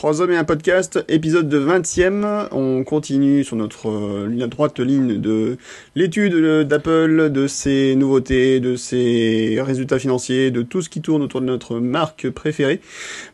Trois 0.00 0.22
hommes 0.22 0.30
et 0.30 0.36
un 0.38 0.44
podcast, 0.44 1.04
épisode 1.08 1.50
de 1.50 1.60
20e. 1.60 2.48
On 2.52 2.84
continue 2.84 3.44
sur 3.44 3.54
notre 3.56 3.90
euh, 3.90 4.46
droite 4.46 4.80
ligne 4.80 5.20
de 5.20 5.58
l'étude 5.94 6.66
d'Apple, 6.66 7.28
de 7.28 7.46
ses 7.46 7.96
nouveautés, 7.96 8.60
de 8.60 8.76
ses 8.76 9.60
résultats 9.60 9.98
financiers, 9.98 10.50
de 10.50 10.62
tout 10.62 10.80
ce 10.80 10.88
qui 10.88 11.02
tourne 11.02 11.20
autour 11.20 11.42
de 11.42 11.46
notre 11.46 11.80
marque 11.80 12.30
préférée. 12.30 12.80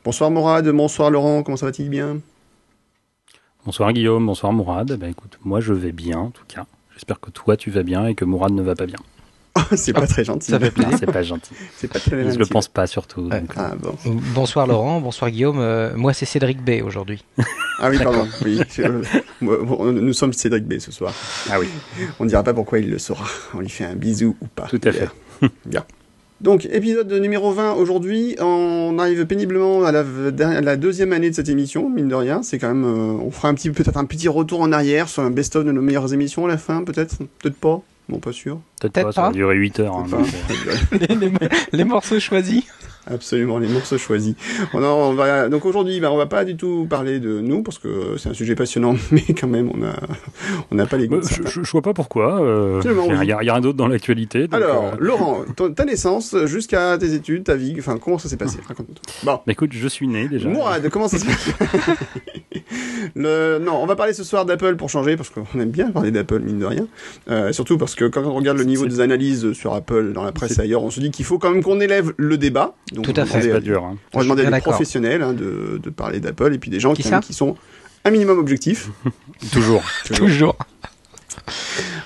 Bonsoir 0.05 0.33
Morad, 0.33 0.69
bonsoir 0.71 1.13
Laurent, 1.13 1.45
comment 1.45 1.57
ça 1.57 1.67
va-t-il 1.67 1.89
bien? 1.89 2.19
Bonsoir 3.65 3.93
Guillaume, 3.93 4.27
bonsoir 4.27 4.53
Mourad. 4.53 4.93
Ben 4.99 5.11
écoute, 5.11 5.39
moi 5.45 5.61
je 5.61 5.73
vais 5.73 5.93
bien 5.93 6.19
en 6.19 6.31
tout 6.31 6.47
cas. 6.49 6.67
J'espère 6.95 7.21
que 7.21 7.31
toi 7.31 7.57
tu 7.57 7.71
vas 7.71 7.85
bien 7.85 8.09
et 8.09 8.17
que 8.17 8.25
Mourad 8.25 8.51
ne 8.51 8.63
va 8.63 8.75
pas 8.75 8.87
bien. 8.87 8.99
c'est 9.77 9.93
pas 9.93 10.07
très 10.07 10.25
gentil. 10.25 10.51
Ça 10.51 10.59
fait 10.59 10.71
plaisir. 10.71 10.97
C'est 10.99 11.07
pas 11.13 11.23
gentil. 11.23 11.51
C'est 11.77 11.89
pas 11.89 11.99
très 11.99 12.23
gentil. 12.23 12.35
Je 12.35 12.39
le 12.39 12.47
pense 12.47 12.69
pas 12.69 12.87
surtout. 12.87 13.29
Ah, 13.57 13.75
bon. 13.79 13.95
Bonsoir 14.35 14.67
Laurent, 14.67 15.01
bonsoir 15.01 15.31
Guillaume. 15.31 15.59
Euh, 15.61 15.95
moi 15.97 16.13
c'est 16.13 16.27
Cédric 16.27 16.63
B 16.63 16.83
aujourd'hui. 16.85 17.25
Ah 17.79 17.91
oui, 17.91 17.99
pardon. 18.03 18.27
Oui, 18.43 18.59
nous 19.43 20.13
sommes 20.15 20.33
Cédric 20.33 20.65
B 20.65 20.79
ce 20.79 20.91
soir. 20.91 21.13
Ah 21.51 21.61
oui. 21.61 21.69
On 22.19 22.25
ne 22.25 22.29
dira 22.31 22.43
pas 22.43 22.55
pourquoi 22.55 22.79
il 22.79 22.89
le 22.89 22.99
saura. 22.99 23.27
On 23.53 23.61
lui 23.61 23.69
fait 23.69 23.85
un 23.85 23.95
bisou 23.95 24.35
ou 24.41 24.47
pas. 24.47 24.67
Tout 24.67 24.81
à 24.83 24.93
fait. 24.93 25.11
Bien. 25.67 25.85
Donc, 26.41 26.67
épisode 26.67 27.11
numéro 27.13 27.51
20 27.53 27.73
aujourd'hui. 27.75 28.37
On 28.41 28.99
arrive 28.99 29.25
péniblement 29.25 29.85
à 29.85 29.93
la, 29.93 30.05
la, 30.61 30.77
deuxième 30.77 31.13
année 31.13 31.31
de 31.31 31.35
cette 31.35 31.49
émission, 31.49 31.89
mine 31.89 32.09
de 32.09 32.15
rien. 32.15 32.43
C'est 32.43 32.59
quand 32.59 32.69
même, 32.69 32.85
euh, 32.85 33.25
on 33.25 33.31
fera 33.31 33.49
un 33.49 33.55
petit, 33.55 33.71
peut-être 33.71 33.97
un 33.97 34.05
petit 34.05 34.29
retour 34.29 34.61
en 34.61 34.71
arrière 34.71 35.09
sur 35.09 35.23
un 35.23 35.31
best-of 35.31 35.65
de 35.65 35.73
nos 35.73 35.81
meilleures 35.81 36.13
émissions 36.13 36.45
à 36.45 36.49
la 36.49 36.59
fin, 36.59 36.85
peut-être, 36.85 37.17
peut-être 37.39 37.57
pas? 37.57 37.81
Bon, 38.09 38.19
pas 38.19 38.33
sûr. 38.33 38.61
Peut-être 38.81 39.07
pas, 39.07 39.13
ça 39.13 39.23
va 39.23 39.33
durer 39.33 39.57
8 39.57 39.81
heures. 39.81 39.97
Hein, 39.97 40.07
les, 40.93 41.33
les, 41.73 41.85
morceaux 41.85 42.21
choisis. 42.21 42.65
Absolument, 43.09 43.59
les 43.59 43.69
morceaux 43.69 43.99
choisis. 43.99 44.35
On, 44.75 44.83
on 44.83 45.15
va, 45.15 45.49
donc 45.49 45.65
aujourd'hui, 45.65 46.01
bah, 46.01 46.11
on 46.11 46.17
va 46.17 46.27
pas 46.27 46.45
du 46.45 46.57
tout 46.57 46.87
parler 46.91 47.21
de 47.21 47.41
nous 47.41 47.63
parce 47.63 47.79
que 47.79 48.17
c'est 48.19 48.29
un 48.29 48.35
sujet 48.35 48.57
passionnant, 48.57 48.97
mais 49.13 49.23
quand 49.39 49.47
même, 49.47 49.71
on 49.73 49.85
a, 49.85 49.95
on 50.73 50.75
n'a 50.75 50.87
pas 50.87 50.97
les. 50.97 51.07
Bah, 51.07 51.19
je, 51.23 51.63
je, 51.63 51.71
vois 51.71 51.83
pas 51.83 51.95
pourquoi. 51.95 52.43
Euh, 52.43 52.83
il 53.23 53.29
y, 53.29 53.33
a 53.33 53.39
rien 53.39 53.61
d'autre 53.61 53.77
dans 53.77 53.87
l'actualité. 53.87 54.49
Alors, 54.51 54.87
euh, 54.87 54.97
Laurent, 54.99 55.45
ta 55.77 55.85
naissance 55.85 56.35
jusqu'à 56.47 56.99
tes 56.99 57.15
études, 57.15 57.45
ta 57.45 57.55
vie, 57.55 57.77
enfin, 57.79 57.97
comment 57.99 58.19
ça 58.19 58.29
s'est 58.29 58.37
passé? 58.37 58.59
Raconte-nous. 58.67 58.97
Bon. 59.23 59.41
Bah, 59.47 59.53
écoute, 59.53 59.71
je 59.73 59.89
suis 59.89 60.09
né 60.09 60.27
déjà. 60.27 60.49
Mourad, 60.49 60.89
comment 60.91 61.07
ça 61.07 61.19
se 61.19 61.25
passe 61.27 61.51
Le... 63.15 63.59
Non, 63.59 63.81
on 63.81 63.87
va 63.87 63.95
parler 63.95 64.13
ce 64.13 64.25
soir 64.25 64.45
d'Apple 64.45 64.77
pour 64.77 64.91
changer 64.91 65.17
parce 65.17 65.31
qu'on 65.31 65.47
aime 65.61 65.71
bien 65.71 65.91
parler 65.91 66.11
d'Apple 66.11 66.41
mine 66.41 66.59
de 66.59 66.67
rien. 66.67 66.87
Euh, 67.29 67.53
surtout 67.53 67.79
parce 67.79 67.95
que 67.95 68.07
quand 68.07 68.25
on 68.25 68.35
regarde 68.35 68.59
le 68.59 68.65
niveau 68.67 68.87
des 68.87 69.01
analyses 69.01 69.53
sur 69.53 69.75
Apple 69.75 70.13
dans 70.13 70.25
la 70.25 70.33
presse 70.33 70.59
ailleurs, 70.59 70.83
on 70.83 70.91
se 70.91 71.01
dit 71.01 71.11
qu'il 71.11 71.25
faut 71.25 71.39
quand 71.39 71.51
même 71.51 71.63
qu'on 71.63 71.81
élève 71.81 72.13
le 72.17 72.39
débat. 72.39 72.75
Tout 72.95 73.15
à 73.17 73.25
fait. 73.25 73.43
C'est 73.43 73.51
pas 73.51 73.61
dur. 73.61 73.85
Hein. 73.85 73.97
On 74.15 74.19
va 74.19 74.25
demander 74.25 74.45
à 74.45 74.51
des 74.51 74.61
professionnels 74.61 75.23
hein, 75.23 75.33
de, 75.33 75.81
de, 75.83 75.91
parler 75.91 76.21
d'Apple 76.21 76.55
et 76.55 76.59
puis 76.59 76.71
des 76.71 76.81
gens 76.81 76.95
qui, 76.95 77.05
qui, 77.23 77.33
sont 77.33 77.57
un 78.05 78.11
minimum 78.11 78.39
objectifs. 78.39 78.91
Toujours. 79.53 79.83
Toujours. 80.15 80.57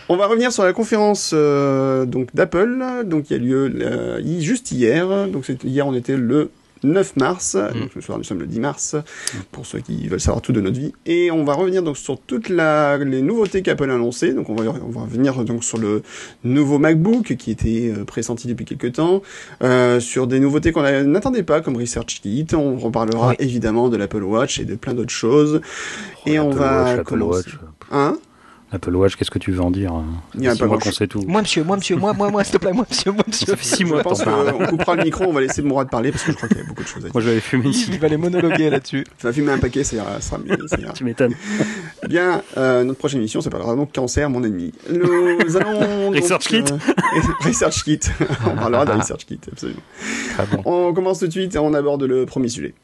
On 0.08 0.16
va 0.16 0.26
revenir 0.26 0.52
sur 0.52 0.64
la 0.64 0.72
conférence 0.72 1.30
euh, 1.34 2.04
donc 2.04 2.34
d'Apple, 2.34 3.04
donc 3.04 3.30
il 3.30 3.32
y 3.34 3.36
a 3.36 3.42
lieu 3.42 3.72
euh, 3.80 4.40
juste 4.40 4.72
hier. 4.72 5.28
Donc 5.28 5.50
hier 5.64 5.86
on 5.86 5.94
était 5.94 6.16
le 6.16 6.50
9 6.82 7.16
mars. 7.16 7.54
Mm. 7.56 7.80
Donc 7.80 7.90
ce 7.94 8.00
soir, 8.00 8.18
nous 8.18 8.24
sommes 8.24 8.40
le 8.40 8.46
10 8.46 8.60
mars, 8.60 8.96
pour 9.52 9.66
ceux 9.66 9.80
qui 9.80 10.08
veulent 10.08 10.20
savoir 10.20 10.42
tout 10.42 10.52
de 10.52 10.60
notre 10.60 10.78
vie. 10.78 10.92
Et 11.06 11.30
on 11.30 11.44
va 11.44 11.54
revenir 11.54 11.82
donc 11.82 11.96
sur 11.96 12.18
toutes 12.18 12.48
la, 12.48 12.98
les 12.98 13.22
nouveautés 13.22 13.62
qu'Apple 13.62 13.90
a 13.90 13.94
annoncées. 13.94 14.32
Donc 14.32 14.48
on 14.48 14.54
va, 14.54 14.70
on 14.70 14.90
va 14.90 15.02
revenir 15.02 15.44
donc 15.44 15.64
sur 15.64 15.78
le 15.78 16.02
nouveau 16.44 16.78
MacBook 16.78 17.36
qui 17.36 17.50
était 17.50 17.92
euh, 17.96 18.04
pressenti 18.04 18.48
depuis 18.48 18.64
quelques 18.64 18.94
temps, 18.94 19.22
euh, 19.62 20.00
sur 20.00 20.26
des 20.26 20.40
nouveautés 20.40 20.72
qu'on 20.72 20.82
n'attendait 20.82 21.42
pas 21.42 21.60
comme 21.60 21.76
ResearchKit. 21.76 22.46
On 22.54 22.76
reparlera 22.76 23.34
évidemment 23.38 23.88
de 23.88 23.96
l'Apple 23.96 24.22
Watch 24.22 24.58
et 24.60 24.64
de 24.64 24.74
plein 24.74 24.94
d'autres 24.94 25.10
choses. 25.10 25.60
Oh, 25.62 26.28
et 26.28 26.38
on 26.38 26.50
va 26.50 26.98
commencer. 26.98 27.50
Hein? 27.90 28.16
Apple 28.72 28.94
Watch, 28.94 29.16
qu'est-ce 29.16 29.30
que 29.30 29.38
tu 29.38 29.50
veux 29.50 29.60
en 29.60 29.70
dire 29.70 29.92
hein 29.92 30.04
Il 30.34 30.44
y 30.44 30.48
a 30.48 30.52
un 30.52 30.66
mois 30.66 30.78
qu'on 30.78 30.92
sait 30.92 31.08
tout. 31.08 31.22
Moi, 31.26 31.42
monsieur, 31.42 31.64
moi, 31.64 31.76
monsieur, 31.76 31.96
moi, 31.96 32.12
moi, 32.12 32.30
moi, 32.30 32.44
s'il 32.44 32.52
te 32.54 32.58
plaît, 32.58 32.72
moi, 32.72 32.86
monsieur, 32.88 33.10
moi, 33.10 33.24
monsieur. 33.26 33.46
Ça 33.46 33.56
fait 33.56 33.64
six 33.64 33.84
mois. 33.84 33.98
Je 33.98 34.02
pense 34.04 34.22
qu'on 34.22 34.66
coupera 34.66 34.94
le 34.94 35.04
micro, 35.04 35.24
on 35.24 35.32
va 35.32 35.40
laisser 35.40 35.62
Mourad 35.62 35.90
parler 35.90 36.12
parce 36.12 36.22
que 36.22 36.32
je 36.32 36.36
crois 36.36 36.48
qu'il 36.48 36.58
y 36.58 36.60
a 36.60 36.64
beaucoup 36.64 36.82
de 36.82 36.88
choses 36.88 37.04
à 37.04 37.08
dire. 37.08 37.12
Moi, 37.12 37.22
j'avais 37.22 37.40
fumé 37.40 37.70
Il 37.70 37.98
va 37.98 38.08
les 38.08 38.16
monologuer 38.16 38.70
là-dessus. 38.70 39.04
Tu 39.18 39.26
vas 39.26 39.32
fumer 39.32 39.52
un 39.52 39.58
paquet, 39.58 39.82
ça 39.82 40.20
sera 40.20 40.38
mieux. 40.38 40.56
tu 40.94 41.04
m'étonnes. 41.04 41.34
Bien, 42.08 42.42
euh, 42.56 42.84
notre 42.84 42.98
prochaine 42.98 43.18
émission 43.18 43.40
s'appellera 43.40 43.74
donc 43.74 43.92
Cancer, 43.92 44.30
mon 44.30 44.44
ennemi. 44.44 44.72
Nous 44.88 45.56
allons. 45.56 46.10
Research 46.10 46.46
Kit 46.46 46.64
euh, 46.70 47.20
Research 47.44 47.82
Kit. 47.82 48.00
on 48.46 48.56
parlera 48.56 48.84
de 48.84 48.92
Research 48.92 49.24
Kit, 49.26 49.40
absolument. 49.50 49.80
Très 50.34 50.46
bon. 50.46 50.62
On 50.64 50.92
commence 50.94 51.18
tout 51.18 51.26
de 51.26 51.32
suite 51.32 51.54
et 51.54 51.58
on 51.58 51.74
aborde 51.74 52.04
le 52.04 52.24
premier 52.26 52.48
sujet. 52.48 52.74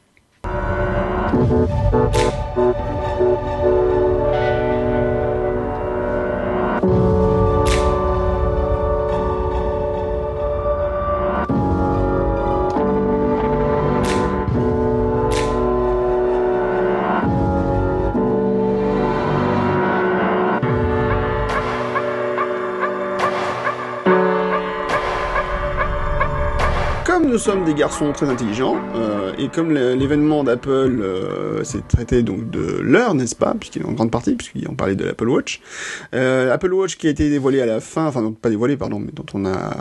Nous 27.37 27.43
sommes 27.43 27.65
des 27.65 27.75
garçons 27.75 28.13
très 28.13 28.27
intelligents, 28.27 28.77
euh, 28.95 29.31
et 29.37 29.47
comme 29.47 29.71
l'événement 29.71 30.43
d'Apple 30.43 30.69
euh, 30.71 31.63
s'est 31.63 31.83
traité 31.87 32.23
donc 32.23 32.49
de 32.49 32.79
l'heure, 32.81 33.13
n'est-ce 33.13 33.35
pas, 33.35 33.53
puisqu'il 33.53 33.83
est 33.83 33.85
en 33.85 33.91
grande 33.91 34.09
partie, 34.09 34.33
puisqu'on 34.33 34.73
parlait 34.73 34.95
de 34.95 35.05
l'Apple 35.05 35.29
Watch, 35.29 35.61
euh, 36.15 36.51
Apple 36.51 36.73
Watch 36.73 36.97
qui 36.97 37.05
a 37.05 37.11
été 37.11 37.29
dévoilé 37.29 37.61
à 37.61 37.67
la 37.67 37.79
fin, 37.79 38.07
enfin 38.07 38.23
non, 38.23 38.31
pas 38.31 38.49
dévoilé, 38.49 38.75
pardon, 38.75 38.97
mais 38.97 39.11
dont 39.13 39.25
on 39.35 39.45
a, 39.45 39.77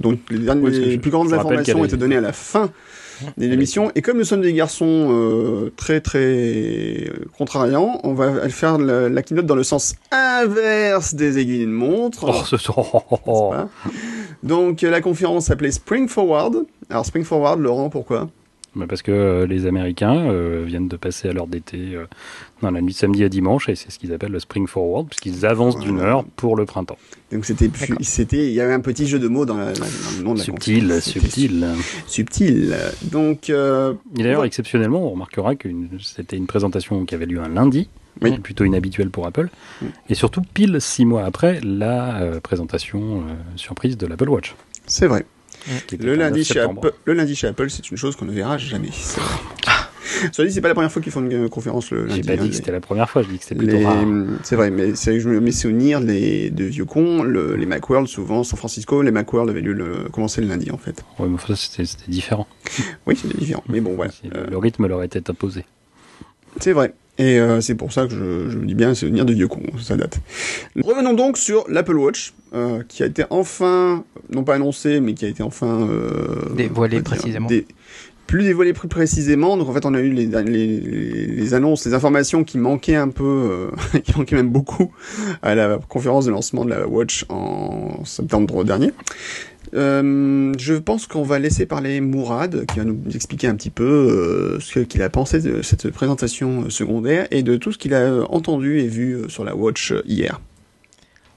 dont 0.00 0.18
les, 0.30 0.38
dernières, 0.40 0.68
les 0.68 0.98
plus 0.98 1.12
grandes 1.12 1.32
informations 1.32 1.78
ont 1.78 1.84
été 1.84 1.96
données 1.96 2.16
à 2.16 2.20
la 2.20 2.32
fin 2.32 2.72
des 3.36 3.52
émissions. 3.52 3.92
Et 3.94 4.02
comme 4.02 4.18
nous 4.18 4.24
sommes 4.24 4.42
des 4.42 4.52
garçons 4.52 5.08
euh, 5.10 5.72
très 5.76 6.00
très 6.00 7.08
contrariants, 7.38 8.00
on 8.02 8.14
va 8.14 8.48
faire 8.48 8.78
la, 8.78 9.08
la, 9.08 9.22
keynote 9.22 9.46
dans 9.46 9.54
le 9.54 9.62
sens 9.62 9.94
inverse 10.10 11.14
des 11.14 11.38
aiguilles 11.38 11.60
d'une 11.60 11.70
montre. 11.70 12.24
Oh, 12.28 12.44
ce... 12.44 12.56
Donc 14.42 14.82
la 14.82 15.00
conférence 15.00 15.46
s'appelait 15.46 15.70
Spring 15.70 16.08
Forward. 16.08 16.66
Alors 16.90 17.06
Spring 17.06 17.24
Forward, 17.24 17.60
Laurent, 17.60 17.90
pourquoi? 17.90 18.28
Bah, 18.76 18.84
parce 18.86 19.00
que 19.00 19.10
euh, 19.10 19.46
les 19.46 19.66
Américains 19.66 20.28
euh, 20.28 20.62
viennent 20.66 20.88
de 20.88 20.96
passer 20.96 21.30
à 21.30 21.32
l'heure 21.32 21.46
d'été 21.46 21.94
euh, 21.94 22.04
dans 22.60 22.70
la 22.70 22.82
nuit 22.82 22.92
de 22.92 22.98
samedi 22.98 23.24
à 23.24 23.30
dimanche, 23.30 23.70
et 23.70 23.74
c'est 23.74 23.90
ce 23.90 23.98
qu'ils 23.98 24.12
appellent 24.12 24.32
le 24.32 24.38
Spring 24.38 24.66
Forward, 24.66 25.08
puisqu'ils 25.08 25.46
avancent 25.46 25.78
d'une 25.78 25.98
heure 25.98 26.24
pour 26.36 26.56
le 26.56 26.66
printemps. 26.66 26.98
Donc 27.32 27.46
c'était, 27.46 27.70
c'était, 28.02 28.48
il 28.48 28.52
y 28.52 28.60
avait 28.60 28.74
un 28.74 28.80
petit 28.80 29.06
jeu 29.06 29.18
de 29.18 29.28
mots 29.28 29.46
dans, 29.46 29.56
la, 29.56 29.72
dans 29.72 29.86
le 30.18 30.22
nom 30.22 30.34
de 30.34 30.38
la 30.40 30.44
subtil, 30.44 31.00
subtil, 31.00 31.66
subtil. 32.06 32.76
Donc, 33.02 33.50
d'ailleurs, 34.14 34.44
exceptionnellement, 34.44 35.06
on 35.06 35.10
remarquera 35.10 35.56
que 35.56 35.68
c'était 36.02 36.36
une 36.36 36.46
présentation 36.46 37.06
qui 37.06 37.14
avait 37.14 37.26
lieu 37.26 37.40
un 37.40 37.48
lundi, 37.48 37.88
oui. 38.22 38.38
plutôt 38.38 38.64
inhabituel 38.64 39.10
pour 39.10 39.26
Apple, 39.26 39.48
et 40.08 40.14
surtout 40.14 40.42
pile 40.42 40.80
six 40.80 41.04
mois 41.04 41.24
après 41.24 41.60
la 41.62 42.40
présentation 42.42 43.24
surprise 43.56 43.96
de 43.96 44.06
l'Apple 44.06 44.28
Watch. 44.28 44.54
C'est 44.86 45.06
vrai. 45.06 45.26
Le 45.98 46.14
lundi, 46.14 46.44
chez 46.44 46.60
Apple, 46.60 46.92
le 47.04 47.12
lundi 47.12 47.34
chez 47.34 47.48
Apple, 47.48 47.70
c'est 47.70 47.90
une 47.90 47.96
chose 47.96 48.16
qu'on 48.16 48.26
ne 48.26 48.32
verra 48.32 48.58
jamais. 48.58 48.90
Cela 50.32 50.48
dit, 50.48 50.54
c'est 50.54 50.60
pas 50.60 50.68
la 50.68 50.74
première 50.74 50.92
fois 50.92 51.02
qu'ils 51.02 51.12
font 51.12 51.28
une 51.28 51.48
conférence 51.48 51.90
le 51.90 52.06
lundi. 52.06 52.22
J'ai 52.22 52.22
pas 52.22 52.36
dit 52.36 52.46
hein, 52.46 52.48
que 52.48 52.54
c'était 52.54 52.72
la 52.72 52.80
première 52.80 53.10
fois, 53.10 53.22
je 53.22 53.28
dis 53.28 53.38
que 53.38 53.44
c'était 53.44 53.56
plutôt 53.56 53.80
rare. 53.80 54.04
C'est 54.44 54.56
vrai, 54.56 54.70
mais 54.70 54.94
c'est 54.94 55.18
je 55.18 55.28
me 55.28 55.50
souvenir 55.50 56.00
les, 56.00 56.50
de 56.50 56.64
vieux 56.64 56.84
cons, 56.84 57.22
le, 57.22 57.56
les 57.56 57.66
Macworld, 57.66 58.06
souvent, 58.06 58.44
San 58.44 58.56
Francisco, 58.56 59.02
les 59.02 59.10
Macworld 59.10 59.50
avaient 59.50 59.62
dû 59.62 59.74
le, 59.74 60.08
commencer 60.12 60.40
le 60.40 60.46
lundi, 60.46 60.70
en 60.70 60.78
fait. 60.78 61.04
Ouais, 61.18 61.28
mais 61.28 61.38
ça, 61.38 61.56
c'était 61.56 61.84
différent. 62.08 62.46
oui, 63.06 63.16
c'était 63.16 63.36
différent, 63.36 63.64
mais 63.68 63.80
bon, 63.80 63.94
voilà. 63.94 64.12
Le, 64.50 64.56
rythme 64.56 64.86
leur 64.86 65.02
était 65.02 65.28
imposé. 65.28 65.64
C'est 66.60 66.72
vrai. 66.72 66.94
Et 67.18 67.40
euh, 67.40 67.60
c'est 67.60 67.74
pour 67.74 67.92
ça 67.92 68.06
que 68.06 68.12
je, 68.12 68.50
je 68.50 68.58
me 68.58 68.66
dis 68.66 68.74
bien 68.74 68.94
souvenir 68.94 69.24
de 69.24 69.32
vieux 69.32 69.48
cons, 69.48 69.62
ça 69.80 69.96
date. 69.96 70.20
Revenons 70.82 71.14
donc 71.14 71.38
sur 71.38 71.64
l'Apple 71.68 71.96
Watch, 71.96 72.34
euh, 72.54 72.82
qui 72.88 73.02
a 73.02 73.06
été 73.06 73.24
enfin, 73.30 74.04
non 74.30 74.44
pas 74.44 74.54
annoncé, 74.54 75.00
mais 75.00 75.14
qui 75.14 75.24
a 75.24 75.28
été 75.28 75.42
enfin... 75.42 75.88
Euh, 75.88 76.54
dévoilé 76.54 77.00
précisément. 77.00 77.48
plus 78.26 78.42
dévoilé 78.42 78.74
plus 78.74 78.88
précisément. 78.88 79.56
Donc 79.56 79.68
en 79.68 79.72
fait, 79.72 79.86
on 79.86 79.94
a 79.94 80.00
eu 80.00 80.10
les, 80.10 80.26
les, 80.26 80.80
les 80.80 81.54
annonces, 81.54 81.86
les 81.86 81.94
informations 81.94 82.44
qui 82.44 82.58
manquaient 82.58 82.96
un 82.96 83.08
peu, 83.08 83.70
euh, 83.94 83.98
qui 84.04 84.16
manquaient 84.16 84.36
même 84.36 84.50
beaucoup 84.50 84.92
à 85.40 85.54
la 85.54 85.78
conférence 85.88 86.26
de 86.26 86.30
lancement 86.32 86.66
de 86.66 86.70
la 86.70 86.86
Watch 86.86 87.24
en 87.30 88.04
septembre 88.04 88.62
dernier. 88.62 88.92
Euh, 89.74 90.52
je 90.58 90.74
pense 90.74 91.06
qu'on 91.06 91.22
va 91.22 91.38
laisser 91.38 91.66
parler 91.66 92.00
Mourad, 92.00 92.66
qui 92.66 92.78
va 92.78 92.84
nous 92.84 92.98
expliquer 93.14 93.48
un 93.48 93.54
petit 93.54 93.70
peu 93.70 93.84
euh, 93.84 94.60
ce 94.60 94.80
qu'il 94.80 95.02
a 95.02 95.10
pensé 95.10 95.40
de 95.40 95.62
cette 95.62 95.90
présentation 95.90 96.70
secondaire 96.70 97.26
et 97.30 97.42
de 97.42 97.56
tout 97.56 97.72
ce 97.72 97.78
qu'il 97.78 97.94
a 97.94 98.22
entendu 98.30 98.80
et 98.80 98.86
vu 98.86 99.14
euh, 99.14 99.28
sur 99.28 99.44
la 99.44 99.54
Watch 99.54 99.94
hier. 100.06 100.40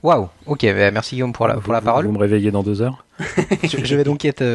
Waouh, 0.01 0.29
ok, 0.45 0.63
bah, 0.63 0.91
merci 0.91 1.15
Guillaume 1.15 1.33
pour 1.33 1.47
la, 1.47 1.55
pour 1.55 1.73
la 1.73 1.81
parole. 1.81 2.05
Vous 2.05 2.11
me 2.11 2.17
réveillez 2.17 2.51
dans 2.51 2.63
deux 2.63 2.81
heures 2.81 3.05
je, 3.63 3.95
vais 3.97 4.05
donc 4.05 4.23
être 4.23 4.45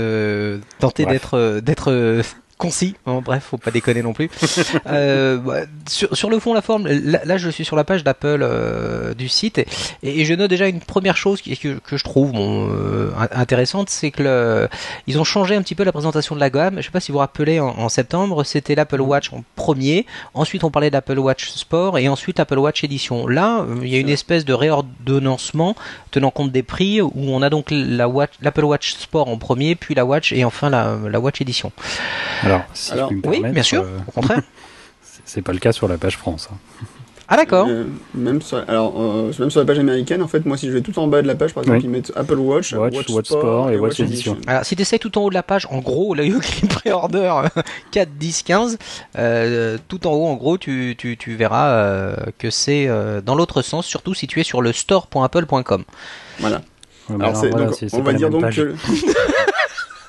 tenté 0.79 1.05
d'être 1.05 1.61
d'être 1.61 2.23
concis. 2.65 2.95
Bon, 3.07 3.21
bref, 3.21 3.45
faut 3.51 3.59
pas 3.59 3.71
déconner 3.71 4.03
non 4.03 4.13
plus. 4.13 4.31
euh, 4.87 5.37
bah, 5.39 5.61
sur, 5.89 6.17
sur, 6.17 6.31
le 6.31 6.39
fond, 6.39 6.55
la 6.55 6.63
forme, 6.63 6.87
là, 6.87 7.21
là, 7.25 7.37
je 7.37 7.49
suis 7.51 7.65
sur 7.65 7.77
la 7.77 7.85
page 7.85 8.05
d'Apple 8.05 8.41
euh, 8.43 9.15
du 9.15 9.29
site 9.29 9.59
et, 9.59 9.67
et, 10.03 10.25
je 10.25 10.35
note 10.35 10.51
déjà 10.51 10.69
une 10.69 10.81
première 10.81 11.17
chose 11.17 11.43
que, 11.43 11.79
que 11.79 11.97
je 11.97 12.05
trouve 12.05 12.33
bon, 12.33 12.69
euh, 12.71 13.11
intéressante, 13.33 13.91
c'est 13.91 14.11
que 14.11 14.23
le, 14.23 14.69
ils 15.07 15.19
ont 15.19 15.25
changé 15.25 15.55
un 15.55 15.63
petit 15.63 15.75
peu 15.75 15.85
la 15.85 15.93
présentation 15.93 16.35
de 16.35 16.41
la 16.41 16.51
gamme. 16.51 16.77
Je 16.79 16.83
sais 16.83 16.91
pas 16.91 17.01
si 17.01 17.13
vous 17.13 17.17
vous 17.17 17.21
rappelez, 17.21 17.61
en, 17.61 17.69
en 17.69 17.89
septembre, 17.89 18.45
c'était 18.45 18.75
l'Apple 18.75 19.01
Watch 19.01 19.33
en 19.33 19.45
premier. 19.57 20.07
Ensuite, 20.35 20.65
on 20.65 20.71
parlait 20.71 20.91
d'Apple 20.91 21.19
Watch 21.19 21.51
Sport 21.51 21.99
et 21.99 22.09
ensuite 22.09 22.41
Apple 22.41 22.59
Watch 22.59 22.85
Edition. 22.85 23.27
Là, 23.27 23.65
il 23.83 23.89
y 23.89 23.97
a 23.97 23.99
une 23.99 24.09
espèce 24.09 24.45
de 24.45 24.53
réordonnancement 24.55 25.77
tenant 26.11 26.31
compte 26.31 26.53
des 26.53 26.63
prix 26.63 27.01
où 27.01 27.13
on 27.17 27.43
a 27.43 27.51
donc 27.51 27.67
la 27.71 28.09
Watch, 28.09 28.33
l'Apple 28.41 28.65
Watch 28.65 28.95
Sport 28.95 29.29
en 29.29 29.37
premier, 29.37 29.75
puis 29.75 29.95
la 29.95 30.05
Watch 30.05 30.33
et 30.33 30.45
enfin 30.45 30.71
la, 30.71 30.97
la 31.11 31.21
Watch 31.21 31.41
Edition. 31.41 31.73
Alors, 32.43 32.54
si 32.75 32.93
Alors 32.93 33.11
je 33.11 33.15
puis 33.15 33.23
me 33.23 33.27
oui, 33.29 33.33
permettre, 33.37 33.55
bien 33.55 33.63
sûr, 33.63 33.83
euh, 33.83 33.99
au 34.09 34.13
contraire. 34.13 34.43
c'est 35.25 35.43
pas 35.43 35.53
le 35.53 35.59
cas 35.59 35.73
sur 35.73 35.89
la 35.89 35.97
page 35.99 36.17
France. 36.19 36.49
hein. 36.53 36.57
Ah 37.27 37.37
d'accord. 37.39 37.67
Euh, 37.71 37.85
même 38.15 38.43
sur, 38.43 38.59
alors, 38.69 39.01
euh, 39.01 39.33
même 39.39 39.49
sur 39.51 39.59
la 39.59 39.65
page 39.65 39.79
américaine, 39.79 40.21
en 40.23 40.29
fait, 40.29 40.45
moi, 40.45 40.59
si 40.59 40.67
je 40.67 40.73
vais 40.73 40.83
tout 40.83 40.99
en 40.99 41.07
bas 41.07 41.23
de 41.23 41.27
la 41.27 41.35
page, 41.35 41.55
par 41.55 41.63
exemple, 41.63 41.79
Oui. 41.79 41.85
ils 41.87 41.91
mettent 41.91 42.13
Apple 42.17 42.37
Watch, 42.37 42.75
Watch, 42.75 43.09
Watch 43.09 43.27
Sport 43.29 43.71
et 43.71 43.79
Watch 43.79 43.99
Edition. 44.01 44.37
Alors, 44.47 44.63
si 44.67 44.77
tu 44.77 44.83
essaies 44.83 44.99
tout 44.99 45.17
en 45.17 45.23
haut 45.23 45.31
de 45.31 45.35
la 45.35 45.43
page, 45.43 45.67
en 45.71 45.79
gros, 45.79 46.15
là, 46.15 46.23
il 46.25 46.33
y 46.33 46.35
a 46.35 46.37
écrit 46.37 46.67
pré-order 46.67 47.33
4, 47.93 48.11
10, 48.19 48.43
15. 48.43 48.79
Euh, 49.17 49.79
tout 49.89 50.07
en 50.07 50.13
haut, 50.13 50.27
en 50.27 50.35
gros, 50.35 50.59
tu, 50.59 50.97
tu, 50.99 51.17
tu 51.17 51.35
verras 51.35 51.71
euh, 51.71 52.15
que 52.39 52.51
c'est 52.51 52.89
euh, 52.89 53.23
dans 53.23 53.37
l'autre 53.37 53.63
sens, 53.63 53.87
surtout 53.87 54.13
si 54.13 54.27
tu 54.27 54.39
es 54.41 54.45
sur 54.45 54.61
le 54.61 54.75
store.apple.com. 54.75 55.85
Voilà. 56.41 56.61
Ouais, 57.09 57.17
Alors, 57.25 57.37
c'est- 57.37 57.49
voilà, 57.49 57.67
donc, 57.69 57.77
on 57.95 58.03
va 58.03 58.13
dire 58.13 58.29
donc 58.29 58.43
page. 58.43 58.57
que. 58.57 58.75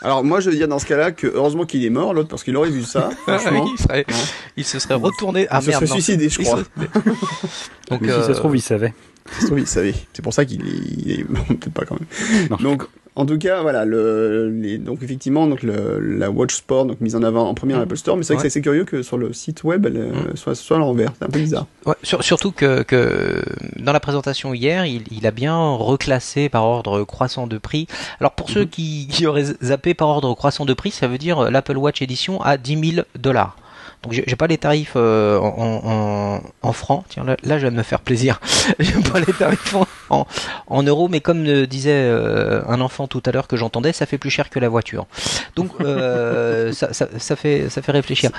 Alors, 0.06 0.24
moi, 0.24 0.40
je 0.40 0.50
veux 0.52 0.56
dire 0.56 0.68
dans 0.68 0.78
ce 0.78 0.86
cas-là 0.86 1.12
que 1.12 1.26
heureusement 1.26 1.66
qu'il 1.66 1.84
est 1.84 1.90
mort, 1.90 2.14
l'autre, 2.14 2.30
parce 2.30 2.44
qu'il 2.44 2.56
aurait 2.56 2.70
vu 2.70 2.84
ça, 2.84 3.10
franchement. 3.28 3.68
il, 3.74 3.82
serait- 3.82 4.06
Ouais. 4.08 4.16
il 4.56 4.64
se 4.64 4.78
serait 4.78 4.94
retourné. 4.94 5.48
Ah 5.50 5.60
il 5.62 5.66
se 5.66 5.72
serait 5.72 5.86
non. 5.88 5.94
suicidé, 5.94 6.30
je 6.30 6.40
crois. 6.44 6.60
Donc, 7.90 8.02
Mais 8.02 8.08
si 8.10 8.14
ça 8.14 8.20
euh, 8.20 8.34
se 8.34 8.40
trouve, 8.40 8.56
il 8.56 8.62
savait. 8.62 8.94
Ça 9.32 9.42
se 9.42 9.46
trouve, 9.48 9.60
il 9.60 9.66
savait. 9.68 9.96
C'est 10.14 10.22
pour 10.22 10.34
ça 10.34 10.46
qu'il 10.46 10.62
est, 10.62 10.72
il 10.98 11.12
est- 11.12 11.24
bon, 11.24 11.42
peut-être 11.48 11.74
pas 11.74 11.86
quand 11.86 11.98
même. 12.00 12.48
Non. 12.52 12.58
Donc, 12.58 12.84
en 13.16 13.26
tout 13.26 13.38
cas, 13.38 13.62
voilà, 13.62 13.86
le, 13.86 14.50
les, 14.50 14.78
donc 14.78 15.02
effectivement, 15.02 15.48
donc 15.48 15.64
le, 15.64 16.00
la 16.00 16.30
Watch 16.30 16.54
Sport, 16.56 16.86
donc 16.86 17.00
mise 17.02 17.16
en 17.16 17.24
avant 17.24 17.48
en 17.48 17.54
première 17.54 17.80
Apple 17.80 17.96
Store, 17.98 18.18
mais 18.18 18.24
c'est 18.24 18.34
vrai 18.34 18.42
Ouais. 18.42 18.48
que 18.48 18.52
c'est 18.52 18.60
assez 18.60 18.62
curieux 18.62 18.84
que 18.86 19.02
sur 19.04 19.18
le 19.18 19.32
site 19.34 19.64
web, 19.64 19.86
elle 19.86 19.98
euh, 19.98 20.12
soit, 20.36 20.54
soit 20.56 20.78
à 20.78 20.80
l'envers. 20.80 21.12
C'est 21.18 21.26
un 21.26 21.30
peu 21.30 21.40
bizarre. 21.40 21.66
Ouais, 21.86 21.94
sur- 22.04 22.24
surtout 22.24 22.52
que, 22.52 22.84
que 22.84 23.42
dans 23.78 23.94
la 23.94 24.00
présentation 24.02 24.54
hier, 24.54 24.86
il, 24.86 25.04
il 25.12 25.26
a 25.26 25.32
bien 25.32 25.58
reclassé 25.76 26.50
par 26.50 26.64
ordre 26.66 27.04
croissant 27.04 27.48
de 27.48 27.58
prix. 27.58 27.88
Alors 28.20 28.32
pour 28.34 28.50
ceux 28.50 28.66
qui, 28.66 29.08
qui 29.10 29.26
auraient 29.28 29.46
zappé 29.64 29.94
par 29.94 30.10
ordre 30.10 30.34
croissant 30.36 30.66
de 30.66 30.74
prix, 30.74 30.92
ça 30.92 31.08
veut 31.08 31.18
dire 31.18 31.40
euh, 31.46 31.50
l'Apple 31.50 31.78
Watch 31.78 32.02
Edition 32.02 32.42
à 32.42 32.58
10 32.58 32.92
000 32.96 33.06
dollars. 33.18 33.56
Donc 34.06 34.14
j'ai 34.26 34.36
pas 34.36 34.46
les 34.48 34.58
tarifs 34.60 34.94
euh, 34.96 35.40
en, 35.40 35.82
en, 35.84 36.42
en 36.62 36.74
francs. 36.74 37.04
Tiens, 37.10 37.24
là, 37.24 37.36
là, 37.44 37.58
je 37.58 37.64
viens 37.64 37.72
de 37.72 37.76
me 37.78 37.82
faire 37.84 38.00
plaisir. 38.02 38.40
j'ai 38.80 38.94
pas 39.02 39.20
les 39.20 39.34
tarifs 39.34 39.74
en, 39.74 39.88
en, 40.12 40.28
en 40.68 40.84
euros, 40.84 41.08
mais 41.10 41.22
comme 41.22 41.44
le 41.44 41.66
disait 41.66 41.90
euh, 41.92 42.62
un 42.68 42.82
enfant 42.82 43.08
tout 43.08 43.24
à 43.26 43.32
l'heure 43.32 43.48
que 43.48 43.58
j'entendais, 43.58 43.94
ça 43.94 44.06
fait 44.06 44.20
plus 44.20 44.30
cher 44.30 44.52
que 44.52 44.60
la 44.60 44.70
voiture. 44.70 45.08
Donc 45.56 45.72
euh, 45.82 46.72
ça, 46.80 46.94
ça, 46.94 47.08
ça 47.18 47.36
fait 47.36 47.70
ça 47.70 47.82
fait 47.82 47.92
réfléchir. 47.92 48.30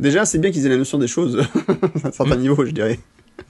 Déjà, 0.00 0.24
c'est 0.24 0.38
bien 0.38 0.50
qu'ils 0.50 0.64
aient 0.66 0.70
la 0.70 0.78
notion 0.78 0.96
des 0.96 1.06
choses 1.08 1.38
à 2.04 2.08
un 2.08 2.10
certain 2.12 2.36
niveau, 2.36 2.64
je 2.64 2.70
dirais. 2.72 2.98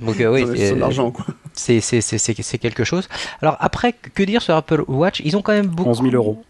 Donc 0.01 0.21
euh, 0.21 0.33
oui, 0.33 0.41
Sur- 0.45 0.57
c'est- 0.57 0.67
sur 0.69 0.77
l'argent, 0.77 1.11
quoi. 1.13 1.25
c'est 1.55 1.81
c'est 1.81 2.01
c'est 2.01 2.19
c'est 2.19 2.35
c'est 2.43 2.59
quelque 2.59 2.83
chose. 2.83 3.09
Alors 3.41 3.57
après, 3.61 3.93
que 3.93 4.23
dire 4.25 4.43
sur 4.43 4.57
Apple 4.57 4.83
Watch? 4.89 5.23
Ils 5.25 5.37
ont 5.37 5.43
quand 5.43 5.53
même 5.53 5.67
beaucoup. 5.69 5.91
11 5.91 6.03
000 6.03 6.15
euros. 6.17 6.43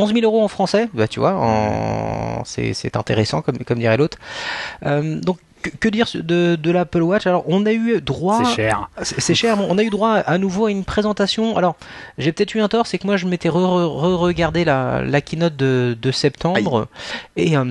11 0.00 0.14
000 0.14 0.24
euros 0.24 0.42
en 0.42 0.48
français, 0.48 0.88
bah 0.94 1.08
tu 1.08 1.20
vois, 1.20 1.34
en... 1.34 2.42
c'est 2.44 2.96
intéressant 2.96 3.42
comme 3.42 3.58
comme 3.58 3.78
dirait 3.78 3.96
l'autre. 3.96 4.18
Euh, 4.86 5.20
donc 5.20 5.38
que, 5.62 5.68
que 5.68 5.88
dire 5.88 6.06
de, 6.14 6.56
de 6.56 6.70
l'Apple 6.70 7.02
Watch? 7.02 7.26
Alors 7.26 7.44
on 7.46 7.66
a 7.66 7.72
eu 7.72 8.00
droit. 8.00 8.42
C'est 8.44 8.54
cher. 8.54 8.88
C'est 9.02 9.34
cher. 9.34 9.58
On 9.60 9.76
a 9.78 9.82
eu 9.82 9.90
droit 9.90 10.14
à 10.14 10.38
nouveau 10.38 10.66
à 10.66 10.70
une 10.70 10.84
présentation. 10.84 11.56
Alors, 11.56 11.76
j'ai 12.18 12.32
peut-être 12.32 12.54
eu 12.54 12.60
un 12.60 12.68
tort, 12.68 12.86
c'est 12.86 12.98
que 12.98 13.06
moi 13.06 13.16
je 13.18 13.26
m'étais 13.26 13.50
re-regardé 13.50 14.64
la, 14.64 15.02
la 15.02 15.20
keynote 15.20 15.56
de, 15.56 15.96
de 16.00 16.10
septembre 16.10 16.88
et 17.36 17.56
euh, 17.56 17.66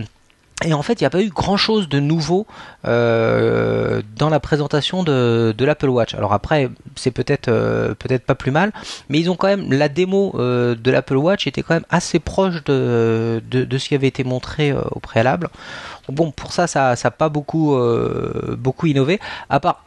et 0.65 0.73
en 0.73 0.81
fait, 0.81 0.99
il 0.99 1.03
n'y 1.03 1.07
a 1.07 1.09
pas 1.09 1.21
eu 1.21 1.29
grand-chose 1.29 1.87
de 1.87 2.01
nouveau 2.01 2.45
euh, 2.85 4.01
dans 4.17 4.29
la 4.29 4.41
présentation 4.41 5.03
de, 5.03 5.55
de 5.57 5.65
l'Apple 5.65 5.87
Watch. 5.87 6.13
Alors 6.15 6.33
après, 6.33 6.69
c'est 6.95 7.11
peut-être 7.11 7.47
euh, 7.47 7.95
peut-être 7.95 8.25
pas 8.25 8.35
plus 8.35 8.51
mal, 8.51 8.73
mais 9.07 9.19
ils 9.19 9.29
ont 9.29 9.35
quand 9.37 9.47
même 9.47 9.71
la 9.71 9.87
démo 9.87 10.35
euh, 10.35 10.75
de 10.75 10.91
l'Apple 10.91 11.15
Watch 11.15 11.47
était 11.47 11.61
quand 11.61 11.75
même 11.75 11.85
assez 11.89 12.19
proche 12.19 12.61
de, 12.65 13.41
de, 13.49 13.63
de 13.63 13.77
ce 13.77 13.87
qui 13.87 13.95
avait 13.95 14.07
été 14.07 14.25
montré 14.25 14.73
au 14.73 14.99
préalable. 14.99 15.49
Bon, 16.09 16.31
pour 16.31 16.51
ça, 16.51 16.67
ça 16.67 16.93
n'a 17.01 17.11
pas 17.11 17.29
beaucoup 17.29 17.77
beaucoup 18.57 18.87
innové, 18.87 19.19
à 19.49 19.61
part 19.61 19.85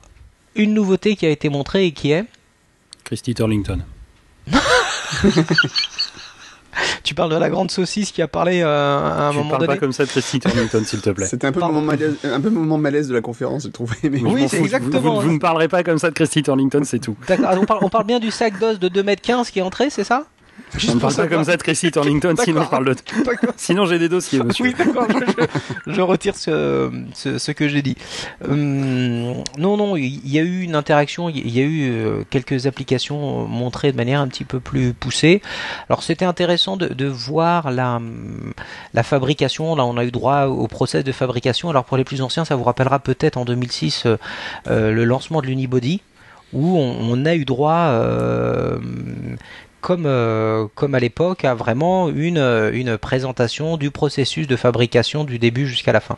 une 0.55 0.73
nouveauté 0.73 1.17
qui 1.17 1.27
a 1.27 1.31
été 1.31 1.51
montrée 1.51 1.87
et 1.87 1.93
qui 1.93 2.13
est 2.13 2.25
Christy 3.05 3.35
Turlington. 3.35 3.81
Tu 7.03 7.15
parles 7.15 7.31
de 7.33 7.37
la 7.37 7.51
grande 7.51 7.71
saucisse 7.71 8.13
qui 8.13 8.23
a 8.23 8.29
parlé 8.29 8.63
euh, 8.63 8.99
à 9.01 9.27
un 9.27 9.31
tu 9.31 9.37
moment 9.39 9.51
parles 9.51 9.67
donné 9.67 9.75
pas 9.75 9.81
comme 9.81 9.93
ça 9.93 10.05
de 10.05 10.09
Christy 10.11 10.39
Turlington, 10.41 10.83
s'il 10.85 11.01
te 11.01 11.11
plaît. 11.11 11.27
C'était 11.27 11.47
un 11.47 11.53
peu 11.53 11.61
Pardon. 11.61 11.75
moment 11.75 11.87
malaise, 11.87 12.15
un 12.25 12.41
peu 12.41 12.51
moment 12.51 12.79
malaise 12.79 13.09
de 13.09 13.15
la 13.15 13.21
conférence, 13.21 13.65
j'ai 13.65 13.71
trouvé. 13.71 13.97
Mais 14.05 14.19
je 14.19 14.25
Oui, 14.25 14.47
c'est 14.49 14.59
exactement 14.61 15.01
Vous, 15.01 15.21
vous- 15.29 15.33
ne 15.33 15.39
parlerez 15.39 15.69
pas 15.69 15.83
comme 15.83 15.99
ça 15.99 16.09
de 16.11 16.15
Christy 16.15 16.43
Turlington, 16.43 16.83
c'est 16.85 16.99
tout. 17.01 17.17
D'accord, 17.27 17.51
on, 17.61 17.65
parle, 17.65 17.81
on 17.83 17.89
parle 17.89 18.05
bien 18.07 18.21
du 18.21 18.31
sac 18.31 18.59
d'os 18.59 18.79
de 18.79 18.89
2m15 18.89 19.51
qui 19.51 19.59
est 19.59 19.63
entré, 19.63 19.91
c'est 19.91 20.05
ça? 20.05 20.25
On 20.89 20.95
ne 20.95 21.01
parle 21.01 21.15
pas 21.15 21.29
comme 21.29 21.45
ça 21.45 21.57
de 21.57 21.63
Christy 21.63 21.91
Turlington, 21.91 22.35
sinon 22.43 22.63
je 22.63 22.69
parle 22.69 22.87
de... 22.87 22.97
Sinon 23.57 23.85
j'ai 23.85 23.99
des 23.99 24.09
dossiers, 24.09 24.43
monsieur. 24.43 24.65
Oui, 24.65 24.75
d'accord, 24.77 25.07
je, 25.87 26.01
retire 26.01 26.35
ce, 26.35 26.91
ce, 27.15 27.37
ce 27.37 27.53
que 27.53 27.69
j'ai 27.69 27.83
dit. 27.83 27.97
Hum, 28.49 29.45
non, 29.59 29.77
non, 29.77 29.97
il 29.97 30.27
y 30.27 30.39
a 30.39 30.43
eu 30.43 30.63
une 30.63 30.75
interaction, 30.75 31.29
il 31.29 31.51
y 31.51 31.61
a 31.61 31.65
eu 31.65 31.91
euh, 31.91 32.25
quelques 32.31 32.67
applications 32.67 33.47
montrées 33.47 33.93
de 33.93 33.97
manière 33.99 34.21
un 34.21 34.29
petit 34.29 34.45
peu 34.45 34.61
plus 34.61 34.95
poussée. 34.95 35.43
Alors 35.91 36.03
c'était 36.03 36.25
intéressant 36.25 36.77
de, 36.79 36.89
de 36.89 37.07
voir 37.07 37.71
la, 37.71 37.97
hum, 37.97 38.55
la 38.95 39.03
fabrication, 39.03 39.77
là 39.77 39.85
on 39.85 39.99
a 39.99 40.05
eu 40.05 40.11
droit 40.11 40.45
au 40.45 40.69
process 40.69 41.05
de 41.05 41.13
fabrication. 41.13 41.69
Alors 41.69 41.85
pour 41.85 41.99
les 41.99 42.05
plus 42.05 42.23
anciens, 42.23 42.47
ça 42.47 42.57
vous 42.57 42.65
rappellera 42.65 42.99
peut-être 42.99 43.37
en 43.37 43.45
2006 43.45 44.05
euh, 44.07 44.17
euh, 44.69 44.91
le 44.93 45.05
lancement 45.05 45.43
de 45.43 45.47
l'Unibody, 45.47 46.01
où 46.55 46.79
on, 46.79 46.97
on 47.11 47.27
a 47.27 47.35
eu 47.35 47.45
droit... 47.45 47.89
euh, 47.91 48.79
comme, 49.83 50.05
euh, 50.07 50.67
comme 50.75 50.95
à 50.95 51.01
l'époque, 51.01 51.45
à 51.45 51.55
vraiment 51.55 52.09
une, 52.09 52.39
euh, 52.39 52.71
une 52.73 52.97
présentation 52.97 53.77
du 53.77 53.91
processus 53.91 54.47
de 54.47 54.57
fabrication 54.57 55.25
du 55.25 55.39
début 55.39 55.67
jusqu'à 55.67 55.93
la 55.93 56.01
fin. 56.01 56.17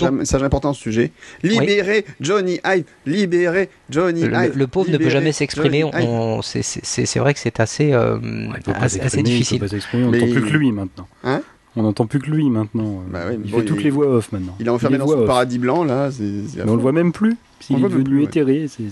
Un 0.00 0.10
message 0.12 0.42
important 0.42 0.72
ce 0.72 0.80
sujet. 0.80 1.10
Libérez 1.42 2.06
Johnny 2.20 2.60
Ive 2.64 2.84
Libérez 3.04 3.68
Johnny 3.90 4.22
Le, 4.22 4.34
Ive 4.46 4.56
le 4.56 4.66
pauvre 4.66 4.90
ne 4.90 4.96
peut 4.96 5.10
jamais 5.10 5.32
s'exprimer. 5.32 5.84
On- 5.84 6.40
c'est- 6.40 6.62
C'est 6.62 7.04
c'est- 7.04 7.18
vrai 7.18 7.34
que 7.34 7.40
c'est 7.40 7.60
assez, 7.60 7.92
euh, 7.92 8.16
pas 8.64 8.72
assez, 8.72 9.00
assez 9.00 9.18
s'exprimer, 9.18 9.18
il 9.18 9.22
peut 9.22 9.22
difficile. 9.22 9.60
pas 9.60 9.68
s'exprimer, 9.68 10.04
on 10.04 10.10
Mais- 10.10 10.18
plus 10.20 10.42
que 10.42 10.56
lui 10.56 10.72
maintenant. 10.72 11.08
Hein? 11.24 11.42
On 11.76 11.82
n'entend 11.82 12.06
plus 12.06 12.18
que 12.18 12.30
lui 12.30 12.48
maintenant. 12.50 13.02
Bah 13.10 13.32
il 13.32 13.50
bon, 13.50 13.58
fait 13.58 13.64
toutes 13.64 13.82
les 13.82 13.90
voix 13.90 14.06
off 14.08 14.32
maintenant. 14.32 14.56
Il 14.60 14.66
est 14.66 14.70
enfermé 14.70 14.98
dans 14.98 15.04
voix 15.06 15.16
son 15.16 15.26
paradis 15.26 15.58
blanc, 15.58 15.84
là. 15.84 16.10
c'est- 16.10 16.48
c'est 16.48 16.64
Mais 16.64 16.70
on 16.70 16.76
le 16.76 16.82
voit 16.82 16.92
même 16.92 17.12
plus. 17.12 17.36
On 17.70 17.76
Il 17.78 17.84
est 17.84 17.88
devenu 17.88 18.22
éthéré. 18.22 18.66
c'est- 18.68 18.82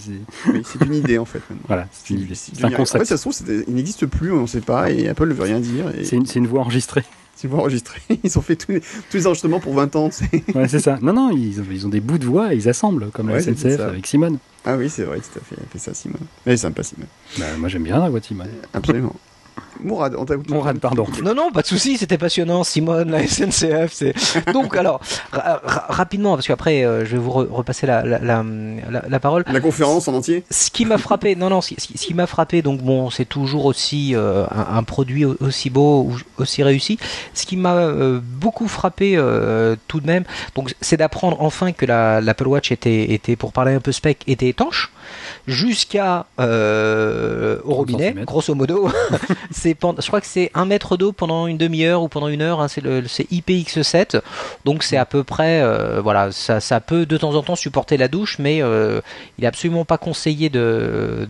une 0.84 0.94
idée, 0.94 1.18
en 1.18 1.24
fait. 1.24 1.40
maintenant. 1.50 1.64
Voilà, 1.66 1.86
c'est 1.90 2.14
une 2.14 2.20
un 2.22 2.68
Ive. 2.68 2.74
En 2.74 2.76
concept. 2.76 2.98
fait, 3.04 3.08
ça 3.08 3.16
se 3.16 3.22
trouve, 3.28 3.34
il 3.66 3.74
n'existe 3.74 4.06
plus, 4.06 4.30
on 4.32 4.42
ne 4.42 4.46
sait 4.46 4.60
pas, 4.60 4.90
et 4.90 5.08
Apple 5.08 5.26
ne 5.28 5.32
veut 5.34 5.42
rien 5.44 5.58
dire. 5.60 5.86
Et 5.98 6.04
C'est 6.04 6.16
une, 6.16 6.26
c'est 6.26 6.38
une 6.38 6.46
voix 6.46 6.60
enregistrée. 6.60 7.02
tu 7.40 7.46
vois 7.48 7.60
enregistrer. 7.60 8.00
Ils 8.24 8.36
ont 8.38 8.42
fait 8.42 8.56
tous 8.56 8.72
les, 8.72 8.80
tous 8.80 9.16
les 9.16 9.26
enregistrements 9.26 9.60
pour 9.60 9.72
20 9.74 9.94
ans. 9.96 10.10
Ouais, 10.54 10.68
c'est 10.68 10.80
ça. 10.80 10.98
Non, 11.00 11.12
non, 11.12 11.30
ils 11.30 11.60
ont, 11.60 11.64
ils 11.70 11.86
ont 11.86 11.88
des 11.88 12.00
bouts 12.00 12.18
de 12.18 12.24
voix 12.26 12.52
et 12.52 12.56
ils 12.56 12.68
assemblent, 12.68 13.10
comme 13.12 13.28
Ouais, 13.28 13.34
la 13.34 13.40
SNCF 13.42 13.80
avec 13.80 14.06
Simone. 14.06 14.38
Ah 14.66 14.76
oui, 14.76 14.90
c'est 14.90 15.04
vrai, 15.04 15.18
tout 15.18 15.38
à 15.38 15.42
fait. 15.44 15.54
Elle 15.58 15.66
fait 15.70 15.78
ça, 15.78 15.94
Simone. 15.94 16.20
Elle 16.44 16.54
est 16.54 16.56
sympa, 16.58 16.82
Simone. 16.82 17.06
Bah, 17.38 17.44
moi 17.58 17.68
j'aime 17.68 17.84
bien 17.84 17.98
la 18.00 18.10
voix 18.10 18.20
de 18.20 18.24
Simone. 18.24 18.48
Absolument. 18.74 19.14
Mourad, 19.82 20.14
on 20.18 20.24
t'a 20.24 20.34
Mourad, 20.48 20.78
pardon. 20.78 21.06
Non, 21.22 21.34
non, 21.34 21.50
pas 21.52 21.62
de 21.62 21.66
souci, 21.66 21.96
c'était 21.98 22.18
passionnant. 22.18 22.64
Simone, 22.64 23.10
la 23.10 23.26
SNCF, 23.26 23.92
c'est. 23.92 24.14
Donc, 24.52 24.76
alors, 24.76 25.00
ra- 25.32 25.60
ra- 25.64 25.86
rapidement, 25.88 26.34
parce 26.34 26.46
qu'après, 26.46 26.84
euh, 26.84 27.04
je 27.04 27.12
vais 27.12 27.18
vous 27.18 27.30
re- 27.30 27.48
repasser 27.50 27.86
la, 27.86 28.02
la, 28.04 28.18
la, 28.18 28.44
la- 28.90 29.04
la 29.08 29.20
parole. 29.20 29.44
La 29.52 29.60
conférence 29.60 30.08
en 30.08 30.14
entier 30.14 30.44
Ce 30.50 30.70
qui 30.70 30.84
m'a 30.84 30.98
frappé, 30.98 31.36
non, 31.36 31.50
non, 31.50 31.60
ce 31.60 31.74
qui, 31.74 31.76
ce 31.98 32.06
qui 32.06 32.14
m'a 32.14 32.26
frappé, 32.26 32.62
donc 32.62 32.82
bon, 32.82 33.10
c'est 33.10 33.24
toujours 33.24 33.66
aussi 33.66 34.14
euh, 34.14 34.44
un, 34.50 34.76
un 34.78 34.82
produit 34.82 35.24
au- 35.24 35.36
aussi 35.40 35.70
beau, 35.70 36.02
ou 36.02 36.16
aussi 36.42 36.62
réussi. 36.62 36.98
Ce 37.34 37.46
qui 37.46 37.56
m'a 37.56 37.74
euh, 37.76 38.20
beaucoup 38.22 38.68
frappé 38.68 39.14
euh, 39.16 39.76
tout 39.88 40.00
de 40.00 40.06
même, 40.06 40.24
donc 40.54 40.74
c'est 40.80 40.96
d'apprendre 40.96 41.36
enfin 41.40 41.72
que 41.72 41.86
la- 41.86 42.20
l'Apple 42.20 42.48
Watch 42.48 42.72
était, 42.72 43.12
était, 43.12 43.36
pour 43.36 43.52
parler 43.52 43.74
un 43.74 43.80
peu 43.80 43.92
spec, 43.92 44.22
était 44.26 44.48
étanche, 44.48 44.90
jusqu'à 45.46 46.26
euh, 46.40 47.58
au 47.64 47.74
robinet, 47.74 48.14
grosso 48.24 48.54
modo. 48.54 48.90
c'est 49.50 49.67
je 49.80 50.06
crois 50.06 50.20
que 50.20 50.26
c'est 50.26 50.50
un 50.54 50.64
mètre 50.64 50.96
d'eau 50.96 51.12
pendant 51.12 51.46
une 51.46 51.58
demi-heure 51.58 52.02
ou 52.02 52.08
pendant 52.08 52.28
une 52.28 52.42
heure. 52.42 52.60
hein, 52.60 52.68
c'est 52.68 52.80
le 52.80 53.06
c'est 53.08 53.30
IPX7, 53.30 54.20
donc 54.64 54.82
c'est 54.82 54.96
à 54.96 55.06
peu 55.06 55.24
près, 55.24 55.60
euh, 55.62 56.00
voilà, 56.00 56.30
ça, 56.32 56.80
peut 56.80 57.06
de 57.06 57.16
temps 57.16 57.34
en 57.34 57.42
temps 57.42 57.56
supporter 57.56 57.96
la 57.96 58.08
douche, 58.08 58.38
mais 58.38 58.62
euh, 58.62 59.00
il 59.38 59.44
est 59.44 59.46
absolument 59.46 59.84
pas 59.84 59.98
conseillé 59.98 60.48
de 60.48 61.28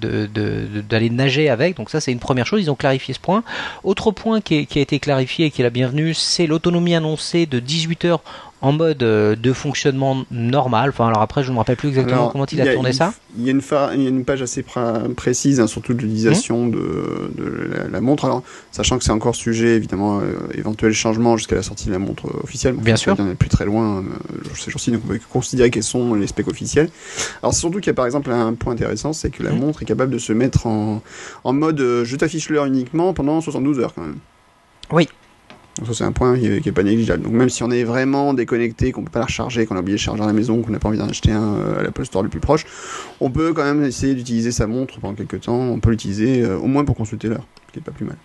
d'aller 0.88 1.10
nager 1.10 1.48
avec. 1.48 1.76
Donc 1.76 1.90
ça, 1.90 2.00
c'est 2.00 2.12
une 2.12 2.18
première 2.18 2.46
chose. 2.46 2.62
Ils 2.62 2.70
ont 2.70 2.76
clarifié 2.76 3.14
ce 3.14 3.20
point. 3.20 3.42
Autre 3.84 4.10
point 4.10 4.40
qui 4.40 4.66
a 4.74 4.80
été 4.80 4.98
clarifié 4.98 5.46
et 5.46 5.50
qui 5.50 5.62
est 5.62 5.64
la 5.64 5.70
bienvenue, 5.70 6.14
c'est 6.14 6.46
l'autonomie 6.46 6.94
annoncée 6.94 7.46
de 7.46 7.58
18 7.58 8.04
heures 8.04 8.22
en 8.60 8.72
mode 8.72 9.02
euh, 9.02 9.36
de 9.36 9.52
fonctionnement 9.52 10.24
normal. 10.30 10.90
Enfin, 10.90 11.06
alors 11.06 11.22
après, 11.22 11.42
je 11.44 11.48
ne 11.48 11.54
me 11.54 11.58
rappelle 11.58 11.76
plus 11.76 11.88
exactement 11.90 12.16
Alors, 12.22 12.32
comment 12.32 12.46
il 12.50 12.60
a, 12.60 12.72
tourné 12.74 12.88
une- 12.90 12.94
ça. 12.94 13.14
Il 13.38 13.44
y, 13.44 13.48
a 13.48 13.52
une 13.52 13.60
fa- 13.60 13.90
il 13.94 14.02
y 14.02 14.06
a 14.06 14.08
une 14.08 14.24
page 14.24 14.42
assez 14.42 14.64
précise, 15.16 15.60
hein, 15.60 15.66
surtout 15.66 15.94
de 15.94 16.02
l'utilisation 16.02 16.66
Mmh. 16.66 16.70
de, 16.72 17.30
de 17.36 17.70
la, 17.72 17.88
la 17.88 18.00
montre. 18.00 18.24
Alors, 18.24 18.42
sachant 18.72 18.98
que 18.98 19.04
c'est 19.04 19.12
encore 19.12 19.34
sujet, 19.36 19.76
évidemment, 19.76 20.18
euh, 20.20 20.34
éventuel 20.54 20.92
changement 20.92 21.36
jusqu'à 21.36 21.54
la 21.56 21.62
sortie 21.62 21.86
de 21.86 21.92
la 21.92 21.98
montre 22.00 22.26
euh, 22.26 22.40
officielle. 22.42 22.74
Bien 22.74 22.96
sûr. 22.96 23.14
On 23.18 23.24
n'est 23.24 23.34
plus 23.34 23.48
très 23.48 23.64
loin 23.64 23.98
euh, 23.98 24.02
ces 24.56 24.70
jours-ci, 24.70 24.90
donc 24.90 25.02
on 25.04 25.08
peut 25.08 25.20
considérer 25.30 25.70
quels 25.70 25.82
sont 25.84 26.14
les 26.14 26.26
specs 26.26 26.48
officiels. 26.48 26.90
Alors, 27.42 27.54
surtout 27.54 27.78
qu'il 27.78 27.86
y 27.88 27.90
a 27.90 27.94
par 27.94 28.06
exemple 28.06 28.30
un 28.32 28.54
point 28.54 28.72
intéressant, 28.72 29.12
c'est 29.12 29.30
que 29.30 29.42
la 29.42 29.52
Mmh. 29.52 29.58
montre 29.60 29.82
est 29.82 29.86
capable 29.86 30.12
de 30.12 30.18
se 30.18 30.32
mettre 30.32 30.66
en, 30.66 31.00
en 31.44 31.52
mode 31.52 31.80
euh, 31.80 32.04
je 32.04 32.16
t'affiche 32.16 32.48
l'heure 32.50 32.64
uniquement 32.66 33.12
pendant 33.12 33.40
72 33.40 33.78
heures 33.78 33.94
quand 33.94 34.02
même. 34.02 34.16
Oui. 34.90 35.08
Donc 35.78 35.86
ça 35.86 35.94
c'est 35.94 36.04
un 36.04 36.12
point 36.12 36.36
qui 36.36 36.46
est, 36.46 36.60
qui 36.60 36.68
est 36.68 36.72
pas 36.72 36.82
négligeable. 36.82 37.22
Donc 37.22 37.32
même 37.32 37.48
si 37.48 37.62
on 37.62 37.70
est 37.70 37.84
vraiment 37.84 38.34
déconnecté, 38.34 38.90
qu'on 38.90 39.04
peut 39.04 39.10
pas 39.10 39.20
la 39.20 39.26
recharger, 39.26 39.64
qu'on 39.64 39.76
a 39.76 39.80
oublié 39.80 39.96
de 39.96 40.00
charger 40.00 40.22
à 40.22 40.26
la 40.26 40.32
maison, 40.32 40.60
qu'on 40.60 40.72
n'a 40.72 40.80
pas 40.80 40.88
envie 40.88 40.98
d'en 40.98 41.08
acheter 41.08 41.30
un 41.30 41.54
euh, 41.54 41.78
à 41.78 41.82
l'Apple 41.84 42.04
Store 42.04 42.24
le 42.24 42.28
plus 42.28 42.40
proche, 42.40 42.66
on 43.20 43.30
peut 43.30 43.52
quand 43.52 43.62
même 43.62 43.84
essayer 43.84 44.14
d'utiliser 44.14 44.50
sa 44.50 44.66
montre 44.66 44.98
pendant 44.98 45.14
quelques 45.14 45.42
temps. 45.42 45.56
On 45.56 45.78
peut 45.78 45.90
l'utiliser 45.90 46.42
euh, 46.42 46.58
au 46.58 46.66
moins 46.66 46.84
pour 46.84 46.96
consulter 46.96 47.28
l'heure, 47.28 47.46
ce 47.68 47.72
qui 47.72 47.78
est 47.78 47.82
pas 47.82 47.92
plus 47.92 48.06
mal. 48.06 48.16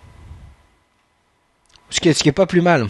Ce 1.90 2.00
qui 2.00 2.08
est, 2.08 2.12
ce 2.12 2.24
qui 2.24 2.28
est 2.28 2.32
pas 2.32 2.46
plus 2.46 2.60
mal. 2.60 2.88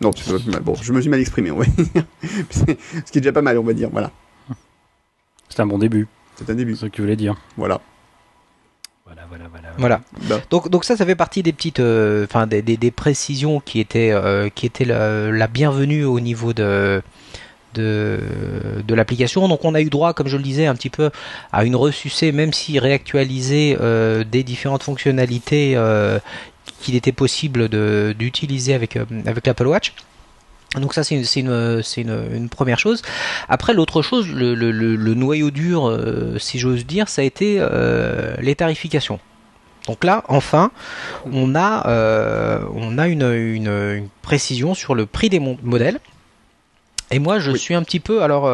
Non, 0.00 0.12
c'est 0.14 0.30
pas 0.32 0.38
plus 0.38 0.52
mal. 0.52 0.62
Bon, 0.62 0.76
je 0.80 0.92
me 0.92 1.00
suis 1.00 1.10
mal 1.10 1.18
exprimé, 1.18 1.50
on 1.50 1.58
va 1.58 1.64
dire. 1.64 2.04
Ce 2.50 3.10
qui 3.10 3.18
est 3.18 3.20
déjà 3.20 3.32
pas 3.32 3.42
mal, 3.42 3.58
on 3.58 3.62
va 3.62 3.72
dire. 3.72 3.88
Voilà, 3.90 4.10
C'est 5.48 5.60
un 5.60 5.66
bon 5.66 5.78
début, 5.78 6.06
c'est 6.36 6.48
un 6.50 6.54
début. 6.54 6.74
c'est 6.74 6.82
ce 6.82 6.86
que 6.86 6.90
tu 6.90 7.00
voulais 7.02 7.16
dire. 7.16 7.36
Voilà. 7.56 7.80
Voilà, 9.14 9.26
voilà, 9.28 9.44
voilà. 9.50 9.68
Voilà. 9.78 10.00
Bah, 10.28 10.40
Donc, 10.50 10.68
donc 10.70 10.84
ça, 10.84 10.96
ça 10.96 11.06
fait 11.06 11.14
partie 11.14 11.42
des 11.42 11.52
petites, 11.52 11.80
euh, 11.80 12.24
enfin 12.24 12.46
des, 12.46 12.62
des, 12.62 12.76
des 12.76 12.90
précisions 12.90 13.60
qui 13.60 13.78
étaient, 13.80 14.10
euh, 14.12 14.48
qui 14.54 14.66
étaient 14.66 14.84
la, 14.84 15.30
la 15.30 15.46
bienvenue 15.46 16.04
au 16.04 16.20
niveau 16.20 16.52
de 16.52 17.02
de, 17.74 18.20
de 18.86 18.94
l'application. 18.94 19.48
Donc 19.48 19.64
on 19.64 19.74
a 19.74 19.80
eu 19.80 19.90
droit, 19.90 20.14
comme 20.14 20.28
je 20.28 20.36
le 20.36 20.42
disais, 20.44 20.66
un 20.66 20.74
petit 20.76 20.90
peu 20.90 21.10
à 21.52 21.64
une 21.64 21.74
ressucée, 21.76 22.30
même 22.30 22.52
si 22.52 22.78
réactualisée 22.78 23.76
euh, 23.80 24.22
des 24.22 24.42
différentes 24.44 24.84
fonctionnalités 24.84 25.72
euh, 25.76 26.18
qu'il 26.80 26.94
était 26.94 27.12
possible 27.12 27.68
de- 27.68 28.14
d'utiliser 28.18 28.74
avec, 28.74 28.96
euh, 28.96 29.04
avec 29.26 29.46
l'Apple 29.46 29.66
Watch. 29.66 29.92
Donc 30.80 30.92
ça 30.94 31.04
c'est 31.04 31.14
une, 31.14 31.24
c'est 31.24 31.40
une, 31.40 31.82
c'est 31.82 32.00
une, 32.02 32.26
une 32.34 32.48
première 32.48 32.78
chose. 32.78 33.02
Après 33.48 33.74
l'autre 33.74 34.02
chose, 34.02 34.28
le, 34.28 34.54
le, 34.54 34.70
le- 34.72 34.96
le 34.96 35.14
noyau 35.14 35.50
dur, 35.50 35.88
euh, 35.88 36.38
si 36.38 36.58
j'ose 36.58 36.84
dire, 36.86 37.08
ça 37.08 37.22
a 37.22 37.24
été 37.24 37.58
euh, 37.60 38.34
les 38.40 38.54
tarifications. 38.54 39.20
Donc 39.86 40.02
là, 40.02 40.24
enfin, 40.28 40.70
on 41.30 41.54
a, 41.54 41.86
euh, 41.88 42.60
on 42.74 42.96
a 42.98 43.06
une, 43.06 44.08
précision 44.22 44.72
sur 44.74 44.94
le 44.94 45.04
prix 45.06 45.28
des 45.28 45.40
modèles. 45.40 46.00
Et 47.10 47.18
moi, 47.18 47.38
je 47.38 47.50
Oui. 47.52 47.58
suis 47.58 47.74
un 47.74 47.82
petit 47.82 48.00
peu, 48.00 48.22
alors, 48.22 48.48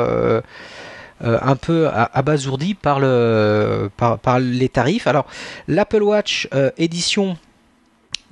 un 1.22 1.56
peu 1.56 1.88
abasourdi 1.92 2.74
par, 2.74 2.98
le, 2.98 3.90
par, 3.96 4.18
par 4.18 4.40
les 4.40 4.68
tarifs. 4.68 5.06
Alors, 5.06 5.26
l'Apple 5.68 6.02
Watch 6.02 6.48
édition 6.78 7.38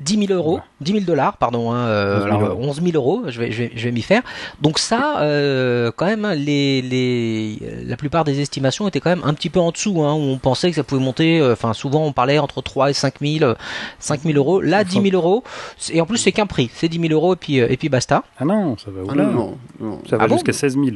10 0.00 0.26
000 0.26 0.32
euros, 0.32 0.60
10 0.80 0.92
000 0.92 1.04
dollars, 1.04 1.36
pardon, 1.38 1.72
hein, 1.72 1.86
euh, 1.86 2.18
11 2.18 2.24
000 2.24 2.36
alors, 2.36 2.50
euros. 2.50 2.64
11 2.68 2.82
000 2.82 2.90
euros, 2.94 3.22
je 3.28 3.40
vais, 3.40 3.50
je 3.50 3.64
vais, 3.64 3.72
je 3.74 3.84
vais 3.84 3.90
m'y 3.90 4.02
faire. 4.02 4.22
Donc 4.60 4.78
ça, 4.78 5.20
euh, 5.20 5.90
quand 5.96 6.06
même, 6.06 6.24
hein, 6.24 6.34
les, 6.34 6.82
les, 6.82 7.58
la 7.84 7.96
plupart 7.96 8.24
des 8.24 8.40
estimations 8.40 8.86
étaient 8.86 9.00
quand 9.00 9.10
même 9.10 9.24
un 9.24 9.34
petit 9.34 9.50
peu 9.50 9.58
en 9.58 9.72
dessous, 9.72 10.02
hein, 10.02 10.14
où 10.14 10.18
on 10.20 10.38
pensait 10.38 10.70
que 10.70 10.76
ça 10.76 10.84
pouvait 10.84 11.02
monter, 11.02 11.40
euh, 11.40 11.52
enfin 11.52 11.72
souvent 11.72 12.04
on 12.04 12.12
parlait 12.12 12.38
entre 12.38 12.62
3 12.62 12.90
et 12.90 12.92
5 12.92 13.14
000, 13.20 13.44
euh, 13.44 13.54
5 13.98 14.22
000 14.22 14.36
euros. 14.36 14.60
Là, 14.60 14.84
10 14.84 15.02
000 15.02 15.14
euros, 15.14 15.42
et 15.90 16.00
en 16.00 16.06
plus 16.06 16.18
c'est 16.18 16.32
qu'un 16.32 16.46
prix, 16.46 16.70
c'est 16.72 16.88
10 16.88 17.00
000 17.00 17.12
euros 17.12 17.34
et 17.34 17.36
puis, 17.36 17.60
euh, 17.60 17.66
et 17.68 17.76
puis 17.76 17.88
basta. 17.88 18.22
Ah 18.38 18.44
non, 18.44 18.76
ça 18.78 18.90
va 18.90 19.00
ah 19.10 19.14
non, 19.14 19.58
non. 19.80 20.00
Ça 20.08 20.16
va 20.16 20.24
Ah 20.24 20.28
bon 20.28 20.36
jusqu'à 20.36 20.52
16 20.52 20.74
000. 20.74 20.86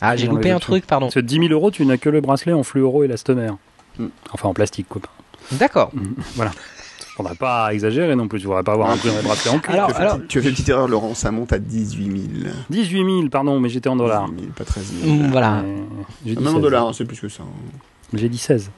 Ah, 0.00 0.16
j'ai 0.16 0.28
loupé 0.28 0.50
un 0.50 0.58
truc, 0.58 0.86
pardon. 0.86 1.06
Parce 1.06 1.16
que 1.16 1.20
10 1.20 1.48
000 1.48 1.52
euros, 1.52 1.70
tu 1.70 1.84
n'as 1.84 1.98
que 1.98 2.08
le 2.08 2.20
bracelet 2.20 2.52
en 2.52 2.62
fluoro 2.62 3.02
et 3.02 3.06
l'élastomère. 3.06 3.56
Hmm. 3.98 4.08
Enfin, 4.32 4.48
en 4.48 4.54
plastique, 4.54 4.88
quoi. 4.88 5.02
D'accord. 5.52 5.90
Voilà. 6.36 6.52
On 7.20 7.22
n'a 7.22 7.34
pas 7.34 7.72
exagérer 7.74 8.16
non 8.16 8.28
plus. 8.28 8.40
Tu 8.40 8.48
ne 8.48 8.62
pas 8.62 8.72
avoir 8.72 8.90
un 8.90 8.96
prix 8.96 9.10
bracelet 9.22 9.50
en 9.52 9.58
cuir. 9.58 9.74
Alors, 9.74 9.86
tu, 9.88 9.92
as 9.92 9.96
fait, 9.96 10.02
alors- 10.02 10.18
tu 10.28 10.38
as 10.38 10.42
fait 10.42 10.48
une 10.48 10.54
petite 10.54 10.68
erreur, 10.70 10.88
Laurent. 10.88 11.14
Ça 11.14 11.30
monte 11.30 11.52
à 11.52 11.58
18 11.58 12.04
000. 12.42 12.54
18 12.70 13.04
000, 13.04 13.28
pardon, 13.28 13.60
mais 13.60 13.68
j'étais 13.68 13.88
en 13.88 13.96
dollars. 13.96 14.26
18 14.28 14.40
000, 14.40 14.52
pas 14.56 14.64
13 14.64 14.92
000. 15.02 15.14
Mm, 15.14 15.30
Voilà. 15.30 15.58
Euh, 15.58 15.76
J'ai 16.24 16.34
dit 16.34 16.42
Même 16.42 16.48
en 16.48 16.52
16. 16.54 16.62
dollars, 16.62 16.86
hein, 16.88 16.92
c'est 16.94 17.04
plus 17.04 17.20
que 17.20 17.28
ça. 17.28 17.42
hein. 17.42 17.78
J'ai 18.14 18.28
dit 18.28 18.38
16. 18.38 18.70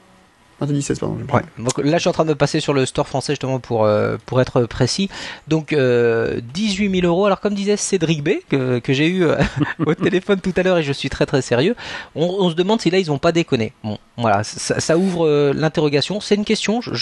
T'as 0.66 0.73
dit 0.73 0.83
16, 0.83 0.99
pardon. 0.99 1.19
j'ai 1.26 1.35
Ouais. 1.35 1.42
Donc 1.59 1.78
là, 1.78 1.92
je 1.97 1.99
suis 1.99 2.09
en 2.09 2.12
train 2.12 2.25
de 2.25 2.35
passer 2.35 2.61
sur 2.61 2.73
le 2.73 2.87
store 2.87 3.09
français 3.09 3.33
justement 3.33 3.59
pour 3.61 3.85
euh, 3.85 4.16
pour 4.26 4.40
être 4.40 4.62
précis. 4.66 5.09
Donc 5.49 5.73
euh, 5.73 6.40
18 6.54 7.00
000 7.00 7.07
euros. 7.07 7.26
Alors 7.26 7.40
comme 7.40 7.54
disait 7.54 7.76
Cédric 7.76 8.23
B 8.23 8.31
que, 8.49 8.78
que 8.78 8.92
j'ai 8.92 9.09
eu 9.09 9.25
euh, 9.25 9.37
au 9.87 9.95
téléphone 9.95 10.40
tout 10.40 10.52
à 10.57 10.62
l'heure 10.62 10.78
et 10.78 10.83
je 10.83 10.92
suis 10.92 11.09
très 11.11 11.26
très 11.26 11.42
sérieux. 11.42 11.75
On, 12.14 12.26
on 12.26 12.50
se 12.50 12.54
demande 12.54 12.81
si 12.81 12.90
là 12.90 12.99
ils 12.99 13.11
ont 13.11 13.19
pas 13.19 13.33
déconné. 13.33 13.73
Bon, 13.85 13.99
voilà, 14.16 14.45
ça, 14.45 14.78
ça 14.81 14.97
ouvre 14.99 15.26
euh, 15.26 15.52
l'interrogation. 15.54 16.21
C'est 16.21 16.35
une 16.37 16.45
question. 16.45 16.81
Je 16.81 16.92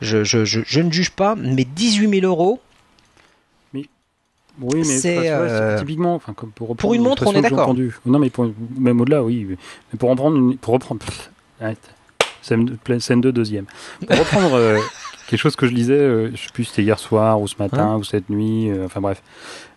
je, 0.00 0.24
je, 0.24 0.44
je 0.44 0.60
je 0.66 0.80
ne 0.80 0.90
juge 0.92 1.10
pas, 1.10 1.34
mais 1.36 1.64
18 1.64 2.20
000 2.20 2.26
euros. 2.26 2.60
Oui, 4.60 4.78
mais 4.78 4.84
C'est, 4.84 5.30
euh, 5.30 5.78
typiquement, 5.78 6.16
enfin, 6.16 6.32
comme 6.32 6.50
pour, 6.50 6.74
pour 6.74 6.92
une 6.92 7.02
montre, 7.02 7.24
on 7.28 7.32
est 7.32 7.40
d'accord. 7.42 7.72
Non, 8.06 8.18
mais 8.18 8.28
pour- 8.28 8.50
même 8.76 9.00
au-delà, 9.00 9.22
oui. 9.22 9.46
Mais 9.92 9.96
pour 9.98 10.10
reprendre, 10.10 10.36
une- 10.36 10.56
pour 10.56 10.74
reprendre, 10.74 11.00
pff. 11.04 11.30
Scène, 12.42 12.76
pleine- 12.78 13.00
scène 13.00 13.20
2, 13.20 13.32
deuxième. 13.32 13.66
Pour 14.06 14.16
reprendre 14.18 14.54
euh, 14.54 14.78
quelque 15.28 15.40
chose 15.40 15.56
que 15.56 15.66
je 15.66 15.72
lisais, 15.72 15.92
euh, 15.94 16.30
je 16.34 16.36
sais 16.42 16.50
plus 16.52 16.64
si 16.64 16.70
c'était 16.70 16.82
hier 16.82 16.98
soir 16.98 17.40
ou 17.40 17.48
ce 17.48 17.56
matin 17.58 17.96
ou 17.96 18.04
cette 18.04 18.30
nuit, 18.30 18.70
euh, 18.70 18.86
enfin 18.86 19.00
bref. 19.00 19.22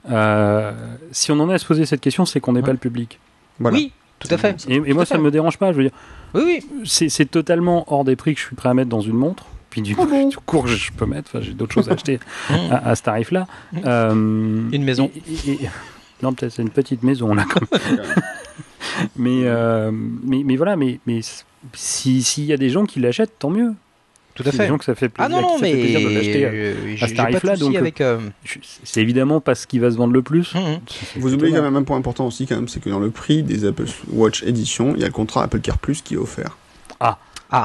Euh, 0.09 0.71
si 1.11 1.31
on 1.31 1.39
en 1.39 1.49
est 1.49 1.53
à 1.55 1.57
se 1.57 1.65
poser 1.65 1.85
cette 1.85 2.01
question, 2.01 2.25
c'est 2.25 2.39
qu'on 2.39 2.53
n'est 2.53 2.59
Ouais. 2.59 2.65
pas 2.67 2.71
le 2.71 2.77
public. 2.77 3.19
Voilà. 3.59 3.77
Oui, 3.77 3.91
tout 4.19 4.27
à 4.31 4.37
fait. 4.37 4.65
Et, 4.69 4.75
et 4.75 4.93
moi, 4.93 5.05
ça 5.05 5.15
fait. 5.15 5.21
me 5.21 5.31
dérange 5.31 5.57
pas. 5.57 5.71
Je 5.71 5.77
veux 5.77 5.83
dire, 5.83 5.91
Oui, 6.33 6.63
oui. 6.65 6.83
c'est 7.09 7.29
totalement 7.29 7.91
hors 7.91 8.03
des 8.05 8.15
prix 8.15 8.33
que 8.35 8.39
je 8.41 8.45
suis 8.45 8.55
prêt 8.55 8.69
à 8.69 8.73
mettre 8.73 8.89
dans 8.89 9.01
une 9.01 9.17
montre. 9.17 9.45
Puis 9.69 9.81
du 9.81 9.95
coup, 9.95 10.05
bon 10.05 10.27
du 10.27 10.35
coup, 10.37 10.63
je 10.67 10.75
je 10.75 10.91
peux 10.91 11.05
mettre. 11.05 11.29
Enfin, 11.33 11.41
j'ai 11.41 11.53
d'autres 11.53 11.73
choses 11.73 11.89
à 11.89 11.93
acheter 11.93 12.19
Mmh. 12.49 12.53
à, 12.71 12.89
à 12.89 12.95
ce 12.95 13.03
tarif-là. 13.03 13.47
Euh, 13.85 14.11
Une 14.13 14.83
maison. 14.83 15.09
et- 15.15 15.49
et- 15.51 15.63
et- 15.63 15.69
non, 16.21 16.33
peut-être 16.33 16.51
c'est 16.51 16.61
une 16.61 16.69
petite 16.69 17.03
maison 17.03 17.33
là. 17.33 17.45
Quand 17.51 17.61
même. 17.71 18.01
mais, 19.15 19.41
euh, 19.45 19.91
mais 19.93 20.43
mais 20.43 20.55
voilà, 20.57 20.75
mais 20.75 20.99
mais 21.07 21.21
si 21.73 22.23
s'il 22.23 22.45
y 22.45 22.53
a 22.53 22.57
des 22.57 22.69
gens 22.69 22.85
qui 22.85 22.99
l'achètent, 22.99 23.37
tant 23.39 23.49
mieux. 23.49 23.73
Tout 24.33 24.43
à 24.47 24.51
S'il 24.51 24.53
y 24.53 24.55
a 24.55 24.57
fait. 24.59 24.63
Des 24.63 24.69
gens 24.69 24.77
que 24.77 24.85
ça 24.85 24.95
fait 24.95 25.11
Ah 25.17 25.27
plaisir, 25.27 25.41
non, 25.41 25.49
non, 25.53 25.57
fait 25.57 25.73
mais 25.73 25.81
plaisir 25.81 25.99
de 26.09 26.15
l'acheter. 26.15 26.75
j'ai 26.95 27.07
ce 27.07 27.13
tarif-là, 27.15 27.57
donc, 27.57 27.75
avec. 27.75 27.99
euh, 27.99 28.19
C'est 28.83 29.01
évidemment 29.01 29.41
pas 29.41 29.55
ce 29.55 29.67
qui 29.67 29.77
va 29.77 29.91
se 29.91 29.97
vendre 29.97 30.13
le 30.13 30.21
plus. 30.21 30.53
C'est 30.87 31.19
Vous 31.19 31.33
oubliez 31.33 31.53
quand 31.53 31.61
même 31.61 31.75
un 31.75 31.83
point 31.83 31.97
important 31.97 32.27
aussi, 32.27 32.47
quand 32.47 32.55
même, 32.55 32.69
c'est 32.69 32.79
que 32.81 32.89
dans 32.89 32.99
le 32.99 33.09
prix 33.11 33.43
des 33.43 33.65
Apple 33.65 33.87
Watch 34.13 34.43
Edition, 34.43 34.93
il 34.95 35.01
y 35.01 35.03
a 35.03 35.07
le 35.07 35.11
contrat 35.13 35.43
Apple 35.43 35.59
Care 35.59 35.77
Plus 35.79 36.01
qui 36.01 36.13
est 36.13 36.17
offert. 36.17 36.57
Ah, 37.01 37.17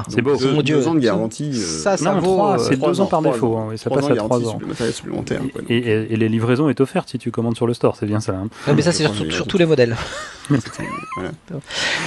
C'est 0.08 0.16
Donc, 0.16 0.24
beau. 0.24 0.36
Deux, 0.36 0.52
Mon 0.52 0.62
Dieu. 0.62 0.76
deux 0.76 0.88
ans 0.88 0.94
de 0.94 1.00
garantie. 1.00 1.50
euh, 1.54 1.58
Ça, 1.60 1.96
ça 1.96 2.12
Non, 2.12 2.18
vaut. 2.20 2.34
trois, 2.34 2.54
euh, 2.54 2.58
c'est 2.58 2.76
deux 2.76 3.00
ans 3.00 3.04
ans, 3.04 3.06
par 3.06 3.22
défaut. 3.22 3.56
hein, 3.56 3.72
et 3.72 3.76
ça 3.76 3.88
passe 3.88 4.10
à 4.10 4.16
trois 4.16 4.40
ans. 4.48 4.58
quoi, 4.58 5.62
Et, 5.68 5.76
et- 5.76 6.12
et 6.12 6.16
la 6.16 6.26
livraison 6.26 6.68
est 6.68 6.80
offerte 6.80 7.08
si 7.10 7.18
tu 7.18 7.30
commandes 7.30 7.56
sur 7.56 7.66
le 7.68 7.74
store, 7.74 7.94
c'est 7.96 8.06
bien 8.06 8.18
ça. 8.20 8.32
hein. 8.32 8.48
Non, 8.66 8.74
mais 8.74 8.82
ça, 8.82 8.90
c'est 8.92 9.06
sur, 9.30 9.46
tous 9.46 9.58
les 9.58 9.66
modèles. 9.66 9.96
voilà. 10.48 11.30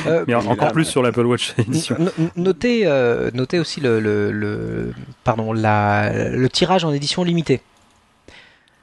Euh, 0.07 0.23
Mais 0.27 0.33
encore 0.35 0.55
là, 0.57 0.71
plus 0.71 0.85
sur 0.85 1.01
l'Apple 1.01 1.25
Watch 1.25 1.53
édition. 1.57 1.95
no- 1.99 2.11
no- 2.17 2.29
notez, 2.35 2.81
euh, 2.85 3.31
notez 3.33 3.59
aussi 3.59 3.79
le, 3.81 3.99
le, 3.99 4.31
le- 4.31 4.93
pardon, 5.23 5.53
la, 5.53 6.29
le 6.29 6.49
tirage 6.49 6.83
en 6.85 6.91
édition 6.91 7.23
limitée. 7.23 7.61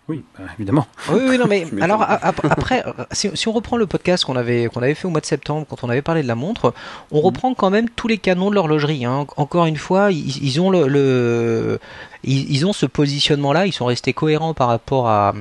Oui, 0.08 0.25
bah, 0.38 0.44
évidemment. 0.56 0.86
Oui, 1.10 1.18
oui, 1.28 1.36
non, 1.38 1.46
mais 1.48 1.66
alors 1.80 2.00
ap- 2.02 2.44
après, 2.48 2.84
si, 3.10 3.28
si 3.34 3.48
on 3.48 3.52
reprend 3.52 3.76
le 3.76 3.86
podcast 3.88 4.25
qu'on 4.25 4.36
avait 4.36 4.66
qu'on 4.72 4.80
avait 4.80 4.94
fait 4.94 5.06
au 5.06 5.10
mois 5.10 5.20
de 5.20 5.26
septembre 5.26 5.66
quand 5.68 5.82
on 5.82 5.88
avait 5.90 6.02
parlé 6.02 6.22
de 6.22 6.28
la 6.28 6.36
montre, 6.36 6.72
on 7.10 7.20
reprend 7.20 7.54
quand 7.54 7.70
même 7.70 7.88
tous 7.90 8.06
les 8.06 8.18
canons 8.18 8.50
de 8.50 8.54
l'horlogerie. 8.54 9.04
hein. 9.04 9.26
Encore 9.36 9.66
une 9.66 9.76
fois, 9.76 10.12
ils, 10.12 10.44
ils 10.44 10.60
ont 10.60 10.70
le, 10.70 10.86
le- 10.86 11.80
ils, 12.26 12.50
ils 12.52 12.66
ont 12.66 12.73
ce 12.73 12.87
positionnement-là, 12.87 13.66
ils 13.66 13.73
sont 13.73 13.87
restés 13.87 14.12
cohérents 14.12 14.54
par 14.54 14.68
rapport 14.68 15.09
à, 15.09 15.33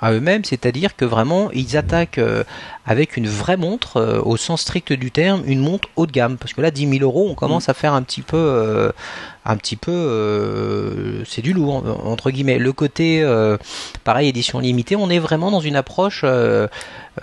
à 0.00 0.12
eux-mêmes, 0.12 0.44
c'est-à-dire 0.44 0.96
que 0.96 1.04
vraiment 1.04 1.50
ils 1.52 1.76
attaquent 1.76 2.18
euh, 2.18 2.44
avec 2.86 3.16
une 3.16 3.28
vraie 3.28 3.56
montre 3.56 3.98
euh, 3.98 4.20
au 4.24 4.36
sens 4.36 4.62
strict 4.62 4.92
du 4.92 5.10
terme, 5.10 5.42
une 5.46 5.60
montre 5.60 5.88
haut 5.96 6.06
de 6.06 6.12
gamme, 6.12 6.36
parce 6.38 6.52
que 6.52 6.60
là 6.60 6.70
10 6.70 6.88
000 6.98 7.04
euros, 7.04 7.28
on 7.30 7.34
commence 7.34 7.68
à 7.68 7.74
faire 7.74 7.92
un 7.94 8.02
petit 8.02 8.22
peu, 8.22 8.36
euh, 8.36 8.90
un 9.44 9.56
petit 9.56 9.76
peu, 9.76 9.92
euh, 9.92 11.24
c'est 11.24 11.42
du 11.42 11.52
lourd 11.52 11.84
entre 12.04 12.30
guillemets. 12.30 12.58
Le 12.58 12.72
côté 12.72 13.22
euh, 13.22 13.56
pareil 14.04 14.28
édition 14.28 14.58
limitée 14.58 14.96
on 14.96 15.08
est 15.10 15.18
vraiment 15.18 15.50
dans 15.50 15.60
une 15.60 15.76
approche 15.76 16.22
euh, 16.24 16.68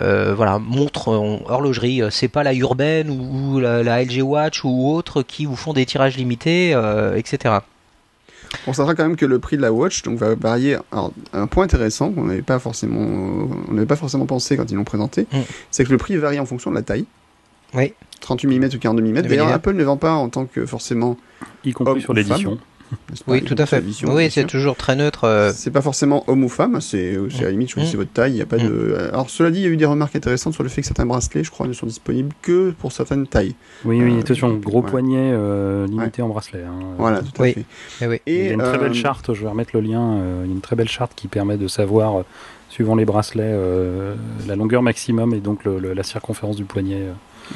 voilà 0.00 0.58
montre 0.58 1.08
horlogerie 1.46 2.02
c'est 2.10 2.28
pas 2.28 2.42
la 2.42 2.54
urbaine 2.54 3.10
ou, 3.10 3.54
ou 3.54 3.60
la, 3.60 3.82
la 3.82 4.02
LG 4.02 4.22
Watch 4.22 4.64
ou 4.64 4.90
autre 4.92 5.22
qui 5.22 5.44
vous 5.44 5.56
font 5.56 5.72
des 5.72 5.86
tirages 5.86 6.16
limités 6.16 6.70
etc 7.16 7.58
On 8.66 8.72
sachera 8.72 8.94
quand 8.94 9.02
même 9.04 9.16
que 9.16 9.26
le 9.26 9.38
prix 9.38 9.56
de 9.56 9.62
la 9.62 9.72
Watch 9.72 10.02
donc, 10.02 10.18
va 10.18 10.34
varier. 10.34 10.76
Alors, 10.92 11.12
un 11.32 11.46
point 11.46 11.64
intéressant 11.64 12.10
qu'on 12.12 12.24
n'avait 12.24 12.42
pas 12.42 12.58
forcément, 12.58 13.00
on 13.68 13.72
n'avait 13.72 13.86
pas 13.86 13.96
forcément 13.96 14.26
pensé 14.26 14.56
quand 14.56 14.70
ils 14.70 14.74
l'ont 14.74 14.84
présenté, 14.84 15.26
Mm. 15.32 15.38
c'est 15.70 15.84
que 15.84 15.90
le 15.90 15.98
prix 15.98 16.16
varie 16.16 16.38
en 16.40 16.46
fonction 16.46 16.70
de 16.70 16.76
la 16.76 16.82
taille. 16.82 17.04
oui 17.74 17.92
38 18.20 18.58
mm 18.58 18.64
ou 18.74 18.78
42 18.78 19.02
mm. 19.02 19.22
D'ailleurs, 19.22 19.48
Apple 19.48 19.74
ne 19.74 19.84
vend 19.84 19.96
pas 19.96 20.12
en 20.12 20.28
tant 20.28 20.44
que 20.46 20.66
forcément 20.66 21.16
Y 21.64 21.72
compris 21.72 22.00
sur 22.00 22.12
l'édition. 22.14 22.58
Oui, 23.26 23.42
tout 23.42 23.54
à 23.58 23.66
fait. 23.66 23.82
oui, 24.04 24.30
c'est 24.30 24.46
toujours 24.46 24.76
très 24.76 24.96
neutre. 24.96 25.24
Euh. 25.24 25.52
C'est 25.54 25.70
pas 25.70 25.82
forcément 25.82 26.24
homme 26.26 26.44
ou 26.44 26.48
femme, 26.48 26.80
c'est 26.80 27.16
à 27.16 27.42
la 27.42 27.50
limite, 27.50 27.70
choisissez 27.70 27.96
mm. 27.96 28.00
votre 28.00 28.12
taille. 28.12 28.32
Il 28.32 28.38
y 28.38 28.42
a 28.42 28.46
pas 28.46 28.58
de. 28.58 28.68
Mm. 28.68 29.14
Alors, 29.14 29.30
cela 29.30 29.50
dit, 29.50 29.60
il 29.60 29.64
y 29.64 29.66
a 29.66 29.70
eu 29.70 29.76
des 29.76 29.86
remarques 29.86 30.16
intéressantes 30.16 30.54
sur 30.54 30.62
le 30.62 30.68
fait 30.68 30.80
que 30.80 30.86
certains 30.86 31.06
bracelets, 31.06 31.44
je 31.44 31.50
crois, 31.50 31.66
ne 31.66 31.72
sont 31.72 31.86
disponibles 31.86 32.34
que 32.42 32.70
pour 32.72 32.92
certaines 32.92 33.26
tailles. 33.26 33.54
Oui, 33.84 34.02
oui, 34.02 34.18
attention, 34.20 34.54
gros 34.54 34.82
poignet 34.82 35.32
limité 35.86 36.22
en 36.22 36.28
bracelet. 36.28 36.64
Hein. 36.64 36.78
Voilà, 36.98 37.22
tout 37.22 37.42
à 37.42 37.46
fait. 37.46 37.64
Et, 38.00 38.20
il 38.26 38.46
y 38.46 38.48
a 38.48 38.52
une 38.52 38.62
très 38.62 38.78
belle 38.78 38.94
charte, 38.94 39.34
je 39.34 39.42
vais 39.42 39.48
remettre 39.48 39.70
le 39.74 39.80
lien, 39.80 40.18
il 40.44 40.48
y 40.48 40.52
a 40.52 40.54
une 40.54 40.60
très 40.60 40.76
belle 40.76 40.88
charte 40.88 41.12
qui 41.14 41.28
permet 41.28 41.56
de 41.56 41.68
savoir 41.68 42.24
suivant 42.68 42.94
les 42.94 43.04
bracelets, 43.04 43.42
euh, 43.44 44.14
la 44.46 44.56
longueur 44.56 44.82
maximum 44.82 45.34
et 45.34 45.40
donc 45.40 45.60
la 45.64 46.02
circonférence 46.02 46.56
du 46.56 46.64
poignet, 46.64 47.08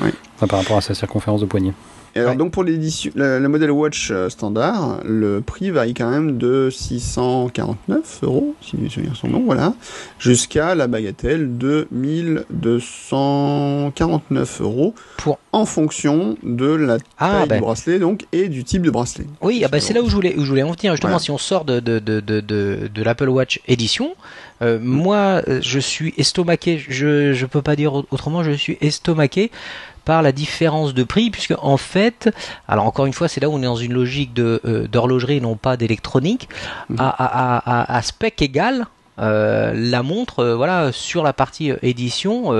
euh, 0.03 0.11
par 0.47 0.59
rapport 0.59 0.77
à 0.77 0.81
sa 0.81 0.95
circonférence 0.95 1.41
de 1.41 1.47
poignet. 1.47 1.73
Et 2.15 2.21
alors 2.21 2.37
donc 2.37 2.53
pour 2.53 2.63
l'édition, 2.63 3.11
le, 3.15 3.41
modèle 3.49 3.71
Watch 3.71 4.11
euh, 4.11 4.29
standard, 4.29 4.99
le 5.05 5.41
prix 5.41 5.71
varie 5.71 5.95
quand 5.95 6.11
même 6.11 6.37
de 6.37 6.69
649 6.71 8.19
euros, 8.23 8.55
si 8.61 8.77
je 8.85 8.91
souviens 8.91 9.15
son 9.15 9.29
nom, 9.29 9.43
voilà, 9.45 9.73
jusqu'à 10.19 10.75
la 10.75 10.89
bagatelle 10.89 11.57
de 11.57 11.89
1249 11.91 14.61
euros 14.61 14.95
pour 15.17 15.39
en 15.53 15.65
fonction 15.65 16.37
de 16.43 16.67
la 16.67 16.99
ah, 17.19 17.31
taille 17.31 17.45
du 17.45 17.49
ben. 17.49 17.61
bracelet 17.61 17.99
donc 17.99 18.27
et 18.33 18.49
du 18.49 18.63
type 18.65 18.83
de 18.83 18.91
bracelet. 18.91 19.25
Oui, 19.41 19.63
ah 19.65 19.69
bah 19.69 19.81
c'est 19.81 19.95
là 19.95 20.03
où 20.03 20.11
je 20.11 20.15
voulais 20.15 20.35
où 20.37 20.45
je 20.45 20.51
voulais 20.51 20.63
en 20.63 20.73
venir 20.73 20.93
justement. 20.93 21.19
Si 21.19 21.31
on 21.31 21.39
sort 21.39 21.65
de 21.65 21.81
de, 21.81 21.99
de, 21.99 22.21
de, 22.21 22.91
de 22.93 23.03
l'Apple 23.03 23.31
Watch 23.31 23.61
édition, 23.69 24.15
euh, 24.61 24.79
moi 24.81 25.41
je 25.47 25.79
suis 25.79 26.13
estomaqué. 26.19 26.85
Je 26.89 27.33
je 27.33 27.47
peux 27.47 27.63
pas 27.63 27.77
dire 27.77 27.95
autrement. 27.95 28.43
Je 28.43 28.51
suis 28.53 28.77
estomaqué 28.81 29.51
par 30.05 30.23
la 30.23 30.33
différence 30.33 30.95
de 30.95 31.05
prix, 31.05 31.31
puisque 31.31 31.55
en 31.59 31.77
fait, 31.77 32.31
alors 32.69 32.87
encore 32.87 33.07
une 33.07 33.13
fois, 33.13 33.29
c'est 33.29 33.41
là 33.41 33.49
où 33.49 33.55
on 33.55 33.63
est 33.63 33.67
dans 33.67 33.77
une 33.77 33.93
logique 33.93 34.33
de 34.35 34.61
euh, 34.65 34.87
d'horlogerie 34.89 35.41
non 35.41 35.57
pas 35.57 35.77
d'électronique, 35.77 36.49
mhm. 36.89 36.97
à, 37.01 37.97
à, 37.97 38.03
spec 38.03 38.41
égal. 38.43 38.87
Euh, 39.19 39.75
la 39.77 40.03
montre, 40.03 40.39
euh, 40.39 40.57
voilà, 40.57 40.91
sur 40.91 41.23
la 41.23 41.35
partie 41.35 41.71
édition, 41.83 42.51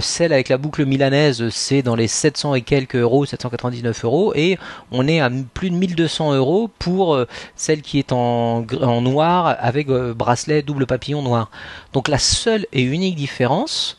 celle 0.00 0.32
avec 0.32 0.50
la 0.50 0.58
boucle 0.58 0.84
milanaise, 0.84 1.48
c'est 1.48 1.82
dans 1.82 1.96
les 1.96 2.06
700 2.06 2.54
et 2.54 2.60
quelques 2.60 2.96
euros, 2.96 3.24
799 3.24 4.04
euros, 4.04 4.32
et 4.36 4.58
on 4.92 5.08
est 5.08 5.20
à 5.20 5.30
plus 5.54 5.70
de 5.70 5.76
1200 5.76 6.34
euros 6.34 6.70
pour 6.78 7.18
celle 7.56 7.80
qui 7.80 7.98
est 7.98 8.12
en, 8.12 8.66
en 8.82 9.00
noir 9.00 9.56
avec 9.58 9.88
bracelet 9.88 10.62
double 10.62 10.86
papillon 10.86 11.22
noir. 11.22 11.50
Donc 11.94 12.08
la 12.08 12.18
seule 12.18 12.66
et 12.72 12.82
unique 12.82 13.16
différence, 13.16 13.96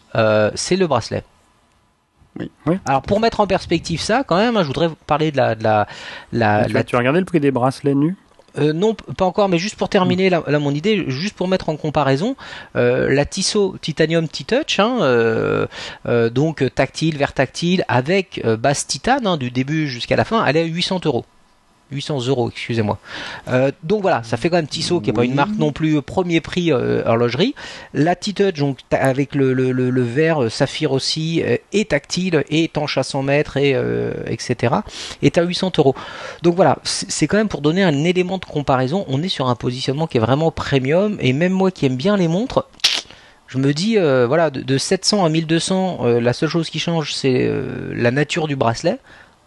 c'est 0.54 0.76
le 0.76 0.86
bracelet. 0.86 1.24
Alors 2.86 3.02
pour 3.02 3.20
mettre 3.20 3.40
en 3.40 3.48
perspective 3.48 4.00
ça, 4.00 4.24
quand 4.24 4.38
même, 4.38 4.58
hein, 4.58 4.62
je 4.64 4.68
voudrais 4.68 4.90
parler 5.08 5.32
de 5.32 5.38
la, 5.38 5.56
de 5.56 5.64
la, 5.64 5.88
la, 6.32 6.84
tu, 6.84 6.96
as 6.96 7.00
regardé 7.00 7.20
le 7.20 7.26
prix 7.26 7.40
des 7.40 7.52
bracelets 7.52 7.96
nus? 7.96 8.16
Euh, 8.58 8.74
non, 8.74 8.94
pas 8.94 9.26
encore, 9.26 9.48
mais 9.50 9.58
juste 9.58 9.76
pour 9.76 9.90
terminer 9.90 10.30
là, 10.30 10.44
mon 10.60 10.72
idée, 10.72 11.06
juste 11.08 11.36
pour 11.36 11.48
mettre 11.48 11.70
en 11.70 11.78
comparaison, 11.78 12.36
euh, 12.76 13.14
la 13.14 13.26
Tissot 13.26 13.78
Titanium 13.82 14.28
T-Touch, 14.28 14.80
hein, 14.80 14.98
euh, 15.02 15.68
donc 16.30 16.64
tactile, 16.76 17.18
vers 17.18 17.34
tactile, 17.34 17.86
avec 17.88 18.46
base 18.60 18.88
titane 18.88 19.26
hein, 19.26 19.38
du 19.38 19.52
début 19.52 19.88
jusqu'à 19.88 20.16
la 20.16 20.26
fin, 20.26 20.46
elle 20.46 20.58
est 20.58 20.64
à 20.64 20.66
800 20.66 21.02
euros. 21.06 21.26
800 21.92 22.28
euros, 22.28 22.50
excusez-moi. 22.50 22.98
Euh, 23.48 23.72
donc 23.84 24.02
voilà, 24.02 24.24
ça 24.24 24.38
fait 24.38 24.50
quand 24.50 24.56
même 24.56 24.68
Tissot, 24.68 25.02
qui 25.02 25.10
n'est 25.10 25.14
pas 25.14 25.26
une 25.26 25.34
marque 25.34 25.58
non 25.58 25.72
plus 25.72 26.02
premier 26.02 26.42
prix 26.42 26.72
euh, 26.72 27.04
horlogerie. 27.06 27.54
La 27.94 28.16
T-Touch, 28.16 28.60
donc 28.60 28.80
avec 28.92 29.36
le, 29.36 29.54
le, 29.54 30.50
saphir 30.50 30.92
aussi, 30.92 31.44
est 31.74 31.90
tactile, 31.90 32.44
et 32.50 32.66
étanche 32.66 32.98
à 32.98 33.04
100 33.04 33.24
mètres, 33.24 33.58
et, 33.58 33.76
etc., 34.28 34.76
est 35.22 35.38
à 35.38 35.44
800 35.44 35.74
euros. 35.78 35.96
Donc 36.42 36.56
voilà, 36.56 36.80
c'est 36.84 37.28
quand 37.28 37.38
même 37.38 37.50
pour 37.50 37.62
donner 37.62 37.84
un 37.84 38.04
élément 38.04 38.38
de 38.38 38.46
comparaison, 38.46 39.06
on 39.08 39.22
est 39.22 39.30
sur 39.30 39.48
un 39.48 39.56
positionnement 39.56 40.08
qui 40.08 40.18
est 40.18 40.22
vraiment 40.22 40.52
premium, 40.52 41.18
et 41.20 41.34
même 41.34 41.54
moi 41.54 41.72
qui 41.72 41.86
aime 41.86 41.98
bien 41.98 42.18
les 42.18 42.28
montres, 42.28 42.68
je 43.48 43.58
me 43.58 43.74
dis, 43.74 43.98
voilà, 43.98 44.50
de, 44.50 44.78
700 44.78 45.26
à 45.26 45.30
1200, 45.30 46.06
la 46.22 46.34
seule 46.34 46.50
chose 46.50 46.70
qui 46.70 46.80
change, 46.80 47.14
c'est 47.14 47.52
la 47.94 48.12
nature 48.12 48.48
du 48.48 48.56
bracelet 48.56 48.98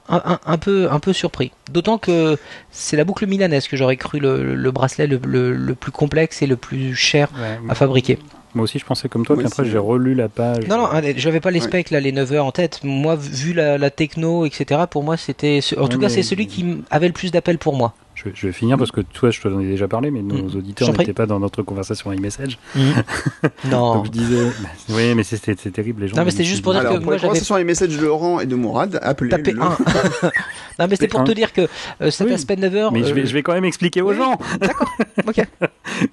un, 0.08 0.58
peu, 0.58 0.90
un 0.90 1.00
peu 1.00 1.12
surpris. 1.12 1.52
D'autant 1.72 1.98
que 1.98 2.36
c'est 2.70 2.96
la 2.96 3.04
boucle 3.04 3.26
milanaise 3.26 3.68
que 3.68 3.76
j'aurais 3.76 3.96
cru 3.96 4.18
le, 4.20 4.70
bracelet 4.70 5.06
le, 5.06 5.18
le, 5.54 5.74
plus 5.74 5.92
complexe 5.92 6.42
et 6.42 6.46
le 6.46 6.56
plus 6.56 6.94
cher 6.94 7.28
à 7.68 7.74
fabriquer. 7.74 8.18
Moi 8.54 8.64
aussi, 8.64 8.78
je 8.78 8.84
pensais 8.84 9.08
comme 9.08 9.26
toi, 9.26 9.36
puis 9.36 9.46
après, 9.46 9.64
j'ai 9.64 9.78
relu 9.78 10.14
la 10.14 10.28
page. 10.28 10.68
Non, 10.68 10.76
non, 10.78 10.88
j'avais 11.16 11.40
pas 11.40 11.50
les 11.50 11.60
specs, 11.60 11.90
là, 11.90 11.98
les 11.98 12.12
9 12.12 12.32
heures 12.32 12.46
en 12.46 12.52
tête. 12.52 12.80
Moi, 12.84 13.16
vu 13.16 13.52
la, 13.52 13.78
la 13.78 13.90
techno, 13.90 14.46
etc., 14.46 14.82
pour 14.88 15.02
moi, 15.02 15.16
c'était. 15.16 15.60
En 15.76 15.88
tout 15.88 15.98
cas, 15.98 16.08
c'est 16.08 16.22
celui 16.22 16.46
qui 16.46 16.64
avait 16.90 17.08
le 17.08 17.12
plus 17.12 17.32
d'appels 17.32 17.58
pour 17.58 17.74
moi 17.74 17.94
je, 18.14 18.46
vais 18.46 18.52
finir 18.52 18.78
parce 18.78 18.92
que 18.92 19.00
toi, 19.00 19.30
je 19.30 19.40
te 19.40 19.48
l'en 19.48 19.60
ai 19.60 19.66
déjà 19.66 19.88
parlé, 19.88 20.10
mais 20.10 20.22
nos 20.22 20.44
mm. 20.44 20.56
auditeurs 20.56 20.92
n'étaient 20.92 21.12
pas 21.12 21.26
dans 21.26 21.40
notre 21.40 21.62
conversation 21.62 22.12
iMessage. 22.12 22.58
Mm. 22.74 22.80
non. 23.70 23.94
Donc 23.94 24.06
je 24.06 24.10
disais, 24.10 24.44
bah, 24.62 24.68
oui, 24.90 25.14
mais 25.14 25.22
c'était 25.24 25.54
terrible. 25.54 26.02
Les 26.02 26.08
gens 26.08 26.16
non, 26.16 26.24
mais 26.24 26.30
c'était 26.30 26.44
juste 26.44 26.62
pour 26.62 26.72
dire 26.72 26.82
que 26.82 26.98
moi, 26.98 27.16
j'avais. 27.16 27.28
conversation 27.28 27.58
iMessage 27.58 27.96
de 27.96 28.04
Laurent 28.04 28.40
et 28.40 28.46
de 28.46 28.54
Mourad, 28.54 28.98
appelez 29.02 29.30
Tapez 29.30 29.52
le. 29.52 29.58
non, 30.78 30.86
mais 30.88 30.90
c'était 30.90 31.08
pour 31.08 31.24
te 31.24 31.32
dire 31.32 31.52
que 31.52 31.62
euh, 32.00 32.10
cet 32.10 32.30
aspect 32.30 32.56
9 32.56 32.74
heures. 32.76 32.92
Mais 32.92 33.04
je, 33.04 33.12
vais, 33.12 33.22
euh, 33.22 33.26
je 33.26 33.34
vais 33.34 33.42
quand 33.42 33.54
même 33.54 33.64
expliquer 33.64 34.02
aux 34.02 34.14
gens. 34.14 34.38
D'accord. 34.60 34.90
Ok. 35.26 35.44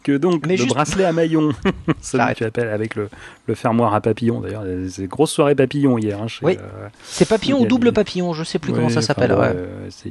que 0.03 0.17
donc 0.17 0.45
le 0.47 0.65
bracelet 0.67 1.05
à 1.05 1.13
maillon, 1.13 1.51
que 1.53 2.33
tu 2.33 2.43
appelles 2.43 2.69
avec 2.69 2.95
le, 2.95 3.09
le 3.47 3.55
fermoir 3.55 3.93
à 3.93 4.01
papillon. 4.01 4.41
D'ailleurs, 4.41 4.63
c'est 4.89 5.07
grosse 5.07 5.31
soirée 5.31 5.55
papillon 5.55 5.97
hier. 5.97 6.21
Hein, 6.21 6.27
oui. 6.41 6.57
Euh, 6.59 6.87
c'est 7.03 7.27
papillon 7.27 7.61
ou 7.61 7.65
double 7.65 7.93
papillon, 7.93 8.33
je 8.33 8.43
sais 8.43 8.59
plus 8.59 8.73
comment 8.73 8.89
ça 8.89 9.01
s'appelle. 9.01 9.35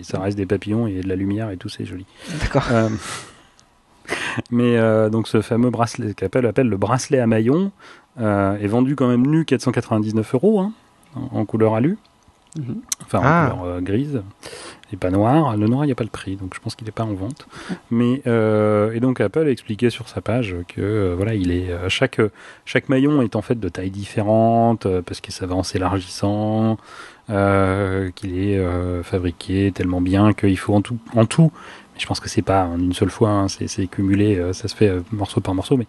ça 0.03 0.21
reste 0.21 0.37
des 0.37 0.47
papillons 0.47 0.87
et 0.87 1.01
de 1.01 1.09
la 1.09 1.17
lumière 1.17 1.51
et 1.51 1.57
tout, 1.57 1.69
c'est 1.81 1.87
joli. 1.87 2.07
D'accord. 2.41 2.67
Euh, 2.71 2.89
mais 4.51 4.77
euh, 4.77 5.09
donc 5.09 5.29
ce 5.29 5.41
fameux 5.41 5.71
bracelet 5.71 6.15
qu'Apple 6.15 6.47
appelle 6.47 6.69
le 6.69 6.77
bracelet 6.77 7.19
à 7.19 7.27
maillon 7.27 7.73
euh, 8.21 8.59
est 8.59 8.67
vendu 8.67 8.97
quand 8.97 9.09
même 9.09 9.27
nu 9.27 9.45
499 9.45 10.35
euros 10.35 10.61
hein, 10.61 10.73
en, 11.15 11.45
couleur 11.45 11.75
alu. 11.75 11.97
Mhm. 12.59 12.81
Enfin, 13.05 13.19
en 13.19 13.23
ah. 13.25 13.57
couleur 13.57 13.83
grise 13.83 14.23
et 14.93 14.97
pas 14.97 15.11
noir. 15.11 15.57
Le 15.57 15.69
noir, 15.69 15.85
il 15.85 15.87
n'y 15.87 15.93
a 15.93 15.95
pas 15.95 16.05
le 16.05 16.11
prix, 16.11 16.35
donc 16.35 16.53
je 16.55 16.61
pense 16.61 16.75
qu'il 16.75 16.85
n'est 16.85 16.93
pas 16.93 17.05
en 17.05 17.15
vente. 17.15 17.47
Mais 17.91 18.23
et 18.25 19.01
donc 19.01 19.21
Apple 19.21 19.47
a 19.47 19.51
expliqué 19.51 19.89
sur 19.89 20.09
sa 20.09 20.21
page 20.21 20.57
que 20.67 21.15
voilà, 21.17 21.35
il 21.35 21.53
est 21.53 21.71
chaque 21.89 22.21
chaque 22.65 22.89
maillon 22.89 23.23
est 23.23 23.37
en 23.37 23.43
fait 23.43 23.59
de 23.59 23.69
taille 23.69 23.91
différente 23.91 24.89
parce 25.03 25.21
que 25.21 25.31
ça 25.31 25.47
va 25.47 25.55
en 25.55 25.63
s'élargissant, 25.63 26.77
qu'il 28.15 28.39
est 28.39 28.61
fabriqué 29.03 29.73
tellement 29.73 30.01
bien 30.01 30.33
qu'il 30.33 30.59
faut 30.59 30.75
en 30.75 30.83
tout 30.83 30.99
en 31.15 31.27
tout 31.27 31.53
je 32.01 32.07
pense 32.07 32.21
que 32.21 32.29
c'est 32.29 32.43
pas 32.43 32.65
en 32.65 32.79
une 32.79 32.95
seule 32.95 33.11
fois, 33.11 33.31
hein, 33.31 33.47
c'est 33.49 33.87
cumulé, 33.87 34.37
euh, 34.37 34.53
ça 34.53 34.69
se 34.69 34.75
fait 34.75 34.89
euh, 34.89 35.01
morceau 35.13 35.41
par 35.41 35.55
morceau, 35.55 35.77
mais 35.77 35.87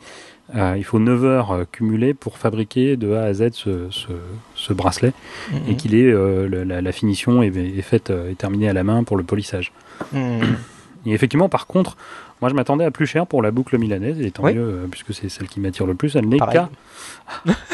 euh, 0.55 0.75
il 0.77 0.83
faut 0.83 0.99
9 0.99 1.23
heures 1.23 1.65
cumulées 1.71 2.13
pour 2.13 2.37
fabriquer 2.37 2.97
de 2.97 3.13
A 3.13 3.23
à 3.23 3.33
Z 3.33 3.51
ce, 3.53 4.73
bracelet 4.73 5.13
mhm. 5.51 5.59
et 5.69 5.75
qu'il 5.75 5.95
est 5.95 6.11
la, 6.11 6.91
finition 6.91 7.41
est, 7.41 7.81
faite 7.81 8.09
est 8.09 8.37
terminée 8.37 8.67
à 8.67 8.73
la 8.73 8.83
main 8.83 9.03
pour 9.03 9.15
le 9.15 9.23
polissage. 9.23 9.71
Mhm. 10.11 10.57
Et 11.05 11.13
effectivement, 11.13 11.49
par 11.49 11.65
contre, 11.65 11.95
moi 12.41 12.49
je 12.49 12.55
m'attendais 12.55 12.83
à 12.83 12.91
plus 12.91 13.07
cher 13.07 13.25
pour 13.25 13.41
la 13.41 13.51
boucle 13.51 13.77
milanaise, 13.77 14.19
et 14.19 14.31
tant 14.31 14.43
mieux, 14.43 14.87
puisque 14.91 15.13
c'est 15.13 15.29
celle 15.29 15.47
qui 15.47 15.61
m'attire 15.61 15.85
le 15.85 15.95
plus, 15.95 16.15
elle 16.15 16.27
n'est 16.27 16.37
qu'à 16.37 16.69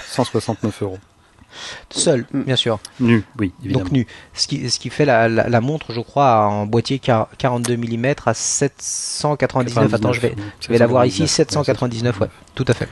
169 0.06 0.84
euros. 0.84 1.00
Seul, 1.90 2.26
mm. 2.32 2.42
bien 2.44 2.56
sûr. 2.56 2.80
Nu, 3.00 3.24
oui, 3.40 3.54
évidemment. 3.64 3.84
Donc 3.84 3.92
nu. 3.92 4.08
Ce 4.34 4.48
qui, 4.48 4.70
ce 4.70 4.80
qui 4.80 4.90
fait 4.90 5.06
la, 5.06 5.28
la, 5.28 5.62
montre, 5.62 5.92
je 5.92 6.02
crois, 6.02 6.48
en 6.48 6.66
boîtier 6.66 7.00
42 7.00 7.78
mm 7.78 8.06
à 8.26 8.34
799. 8.34 9.94
Attends, 9.94 10.14
je 10.14 10.22
vais, 10.22 10.36
je 10.60 10.68
vais 10.70 10.78
la 10.78 10.88
voir 10.88 11.06
ici, 11.06 11.28
799, 11.28 12.20
ouais, 12.22 12.28
tout 12.56 12.66
à 12.68 12.74
fait. 12.74 12.90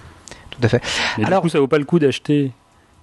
Tout 0.51 0.59
à 0.63 0.69
fait. 0.69 0.81
Mais 1.17 1.25
Alors, 1.25 1.41
du 1.41 1.45
coup, 1.45 1.49
ça 1.49 1.59
vaut 1.59 1.67
pas 1.67 1.77
le 1.77 1.85
coup 1.85 1.99
d'acheter, 1.99 2.51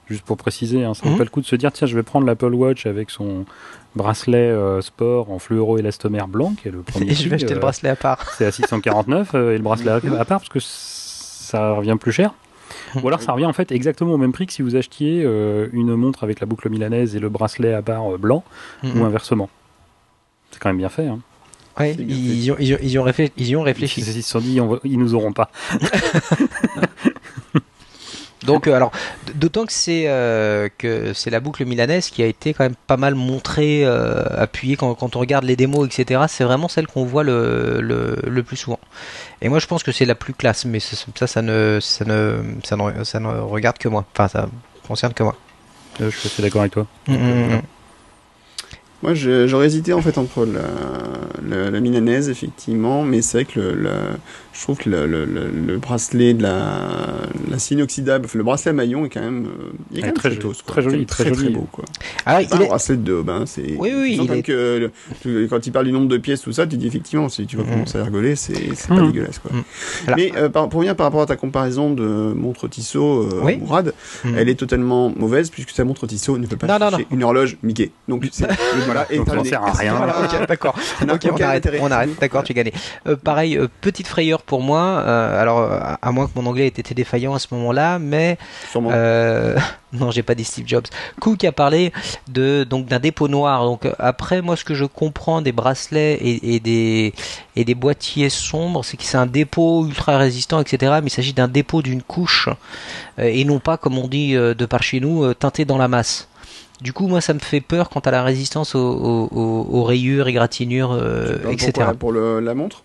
juste 0.09 0.25
pour 0.25 0.37
préciser, 0.37 0.85
hein, 0.85 0.95
ça 0.95 1.03
vaut 1.05 1.11
mhm. 1.11 1.19
pas 1.19 1.25
le 1.25 1.31
coup 1.31 1.41
de 1.41 1.47
se 1.47 1.57
dire, 1.57 1.71
tiens, 1.73 1.87
je 1.87 1.95
vais 1.95 2.03
prendre 2.03 2.27
l'Apple 2.27 2.55
Watch 2.55 2.87
avec 2.87 3.11
son 3.11 3.45
bracelet 3.95 4.39
euh, 4.39 4.81
sport 4.81 5.31
en 5.31 5.39
fluoro 5.39 5.79
élastomère 5.79 6.29
blanc, 6.29 6.55
qui 6.61 6.69
est 6.69 6.71
le 6.71 6.83
premier. 6.83 7.11
Et 7.11 7.15
je 7.15 7.29
vais 7.29 7.37
acheter 7.37 7.51
le 7.51 7.57
euh, 7.57 7.61
bracelet 7.61 7.91
à 7.91 7.97
part. 7.97 8.25
C'est 8.37 8.47
à 8.47 8.53
649 8.53 9.35
euh, 9.35 9.55
et 9.55 9.59
le 9.59 9.63
bracelet 9.63 9.91
à 9.91 10.01
part 10.25 10.41
parce 10.41 10.49
que 10.49 10.61
ça 10.61 11.73
revient 11.73 11.97
plus 12.01 12.13
cher. 12.13 12.33
Ou 13.01 13.09
alors 13.09 13.23
ça 13.23 13.33
revient 13.33 13.47
en 13.47 13.53
fait 13.53 13.73
exactement 13.73 14.13
au 14.13 14.19
même 14.19 14.33
prix 14.33 14.47
que 14.47 14.53
si 14.53 14.63
vous 14.63 14.77
achetiez 14.77 15.23
euh, 15.25 15.69
une 15.73 15.95
montre 15.95 16.25
avec 16.25 16.41
la 16.41 16.47
boucle 16.47 16.69
milanaise 16.69 17.17
et 17.17 17.21
le 17.21 17.29
bracelet 17.29 17.73
à 17.73 17.83
barre 17.83 18.15
euh, 18.15 18.19
blanc, 18.19 18.45
ou 18.83 18.89
mhm. 18.89 19.03
inversement. 19.03 19.49
C'est 20.51 20.59
quand 20.59 20.69
même 20.69 20.79
bien 20.79 20.89
fait. 20.89 21.07
Hein. 21.07 21.21
Ouais, 21.79 21.95
ils, 21.95 22.53
ont, 22.53 22.57
ils, 22.59 22.75
ont, 22.75 22.79
ils, 22.83 22.99
ont 22.99 23.03
réfléchi, 23.03 23.33
ils 23.39 23.57
ont 23.57 23.63
réfléchi. 23.63 24.03
Ils 24.03 24.23
se 24.23 24.31
sont 24.31 24.41
dit, 24.41 24.59
ils 24.85 24.99
nous 24.99 25.15
auront 25.15 25.33
pas. 25.33 25.51
Donc, 28.45 28.67
euh, 28.67 28.75
alors, 28.75 28.91
d'autant 29.35 29.67
que 29.67 29.73
c'est 29.73 30.05
euh, 30.07 30.69
que 30.77 31.13
c'est 31.13 31.31
la 31.31 31.41
boucle 31.41 31.65
milanaise 31.65 32.11
qui 32.11 32.23
a 32.23 32.27
été 32.27 32.55
quand 32.55 32.65
même 32.65 32.75
pas 32.87 32.97
mal 32.97 33.15
montrée, 33.15 33.83
euh, 33.85 34.25
appuyée 34.31 34.77
quand, 34.77 34.95
quand, 34.95 35.17
on 35.17 35.21
regarde 35.21 35.45
les 35.45 35.57
démos, 35.57 35.87
etc. 35.87 36.23
C'est 36.29 36.45
vraiment 36.45 36.69
celle 36.69 36.87
qu'on 36.87 37.05
voit 37.05 37.23
le, 37.23 37.81
le, 37.81 38.17
le, 38.27 38.43
plus 38.43 38.57
souvent. 38.57 38.81
Et 39.43 39.49
moi, 39.49 39.59
je 39.59 39.67
pense 39.67 39.83
que 39.83 39.91
c'est 39.91 40.05
la 40.05 40.15
plus 40.15 40.35
classe, 40.35 40.65
mais 40.65 40.79
ça, 40.79 41.27
ça 41.27 41.43
ne, 41.43 41.79
ça 41.81 42.05
ne, 42.05 42.41
ça 42.63 42.77
ne, 42.77 43.05
ça 43.05 43.21
ne 43.21 43.29
regarde 43.29 43.77
que 43.77 43.89
moi. 43.89 44.07
Enfin, 44.13 44.29
ça 44.29 44.49
concerne 44.87 45.13
que 45.13 45.25
moi. 45.25 45.37
je 45.99 46.09
suis 46.11 46.43
d'accord 46.43 46.61
avec 46.61 46.73
toi. 46.73 46.87
Mm, 47.09 47.15
mm, 47.15 47.55
mm. 47.57 47.63
Moi, 49.03 49.15
j'aurais 49.15 49.67
hésité 49.67 49.93
en 49.93 50.01
fait 50.01 50.17
entre 50.17 50.47
la, 50.47 50.61
la, 51.45 51.71
la 51.73 51.81
milanaise, 51.81 52.29
effectivement, 52.29 53.03
mais 53.03 53.21
c'est 53.21 53.39
vrai 53.43 53.53
que 53.53 53.59
le, 53.59 53.91
je 54.53 54.61
trouve 54.61 54.77
que 54.77 54.91
le, 54.91 55.07
le, 55.07 55.25
le, 55.25 55.79
bracelet 55.79 56.35
de 56.35 56.43
la, 56.43 56.91
la 57.51 57.57
inoxydable, 57.71 58.29
le 58.35 58.43
bracelet 58.43 58.71
à 58.71 58.75
maillon 58.75 59.07
est 59.07 59.09
quand 59.09 59.23
même, 59.23 59.47
euh, 59.47 59.73
il 59.91 59.99
est 59.99 60.01
quand 60.03 60.07
même 60.09 60.15
très, 60.15 60.37
très, 60.37 60.51
très 60.67 60.83
joli, 60.83 61.07
très, 61.07 61.31
très, 61.31 61.49
beau. 61.49 61.67
Quoi. 61.73 61.85
Ah, 62.27 62.43
il 62.43 62.49
est... 62.49 62.55
un 62.55 62.67
bracelet 62.67 62.97
de 62.97 63.03
daube, 63.03 63.31
hein, 63.31 63.45
c'est. 63.47 63.77
Oui, 63.79 63.93
oui, 63.95 64.21
il 64.23 64.31
est... 64.31 64.43
que, 64.43 64.91
quand 65.49 65.67
il 65.67 65.73
parle 65.73 65.87
du 65.87 65.93
nombre 65.93 66.09
de 66.09 66.19
pièces, 66.19 66.43
tout 66.43 66.53
ça, 66.53 66.67
tu 66.67 66.77
dis 66.77 66.87
effectivement, 66.87 67.31
si 67.31 67.47
tu 67.47 67.57
vas 67.57 67.63
mm. 67.63 67.71
commencer 67.71 67.99
à 67.99 68.05
rigoler, 68.05 68.37
c'est 68.37 68.53
pas 68.89 68.95
mm. 68.95 69.07
dégueulasse. 69.07 69.39
Quoi. 69.39 69.53
Mm. 69.53 70.15
Mais 70.17 70.33
euh, 70.37 70.49
pour 70.51 70.71
revenir 70.73 70.97
par 70.97 71.07
rapport 71.07 71.23
à 71.23 71.27
ta 71.27 71.37
comparaison 71.37 71.91
de 71.91 72.05
montre 72.05 72.69
Tissot, 72.69 73.23
euh, 73.23 73.57
Mourad, 73.59 73.95
elle 74.37 74.49
est 74.51 74.55
totalement 74.55 75.13
mauvaise 75.17 75.49
puisque 75.49 75.71
sa 75.71 75.85
montre 75.85 76.07
Tissot 76.07 76.37
ne 76.37 76.47
peut 76.47 76.57
pas 76.57 76.79
non, 76.79 76.99
une 77.11 77.25
horloge 77.25 77.57
Mickey. 77.63 77.91
Donc, 78.07 78.29
voilà, 78.85 79.07
et 79.11 79.17
ça 79.17 79.45
sert 79.45 79.63
à 79.63 79.73
rien. 79.73 79.95
D'accord. 80.49 80.75
On 81.01 81.09
arrête. 81.41 81.69
On 81.81 81.91
arrête. 81.91 82.11
D'accord, 82.21 82.43
tu 82.43 82.53
gagné. 82.53 82.73
Pareil, 83.25 83.59
petite 83.81 84.07
frayeur 84.07 84.42
pour 84.47 84.61
moi. 84.61 85.01
Alors, 85.01 85.71
à 86.01 86.13
moins 86.13 86.27
que 86.27 86.33
mon 86.37 86.47
anglais 86.47 86.65
ait 86.65 86.69
été 86.69 86.95
défaillant 86.95 87.35
à 87.35 87.39
ce 87.39 87.49
moment-là, 87.53 87.99
mais 87.99 88.39
euh, 88.77 89.57
non, 89.93 90.11
j'ai 90.11 90.23
pas 90.23 90.35
dit 90.35 90.45
Steve 90.45 90.67
Jobs. 90.67 90.87
Cook 91.21 91.45
a 91.45 91.53
parlé 91.53 91.93
de 92.29 92.65
donc 92.65 92.87
d'un 92.87 92.99
dépôt 92.99 93.29
noir. 93.29 93.65
Donc 93.65 93.87
après, 93.99 94.43
moi, 94.43 94.57
ce 94.57 94.65
que 94.65 94.75
je 94.75 94.85
comprends 94.85 95.43
des 95.43 95.53
bracelets 95.53 96.19
et, 96.21 96.61
des 96.61 97.15
et 97.57 97.65
des 97.65 97.75
boîtiers 97.75 98.31
sombres, 98.31 98.85
c'est 98.85 98.97
que 98.97 99.05
c'est 99.05 99.19
un 99.19 99.27
dépôt 99.27 99.87
ultra 99.87 100.19
résistant, 100.19 100.61
etc. 100.61 100.95
Mais 101.03 101.09
il 101.09 101.11
s'agit 101.11 101.33
d'un 101.33 101.49
dépôt 101.49 101.83
d'une 101.83 102.03
couche 102.03 102.49
euh, 103.19 103.25
et 103.25 103.45
non 103.45 103.59
pas, 103.59 103.77
comme 103.77 103.99
on 103.99 104.09
dit 104.09 104.37
euh, 104.37 104.55
de 104.55 104.67
par 104.67 104.83
chez 104.83 105.01
nous, 105.01 105.33
teinté 105.35 105.65
dans 105.65 105.79
la 105.79 105.89
masse. 105.89 106.29
Du 106.81 106.93
coup, 106.93 107.07
moi, 107.07 107.21
ça 107.21 107.33
me 107.33 107.39
fait 107.39 107.61
peur 107.61 107.91
quant 107.91 108.01
à 108.01 108.11
la 108.11 108.25
résistance 108.25 108.75
aux, 108.75 109.85
rayures, 109.85 110.27
égratignures, 110.27 110.99
etc. 111.49 111.91
pour 111.97 112.13
la 112.13 112.55
montre? 112.55 112.83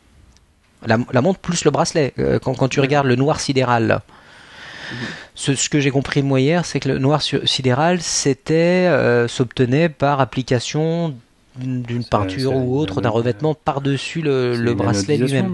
La, 0.85 1.21
montre 1.21 1.39
plus 1.39 1.65
le 1.65 1.71
bracelet. 1.71 2.13
Euh, 2.19 2.39
quand, 2.39 2.67
tu 2.67 2.79
regardes 2.79 3.07
le 3.07 3.15
noir 3.15 3.39
sidéral, 3.39 4.01
mhm. 4.91 4.97
ce, 5.35 5.69
que 5.69 5.79
j'ai 5.79 5.91
compris 5.91 6.23
moi 6.23 6.39
hier, 6.39 6.65
c'est 6.65 6.79
que 6.79 6.89
le 6.89 6.99
noir 6.99 7.21
sidéral, 7.21 8.01
c'était 8.01 8.87
euh, 8.87 9.27
s'obtenait 9.27 9.89
par 9.89 10.21
application 10.21 11.15
d'une 11.55 12.03
peinture 12.03 12.55
ou 12.55 12.77
autre, 12.77 13.01
d'un 13.01 13.09
revêtement 13.09 13.55
par-dessus 13.55 14.21
le 14.21 14.73
bracelet 14.73 15.17
lui-même 15.17 15.51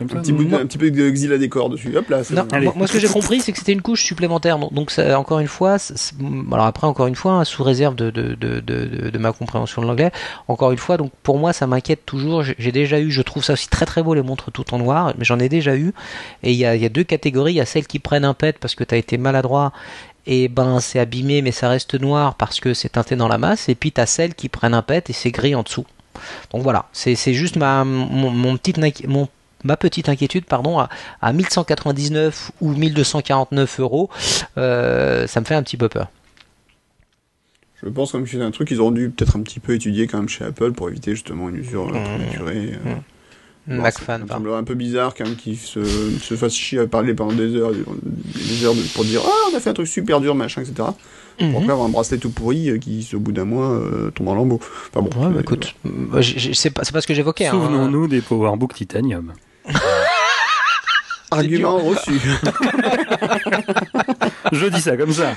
un, 0.00 0.06
petit 0.06 0.32
bout, 0.32 0.54
un 0.54 0.66
petit 0.66 0.78
peu 0.78 0.90
de 0.90 1.10
xyla 1.10 1.38
décor 1.38 1.68
dessus. 1.68 1.96
Hop 1.96 2.08
là. 2.08 2.22
moi, 2.74 2.86
ce 2.86 2.92
que 2.92 2.98
j'ai 2.98 3.08
compris, 3.08 3.40
c'est 3.40 3.52
que 3.52 3.58
c'était 3.58 3.72
une 3.72 3.82
couche 3.82 4.04
supplémentaire. 4.04 4.58
Donc, 4.58 4.90
ça, 4.90 5.18
encore 5.18 5.40
une 5.40 5.46
fois, 5.46 5.76
alors 6.52 6.66
après, 6.66 6.86
encore 6.86 7.06
une 7.06 7.14
fois, 7.14 7.32
hein, 7.32 7.44
sous 7.44 7.62
réserve 7.62 7.94
de, 7.94 8.10
de, 8.10 8.34
de, 8.34 8.60
de, 8.60 9.18
ma 9.18 9.32
compréhension 9.32 9.82
de 9.82 9.86
l'anglais, 9.86 10.10
encore 10.48 10.72
une 10.72 10.78
fois, 10.78 10.96
donc 10.96 11.12
pour 11.22 11.38
moi, 11.38 11.52
ça 11.52 11.66
m'inquiète 11.66 12.06
toujours. 12.06 12.42
J'ai 12.42 12.72
déjà 12.72 13.00
eu, 13.00 13.10
je 13.10 13.22
trouve 13.22 13.44
ça 13.44 13.52
aussi 13.52 13.68
très 13.68 13.86
très 13.86 14.02
beau 14.02 14.14
les 14.14 14.22
montres 14.22 14.50
tout 14.50 14.74
en 14.74 14.78
noir, 14.78 15.14
mais 15.18 15.24
j'en 15.24 15.38
ai 15.38 15.48
déjà 15.48 15.76
eu. 15.76 15.92
Et 16.42 16.52
il 16.52 16.58
y 16.58 16.64
a, 16.64 16.74
y 16.76 16.86
a 16.86 16.88
deux 16.88 17.04
catégories. 17.04 17.52
Il 17.52 17.56
y 17.56 17.60
a 17.60 17.66
celles 17.66 17.86
qui 17.86 17.98
prennent 17.98 18.24
un 18.24 18.34
pet 18.34 18.56
parce 18.58 18.74
que 18.74 18.84
tu 18.84 18.94
as 18.94 18.98
été 18.98 19.18
maladroit 19.18 19.72
et 20.26 20.48
ben 20.48 20.80
c'est 20.80 20.98
abîmé 20.98 21.40
mais 21.40 21.50
ça 21.50 21.68
reste 21.68 21.98
noir 21.98 22.34
parce 22.34 22.60
que 22.60 22.74
c'est 22.74 22.90
teinté 22.90 23.16
dans 23.16 23.28
la 23.28 23.38
masse 23.38 23.68
et 23.68 23.74
puis 23.74 23.90
tu 23.90 24.00
as 24.00 24.06
celles 24.06 24.34
qui 24.34 24.48
prennent 24.48 24.74
un 24.74 24.82
pet 24.82 25.08
et 25.08 25.12
c'est 25.12 25.30
gris 25.30 25.54
en 25.54 25.62
dessous. 25.62 25.86
Donc 26.52 26.62
voilà, 26.62 26.86
c'est 26.92 27.14
juste 27.32 27.56
ma, 27.56 27.84
mon, 27.84 28.30
mon, 28.30 28.56
petit, 28.56 28.74
mon 29.06 29.28
ma 29.64 29.76
petite 29.76 30.08
inquiétude 30.08 30.44
pardon, 30.44 30.78
à, 30.78 30.88
à 31.20 31.32
1199 31.32 32.52
ou 32.60 32.72
1249 32.72 33.80
euros, 33.80 34.10
euh, 34.58 35.26
ça 35.26 35.40
me 35.40 35.44
fait 35.44 35.54
un 35.54 35.62
petit 35.62 35.76
peu 35.76 35.88
peur. 35.88 36.08
Je 37.82 37.88
pense 37.88 38.12
comme 38.12 38.26
c'est 38.26 38.40
un 38.40 38.50
truc 38.50 38.68
qu'ils 38.68 38.80
auraient 38.80 38.94
dû 38.94 39.10
peut-être 39.10 39.36
un 39.36 39.42
petit 39.42 39.60
peu 39.60 39.74
étudier 39.74 40.06
quand 40.06 40.18
même 40.18 40.28
chez 40.28 40.44
Apple 40.44 40.72
pour 40.72 40.90
éviter 40.90 41.12
justement 41.12 41.48
une 41.48 41.56
usure 41.56 41.88
euh, 41.88 41.98
mmh. 41.98 42.04
prématurée. 42.04 42.72
Euh. 42.86 42.94
Mmh. 43.66 43.90
ça, 43.90 44.18
me 44.18 44.26
semblerait 44.26 44.58
un 44.58 44.64
peu 44.64 44.74
bizarre 44.74 45.14
quand 45.14 45.24
même 45.24 45.36
qu'ils 45.36 45.58
se, 45.58 45.80
se 45.84 46.34
fassent 46.34 46.54
chier 46.54 46.78
à 46.80 46.86
parler 46.86 47.14
pendant 47.14 47.32
des 47.32 47.54
heures, 47.54 47.72
des 47.72 48.64
heures 48.64 48.74
pour 48.94 49.04
dire 49.04 49.20
ah 49.24 49.50
on 49.52 49.56
a 49.56 49.60
fait 49.60 49.70
un 49.70 49.74
truc 49.74 49.86
super 49.86 50.20
dur 50.20 50.34
machin 50.34 50.62
etc. 50.62 50.88
Mmh. 51.40 51.52
Pour 51.52 51.62
avoir 51.62 51.82
un 51.82 51.88
bracelet 51.88 52.18
tout 52.18 52.30
pourri 52.30 52.78
qui 52.80 53.08
au 53.14 53.20
bout 53.20 53.32
d'un 53.32 53.46
mois 53.46 53.80
tombe 54.14 54.28
en 54.28 54.34
lambeaux. 54.34 54.60
Enfin 54.92 55.06
bon. 55.08 55.22
Ouais, 55.22 55.32
bah, 55.32 55.40
écoute, 55.40 55.74
c'est 56.52 56.70
pas, 56.70 56.82
pas 56.82 57.00
ce 57.00 57.06
que 57.06 57.14
j'évoquais. 57.14 57.46
Hein. 57.46 57.52
Souvenons-nous 57.52 58.08
des 58.08 58.20
PowerBook 58.20 58.74
Titanium. 58.74 59.32
Argument 61.30 61.78
reçu. 61.84 62.12
Je 64.52 64.66
dis 64.66 64.80
ça 64.80 64.96
comme 64.96 65.12
ça. 65.12 65.34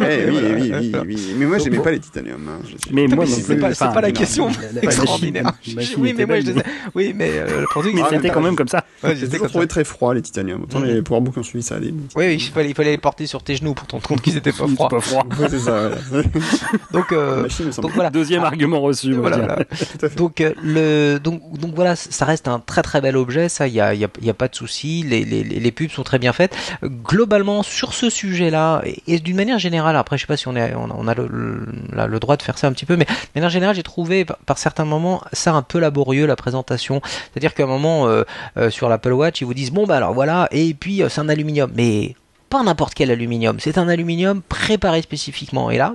Eh, 0.00 0.30
oui, 0.30 0.38
oui, 0.42 0.72
oui, 0.72 0.92
oui, 1.06 1.34
Mais 1.38 1.46
moi, 1.46 1.58
j'aimais 1.58 1.78
pas 1.78 1.90
les 1.90 2.00
titanium. 2.00 2.40
Hein. 2.48 2.66
Mais 2.92 3.06
moi, 3.06 3.26
c'est 3.26 3.56
pas, 3.56 3.72
pas 3.72 4.00
la 4.00 4.12
question 4.12 4.48
extraordinaire. 4.82 5.52
Oui, 5.98 6.14
mais 6.16 6.26
moi, 6.26 6.36
je 6.40 6.46
disais, 6.46 6.62
oui, 6.94 7.12
mais 7.14 7.30
euh, 7.32 7.60
le 7.60 7.66
produit, 7.66 7.92
c'était 8.10 8.30
quand 8.30 8.40
même 8.40 8.56
comme 8.56 8.68
ça. 8.68 8.84
J'ai 9.04 9.28
toujours 9.28 9.48
trouvé 9.48 9.66
très 9.66 9.84
froid 9.84 10.14
les 10.14 10.22
titanium. 10.22 10.62
Autant 10.62 10.80
les 10.80 11.02
PowerBook 11.02 11.36
ont 11.36 11.42
suivi 11.42 11.62
ça 11.62 11.76
Oui, 11.80 11.92
oui, 12.16 12.34
il 12.34 12.40
fallait, 12.40 12.68
il 12.70 12.74
fallait 12.74 12.90
les 12.92 12.98
porter 12.98 13.26
sur 13.26 13.42
tes 13.42 13.56
genoux 13.56 13.74
pour 13.74 13.86
te 13.86 13.92
rendre 13.92 14.06
compte 14.06 14.22
qu'ils 14.22 14.36
étaient 14.36 14.52
pas 14.52 14.66
froids. 14.68 14.88
Pas 14.88 15.00
froids. 15.00 15.26
c'est 15.48 15.58
ça. 15.58 15.90
Donc, 16.92 17.12
euh, 17.12 17.48
donc 17.80 17.92
voilà. 17.92 18.10
Deuxième 18.10 18.44
argument 18.44 18.80
reçu. 18.80 19.12
Voilà. 19.12 19.58
Donc 20.16 20.40
euh, 20.40 20.52
le, 20.62 21.18
donc 21.18 21.40
donc 21.58 21.74
voilà, 21.74 21.96
ça 21.96 22.24
reste 22.24 22.48
un 22.48 22.58
très 22.58 22.82
très 22.82 23.00
bel 23.00 23.16
objet. 23.16 23.48
Ça, 23.48 23.66
il 23.68 23.74
y 23.74 23.80
a 23.80 23.94
il 23.94 24.00
y 24.00 24.30
a 24.30 24.34
pas 24.34 24.48
de 24.48 24.54
souci. 24.54 25.02
Les 25.02 25.24
les 25.24 25.72
pubs 25.72 25.90
sont 25.90 26.02
très 26.02 26.18
bien 26.18 26.32
faites. 26.32 26.56
Globalement, 26.82 27.62
sur 27.62 27.94
ce 27.94 28.10
sujet-là, 28.48 28.82
et, 29.06 29.18
d'une 29.20 29.36
manière 29.36 29.58
générale, 29.58 29.96
après, 29.96 30.16
je 30.16 30.22
sais 30.22 30.26
pas 30.26 30.36
si 30.36 30.48
on, 30.48 30.56
a 30.56 31.14
le, 31.14 31.28
le, 31.28 32.18
droit 32.20 32.36
de 32.36 32.42
faire 32.42 32.58
ça 32.58 32.66
un 32.66 32.72
petit 32.72 32.86
peu, 32.86 32.96
mais 32.96 33.04
de 33.04 33.10
manière 33.34 33.50
générale, 33.50 33.74
j'ai 33.74 33.82
trouvé 33.82 34.24
par, 34.24 34.58
certains 34.58 34.84
moments 34.84 35.22
ça 35.32 35.52
un 35.52 35.62
peu 35.62 35.78
laborieux, 35.78 36.26
la 36.26 36.36
présentation. 36.36 37.00
C'est-à-dire 37.04 37.54
qu'à 37.54 37.64
un 37.64 37.66
moment, 37.66 38.06
euh, 38.08 38.24
euh, 38.56 38.70
sur 38.70 38.88
l'Apple 38.88 39.12
Watch, 39.12 39.40
ils 39.40 39.44
vous 39.44 39.54
disent, 39.54 39.72
bon, 39.72 39.86
bah 39.86 39.96
alors 39.96 40.14
voilà, 40.14 40.48
et 40.50 40.74
puis 40.74 41.02
euh, 41.02 41.08
c'est 41.08 41.20
un 41.20 41.28
aluminium. 41.28 41.70
Mais 41.74 42.14
pas 42.48 42.62
n'importe 42.62 42.94
quel 42.94 43.10
aluminium, 43.10 43.60
c'est 43.60 43.78
un 43.78 43.88
aluminium 43.88 44.42
préparé 44.42 45.02
spécifiquement. 45.02 45.70
Et 45.70 45.78
là, 45.78 45.94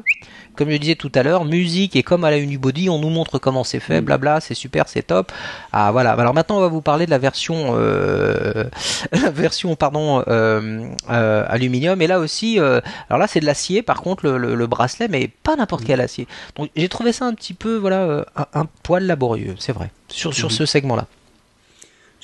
comme 0.56 0.70
je 0.70 0.78
disais 0.78 0.96
tout 0.96 1.12
à 1.16 1.24
l'heure, 1.24 1.46
musique 1.46 1.96
et 1.96 2.04
comme 2.04 2.24
à 2.24 2.32
la 2.32 2.38
Unibody, 2.38 2.90
on 2.90 3.00
nous 3.00 3.10
montre 3.10 3.40
comment 3.40 3.64
c'est 3.64 3.80
fait, 3.80 4.02
mm. 4.02 4.06
blabla, 4.06 4.40
c'est 4.40 4.54
super, 4.54 4.88
c'est 4.88 5.04
top. 5.04 5.32
Ah 5.72 5.92
voilà. 5.92 6.12
Alors 6.12 6.34
maintenant, 6.34 6.58
on 6.58 6.62
va 6.62 6.68
vous 6.68 6.82
parler 6.82 7.06
de 7.06 7.12
la 7.12 7.18
version, 7.18 7.74
euh, 7.76 8.66
la 9.12 9.32
version 9.32 9.76
pardon, 9.76 10.24
euh, 10.28 10.88
euh, 11.10 11.46
aluminium. 11.48 12.02
Et 12.02 12.08
là 12.08 12.20
aussi, 12.20 12.60
alors 12.60 12.82
là, 13.20 13.28
c'est 13.28 13.40
de 13.40 13.46
l'acier. 13.46 13.82
Par 13.82 14.02
contre, 14.02 14.28
le, 14.28 14.68
bracelet, 14.68 15.08
mais 15.08 15.28
pas 15.28 15.56
n'importe 15.56 15.84
mm. 15.84 15.88
quel 15.88 16.02
acier. 16.02 16.28
Donc 16.56 16.70
j'ai 16.76 16.90
trouvé 16.90 17.12
ça 17.14 17.26
un 17.26 17.34
petit 17.34 17.54
peu, 17.54 17.78
voilà, 17.78 18.26
un, 18.54 18.66
poil 18.84 19.06
laborieux, 19.06 19.56
c'est 19.60 19.74
vrai, 19.74 19.92
sur 20.08 20.34
sur 20.34 20.50
mm. 20.50 20.52
ce 20.52 20.66
segment-là 20.66 21.08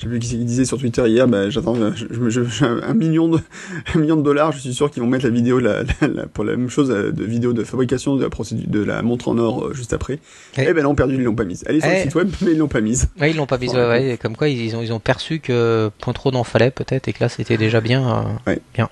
je 0.00 0.04
sais 0.04 0.08
plus 0.08 0.18
qui 0.18 0.36
disait 0.38 0.64
sur 0.64 0.78
Twitter 0.78 1.06
hier, 1.06 1.28
bah, 1.28 1.50
j'attends 1.50 1.76
un 1.76 2.94
million 2.94 3.28
de 3.28 3.38
un 3.94 3.98
million 3.98 4.16
de 4.16 4.22
dollars. 4.22 4.52
Je 4.52 4.58
suis 4.58 4.72
sûr 4.72 4.90
qu'ils 4.90 5.02
vont 5.02 5.08
mettre 5.08 5.24
la 5.24 5.30
vidéo 5.30 5.58
la, 5.58 5.84
pour 6.32 6.44
la 6.44 6.56
même 6.56 6.70
chose 6.70 6.90
euh, 6.90 7.12
de 7.12 7.22
vidéo 7.22 7.52
de 7.52 7.64
fabrication 7.64 8.16
de 8.16 8.22
la 8.22 8.30
procédure 8.30 8.66
de 8.66 8.82
la 8.82 9.02
montre 9.02 9.28
en 9.28 9.36
or 9.36 9.66
euh, 9.66 9.74
juste 9.74 9.92
après. 9.92 10.14
Et, 10.56 10.64
eh 10.68 10.72
ben 10.72 10.84
non, 10.84 10.94
perdu, 10.94 11.16
ils 11.16 11.22
l'ont 11.22 11.34
pas 11.34 11.44
mise. 11.44 11.64
Elle 11.66 11.76
est 11.76 11.80
sur 11.80 11.90
le 11.90 11.96
site 11.96 12.14
web, 12.14 12.30
mais 12.40 12.52
ils 12.52 12.58
l'ont 12.58 12.66
pas 12.66 12.80
mise. 12.80 13.10
Ouais, 13.20 13.30
ils 13.30 13.36
l'ont 13.36 13.46
pas 13.46 13.58
mise. 13.58 13.74
Ouais, 13.74 14.18
comme 14.20 14.36
quoi 14.36 14.48
ils 14.48 14.74
ont 14.74 14.80
ils 14.80 14.92
ont 14.94 15.00
perçu 15.00 15.38
que 15.40 15.90
point 16.00 16.14
trop 16.14 16.30
d'en 16.30 16.44
fallait 16.44 16.70
peut-être 16.70 17.08
et 17.08 17.12
que 17.12 17.22
là 17.22 17.28
c'était 17.28 17.58
déjà 17.58 17.82
bien. 17.82 18.24
Euh, 18.48 18.56
bien. 18.72 18.88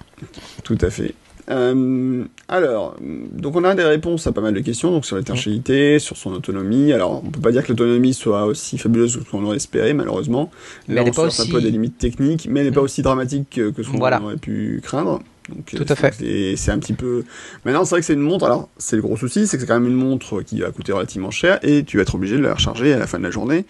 Tout 0.62 0.78
à 0.82 0.90
fait. 0.90 1.14
Euh, 1.50 2.24
alors, 2.48 2.96
donc 3.00 3.56
on 3.56 3.64
a 3.64 3.74
des 3.74 3.84
réponses 3.84 4.26
à 4.26 4.32
pas 4.32 4.40
mal 4.40 4.54
de 4.54 4.60
questions, 4.60 4.90
donc 4.90 5.06
sur 5.06 5.16
l'étanchéité, 5.16 5.98
sur 5.98 6.16
son 6.16 6.32
autonomie. 6.32 6.92
Alors, 6.92 7.22
on 7.24 7.30
peut 7.30 7.40
pas 7.40 7.52
dire 7.52 7.62
que 7.62 7.68
l'autonomie 7.68 8.14
soit 8.14 8.44
aussi 8.44 8.76
fabuleuse 8.76 9.16
que 9.16 9.24
ce 9.24 9.30
qu'on 9.30 9.44
aurait 9.44 9.56
espéré, 9.56 9.94
malheureusement. 9.94 10.50
mais 10.88 11.00
elle 11.00 11.08
est 11.08 11.16
pas 11.16 11.26
aussi... 11.26 11.42
un 11.42 11.52
peu 11.52 11.60
des 11.60 11.70
limites 11.70 11.98
techniques, 11.98 12.46
mais 12.50 12.60
elle 12.60 12.66
n'est 12.66 12.72
pas 12.72 12.80
mm. 12.80 12.84
aussi 12.84 13.02
dramatique 13.02 13.48
que 13.74 13.82
ce 13.82 13.88
qu'on 13.88 14.00
aurait 14.00 14.36
pu 14.36 14.80
craindre. 14.82 15.20
Tout 15.66 15.84
à 15.88 15.94
fait. 15.94 16.56
C'est 16.56 16.70
un 16.70 16.78
petit 16.78 16.92
peu. 16.92 17.24
Maintenant, 17.64 17.84
c'est 17.84 17.90
vrai 17.90 18.00
que 18.00 18.06
c'est 18.06 18.14
une 18.14 18.20
montre. 18.20 18.44
Alors, 18.44 18.68
c'est 18.78 18.96
le 18.96 19.02
gros 19.02 19.16
souci, 19.16 19.46
c'est 19.46 19.56
que 19.56 19.62
c'est 19.62 19.66
quand 19.66 19.78
même 19.80 19.90
une 19.90 19.98
montre 19.98 20.42
qui 20.42 20.60
va 20.60 20.70
coûter 20.70 20.92
relativement 20.92 21.30
cher 21.30 21.58
et 21.62 21.84
tu 21.84 21.96
vas 21.96 22.02
être 22.02 22.14
obligé 22.14 22.36
de 22.36 22.42
la 22.42 22.54
recharger 22.54 22.92
à 22.92 22.98
la 22.98 23.06
fin 23.06 23.18
de 23.18 23.24
la 23.24 23.30
journée. 23.30 23.64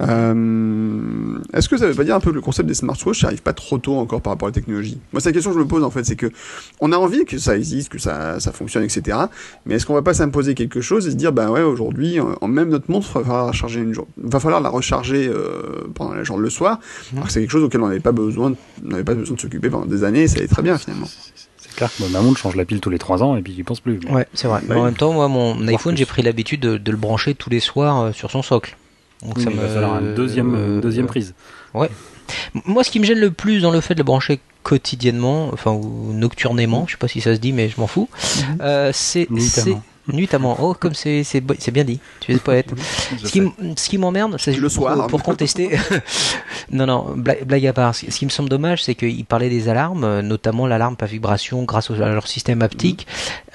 Euh... 0.00 1.38
Est-ce 1.52 1.68
que 1.68 1.76
ça 1.76 1.86
veut 1.86 1.94
pas 1.94 2.04
dire 2.04 2.14
un 2.14 2.20
peu 2.20 2.32
le 2.32 2.40
concept 2.40 2.68
des 2.68 2.74
smartwatches 2.74 3.22
n'arrive 3.22 3.42
pas 3.42 3.52
trop 3.52 3.78
tôt 3.78 3.96
encore 3.96 4.20
par 4.20 4.32
rapport 4.32 4.46
à 4.46 4.50
la 4.50 4.54
technologie? 4.54 4.98
Moi, 5.12 5.20
c'est 5.20 5.30
la 5.30 5.32
question 5.32 5.50
que 5.50 5.58
je 5.58 5.62
me 5.62 5.68
pose 5.68 5.82
en 5.82 5.90
fait, 5.90 6.04
c'est 6.04 6.16
que 6.16 6.30
on 6.80 6.92
a 6.92 6.96
envie 6.96 7.24
que 7.24 7.38
ça 7.38 7.56
existe, 7.56 7.88
que 7.90 7.98
ça, 7.98 8.40
ça 8.40 8.52
fonctionne, 8.52 8.84
etc. 8.84 9.18
Mais 9.66 9.74
est-ce 9.74 9.86
qu'on 9.86 9.94
va 9.94 10.02
pas 10.02 10.14
s'imposer 10.14 10.54
quelque 10.54 10.80
chose 10.80 11.06
et 11.06 11.10
se 11.10 11.16
dire, 11.16 11.32
ben 11.32 11.50
ouais, 11.50 11.62
aujourd'hui, 11.62 12.18
en 12.20 12.48
même 12.48 12.68
notre 12.68 12.90
montre, 12.90 13.18
va 13.18 13.24
falloir 13.24 13.54
charger 13.54 13.80
une 13.80 13.92
jour... 13.92 14.06
va 14.16 14.40
falloir 14.40 14.60
la 14.60 14.68
recharger 14.68 15.28
euh, 15.28 15.88
pendant 15.94 16.14
la 16.14 16.24
journée 16.24 16.42
le 16.42 16.50
soir. 16.50 16.78
Mmh. 16.78 17.16
Alors 17.16 17.26
que 17.26 17.32
c'est 17.32 17.40
quelque 17.40 17.50
chose 17.50 17.64
auquel 17.64 17.80
on 17.80 17.88
n'avait 17.88 18.00
pas 18.00 18.12
besoin, 18.12 18.54
on 18.84 18.88
n'avait 18.88 19.04
pas 19.04 19.14
besoin 19.14 19.36
de 19.36 19.40
s'occuper 19.40 19.70
pendant 19.70 19.86
des 19.86 20.04
années, 20.04 20.22
et 20.22 20.28
ça 20.28 20.38
allait 20.38 20.48
très 20.48 20.62
bien 20.62 20.78
finalement. 20.78 21.08
C'est 21.56 21.74
clair 21.74 21.90
que 21.96 22.04
ma 22.04 22.20
montre 22.20 22.38
change 22.38 22.56
la 22.56 22.64
pile 22.64 22.80
tous 22.80 22.90
les 22.90 22.98
3 22.98 23.22
ans 23.22 23.36
et 23.36 23.42
puis 23.42 23.54
il 23.56 23.64
pense 23.64 23.80
plus. 23.80 23.98
Ouais, 24.10 24.26
c'est 24.34 24.48
vrai. 24.48 24.60
Mais 24.68 24.74
en 24.74 24.84
même 24.84 24.94
temps, 24.94 25.12
moi, 25.12 25.28
mon 25.28 25.66
iPhone, 25.68 25.96
j'ai 25.96 26.06
pris 26.06 26.22
l'habitude 26.22 26.60
de, 26.60 26.90
le 26.90 26.96
brancher 26.96 27.34
tous 27.34 27.50
les 27.50 27.60
soirs 27.60 28.00
euh, 28.00 28.12
sur 28.12 28.30
son 28.30 28.42
socle. 28.42 28.76
Donc 29.24 29.40
ça 29.40 29.50
me... 29.50 29.56
va 29.56 29.68
falloir 29.68 29.98
une 30.00 30.14
deuxième, 30.14 30.54
euh, 30.54 30.80
deuxième 30.80 31.06
prise. 31.06 31.34
Ouais. 31.72 31.88
Moi, 32.64 32.84
ce 32.84 32.90
qui 32.90 33.00
me 33.00 33.04
gêne 33.04 33.18
le 33.18 33.30
plus 33.30 33.62
dans 33.62 33.70
le 33.70 33.80
fait 33.80 33.94
de 33.94 34.00
le 34.00 34.04
brancher 34.04 34.40
quotidiennement, 34.62 35.50
enfin 35.52 35.72
ou 35.72 36.12
nocturnément, 36.12 36.86
je 36.86 36.92
sais 36.92 36.98
pas 36.98 37.08
si 37.08 37.20
ça 37.20 37.34
se 37.34 37.40
dit, 37.40 37.52
mais 37.52 37.68
je 37.68 37.80
m'en 37.80 37.86
fous. 37.86 38.08
Mhm. 38.12 38.58
Euh, 38.60 38.90
c'est 38.92 39.28
Nuitamment. 40.12 40.56
Oh, 40.60 40.74
comme 40.78 40.94
c'est 40.94 41.24
bien 41.72 41.84
dit. 41.84 41.98
Tu 42.20 42.32
es 42.32 42.36
poète. 42.36 42.70
Ce 43.24 43.30
qui, 43.30 43.42
ce 43.76 43.96
m'emmerde, 43.96 44.36
c'est 44.38 44.52
Le 44.54 44.68
soir. 44.68 44.96
pour, 44.98 45.06
pour 45.06 45.22
contester. 45.22 45.70
non, 46.70 46.86
non, 46.86 47.14
blague, 47.16 47.44
blague 47.44 47.66
à 47.66 47.72
part. 47.72 47.94
Ce 47.94 48.04
qui 48.06 48.24
me 48.24 48.30
semble 48.30 48.48
dommage, 48.48 48.82
c'est 48.84 48.94
qu'il 48.94 49.24
parlait 49.24 49.48
des 49.48 49.68
alarmes, 49.68 50.04
euh, 50.04 50.22
notamment 50.22 50.66
l'alarme 50.66 50.96
par 50.96 51.08
vibration 51.08 51.62
grâce 51.64 51.90
à 51.90 51.94
leur 51.94 52.26
système 52.26 52.60
haptique. 52.62 53.06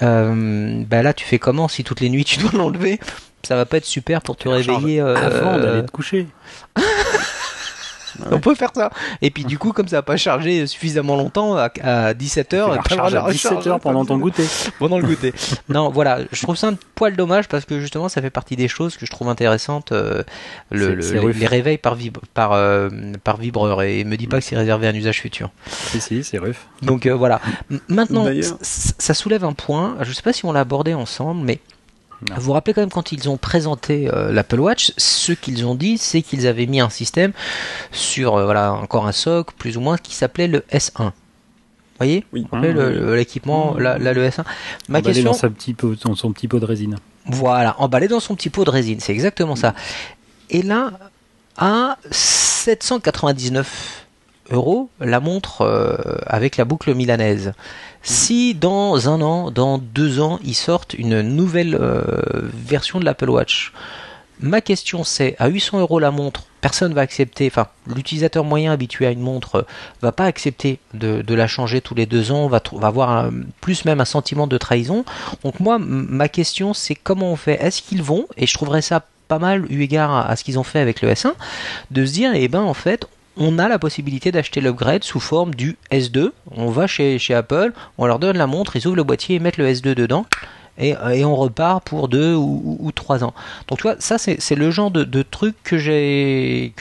Euh, 0.02 0.82
bah 0.88 1.02
là, 1.02 1.12
tu 1.12 1.24
fais 1.24 1.38
comment 1.38 1.68
si 1.68 1.84
toutes 1.84 2.00
les 2.00 2.10
nuits 2.10 2.24
tu 2.24 2.38
dois 2.40 2.50
l'enlever? 2.52 2.98
Ça 3.42 3.56
va 3.56 3.64
pas 3.64 3.78
être 3.78 3.86
super 3.86 4.20
pour 4.20 4.36
te 4.36 4.48
réveiller. 4.48 5.00
euh, 5.00 5.16
Avant 5.16 5.56
d'aller 5.58 5.86
te 5.86 5.90
coucher. 5.90 6.26
On 8.30 8.40
peut 8.40 8.54
faire 8.54 8.70
ça. 8.74 8.90
Et 9.22 9.30
puis 9.30 9.44
du 9.44 9.58
coup, 9.58 9.72
comme 9.72 9.88
ça 9.88 9.96
n'a 9.96 10.02
pas 10.02 10.16
chargé 10.16 10.66
suffisamment 10.66 11.16
longtemps, 11.16 11.56
à, 11.56 11.70
à 11.82 12.12
17h, 12.14 12.48
Tu 12.48 12.56
la 12.56 12.80
recharges 12.80 13.14
à 13.14 13.30
17 13.30 13.66
heures 13.66 13.80
pendant 13.80 14.04
ton 14.04 14.18
goûter. 14.18 14.44
pendant 14.78 14.98
le 14.98 15.06
goûter. 15.06 15.32
non, 15.68 15.90
voilà, 15.90 16.20
je 16.32 16.42
trouve 16.42 16.56
ça 16.56 16.68
un 16.68 16.76
poil 16.94 17.16
dommage 17.16 17.48
parce 17.48 17.64
que 17.64 17.80
justement, 17.80 18.08
ça 18.08 18.20
fait 18.22 18.30
partie 18.30 18.56
des 18.56 18.68
choses 18.68 18.96
que 18.96 19.06
je 19.06 19.10
trouve 19.10 19.28
intéressantes. 19.28 19.92
euh, 19.92 20.22
le, 20.70 20.94
le- 20.94 21.30
les, 21.32 21.46
réveils 21.46 21.78
par, 21.78 21.94
vib 21.94 22.18
par, 22.34 22.52
euh, 22.52 22.88
par 23.24 23.36
vibreur 23.36 23.82
et 23.82 24.04
me 24.04 24.16
dis 24.16 24.26
pas 24.26 24.38
que 24.38 24.44
c'est 24.44 24.56
réservé 24.56 24.86
à 24.86 24.90
un 24.90 24.94
usage 24.94 25.20
futur. 25.20 25.50
Si, 25.66 26.00
si, 26.00 26.24
c'est 26.24 26.38
ruf. 26.38 26.66
Donc 26.82 27.06
euh, 27.06 27.14
voilà. 27.14 27.40
Maintenant, 27.88 28.26
ça 28.62 29.14
soulève 29.14 29.44
un 29.44 29.52
point. 29.52 29.96
Je 30.02 30.12
sais 30.12 30.22
pas 30.22 30.32
si 30.32 30.44
on 30.44 30.52
l'a 30.52 30.60
abordé 30.60 30.94
ensemble, 30.94 31.42
mais 31.44 31.58
Non. 32.28 32.34
vous 32.36 32.42
vous 32.42 32.52
rappelez 32.52 32.74
quand 32.74 32.82
même 32.82 32.90
quand 32.90 33.12
ils 33.12 33.28
ont 33.30 33.36
présenté 33.38 34.10
euh, 34.12 34.30
l'Apple 34.32 34.60
Watch, 34.60 34.92
ce 34.98 35.32
qu'ils 35.32 35.64
ont 35.64 35.74
dit, 35.74 35.96
c'est 35.96 36.20
qu'ils 36.20 36.46
avaient 36.46 36.66
mis 36.66 36.80
un 36.80 36.90
système 36.90 37.32
sur 37.92 38.36
euh, 38.36 38.44
voilà 38.44 38.74
encore 38.74 39.06
un 39.06 39.12
socle 39.12 39.54
plus 39.56 39.76
ou 39.78 39.80
moins 39.80 39.96
qui 39.96 40.14
s'appelait 40.14 40.46
le 40.48 40.60
S1. 40.72 41.04
Vous 41.04 41.10
voyez? 41.98 42.24
Oui. 42.32 42.42
Vous 42.42 42.48
vous 42.50 42.56
rappelez 42.56 42.72
le- 42.72 42.90
le- 42.92 43.16
l'équipement, 43.16 43.74
là, 43.78 43.96
là, 43.98 44.12
le 44.12 44.26
S1. 44.26 44.44
Ma 44.88 44.98
Emballé 44.98 45.14
question, 45.14 45.30
dans, 45.32 45.36
sa 45.36 45.48
petit 45.50 45.72
pot, 45.74 45.94
dans 46.04 46.14
son 46.14 46.32
petit 46.32 46.48
pot 46.48 46.58
de 46.60 46.64
résine. 46.66 46.96
voilà, 47.26 47.74
emballé 47.80 48.08
dans 48.08 48.20
son 48.20 48.34
petit 48.34 48.50
pot 48.50 48.64
de 48.64 48.70
résine, 48.70 49.00
c'est 49.00 49.12
exactement 49.12 49.56
ça. 49.56 49.74
Et 50.50 50.62
là, 50.62 50.92
à 51.56 51.96
799 52.10 54.06
euros, 54.50 54.90
la 55.00 55.20
montre 55.20 55.62
euh, 55.62 55.96
avec 56.26 56.56
la 56.56 56.64
boucle 56.64 56.94
milanaise. 56.94 57.52
Si 58.02 58.54
dans 58.54 59.08
un 59.08 59.20
an, 59.20 59.50
dans 59.50 59.78
deux 59.78 60.20
ans, 60.20 60.38
ils 60.44 60.54
sortent 60.54 60.94
une 60.94 61.20
nouvelle 61.22 61.74
euh, 61.78 62.02
version 62.54 62.98
de 63.00 63.04
l'Apple 63.04 63.28
Watch, 63.30 63.72
ma 64.40 64.60
question 64.62 65.04
c'est, 65.04 65.36
à 65.38 65.48
800 65.48 65.80
euros 65.80 65.98
la 65.98 66.10
montre, 66.10 66.44
personne 66.62 66.94
va 66.94 67.02
accepter, 67.02 67.46
enfin 67.46 67.66
l'utilisateur 67.94 68.42
moyen 68.44 68.72
habitué 68.72 69.06
à 69.06 69.10
une 69.10 69.20
montre 69.20 69.56
euh, 69.56 69.62
va 70.00 70.12
pas 70.12 70.24
accepter 70.24 70.78
de, 70.94 71.20
de 71.22 71.34
la 71.34 71.46
changer 71.46 71.80
tous 71.82 71.94
les 71.94 72.06
deux 72.06 72.32
ans, 72.32 72.48
va, 72.48 72.62
va 72.72 72.86
avoir 72.88 73.10
un- 73.10 73.30
plus 73.60 73.84
même 73.84 74.00
un 74.00 74.04
sentiment 74.06 74.46
de 74.46 74.56
trahison. 74.56 75.04
Donc 75.44 75.60
moi, 75.60 75.78
ma 75.78 76.28
question 76.28 76.72
c'est 76.74 76.94
comment 76.94 77.32
on 77.32 77.36
fait? 77.36 77.62
Est-ce 77.62 77.82
qu'ils 77.82 78.02
vont, 78.02 78.26
et 78.38 78.46
je 78.46 78.54
trouverais 78.54 78.82
ça 78.82 79.04
pas 79.28 79.38
mal 79.38 79.70
eu 79.70 79.82
égard 79.82 80.10
à, 80.10 80.26
à 80.28 80.36
ce 80.36 80.42
qu'ils 80.44 80.58
ont 80.58 80.64
fait 80.64 80.80
avec 80.80 81.02
le 81.02 81.10
S1, 81.10 81.32
de 81.90 82.04
se 82.06 82.12
dire, 82.12 82.32
eh 82.34 82.48
ben 82.48 82.62
en 82.62 82.74
fait, 82.74 83.06
on 83.36 83.58
a 83.58 83.68
la 83.68 83.78
possibilité 83.78 84.32
d'acheter 84.32 84.60
l'upgrade 84.60 85.04
sous 85.04 85.20
forme 85.20 85.54
du 85.54 85.76
S2. 85.90 86.30
On 86.52 86.70
va 86.70 86.86
chez, 86.86 87.18
chez 87.18 87.34
Apple, 87.34 87.72
on 87.98 88.06
leur 88.06 88.18
donne 88.18 88.36
la 88.36 88.46
montre, 88.46 88.76
ils 88.76 88.86
ouvrent 88.86 88.96
le 88.96 89.04
boîtier 89.04 89.36
et 89.36 89.38
mettent 89.38 89.56
le 89.58 89.68
S2 89.72 89.94
dedans. 89.94 90.26
Et, 90.78 90.94
on 91.24 91.36
repart 91.36 91.84
pour 91.84 92.08
deux 92.08 92.34
ou, 92.34 92.62
ou- 92.64 92.78
ou 92.80 92.92
trois 92.92 93.22
ans. 93.22 93.34
Donc 93.68 93.78
tu 93.78 93.82
vois, 93.82 93.96
ça 93.98 94.16
c'est 94.18 94.54
le 94.54 94.70
genre 94.70 94.90
de, 94.90 95.04
de 95.04 95.22
truc 95.22 95.54
que 95.62 95.76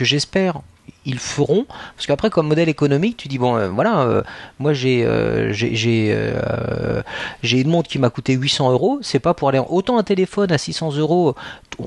j'espère 0.05 0.61
ils 1.05 1.19
feront. 1.19 1.65
Parce 1.95 2.07
qu'après 2.07 2.29
comme 2.29 2.47
modèle 2.47 2.69
économique 2.69 3.17
tu 3.17 3.27
dis 3.27 3.37
bon 3.37 3.55
euh, 3.55 3.69
voilà 3.69 4.01
euh, 4.01 4.21
moi 4.59 4.73
j'ai 4.73 5.05
euh, 5.05 5.51
j'ai 5.53 5.75
j'ai 5.75 6.11
euh, 6.13 7.01
j'ai 7.41 7.59
une 7.59 7.69
montre 7.69 7.89
qui 7.89 7.99
m'a 7.99 8.09
coûté 8.09 8.33
800 8.33 8.71
euros. 8.71 8.99
C'est 9.01 9.19
pas 9.19 9.33
pour 9.33 9.49
aller 9.49 9.59
en... 9.59 9.67
autant 9.69 9.97
un 9.97 10.03
téléphone 10.03 10.51
à 10.51 10.57
600 10.57 10.95
euros. 10.97 11.35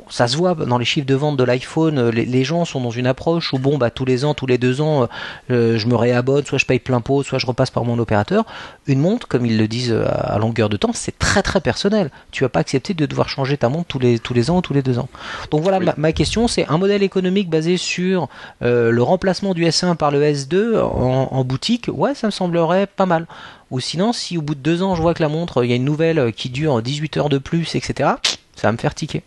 Ça 0.09 0.27
se 0.27 0.37
voit 0.37 0.55
dans 0.55 0.79
les 0.79 0.87
chiffres 0.87 1.07
de 1.07 1.15
vente 1.15 1.37
de 1.37 1.45
l'iPhone 1.45 2.09
les, 2.09 2.25
les 2.25 2.45
gens 2.45 2.65
sont 2.65 2.81
dans 2.81 2.91
une 2.91 3.07
approche 3.07 3.53
où 3.53 3.59
bon 3.59 3.77
bah 3.77 3.91
tous 3.91 4.07
les 4.07 4.25
ans 4.25 4.33
tous 4.33 4.47
les 4.47 4.57
deux 4.57 4.81
ans 4.81 5.07
je 5.51 5.87
me 5.87 5.95
réabonne 5.95 6.47
soit 6.47 6.57
je 6.59 6.65
paye 6.65 6.79
plein 6.79 7.01
pot 7.03 7.23
soit 7.23 7.39
je 7.39 7.47
repasse 7.47 7.71
par 7.71 7.85
mon 7.85 7.99
opérateur. 7.99 8.45
Une 8.87 9.01
montre 9.01 9.29
comme 9.29 9.45
ils 9.45 9.59
le 9.59 9.69
disent 9.69 9.93
à 9.93 10.39
longueur 10.39 10.71
de 10.71 10.79
temps 10.79 10.93
c'est 10.95 11.19
très 11.19 11.43
très 11.43 11.61
personnel. 11.61 12.11
Tu 12.31 12.45
vas 12.45 12.49
pas 12.49 12.61
accepter 12.61 12.95
de 12.95 13.05
devoir 13.05 13.29
changer 13.29 13.59
ta 13.59 13.69
montre 13.69 13.87
tous 13.89 13.99
les 13.99 14.19
tous 14.19 14.33
les 14.33 14.51
ans 14.51 14.59
ou 14.59 14.63
tous 14.63 14.73
les 14.73 14.83
deux 14.83 14.99
ans. 14.99 15.09
Donc 15.51 15.61
voilà 15.63 15.79
Oui. 15.79 15.85
ma, 15.87 15.95
ma 15.99 16.13
question 16.13 16.49
c'est 16.49 16.67
un 16.69 16.79
modèle 16.79 17.03
économique 17.03 17.51
basé 17.51 17.77
sur 17.77 18.29
euh, 18.63 18.91
le 19.03 19.07
remplacement 19.07 19.53
du 19.53 19.65
S1 19.65 19.97
par 19.97 20.11
le 20.13 20.23
S2 20.23 20.79
en, 20.81 21.29
en 21.33 21.45
boutique 21.45 21.91
ouais 21.93 22.15
ça 22.15 22.29
me 22.29 22.31
semblerait 22.31 22.87
pas 22.87 23.07
mal 23.07 23.27
ou 23.73 23.81
sinon 23.81 24.13
si 24.13 24.39
au 24.39 24.43
bout 24.43 24.55
de 24.55 24.61
deux 24.61 24.83
ans 24.83 24.95
je 24.95 25.03
vois 25.03 25.13
que 25.15 25.23
la 25.23 25.29
montre 25.29 25.65
il 25.65 25.71
y 25.71 25.73
a 25.73 25.77
une 25.77 25.85
nouvelle 25.85 26.19
euh, 26.21 26.31
qui 26.31 26.51
dure 26.51 26.81
18 26.83 27.17
heures 27.17 27.29
de 27.29 27.39
plus 27.39 27.75
etc 27.75 28.11
ça 28.55 28.69
va 28.69 28.73
me 28.73 28.77
faire 28.79 28.95
tiquer 28.95 29.23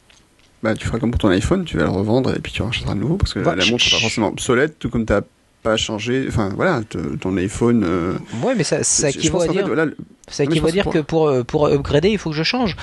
Bah, 0.63 0.73
tu 0.75 0.87
feras 0.87 0.99
comme 0.99 1.11
pour 1.11 1.19
ton 1.19 1.29
iPhone, 1.29 1.65
tu 1.65 1.77
vas 1.77 1.83
le 1.83 1.89
revendre 1.89 2.33
et 2.35 2.39
puis 2.39 2.51
tu 2.53 2.61
rachèteras 2.61 2.93
de 2.95 2.99
nouveau 2.99 3.17
parce 3.17 3.33
que 3.33 3.39
la 3.39 3.51
montre 3.51 3.63
chut, 3.65 3.79
sera 3.89 3.97
chut. 3.97 4.01
forcément 4.01 4.27
obsolète, 4.29 4.79
tout 4.79 4.89
comme 4.89 5.05
t'as 5.05 5.21
pas 5.61 5.77
changé. 5.77 6.25
Enfin 6.27 6.49
voilà, 6.55 6.81
ton 7.19 7.35
iPhone. 7.37 7.83
euh, 7.83 8.13
ouais 8.43 8.53
mais 8.55 8.63
ça, 8.63 8.83
ça 8.83 9.09
équivaut 9.09 9.41
à 9.41 9.47
fait, 9.47 9.51
dire 9.51 9.65
voilà, 9.67 9.85
le- 9.85 9.97
Ça 10.29 10.43
mais 10.43 10.45
je 10.45 10.51
équivaut 10.51 10.67
à 10.67 10.69
pense 10.69 10.73
dire 10.73 10.89
que 10.93 10.99
pour, 10.99 11.27
euh, 11.27 11.43
pour 11.43 11.67
upgrader, 11.67 12.09
il 12.09 12.17
faut 12.19 12.29
que 12.29 12.35
je 12.35 12.43
change. 12.43 12.77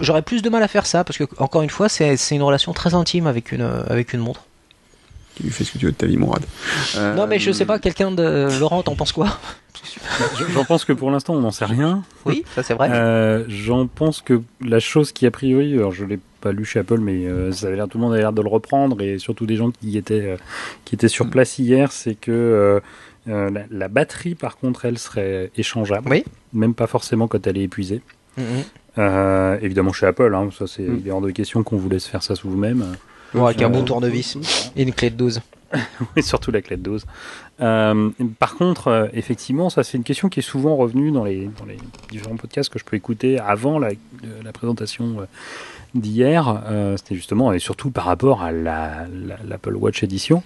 J'aurais 0.00 0.22
plus 0.22 0.40
de 0.42 0.48
mal 0.48 0.62
à 0.62 0.68
faire 0.68 0.86
ça 0.86 1.02
parce 1.04 1.18
que, 1.18 1.24
encore 1.38 1.62
une 1.62 1.70
fois, 1.70 1.88
c'est 1.88 2.16
c'est 2.16 2.34
une 2.36 2.42
relation 2.42 2.72
très 2.72 2.94
intime 2.94 3.26
avec 3.26 3.50
une, 3.52 3.62
euh, 3.62 3.82
avec 3.88 4.12
une 4.14 4.20
montre. 4.20 4.44
Tu 5.42 5.50
fais 5.50 5.64
ce 5.64 5.72
que 5.72 5.78
tu 5.78 5.86
veux 5.86 5.92
de 5.92 5.96
ta 5.96 6.06
vie, 6.06 6.16
Mourad. 6.16 6.42
Euh, 6.96 7.14
Non, 7.14 7.26
mais 7.26 7.38
je 7.38 7.50
sais 7.52 7.64
pas, 7.64 7.78
quelqu'un 7.78 8.10
de. 8.10 8.48
Laurent, 8.60 8.82
t'en 8.82 8.94
penses 8.94 9.12
quoi? 9.12 9.38
J'en 10.52 10.64
pense 10.64 10.84
que 10.84 10.92
pour 10.92 11.10
l'instant, 11.10 11.34
on 11.34 11.40
n'en 11.40 11.50
sait 11.50 11.64
rien. 11.64 12.02
Oui, 12.24 12.44
ça 12.54 12.62
c'est 12.62 12.74
vrai. 12.74 12.88
Euh, 12.92 13.44
J'en 13.48 13.86
pense 13.86 14.20
que 14.20 14.40
la 14.60 14.80
chose 14.80 15.12
qui 15.12 15.26
a 15.26 15.30
priori, 15.30 15.74
alors 15.74 15.92
je 15.92 16.04
l'ai 16.04 16.18
pas 16.40 16.52
lu 16.52 16.64
chez 16.64 16.80
Apple, 16.80 16.98
mais 16.98 17.26
euh, 17.26 17.52
ça 17.52 17.66
avait 17.68 17.76
l'air, 17.76 17.88
tout 17.88 17.98
le 17.98 18.02
monde 18.04 18.12
avait 18.12 18.22
l'air 18.22 18.32
de 18.32 18.42
le 18.42 18.48
reprendre 18.48 19.00
et 19.02 19.18
surtout 19.18 19.46
des 19.46 19.56
gens 19.56 19.70
qui 19.70 19.96
étaient 19.96 20.22
euh, 20.24 20.36
qui 20.84 20.94
étaient 20.94 21.08
sur 21.08 21.28
place 21.30 21.58
hier, 21.58 21.92
c'est 21.92 22.14
que 22.14 22.30
euh, 22.32 22.80
euh, 23.28 23.50
la, 23.50 23.62
la 23.70 23.88
batterie, 23.88 24.34
par 24.34 24.56
contre, 24.56 24.84
elle 24.84 24.98
serait 24.98 25.50
échangeable. 25.56 26.08
Oui. 26.10 26.24
Même 26.52 26.74
pas 26.74 26.86
forcément 26.86 27.28
quand 27.28 27.46
elle 27.46 27.58
est 27.58 27.62
épuisée. 27.64 28.00
Mhm. 28.36 28.44
Euh, 28.98 29.58
évidemment 29.62 29.92
chez 29.92 30.06
Apple, 30.06 30.34
hein, 30.34 30.48
ça 30.56 30.66
c'est 30.66 30.82
Mm. 30.82 31.02
est 31.06 31.10
hors 31.10 31.20
de 31.20 31.30
question 31.30 31.62
qu'on 31.62 31.76
vous 31.76 31.88
laisse 31.88 32.06
faire 32.06 32.22
ça 32.22 32.34
sous 32.34 32.48
vous-même. 32.50 32.84
Bon, 33.34 33.44
avec 33.46 33.60
un 33.62 33.66
Euh, 33.66 33.68
bon 33.68 33.84
tournevis 33.84 34.36
et 34.76 34.82
une 34.82 34.92
clé 34.92 35.10
de 35.10 35.16
12. 35.16 35.40
et 36.16 36.22
surtout 36.22 36.50
la 36.50 36.62
clé 36.62 36.76
de 36.76 36.82
dose. 36.82 37.04
Euh, 37.60 38.10
par 38.38 38.54
contre, 38.56 38.88
euh, 38.88 39.06
effectivement, 39.12 39.68
ça 39.68 39.82
c'est 39.84 39.98
une 39.98 40.04
question 40.04 40.28
qui 40.30 40.40
est 40.40 40.42
souvent 40.42 40.76
revenue 40.76 41.10
dans 41.10 41.24
les, 41.24 41.50
dans 41.58 41.66
les 41.66 41.76
différents 42.10 42.36
podcasts 42.36 42.70
que 42.72 42.78
je 42.78 42.84
peux 42.84 42.96
écouter 42.96 43.38
avant 43.38 43.78
la, 43.78 43.88
euh, 43.88 43.92
la 44.42 44.52
présentation 44.52 45.26
d'hier. 45.94 46.62
Euh, 46.66 46.96
C'était 46.96 47.14
justement, 47.16 47.52
et 47.52 47.58
surtout 47.58 47.90
par 47.90 48.04
rapport 48.04 48.42
à 48.42 48.50
la- 48.52 49.06
la- 49.12 49.38
l'Apple 49.46 49.76
Watch 49.76 50.02
Edition, 50.02 50.42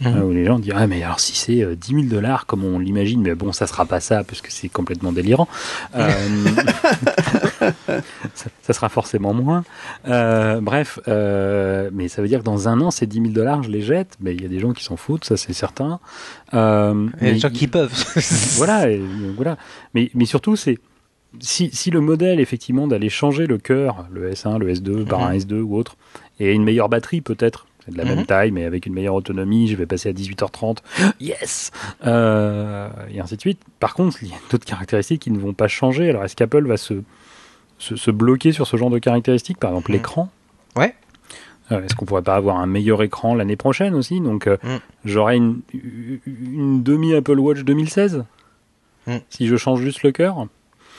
Mhm. 0.00 0.06
euh, 0.16 0.22
où 0.24 0.30
les 0.32 0.44
gens 0.44 0.58
disent 0.58 0.72
Ah, 0.76 0.86
mais 0.86 1.02
alors 1.02 1.20
si 1.20 1.34
c'est 1.36 1.62
euh, 1.62 1.74
10 1.74 1.94
000 1.94 2.02
dollars 2.04 2.46
comme 2.46 2.64
on 2.64 2.78
l'imagine, 2.78 3.22
mais 3.22 3.34
bon, 3.34 3.52
ça 3.52 3.66
sera 3.66 3.86
pas 3.86 4.00
ça 4.00 4.24
parce 4.24 4.40
que 4.40 4.52
c'est 4.52 4.68
complètement 4.68 5.12
délirant. 5.12 5.48
Euh, 5.94 6.10
ça, 8.34 8.46
ça 8.62 8.72
sera 8.72 8.88
forcément 8.88 9.32
moins. 9.34 9.64
Euh, 10.08 10.60
bref, 10.60 10.98
euh, 11.08 11.90
mais 11.92 12.08
ça 12.08 12.22
veut 12.22 12.28
dire 12.28 12.40
que 12.40 12.44
dans 12.44 12.68
un 12.68 12.80
an, 12.80 12.90
ces 12.90 13.06
10 13.06 13.20
000 13.20 13.28
dollars, 13.32 13.62
je 13.62 13.70
les 13.70 13.82
jette. 13.82 14.16
Mais 14.20 14.34
il 14.34 14.42
y 14.42 14.44
a 14.44 14.48
des 14.48 14.58
gens 14.60 14.72
qui 14.72 14.84
s'en 14.84 14.96
foutent, 14.96 15.24
ça 15.24 15.36
c'est 15.36 15.52
certain. 15.52 16.00
Euh, 16.54 17.08
Il 17.20 17.26
y 17.26 17.30
a 17.30 17.32
des 17.34 17.38
gens 17.38 17.50
qui 17.50 17.66
peuvent. 17.66 17.92
voilà, 18.56 18.90
et, 18.90 18.98
euh, 18.98 19.32
voilà. 19.36 19.56
Mais, 19.94 20.10
mais 20.14 20.24
surtout, 20.26 20.56
c'est 20.56 20.78
si, 21.40 21.70
si 21.72 21.90
le 21.90 22.00
modèle 22.00 22.40
effectivement 22.40 22.86
d'aller 22.86 23.08
changer 23.08 23.46
le 23.46 23.58
cœur, 23.58 24.06
le 24.10 24.30
S1, 24.32 24.58
le 24.58 24.72
S2 24.72 25.04
par 25.04 25.20
Mhm. 25.20 25.26
un 25.26 25.32
S2 25.38 25.60
ou 25.60 25.76
autre, 25.76 25.96
et 26.40 26.52
une 26.52 26.64
meilleure 26.64 26.88
batterie 26.88 27.20
peut-être, 27.20 27.66
c'est 27.86 27.92
de 27.92 27.98
la 27.98 28.04
Mhm. 28.04 28.14
même 28.16 28.26
taille 28.26 28.50
mais 28.50 28.64
avec 28.64 28.84
une 28.86 28.92
meilleure 28.94 29.14
autonomie, 29.14 29.68
je 29.68 29.76
vais 29.76 29.86
passer 29.86 30.08
à 30.10 30.12
18h30, 30.12 30.82
yes, 31.20 31.70
euh, 32.06 32.88
et 33.10 33.20
ainsi 33.20 33.36
de 33.36 33.40
suite. 33.40 33.60
Par 33.80 33.94
contre, 33.94 34.22
il 34.22 34.28
y 34.28 34.32
a 34.32 34.36
d'autres 34.50 34.66
caractéristiques 34.66 35.22
qui 35.22 35.30
ne 35.30 35.38
vont 35.38 35.54
pas 35.54 35.68
changer. 35.68 36.10
Alors 36.10 36.24
est-ce 36.24 36.36
qu'Apple 36.36 36.66
va 36.66 36.76
se, 36.76 36.94
se, 37.78 37.96
se 37.96 38.10
bloquer 38.10 38.52
sur 38.52 38.66
ce 38.66 38.76
genre 38.76 38.90
de 38.90 38.98
caractéristiques, 38.98 39.58
par 39.58 39.70
exemple 39.70 39.90
Mhm. 39.92 39.96
l'écran? 39.96 40.30
Ouais. 40.76 40.94
Euh, 41.72 41.82
Est-ce 41.84 41.96
qu'on 41.96 42.04
pourrait 42.04 42.22
pas 42.22 42.36
avoir 42.36 42.58
un 42.58 42.66
meilleur 42.66 43.02
écran 43.02 43.34
l'année 43.34 43.56
prochaine 43.56 43.94
aussi? 43.94 44.20
Donc 44.20 44.46
euh, 44.46 44.56
Mm. 44.62 44.76
j'aurai 45.04 45.36
une, 45.36 45.60
une 46.26 46.82
demi 46.82 47.12
Apple 47.14 47.38
Watch 47.40 47.60
2016 47.64 48.24
Mm. 49.08 49.16
si 49.30 49.46
je 49.46 49.56
change 49.56 49.80
juste 49.80 50.02
le 50.02 50.10
cœur? 50.12 50.46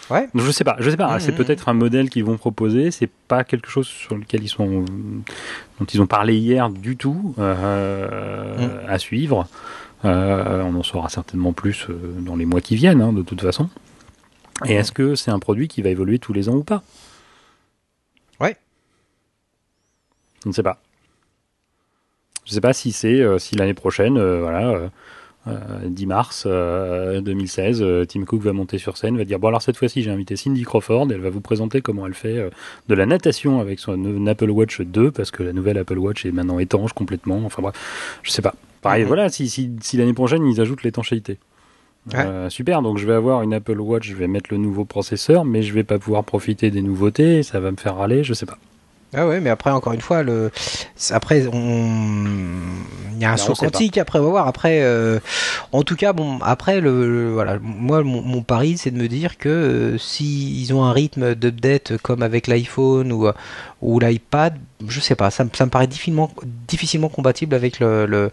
Ouais. 0.09 0.27
Donc, 0.33 0.43
je 0.45 0.51
sais 0.51 0.63
pas, 0.63 0.77
je 0.79 0.89
sais 0.89 0.97
pas. 0.97 1.19
C'est 1.19 1.33
peut-être 1.33 1.67
un 1.69 1.73
modèle 1.73 2.09
qu'ils 2.09 2.23
vont 2.23 2.37
proposer. 2.37 2.91
C'est 2.91 3.09
pas 3.27 3.43
quelque 3.43 3.69
chose 3.69 3.87
sur 3.87 4.15
lequel 4.15 4.41
ils 4.43 4.47
sont, 4.49 4.85
dont 5.79 5.85
ils 5.93 6.01
ont 6.01 6.07
parlé 6.07 6.35
hier 6.37 6.69
du 6.69 6.95
tout 6.95 7.35
euh, 7.39 8.57
Mm. 8.57 8.89
à 8.89 8.99
suivre. 8.99 9.47
Euh, 10.05 10.61
on 10.63 10.75
en 10.75 10.83
saura 10.83 11.09
certainement 11.09 11.53
plus 11.53 11.87
euh, 11.89 12.13
dans 12.19 12.35
les 12.35 12.45
mois 12.45 12.61
qui 12.61 12.75
viennent, 12.75 13.01
hein, 13.01 13.11
de 13.13 13.21
toute 13.23 13.41
façon. 13.41 13.69
Et 14.65 14.73
est-ce 14.73 14.91
que 14.91 15.15
c'est 15.15 15.31
un 15.31 15.39
produit 15.39 15.67
qui 15.67 15.81
va 15.81 15.89
évoluer 15.89 16.19
tous 16.19 16.33
les 16.33 16.49
ans 16.49 16.55
ou 16.55 16.63
pas? 16.63 16.83
Ouais. 18.39 18.55
Je 20.43 20.49
ne 20.49 20.53
sais 20.53 20.63
pas. 20.63 20.79
Je 22.45 22.51
ne 22.51 22.53
sais 22.55 22.61
pas 22.61 22.73
si 22.73 22.91
c'est 22.91 23.19
euh, 23.21 23.39
si 23.39 23.55
l'année 23.55 23.73
prochaine, 23.73 24.17
euh, 24.17 24.39
voilà, 24.41 24.69
euh, 24.69 24.87
10 25.85 26.05
mars 26.05 26.47
2016, 26.47 27.83
Tim 28.07 28.25
Cook 28.25 28.41
va 28.41 28.53
monter 28.53 28.77
sur 28.77 28.97
scène, 28.97 29.17
va 29.17 29.25
dire 29.25 29.39
bon 29.39 29.49
alors 29.49 29.61
cette 29.61 29.77
fois-ci 29.77 30.03
j'ai 30.03 30.11
invité 30.11 30.35
Cindy 30.35 30.63
Crawford, 30.63 31.07
elle 31.11 31.21
va 31.21 31.29
vous 31.29 31.41
présenter 31.41 31.81
comment 31.81 32.05
elle 32.07 32.13
fait 32.13 32.49
de 32.87 32.95
la 32.95 33.05
natation 33.05 33.59
avec 33.59 33.79
son 33.79 34.27
Apple 34.27 34.49
Watch 34.49 34.81
2 34.81 35.11
parce 35.11 35.31
que 35.31 35.43
la 35.43 35.53
nouvelle 35.53 35.77
Apple 35.77 35.97
Watch 35.97 36.25
est 36.25 36.31
maintenant 36.31 36.59
étanche 36.59 36.93
complètement. 36.93 37.41
Enfin 37.45 37.61
bref, 37.61 38.19
je 38.23 38.31
sais 38.31 38.41
pas. 38.41 38.55
Pareil, 38.81 39.03
mhm. 39.03 39.07
voilà, 39.07 39.29
si, 39.29 39.49
si, 39.49 39.71
si 39.81 39.97
l'année 39.97 40.13
prochaine 40.13 40.45
ils 40.45 40.61
ajoutent 40.61 40.83
l'étanchéité. 40.83 41.37
super, 42.49 42.81
donc 42.81 42.97
je 42.97 43.05
vais 43.05 43.13
avoir 43.13 43.41
une 43.41 43.53
Apple 43.53 43.79
Watch, 43.79 44.07
je 44.07 44.15
vais 44.15 44.27
mettre 44.27 44.49
le 44.51 44.57
nouveau 44.57 44.85
processeur, 44.85 45.45
mais 45.45 45.61
je 45.61 45.73
vais 45.73 45.83
pas 45.83 45.99
pouvoir 45.99 46.23
profiter 46.23 46.71
des 46.71 46.81
nouveautés, 46.81 47.43
ça 47.43 47.59
va 47.59 47.71
me 47.71 47.77
faire 47.77 47.97
râler, 47.97 48.23
je 48.23 48.33
sais 48.33 48.45
pas. 48.45 48.57
Ah 49.13 49.25
ouais, 49.25 49.39
mais 49.39 49.49
après 49.49 49.71
encore 49.71 49.93
une 49.93 50.01
fois, 50.01 50.21
le 50.21 50.51
après 51.11 51.47
on 51.47 51.85
il 53.13 53.21
y 53.21 53.25
a 53.25 53.31
un 53.31 53.37
saut 53.37 53.53
quantique. 53.53 53.97
Après 53.97 54.19
on 54.19 54.23
va 54.23 54.29
voir. 54.29 54.47
Après, 54.47 54.81
euh, 54.81 55.19
en 55.71 55.83
tout 55.83 55.95
cas, 55.95 56.11
bon, 56.13 56.39
après 56.41 56.81
le, 56.81 57.31
voilà, 57.31 57.57
moi 57.61 58.03
mon, 58.03 58.43
pari 58.43 58.77
c'est 58.77 58.91
de 58.91 58.97
me 58.97 59.07
dire 59.07 59.37
que 59.37 59.49
euh, 59.49 59.97
si 59.97 60.61
ils 60.61 60.73
ont 60.73 60.83
un 60.83 60.91
rythme 60.91 61.35
d'update 61.35 61.97
comme 61.97 62.21
avec 62.21 62.47
l'iPhone 62.47 63.11
ou 63.13 63.27
ou 63.81 63.99
l'iPad, 63.99 64.57
je 64.87 64.99
sais 64.99 65.15
pas, 65.15 65.31
ça, 65.31 65.45
ça, 65.53 65.65
me 65.65 65.69
paraît 65.71 65.87
difficilement 65.87 66.29
difficilement 66.67 67.09
compatible 67.09 67.55
avec 67.55 67.79
le 67.79 68.05
le 68.05 68.29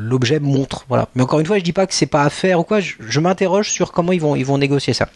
l'objet 0.00 0.40
montre. 0.40 0.84
Voilà. 0.88 1.08
Mais 1.14 1.22
encore 1.22 1.38
une 1.38 1.46
fois, 1.46 1.58
je 1.58 1.64
dis 1.64 1.72
pas 1.72 1.86
que 1.86 1.94
c'est 1.94 2.06
pas 2.06 2.24
à 2.24 2.30
faire 2.30 2.60
ou 2.60 2.64
quoi. 2.64 2.80
Je, 2.80 2.94
je 2.98 3.20
m'interroge 3.20 3.70
sur 3.70 3.92
comment 3.92 4.12
ils 4.12 4.20
vont 4.20 4.34
ils 4.34 4.46
vont 4.46 4.58
négocier 4.58 4.92
ça. 4.92 5.08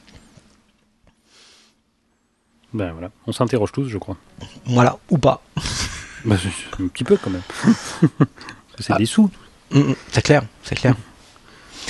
Ben 2.72 2.92
voilà, 2.92 3.10
on 3.26 3.32
s'interroge 3.32 3.72
tous, 3.72 3.88
je 3.88 3.98
crois. 3.98 4.16
Voilà, 4.66 4.98
ou 5.10 5.18
pas. 5.18 5.42
Bah, 6.22 6.36
un 6.78 6.88
petit 6.88 7.02
peu 7.02 7.16
quand 7.16 7.30
même. 7.30 7.40
c'est 8.78 8.94
des 8.98 9.06
sous. 9.06 9.30
Mm, 9.70 9.78
mm, 9.78 9.94
c'est 10.10 10.22
clair, 10.22 10.42
c'est 10.62 10.74
clair. 10.74 10.94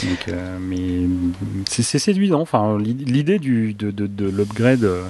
Donc, 0.04 0.28
euh, 0.28 0.58
mais 0.60 1.08
c'est 1.68 1.98
séduisant. 1.98 2.40
Enfin, 2.40 2.78
l'idée 2.78 3.40
du 3.40 3.74
de, 3.74 3.90
de, 3.90 4.06
de 4.06 4.26
l'upgrade 4.28 4.84
euh, 4.84 5.02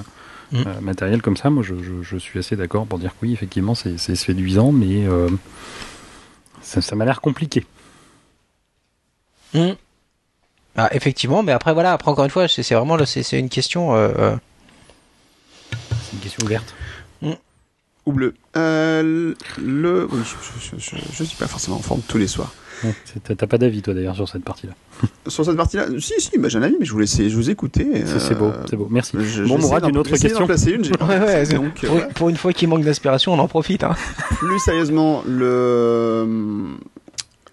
mm. 0.53 0.63
euh, 0.67 0.81
matériel 0.81 1.21
comme 1.21 1.37
ça, 1.37 1.51
moi, 1.51 1.63
je, 1.63 1.75
je, 2.03 2.17
suis 2.17 2.39
assez 2.39 2.57
d'accord 2.57 2.87
pour 2.87 2.99
dire 2.99 3.11
que 3.11 3.27
oui, 3.27 3.35
effectivement, 3.35 3.75
c'est 3.75 3.99
séduisant, 3.99 4.73
mais 4.73 5.05
ça, 6.63 6.81
ça 6.81 6.97
m'a 6.97 7.05
l'air 7.05 7.21
compliqué. 7.21 7.67
Ah, 10.77 10.89
effectivement, 10.93 11.43
mais 11.43 11.53
après 11.53 11.75
voilà, 11.75 11.93
après 11.93 12.11
encore 12.11 12.25
une 12.25 12.31
fois, 12.31 12.49
c'est 12.49 12.75
vraiment 12.75 12.97
c'est 13.05 13.39
une 13.39 13.51
question 13.51 13.95
une 16.13 16.19
question 16.21 16.45
ouverte. 16.45 16.75
Mm. 17.23 17.33
Ou 18.07 18.13
bleu. 18.13 18.35
Euh, 18.57 19.35
le... 19.59 20.09
Oui, 20.11 20.21
je, 20.73 20.77
ne 20.77 21.27
suis 21.27 21.37
pas 21.37 21.47
forcément 21.47 21.77
en 21.77 21.83
forme 21.83 22.01
tous 22.07 22.19
les 22.19 22.27
soirs. 22.27 22.53
T'as 23.25 23.47
pas 23.47 23.59
d'avis 23.59 23.83
toi 23.83 23.93
d'ailleurs 23.93 24.17
sur 24.17 24.27
cette 24.27 24.43
partie-là 24.43 24.73
Sur 25.29 25.45
cette 25.45 25.57
partie-là 25.57 25.87
Si, 25.99 26.15
si, 26.19 26.39
bah, 26.39 26.49
j'ai 26.49 26.59
un 26.59 26.63
avis, 26.63 26.77
mais 26.81 26.87
je 26.87 26.93
voulais 26.93 27.07
je 27.07 27.35
vous 27.35 27.51
écouter. 27.51 28.05
C'est 28.07 28.35
beau, 28.35 28.53
c'est 28.69 28.77
beau, 28.77 28.89
merci. 28.91 29.17
bon, 29.47 29.59
Mourad, 29.59 29.87
une 29.89 29.99
autre 29.99 30.11
question. 30.11 30.47
Une, 30.47 30.83
donc, 30.83 31.81
pour, 31.81 32.09
pour, 32.15 32.29
une 32.31 32.37
fois 32.37 32.53
qu'il 32.53 32.69
manque 32.69 32.85
d'inspiration, 32.85 33.35
on 33.35 33.39
en 33.39 33.49
profite. 33.49 33.85
Hein. 33.85 33.95
Plus 34.39 34.59
sérieusement, 34.61 35.23
le 35.27 36.77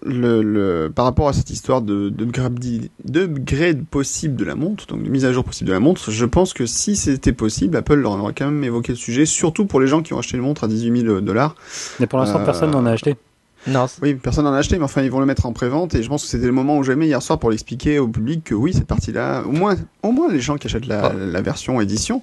le, 0.04 0.42
le, 0.42 0.90
par 0.94 1.04
rapport 1.04 1.28
à 1.28 1.32
cette 1.32 1.50
histoire 1.50 1.82
de, 1.82 2.08
de, 2.08 2.24
de 2.24 3.26
grade 3.26 3.84
possible 3.84 4.36
de 4.36 4.44
la 4.44 4.54
montre, 4.54 4.86
donc 4.86 5.02
de 5.02 5.08
mise 5.08 5.24
à 5.24 5.32
jour 5.32 5.44
possible 5.44 5.68
de 5.68 5.74
la 5.74 5.80
montre, 5.80 6.10
je 6.10 6.24
pense 6.24 6.52
que 6.52 6.66
si 6.66 6.96
c'était 6.96 7.32
possible, 7.32 7.76
Apple 7.76 7.94
leur 7.94 8.12
aurait 8.12 8.34
quand 8.34 8.46
même 8.46 8.64
évoqué 8.64 8.92
le 8.92 8.98
sujet, 8.98 9.26
surtout 9.26 9.66
pour 9.66 9.80
les 9.80 9.86
gens 9.86 10.02
qui 10.02 10.12
ont 10.14 10.18
acheté 10.18 10.36
une 10.36 10.42
montre 10.42 10.64
à 10.64 10.68
18 10.68 11.02
000 11.02 11.20
dollars. 11.20 11.54
Mais 12.00 12.06
pour 12.06 12.18
l'instant, 12.18 12.44
personne 12.44 12.70
n'en 12.70 12.86
a 12.86 12.92
acheté. 12.92 13.16
Non. 13.66 13.86
Oui, 14.02 14.14
personne 14.14 14.44
n'en 14.44 14.52
a 14.52 14.58
acheté, 14.58 14.78
mais 14.78 14.84
enfin, 14.84 15.02
ils 15.02 15.10
vont 15.10 15.20
le 15.20 15.26
mettre 15.26 15.46
en 15.46 15.52
pré-vente, 15.52 15.94
et 15.94 16.02
je 16.02 16.08
pense 16.08 16.22
que 16.22 16.28
c'était 16.28 16.46
le 16.46 16.52
moment 16.52 16.78
où 16.78 16.84
jamais 16.84 17.06
hier 17.06 17.20
soir 17.20 17.38
pour 17.38 17.50
l'expliquer 17.50 17.98
au 17.98 18.08
public 18.08 18.44
que 18.44 18.54
oui, 18.54 18.72
cette 18.72 18.86
partie-là, 18.86 19.42
au 19.44 19.52
moins, 19.52 19.76
au 20.02 20.12
moins 20.12 20.32
les 20.32 20.40
gens 20.40 20.56
qui 20.56 20.68
achètent 20.68 20.86
la, 20.86 21.12
la 21.12 21.40
version 21.42 21.80
édition, 21.80 22.22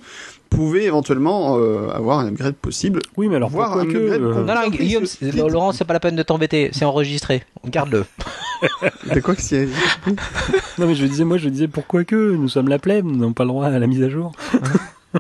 pouvait 0.50 0.86
éventuellement 0.86 1.58
euh, 1.58 1.89
avoir 1.89 2.19
un 2.19 2.28
upgrade 2.28 2.56
possible. 2.56 3.02
Oui, 3.17 3.28
mais 3.28 3.36
alors 3.36 3.50
voir 3.50 3.78
un 3.78 3.86
que, 3.86 3.98
upgrade 3.98 4.21
euh, 4.21 4.43
Non, 4.43 4.56
non, 4.56 4.69
Guillaume, 4.69 5.06
Laurent, 5.50 5.71
c'est 5.71 5.86
pas 5.86 5.93
la 5.93 6.00
peine 6.00 6.15
de 6.15 6.24
t'embêter, 6.24 6.69
c'est 6.71 6.86
enregistré. 6.86 7.43
Garde-le. 7.65 8.06
C'est 9.12 9.21
quoi 9.24 9.36
que 9.36 9.41
c'est? 9.41 9.67
Non, 10.78 10.88
mais 10.88 10.95
je 10.95 11.06
disais, 11.06 11.26
moi, 11.26 11.38
je 11.38 11.50
disais 11.50 11.67
pourquoi 11.67 12.04
que 12.04 12.15
nous 12.15 12.50
sommes 12.50 12.69
la 12.69 12.80
plèbe, 12.80 13.06
nous 13.06 13.17
n'avons 13.17 13.34
pas 13.34 13.43
le 13.43 13.50
droit 13.50 13.65
à 13.65 13.80
la 13.80 13.88
mise 13.88 14.02
à 14.04 14.10
jour? 14.10 14.32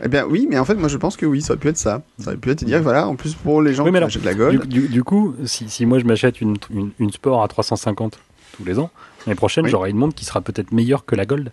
Eh 0.03 0.07
bien 0.07 0.25
oui, 0.25 0.47
mais 0.49 0.57
en 0.57 0.65
fait 0.65 0.75
moi 0.75 0.87
je 0.87 0.97
pense 0.97 1.17
que 1.17 1.25
oui, 1.25 1.41
ça 1.41 1.53
aurait 1.53 1.59
pu 1.59 1.67
être 1.69 1.77
ça. 1.77 2.01
Ça 2.19 2.27
aurait 2.27 2.37
pu 2.37 2.49
être 2.51 2.63
dire 2.63 2.81
voilà, 2.81 3.07
en 3.07 3.15
plus 3.15 3.33
pour 3.35 3.61
les 3.61 3.73
gens 3.73 3.89
qui 3.89 3.97
achètent 3.97 4.23
la 4.23 4.33
Gold. 4.33 4.67
Du, 4.67 5.03
coup, 5.03 5.35
si, 5.45 5.69
si, 5.69 5.85
moi 5.85 5.99
je 5.99 6.05
m'achète 6.05 6.41
une, 6.41 6.57
une, 6.99 7.11
Sport 7.11 7.43
à 7.43 7.47
350 7.47 8.19
tous 8.57 8.65
les 8.65 8.79
ans, 8.79 8.89
l'année 9.25 9.35
prochaine 9.35 9.67
j'aurai 9.67 9.89
une 9.89 9.97
montre 9.97 10.15
qui 10.15 10.25
sera 10.25 10.41
peut-être 10.41 10.71
meilleure 10.71 11.05
que 11.05 11.15
la 11.15 11.25
Gold. 11.25 11.51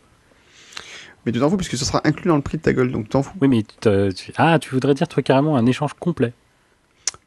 Mais 1.25 1.33
tu 1.33 1.39
t'en 1.39 1.51
fous 1.51 1.57
puisque 1.57 1.77
ce 1.77 1.85
sera 1.85 2.01
inclus 2.05 2.29
dans 2.29 2.37
le 2.37 2.43
prix 2.43 2.59
de 2.59 2.63
ta 2.63 2.73
Gold, 2.73 2.91
donc 2.91 3.09
t'en 3.09 3.23
fous. 3.23 3.35
Oui, 3.41 3.49
mais 3.49 3.63
tu, 3.63 4.33
ah, 4.37 4.59
tu 4.59 4.71
voudrais 4.71 4.95
dire 4.95 5.07
toi 5.07 5.23
carrément 5.23 5.57
un 5.57 5.67
échange 5.67 5.95
complet. 5.95 6.33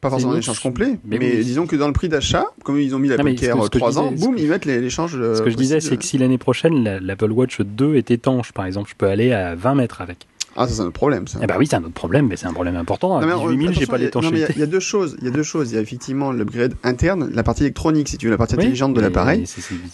Pas 0.00 0.10
forcément 0.10 0.32
un 0.32 0.38
échange 0.38 0.60
complet, 0.60 0.98
mais, 1.04 1.18
disons 1.18 1.66
que 1.66 1.76
dans 1.76 1.86
le 1.86 1.92
prix 1.92 2.08
d'achat, 2.08 2.44
comme 2.64 2.78
ils 2.78 2.94
ont 2.94 2.98
mis 2.98 3.08
la 3.08 3.16
Care 3.16 3.70
3 3.70 3.98
ans, 3.98 4.12
boum, 4.12 4.36
ils 4.36 4.48
mettent 4.48 4.66
l'échange. 4.66 5.12
Ce 5.12 5.42
que 5.42 5.50
je 5.50 5.56
disais, 5.56 5.80
c'est 5.80 5.96
que 5.96 6.04
si 6.04 6.18
l'année 6.18 6.38
prochaine 6.38 6.98
l'Apple 6.98 7.32
Watch 7.32 7.60
2 7.60 7.96
est 7.96 8.10
étanche, 8.10 8.52
par 8.52 8.66
exemple, 8.66 8.90
je 8.90 8.94
peux 8.94 9.06
aller 9.06 9.32
à 9.32 9.54
20 9.54 9.74
mètres 9.76 10.00
avec. 10.00 10.26
Ah, 10.56 10.66
ça 10.66 10.74
c'est 10.74 10.80
un 10.80 10.86
autre 10.86 10.92
problème, 10.92 11.28
ça. 11.28 11.38
Eh 11.42 11.46
ben 11.46 11.56
oui, 11.58 11.66
c'est 11.66 11.76
un 11.76 11.84
autre 11.84 11.92
problème, 11.92 12.28
mais 12.28 12.36
c'est 12.36 12.46
un 12.46 12.52
problème 12.52 12.76
important. 12.76 13.18
À 13.18 13.24
18 13.24 13.58
000, 13.58 13.72
j'ai 13.72 13.86
pas 13.86 13.98
l'étanchéité. 13.98 14.54
Il 14.56 14.60
y, 14.60 14.62
a 14.62 14.66
deux 14.66 14.80
choses. 14.80 15.16
Il 15.20 15.26
y 15.26 15.28
a 15.28 15.30
deux 15.30 15.42
choses. 15.42 15.70
Il 15.70 15.74
y 15.74 15.78
a 15.78 15.80
effectivement 15.80 16.32
l'upgrade 16.32 16.74
interne, 16.82 17.30
la 17.32 17.42
partie 17.42 17.64
électronique, 17.64 18.08
si 18.08 18.16
tu 18.16 18.26
veux, 18.26 18.32
la 18.32 18.38
partie 18.38 18.54
intelligente 18.54 18.94
de 18.94 19.00
l'appareil, 19.00 19.44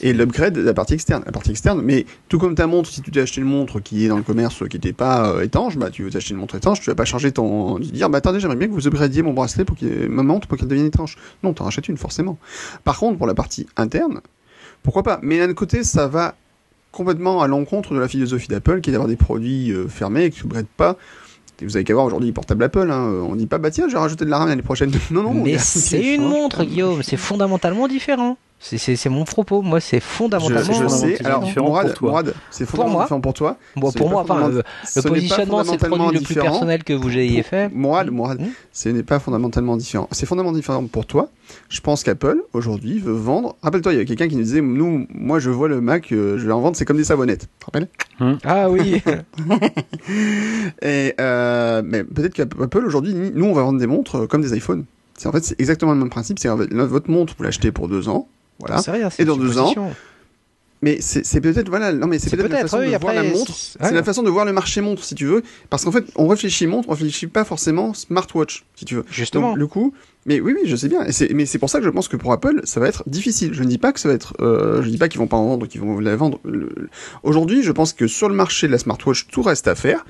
et 0.01 0.13
l'upgrade 0.13 0.55
de 0.55 0.63
la 0.63 0.75
partie 0.75 0.95
externe. 0.95 1.23
La 1.27 1.33
partie 1.33 1.51
externe, 1.51 1.83
mais 1.83 2.07
tout 2.29 2.39
comme 2.39 2.55
ta 2.55 2.67
montre, 2.67 2.89
si 2.91 3.03
tu 3.03 3.11
t'es 3.11 3.21
acheté 3.21 3.41
une 3.41 3.47
montre 3.47 3.81
qui 3.81 4.05
est 4.05 4.09
dans 4.09 4.17
le 4.17 4.23
commerce, 4.23 4.63
qui 4.69 4.77
n'était 4.77 4.93
pas 4.93 5.31
euh, 5.31 5.43
étanche, 5.43 5.77
bah 5.77 5.91
tu 5.91 6.05
veux 6.05 6.11
t'acheter 6.11 6.35
une 6.35 6.41
montre 6.41 6.55
étanche, 6.55 6.81
tu 6.81 6.91
vas 6.91 6.95
pas 6.95 7.05
changer 7.05 7.33
ton, 7.33 7.79
dire, 7.79 8.09
bah 8.09 8.19
attendez, 8.19 8.39
j'aimerais 8.39 8.57
bien 8.57 8.69
que 8.69 8.73
vous 8.73 8.87
upgradiez 8.87 9.23
mon 9.23 9.33
bracelet 9.33 9.65
pour 9.65 9.77
qu'il 9.77 10.09
ma 10.09 10.23
montre 10.23 10.47
pour 10.47 10.59
qu'elle 10.59 10.69
devienne 10.69 10.87
étanche. 10.87 11.17
Non, 11.43 11.53
t'en 11.53 11.65
rachètes 11.65 11.89
une 11.89 11.97
forcément. 11.97 12.39
Par 12.85 12.99
contre, 12.99 13.19
pour 13.19 13.27
la 13.27 13.35
partie 13.35 13.67
interne, 13.77 14.21
pourquoi 14.83 15.03
pas? 15.03 15.21
Mais 15.23 15.39
d'un 15.39 15.55
côté, 15.55 15.85
ça 15.85 16.09
va 16.09 16.35
complètement 16.93 17.43
à 17.43 17.49
l'encontre 17.49 17.95
de 17.95 17.99
la 17.99 18.09
philosophie 18.09 18.49
d'Apple, 18.49 18.81
qui 18.81 18.91
est 18.91 18.93
d'avoir 18.93 19.09
des 19.09 19.17
produits 19.17 19.73
euh, 19.73 19.89
fermés, 19.89 20.31
qui 20.31 20.47
ne 20.47 20.63
pas 20.77 20.97
vous 21.65 21.77
avez 21.77 21.85
qu'à 21.85 21.95
voir 21.95 22.07
aujourd'hui 22.07 22.33
portable 22.33 22.65
Apple, 22.65 22.91
hein. 22.91 23.25
on 23.29 23.37
dit 23.37 23.47
pas 23.47 23.59
bah 23.59 23.71
tiens, 23.71 23.89
je 23.89 23.93
vais 23.93 23.99
rajouter 23.99 24.25
de 24.25 24.31
la 24.31 24.39
RAM 24.39 24.49
l'année 24.49 24.63
prochaine. 24.63 24.91
Non, 25.11 25.23
non. 25.23 25.35
Mais 25.35 25.59
c'est 25.59 26.15
une 26.15 26.23
montre, 26.23 26.65
Guillaume, 26.65 27.03
c'est 27.03 27.17
fondamentalement 27.17 27.87
différent. 27.89 28.39
C'est 28.63 29.09
mon 29.09 29.25
propos. 29.25 29.61
Moi, 29.61 29.81
c'est 29.81 29.99
fondamentalement 29.99 30.73
je, 30.73 30.85
je 30.85 30.89
sais. 30.89 31.27
Alors, 31.27 31.43
Mourad, 31.57 31.95
Mourad 32.01 32.35
c'est 32.51 32.65
fondamentalement 32.65 33.03
différent 33.03 33.21
pour 33.21 33.35
toi. 33.35 33.57
Bon, 33.77 33.91
pour 33.91 34.09
moi, 34.09 34.23
enfin, 34.23 34.49
le, 34.49 34.63
le 34.97 35.03
positionnement, 35.03 35.65
c'est 35.65 35.83
le 35.83 35.89
produit 35.89 36.19
le 36.19 36.25
plus 36.25 36.35
personnel 36.37 36.85
que 36.85 36.93
vous 36.93 37.11
ayez 37.19 37.43
fait. 37.43 37.69
Mourad, 37.73 38.11
Mourad, 38.11 38.41
hmm 38.41 38.51
ce 38.75 38.89
n'est 38.89 39.03
pas 39.03 39.19
fondamentalement 39.19 39.77
différent. 39.77 40.09
C'est 40.13 40.25
fondamentalement 40.25 40.57
différent 40.57 40.87
pour 40.87 41.05
toi. 41.05 41.29
Je 41.69 41.81
pense 41.81 42.05
qu'Apple, 42.05 42.43
aujourd'hui, 42.55 42.99
veut 43.01 43.13
vendre. 43.13 43.57
Rappelle-toi, 43.63 43.93
il 43.93 43.99
y 43.99 44.01
a 44.01 44.05
quelqu'un 44.05 44.29
qui 44.29 44.37
nous 44.37 44.45
disait, 44.45 44.63
nous, 44.63 45.07
moi, 45.11 45.41
je 45.41 45.51
vois 45.51 45.69
le 45.69 45.83
Mac, 45.83 46.11
euh, 46.13 46.39
je 46.39 46.47
vais 46.47 46.53
en 46.53 46.61
vendre, 46.61 46.77
c'est 46.77 46.87
comme 46.87 46.97
des 46.97 47.05
savonnettes. 47.05 47.43
Tu 47.43 47.47
te 47.59 47.65
rappelles 47.67 47.89
hmm. 48.21 48.39
Ah 48.45 48.71
oui. 48.71 49.03
Et 50.83 51.15
euh, 51.21 51.83
mais 51.85 52.05
peut-être 52.05 52.35
qu'Apple 52.35 52.87
aujourd'hui, 52.87 53.15
nous, 53.15 53.45
on 53.45 53.53
va 53.53 53.63
vendre 53.63 53.79
des 53.79 53.87
montres 53.87 54.23
euh, 54.23 54.27
comme 54.27 54.41
des 54.41 54.57
iPhones. 54.57 54.85
C'est 55.19 55.29
en 55.29 55.33
fait, 55.33 55.45
c'est 55.45 55.61
exactement 55.61 55.93
le 55.93 55.99
même 55.99 56.11
principe. 56.11 56.39
C'est 56.39 56.49
votre 56.49 57.11
montre, 57.11 57.35
vous 57.37 57.45
l'achetez 57.45 57.73
pour 57.73 57.89
deux 57.89 58.09
ans 58.09 58.29
voilà. 58.67 59.11
et 59.19 59.25
dans 59.25 59.37
deux 59.37 59.59
ans. 59.59 59.75
Mais 60.85 60.99
c'est 61.01 61.41
peut-être 61.41 61.69
voilà, 61.69 61.93
non 61.93 62.09
mais 62.09 62.19
c'est 62.19 62.37
peut-être 62.37 62.51
la 62.51 62.63
façon 62.63 62.81
de 62.81 62.97
voir 62.97 63.15
la 63.15 63.23
montre. 63.23 63.53
C'est 63.55 63.93
la 63.93 64.03
façon 64.03 64.25
de 64.25 64.31
voir 64.31 64.45
le 64.45 64.53
marché 64.53 64.81
montre, 64.81 65.05
si 65.05 65.15
tu 65.15 65.27
veux, 65.27 65.45
parce 65.71 65.85
qu'en 65.85 65.93
fait, 65.93 66.05
on 66.17 66.27
réfléchit 66.27 66.67
montre, 66.67 66.89
on 66.89 66.93
réfléchit 66.93 67.29
pas 67.29 67.45
forcément 67.45 67.95
smartwatch, 67.95 68.65
si 68.75 68.85
tu 68.85 68.97
veux. 68.97 69.05
Justement. 69.09 69.55
le 69.55 69.67
coup, 69.69 69.95
mais 70.27 70.41
oui, 70.41 70.55
oui, 70.57 70.69
je 70.69 70.75
sais 70.75 70.89
bien. 70.89 71.05
Et 71.05 71.35
mais 71.35 71.47
c'est 71.47 71.61
pour 71.61 71.71
ça 71.71 71.79
que 71.79 71.85
je 71.85 71.91
pense 71.91 72.09
que 72.09 72.17
pour 72.17 72.33
Apple, 72.33 72.63
ça 72.65 72.81
va 72.81 72.89
être 72.89 73.05
difficile. 73.07 73.55
Je 73.55 73.63
ne 73.63 73.69
dis 73.69 73.79
pas 73.79 73.93
que 73.93 74.01
ça 74.01 74.09
va 74.09 74.15
être, 74.15 74.35
euh, 74.41 74.83
je 74.83 74.89
dis 74.89 74.99
pas 74.99 75.09
qu'ils 75.09 75.21
vont 75.21 75.29
pas 75.29 75.37
en 75.37 75.47
vendre, 75.47 75.69
qu'ils 75.69 75.81
vont 75.81 76.01
la 76.01 76.17
vendre. 76.17 76.41
Aujourd'hui, 77.23 77.63
je 77.63 77.71
pense 77.71 77.93
que 77.93 78.09
sur 78.09 78.29
le 78.29 78.35
marché 78.35 78.67
de 78.67 78.73
la 78.73 78.79
smartwatch, 78.79 79.29
tout 79.29 79.43
reste 79.43 79.69
à 79.69 79.77
faire. 79.77 80.05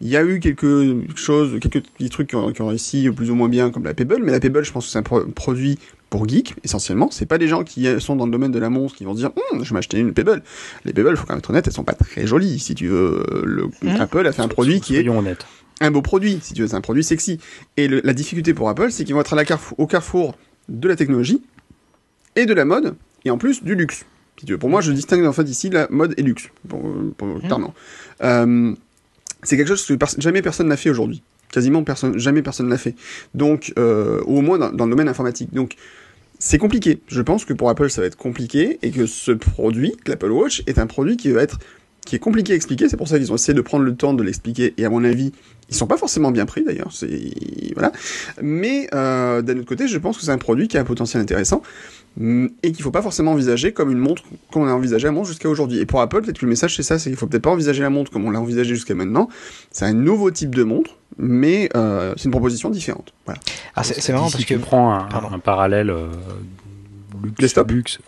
Il 0.00 0.08
y 0.08 0.16
a 0.16 0.24
eu 0.24 0.40
quelque 0.40 0.92
chose, 1.14 1.58
quelques 1.60 1.82
petits 1.82 2.10
trucs 2.10 2.28
qui 2.28 2.36
ont, 2.36 2.52
qui 2.52 2.60
ont, 2.62 2.66
réussi 2.66 3.08
plus 3.10 3.30
ou 3.30 3.34
moins 3.34 3.48
bien, 3.48 3.70
comme 3.70 3.84
la 3.84 3.94
Pebble, 3.94 4.22
mais 4.22 4.32
la 4.32 4.40
Pebble, 4.40 4.64
je 4.64 4.72
pense 4.72 4.86
que 4.86 4.92
c'est 4.92 4.98
un 4.98 5.02
produit 5.02 5.78
pour 6.10 6.28
geeks, 6.28 6.54
essentiellement. 6.62 7.10
C'est 7.10 7.26
pas 7.26 7.38
des 7.38 7.48
gens 7.48 7.64
qui 7.64 7.88
sont 8.00 8.16
dans 8.16 8.26
le 8.26 8.32
domaine 8.32 8.52
de 8.52 8.58
la 8.58 8.70
montre 8.70 8.94
qui 8.94 9.04
vont 9.04 9.14
se 9.14 9.18
dire, 9.18 9.30
hum, 9.52 9.64
je 9.64 9.70
vais 9.70 9.74
m'acheter 9.74 9.98
une 9.98 10.12
Pebble. 10.12 10.42
Les 10.84 10.92
Pebble, 10.92 11.16
faut 11.16 11.26
quand 11.26 11.32
même 11.32 11.38
être 11.38 11.50
honnête, 11.50 11.66
elles 11.66 11.72
sont 11.72 11.84
pas 11.84 11.94
très 11.94 12.26
jolies. 12.26 12.58
Si 12.58 12.74
tu 12.74 12.88
veux, 12.88 13.24
le, 13.44 13.66
mmh. 13.82 14.00
Apple 14.00 14.26
a 14.26 14.32
fait 14.32 14.42
un 14.42 14.48
produit 14.48 14.80
qui 14.80 14.96
est 14.96 15.08
un 15.80 15.90
beau 15.90 16.02
produit, 16.02 16.38
si 16.40 16.54
tu 16.54 16.62
veux, 16.62 16.68
c'est 16.68 16.76
un 16.76 16.80
produit 16.80 17.02
sexy. 17.02 17.40
Et 17.76 17.88
la 17.88 18.12
difficulté 18.12 18.54
pour 18.54 18.68
Apple, 18.68 18.90
c'est 18.90 19.04
qu'ils 19.04 19.14
vont 19.14 19.20
être 19.20 19.32
à 19.32 19.36
la 19.36 19.44
carrefour, 19.44 19.78
au 19.80 19.86
carrefour 19.86 20.36
de 20.68 20.88
la 20.88 20.96
technologie 20.96 21.42
et 22.36 22.46
de 22.46 22.54
la 22.54 22.64
mode, 22.64 22.94
et 23.24 23.30
en 23.30 23.38
plus 23.38 23.62
du 23.62 23.74
luxe. 23.74 24.04
Si 24.38 24.46
tu 24.46 24.52
veux. 24.52 24.58
Pour 24.58 24.68
moi, 24.68 24.80
je 24.80 24.92
distingue 24.92 25.24
en 25.26 25.32
fait 25.32 25.48
ici 25.48 25.70
la 25.70 25.86
mode 25.90 26.14
et 26.16 26.22
luxe, 26.22 26.48
pour, 26.68 26.82
pour, 27.16 27.28
mmh. 27.28 27.40
clairement. 27.42 27.74
Euh, 28.22 28.74
c'est 29.44 29.56
quelque 29.56 29.68
chose 29.68 29.86
que 29.86 29.94
jamais 30.18 30.42
personne 30.42 30.68
n'a 30.68 30.76
fait 30.76 30.90
aujourd'hui. 30.90 31.22
Quasiment 31.52 31.84
personne, 31.84 32.18
jamais 32.18 32.42
personne 32.42 32.68
n'a 32.68 32.78
fait. 32.78 32.96
Donc, 33.34 33.72
euh, 33.78 34.20
au 34.22 34.40
moins 34.40 34.58
dans, 34.58 34.70
le 34.84 34.90
domaine 34.90 35.08
informatique. 35.08 35.54
Donc, 35.54 35.76
c'est 36.38 36.58
compliqué. 36.58 37.00
Je 37.06 37.22
pense 37.22 37.44
que 37.44 37.52
pour 37.52 37.70
Apple, 37.70 37.90
ça 37.90 38.00
va 38.00 38.08
être 38.08 38.16
compliqué 38.16 38.78
et 38.82 38.90
que 38.90 39.06
ce 39.06 39.30
produit, 39.30 39.94
l'Apple 40.06 40.32
Watch, 40.32 40.64
est 40.66 40.78
un 40.78 40.86
produit 40.86 41.16
qui 41.16 41.30
va 41.30 41.42
être 41.42 41.58
qui 42.04 42.16
est 42.16 42.18
compliqué 42.18 42.52
à 42.52 42.56
expliquer. 42.56 42.88
C'est 42.88 42.96
pour 42.96 43.08
ça 43.08 43.18
qu'ils 43.18 43.32
ont 43.32 43.36
essayé 43.36 43.54
de 43.54 43.60
prendre 43.62 43.84
le 43.84 43.94
temps 43.94 44.12
de 44.12 44.22
l'expliquer. 44.22 44.74
Et 44.76 44.84
à 44.84 44.90
mon 44.90 45.04
avis, 45.04 45.32
ils 45.70 45.74
sont 45.74 45.86
pas 45.86 45.96
forcément 45.96 46.30
bien 46.32 46.44
pris 46.44 46.62
d'ailleurs. 46.62 46.90
C'est 46.92 47.32
voilà. 47.74 47.92
Mais 48.42 48.88
euh, 48.94 49.42
d'un 49.42 49.58
autre 49.58 49.66
côté, 49.66 49.88
je 49.88 49.98
pense 49.98 50.18
que 50.18 50.24
c'est 50.24 50.30
un 50.30 50.38
produit 50.38 50.68
qui 50.68 50.76
a 50.76 50.80
un 50.80 50.84
potentiel 50.84 51.22
intéressant 51.22 51.62
et 52.20 52.72
qu'il 52.72 52.82
faut 52.82 52.92
pas 52.92 53.02
forcément 53.02 53.32
envisager 53.32 53.72
comme 53.72 53.90
une 53.90 53.98
montre 53.98 54.22
qu'on 54.52 54.68
a 54.68 54.72
envisagé 54.72 55.06
la 55.06 55.12
montre 55.12 55.28
jusqu'à 55.28 55.48
aujourd'hui. 55.48 55.78
Et 55.78 55.86
pour 55.86 56.00
Apple, 56.00 56.22
peut-être 56.22 56.38
que 56.38 56.44
le 56.44 56.50
message 56.50 56.76
c'est 56.76 56.82
ça, 56.82 56.98
c'est 56.98 57.10
qu'il 57.10 57.18
faut 57.18 57.26
peut-être 57.26 57.42
pas 57.42 57.50
envisager 57.50 57.82
la 57.82 57.90
montre 57.90 58.10
comme 58.12 58.24
on 58.24 58.30
l'a 58.30 58.40
envisagé 58.40 58.74
jusqu'à 58.74 58.94
maintenant. 58.94 59.28
C'est 59.70 59.84
un 59.84 59.92
nouveau 59.94 60.30
type 60.30 60.54
de 60.54 60.62
montre, 60.62 60.96
mais 61.18 61.68
euh, 61.76 62.14
c'est 62.16 62.26
une 62.26 62.30
proposition 62.30 62.70
différente. 62.70 63.12
Voilà. 63.24 63.40
Ah, 63.74 63.82
c'est 63.82 64.12
marrant 64.12 64.30
parce 64.30 64.44
que 64.44 64.54
tu 64.54 64.60
prends 64.60 64.94
un, 64.94 65.08
un 65.32 65.38
parallèle 65.40 65.90
euh, 65.90 66.06
luxe, 67.22 67.36
Desktop 67.40 67.70
luxe. 67.70 67.98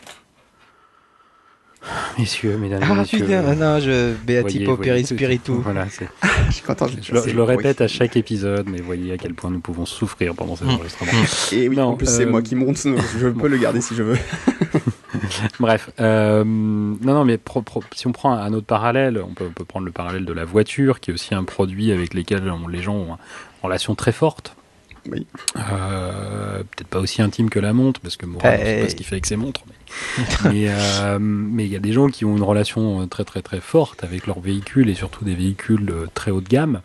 Messieurs, 2.18 2.56
mesdames 2.56 2.82
et 2.82 2.86
Ah 2.90 2.94
messieurs. 2.94 3.20
putain, 3.20 3.54
non, 3.54 3.78
je 3.80 4.12
Beati 4.26 4.42
voyez, 4.42 4.64
Pauperi 4.64 4.88
voyez, 4.90 5.04
Spiritu. 5.04 5.52
Voilà, 5.62 5.86
Je 6.48 6.52
suis 6.52 6.62
content. 6.62 6.86
je, 6.88 7.12
le- 7.14 7.22
je 7.28 7.34
le 7.34 7.42
répète 7.42 7.80
à 7.80 7.88
chaque 7.88 8.16
épisode, 8.16 8.68
mais 8.68 8.80
voyez 8.80 9.12
à 9.12 9.18
quel 9.18 9.34
point 9.34 9.50
nous 9.50 9.60
pouvons 9.60 9.86
souffrir 9.86 10.34
pendant 10.34 10.56
ces 10.56 10.64
Mm. 10.64 10.70
enregistrements. 10.70 11.12
Et 11.52 11.68
oui, 11.68 11.76
Non, 11.76 11.84
en 11.84 11.94
plus 11.94 12.06
c'est 12.06 12.24
euh, 12.26 12.30
moi 12.30 12.42
qui 12.42 12.54
monte. 12.54 12.76
Je 12.76 13.28
peux 13.28 13.48
le 13.48 13.56
garder 13.58 13.80
si 13.80 13.94
je 13.94 14.02
veux. 14.02 14.18
Bref, 15.60 15.90
euh, 16.00 16.44
non, 16.44 17.14
non, 17.14 17.24
mais 17.24 17.38
pro- 17.38 17.62
pro- 17.62 17.82
si 17.94 18.06
on 18.06 18.12
prend 18.12 18.32
un 18.32 18.52
autre 18.52 18.66
parallèle, 18.66 19.18
on 19.26 19.32
peut, 19.34 19.46
on 19.48 19.52
peut 19.52 19.64
prendre 19.64 19.86
le 19.86 19.92
parallèle 19.92 20.24
de 20.24 20.32
la 20.32 20.44
voiture, 20.44 21.00
qui 21.00 21.10
est 21.10 21.14
aussi 21.14 21.34
un 21.34 21.44
produit 21.44 21.92
avec 21.92 22.14
lequel 22.14 22.50
on- 22.50 22.68
les 22.68 22.82
gens 22.82 22.94
ont 22.94 23.06
une 23.12 23.16
relation 23.62 23.94
très 23.94 24.12
forte. 24.12 24.56
Oui. 25.10 25.26
Euh, 25.56 26.62
Peut-être 26.62 26.88
pas 26.88 26.98
aussi 26.98 27.22
intime 27.22 27.50
que 27.50 27.58
la 27.58 27.72
montre, 27.72 28.00
parce 28.00 28.16
que 28.16 28.26
moi, 28.26 28.40
Bah, 28.42 28.56
je 28.58 28.64
sais 28.64 28.80
pas 28.82 28.88
ce 28.88 28.94
qu'il 28.96 29.06
fait 29.06 29.14
avec 29.16 29.26
ses 29.26 29.36
montres. 29.36 29.62
Mais 29.66 29.74
mais, 30.52 30.66
euh, 30.68 31.18
mais 31.20 31.64
il 31.64 31.72
y 31.72 31.76
a 31.76 31.80
des 31.80 31.92
gens 31.92 32.08
qui 32.08 32.24
ont 32.24 32.36
une 32.36 32.42
relation 32.42 33.02
euh, 33.02 33.06
très 33.06 33.24
très 33.24 33.42
très 33.42 33.60
forte 33.60 34.02
avec 34.04 34.26
leurs 34.26 34.40
véhicules 34.40 34.88
et 34.88 34.94
surtout 34.94 35.24
des 35.24 35.34
véhicules 35.34 35.92
très 36.14 36.30
haut 36.30 36.40
de 36.40 36.48
gamme. 36.48 36.80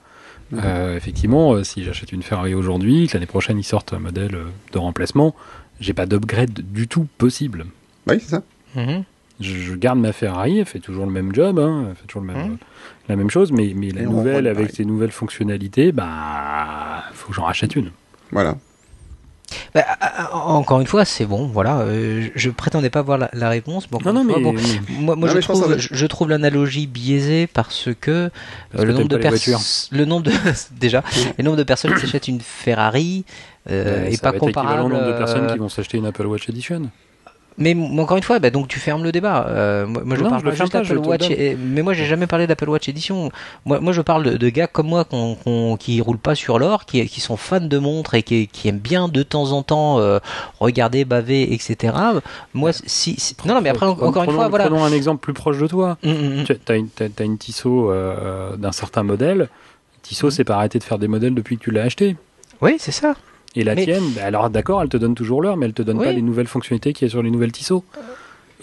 Mhm. 0.51 0.59
Euh, 0.63 0.95
effectivement, 0.97 1.53
euh, 1.53 1.63
si 1.63 1.83
j'achète 1.83 2.11
une 2.11 2.23
Ferrari 2.23 2.53
aujourd'hui, 2.53 3.07
que 3.07 3.13
l'année 3.13 3.25
prochaine 3.25 3.57
ils 3.57 3.63
sortent 3.63 3.93
un 3.93 3.99
modèle 3.99 4.37
de 4.73 4.77
remplacement, 4.77 5.33
j'ai 5.79 5.93
pas 5.93 6.05
d'upgrade 6.05 6.51
du 6.71 6.87
tout 6.87 7.07
possible. 7.17 7.65
Oui, 8.07 8.17
c'est 8.19 8.29
ça. 8.35 8.43
Mhm. 8.75 9.03
Je, 9.39 9.55
je 9.57 9.73
garde 9.73 9.97
ma 9.97 10.11
Ferrari, 10.13 10.59
elle 10.59 10.65
fait 10.65 10.79
toujours 10.79 11.05
le 11.07 11.11
même 11.11 11.33
job, 11.33 11.57
hein, 11.57 11.85
elle 11.89 11.95
fait 11.95 12.05
toujours 12.05 12.21
le 12.21 12.33
même, 12.33 12.47
Mhm. 12.51 12.57
la 13.09 13.15
même 13.15 13.29
chose, 13.31 13.51
mais, 13.51 13.73
mais 13.75 13.89
la 13.89 14.01
Et 14.01 14.05
nouvelle 14.05 14.45
avec 14.45 14.69
ses 14.71 14.85
nouvelles 14.85 15.11
fonctionnalités, 15.11 15.91
bah, 15.91 17.03
faut 17.13 17.29
que 17.29 17.33
j'en 17.33 17.45
rachète 17.45 17.75
une. 17.75 17.89
Voilà. 18.31 18.55
Bah, 19.75 19.83
ah, 19.99 20.29
ah, 20.31 20.35
encore 20.35 20.79
une 20.79 20.87
fois, 20.87 21.03
c'est 21.03 21.25
bon, 21.25 21.45
voilà. 21.47 21.79
euh, 21.79 22.29
je, 22.35 22.49
prétendais 22.49 22.89
pas 22.89 23.01
voir 23.01 23.17
la, 23.17 23.29
la 23.33 23.49
réponse. 23.49 23.87
encore 23.91 24.01
Non, 24.05 24.13
non, 24.13 24.23
mais, 24.23 24.39
bon, 24.41 24.53
moi, 24.89 25.15
moi 25.15 25.27
Non, 25.27 25.27
je, 25.27 25.35
mais 25.35 25.41
trouve, 25.41 25.61
que 25.67 25.71
ça 25.73 25.77
je, 25.77 25.89
je 25.91 26.05
trouve 26.05 26.29
l'analogie 26.29 26.87
biaisée 26.87 27.47
parce 27.47 27.89
que, 27.99 28.11
euh, 28.11 28.29
Parce 28.71 28.85
le 28.85 28.93
que 28.93 28.97
nombre 28.97 29.09
de 29.09 29.17
le 29.91 30.05
nombre 30.05 30.23
de 30.23 30.31
déjà, 30.79 31.03
le 31.37 31.43
nombre 31.43 31.57
de 31.57 31.63
personnes 31.63 31.93
qui 31.95 32.01
s'achètent 32.01 32.27
une 32.29 32.39
Ferrari 32.41 33.25
euh, 33.69 34.05
Ouais, 34.05 34.13
est 34.13 34.15
ça 34.15 34.21
pas 34.21 34.31
va 34.31 34.37
être 34.37 34.47
équivalent 34.49 34.85
au 34.85 34.89
comparable. 34.89 34.93
nombre 34.93 35.07
de 35.07 35.17
personnes 35.17 35.45
euh, 35.45 35.53
qui 35.53 35.59
vont 35.59 35.69
s'acheter 35.69 35.97
une 35.97 36.05
Apple 36.05 36.25
Watch 36.25 36.47
Edition. 36.49 36.89
Mais 37.57 37.75
encore 37.99 38.17
une 38.17 38.23
fois, 38.23 38.39
bah, 38.39 38.49
donc 38.49 38.69
tu 38.69 38.79
fermes 38.79 39.03
le 39.03 39.11
débat. 39.11 39.45
Euh, 39.49 39.85
moi, 39.85 40.01
moi, 40.05 40.15
je 40.17 40.23
parle 40.23 40.39
je 40.39 40.45
pas 40.45 40.51
juste 40.55 40.73
d'Apple 40.73 40.97
Watch. 40.99 41.29
et- 41.29 41.55
mais 41.55 41.81
moi, 41.81 41.93
j'ai 41.93 42.05
jamais 42.05 42.25
parlé 42.25 42.47
d'Apple 42.47 42.69
Watch 42.69 42.87
Edition. 42.89 43.29
Moi, 43.65 43.79
moi, 43.81 43.91
je 43.93 44.01
parle 44.01 44.23
de, 44.23 44.37
de 44.37 44.49
gars 44.49 44.67
comme 44.67 44.87
moi 44.87 45.03
qu'on, 45.03 45.35
qu'on- 45.35 45.75
qui 45.77 45.99
roulent 46.01 46.17
pas 46.17 46.33
sur 46.33 46.57
l'or, 46.59 46.85
qui, 46.85 47.05
qui 47.07 47.19
sont 47.19 47.35
fans 47.37 47.59
de 47.59 47.77
montres 47.77 48.15
et 48.15 48.23
qui, 48.23 48.47
qui 48.47 48.69
aiment 48.69 48.79
bien 48.79 49.09
de 49.09 49.21
temps 49.21 49.51
en 49.51 49.63
temps 49.63 49.99
euh, 49.99 50.19
regarder, 50.59 51.03
baver, 51.05 51.53
etc. 51.53 51.93
Moi, 52.53 52.71
si, 52.73 53.15
si- 53.19 53.35
non, 53.45 53.55
non, 53.55 53.61
mais 53.61 53.69
après, 53.69 53.85
Prenons- 53.85 54.07
encore 54.07 54.23
une 54.23 54.31
fois, 54.31 54.47
voilà. 54.47 54.65
Prenons 54.65 54.83
un 54.83 54.91
exemple 54.93 55.19
plus 55.21 55.33
proche 55.33 55.59
de 55.59 55.67
toi. 55.67 55.97
Hum, 56.03 56.11
hum, 56.11 56.37
hum. 56.39 56.43
Tu 56.45 56.71
as 56.71 56.75
une, 56.75 56.87
t'as 56.89 57.23
une 57.25 57.37
Tissot 57.37 57.91
euh, 57.91 58.55
d'un 58.55 58.71
certain 58.71 59.03
modèle. 59.03 59.49
Tissot, 60.03 60.27
Mhm. 60.27 60.31
c'est 60.31 60.43
pas 60.45 60.55
arrêté 60.55 60.79
de 60.79 60.83
faire 60.83 60.97
des 60.99 61.07
modèles 61.07 61.35
depuis 61.35 61.57
que 61.57 61.63
tu 61.63 61.71
l'as 61.71 61.83
acheté. 61.83 62.15
Oui, 62.61 62.77
c'est 62.79 62.91
ça. 62.91 63.13
Et 63.55 63.63
la 63.63 63.75
Mais- 63.75 63.83
tienne, 63.83 64.03
bah 64.15 64.21
alors 64.25 64.49
d'accord, 64.49 64.81
elle 64.81 64.89
te 64.89 64.97
donne 64.97 65.15
toujours 65.15 65.41
l'heure, 65.41 65.57
mais 65.57 65.65
elle 65.65 65.73
te 65.73 65.81
donne 65.81 65.97
Oui. 65.97 66.05
pas 66.05 66.13
les 66.13 66.21
nouvelles 66.21 66.47
fonctionnalités 66.47 66.93
qu'il 66.93 67.07
y 67.07 67.09
a 67.09 67.11
sur 67.11 67.21
les 67.21 67.31
nouvelles 67.31 67.51
Tissot. 67.51 67.83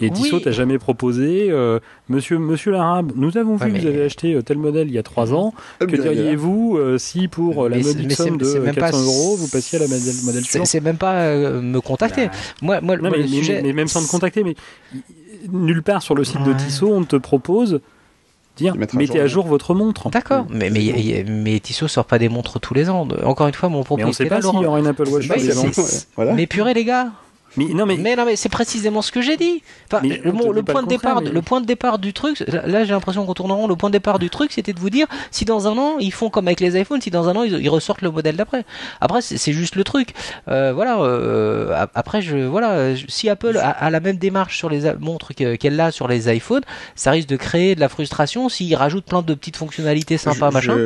Et 0.01 0.09
Tissot 0.11 0.37
oui. 0.37 0.41
t'a 0.43 0.51
jamais 0.51 0.77
proposé, 0.79 1.47
euh, 1.51 1.79
Monsieur 2.07 2.39
Monsieur 2.39 2.71
l'Arabe, 2.71 3.11
nous 3.15 3.37
avons 3.37 3.57
vu 3.57 3.65
Ouais, 3.65 3.71
que 3.73 3.81
vous 3.81 3.85
avez 3.87 4.03
acheté 4.03 4.33
euh, 4.33 4.41
tel 4.41 4.57
modèle 4.57 4.87
il 4.87 4.93
y 4.93 4.97
a 4.97 5.03
trois 5.03 5.33
ans. 5.33 5.53
Que 5.79 5.85
diriez-vous 5.87 6.77
euh, 6.77 6.97
si 6.97 7.27
pour 7.27 7.65
euh, 7.65 7.69
la 7.69 7.77
modique 7.79 8.11
somme 8.13 8.37
de 8.37 8.45
c'est 8.45 8.59
euh, 8.59 8.63
même 8.63 8.75
400 8.75 8.91
pas- 8.97 9.03
euros, 9.03 9.35
vous 9.35 9.49
passiez 9.49 9.77
à 9.77 9.81
la 9.81 9.87
modèle, 9.89 10.13
modèle 10.23 10.43
suivant 10.45 10.63
c'est 10.65 10.79
même 10.79 10.95
pas 10.97 11.15
euh, 11.15 11.61
me 11.61 11.81
contacter. 11.81 12.27
Bah, 12.27 12.31
Moi, 12.61 12.81
moi, 12.81 12.95
non, 12.95 13.01
moi, 13.01 13.11
mais, 13.11 13.17
le 13.17 13.23
mais- 13.23 13.29
sujet. 13.29 13.61
mais 13.61 13.73
même 13.73 13.87
sans 13.89 14.01
te 14.01 14.09
contacter, 14.09 14.43
mais 14.45 14.55
nulle 15.51 15.83
part 15.83 16.01
sur 16.01 16.15
le 16.15 16.23
site 16.23 16.43
de. 16.43 16.53
Tissot 16.53 16.91
on 16.93 17.03
te 17.03 17.15
propose 17.17 17.81
dire 18.59 18.73
De 18.73 18.79
mettre 18.79 18.95
à 18.95 18.97
mettez 18.97 19.13
jour. 19.13 19.23
à 19.23 19.27
jour 19.27 19.47
votre 19.47 19.73
montre. 19.73 20.09
D'accord, 20.09 20.45
mais, 20.49 20.69
mais, 20.69 21.25
mais 21.27 21.59
Tissot 21.59 21.87
sort 21.87 22.05
pas 22.05 22.19
des 22.19 22.29
montres 22.29 22.59
tous 22.59 22.73
les 22.73 22.89
ans. 22.89 23.07
Encore 23.23 23.47
une 23.47 23.53
fois, 23.53 23.69
mon 23.69 23.83
propos 23.83 24.01
Mais 24.01 24.05
on 24.05 24.13
sait 24.13 24.25
était 24.25 24.35
là, 24.35 24.41
pas 24.41 24.49
s'il 24.49 24.59
y 24.59 24.65
aura 24.65 24.79
une 24.79 24.87
Apple 24.87 25.07
Watch. 25.07 25.27
Pas. 25.27 26.33
Mais 26.33 26.47
purée, 26.47 26.73
les 26.73 26.85
gars. 26.85 27.07
Mais 27.57 27.65
non, 27.73 27.85
mais, 27.85 27.97
Mais 27.97 28.15
non, 28.15 28.25
mais 28.25 28.35
c'est 28.35 28.49
précisément 28.49 29.01
ce 29.01 29.11
que 29.11 29.21
j'ai 29.21 29.37
dit. 29.37 29.61
Enfin, 29.91 30.01
le, 30.07 30.63
point 30.63 30.83
de 30.83 30.87
départ, 30.87 31.21
mais- 31.21 31.29
le 31.31 31.41
point 31.41 31.61
de 31.61 31.65
départ 31.65 31.99
du 31.99 32.13
truc, 32.13 32.43
là, 32.47 32.83
j'ai 32.85 32.91
l'impression 32.91 33.25
qu'on 33.25 33.33
tourne 33.33 33.51
en 33.51 33.57
rond. 33.57 33.67
Le 33.67 33.75
point 33.75 33.89
de 33.89 33.93
départ 33.93 34.19
du 34.19 34.29
truc, 34.29 34.51
c'était 34.51 34.73
de 34.73 34.79
vous 34.79 34.89
dire 34.89 35.07
si 35.31 35.45
dans 35.45 35.67
un 35.67 35.77
an 35.77 35.97
ils 35.99 36.11
font 36.13 36.29
comme 36.29 36.47
avec 36.47 36.59
les 36.59 36.79
iPhones, 36.79 37.01
si 37.01 37.09
dans 37.11 37.27
un 37.27 37.35
an 37.35 37.43
ils, 37.43 37.53
ils 37.53 37.69
ressortent 37.69 38.01
le 38.01 38.11
modèle 38.11 38.35
d'après. 38.35 38.63
Après, 39.01 39.21
c'est 39.21 39.37
c'est 39.37 39.53
juste 39.53 39.75
le 39.75 39.83
truc. 39.83 40.09
Euh, 40.47 40.73
voilà. 40.73 40.99
euh, 41.01 41.73
ap- 41.75 41.91
après, 41.95 42.21
je 42.21 42.37
voilà. 42.37 42.93
Si 43.07 43.29
Apple 43.29 43.57
a, 43.57 43.69
a 43.69 43.89
la 43.89 43.99
même 43.99 44.17
démarche 44.17 44.57
sur 44.57 44.69
les 44.69 44.81
montres 44.99 45.33
que- 45.33 45.55
qu'elle 45.55 45.79
a 45.79 45.91
sur 45.91 46.07
les 46.07 46.33
iPhones, 46.33 46.63
ça 46.95 47.11
risque 47.11 47.29
de 47.29 47.35
créer 47.35 47.75
de 47.75 47.79
la 47.79 47.89
frustration 47.89 48.49
s'ils 48.49 48.75
rajoutent 48.75 49.05
plein 49.05 49.21
de 49.21 49.33
petites 49.33 49.57
fonctionnalités 49.57 50.17
sympas, 50.17 50.49
Je- 50.49 50.53
machin 50.53 50.77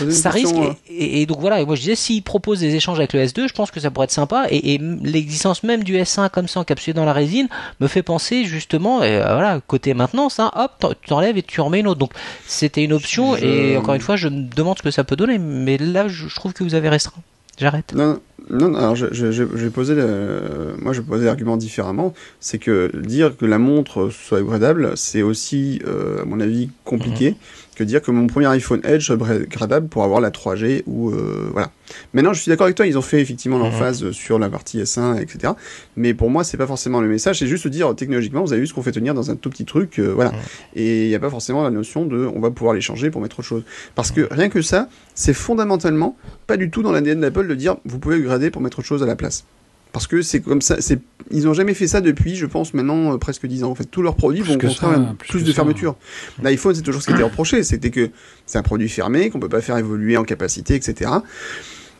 je- 0.00 0.10
ça 0.10 0.30
risque 0.30 0.54
euh, 0.56 0.72
et, 0.88 1.04
et- 1.04 1.22
et 1.22 1.26
donc 1.26 1.40
voilà 1.40 1.60
et 1.60 1.66
moi 1.66 1.74
je 1.74 1.80
disais 1.80 1.94
s'ils 1.94 2.22
proposent 2.22 2.60
des 2.60 2.74
échanges 2.74 2.98
avec 2.98 3.12
le 3.12 3.20
S2 3.20 3.48
je 3.48 3.52
pense 3.52 3.70
que 3.70 3.80
ça 3.80 3.90
pourrait 3.90 4.04
être 4.04 4.10
sympa 4.10 4.46
et, 4.50 4.74
et 4.74 4.78
l'existence 5.02 5.62
même 5.62 5.84
du 5.84 5.97
S1 5.98 6.30
comme 6.30 6.48
ça 6.48 6.60
encapsulé 6.60 6.94
dans 6.94 7.04
la 7.04 7.12
résine 7.12 7.48
me 7.80 7.86
fait 7.86 8.02
penser 8.02 8.44
justement 8.44 9.02
et, 9.02 9.16
euh, 9.16 9.34
voilà 9.34 9.60
côté 9.66 9.94
maintenance 9.94 10.38
hein, 10.40 10.50
hop 10.56 10.94
enlèves 11.10 11.36
et 11.38 11.42
tu 11.42 11.60
remets 11.60 11.80
une 11.80 11.86
autre. 11.88 11.98
Donc 12.00 12.12
c'était 12.46 12.84
une 12.84 12.92
option 12.92 13.36
Je- 13.36 13.44
et 13.44 13.76
encore 13.76 13.94
une 13.94 14.00
fois 14.00 14.16
je 14.16 14.28
me 14.28 14.42
demande 14.54 14.78
ce 14.78 14.82
que 14.82 14.90
ça 14.90 15.04
peut 15.04 15.16
donner 15.16 15.38
mais 15.38 15.78
là 15.78 16.08
je, 16.08 16.32
trouve 16.34 16.52
que 16.52 16.64
vous 16.64 16.74
avez 16.74 16.88
restreint. 16.88 17.22
J'arrête. 17.58 17.92
Non, 17.92 18.20
non, 18.50 18.68
non, 18.68 18.78
alors 18.78 18.94
je, 18.94 19.06
je, 19.12 19.42
vais 19.42 19.70
poser 19.70 19.96
le, 19.96 20.76
moi 20.80 20.92
je 20.92 21.00
vais 21.00 21.06
poser 21.06 21.24
l'argument 21.26 21.56
différemment, 21.56 22.14
c'est 22.38 22.58
que 22.58 22.90
dire 22.96 23.36
que 23.36 23.44
la 23.44 23.58
montre 23.58 24.10
soit 24.10 24.38
upgradable, 24.38 24.92
c'est 24.96 25.22
aussi, 25.22 25.82
euh, 25.84 26.22
à 26.22 26.24
mon 26.24 26.38
avis, 26.38 26.70
compliqué 26.84 27.34
que 27.78 27.84
dire 27.84 28.02
que 28.02 28.10
mon 28.10 28.26
premier 28.26 28.46
iPhone 28.46 28.80
Edge 28.84 29.06
soit 29.06 29.14
upgradable 29.14 29.88
pour 29.88 30.04
avoir 30.04 30.20
la 30.20 30.30
3G 30.30 30.82
ou 30.86 31.10
euh, 31.10 31.48
voilà. 31.52 31.70
Maintenant, 32.12 32.32
je 32.32 32.40
suis 32.42 32.50
d'accord 32.50 32.64
avec 32.66 32.76
toi, 32.76 32.86
ils 32.86 32.98
ont 32.98 33.02
fait 33.02 33.20
effectivement 33.20 33.58
l'emphase 33.58 34.02
Mhm. 34.04 34.12
sur 34.12 34.38
la 34.38 34.50
partie 34.50 34.78
S1, 34.80 35.18
etc. 35.20 35.54
Mais 35.96 36.12
pour 36.12 36.28
moi, 36.28 36.44
c'est 36.44 36.56
pas 36.56 36.66
forcément 36.66 37.00
le 37.00 37.08
message, 37.08 37.38
c'est 37.38 37.46
juste 37.46 37.66
dire 37.68 37.94
technologiquement, 37.96 38.42
vous 38.42 38.52
avez 38.52 38.60
vu 38.60 38.66
ce 38.66 38.74
qu'on 38.74 38.82
fait 38.82 38.92
tenir 38.92 39.14
dans 39.14 39.30
un 39.30 39.36
tout 39.36 39.48
petit 39.50 39.64
truc, 39.64 39.98
euh, 39.98 40.12
voilà. 40.12 40.30
Mhm. 40.32 40.38
Et 40.76 41.04
il 41.04 41.08
n'y 41.08 41.14
a 41.14 41.20
pas 41.20 41.30
forcément 41.30 41.62
la 41.62 41.70
notion 41.70 42.04
de, 42.04 42.26
on 42.34 42.40
va 42.40 42.50
pouvoir 42.50 42.74
les 42.74 42.80
changer 42.80 43.10
pour 43.10 43.20
mettre 43.22 43.38
autre 43.38 43.48
chose. 43.48 43.62
Parce 43.94 44.10
que 44.10 44.26
rien 44.30 44.48
que 44.48 44.60
ça, 44.60 44.88
c'est 45.14 45.34
fondamentalement 45.34 46.16
pas 46.46 46.56
du 46.56 46.70
tout 46.70 46.82
dans 46.82 46.92
l'ADN 46.92 47.20
d'Apple 47.20 47.46
de 47.46 47.54
dire 47.54 47.76
vous 47.84 47.98
pouvez 47.98 48.16
upgrader 48.16 48.50
pour 48.50 48.60
mettre 48.60 48.80
autre 48.80 48.88
chose 48.88 49.02
à 49.02 49.06
la 49.06 49.16
place. 49.16 49.44
Parce 49.92 50.06
que 50.06 50.22
c'est 50.22 50.40
comme 50.40 50.60
ça, 50.62 50.80
c'est 50.80 51.00
ils 51.30 51.46
ont 51.48 51.54
jamais 51.54 51.74
fait 51.74 51.86
ça 51.86 52.00
depuis, 52.00 52.36
je 52.36 52.46
pense 52.46 52.74
maintenant 52.74 53.14
euh, 53.14 53.18
presque 53.18 53.46
10 53.46 53.64
ans. 53.64 53.70
En 53.70 53.74
fait, 53.74 53.84
tous 53.84 54.02
leurs 54.02 54.16
produits 54.16 54.42
Plus 54.42 54.52
vont 54.52 54.58
contraire 54.58 54.94
ça, 54.94 55.14
plus 55.18 55.42
de 55.42 55.50
ça. 55.50 55.56
fermeture. 55.56 55.96
L'iPhone, 56.42 56.74
c'est 56.74 56.82
toujours 56.82 57.02
ce 57.02 57.06
qui 57.06 57.12
était 57.14 57.22
reproché, 57.22 57.62
c'était 57.62 57.90
que 57.90 58.10
c'est 58.46 58.58
un 58.58 58.62
produit 58.62 58.88
fermé, 58.88 59.30
qu'on 59.30 59.40
peut 59.40 59.48
pas 59.48 59.60
faire 59.60 59.76
évoluer 59.76 60.16
en 60.16 60.24
capacité, 60.24 60.74
etc. 60.74 61.10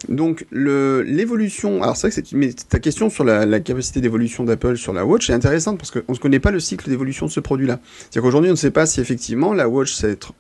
Donc 0.09 0.47
l'évolution, 0.53 1.82
alors 1.82 1.97
c'est 1.97 2.09
vrai 2.09 2.22
que 2.22 2.28
c'est 2.28 2.36
mais 2.36 2.53
ta 2.53 2.78
question 2.78 3.11
sur 3.11 3.24
la, 3.24 3.47
la 3.47 3.59
capacité 3.61 4.01
d'évolution 4.01 4.45
d'Apple 4.45 4.76
sur 4.76 4.93
la 4.93 5.05
Watch 5.05 5.28
est 5.28 5.32
intéressante 5.32 5.76
parce 5.76 5.91
qu'on 5.91 6.12
ne 6.12 6.18
connaît 6.18 6.39
pas 6.39 6.53
le 6.53 6.61
cycle 6.61 6.89
d'évolution 6.89 7.26
de 7.26 7.32
ce 7.32 7.41
produit-là. 7.41 7.80
C'est-à-dire 7.99 8.22
qu'aujourd'hui 8.22 8.51
on 8.51 8.55
ne 8.55 8.59
sait 8.59 8.70
pas 8.70 8.86
si 8.86 9.01
effectivement 9.01 9.53
la 9.53 9.68
Watch 9.68 10.05
être 10.05 10.34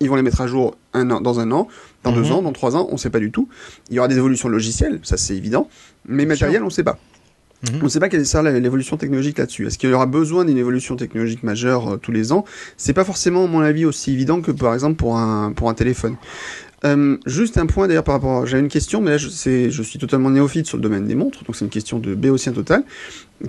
ils 0.00 0.08
vont 0.08 0.16
les 0.16 0.22
mettre 0.22 0.40
à 0.40 0.46
jour 0.46 0.76
un 0.92 1.10
an, 1.10 1.20
dans 1.20 1.40
un 1.40 1.50
an, 1.52 1.68
dans 2.02 2.12
deux 2.12 2.22
Mhm. 2.22 2.32
ans, 2.32 2.42
dans 2.42 2.52
trois 2.52 2.76
ans, 2.76 2.86
on 2.90 2.94
ne 2.94 2.98
sait 2.98 3.10
pas 3.10 3.20
du 3.20 3.30
tout. 3.30 3.48
Il 3.90 3.96
y 3.96 3.98
aura 3.98 4.08
des 4.08 4.16
évolutions 4.18 4.48
logicielles, 4.48 5.00
ça 5.02 5.16
c'est 5.16 5.36
évident, 5.36 5.68
mais 6.06 6.26
matériel 6.26 6.62
on 6.62 6.66
ne 6.66 6.70
sait 6.70 6.84
pas. 6.84 6.98
Mhm. 7.70 7.78
On 7.80 7.84
ne 7.84 7.88
sait 7.88 8.00
pas 8.00 8.10
quelle 8.10 8.26
sera 8.26 8.42
l'évolution 8.42 8.98
technologique 8.98 9.38
là-dessus. 9.38 9.66
Est-ce 9.66 9.78
qu'il 9.78 9.88
y 9.88 9.92
aura 9.94 10.04
besoin 10.04 10.44
d'une 10.44 10.58
évolution 10.58 10.96
technologique 10.96 11.42
majeure 11.42 11.94
euh, 11.94 11.96
tous 11.96 12.12
les 12.12 12.30
ans? 12.30 12.44
C'est 12.76 12.92
pas 12.92 13.04
forcément, 13.04 13.44
à 13.44 13.46
mon 13.46 13.60
avis, 13.60 13.86
aussi 13.86 14.12
évident 14.12 14.42
que 14.42 14.50
par 14.50 14.74
exemple 14.74 14.96
pour 14.96 15.16
un 15.16 15.52
pour 15.52 15.70
un 15.70 15.74
téléphone. 15.74 16.16
Euh, 16.84 17.16
juste 17.26 17.56
un 17.58 17.66
point 17.66 17.88
d'ailleurs 17.88 18.04
par 18.04 18.14
rapport. 18.14 18.46
J'ai 18.46 18.58
une 18.58 18.68
question, 18.68 19.00
mais 19.00 19.12
là 19.12 19.18
je, 19.18 19.28
je 19.28 19.82
suis 19.82 19.98
totalement 19.98 20.30
néophyte 20.30 20.66
sur 20.66 20.76
le 20.76 20.82
domaine 20.82 21.06
des 21.06 21.14
montres, 21.14 21.44
donc 21.44 21.56
c'est 21.56 21.64
une 21.64 21.70
question 21.70 21.98
de 21.98 22.14
béotien 22.14 22.52
total. 22.52 22.84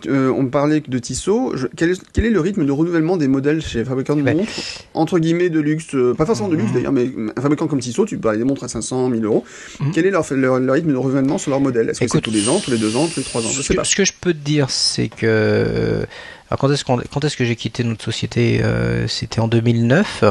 Euh, 0.08 0.30
on 0.30 0.48
parlait 0.48 0.82
de 0.86 1.00
Tissot. 1.00 1.54
quel, 1.76 1.92
est, 1.92 2.02
quel, 2.12 2.26
est, 2.26 2.30
le 2.30 2.40
rythme 2.40 2.66
de 2.66 2.72
renouvellement 2.72 3.18
des 3.18 3.28
modèles 3.28 3.62
chez 3.62 3.80
les 3.80 3.86
fabricants 3.86 4.16
de 4.16 4.22
eh 4.22 4.24
ben, 4.24 4.38
montres? 4.38 4.52
Entre 4.94 5.20
guillemets 5.20 5.50
de 5.50 5.60
luxe, 5.60 5.94
euh, 5.94 6.14
pas 6.14 6.26
forcément 6.26 6.50
de 6.50 6.56
luxe 6.56 6.70
mhm. 6.70 6.74
d'ailleurs, 6.74 6.92
mais 6.92 7.10
un 7.36 7.42
fabricant 7.42 7.68
comme 7.68 7.80
Tissot, 7.80 8.06
tu 8.06 8.18
parlais 8.18 8.38
des 8.38 8.44
montres 8.44 8.64
à 8.64 8.68
500, 8.68 9.10
1000 9.10 9.24
euros. 9.26 9.44
Mhm. 9.80 9.92
Quel 9.94 10.06
est 10.06 10.12
leur, 10.12 10.26
leur, 10.34 10.74
rythme 10.74 10.92
de 10.92 10.98
renouvellement 10.98 11.38
sur 11.38 11.52
leur 11.52 11.60
modèle? 11.60 11.90
Est-ce 11.90 12.00
que 12.00 12.08
c'est 12.08 12.22
tous 12.22 12.32
les 12.32 12.50
ans, 12.50 12.60
tous 12.60 12.72
les 12.72 12.78
deux 12.78 12.96
ans, 12.96 13.08
tous 13.08 13.20
les 13.20 13.26
trois 13.26 13.46
ans? 13.46 13.50
Je 13.50 13.62
sais 13.62 13.74
pas. 13.74 13.84
Ce 13.84 13.96
que 13.96 14.06
je 14.06 14.14
peux 14.20 14.34
te 14.34 14.44
dire, 14.44 14.70
c'est 14.70 15.10
que. 15.10 16.06
Alors 16.50 16.60
quand 16.60 16.72
est-ce, 16.72 16.84
quand 16.84 17.24
est-ce 17.24 17.38
que 17.38 17.46
j'ai 17.46 17.56
quitté 17.56 17.84
notre 17.84 18.04
société? 18.04 18.62
C'était 19.08 19.40
en 19.40 19.48
2009. 19.48 20.24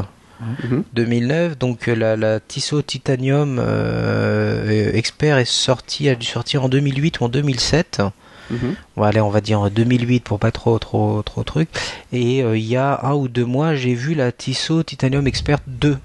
2009. 0.92 1.50
Mhm. 1.50 1.54
Donc 1.56 1.88
euh, 1.88 1.94
la, 1.94 2.16
la 2.16 2.40
Tissot 2.40 2.82
Titanium 2.82 3.58
euh, 3.58 4.92
Expert 4.92 5.38
est 5.38 5.44
sortie, 5.44 6.08
a 6.08 6.14
dû 6.14 6.26
sortir 6.26 6.64
en 6.64 6.68
2008 6.68 7.20
ou 7.20 7.24
en 7.24 7.28
2007. 7.28 8.02
Mhm. 8.50 8.74
Voilà, 8.96 9.24
on 9.24 9.30
va 9.30 9.40
dire 9.40 9.60
en 9.60 9.70
2008 9.70 10.20
pour 10.20 10.38
pas 10.38 10.50
trop 10.50 10.78
trop 10.78 11.22
trop 11.22 11.44
truc. 11.44 11.68
Et 12.12 12.42
euh, 12.42 12.58
il 12.58 12.64
y 12.64 12.76
a 12.76 13.00
un 13.04 13.14
ou 13.14 13.28
deux 13.28 13.46
mois, 13.46 13.74
j'ai 13.74 13.94
vu 13.94 14.14
la 14.14 14.32
Tissot 14.32 14.82
Titanium 14.82 15.26
Expert 15.26 15.60
2. 15.66 15.96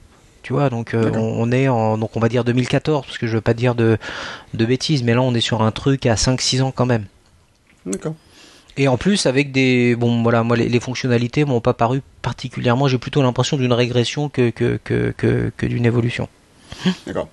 Tu 0.41 0.53
vois, 0.53 0.69
donc 0.69 0.95
on, 0.95 1.51
est 1.51 1.67
en 1.67 1.97
donc 1.97 2.15
on 2.15 2.19
va 2.19 2.29
dire 2.29 2.43
2014 2.43 3.05
parce 3.05 3.17
que 3.17 3.27
je 3.27 3.35
veux 3.35 3.41
pas 3.41 3.53
dire 3.53 3.75
de 3.75 3.97
de 4.53 4.65
bêtises, 4.65 5.03
mais 5.03 5.13
là 5.13 5.21
on 5.21 5.35
est 5.35 5.41
sur 5.41 5.61
un 5.61 5.71
truc 5.71 6.05
à 6.05 6.15
5 6.15 6.41
6 6.41 6.61
ans 6.61 6.71
quand 6.71 6.85
même. 6.85 7.05
D'accord. 7.85 8.15
Et 8.79 8.87
en 8.87 8.97
plus, 8.97 9.25
avec 9.25 9.51
des. 9.51 9.93
Bon, 9.97 10.23
voilà, 10.23 10.41
moi, 10.41 10.55
les, 10.55 10.79
fonctionnalités 10.79 11.43
m'ont 11.43 11.59
pas 11.59 11.73
paru 11.73 12.01
particulièrement. 12.21 12.87
J'ai 12.87 12.97
plutôt 12.97 13.21
l'impression 13.21 13.57
d'une 13.57 13.73
régression 13.73 14.29
que, 14.29 14.51
que, 14.51 14.79
que, 14.85 15.13
que, 15.17 15.65
d'une 15.65 15.85
évolution. 15.85 16.29
D'accord. 17.05 17.27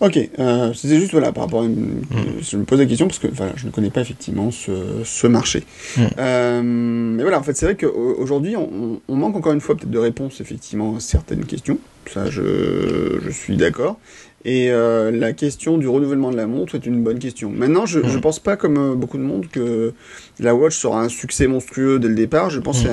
Ok, 0.00 0.18
euh, 0.38 0.72
c'était 0.74 0.98
juste 0.98 1.12
voilà 1.12 1.32
par 1.32 1.44
rapport 1.44 1.62
à 1.62 1.64
une, 1.64 2.00
mm. 2.00 2.42
je 2.42 2.56
me 2.58 2.64
pose 2.64 2.78
la 2.78 2.84
question 2.84 3.06
parce 3.06 3.20
que 3.20 3.28
je 3.56 3.64
ne 3.64 3.70
connais 3.70 3.90
pas 3.90 4.02
effectivement 4.02 4.50
ce, 4.50 5.02
ce 5.02 5.26
marché. 5.26 5.64
Mm. 5.96 6.02
Euh, 6.18 6.62
mais 6.62 7.22
voilà, 7.22 7.38
en 7.38 7.42
fait, 7.42 7.54
c'est 7.54 7.64
vrai 7.64 7.76
qu'aujourd'hui, 7.76 8.54
on, 8.56 9.00
on, 9.08 9.16
manque 9.16 9.36
encore 9.36 9.52
une 9.52 9.62
fois 9.62 9.76
peut-être 9.76 9.90
de 9.90 9.98
réponses 9.98 10.42
effectivement 10.42 10.96
à 10.96 11.00
certaines 11.00 11.46
questions. 11.46 11.78
Ça, 12.12 12.28
je, 12.28 13.18
je 13.24 13.30
suis 13.30 13.56
d'accord. 13.56 13.98
Et 14.44 14.70
euh, 14.70 15.10
la 15.10 15.32
question 15.32 15.78
du 15.78 15.88
renouvellement 15.88 16.30
de 16.30 16.36
la 16.36 16.46
montre 16.46 16.74
est 16.74 16.84
une 16.84 17.02
bonne 17.02 17.18
question. 17.18 17.50
Maintenant, 17.50 17.86
je 17.86 18.00
ne 18.00 18.18
pense 18.18 18.38
pas, 18.38 18.56
comme 18.56 18.76
euh, 18.76 18.94
beaucoup 18.94 19.16
de 19.16 19.22
monde, 19.22 19.48
que 19.50 19.94
la 20.38 20.54
Watch 20.54 20.76
sera 20.76 21.00
un 21.00 21.08
succès 21.08 21.46
monstrueux 21.46 21.98
dès 21.98 22.08
le 22.08 22.14
départ. 22.14 22.50
Je 22.50 22.60
pense 22.60 22.82
que 22.82 22.88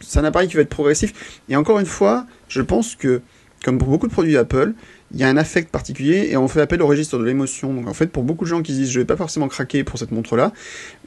c'est 0.00 0.18
un, 0.18 0.24
appareil 0.24 0.48
qui 0.48 0.56
va 0.56 0.62
être 0.62 0.68
progressif. 0.68 1.40
Et 1.48 1.56
encore 1.56 1.78
une 1.78 1.86
fois, 1.86 2.26
je 2.48 2.60
pense 2.60 2.96
que, 2.96 3.22
comme 3.64 3.78
pour 3.78 3.88
beaucoup 3.88 4.08
de 4.08 4.12
produits 4.12 4.36
Apple, 4.36 4.74
il 5.12 5.18
y 5.18 5.24
a 5.24 5.28
un 5.28 5.36
affect 5.36 5.70
particulier 5.70 6.28
et 6.30 6.36
on 6.36 6.48
fait 6.48 6.60
appel 6.60 6.82
au 6.82 6.86
registre 6.86 7.18
de 7.18 7.24
l'émotion. 7.24 7.72
Donc 7.74 7.88
en 7.88 7.94
fait, 7.94 8.06
pour 8.06 8.22
beaucoup 8.22 8.44
de 8.44 8.50
gens 8.50 8.62
qui 8.62 8.72
disent 8.72 8.90
je 8.90 9.00
vais 9.00 9.06
pas 9.06 9.16
forcément 9.16 9.48
craquer 9.48 9.84
pour 9.84 9.98
cette 9.98 10.12
montre-là, 10.12 10.52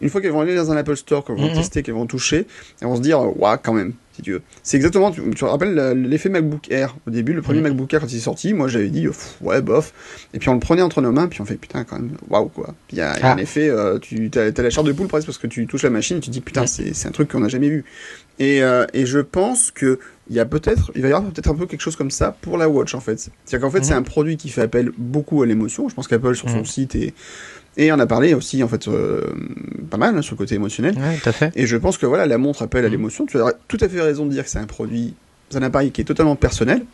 une 0.01 0.09
fois 0.09 0.21
qu'elles 0.21 0.31
vont 0.31 0.41
aller 0.41 0.55
dans 0.55 0.71
un 0.71 0.77
Apple 0.77 0.97
Store, 0.97 1.23
qu'elles 1.23 1.37
vont 1.37 1.49
mhm. 1.49 1.55
tester, 1.55 1.83
qu'elles 1.83 1.93
vont 1.93 2.05
toucher, 2.05 2.45
elles 2.81 2.87
vont 2.87 2.97
se 2.97 3.01
dire 3.01 3.19
waouh 3.39 3.57
quand 3.63 3.73
même, 3.73 3.93
si 4.13 4.21
tu 4.21 4.31
veux. 4.33 4.41
C'est 4.61 4.77
exactement, 4.77 5.11
tu, 5.11 5.21
te 5.29 5.45
rappelles 5.45 5.75
l'effet 6.07 6.29
MacBook 6.29 6.71
Air 6.71 6.95
au 7.07 7.09
début, 7.09 7.33
le 7.33 7.41
premier 7.41 7.59
mhm. 7.59 7.69
MacBook 7.69 7.93
Air 7.93 8.01
quand 8.01 8.11
il 8.11 8.17
est 8.17 8.21
sorti, 8.21 8.53
moi 8.53 8.67
j'avais 8.67 8.89
dit 8.89 9.07
ouais 9.41 9.61
bof, 9.61 9.93
et 10.33 10.39
puis 10.39 10.49
on 10.49 10.53
le 10.53 10.59
prenait 10.59 10.81
entre 10.81 11.01
nos 11.01 11.11
mains, 11.11 11.27
puis 11.27 11.41
on 11.41 11.45
fait 11.45 11.55
putain 11.55 11.83
quand 11.83 11.97
même 11.97 12.11
waouh 12.29 12.47
quoi. 12.47 12.73
il 12.91 12.97
y 12.97 13.01
a, 13.01 13.13
un 13.13 13.37
ah. 13.37 13.41
effet, 13.41 13.69
euh, 13.69 13.99
tu 13.99 14.29
as, 14.35 14.61
la 14.61 14.69
chair 14.69 14.83
de 14.83 14.91
poule 14.91 15.07
presque 15.07 15.25
parce 15.25 15.37
que 15.37 15.47
tu 15.47 15.67
touches 15.67 15.83
la 15.83 15.89
machine, 15.89 16.17
et 16.17 16.21
tu 16.21 16.29
dis 16.29 16.41
putain 16.41 16.65
c'est 16.67 17.07
un 17.07 17.11
truc 17.11 17.31
qu'on 17.31 17.39
n'a 17.39 17.49
jamais 17.49 17.69
vu. 17.69 17.83
Et, 18.39 18.63
euh, 18.63 18.85
et 18.93 19.05
je 19.05 19.19
pense 19.19 19.69
que 19.69 19.99
il 20.29 20.35
y 20.35 20.39
a 20.39 20.45
peut-être, 20.45 20.91
il 20.95 21.01
va 21.01 21.09
y 21.09 21.11
avoir 21.11 21.29
peut-être 21.31 21.49
un 21.49 21.55
peu 21.55 21.65
quelque 21.65 21.81
chose 21.81 21.95
comme 21.95 22.11
ça 22.11 22.35
pour 22.41 22.57
la 22.57 22.69
Watch 22.69 22.95
en 22.95 22.99
fait. 22.99 23.19
C'est-à-dire 23.19 23.59
qu'en 23.59 23.71
fait, 23.71 23.83
c'est 23.83 23.93
mhm. 23.93 23.99
un 23.99 24.03
produit 24.03 24.37
qui 24.37 24.49
fait 24.49 24.61
appel 24.61 24.91
beaucoup 24.97 25.43
à 25.43 25.45
l'émotion. 25.45 25.89
Je 25.89 25.95
pense 25.95 26.07
qu'Apple 26.07 26.35
sur 26.35 26.49
son 26.49 26.59
mhm. 26.59 26.65
site 26.65 26.95
et 26.95 27.13
et 27.77 27.91
on 27.91 27.99
a 27.99 28.05
parlé 28.05 28.33
aussi 28.33 28.63
en 28.63 28.67
fait 28.67 28.87
euh, 28.87 29.21
pas 29.89 29.97
mal 29.97 30.17
hein, 30.17 30.21
sur 30.21 30.35
le 30.35 30.37
côté 30.37 30.55
émotionnel. 30.55 30.95
Ouais, 30.97 31.17
tout 31.17 31.29
à 31.29 31.31
fait. 31.31 31.51
Et 31.55 31.65
je 31.65 31.77
pense 31.77 31.97
que 31.97 32.05
voilà, 32.05 32.25
la 32.25 32.37
montre 32.37 32.61
appelle 32.61 32.85
à 32.85 32.89
l'émotion. 32.89 33.25
Tu 33.25 33.39
as 33.41 33.53
tout 33.67 33.77
à 33.79 33.89
fait 33.89 34.01
raison 34.01 34.25
de 34.25 34.31
dire 34.31 34.43
que 34.43 34.49
c'est 34.49 34.59
un 34.59 34.65
produit, 34.65 35.15
c'est 35.49 35.57
un 35.57 35.63
appareil 35.63 35.91
qui 35.91 36.01
est 36.01 36.05
totalement 36.05 36.35
personnel. 36.35 36.85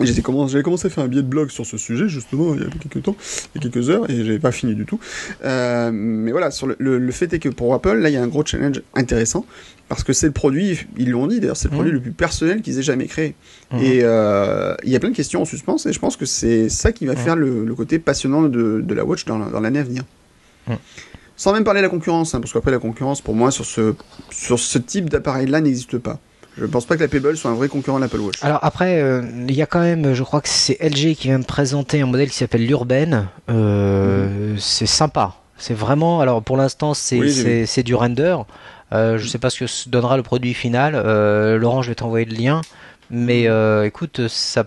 J'avais 0.00 0.22
commencé, 0.22 0.62
commencé 0.62 0.86
à 0.86 0.90
faire 0.90 1.04
un 1.04 1.08
billet 1.08 1.22
de 1.22 1.28
blog 1.28 1.50
sur 1.50 1.66
ce 1.66 1.76
sujet 1.76 2.08
justement 2.08 2.54
il 2.54 2.62
y 2.62 2.64
a 2.64 2.68
quelques 2.68 3.02
temps, 3.02 3.16
il 3.54 3.62
y 3.62 3.66
a 3.66 3.70
quelques 3.70 3.90
heures, 3.90 4.08
et 4.10 4.24
j'avais 4.24 4.38
pas 4.38 4.52
fini 4.52 4.74
du 4.74 4.84
tout. 4.84 4.98
Euh, 5.44 5.90
mais 5.92 6.32
voilà, 6.32 6.50
sur 6.50 6.66
le, 6.66 6.76
le, 6.78 7.12
fait 7.12 7.32
est 7.32 7.38
que 7.38 7.48
pour 7.48 7.74
Apple, 7.74 7.94
là, 7.94 8.08
il 8.08 8.12
y 8.12 8.16
a 8.16 8.22
un 8.22 8.28
gros 8.28 8.44
challenge 8.44 8.82
intéressant 8.94 9.46
parce 9.88 10.04
que 10.04 10.14
c'est 10.14 10.26
le 10.26 10.32
produit, 10.32 10.78
ils 10.96 11.10
l'ont 11.10 11.26
dit 11.26 11.38
d'ailleurs, 11.38 11.56
c'est 11.56 11.68
le 11.68 11.74
produit 11.74 11.92
mmh. 11.92 11.96
le 11.96 12.00
plus 12.00 12.12
personnel 12.12 12.62
qu'ils 12.62 12.78
aient 12.78 12.82
jamais 12.82 13.06
créé. 13.06 13.34
Mmh. 13.72 13.78
Et 13.78 14.00
euh, 14.02 14.74
il 14.84 14.90
y 14.90 14.96
a 14.96 15.00
plein 15.00 15.10
de 15.10 15.14
questions 15.14 15.42
en 15.42 15.44
suspens, 15.44 15.76
et 15.84 15.92
je 15.92 15.98
pense 15.98 16.16
que 16.16 16.24
c'est 16.24 16.70
ça 16.70 16.92
qui 16.92 17.04
va 17.04 17.12
mmh. 17.12 17.16
faire 17.16 17.36
le, 17.36 17.74
côté 17.74 17.98
passionnant 17.98 18.42
de, 18.42 18.80
de 18.82 18.94
la 18.94 19.04
Watch 19.04 19.26
dans, 19.26 19.38
dans 19.38 19.60
l'année 19.60 19.80
à 19.80 19.84
venir. 19.84 20.04
Sans 21.36 21.52
même 21.52 21.64
parler 21.64 21.80
de 21.80 21.86
la 21.86 21.90
concurrence, 21.90 22.34
hein, 22.34 22.40
parce 22.40 22.52
qu'après 22.52 22.70
la 22.70 22.78
concurrence, 22.78 23.20
pour 23.20 23.34
moi, 23.34 23.50
sur 23.50 23.64
ce, 23.64 23.94
sur 24.30 24.58
ce 24.58 24.78
type 24.78 25.10
d'appareil-là, 25.10 25.60
n'existe 25.60 25.98
pas. 25.98 26.20
Je 26.56 26.62
ne 26.62 26.68
pense 26.68 26.84
pas 26.84 26.96
que 26.96 27.00
la 27.02 27.08
Pebble 27.08 27.36
soit 27.36 27.50
un 27.50 27.54
vrai 27.54 27.68
concurrent 27.68 27.96
de 27.96 28.02
l'Apple 28.02 28.20
Watch. 28.20 28.36
Alors 28.42 28.58
après, 28.62 29.00
euh, 29.00 29.22
il 29.48 29.54
y 29.54 29.62
a 29.62 29.66
quand 29.66 29.80
même, 29.80 30.12
je 30.12 30.22
crois 30.22 30.40
que 30.40 30.48
c'est 30.48 30.78
LG 30.82 31.14
qui 31.14 31.28
vient 31.28 31.38
de 31.38 31.46
présenter 31.46 32.02
un 32.02 32.06
modèle 32.06 32.28
qui 32.28 32.36
s'appelle 32.36 32.66
l'Urban. 32.66 33.26
Euh, 33.50 34.54
C'est 34.58 34.86
sympa. 34.86 35.36
C'est 35.56 35.74
vraiment, 35.74 36.20
alors 36.20 36.42
pour 36.42 36.56
l'instant, 36.56 36.92
c'est 36.94 37.82
du 37.82 37.94
render. 37.94 38.36
Euh, 38.92 39.16
je 39.16 39.24
ne 39.24 39.28
sais 39.28 39.38
pas 39.38 39.48
ce 39.48 39.64
que 39.64 39.88
donnera 39.88 40.16
le 40.16 40.22
produit 40.22 40.54
final. 40.54 40.94
Euh, 40.94 41.56
Laurent, 41.56 41.82
je 41.82 41.88
vais 41.88 41.94
t'envoyer 41.94 42.26
le 42.26 42.34
lien. 42.34 42.60
Mais 43.10 43.46
euh, 43.46 43.84
écoute, 43.84 44.28
ça 44.28 44.64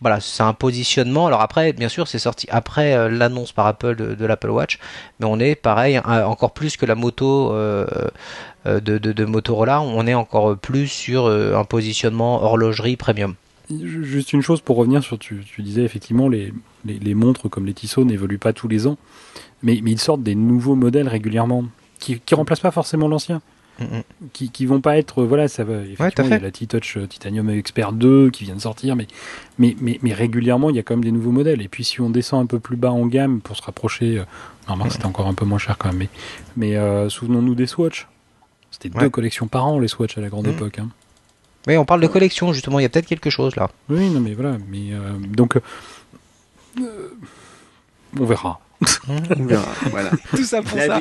voilà, 0.00 0.20
c'est 0.20 0.42
un 0.42 0.54
positionnement. 0.54 1.26
Alors 1.26 1.40
après, 1.40 1.72
bien 1.72 1.88
sûr, 1.88 2.06
c'est 2.06 2.20
sorti 2.20 2.46
après 2.50 2.94
euh, 2.94 3.08
l'annonce 3.08 3.52
par 3.52 3.66
Apple 3.66 3.96
de, 3.96 4.26
l'Apple 4.26 4.50
Watch, 4.50 4.78
mais 5.18 5.26
on 5.26 5.40
est 5.40 5.56
pareil, 5.56 5.98
encore 5.98 6.52
plus 6.52 6.76
que 6.76 6.86
la 6.86 6.94
moto 6.94 7.52
euh, 7.52 7.84
euh, 8.68 8.80
de, 8.80 8.98
de, 8.98 9.24
Motorola, 9.24 9.80
on 9.80 10.06
est 10.06 10.14
encore 10.14 10.56
plus 10.56 10.86
sur 10.88 11.26
un 11.26 11.64
positionnement 11.64 12.42
horlogerie 12.42 12.96
premium. 12.96 13.34
Juste 13.70 14.32
une 14.32 14.40
chose 14.40 14.60
pour 14.62 14.76
revenir 14.76 15.02
sur, 15.02 15.18
tu, 15.18 15.44
tu 15.44 15.62
disais 15.62 15.82
effectivement, 15.82 16.28
les, 16.28 16.54
les, 16.86 17.14
montres 17.14 17.50
comme 17.50 17.66
les 17.66 17.74
Tissot 17.74 18.04
n'évoluent 18.04 18.38
pas 18.38 18.54
tous 18.54 18.66
les 18.66 18.86
ans, 18.86 18.96
mais, 19.62 19.80
mais 19.82 19.90
ils 19.90 20.00
sortent 20.00 20.22
des 20.22 20.34
nouveaux 20.34 20.74
modèles 20.74 21.08
régulièrement, 21.08 21.64
qui 21.98 22.14
ne 22.14 22.36
remplacent 22.36 22.60
pas 22.60 22.70
forcément 22.70 23.08
l'ancien 23.08 23.42
qui, 24.32 24.50
qui 24.50 24.66
vont 24.66 24.80
pas 24.80 24.98
être 24.98 25.22
voilà 25.22 25.46
ça 25.46 25.64
va 25.64 25.76
effectivement 25.82 26.26
il 26.26 26.30
y 26.30 26.34
a 26.34 26.38
la 26.40 26.50
T-Touch 26.50 26.96
euh, 26.96 27.06
Titanium 27.06 27.48
Expert 27.50 27.92
2 27.92 28.30
qui 28.30 28.44
vient 28.44 28.56
de 28.56 28.60
sortir 28.60 28.96
mais, 28.96 29.06
mais 29.58 29.76
mais 29.80 29.98
mais 30.02 30.12
régulièrement 30.12 30.70
il 30.70 30.76
y 30.76 30.78
a 30.78 30.82
quand 30.82 30.94
même 30.94 31.04
des 31.04 31.12
nouveaux 31.12 31.30
modèles. 31.30 31.62
Et 31.62 31.68
puis 31.68 31.84
si 31.84 32.00
on 32.00 32.10
descend 32.10 32.42
un 32.42 32.46
peu 32.46 32.58
plus 32.58 32.76
bas 32.76 32.90
en 32.90 33.06
gamme 33.06 33.40
pour 33.40 33.56
se 33.56 33.62
rapprocher 33.62 34.18
euh, 34.18 34.24
normalement 34.66 34.90
c'était 34.90 35.06
encore 35.06 35.28
un 35.28 35.34
peu 35.34 35.44
moins 35.44 35.58
cher 35.58 35.78
quand 35.78 35.88
même 35.90 35.98
mais 35.98 36.08
mais 36.56 36.76
euh, 36.76 37.08
souvenons-nous 37.08 37.54
des 37.54 37.66
Swatch 37.66 38.08
c'était 38.80 38.98
deux 38.98 39.10
collections 39.10 39.46
par 39.46 39.66
an 39.66 39.78
les 39.78 39.88
Swatch 39.88 40.16
à 40.18 40.20
la 40.20 40.28
grande 40.28 40.46
mm. 40.46 40.50
époque 40.50 40.78
hein. 40.78 40.88
Oui, 41.66 41.76
on 41.76 41.84
parle 41.84 42.00
de 42.00 42.06
collection 42.06 42.52
justement, 42.52 42.78
il 42.78 42.82
y 42.82 42.86
a 42.86 42.88
peut-être 42.88 43.06
quelque 43.06 43.30
chose 43.30 43.56
là. 43.56 43.68
Oui, 43.90 44.08
non 44.10 44.20
mais 44.20 44.32
voilà, 44.32 44.56
mais 44.70 44.92
donc 45.28 45.58
on 48.18 48.24
verra. 48.24 48.60
voilà. 49.90 50.10
Tout 50.30 50.44
ça 50.44 50.62
pour 50.62 50.78
ça. 50.78 51.00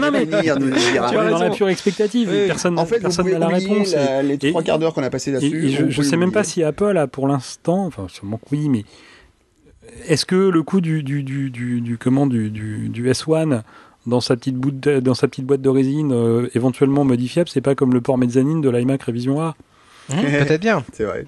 Non, 0.00 0.10
mais 0.12 0.24
nous 0.24 0.70
dans 0.70 1.38
la 1.38 1.50
pure 1.50 1.68
expectative. 1.68 2.30
Personne, 2.46 2.78
en 2.78 2.86
fait, 2.86 3.00
personne 3.00 3.30
n'a 3.30 3.38
la 3.38 3.48
réponse. 3.48 3.94
les 4.22 4.38
trois 4.38 4.62
quarts 4.62 4.78
d'heure 4.78 4.94
qu'on 4.94 5.02
a 5.02 5.10
passé 5.10 5.30
là-dessus. 5.30 5.70
Je, 5.70 6.00
ne 6.00 6.06
sais 6.06 6.16
même 6.16 6.32
pas 6.32 6.44
si 6.44 6.62
Apple 6.62 6.96
a 6.96 7.06
pour 7.06 7.28
l'instant, 7.28 7.86
enfin 7.86 8.06
sûrement 8.08 8.38
que 8.38 8.46
oui, 8.52 8.68
mais 8.68 8.84
est-ce 10.06 10.24
que 10.24 10.36
le 10.36 10.62
coût 10.62 10.80
du 10.80 11.02
du 11.02 11.22
du 11.22 11.50
du, 11.50 11.80
du 11.80 11.98
comment 11.98 12.26
du, 12.26 12.50
du, 12.50 12.88
du 12.88 13.10
S1 13.10 13.62
dans 14.06 14.20
sa 14.20 14.36
petite 14.36 14.56
boîte 14.56 14.80
de, 14.80 15.00
dans 15.00 15.14
sa 15.14 15.28
petite 15.28 15.44
boîte 15.44 15.60
de 15.60 15.68
résine 15.68 16.12
euh, 16.12 16.48
éventuellement 16.54 17.04
modifiable, 17.04 17.48
c'est 17.48 17.60
pas 17.60 17.74
comme 17.74 17.92
le 17.92 18.00
port 18.00 18.18
mezzanine 18.18 18.60
de 18.60 18.70
l'iMac 18.70 19.02
Révision 19.02 19.40
A 19.40 19.56
mmh, 20.08 20.14
Peut-être 20.46 20.60
bien. 20.60 20.84
C'est 20.92 21.04
vrai. 21.04 21.26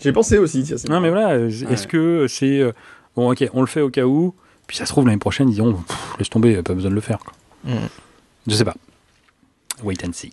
J'ai 0.00 0.12
pensé 0.12 0.38
aussi. 0.38 0.62
Tiens, 0.62 0.76
non 0.88 1.00
mais 1.00 1.10
voilà, 1.10 1.38
est-ce 1.38 1.86
que 1.86 2.26
c'est 2.28 2.60
euh, 2.60 2.72
bon 3.16 3.32
ok, 3.32 3.48
on 3.54 3.60
le 3.60 3.66
fait 3.66 3.80
au 3.80 3.90
cas 3.90 4.04
où. 4.04 4.34
Puis 4.66 4.76
ça 4.76 4.84
se 4.84 4.92
trouve, 4.92 5.06
l'année 5.06 5.18
prochaine, 5.18 5.48
ils 5.48 5.54
diront 5.54 5.78
laisse 6.18 6.28
tomber, 6.28 6.60
pas 6.62 6.74
besoin 6.74 6.90
de 6.90 6.94
le 6.94 7.00
faire. 7.00 7.18
Quoi. 7.18 7.32
Mm. 7.64 7.88
Je 8.46 8.54
sais 8.54 8.64
pas. 8.64 8.74
Wait 9.82 10.04
and 10.04 10.12
see. 10.12 10.32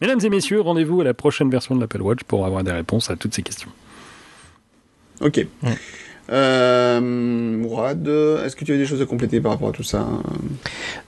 Mesdames 0.00 0.20
et 0.22 0.28
messieurs, 0.28 0.60
rendez-vous 0.60 1.00
à 1.00 1.04
la 1.04 1.14
prochaine 1.14 1.50
version 1.50 1.74
de 1.74 1.80
l'Apple 1.80 2.02
Watch 2.02 2.24
pour 2.24 2.44
avoir 2.44 2.64
des 2.64 2.72
réponses 2.72 3.10
à 3.10 3.16
toutes 3.16 3.34
ces 3.34 3.42
questions. 3.42 3.70
Ok. 5.20 5.46
Mm. 5.62 5.68
Euh, 6.30 7.00
Mourad, 7.00 8.06
est-ce 8.06 8.54
que 8.56 8.64
tu 8.64 8.72
as 8.72 8.76
des 8.76 8.86
choses 8.86 9.02
à 9.02 9.06
compléter 9.06 9.40
par 9.40 9.52
rapport 9.52 9.68
à 9.68 9.72
tout 9.72 9.82
ça 9.82 10.06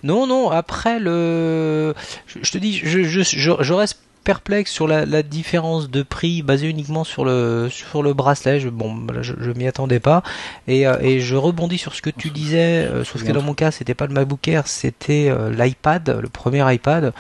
Non, 0.02 0.26
non. 0.26 0.50
Après 0.50 0.98
le, 0.98 1.94
je, 2.26 2.50
te 2.50 2.58
dis, 2.58 2.74
je, 2.74 3.02
je, 3.02 3.22
je 3.22 3.72
reste 3.72 3.98
perplexe 4.24 4.72
sur 4.72 4.88
la, 4.88 5.22
différence 5.22 5.90
de 5.90 6.02
prix 6.02 6.42
basée 6.42 6.68
uniquement 6.68 7.04
sur 7.04 7.24
le 7.24 7.68
sur 7.70 8.02
le 8.02 8.14
bracelet. 8.14 8.58
Je, 8.58 8.70
bon, 8.70 9.06
je, 9.20 9.34
je 9.38 9.50
m'y 9.52 9.68
attendais 9.68 10.00
pas 10.00 10.22
et, 10.66 10.86
euh, 10.86 10.98
et, 11.00 11.20
je 11.20 11.36
rebondis 11.36 11.78
sur 11.78 11.94
ce 11.94 12.02
que 12.02 12.10
tu 12.10 12.30
disais. 12.30 12.86
Euh, 12.86 13.04
sauf 13.04 13.22
que 13.22 13.32
dans 13.32 13.42
mon 13.42 13.54
cas, 13.54 13.70
c'était 13.70 13.94
pas 13.94 14.06
le 14.06 14.14
MacBook 14.14 14.48
Air, 14.48 14.66
c'était 14.66 15.28
euh, 15.28 15.50
l'iPad, 15.50 16.18
le 16.20 16.28
premier 16.28 16.74
iPad 16.74 17.12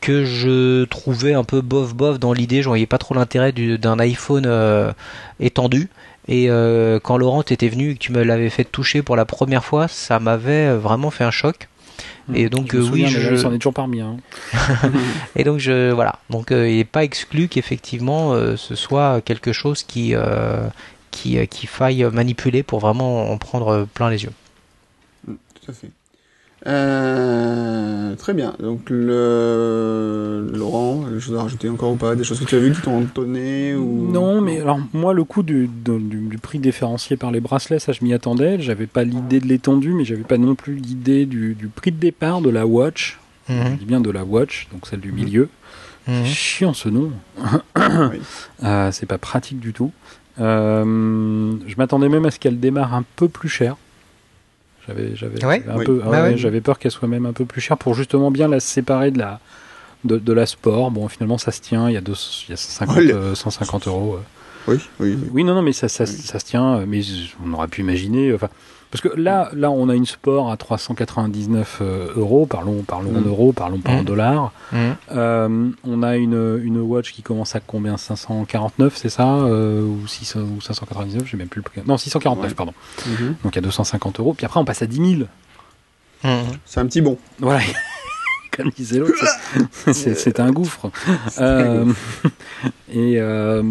que 0.00 0.26
je 0.26 0.84
trouvais 0.84 1.32
un 1.32 1.44
peu 1.44 1.62
bof 1.62 1.94
bof 1.94 2.20
dans 2.20 2.34
l'idée. 2.34 2.60
Je 2.60 2.68
voyais 2.68 2.86
pas 2.86 2.98
trop 2.98 3.14
l'intérêt 3.14 3.52
d'un 3.52 3.98
iPhone 3.98 4.46
étendu. 5.40 5.88
Et 6.26 6.48
euh, 6.48 6.98
quand 7.00 7.18
Laurent 7.18 7.42
était 7.42 7.68
venu 7.68 7.90
et 7.90 7.94
que 7.94 7.98
tu 7.98 8.12
me 8.12 8.22
l'avais 8.22 8.50
fait 8.50 8.64
toucher 8.64 9.02
pour 9.02 9.16
la 9.16 9.24
première 9.24 9.64
fois, 9.64 9.88
ça 9.88 10.18
m'avait 10.20 10.74
vraiment 10.74 11.10
fait 11.10 11.24
un 11.24 11.30
choc. 11.30 11.68
Et 12.32 12.48
donc 12.48 12.72
Je 12.72 12.78
me 12.78 12.82
euh, 12.82 12.84
oui, 12.84 12.88
souviens, 12.88 13.08
je... 13.08 13.20
d'ailleurs, 13.20 13.38
c'en 13.38 13.52
est 13.52 13.58
toujours 13.58 13.74
parmi. 13.74 14.00
Hein. 14.00 14.16
et 15.36 15.44
donc 15.44 15.58
je 15.58 15.92
voilà. 15.92 16.18
Donc 16.30 16.52
euh, 16.52 16.68
il 16.68 16.76
n'est 16.76 16.84
pas 16.84 17.04
exclu 17.04 17.48
qu'effectivement 17.48 18.32
euh, 18.32 18.56
ce 18.56 18.74
soit 18.74 19.20
quelque 19.20 19.52
chose 19.52 19.82
qui 19.82 20.14
euh, 20.14 20.66
qui 21.10 21.38
euh, 21.38 21.44
qui 21.44 21.66
faille 21.66 22.02
manipuler 22.04 22.62
pour 22.62 22.80
vraiment 22.80 23.30
en 23.30 23.36
prendre 23.36 23.86
plein 23.92 24.08
les 24.08 24.24
yeux. 24.24 24.32
Tout 25.26 25.70
à 25.70 25.72
fait. 25.72 25.90
Euh, 26.66 28.14
très 28.16 28.32
bien. 28.32 28.54
Donc, 28.58 28.88
le... 28.88 30.50
Laurent, 30.54 31.04
des 31.10 31.20
choses 31.20 31.36
à 31.36 31.42
rajouter 31.42 31.68
encore 31.68 31.92
ou 31.92 31.96
pas 31.96 32.16
Des 32.16 32.24
choses 32.24 32.40
que 32.40 32.44
tu 32.44 32.54
as 32.54 32.58
vues 32.58 32.72
qui 32.72 32.80
t'ont 32.80 33.02
étonné 33.02 33.74
ou... 33.74 34.10
Non, 34.10 34.40
mais 34.40 34.60
alors 34.60 34.78
moi, 34.92 35.12
le 35.12 35.24
coup 35.24 35.42
du, 35.42 35.68
du, 35.68 35.98
du 35.98 36.38
prix 36.38 36.58
différencié 36.58 37.16
par 37.16 37.30
les 37.30 37.40
bracelets, 37.40 37.78
ça 37.78 37.92
je 37.92 38.02
m'y 38.04 38.14
attendais. 38.14 38.60
J'avais 38.60 38.86
pas 38.86 39.04
l'idée 39.04 39.40
de 39.40 39.46
l'étendue, 39.46 39.92
mais 39.92 40.04
j'avais 40.04 40.22
pas 40.22 40.38
non 40.38 40.54
plus 40.54 40.74
l'idée 40.74 41.26
du, 41.26 41.54
du 41.54 41.68
prix 41.68 41.92
de 41.92 41.98
départ 41.98 42.40
de 42.40 42.50
la 42.50 42.66
watch. 42.66 43.18
Je 43.48 43.76
dis 43.78 43.84
bien 43.84 44.00
de 44.00 44.10
la 44.10 44.24
watch, 44.24 44.68
donc 44.72 44.86
celle 44.86 45.00
du 45.00 45.12
milieu. 45.12 45.48
Mhm. 46.06 46.24
Chiant 46.24 46.72
ce 46.72 46.88
nom. 46.88 47.12
Oui. 47.76 48.20
Euh, 48.62 48.90
c'est 48.92 49.06
pas 49.06 49.18
pratique 49.18 49.58
du 49.58 49.72
tout. 49.72 49.92
Euh, 50.40 51.54
je 51.66 51.74
m'attendais 51.76 52.08
même 52.08 52.24
à 52.24 52.30
ce 52.30 52.38
qu'elle 52.38 52.58
démarre 52.58 52.94
un 52.94 53.04
peu 53.16 53.28
plus 53.28 53.48
cher. 53.48 53.76
J'avais, 54.86 55.16
j'avais, 55.16 55.44
Ouais. 55.44 55.62
un 55.68 55.78
Oui. 55.78 55.84
peu, 55.84 56.00
Bah 56.04 56.22
ouais, 56.24 56.36
j'avais 56.36 56.60
peur 56.60 56.78
qu'elle 56.78 56.90
soit 56.92 57.08
même 57.08 57.26
un 57.26 57.32
peu 57.32 57.44
plus 57.44 57.60
chère 57.60 57.78
pour 57.78 57.94
justement 57.94 58.30
bien 58.30 58.48
la 58.48 58.60
séparer 58.60 59.10
de 59.10 59.18
la, 59.18 59.40
de, 60.04 60.18
de 60.18 60.32
la 60.32 60.44
sport. 60.46 60.90
Bon, 60.90 61.08
finalement, 61.08 61.38
ça 61.38 61.52
se 61.52 61.60
tient. 61.60 61.88
Il 61.88 61.94
y 61.94 61.96
a, 61.96 62.00
deux, 62.02 62.14
il 62.46 62.50
y 62.50 62.52
a 62.52 62.56
150, 62.56 62.96
Ouais. 62.96 63.12
euh, 63.12 63.34
150 63.34 63.86
euros. 63.88 64.14
euh. 64.16 64.20
Oui, 64.68 64.76
oui. 65.00 65.16
oui. 65.20 65.28
Oui, 65.32 65.44
non, 65.44 65.54
non, 65.54 65.62
mais 65.62 65.72
ça, 65.72 65.88
ça, 65.88 66.04
Oui. 66.04 66.10
ça 66.10 66.38
se 66.38 66.44
tient. 66.44 66.76
euh, 66.80 66.84
Mais 66.86 67.00
on 67.44 67.52
aurait 67.54 67.68
pu 67.68 67.80
imaginer. 67.80 68.34
Enfin, 68.34 68.48
parce 68.94 69.02
que 69.12 69.20
là, 69.20 69.50
là, 69.54 69.72
on 69.72 69.88
a 69.88 69.94
une 69.96 70.06
sport 70.06 70.52
à 70.52 70.56
399 70.56 71.78
euh, 71.80 72.12
euros. 72.14 72.46
Parlons, 72.46 72.82
parlons 72.86 73.16
en 73.16 73.20
Mm. 73.22 73.26
euros, 73.26 73.52
parlons 73.52 73.80
pas 73.80 73.90
en 73.90 74.02
Mm. 74.02 74.04
dollars. 74.04 74.52
Mhm. 74.70 74.94
Euh, 75.16 75.68
on 75.82 76.02
a 76.04 76.16
une, 76.16 76.60
une 76.62 76.78
watch 76.78 77.12
qui 77.12 77.22
commence 77.22 77.56
à 77.56 77.60
combien? 77.60 77.96
549, 77.96 78.96
c'est 78.96 79.08
ça? 79.08 79.26
Euh, 79.26 79.82
ou, 79.82 80.06
600 80.06 80.42
ou 80.56 80.60
599, 80.60 81.26
j'ai 81.26 81.36
même 81.36 81.48
plus 81.48 81.58
le 81.58 81.64
prix. 81.64 81.80
Non, 81.84 81.96
649, 81.98 82.50
Ouais. 82.50 82.54
pardon. 82.54 82.72
Mhm. 83.04 83.34
Donc 83.42 83.56
à 83.56 83.60
250 83.60 84.20
euros. 84.20 84.32
Puis 84.32 84.46
après, 84.46 84.60
on 84.60 84.64
passe 84.64 84.82
à 84.82 84.86
10 84.86 85.16
000. 85.16 85.28
Mhm. 86.22 86.42
C'est 86.64 86.78
un 86.78 86.86
petit 86.86 87.00
bon. 87.00 87.18
Voilà. 87.40 87.58
Comme 88.56 88.70
disait 88.70 89.00
l'autre, 89.00 89.12
c'est- 89.92 90.38
un 90.38 90.52
gouffre. 90.52 90.92
Euh, 91.40 91.92
et 92.92 93.16
euh, 93.18 93.64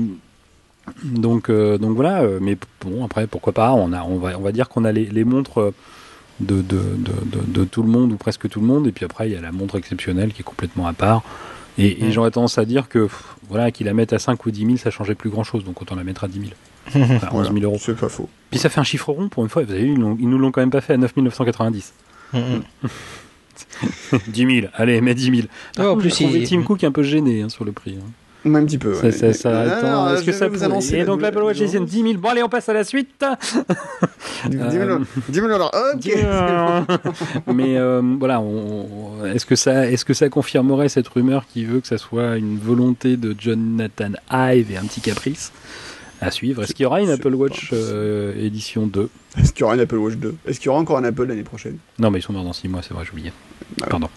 donc, 1.03 1.49
euh, 1.49 1.77
donc 1.77 1.95
voilà. 1.95 2.21
euh, 2.23 2.39
Mais 2.41 2.57
bon, 2.81 3.05
après, 3.05 3.27
pourquoi 3.27 3.53
pas 3.53 3.73
On 3.73 3.93
a, 3.93 4.03
on 4.03 4.17
va, 4.17 4.37
on 4.37 4.41
va 4.41 4.51
dire 4.51 4.69
qu'on 4.69 4.85
a 4.85 4.91
les, 4.91 5.05
les 5.05 5.23
montres 5.23 5.59
euh, 5.61 5.73
de, 6.39 6.55
de, 6.61 6.77
de, 6.97 7.37
de- 7.37 7.45
de 7.47 7.63
tout 7.63 7.83
le 7.83 7.89
monde 7.89 8.11
ou 8.11 8.17
presque 8.17 8.49
tout 8.49 8.59
le 8.59 8.65
monde. 8.67 8.87
Et 8.87 8.91
puis 8.91 9.05
après, 9.05 9.29
il 9.29 9.33
y 9.33 9.37
a 9.37 9.41
la 9.41 9.51
montre 9.51 9.77
exceptionnelle 9.77 10.33
qui 10.33 10.41
est 10.41 10.45
complètement 10.45 10.87
à 10.87 10.93
part. 10.93 11.23
Et, 11.77 12.05
et 12.05 12.11
j'aurais 12.11 12.29
tendance 12.31 12.57
à 12.59 12.65
dire 12.65 12.87
que 12.89 12.99
pff, 12.99 13.23
voilà, 13.49 13.71
qu'ils 13.71 13.87
la 13.87 13.93
mettent 13.95 14.13
à 14.13 14.19
5 14.19 14.45
ou 14.45 14.51
10 14.51 14.65
000, 14.65 14.77
ça 14.77 14.91
changeait 14.91 15.15
plus 15.15 15.29
grand 15.31 15.43
chose. 15.43 15.63
Donc 15.63 15.81
autant 15.81 15.95
la 15.95 16.03
mettre 16.03 16.23
à 16.23 16.27
10 16.27 16.39
000. 16.39 16.51
Enfin, 17.15 17.29
11 17.31 17.51
000 17.53 17.59
euros. 17.63 17.77
C'est 17.79 17.95
pas 17.97 18.09
faux. 18.09 18.29
Puis 18.51 18.59
ça 18.59 18.69
fait 18.69 18.79
un 18.79 18.83
chiffre 18.83 19.09
rond 19.11 19.29
pour 19.29 19.43
une 19.43 19.49
fois. 19.49 19.63
Vous 19.63 19.71
avez 19.71 19.83
vu, 19.83 19.93
ils, 19.93 20.21
ils 20.21 20.29
nous 20.29 20.37
l'ont 20.37 20.51
quand 20.51 20.61
même 20.61 20.69
pas 20.69 20.81
fait 20.81 20.93
à 20.93 20.97
9 20.97 21.15
990. 21.15 21.93
Mhm. 22.33 22.61
10 24.27 24.45
000, 24.61 24.67
allez, 24.73 25.01
mets 25.01 25.15
10 25.15 25.23
000. 25.35 25.47
Par 25.75 25.85
en 25.85 25.89
contre, 25.91 26.01
plus, 26.01 26.09
j'ai 26.17 26.25
trouvé 26.25 26.39
il- 26.41 26.47
Tim 26.49 26.61
Cook 26.63 26.83
un 26.83 26.91
peu 26.91 27.03
gêné 27.03 27.41
hein, 27.41 27.49
sur 27.49 27.63
le 27.65 27.71
prix. 27.71 27.97
hein. 27.99 28.09
Même 28.45 28.55
un 28.63 28.65
petit 28.65 28.77
peu. 28.77 28.93
Ouais. 28.99 29.11
ça, 29.11 29.31
ça- 29.33 29.49
Mais- 29.51 29.71
attends, 29.71 29.87
alors, 29.87 30.09
est-ce 30.15 30.23
que 30.25 30.31
ça 30.33 30.47
vous 30.49 30.63
annoncer 30.63 30.97
Et 30.97 31.05
donc 31.05 31.21
l'Apple 31.21 31.43
Watch. 31.43 31.57
GSM 31.57 31.85
10 31.85 32.01
000. 32.03 32.13
Bon, 32.15 32.29
allez, 32.29 32.43
on 32.43 32.49
passe 32.49 32.67
à 32.69 32.73
la 32.73 32.83
suite. 32.83 33.23
10 34.49 34.57
000 34.57 34.63
Euh, 34.63 34.79
dollars. 34.85 34.99
10 35.29 35.35
000 35.35 35.47
dollars. 35.47 35.71
Ok. 35.93 35.99
10 36.01 36.09
000. 36.11 36.23
Mais 37.55 37.77
euh, 37.77 38.01
voilà, 38.19 38.43
est-ce 39.33 39.45
que 39.45 39.55
ça, 39.55 39.89
est-ce 39.89 40.03
que 40.05 40.13
ça 40.13 40.27
confirmerait 40.29 40.89
cette 40.89 41.07
rumeur 41.07 41.45
qui 41.47 41.63
veut 41.65 41.79
que 41.79 41.87
ça 41.87 41.97
soit 41.97 42.35
une 42.37 42.57
volonté 42.57 43.15
de 43.17 43.35
Jonathan 43.39 44.11
Ive 44.31 44.71
et 44.71 44.77
un 44.77 44.83
petit 44.83 45.01
caprice 45.01 45.51
à 46.19 46.29
suivre? 46.31 46.63
Est-ce 46.63 46.73
qu'il 46.73 46.83
y 46.83 46.87
aura 46.87 47.01
une 47.01 47.09
Apple 47.11 47.33
Watch 47.35 47.69
euh, 47.73 48.33
édition 48.37 48.87
2 48.87 49.09
Est-ce 49.39 49.53
qu'il 49.53 49.61
y 49.61 49.63
aura 49.63 49.75
une 49.75 49.81
Apple 49.81 49.95
Watch 49.97 50.15
2 50.15 50.35
Est-ce 50.47 50.59
qu'il 50.59 50.67
y 50.67 50.69
aura 50.69 50.79
encore 50.79 50.97
un 50.97 51.03
Apple 51.05 51.23
l'année 51.25 51.43
prochaine? 51.43 51.77
Non, 51.99 52.11
mais 52.11 52.19
ils 52.19 52.23
sont 52.23 52.33
morts 52.33 52.43
dans 52.43 52.51
6 52.53 52.67
mois, 52.67 52.81
c'est 52.81 52.93
vrai, 52.93 53.05
j'oubliais. 53.05 53.31
Oui. 53.79 53.85
Pardon. 53.89 54.09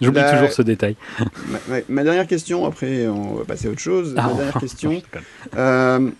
J'oublie 0.00 0.20
La- 0.20 0.32
toujours 0.32 0.52
ce 0.52 0.62
détail. 0.62 0.96
ma, 1.48 1.58
ma- 1.68 1.82
ma 1.88 2.04
dernière 2.04 2.26
question, 2.26 2.66
après 2.66 3.06
on 3.08 3.34
va 3.34 3.44
passer 3.44 3.68
à 3.68 3.70
autre 3.70 3.80
chose. 3.80 4.14
Ah, 4.16 4.28
ma 4.28 4.34
dernière 4.34 4.54
je 4.54 4.58
question. 4.60 5.02
Euh, 5.56 6.10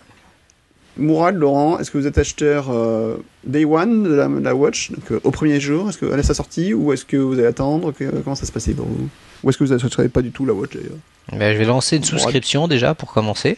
Mourad, 0.97 1.35
Laurent, 1.35 1.79
est-ce 1.79 1.91
que 1.91 1.97
vous 1.97 2.07
êtes 2.07 2.17
acheteur 2.17 2.67
euh, 2.71 3.15
Day 3.45 3.63
One 3.63 4.03
de 4.03 4.13
la, 4.15 4.27
de 4.27 4.39
la 4.43 4.53
Watch, 4.55 4.91
donc 4.91 5.11
euh, 5.11 5.19
au 5.23 5.31
premier 5.31 5.59
jour, 5.61 5.87
est-ce 5.89 5.97
que 5.97 6.11
à 6.11 6.21
sa 6.23 6.33
sortie, 6.33 6.73
ou 6.73 6.91
est-ce 6.91 7.05
que 7.05 7.15
vous 7.15 7.33
allez 7.33 7.45
attendre? 7.47 7.93
Que- 7.93 8.09
Comment 8.23 8.35
ça 8.35 8.45
se 8.45 8.51
passait 8.51 8.73
pour 8.73 8.85
vous? 8.85 9.07
Ou 9.43 9.49
est-ce 9.49 9.57
que 9.57 9.63
vous 9.63 9.73
n'achèterez 9.73 10.09
pas 10.09 10.21
du 10.21 10.31
tout 10.31 10.45
la 10.45 10.53
Watch 10.53 10.71
d'ailleurs 10.73 10.97
Ben, 11.31 11.53
je 11.53 11.57
vais 11.59 11.65
lancer 11.65 11.97
une 11.97 12.03
souscription 12.03 12.67
déjà 12.67 12.93
pour 12.95 13.11
commencer. 13.13 13.57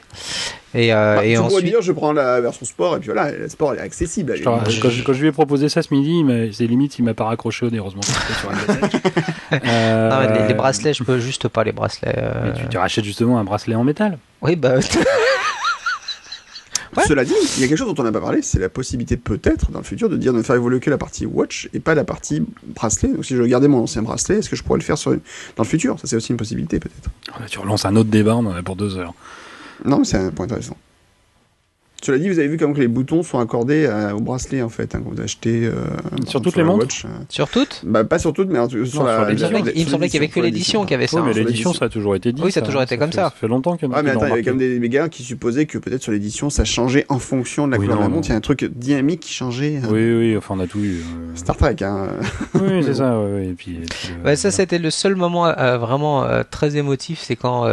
Et, 0.73 0.93
euh, 0.93 1.15
Bah, 1.17 1.25
et 1.25 1.31
Tu 1.33 1.37
pourrais 1.37 1.53
ensuite. 1.55 1.65
dire, 1.65 1.81
je 1.81 1.91
prends 1.91 2.13
la 2.13 2.39
version 2.39 2.65
sport, 2.65 2.95
et 2.95 2.99
puis 2.99 3.07
voilà, 3.11 3.31
la 3.31 3.49
sport 3.49 3.73
elle 3.73 3.79
est 3.79 3.83
accessible. 3.83 4.31
elle 4.31 4.37
est- 4.37 4.43
je- 4.71 4.79
quand, 4.79 4.89
je, 4.89 5.03
quand 5.03 5.13
je 5.13 5.21
lui 5.21 5.27
ai 5.27 5.31
proposé 5.31 5.67
ça 5.69 5.81
ce 5.81 5.93
midi, 5.93 6.19
il 6.19 6.25
m'a- 6.25 6.53
c'est 6.53 6.65
limite, 6.67 6.97
il 6.99 7.03
m'a 7.03 7.13
pas 7.13 7.25
raccroché 7.25 7.65
au 7.65 7.69
nez, 7.69 7.77
heureusement. 7.79 8.01
Euh, 9.65 10.09
Non, 10.09 10.33
les, 10.41 10.47
les 10.47 10.53
bracelets, 10.53 10.93
je 10.93 11.03
peux 11.03 11.19
juste 11.19 11.47
pas 11.49 11.63
les 11.65 11.73
bracelets. 11.73 12.13
euh. 12.17 12.31
mais 12.45 12.53
tu, 12.53 12.67
tu 12.69 12.77
rachètes 12.77 13.03
justement 13.03 13.37
un 13.37 13.43
bracelet 13.43 13.75
en 13.75 13.83
métal. 13.83 14.17
Oui, 14.41 14.55
bah. 14.55 14.75
Ouais. 16.97 17.03
Cela 17.07 17.23
dit, 17.23 17.33
il 17.57 17.61
y 17.61 17.63
a 17.63 17.67
quelque 17.67 17.77
chose 17.77 17.93
dont 17.93 18.01
on 18.01 18.03
n'a 18.03 18.11
pas 18.11 18.19
parlé, 18.19 18.41
c'est 18.41 18.59
la 18.59 18.67
possibilité 18.67 19.15
peut-être 19.15 19.71
dans 19.71 19.79
le 19.79 19.85
futur 19.85 20.09
de 20.09 20.17
dire 20.17 20.33
de 20.33 20.39
ne 20.39 20.43
faire 20.43 20.55
évoluer 20.55 20.79
que 20.81 20.89
la 20.89 20.97
partie 20.97 21.25
watch 21.25 21.69
et 21.73 21.79
pas 21.79 21.95
la 21.95 22.03
partie 22.03 22.43
bracelet. 22.65 23.13
Donc 23.13 23.25
si 23.25 23.35
je 23.35 23.43
gardais 23.43 23.69
mon 23.69 23.83
ancien 23.83 24.01
bracelet, 24.01 24.39
est-ce 24.39 24.49
que 24.49 24.57
je 24.57 24.63
pourrais 24.63 24.79
le 24.79 24.83
faire 24.83 24.97
sur, 24.97 25.11
dans 25.11 25.63
le 25.63 25.67
futur? 25.67 25.99
Ça 25.99 26.07
c'est 26.07 26.17
aussi 26.17 26.31
une 26.31 26.37
possibilité 26.37 26.79
peut-être. 26.79 27.09
Là, 27.39 27.45
tu 27.47 27.59
relances 27.59 27.85
un 27.85 27.95
autre 27.95 28.09
débat, 28.09 28.35
on 28.35 28.45
en 28.45 28.51
a 28.51 28.61
pour 28.61 28.75
deux 28.75 28.97
heures. 28.97 29.13
Non, 29.85 29.99
mais 29.99 30.05
c'est 30.05 30.17
un 30.17 30.31
point 30.31 30.45
intéressant. 30.45 30.77
Cela 32.03 32.17
dit, 32.17 32.29
vous 32.29 32.39
avez 32.39 32.47
vu 32.47 32.57
comment 32.57 32.73
que 32.73 32.79
les 32.79 32.87
boutons 32.87 33.21
sont 33.21 33.37
accordés 33.39 33.85
à- 33.85 34.15
au 34.15 34.19
bracelet 34.21 34.61
en 34.63 34.69
fait, 34.69 34.95
hein, 34.95 35.01
quand 35.03 35.13
vous 35.13 35.21
achetez. 35.21 35.65
euh, 35.65 35.73
Sur 36.25 36.41
toutes 36.41 36.55
les 36.55 36.63
la 36.63 36.67
montres 36.69 36.81
Watch, 36.85 37.05
euh. 37.05 37.09
Sur 37.29 37.47
toutes? 37.47 37.81
Bah 37.85 38.03
pas 38.03 38.17
sur 38.17 38.33
toutes, 38.33 38.49
mais 38.49 38.57
en 38.59 38.67
tout- 38.67 38.85
sur 38.85 39.01
Non, 39.01 39.05
la. 39.07 39.13
sur 39.13 39.21
Il 39.21 39.25
me 39.25 39.29
l'édition. 39.29 39.47
semblait 39.49 39.71
qu'il- 39.71 39.81
il 39.81 39.85
me 39.85 39.89
semblait 39.91 40.07
qu'il 40.09 40.15
y 40.15 40.23
avait 40.23 40.27
que 40.33 40.39
l'édition 40.39 40.85
qui 40.85 40.93
avait 40.95 41.05
ça. 41.07 41.17
Oui, 41.17 41.23
mais 41.27 41.33
sur 41.33 41.43
l'édition, 41.45 41.73
ça 41.73 41.85
a 41.85 41.89
toujours 41.89 42.15
été 42.15 42.31
dit. 42.33 42.41
Oui, 42.43 42.51
ça 42.51 42.61
a 42.61 42.63
toujours 42.63 42.81
été 42.81 42.97
comme 42.97 43.11
ça. 43.11 43.25
Ça 43.25 43.33
fait 43.39 43.47
longtemps 43.47 43.77
qu'il 43.77 43.87
y 43.87 43.91
en 43.91 43.93
a 43.93 44.01
mais 44.01 44.09
attends, 44.11 44.25
il 44.25 44.29
y 44.29 44.31
avait 44.33 44.43
quand 44.43 44.49
même 44.51 44.57
des, 44.57 44.79
des 44.79 44.89
gars 44.89 45.09
qui 45.09 45.21
supposaient 45.23 45.65
que 45.67 45.77
peut-être 45.77 46.01
sur 46.01 46.11
l'édition 46.11 46.49
ça 46.49 46.65
changeait 46.65 47.05
en 47.09 47.19
fonction 47.19 47.67
de 47.67 47.73
la 47.73 47.77
Oui, 47.77 47.85
couleur 47.85 47.99
de 47.99 48.03
la 48.03 48.09
montre. 48.09 48.27
Il 48.27 48.31
y 48.31 48.33
a 48.33 48.37
un 48.37 48.41
truc 48.41 48.65
dynamique 48.65 49.19
qui 49.19 49.33
changeait. 49.33 49.77
hein. 49.83 49.87
Oui, 49.91 50.13
oui, 50.13 50.35
enfin, 50.37 50.55
on 50.57 50.59
a 50.59 50.67
tout 50.67 50.79
eu. 50.79 51.01
euh. 51.01 51.35
Star 51.35 51.55
Trek, 51.55 51.75
hein. 51.81 52.07
Oui, 52.55 52.81
c'est 52.83 52.95
ça, 52.95 53.19
ouais, 53.21 53.47
et 53.49 53.53
puis. 53.53 53.79
euh, 54.25 54.35
ça 54.35 54.49
c'était 54.49 54.79
le 54.79 54.89
seul 54.89 55.15
moment 55.15 55.45
euh, 55.47 55.77
vraiment 55.77 56.23
euh, 56.23 56.41
très 56.49 56.77
émotif, 56.77 57.19
c'est 57.21 57.35
quand 57.35 57.65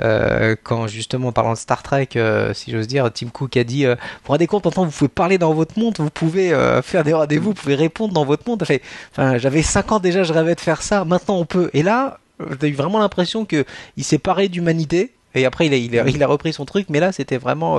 euh, 0.00 0.56
quand 0.62 0.86
justement 0.86 1.28
en 1.28 1.32
parlant 1.32 1.52
de 1.52 1.58
Star 1.58 1.82
Trek, 1.82 2.08
euh, 2.16 2.54
si 2.54 2.70
j'ose 2.70 2.86
dire, 2.86 3.10
Tim 3.12 3.28
Cook 3.28 3.56
a 3.56 3.64
dit, 3.64 3.84
euh, 3.84 3.94
vous 3.94 4.00
vous 4.24 4.32
rendez 4.32 4.46
compte, 4.46 4.64
maintenant 4.64 4.84
vous 4.84 4.90
pouvez 4.90 5.08
parler 5.08 5.38
dans 5.38 5.52
votre 5.52 5.78
montre, 5.78 6.02
vous 6.02 6.10
pouvez 6.10 6.50
faire 6.82 7.04
des 7.04 7.12
rendez-vous, 7.12 7.50
vous 7.50 7.54
pouvez 7.54 7.74
répondre 7.74 8.14
dans 8.14 8.24
votre 8.24 8.48
montre. 8.48 8.66
Enfin, 9.12 9.38
j'avais 9.38 9.62
5 9.62 9.92
ans 9.92 9.98
déjà, 9.98 10.22
je 10.22 10.32
rêvais 10.32 10.54
de 10.54 10.60
faire 10.60 10.82
ça, 10.82 11.04
maintenant 11.04 11.36
on 11.36 11.44
peut. 11.44 11.70
Et 11.72 11.82
là, 11.82 12.18
t'as 12.58 12.66
eu 12.66 12.72
vraiment 12.72 12.98
l'impression 12.98 13.44
que 13.44 13.64
il 13.96 14.04
s'est 14.04 14.18
paré 14.18 14.48
d'humanité. 14.48 15.12
Et 15.34 15.44
après, 15.44 15.66
il 15.66 15.74
a, 15.74 15.76
il, 15.76 15.98
a, 15.98 16.08
il 16.08 16.22
a 16.22 16.26
repris 16.26 16.52
son 16.52 16.64
truc, 16.64 16.86
mais 16.88 17.00
là, 17.00 17.12
c'était 17.12 17.36
vraiment, 17.36 17.78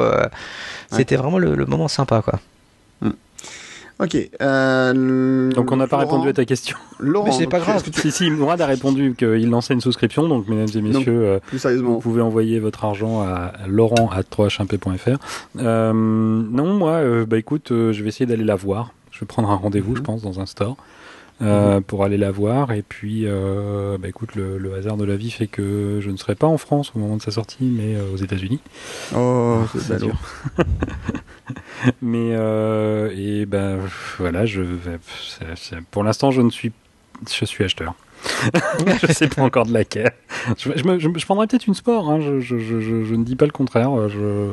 c'était 0.92 1.16
vraiment 1.16 1.40
le, 1.40 1.56
le 1.56 1.66
moment 1.66 1.88
sympa, 1.88 2.22
quoi. 2.22 2.40
Ok. 4.02 4.16
euh, 4.42 5.52
Donc, 5.52 5.72
on 5.72 5.76
n'a 5.76 5.88
pas 5.88 5.98
Laurent- 5.98 6.12
répondu 6.14 6.30
à 6.30 6.34
ta 6.34 6.46
question. 6.46 6.78
Laurent, 7.00 7.26
Mais 7.26 7.32
c'est 7.34 7.44
donc, 7.44 7.52
pas 7.52 7.60
grave. 7.60 7.84
que 7.84 7.90
tu- 7.90 8.00
Si, 8.00 8.12
si, 8.12 8.32
Mourad 8.32 8.62
a 8.62 8.66
répondu 8.66 9.14
qu'il 9.18 9.50
lançait 9.50 9.74
une 9.74 9.82
souscription, 9.82 10.28
donc, 10.30 10.48
mesdames 10.48 10.68
et 10.74 10.82
messieurs. 10.82 11.22
euh, 11.26 11.40
Plus 11.48 11.58
Vous 11.58 11.62
sérieusement. 11.62 12.00
pouvez 12.00 12.22
envoyer 12.22 12.60
votre 12.60 12.86
argent 12.86 13.22
à 13.22 13.52
laurent 13.68 14.10
à 14.12 14.22
3hmp.fr. 14.24 15.18
Euh, 15.60 15.92
non, 15.94 16.74
moi, 16.74 16.92
euh, 16.92 17.26
bah 17.26 17.38
écoute, 17.38 17.72
euh, 17.72 17.92
je 17.92 18.02
vais 18.04 18.10
essayer 18.10 18.26
d'aller 18.26 18.46
la 18.46 18.56
voir. 18.56 18.94
Je 19.12 19.20
vais 19.20 19.26
prendre 19.26 19.50
un 19.52 19.56
rendez-vous, 19.56 19.92
Mhm. 19.92 19.98
je 19.98 20.02
pense, 20.02 20.22
dans 20.22 20.40
un 20.40 20.46
store 20.46 20.78
euh, 21.42 21.82
pour 21.82 22.04
aller 22.04 22.18
la 22.18 22.32
voir. 22.32 22.72
Et 22.72 22.82
puis, 22.82 23.24
euh, 23.26 23.98
bah 23.98 24.08
écoute, 24.08 24.36
le, 24.36 24.58
le 24.58 24.74
hasard 24.76 24.98
de 24.98 25.06
la 25.06 25.16
vie 25.16 25.32
fait 25.32 25.48
que 25.48 26.00
je 26.02 26.10
ne 26.10 26.18
serai 26.18 26.36
pas 26.36 26.48
en 26.48 26.58
France 26.58 26.92
au 26.96 27.00
moment 27.00 27.18
de 27.18 27.22
sa 27.22 27.32
sortie, 27.32 27.64
mais 27.64 27.96
euh, 27.96 28.12
aux 28.14 28.18
États-Unis. 28.18 28.60
Oh, 29.16 29.62
c'est 29.74 29.80
C'est 29.80 29.98
dur. 30.04 30.16
mais 32.02 32.30
et 33.16 33.46
ben 33.46 33.80
voilà, 34.18 34.46
je 34.46 34.62
vais. 34.62 35.00
pour 35.92 36.04
l'instant, 36.04 36.32
je 36.32 36.42
ne 36.42 36.50
suis, 36.50 36.72
je 37.30 37.46
suis 37.46 37.64
acheteur. 37.64 37.94
je 39.02 39.14
sais 39.14 39.30
pas 39.30 39.44
encore 39.44 39.66
de 39.66 39.72
laquelle. 39.74 40.12
Je, 40.58 40.72
je, 40.76 40.84
me- 40.84 41.00
je, 41.00 41.08
je 41.16 41.26
prendrais 41.26 41.48
peut-être 41.48 41.68
une 41.68 41.74
sport. 41.74 42.10
Hein. 42.12 42.20
Je, 42.20 43.16
ne 43.16 43.24
dis 43.24 43.38
pas 43.38 43.46
le 43.46 43.52
contraire. 43.52 44.10
Je, 44.10 44.50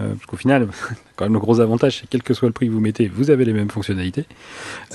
Euh, 0.00 0.08
parce 0.14 0.26
qu'au 0.26 0.36
final, 0.36 0.68
quand 1.16 1.24
même 1.24 1.34
le 1.34 1.38
gros 1.38 1.60
avantage, 1.60 2.00
c'est 2.00 2.08
quel 2.08 2.22
que 2.22 2.34
soit 2.34 2.48
le 2.48 2.52
prix 2.52 2.66
que 2.66 2.72
vous 2.72 2.80
mettez, 2.80 3.08
vous 3.08 3.30
avez 3.30 3.44
les 3.44 3.52
mêmes 3.52 3.70
fonctionnalités. 3.70 4.26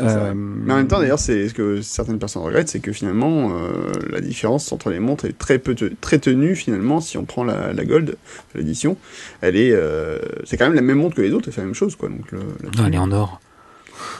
Euh, 0.01 0.33
mais 0.35 0.73
en 0.73 0.77
même 0.77 0.87
temps, 0.87 0.99
d'ailleurs, 0.99 1.19
c'est 1.19 1.47
ce 1.49 1.53
que 1.53 1.81
certaines 1.81 2.19
personnes 2.19 2.43
regrettent, 2.43 2.69
c'est 2.69 2.81
que 2.81 2.91
finalement, 2.91 3.51
euh, 3.51 3.91
la 4.09 4.19
différence 4.19 4.71
entre 4.71 4.89
les 4.89 4.99
montres 4.99 5.25
est 5.25 5.37
très 5.37 5.59
peu 5.59 5.75
très 6.01 6.19
tenue 6.19 6.55
finalement. 6.55 6.99
Si 6.99 7.17
on 7.17 7.25
prend 7.25 7.43
la, 7.43 7.71
la 7.71 7.85
Gold, 7.85 8.17
l'édition, 8.55 8.97
elle 9.41 9.55
est, 9.55 9.71
euh, 9.71 10.19
c'est 10.43 10.57
quand 10.57 10.65
même 10.65 10.75
la 10.75 10.81
même 10.81 10.97
montre 10.97 11.15
que 11.15 11.21
les 11.21 11.31
autres, 11.31 11.47
elle 11.47 11.53
fait 11.53 11.61
la 11.61 11.67
même 11.67 11.75
chose, 11.75 11.95
quoi. 11.95 12.09
Donc, 12.09 12.31
le, 12.31 12.39
non, 12.39 12.85
elle 12.85 12.95
est 12.95 12.97
en 12.97 13.11
or 13.11 13.39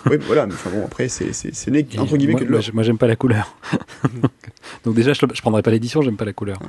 oui, 0.09 0.17
voilà, 0.25 0.45
mais 0.45 0.53
enfin 0.53 0.69
bon, 0.69 0.85
après, 0.85 1.07
c'est, 1.07 1.33
c'est, 1.33 1.53
c'est 1.53 1.71
entre 1.99 2.17
guillemets 2.17 2.33
moi, 2.33 2.41
que 2.41 2.45
de 2.45 2.51
l'or. 2.51 2.61
Moi, 2.73 2.83
j'aime 2.83 2.97
pas 2.97 3.07
la 3.07 3.15
couleur. 3.15 3.55
Donc 4.85 4.95
déjà, 4.95 5.13
je, 5.13 5.19
je 5.33 5.41
prendrais 5.41 5.61
pas 5.61 5.71
l'édition, 5.71 6.01
j'aime 6.01 6.17
pas 6.17 6.25
la 6.25 6.33
couleur. 6.33 6.59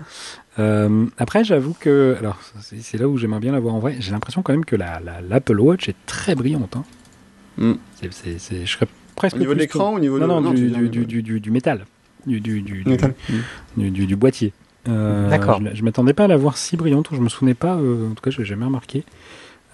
Euh, 0.58 1.06
après, 1.18 1.44
j'avoue 1.44 1.74
que, 1.78 2.16
alors, 2.18 2.38
c'est, 2.60 2.98
là 2.98 3.08
où 3.08 3.16
j'aimerais 3.16 3.40
bien 3.40 3.52
la 3.52 3.60
voir 3.60 3.74
en 3.74 3.78
vrai. 3.78 3.96
J'ai 4.00 4.12
l'impression 4.12 4.42
quand 4.42 4.52
même 4.52 4.64
que 4.64 4.76
la, 4.76 5.00
la, 5.00 5.20
l'Apple 5.20 5.60
Watch 5.60 5.88
est 5.88 5.96
très 6.06 6.34
brillante. 6.34 6.76
Hein. 6.76 6.84
Mm. 7.58 7.72
C'est, 8.00 8.12
c'est, 8.12 8.38
c'est, 8.38 8.66
je 8.66 8.72
serais 8.72 8.86
presque. 9.16 9.36
Au 9.36 9.40
niveau 9.40 9.54
de 9.54 9.58
l'écran, 9.58 9.94
au 9.94 10.00
niveau 10.00 10.18
non, 10.18 10.26
de... 10.26 10.32
non, 10.32 10.40
non, 10.40 10.52
du, 10.52 10.70
du, 10.70 10.88
du, 10.88 11.06
du, 11.06 11.22
du, 11.22 11.40
du, 11.40 11.50
métal, 11.50 11.86
du, 12.26 12.40
du, 12.40 12.62
du, 12.62 12.84
métal. 12.86 13.14
du, 13.76 13.90
du, 13.90 14.06
du 14.06 14.16
boîtier. 14.16 14.52
Euh, 14.88 15.28
D'accord. 15.28 15.60
Je, 15.62 15.76
je 15.76 15.84
m'attendais 15.84 16.14
pas 16.14 16.24
à 16.24 16.28
la 16.28 16.36
voir 16.36 16.56
si 16.56 16.76
brillante, 16.76 17.10
ou 17.10 17.14
je 17.14 17.20
me 17.20 17.28
souvenais 17.28 17.54
pas. 17.54 17.76
Euh, 17.76 18.10
en 18.10 18.14
tout 18.14 18.22
cas, 18.22 18.30
je 18.30 18.38
l'ai 18.38 18.44
jamais 18.44 18.64
remarqué. 18.64 19.04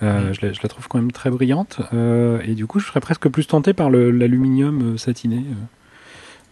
Euh, 0.02 0.34
je, 0.34 0.44
la, 0.44 0.52
je, 0.52 0.60
la, 0.62 0.68
trouve 0.68 0.88
quand 0.88 0.98
même 0.98 1.10
très 1.10 1.30
brillante 1.30 1.78
euh, 1.94 2.38
et 2.44 2.52
du 2.52 2.66
coup 2.66 2.80
je 2.80 2.86
serais 2.86 3.00
presque 3.00 3.28
plus 3.30 3.46
tenté 3.46 3.72
par 3.72 3.88
l'aluminium 3.88 4.92
euh, 4.92 4.98
satiné 4.98 5.42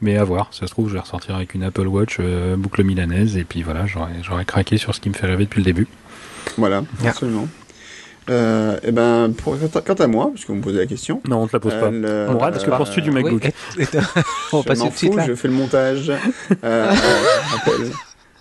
mais 0.01 0.17
à 0.17 0.25
voir 0.25 0.49
ça 0.51 0.67
se 0.67 0.71
trouve 0.71 0.89
je 0.89 0.95
vais 0.95 1.01
ressortir 1.01 1.35
avec 1.35 1.55
une 1.55 1.63
Apple 1.63 1.87
Watch 1.87 2.17
euh, 2.21 2.57
boucle 2.57 2.83
milanaise 2.85 3.37
et 3.37 3.45
puis 3.45 3.63
voilà 3.63 3.85
j'aurais 3.87 4.45
craqué 4.45 4.79
sur 4.79 4.95
ce 4.95 5.01
qui 5.01 5.09
me 5.09 5.15
fait 5.15 5.27
rêver 5.27 5.45
depuis 5.45 5.61
le 5.61 5.65
début. 5.65 5.87
Voilà 6.59 6.85
absolument. 7.05 7.49
Euh, 8.31 8.79
et 8.83 8.91
ben 8.91 9.33
pour, 9.37 9.55
quant 9.85 9.95
à 9.95 10.07
moi 10.07 10.31
parce 10.33 10.47
que 10.47 10.53
vous 10.53 10.55
me 10.55 10.63
posez 10.63 10.79
la 10.79 10.87
question 10.87 11.21
non 11.29 11.43
on 11.43 11.47
te 11.47 11.53
la 11.55 11.61
pose 11.61 11.75
pas. 11.75 11.91
euh, 11.93 12.29
on 12.31 12.39
rate 12.39 12.55
parce 12.55 12.65
que 12.65 12.71
pour 12.71 13.03
du 13.03 13.11
MacBook. 13.11 13.53
oui, 13.77 13.85
et, 13.85 13.97
et 13.97 14.01
on 14.53 14.63
je 14.63 14.79
m'en 14.79 14.91
fous 14.91 15.19
je 15.27 15.35
fais 15.35 15.49
le 15.49 15.55
montage 15.55 16.11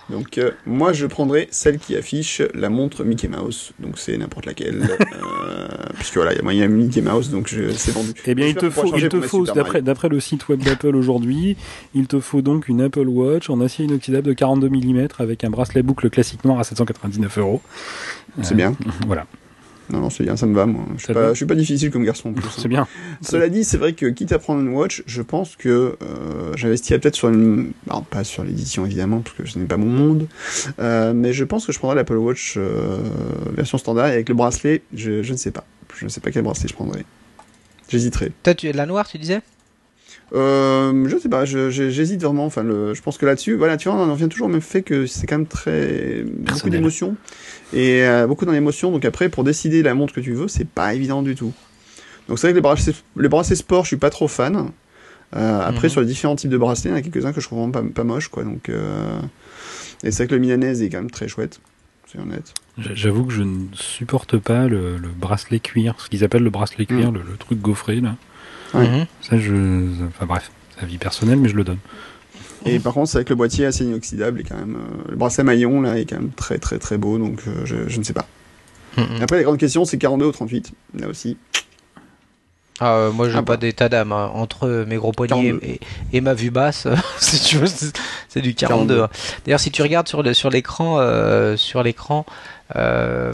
donc 0.09 0.37
euh, 0.37 0.51
moi 0.65 0.93
je 0.93 1.05
prendrais 1.05 1.47
celle 1.51 1.79
qui 1.79 1.95
affiche 1.95 2.41
la 2.53 2.69
montre 2.69 3.03
Mickey 3.03 3.27
Mouse, 3.27 3.71
donc 3.79 3.97
c'est 3.97 4.17
n'importe 4.17 4.45
laquelle, 4.45 4.81
euh, 4.99 5.67
puisque 5.95 6.15
voilà 6.15 6.33
il 6.33 6.57
y 6.57 6.63
a 6.63 6.67
Mickey 6.67 7.01
Mouse 7.01 7.29
donc 7.29 7.49
c'est 7.49 7.91
vendu. 7.91 8.11
Eh 8.25 8.35
bien 8.35 8.47
il 8.47 8.55
te 8.55 8.69
faut, 8.69 8.95
il 8.95 9.07
te 9.07 9.21
faut 9.21 9.45
d'après 9.45 9.81
d'après 9.81 10.09
le 10.09 10.19
site 10.19 10.47
web 10.49 10.61
d'Apple 10.61 10.95
aujourd'hui, 10.95 11.57
il 11.93 12.07
te 12.07 12.19
faut 12.19 12.41
donc 12.41 12.67
une 12.67 12.81
Apple 12.81 13.07
Watch 13.07 13.49
en 13.49 13.61
acier 13.61 13.85
inoxydable 13.85 14.27
de 14.27 14.33
42 14.33 14.69
mm 14.69 15.07
avec 15.19 15.43
un 15.43 15.49
bracelet 15.49 15.83
boucle 15.83 16.09
classique 16.09 16.43
noir 16.43 16.59
à 16.59 16.63
799 16.63 17.37
euros. 17.37 17.61
C'est 18.41 18.53
euh, 18.53 18.57
bien. 18.57 18.75
Voilà. 19.07 19.25
Non, 19.89 19.99
non, 19.99 20.09
c'est 20.09 20.23
bien, 20.23 20.37
ça 20.37 20.45
me 20.45 20.55
va, 20.55 20.65
moi. 20.65 20.85
Je 20.97 21.03
suis, 21.03 21.13
pas, 21.13 21.29
je 21.29 21.33
suis 21.35 21.45
pas 21.45 21.55
difficile 21.55 21.91
comme 21.91 22.05
garçon, 22.05 22.29
en 22.29 22.33
plus. 22.33 22.49
C'est 22.57 22.67
bien. 22.67 22.87
Cela 23.21 23.49
dit, 23.49 23.63
c'est 23.63 23.77
vrai 23.77 23.93
que, 23.93 24.05
quitte 24.05 24.31
à 24.31 24.39
prendre 24.39 24.61
une 24.61 24.69
watch, 24.69 25.03
je 25.05 25.21
pense 25.21 25.55
que 25.55 25.69
euh, 26.01 26.53
j'investirais 26.55 26.99
peut-être 26.99 27.15
sur 27.15 27.29
une... 27.29 27.71
Alors, 27.89 28.03
pas 28.03 28.23
sur 28.23 28.43
l'édition, 28.43 28.85
évidemment, 28.85 29.19
parce 29.19 29.35
que 29.35 29.45
ce 29.45 29.59
n'est 29.59 29.65
pas 29.65 29.77
mon 29.77 29.87
monde, 29.87 30.27
euh, 30.79 31.13
mais 31.13 31.33
je 31.33 31.43
pense 31.43 31.65
que 31.65 31.73
je 31.73 31.79
prendrais 31.79 31.95
l'Apple 31.95 32.15
Watch 32.15 32.55
euh, 32.57 32.97
version 33.55 33.77
standard, 33.77 34.07
et 34.07 34.13
avec 34.13 34.29
le 34.29 34.35
bracelet, 34.35 34.83
je, 34.93 35.21
je 35.21 35.31
ne 35.31 35.37
sais 35.37 35.51
pas. 35.51 35.65
Je 35.95 36.05
ne 36.05 36.09
sais 36.09 36.21
pas 36.21 36.31
quel 36.31 36.43
bracelet 36.43 36.69
je 36.69 36.73
prendrais. 36.73 37.05
J'hésiterais. 37.89 38.31
Toi, 38.43 38.55
tu 38.55 38.67
es 38.67 38.73
la 38.73 38.85
noire, 38.85 39.07
tu 39.07 39.17
disais? 39.17 39.41
Euh, 40.33 41.07
je 41.07 41.17
sais 41.17 41.29
pas, 41.29 41.45
j'hésite 41.45 42.21
vraiment. 42.23 42.45
Enfin, 42.45 42.63
le, 42.63 42.93
je 42.93 43.01
pense 43.01 43.17
que 43.17 43.25
là-dessus, 43.25 43.55
voilà, 43.55 43.77
tu 43.77 43.89
vois, 43.89 43.97
on 43.97 44.09
en 44.09 44.13
revient 44.13 44.29
toujours 44.29 44.47
au 44.47 44.49
même 44.49 44.61
fait 44.61 44.81
que 44.81 45.05
c'est 45.05 45.27
quand 45.27 45.37
même 45.37 45.47
très 45.47 46.23
beaucoup 46.25 46.69
d'émotions 46.69 47.15
et 47.71 48.03
euh, 48.03 48.27
beaucoup 48.27 48.45
d'émotions. 48.45 48.91
Donc 48.91 49.05
après, 49.05 49.29
pour 49.29 49.43
décider 49.43 49.81
la 49.83 49.93
montre 49.93 50.13
que 50.13 50.21
tu 50.21 50.33
veux, 50.33 50.47
c'est 50.47 50.67
pas 50.67 50.93
évident 50.93 51.21
du 51.21 51.35
tout. 51.35 51.53
Donc 52.27 52.39
c'est 52.39 52.47
vrai 52.47 52.51
que 52.53 52.57
les 52.57 52.61
bracelets, 52.61 52.95
les 53.17 53.29
bracelets 53.29 53.55
sport, 53.55 53.83
je 53.83 53.89
suis 53.89 53.97
pas 53.97 54.09
trop 54.09 54.27
fan. 54.27 54.71
Euh, 55.35 55.61
après, 55.61 55.87
-hmm. 55.87 55.91
sur 55.91 56.01
les 56.01 56.07
différents 56.07 56.35
types 56.35 56.51
de 56.51 56.57
bracelets, 56.57 56.89
il 56.89 56.93
y 56.93 56.95
en 56.95 56.99
a 56.99 57.01
quelques-uns 57.01 57.33
que 57.33 57.41
je 57.41 57.47
trouve 57.47 57.59
vraiment 57.59 57.71
pas, 57.71 57.81
pas 57.81 58.03
moche, 58.03 58.27
quoi. 58.27 58.43
Donc, 58.43 58.69
euh... 58.69 59.19
et 60.03 60.11
c'est 60.11 60.23
vrai 60.23 60.27
que 60.27 60.35
le 60.35 60.41
Milanese 60.41 60.81
est 60.81 60.89
quand 60.89 60.99
même 60.99 61.11
très 61.11 61.27
chouette. 61.27 61.59
C'est 62.07 62.19
honnête. 62.19 62.53
J'avoue 62.77 63.25
que 63.25 63.33
je 63.33 63.41
ne 63.41 63.65
supporte 63.73 64.37
pas 64.37 64.67
le, 64.67 64.97
le 64.97 65.09
bracelet 65.09 65.59
cuir, 65.59 65.95
ce 65.97 66.09
qu'ils 66.09 66.23
appellent 66.23 66.43
le 66.43 66.51
bracelet 66.51 66.85
cuir, 66.85 67.11
mm. 67.11 67.15
le, 67.15 67.21
le, 67.21 67.37
truc 67.37 67.59
gaufré 67.59 67.99
là. 68.01 68.15
Ouais. 68.75 68.87
Mm 68.87 68.93
-hmm. 68.93 69.05
Ça, 69.21 69.37
je. 69.39 69.55
Enfin 70.07 70.25
bref, 70.27 70.51
c'est 70.71 70.81
la 70.81 70.87
vie 70.87 70.99
personnelle, 70.99 71.39
mais 71.39 71.49
je 71.49 71.55
le 71.55 71.63
donne. 71.63 71.79
Et 72.65 72.79
par 72.79 72.93
contre, 72.93 73.09
c'est 73.09 73.17
avec 73.17 73.29
le 73.29 73.35
boîtier 73.35 73.65
assez 73.65 73.83
inoxydable 73.83 74.41
et 74.41 74.43
quand 74.43 74.57
même. 74.57 74.75
Euh, 74.75 75.11
le 75.11 75.15
bracelet 75.15 75.43
maillon 75.43 75.81
là 75.81 75.97
est 75.97 76.05
quand 76.05 76.15
même 76.15 76.31
très 76.31 76.59
très 76.59 76.79
très 76.79 76.97
beau, 76.97 77.17
donc 77.17 77.41
euh, 77.47 77.65
je, 77.65 77.87
je, 77.87 77.99
ne 77.99 78.03
sais 78.03 78.13
pas. 78.13 78.27
Mm 78.97 79.01
-hmm. 79.01 79.23
Après, 79.23 79.37
la 79.37 79.43
grande 79.43 79.57
question, 79.57 79.85
c'est 79.85 79.97
42 79.97 80.25
ou 80.25 80.31
38. 80.31 80.71
Là 80.99 81.07
aussi. 81.07 81.37
Ah, 82.83 82.95
euh, 82.95 83.11
moi, 83.11 83.29
j'ai 83.29 83.37
ah, 83.37 83.43
pas 83.43 83.53
bah. 83.53 83.57
d'état 83.57 83.87
d'âme. 83.87 84.11
Hein. 84.11 84.29
Entre 84.33 84.83
mes 84.85 84.97
gros 84.97 85.13
poignets 85.13 85.55
et, 85.61 85.79
et, 86.11 86.19
ma 86.19 86.33
vue 86.33 86.51
basse, 86.51 86.85
si 87.17 87.39
tu 87.39 87.57
veux, 87.57 87.67
c'est 88.27 88.41
du 88.41 88.53
42. 88.53 88.95
42. 88.95 89.13
D'ailleurs, 89.45 89.59
si 89.61 89.71
tu 89.71 89.81
regardes 89.81 90.07
sur 90.07 90.49
l'écran, 90.49 90.97
euh, 90.99 91.55
sur 91.55 91.81
l'écran, 91.81 92.25
euh, 92.75 93.31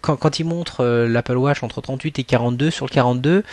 quand, 0.00 0.16
quand 0.16 0.40
ils 0.40 0.44
montrent 0.44 0.84
l'Apple 0.84 1.36
Watch 1.36 1.62
entre 1.62 1.80
38 1.80 2.18
et 2.18 2.24
42, 2.24 2.70
sur 2.70 2.86
le 2.86 2.90
42, 2.90 3.44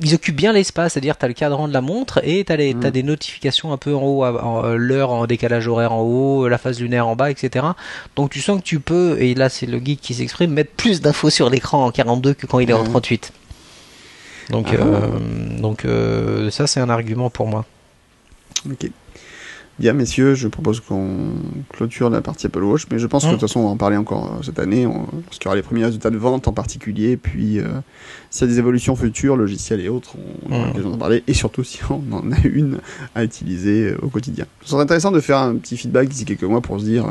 ils 0.00 0.14
occupent 0.14 0.36
bien 0.36 0.54
l'espace, 0.54 0.94
c'est-à-dire 0.94 1.18
tu 1.18 1.24
as 1.26 1.28
le 1.28 1.34
cadran 1.34 1.68
de 1.68 1.74
la 1.74 1.82
montre 1.82 2.20
et 2.24 2.42
tu 2.42 2.52
as, 2.52 2.56
mm. 2.56 2.86
as, 2.86 2.90
des 2.90 3.02
notifications 3.02 3.74
un 3.74 3.76
peu 3.76 3.94
en 3.94 4.02
haut, 4.02 4.76
l'heure 4.76 5.10
en 5.10 5.26
décalage 5.26 5.68
horaire 5.68 5.92
en 5.92 6.00
haut, 6.00 6.48
la 6.48 6.56
phase 6.56 6.80
lunaire 6.80 7.08
en 7.08 7.16
bas, 7.16 7.30
etc. 7.30 7.66
Donc 8.16 8.30
tu 8.30 8.40
sens 8.40 8.58
que 8.58 8.64
tu 8.64 8.80
peux, 8.80 9.20
et 9.20 9.34
là 9.34 9.50
c'est 9.50 9.66
le 9.66 9.78
geek 9.84 10.00
qui 10.00 10.14
s'exprime, 10.14 10.52
mettre 10.52 10.72
plus 10.72 11.02
d'infos 11.02 11.28
sur 11.28 11.50
l'écran 11.50 11.84
en 11.84 11.90
42 11.90 12.32
que 12.32 12.46
quand 12.46 12.58
il 12.58 12.70
est 12.70 12.74
mm. 12.74 12.76
en 12.76 12.84
38. 12.84 13.32
Donc, 14.50 14.68
ah 14.70 14.82
euh, 14.82 15.60
donc 15.60 15.84
euh, 15.84 16.50
ça, 16.50 16.66
c'est 16.66 16.80
un 16.80 16.90
argument 16.90 17.30
pour 17.30 17.46
moi. 17.46 17.64
Ok. 18.70 18.90
Bien, 19.78 19.94
messieurs, 19.94 20.34
je 20.34 20.48
propose 20.48 20.80
qu'on 20.80 21.32
clôture 21.70 22.10
la 22.10 22.20
partie 22.20 22.46
Apple 22.46 22.62
Watch, 22.62 22.86
mais 22.90 22.98
je 22.98 23.06
pense 23.06 23.24
mmh. 23.24 23.26
que 23.26 23.32
de 23.32 23.40
toute 23.40 23.48
façon, 23.48 23.60
on 23.60 23.64
va 23.64 23.70
en 23.70 23.76
parler 23.76 23.96
encore 23.96 24.40
cette 24.44 24.58
année, 24.58 24.86
on, 24.86 25.06
parce 25.26 25.38
qu'il 25.38 25.46
y 25.46 25.48
aura 25.48 25.56
les 25.56 25.62
premiers 25.62 25.86
résultats 25.86 26.10
de 26.10 26.18
vente 26.18 26.46
en 26.46 26.52
particulier, 26.52 27.16
puis 27.16 27.58
euh, 27.58 27.68
s'il 28.30 28.46
y 28.46 28.50
a 28.50 28.52
des 28.52 28.58
évolutions 28.58 28.94
futures, 28.96 29.34
logiciels 29.34 29.80
et 29.80 29.88
autres, 29.88 30.14
on 30.46 30.52
aura 30.52 30.64
mmh. 30.64 30.66
l'occasion 30.68 30.90
d'en 30.90 30.98
parler, 30.98 31.24
et 31.26 31.32
surtout 31.32 31.64
si 31.64 31.80
on 31.88 32.02
en 32.12 32.30
a 32.32 32.40
une 32.44 32.78
à 33.14 33.24
utiliser 33.24 33.94
au 34.02 34.08
quotidien. 34.08 34.44
Ce 34.60 34.70
serait 34.70 34.82
intéressant 34.82 35.10
de 35.10 35.20
faire 35.20 35.38
un 35.38 35.56
petit 35.56 35.78
feedback 35.78 36.08
d'ici 36.08 36.26
quelques 36.26 36.42
mois 36.42 36.60
pour 36.60 36.78
se 36.78 36.84
dire, 36.84 37.06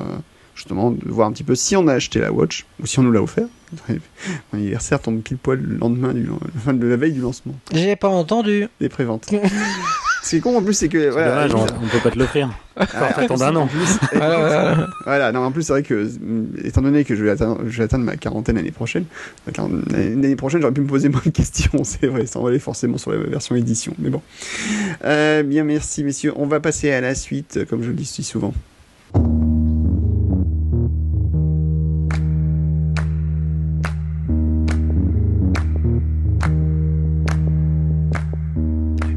justement, 0.56 0.91
de 0.91 1.10
voir 1.10 1.28
un 1.28 1.32
petit 1.32 1.43
peu 1.43 1.56
si 1.56 1.76
on 1.76 1.88
a 1.88 1.93
acheté 1.93 2.20
la 2.20 2.32
Watch, 2.32 2.66
ou 2.82 2.86
si 2.86 2.99
on 2.99 3.04
nous 3.04 3.12
l'a 3.12 3.22
offert. 3.22 3.47
Mon 3.89 4.60
anniversaire 4.60 4.99
tombe 4.99 5.22
pile 5.22 5.38
poil 5.38 5.60
le 5.62 5.78
lendemain 5.78 6.14
du, 6.14 6.28
de 6.68 6.88
la 6.88 6.97
veille 6.97 7.14
du 7.14 7.22
lancement. 7.22 7.56
J'ai 7.74 7.95
pas 7.95 8.10
entendu. 8.10 8.68
Des 8.80 8.89
préventes. 8.89 9.30
Ce 10.24 10.30
qui 10.30 10.36
est 10.36 10.39
con 10.39 10.56
en 10.56 10.62
plus, 10.62 10.76
c'est 10.76 10.88
que. 10.88 11.10
Voilà, 11.10 11.47
dommage, 11.47 11.72
on, 11.82 11.84
on, 11.84 11.88
peut 11.88 11.97
pas 12.04 12.12
te 12.12 12.20
l'offrir. 12.20 12.49
Attendre 12.76 13.43
un 13.43 13.56
an. 13.56 13.70
voilà, 14.14 14.88
voilà, 15.04 15.32
non, 15.32 15.39
en 15.39 15.52
plus, 15.52 15.64
c'est 15.64 15.74
vrai 15.74 15.84
que, 15.84 16.08
étant 16.64 16.84
donné 16.84 17.04
que 17.06 17.16
je 17.16 17.24
vais 17.24 17.32
atteindre, 17.32 17.60
je 17.68 17.78
vais 17.80 17.86
atteindre 17.86 18.06
ma 18.06 18.18
quarantaine 18.18 18.56
l'année 18.56 18.72
prochaine, 18.72 19.06
l'année 19.58 20.36
prochaine, 20.36 20.62
j'aurais 20.62 20.74
pu 20.74 20.82
me 20.82 20.88
poser 20.88 21.10
moins 21.10 21.22
de 21.26 21.32
questions, 21.32 21.84
c'est 21.84 22.06
vrai, 22.06 22.28
sans 22.28 22.45
aller 22.45 22.60
forcément 22.60 22.99
sur 22.99 23.12
la 23.12 23.18
version 23.18 23.56
édition. 23.56 23.93
Mais 23.97 24.10
bon. 24.10 24.22
Euh, 25.06 25.41
bien, 25.41 25.64
merci, 25.64 26.04
messieurs. 26.04 26.34
On 26.36 26.45
va 26.45 26.60
passer 26.60 26.91
à 26.91 27.02
la 27.02 27.16
suite, 27.16 27.66
comme 27.68 27.82
je 27.82 27.88
le 27.88 27.95
dis 27.95 28.06
si 28.06 28.24
souvent. 28.24 28.54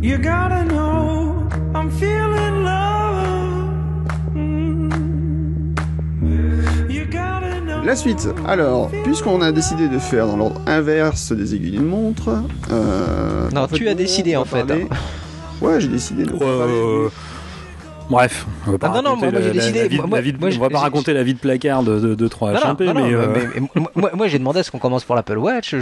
You 0.05 0.19
gotta 0.19 0.65
know 0.67 1.49
I'm 1.75 1.91
feeling 1.91 2.63
love. 2.63 3.71
You 6.91 7.07
gotta 7.07 7.63
know 7.63 7.83
La 7.83 7.97
suite. 7.97 8.29
Alors, 8.47 8.91
puisqu'on 9.03 9.41
a 9.41 9.51
décidé 9.51 9.89
de 9.89 9.99
faire 9.99 10.27
dans 10.27 10.37
l'ordre 10.37 10.61
inverse 10.67 11.33
des 11.33 11.55
aiguilles 11.55 11.79
d'une 11.79 11.87
montre. 11.87 12.43
Euh, 12.71 13.49
non, 13.53 13.67
tu 13.67 13.89
as 13.89 13.95
décidé 13.95 14.37
en 14.37 14.45
fait. 14.45 14.71
Hein. 14.71 14.89
Ouais, 15.63 15.81
j'ai 15.81 15.89
décidé 15.89 16.25
de. 16.25 16.35
Euh, 16.39 17.09
Bref, 18.15 18.47
on 18.67 18.73
va 18.73 18.79
pas 18.79 18.93
ah, 18.93 19.03
non, 19.03 19.11
non, 19.11 19.17
moi, 19.17 19.31
moi 19.31 19.41
j'ai 19.43 19.51
décidé. 19.51 19.89
Vie, 19.89 19.99
moi, 19.99 20.21
vie, 20.21 20.35
moi, 20.39 20.51
on 20.55 20.59
va 20.59 20.71
pas 20.71 20.79
raconter 20.79 21.13
la 21.13 21.23
vie 21.23 21.35
de 21.35 21.39
placard 21.39 21.83
de, 21.83 21.99
de, 21.99 22.15
de 22.15 22.29
3 22.29 22.53
HP, 22.53 22.93
mais, 22.95 23.13
euh... 23.13 23.27
mais, 23.35 23.61
mais, 23.75 23.83
moi, 23.95 24.11
moi 24.15 24.29
j'ai 24.29 24.39
demandé 24.39 24.61
à 24.61 24.63
ce 24.63 24.71
qu'on 24.71 24.79
commence 24.79 25.05
pour 25.05 25.15
l'Apple 25.15 25.39
Watch. 25.39 25.75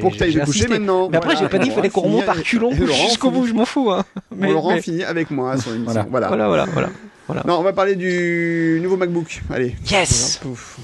Pour 0.00 0.12
que 0.12 0.16
tu 0.16 0.24
ailles 0.24 0.40
coucher 0.44 0.68
maintenant. 0.68 1.08
Mais 1.08 1.16
après, 1.16 1.34
voilà, 1.34 1.46
j'ai 1.46 1.48
pas 1.48 1.58
dit 1.58 1.68
qu'il 1.68 1.74
fallait 1.74 1.90
qu'on 1.90 2.02
remonte 2.02 2.26
par 2.26 2.42
culon 2.42 2.72
jusqu'au 2.72 3.30
bout, 3.30 3.46
je 3.46 3.54
m'en 3.54 3.64
fous. 3.64 3.90
Hein. 3.90 4.04
Mais, 4.34 4.52
Laurent 4.52 4.74
mais... 4.74 4.82
finit 4.82 5.04
avec 5.04 5.30
moi 5.30 5.56
sur 5.56 5.70
l'émission. 5.70 6.06
Voilà. 6.10 6.28
Voilà, 6.28 6.48
voilà, 6.48 6.64
voilà. 6.72 6.88
Voilà. 7.26 7.42
Non, 7.46 7.58
on 7.58 7.62
va 7.62 7.72
parler 7.72 7.96
du 7.96 8.78
nouveau 8.82 8.96
MacBook. 8.96 9.42
Allez. 9.50 9.74
Yes. 9.90 10.40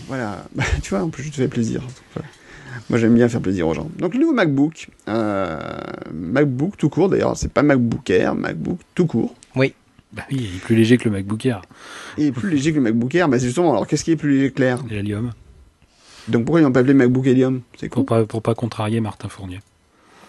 Voilà. 0.08 0.44
Tu 0.82 0.90
vois, 0.90 1.04
en 1.04 1.08
plus, 1.08 1.24
je 1.24 1.30
te 1.30 1.36
fais 1.36 1.48
plaisir. 1.48 1.82
Moi, 2.90 2.98
j'aime 2.98 3.14
bien 3.14 3.28
faire 3.28 3.40
plaisir 3.40 3.68
aux 3.68 3.74
gens. 3.74 3.88
Donc, 3.98 4.14
le 4.14 4.20
nouveau 4.20 4.32
MacBook, 4.32 4.88
euh, 5.08 5.58
MacBook 6.12 6.76
tout 6.76 6.88
court 6.88 7.08
d'ailleurs, 7.08 7.36
c'est 7.36 7.52
pas 7.52 7.62
MacBook 7.62 8.10
Air, 8.10 8.34
MacBook 8.34 8.78
tout 8.94 9.06
court. 9.06 9.34
Bah 10.12 10.22
oui, 10.30 10.38
il 10.40 10.56
est 10.56 10.60
plus 10.60 10.76
léger 10.76 10.98
que 10.98 11.04
le 11.04 11.10
MacBook 11.12 11.44
Air. 11.46 11.62
Il 12.18 12.26
est 12.26 12.32
plus 12.32 12.50
léger 12.50 12.72
que 12.72 12.76
le 12.76 12.82
MacBook 12.82 13.14
Air, 13.14 13.28
mais 13.28 13.38
justement, 13.38 13.72
alors 13.72 13.86
qu'est-ce 13.86 14.04
qui 14.04 14.10
est 14.10 14.16
plus 14.16 14.32
léger 14.34 14.50
que 14.52 14.60
l'air? 14.60 14.82
L'hélium. 14.88 15.32
Donc 16.28 16.44
pourquoi 16.44 16.60
ils 16.60 16.64
n'ont 16.64 16.72
pas 16.72 16.80
appelé 16.80 16.94
MacBook 16.94 17.26
Helium? 17.26 17.62
C'est 17.78 17.88
Pour 17.88 18.02
con. 18.02 18.04
pas, 18.04 18.24
pour 18.26 18.42
pas 18.42 18.54
contrarier 18.54 19.00
Martin 19.00 19.28
Fournier. 19.28 19.60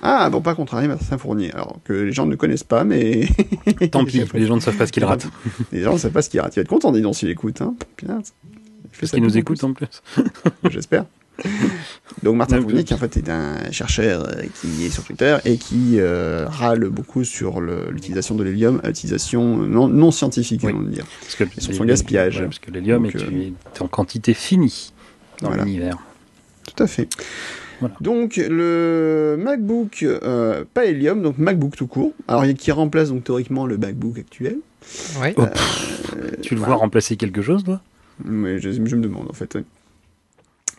Ah, 0.01 0.29
bon, 0.29 0.41
pas 0.41 0.53
contrarier 0.55 0.87
Martin 0.87 1.17
Fournier. 1.17 1.51
Alors 1.53 1.79
que 1.85 1.93
les 1.93 2.11
gens 2.11 2.25
ne 2.25 2.35
connaissent 2.35 2.63
pas, 2.65 2.83
mais. 2.83 3.27
Tant 3.91 4.03
pis, 4.03 4.21
les 4.33 4.45
gens 4.47 4.55
ne 4.55 4.61
savent 4.61 4.75
pas 4.75 4.87
ce 4.87 4.91
qu'ils 4.91 5.05
ratent. 5.05 5.27
Les 5.71 5.81
gens 5.81 5.93
ne 5.93 5.97
savent 5.97 6.11
pas 6.11 6.21
ce 6.21 6.29
qu'il 6.29 6.41
rate. 6.41 6.53
Il 6.55 6.59
va 6.59 6.61
être 6.63 6.67
content, 6.67 6.91
dis 6.91 7.01
donc, 7.01 7.15
s'il 7.15 7.29
écoute. 7.29 7.61
Hein. 7.61 7.75
Putain, 7.95 8.21
il 8.83 8.89
fait 8.91 9.05
ça 9.07 9.17
nous 9.17 9.37
écoutent 9.37 9.63
en 9.63 9.73
plus, 9.73 10.01
J'espère. 10.69 11.05
Donc 12.23 12.35
Martin 12.35 12.63
qui 12.63 12.93
en 12.93 12.97
fait 12.97 13.17
est 13.17 13.29
un 13.29 13.71
chercheur 13.71 14.27
euh, 14.29 14.43
qui 14.61 14.85
est 14.85 14.89
sur 14.89 15.03
Twitter 15.03 15.37
et 15.45 15.57
qui 15.57 15.95
euh, 15.99 16.45
râle 16.47 16.87
beaucoup 16.89 17.23
sur 17.23 17.59
l'utilisation 17.59 18.35
de 18.35 18.43
l'hélium, 18.43 18.79
à 18.83 18.89
utilisation 18.89 19.57
non, 19.57 19.87
non 19.87 20.11
scientifique, 20.11 20.61
Oui. 20.63 20.73
on 20.75 20.81
va 20.81 20.89
dire. 20.89 21.05
Parce 21.21 21.35
que 21.35 21.43
sur 21.61 21.73
son 21.73 21.85
gaspillage. 21.85 22.41
Parce 22.41 22.59
que 22.59 22.71
l'hélium 22.71 23.05
est, 23.05 23.15
euh, 23.15 23.49
est 23.75 23.81
en 23.81 23.87
quantité 23.87 24.33
finie 24.33 24.93
dans 25.41 25.47
Voilà. 25.47 25.63
l'univers. 25.65 25.97
Tout 26.75 26.81
à 26.83 26.87
fait. 26.87 27.09
Voilà. 27.79 27.95
Donc 27.99 28.37
le 28.37 29.35
MacBook, 29.39 30.03
euh, 30.03 30.63
pas 30.73 30.85
Helium, 30.85 31.21
donc 31.21 31.37
MacBook 31.37 31.75
tout 31.75 31.87
court, 31.87 32.13
alors 32.27 32.45
qui 32.57 32.71
remplace 32.71 33.09
donc 33.09 33.23
théoriquement 33.25 33.65
le 33.65 33.77
MacBook 33.77 34.17
actuel. 34.19 34.57
Ouais. 35.19 35.33
Oh, 35.37 35.41
Euh, 35.41 36.29
Tu 36.41 36.53
le 36.53 36.59
voilà. 36.59 36.75
vois 36.75 36.81
remplacer 36.81 37.17
quelque 37.17 37.41
chose, 37.41 37.63
toi? 37.63 37.81
Mais 38.23 38.59
je, 38.59 38.71
je 38.71 38.79
me 38.95 39.01
demande 39.01 39.27
en 39.29 39.33
fait. 39.33 39.57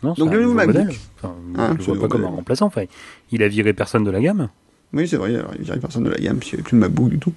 Non, 0.03 0.15
Donc, 0.15 0.33
le 0.33 0.43
nouveau. 0.43 0.55
MacBook. 0.55 0.99
Enfin, 1.23 1.35
Ah, 1.57 1.69
je 1.73 1.79
le 1.79 1.85
c'est 1.85 1.93
vois 1.93 2.01
pas 2.01 2.09
comme 2.09 2.25
un 2.25 2.29
remplaçant. 2.29 2.67
Enfin, 2.67 2.85
il 3.31 3.43
a 3.43 3.49
viré 3.49 3.73
personne 3.73 4.05
de 4.05 4.11
la 4.11 4.21
gamme. 4.21 4.49
Oui, 4.95 5.09
c'est 5.09 5.17
vrai, 5.17 5.33
il 5.59 5.73
n'y 5.73 5.81
personne 5.81 6.05
de 6.05 6.11
la 6.11 6.17
gamme, 6.19 6.39
puisqu'il 6.39 6.57
n'y 6.57 6.61
avait 6.61 6.69
plus 6.69 6.77
de 6.77 6.81
MacBook 6.81 7.09
du 7.09 7.19
tout. 7.19 7.33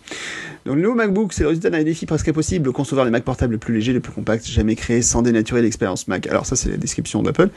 Donc 0.68 0.76
le 0.76 0.82
nouveau 0.84 0.93
MacBook, 0.93 1.34
c'est 1.34 1.41
le 1.41 1.49
résultat 1.49 1.72
d'un 1.72 1.82
défi 1.82 2.05
presque 2.05 2.28
impossible 2.28 2.66
de 2.66 2.70
concevoir 2.70 3.03
les 3.03 3.12
Mac 3.12 3.24
portables 3.24 3.53
les 3.53 3.58
plus 3.58 3.74
légers, 3.74 3.93
les 3.93 3.99
plus 3.99 4.12
compacts, 4.12 4.45
jamais 4.45 4.76
créés 4.76 5.01
sans 5.01 5.24
dénaturer 5.24 5.64
l'expérience 5.64 6.08
Mac. 6.08 6.28
Alors 6.28 6.45
ça, 6.45 6.55
c'est 6.55 6.70
la 6.70 6.78
description 6.78 7.24
d'Apple. 7.24 7.49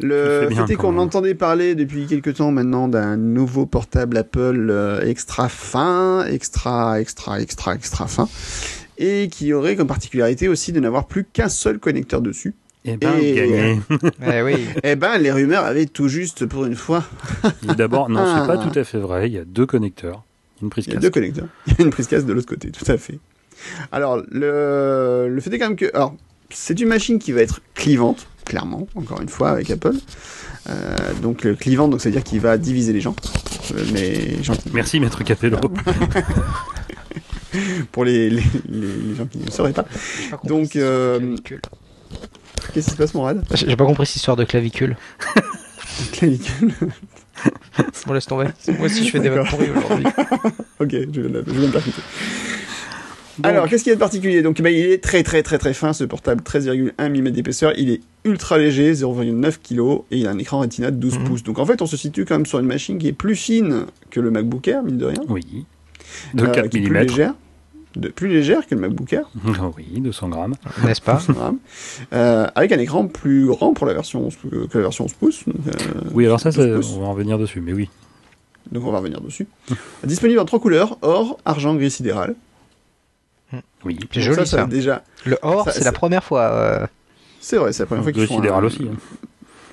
Le 0.00 0.48
fait 0.50 0.72
est 0.72 0.76
qu'on 0.76 0.98
entendait 0.98 1.34
parler 1.34 1.74
depuis 1.74 2.06
quelques 2.06 2.34
temps 2.34 2.50
maintenant 2.50 2.86
d'un 2.86 3.16
nouveau 3.16 3.64
portable 3.64 4.18
Apple 4.18 4.66
euh, 4.68 5.00
extra 5.06 5.48
fin, 5.48 6.26
extra, 6.26 7.00
extra, 7.00 7.40
extra, 7.40 7.74
extra 7.74 8.06
fin, 8.08 8.28
et 8.98 9.28
qui 9.28 9.54
aurait 9.54 9.76
comme 9.76 9.86
particularité 9.88 10.48
aussi 10.48 10.72
de 10.72 10.80
n'avoir 10.80 11.06
plus 11.06 11.24
qu'un 11.24 11.48
seul 11.48 11.78
connecteur 11.78 12.20
dessus. 12.20 12.52
Eh 12.86 12.96
ben, 12.96 13.12
Et- 13.20 13.34
gagné. 13.34 13.80
Eh 14.26 14.42
oui. 14.42 14.66
Eh 14.84 14.94
ben, 14.96 15.18
les 15.18 15.32
rumeurs 15.32 15.64
avaient 15.64 15.86
tout 15.86 16.08
juste 16.08 16.46
pour 16.46 16.64
une 16.66 16.76
fois. 16.76 17.02
D'abord, 17.76 18.08
non, 18.08 18.24
c'est 18.24 18.46
pas 18.46 18.60
Ah. 18.62 18.68
tout 18.70 18.78
à 18.78 18.84
fait 18.84 18.98
vrai. 18.98 19.28
Il 19.28 19.34
y 19.34 19.38
a 19.38 19.44
deux 19.44 19.66
connecteurs, 19.66 20.22
une 20.62 20.70
prise 20.70 20.86
Il 20.86 20.94
y 20.94 20.96
a 20.96 21.00
deux 21.00 21.10
connecteurs. 21.10 21.48
Il 21.66 21.74
y 21.78 21.82
a 21.82 21.84
une 21.84 21.90
prise 21.90 22.06
casque 22.06 22.26
de 22.26 22.32
l'autre 22.32 22.46
côté, 22.48 22.70
tout 22.70 22.90
à 22.90 22.96
fait. 22.96 23.18
Alors, 23.90 24.22
le, 24.30 25.28
le 25.28 25.40
fait 25.40 25.52
est 25.52 25.58
quand 25.58 25.66
même 25.68 25.76
que... 25.76 25.90
Alors, 25.94 26.14
c'est 26.50 26.78
une 26.80 26.88
machine 26.88 27.18
qui 27.18 27.32
va 27.32 27.40
être 27.40 27.60
clivante, 27.74 28.28
clairement, 28.44 28.86
encore 28.94 29.20
une 29.20 29.28
fois, 29.28 29.50
avec 29.50 29.68
Apple. 29.70 29.94
Euh, 30.68 30.96
donc, 31.22 31.42
le 31.44 31.54
clivant, 31.56 31.88
donc, 31.88 32.00
ça 32.00 32.08
veut 32.08 32.14
dire 32.14 32.22
qu'il 32.24 32.38
va 32.40 32.56
diviser 32.58 32.92
les 32.92 33.00
gens. 33.00 33.16
Euh, 33.74 33.82
mais 33.92 34.40
gentiment. 34.44 34.74
Merci, 34.74 35.00
maître 35.00 35.24
Capello. 35.24 35.58
Pour 37.92 38.04
les, 38.04 38.28
les, 38.30 38.42
les, 38.68 38.86
les 39.08 39.14
gens 39.16 39.26
qui 39.26 39.38
ne 39.38 39.50
sauraient 39.50 39.72
pas. 39.72 39.86
Donc, 40.44 40.76
euh. 40.76 41.36
Qu'est-ce 42.72 42.86
qui 42.86 42.92
se 42.92 42.96
passe, 42.96 43.14
Morad 43.14 43.44
J'ai 43.54 43.68
j'ai 43.68 43.76
pas 43.76 43.84
compris 43.86 44.06
cette 44.06 44.16
histoire 44.16 44.36
de 44.36 44.44
clavicule. 44.44 44.96
Clavicule. 46.12 46.72
Bon, 48.06 48.14
laisse 48.14 48.24
tomber. 48.26 48.46
Moi 48.78 48.86
aussi, 48.86 49.04
je 49.04 49.10
fais 49.10 49.20
des 49.20 49.28
vannes 49.28 49.46
pourries 49.46 49.68
aujourd'hui. 49.70 50.06
ok, 50.80 50.88
je 50.90 51.20
vais, 51.20 51.42
je 51.46 51.52
vais 51.52 51.66
me 51.66 51.70
percuter. 51.72 52.00
Alors, 53.42 53.68
qu'est-ce 53.68 53.82
qu'il 53.84 53.90
y 53.90 53.92
a 53.92 53.96
de 53.96 54.00
particulier? 54.00 54.40
Donc, 54.40 54.62
bah, 54.62 54.70
il 54.70 54.78
est 54.86 55.02
très 55.04 55.22
très 55.22 55.42
très 55.42 55.58
très 55.58 55.74
fin 55.74 55.92
ce 55.92 56.04
portable, 56.04 56.42
13,1 56.42 56.92
mm 57.10 57.30
d'épaisseur. 57.30 57.72
Il 57.76 57.90
est 57.90 58.00
ultra 58.24 58.56
léger, 58.56 58.92
0,9 58.94 59.58
kg, 59.62 60.04
et 60.10 60.18
il 60.18 60.26
a 60.26 60.30
un 60.30 60.38
écran 60.38 60.60
Retina 60.60 60.90
de 60.90 60.96
12 60.96 61.18
Mhm. 61.18 61.24
pouces. 61.24 61.42
Donc, 61.42 61.58
en 61.58 61.66
fait, 61.66 61.82
on 61.82 61.86
se 61.86 61.98
situe 61.98 62.24
quand 62.24 62.36
même 62.36 62.46
sur 62.46 62.58
une 62.58 62.66
machine 62.66 62.96
qui 62.96 63.08
est 63.08 63.12
plus 63.12 63.36
fine 63.36 63.84
que 64.10 64.20
le 64.20 64.30
MacBook 64.30 64.66
Air, 64.68 64.82
mine 64.82 64.96
de 64.96 65.04
rien. 65.04 65.20
Oui. 65.28 65.66
De 66.32 66.44
Euh, 66.44 66.50
4 66.50 66.68
qui 66.70 66.78
est 66.78 66.80
plus 66.82 66.90
mm. 66.90 66.98
légère, 67.02 67.34
de 67.96 68.08
plus 68.08 68.28
légère 68.28 68.66
que 68.66 68.74
le 68.74 68.80
MacBook 68.82 69.12
Air, 69.12 69.28
Oui, 69.76 70.00
200 70.00 70.28
grammes. 70.28 70.54
N'est-ce 70.84 71.00
pas. 71.00 71.20
Euh, 72.12 72.46
avec 72.54 72.72
un 72.72 72.78
écran 72.78 73.06
plus 73.08 73.46
grand 73.46 73.72
pour 73.74 73.86
la 73.86 73.94
version 73.94 74.26
11 74.26 74.36
que 74.70 74.78
la 74.78 74.82
version 74.84 75.04
11 75.04 75.12
pouces. 75.14 75.44
Donc, 75.46 75.56
euh, 75.66 75.72
Oui, 76.12 76.24
alors 76.26 76.38
ça, 76.40 76.52
ça, 76.52 76.64
12 76.66 76.76
pouces. 76.76 76.96
on 76.96 77.00
va 77.00 77.06
en 77.06 77.12
revenir 77.12 77.38
dessus, 77.38 77.60
mais 77.60 77.72
oui. 77.72 77.88
donc 78.70 78.84
on 78.84 78.92
va 78.92 78.98
revenir 78.98 79.20
dessus. 79.20 79.46
Disponible 80.04 80.38
en 80.40 80.44
trois 80.44 80.60
couleurs 80.60 80.98
or, 81.02 81.38
argent, 81.44 81.74
gris 81.74 81.90
sidéral. 81.90 82.34
Oui. 83.84 83.98
C'est 84.12 84.20
joli 84.20 84.36
ça, 84.38 84.44
ça. 84.44 84.66
déjà, 84.66 85.02
Le 85.24 85.38
or, 85.42 85.68
c'est 85.70 85.84
la 85.84 85.92
première 85.92 86.24
fois. 86.24 86.42
euh, 86.52 86.86
c'est 87.40 87.56
vrai, 87.56 87.72
c'est 87.72 87.84
la 87.84 87.86
première 87.86 88.02
fois 88.02 88.12
qu'ils 88.12 88.22
Le 88.22 88.26
font 88.26 88.36
sidéral 88.36 88.64
un- 88.64 88.66
aussi. 88.66 88.82
hein. 88.92 88.96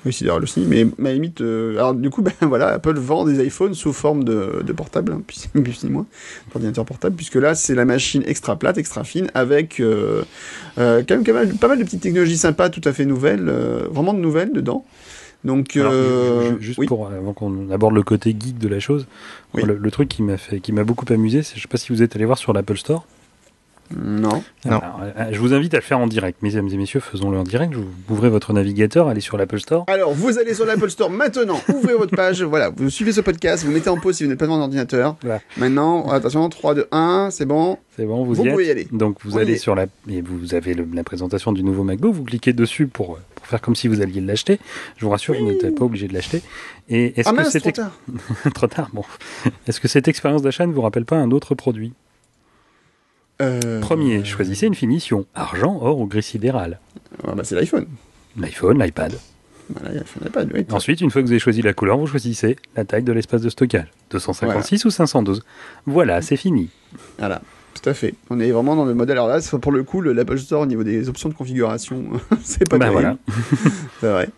Oui, 0.06 0.12
sidéral 0.12 0.42
aussi, 0.42 0.60
mais 0.60 0.82
à 0.82 0.86
la 1.02 1.12
limite, 1.14 1.40
euh, 1.40 1.76
alors 1.76 1.94
du 1.94 2.10
coup, 2.10 2.22
ben 2.22 2.32
voilà, 2.42 2.68
Apple 2.68 2.98
vend 2.98 3.24
des 3.24 3.44
iPhones 3.44 3.74
sous 3.74 3.92
forme 3.92 4.22
de, 4.24 4.62
de 4.64 4.72
portable, 4.72 5.12
hein, 5.12 5.22
puis 5.26 5.40
puis 5.62 5.76
c'est 5.78 5.88
moins, 5.88 6.06
d'ordinateur 6.52 6.84
portable, 6.84 7.16
puisque 7.16 7.36
là, 7.36 7.54
c'est 7.54 7.74
la 7.74 7.84
machine 7.84 8.22
extra 8.26 8.56
plate, 8.56 8.76
extra 8.78 9.02
fine, 9.04 9.28
avec 9.34 9.80
euh, 9.80 10.22
euh, 10.78 11.02
quand 11.08 11.14
même 11.16 11.24
pas 11.24 11.32
mal, 11.32 11.48
pas 11.54 11.68
mal 11.68 11.78
de 11.78 11.84
petites 11.84 12.02
technologies 12.02 12.36
sympas, 12.38 12.68
tout 12.68 12.82
à 12.84 12.92
fait 12.92 13.04
nouvelles, 13.06 13.50
vraiment 13.90 14.12
de 14.12 14.18
nouvelles 14.20 14.52
dedans. 14.52 14.84
Donc, 15.44 15.76
Alors, 15.76 15.92
euh, 15.94 16.52
juste 16.58 16.78
oui. 16.78 16.86
pour 16.86 17.06
avant 17.08 17.34
qu'on 17.34 17.70
aborde 17.70 17.94
le 17.94 18.02
côté 18.02 18.30
geek 18.38 18.56
de 18.58 18.68
la 18.68 18.80
chose, 18.80 19.06
Oui. 19.52 19.62
le, 19.62 19.76
le 19.76 19.90
truc 19.90 20.08
qui 20.08 20.22
m'a 20.22 20.38
fait, 20.38 20.58
qui 20.60 20.72
m'a 20.72 20.84
beaucoup 20.84 21.04
amusé, 21.12 21.42
c'est 21.42 21.56
je 21.56 21.60
sais 21.62 21.68
pas 21.68 21.76
si 21.76 21.92
vous 21.92 22.02
êtes 22.02 22.16
allé 22.16 22.24
voir 22.24 22.38
sur 22.38 22.54
l'Apple 22.54 22.78
Store. 22.78 23.04
Non. 23.94 24.42
Non. 24.64 24.78
Alors, 24.80 25.00
euh, 25.02 25.26
je 25.32 25.38
vous 25.38 25.52
invite 25.54 25.74
à 25.74 25.78
le 25.78 25.82
faire 25.82 25.98
en 25.98 26.06
direct, 26.06 26.42
mesdames 26.42 26.68
et 26.68 26.76
messieurs, 26.76 27.00
faisons-le 27.00 27.36
en 27.38 27.42
direct. 27.44 27.74
Vous 27.74 27.84
ouvrez 28.08 28.28
votre 28.30 28.52
navigateur, 28.52 29.08
allez 29.08 29.20
sur 29.20 29.36
l'Apple 29.36 29.60
Store. 29.60 29.84
Alors, 29.88 30.12
vous 30.14 30.38
allez 30.38 30.54
sur 30.54 30.64
l'Apple 30.66 30.90
Store 30.90 31.10
maintenant, 31.10 31.60
ouvrez 31.74 31.94
votre 31.94 32.16
page, 32.16 32.42
voilà, 32.42 32.70
vous 32.70 32.88
suivez 32.90 33.12
ce 33.12 33.20
podcast, 33.20 33.64
vous 33.64 33.72
mettez 33.72 33.90
en 33.90 33.98
pause 33.98 34.16
si 34.16 34.24
vous 34.24 34.30
n'êtes 34.30 34.38
pas 34.38 34.46
devant 34.46 34.56
un 34.58 34.62
ordinateur. 34.62 35.16
Voilà. 35.22 35.40
Maintenant, 35.58 36.08
attention, 36.10 36.48
3, 36.48 36.74
2, 36.74 36.86
1, 36.92 37.28
c'est 37.30 37.44
bon, 37.46 37.78
C'est 37.96 38.06
bon, 38.06 38.24
vous, 38.24 38.34
vous 38.34 38.42
y 38.42 38.46
êtes. 38.46 38.52
pouvez 38.52 38.66
y 38.66 38.70
aller. 38.70 38.88
Donc 38.90 39.18
vous 39.22 39.36
allez 39.38 39.58
sur 39.58 39.74
la 39.74 39.86
et 40.08 40.22
vous 40.22 40.54
avez 40.54 40.74
le- 40.74 40.88
la 40.92 41.04
présentation 41.04 41.52
du 41.52 41.62
nouveau 41.62 41.84
MacBook, 41.84 42.14
vous 42.14 42.24
cliquez 42.24 42.52
dessus 42.52 42.86
pour, 42.86 43.18
pour 43.34 43.46
faire 43.46 43.60
comme 43.60 43.76
si 43.76 43.86
vous 43.88 44.00
alliez 44.00 44.20
l'acheter. 44.20 44.58
Je 44.96 45.04
vous 45.04 45.10
rassure, 45.10 45.34
vous 45.38 45.44
n'êtes 45.46 45.74
pas 45.74 45.84
obligé 45.84 46.08
de 46.08 46.14
l'acheter. 46.14 46.42
Et 46.88 47.18
est-ce 47.20 47.28
Ah 47.28 47.32
que 47.32 47.36
mince, 47.36 47.56
trop 47.58 47.70
tard. 47.70 47.92
trop 48.54 48.66
tard 48.66 48.88
Bon, 48.92 49.04
est-ce 49.68 49.78
que 49.80 49.88
cette 49.88 50.08
expérience 50.08 50.42
d'achat 50.42 50.66
ne 50.66 50.72
vous 50.72 50.80
rappelle 50.82 51.04
pas 51.04 51.16
un 51.16 51.30
autre 51.30 51.54
produit? 51.54 51.92
Euh, 53.42 53.80
Premier, 53.80 54.24
choisissez 54.24 54.66
une 54.66 54.74
finition 54.74 55.26
argent, 55.34 55.76
or 55.80 55.98
ou 56.00 56.06
gris 56.06 56.22
sidéral. 56.22 56.78
ah 57.26 57.34
bah, 57.34 57.42
c'est 57.44 57.54
l'iPhone. 57.56 57.86
L'iPhone, 58.38 58.80
l'iPad. 58.82 59.14
Voilà, 59.70 60.00
oui. 60.54 60.66
Ensuite, 60.70 61.00
une 61.00 61.10
fois 61.10 61.22
que 61.22 61.26
vous 61.26 61.32
avez 61.32 61.38
choisi 61.40 61.62
la 61.62 61.72
couleur, 61.72 61.96
vous 61.96 62.06
choisissez 62.06 62.56
la 62.76 62.84
taille 62.84 63.02
de 63.02 63.12
l'espace 63.12 63.40
de 63.40 63.48
stockage. 63.48 63.86
256 64.10 64.84
ou 64.84 64.90
512. 64.90 65.42
Voilà, 65.86 66.20
c'est 66.20 66.36
fini. 66.36 66.68
Voilà, 67.18 67.40
tout 67.74 67.88
à 67.88 67.94
fait. 67.94 68.14
On 68.30 68.38
est 68.40 68.50
vraiment 68.50 68.76
dans 68.76 68.84
le 68.84 68.92
modèle. 68.94 69.16
Alors 69.16 69.28
là, 69.28 69.40
pour 69.60 69.72
le 69.72 69.82
coup, 69.82 70.00
le- 70.02 70.12
l'Apple 70.12 70.38
Store 70.38 70.62
au 70.62 70.66
niveau 70.66 70.84
des 70.84 71.08
options 71.08 71.28
de 71.30 71.34
configuration, 71.34 72.04
c'est 72.42 72.68
pas 72.68 72.76
Ben 72.78 72.92
terrible. 72.92 73.16
C'est 74.00 74.10
vrai. 74.10 74.28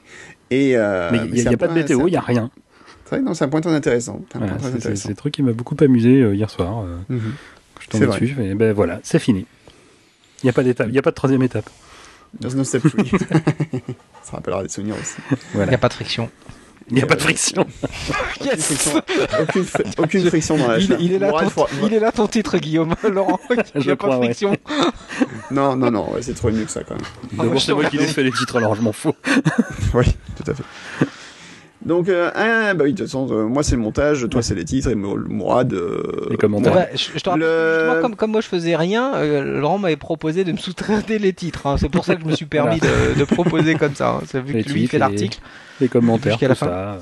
Et 0.51 0.77
euh, 0.77 1.09
Mais 1.11 1.23
il 1.27 1.33
n'y 1.33 1.47
a, 1.47 1.51
un 1.51 1.55
pas 1.57 1.67
de 1.67 1.75
c'est 1.87 1.93
il 1.95 2.05
n'y 2.05 2.17
a 2.17 2.21
rien. 2.21 2.51
C'est 3.05 3.17
vrai, 3.17 3.21
non, 3.25 3.35
c'est 3.35 3.45
un 3.45 3.49
point 3.49 3.61
très 3.61 3.75
intéressant. 3.75 4.21
C'est 4.33 4.39
Voilà, 4.39 4.57
le 5.09 5.15
truc 5.15 5.35
qui 5.35 5.43
m'a 5.43 5.53
beaucoup 5.53 5.77
amusé 5.81 6.23
euh, 6.23 6.35
hier 6.37 6.49
soir. 6.51 6.85
euh, 6.85 6.99
Mhm. 7.09 7.33
Je 7.81 8.05
vrai. 8.05 8.21
dessus. 8.21 8.37
Et 8.43 8.55
ben 8.55 8.73
voilà, 8.73 9.01
c'est 9.03 9.19
fini. 9.19 9.47
Il 10.43 10.47
n'y 10.47 10.51
a 10.51 10.53
pas 10.53 10.63
d'étape, 10.63 10.89
il 10.89 10.93
n'y 10.93 10.99
a 10.99 11.03
pas 11.03 11.11
de 11.11 11.17
troisième 11.17 11.43
étape. 11.43 11.69
There's 12.41 12.55
no 12.55 12.65
step 12.65 12.83
free. 12.87 13.11
Ça 14.23 14.33
rappellera 14.33 14.63
des 14.63 14.69
souvenirs 14.69 14.97
aussi. 15.01 15.15
Il 15.31 15.37
Voilà. 15.55 15.69
n'y 15.71 15.75
a 15.75 15.79
pas 15.79 15.89
de 15.89 15.95
friction. 15.95 16.31
Il 16.89 16.95
n'y 16.97 17.03
a 17.03 17.07
pas 17.07 17.17
de 17.17 17.21
friction. 17.23 17.63
Aucune 18.41 18.59
friction, 18.61 19.03
aucune, 19.41 19.65
aucune 19.99 20.27
friction 20.29 20.57
dans 20.57 20.69
la 20.69 20.79
Il, 20.79 20.97
il 21.01 21.13
est 21.15 21.19
là 21.19 21.33
ton, 21.33 21.67
il 21.85 21.95
est 21.95 21.99
là 21.99 22.13
ton 22.13 22.29
titre, 22.29 22.59
Guillaume. 22.59 22.95
Laurent, 23.11 23.41
il 23.75 23.81
n'y 23.83 23.91
a 23.91 23.97
pas 23.97 24.07
de 24.09 24.13
ouais. 24.13 24.25
friction. 24.27 24.57
Non, 25.51 25.75
non, 25.75 25.91
non, 25.91 26.13
ouais, 26.13 26.23
c'est 26.23 26.35
trop 26.35 26.51
mieux 26.51 26.65
que 26.65 26.71
ça 26.71 26.85
quand 26.85 26.95
même. 26.95 27.05
D'abord, 27.33 27.61
c'est 27.61 27.69
je 27.69 27.73
moi 27.73 27.85
qui 27.87 27.97
ai 27.97 28.07
fait 28.07 28.23
les 28.23 28.31
titres, 28.31 28.57
alors 28.57 28.75
je 28.77 28.83
m'en 28.83 28.93
fous. 28.93 29.15
Oui, 29.95 30.05
tout 30.37 30.49
à 30.51 30.55
fait. 30.55 30.63
Donc, 31.87 32.09
euh, 32.09 32.31
ah, 32.35 32.75
bah 32.75 32.85
oui, 32.85 32.93
de 32.93 32.99
toute 32.99 33.07
façon, 33.07 33.29
euh, 33.31 33.45
moi 33.47 33.63
c'est 33.63 33.77
le 33.77 33.81
montage, 33.83 34.27
toi 34.29 34.43
c'est 34.43 34.55
les 34.57 34.65
titres, 34.65 34.91
et 34.91 34.95
Mo- 34.97 35.17
Mourad. 35.29 35.73
euh, 35.73 36.27
Les 36.31 36.37
commentaires. 36.37 36.75
Ouais, 36.75 36.91
je, 36.95 37.11
je 37.15 37.19
te 37.23 37.31
rappelle, 37.31 37.47
Le- 37.47 37.79
justement, 37.79 38.03
comme, 38.03 38.17
comme 38.17 38.31
moi 38.33 38.41
je 38.41 38.49
faisais 38.49 38.75
rien, 38.77 39.15
euh, 39.15 39.61
Laurent 39.61 39.79
m'avait 39.79 39.97
proposé 39.97 40.43
de 40.45 40.51
me 40.53 40.57
sous-traiter 40.57 41.19
les 41.19 41.33
titres. 41.33 41.67
hein. 41.67 41.77
C'est 41.79 41.89
pour 41.89 42.05
ça 42.05 42.17
que 42.17 42.23
je 42.23 42.27
me 42.27 42.35
suis 42.35 42.47
permis 42.47 42.81
de, 42.81 43.19
de 43.19 43.25
proposer 43.25 43.77
comme 43.77 43.95
ça. 43.95 44.11
hein. 44.17 44.21
C'est 44.27 44.41
vu 44.43 44.53
Les 44.53 44.65
que 44.65 44.71
lui 44.73 44.87
fait 44.89 44.99
l'article. 44.99 45.39
Les 45.81 45.89
commentaires, 45.89 46.33
Jusqu'à 46.33 46.49
la 46.49 46.55
tout 46.55 46.61
fin. 46.61 46.67
ça. 46.67 46.99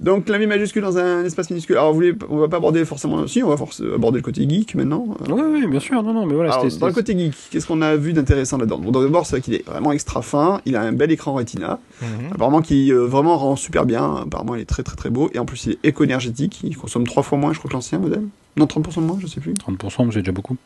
Donc, 0.00 0.24
clavier 0.24 0.46
majuscule 0.46 0.82
dans 0.82 0.96
un 0.96 1.24
espace 1.24 1.50
minuscule. 1.50 1.76
Alors, 1.76 1.90
vous 1.90 1.96
voulez, 1.96 2.14
on 2.30 2.38
va 2.38 2.48
pas 2.48 2.56
aborder 2.56 2.84
forcément. 2.86 3.26
Si, 3.26 3.42
on 3.42 3.48
va 3.54 3.56
aborder 3.94 4.18
le 4.18 4.22
côté 4.22 4.48
geek 4.48 4.74
maintenant. 4.74 5.04
Oui, 5.28 5.42
oui, 5.52 5.66
bien 5.66 5.78
sûr. 5.78 6.02
Non, 6.02 6.14
non, 6.14 6.24
mais 6.24 6.34
voilà. 6.34 6.54
Alors, 6.54 6.66
dans 6.78 6.86
le 6.86 6.92
côté 6.94 7.16
geek, 7.18 7.34
qu'est-ce 7.50 7.66
qu'on 7.66 7.82
a 7.82 7.96
vu 7.96 8.14
d'intéressant 8.14 8.56
là-dedans? 8.56 8.78
Bon, 8.78 8.90
d'abord, 8.92 9.26
c'est 9.26 9.42
qu'il 9.42 9.54
est 9.54 9.66
vraiment 9.66 9.92
extra 9.92 10.22
fin. 10.22 10.62
Il 10.64 10.74
a 10.76 10.80
un 10.82 10.92
bel 10.92 11.10
écran 11.10 11.34
Retina, 11.34 11.78
Mhm. 12.00 12.32
apparemment 12.32 12.62
qui 12.62 12.92
euh, 12.92 13.04
vraiment 13.04 13.36
rend 13.36 13.56
super 13.56 13.84
bien. 13.84 14.16
Apparemment, 14.24 14.54
il 14.54 14.62
est 14.62 14.64
très 14.64 14.82
très 14.82 14.96
très 14.96 15.10
beau 15.10 15.28
et 15.34 15.38
en 15.38 15.44
plus, 15.44 15.66
il 15.66 15.72
est 15.72 15.78
éco-énergétique. 15.84 16.60
Il 16.64 16.76
consomme 16.78 17.06
trois 17.06 17.22
fois 17.22 17.36
moins, 17.36 17.52
je 17.52 17.58
crois, 17.58 17.68
que 17.68 17.74
l'ancien 17.74 17.98
modèle. 17.98 18.22
Non, 18.56 18.66
30% 18.66 19.00
de 19.02 19.06
moins, 19.06 19.18
je 19.20 19.26
sais 19.28 19.40
plus. 19.40 19.52
30%, 19.54 20.04
mais 20.06 20.12
c'est 20.12 20.20
déjà 20.20 20.32
beaucoup. 20.32 20.56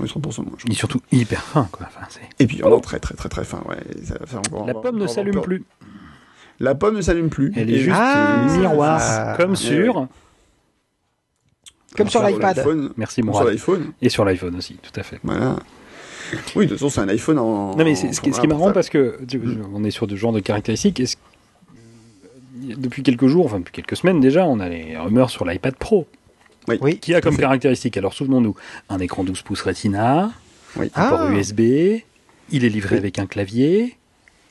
Oui, 0.00 0.08
30% 0.08 0.42
de 0.42 0.46
moins. 0.48 0.54
je 0.58 0.64
Il 0.66 0.72
est 0.72 0.76
surtout 0.76 1.00
hyper 1.12 1.42
fin, 1.42 1.68
quoi. 1.70 1.86
Enfin, 1.88 2.06
c'est... 2.08 2.20
Et 2.38 2.46
puis, 2.46 2.58
vraiment 2.58 2.80
très 2.80 2.98
très 2.98 3.14
très 3.14 3.28
très 3.28 3.44
fin. 3.44 3.58
Ouais, 3.68 3.76
ça 4.04 4.14
va 4.18 4.26
faire 4.26 4.38
encore- 4.38 4.66
La 4.66 4.76
on 4.76 4.80
pomme 4.80 4.96
on 4.96 5.00
ne 5.00 5.06
s'allume 5.06 5.40
plus. 5.42 5.64
La 6.60 6.74
pomme 6.74 6.96
ne 6.96 7.00
s'allume 7.02 7.28
plus. 7.28 7.52
Elle 7.56 7.70
est 7.70 7.78
juste 7.78 7.96
Ah, 7.98 8.46
miroir, 8.58 8.98
ah, 9.02 9.34
comme 9.36 9.50
ouais, 9.50 9.56
sur, 9.56 10.06
Comme 11.96 12.08
sur 12.08 12.22
l'iPad. 12.22 12.56
l'iPhone, 12.56 12.92
merci 12.96 13.16
Sur 13.16 13.24
Mourad, 13.26 13.46
l'iPhone. 13.48 13.92
et 14.02 14.08
sur 14.08 14.24
l'iPhone 14.24 14.56
aussi, 14.56 14.74
tout 14.82 14.98
à 14.98 15.02
fait. 15.02 15.18
Voilà. 15.22 15.56
Oui, 16.56 16.64
de 16.66 16.70
toute 16.70 16.78
façon, 16.78 16.90
c'est 16.90 17.00
un 17.00 17.08
iPhone 17.08 17.38
en. 17.38 17.76
Non 17.76 17.84
mais 17.84 17.94
c'est- 17.94 18.12
ce, 18.12 18.20
qui, 18.20 18.30
est 18.30 18.46
marrant 18.46 18.72
parce 18.72 18.88
que 18.88 19.18
tu- 19.28 19.40
on 19.72 19.84
est 19.84 19.90
sur 19.92 20.08
ce 20.10 20.16
genre 20.16 20.32
de 20.32 20.40
caractéristiques. 20.40 20.98
Est-ce- 21.00 21.16
depuis 22.76 23.02
quelques 23.02 23.28
jours, 23.28 23.46
enfin 23.46 23.60
depuis 23.60 23.72
quelques 23.72 23.96
semaines 23.96 24.20
déjà, 24.20 24.44
on 24.46 24.58
a 24.60 24.68
les 24.68 24.96
rumeurs 24.98 25.30
sur 25.30 25.44
l'iPad 25.44 25.76
Pro. 25.76 26.06
Oui. 26.80 26.98
Qui 26.98 27.14
a 27.14 27.20
comme 27.20 27.36
caractéristique? 27.36 27.96
Alors 27.96 28.12
souvenons-nous, 28.12 28.56
un 28.88 28.98
écran 28.98 29.22
12 29.22 29.42
pouces 29.42 29.62
Retina, 29.62 30.32
Oui. 30.76 30.86
un 30.96 31.02
Ah. 31.02 31.08
port 31.10 31.30
USB, 31.30 31.60
il 32.50 32.64
est 32.64 32.68
livré 32.68 32.96
Oui. 32.96 32.98
avec 32.98 33.20
un 33.20 33.26
clavier, 33.26 33.96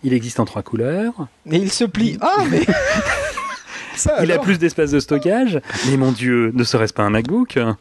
il 0.06 0.14
existe 0.14 0.40
en 0.40 0.46
trois 0.46 0.64
couleurs, 0.64 1.14
Et 1.52 1.58
il 1.58 1.72
se 1.72 1.84
plie. 1.84 2.18
Ah, 2.22 2.44
mais 2.50 2.62
Ça, 3.96 4.24
il 4.24 4.32
a 4.32 4.40
plus 4.40 4.60
d'espace 4.60 4.92
de 4.92 5.00
stockage. 5.00 5.60
Mais 5.90 5.98
mon 5.98 6.12
Dieu, 6.12 6.52
ne 6.54 6.64
serait-ce 6.64 6.94
pas 6.94 7.04
un 7.04 7.10
MacBook 7.10 7.58
Hein 7.58 7.78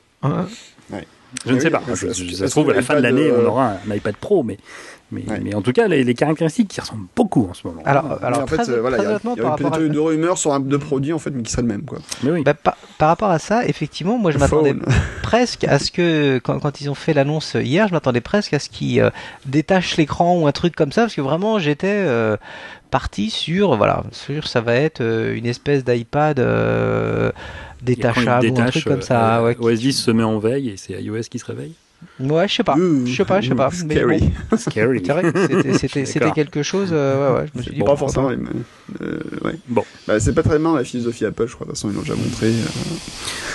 Je 1.44 1.50
ne 1.50 1.54
Oui, 1.56 1.60
sais 1.60 1.70
pas. 1.70 1.82
Je- 1.92 1.94
ça 2.34 2.46
se 2.46 2.50
trouve, 2.52 2.66
que 2.68 2.72
à 2.72 2.76
la 2.76 2.82
fin 2.82 2.94
de 2.94 3.00
l'année, 3.00 3.26
euh, 3.28 3.42
on 3.42 3.46
aura 3.48 3.72
un 3.88 3.94
iPad 3.94 4.14
Pro, 4.16 4.42
mais, 4.44 4.58
mais, 5.14 5.22
Ouais. 5.30 5.40
mais 5.42 5.54
en 5.54 5.62
tout 5.62 5.72
cas, 5.72 5.86
les, 5.88 6.04
les 6.04 6.14
caractéristiques 6.14 6.68
qui 6.68 6.80
ressemblent 6.80 7.06
beaucoup 7.16 7.46
en 7.48 7.54
ce 7.54 7.66
moment. 7.66 7.80
Alors, 7.84 8.18
alors 8.22 8.42
en 8.42 8.46
fait, 8.46 8.56
très, 8.58 8.70
euh, 8.70 8.80
voilà, 8.80 8.98
il 8.98 9.02
y 9.02 9.06
a, 9.06 9.10
y 9.10 9.12
a 9.14 9.52
à- 9.74 9.78
de 9.88 9.98
rumeurs 9.98 10.36
sur 10.36 10.52
un, 10.52 10.60
deux 10.60 10.78
produits 10.78 11.12
en 11.12 11.18
fait, 11.18 11.30
mais 11.30 11.42
qui 11.42 11.50
seraient 11.52 11.62
le 11.62 11.68
même 11.68 11.84
quoi. 11.84 11.98
mais 12.22 12.30
oui. 12.32 12.42
Bah, 12.42 12.54
par, 12.54 12.76
par 12.98 13.08
rapport 13.08 13.30
à 13.30 13.38
ça, 13.38 13.64
effectivement, 13.66 14.18
moi 14.18 14.30
je 14.32 14.38
m'attendais 14.38 14.74
presque 15.22 15.64
à 15.64 15.78
ce 15.78 15.90
que, 15.90 16.38
quand, 16.38 16.58
quand 16.58 16.80
ils 16.80 16.90
ont 16.90 16.94
fait 16.94 17.14
l'annonce 17.14 17.54
hier, 17.54 17.88
je 17.88 17.92
m'attendais 17.94 18.20
presque 18.20 18.52
à 18.54 18.58
ce 18.58 18.68
qu'ils 18.68 19.00
euh, 19.00 19.10
détachent 19.46 19.96
l'écran 19.96 20.36
ou 20.38 20.46
un 20.46 20.52
truc 20.52 20.74
comme 20.76 20.92
ça, 20.92 21.02
parce 21.02 21.14
que 21.14 21.20
vraiment 21.20 21.58
j'étais 21.58 21.86
euh, 21.88 22.36
parti 22.90 23.30
sur, 23.30 23.76
voilà, 23.76 24.02
sur 24.12 24.46
ça 24.48 24.60
va 24.60 24.74
être 24.74 25.00
euh, 25.00 25.34
une 25.34 25.46
espèce 25.46 25.84
d'iPad 25.84 26.38
euh, 26.40 27.32
détachable 27.82 28.46
ou 28.50 28.60
un 28.60 28.66
truc 28.66 28.84
comme 28.84 29.02
ça. 29.02 29.38
euh, 29.38 29.44
ouais, 29.44 29.56
OS 29.58 29.78
10 29.80 29.92
se 29.92 30.10
met 30.10 30.22
en 30.22 30.38
veille 30.38 30.70
et 30.70 30.76
c'est 30.76 30.94
iOS 31.02 31.22
qui 31.30 31.38
se 31.38 31.44
réveille. 31.44 31.74
Ouais, 32.20 32.48
je 32.48 32.54
sais 32.54 32.62
pas, 32.64 32.76
je 32.76 33.12
sais 33.14 33.24
pas, 33.24 33.40
je 33.40 33.48
sais 33.48 33.54
pas. 33.54 33.70
Scary. 33.70 34.32
bon, 34.50 34.56
Scary. 34.56 35.02
c'était- 35.78 36.30
quelque 36.32 36.62
chose. 36.62 36.90
euh, 36.92 37.34
ouais, 37.34 37.40
ouais, 37.40 37.46
je 37.52 37.58
me 37.58 37.62
suis 37.62 37.74
dit 37.74 37.80
pas 37.82 37.96
forcément 37.96 38.28
mêmes. 38.30 38.48
Euh, 39.02 39.18
ouais. 39.44 39.54
Bon. 39.68 39.82
Bah, 40.06 40.18
c'est 40.20 40.34
pas 40.34 40.42
très 40.42 40.58
mal 40.58 40.74
la 40.76 40.84
philosophie 40.84 41.24
Apple, 41.24 41.46
je 41.46 41.54
crois. 41.54 41.66
De 41.66 41.70
toute 41.72 41.78
façon, 41.78 41.90
ils 41.90 41.94
l'ont 41.94 42.02
déjà 42.02 42.14
montré. 42.14 42.48
euh. 42.48 42.52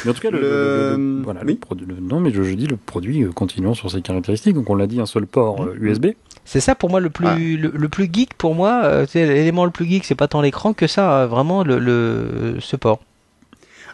Mais 0.05 0.11
en 0.11 0.13
tout 0.13 0.21
cas, 0.21 0.31
le, 0.31 0.39
Le- 0.39 0.43
le- 0.49 0.49
le- 0.97 1.17
le- 1.17 1.23
voilà, 1.23 1.41
oui. 1.45 1.59
le 1.87 1.95
non, 2.01 2.19
mais 2.19 2.31
je, 2.31 2.41
je 2.43 2.53
dis 2.53 2.67
le 2.67 2.77
produit 2.77 3.23
euh, 3.23 3.31
continuant 3.31 3.73
sur 3.73 3.91
ses 3.91 4.01
caractéristiques. 4.01 4.53
Donc 4.55 4.69
on 4.69 4.75
l'a 4.75 4.87
dit, 4.87 4.99
un 5.01 5.05
seul 5.05 5.25
port 5.27 5.63
euh, 5.63 5.75
USB. 5.79 6.07
C'est 6.45 6.61
ça 6.61 6.73
pour 6.73 6.89
moi 6.89 6.99
le 6.99 7.09
plus 7.09 7.27
Ah. 7.27 7.35
le, 7.37 7.71
le 7.73 7.89
plus 7.89 8.09
geek 8.11 8.33
pour 8.35 8.55
moi. 8.55 8.81
euh, 8.83 9.05
L'élément 9.13 9.65
le 9.65 9.71
plus 9.71 9.85
geek, 9.85 10.05
c'est 10.05 10.15
pas 10.15 10.27
tant 10.27 10.41
l'écran 10.41 10.73
que 10.73 10.87
ça, 10.87 11.21
euh, 11.23 11.27
vraiment 11.27 11.63
le, 11.63 11.79
le 11.79 12.55
ce 12.59 12.75
port. 12.75 12.99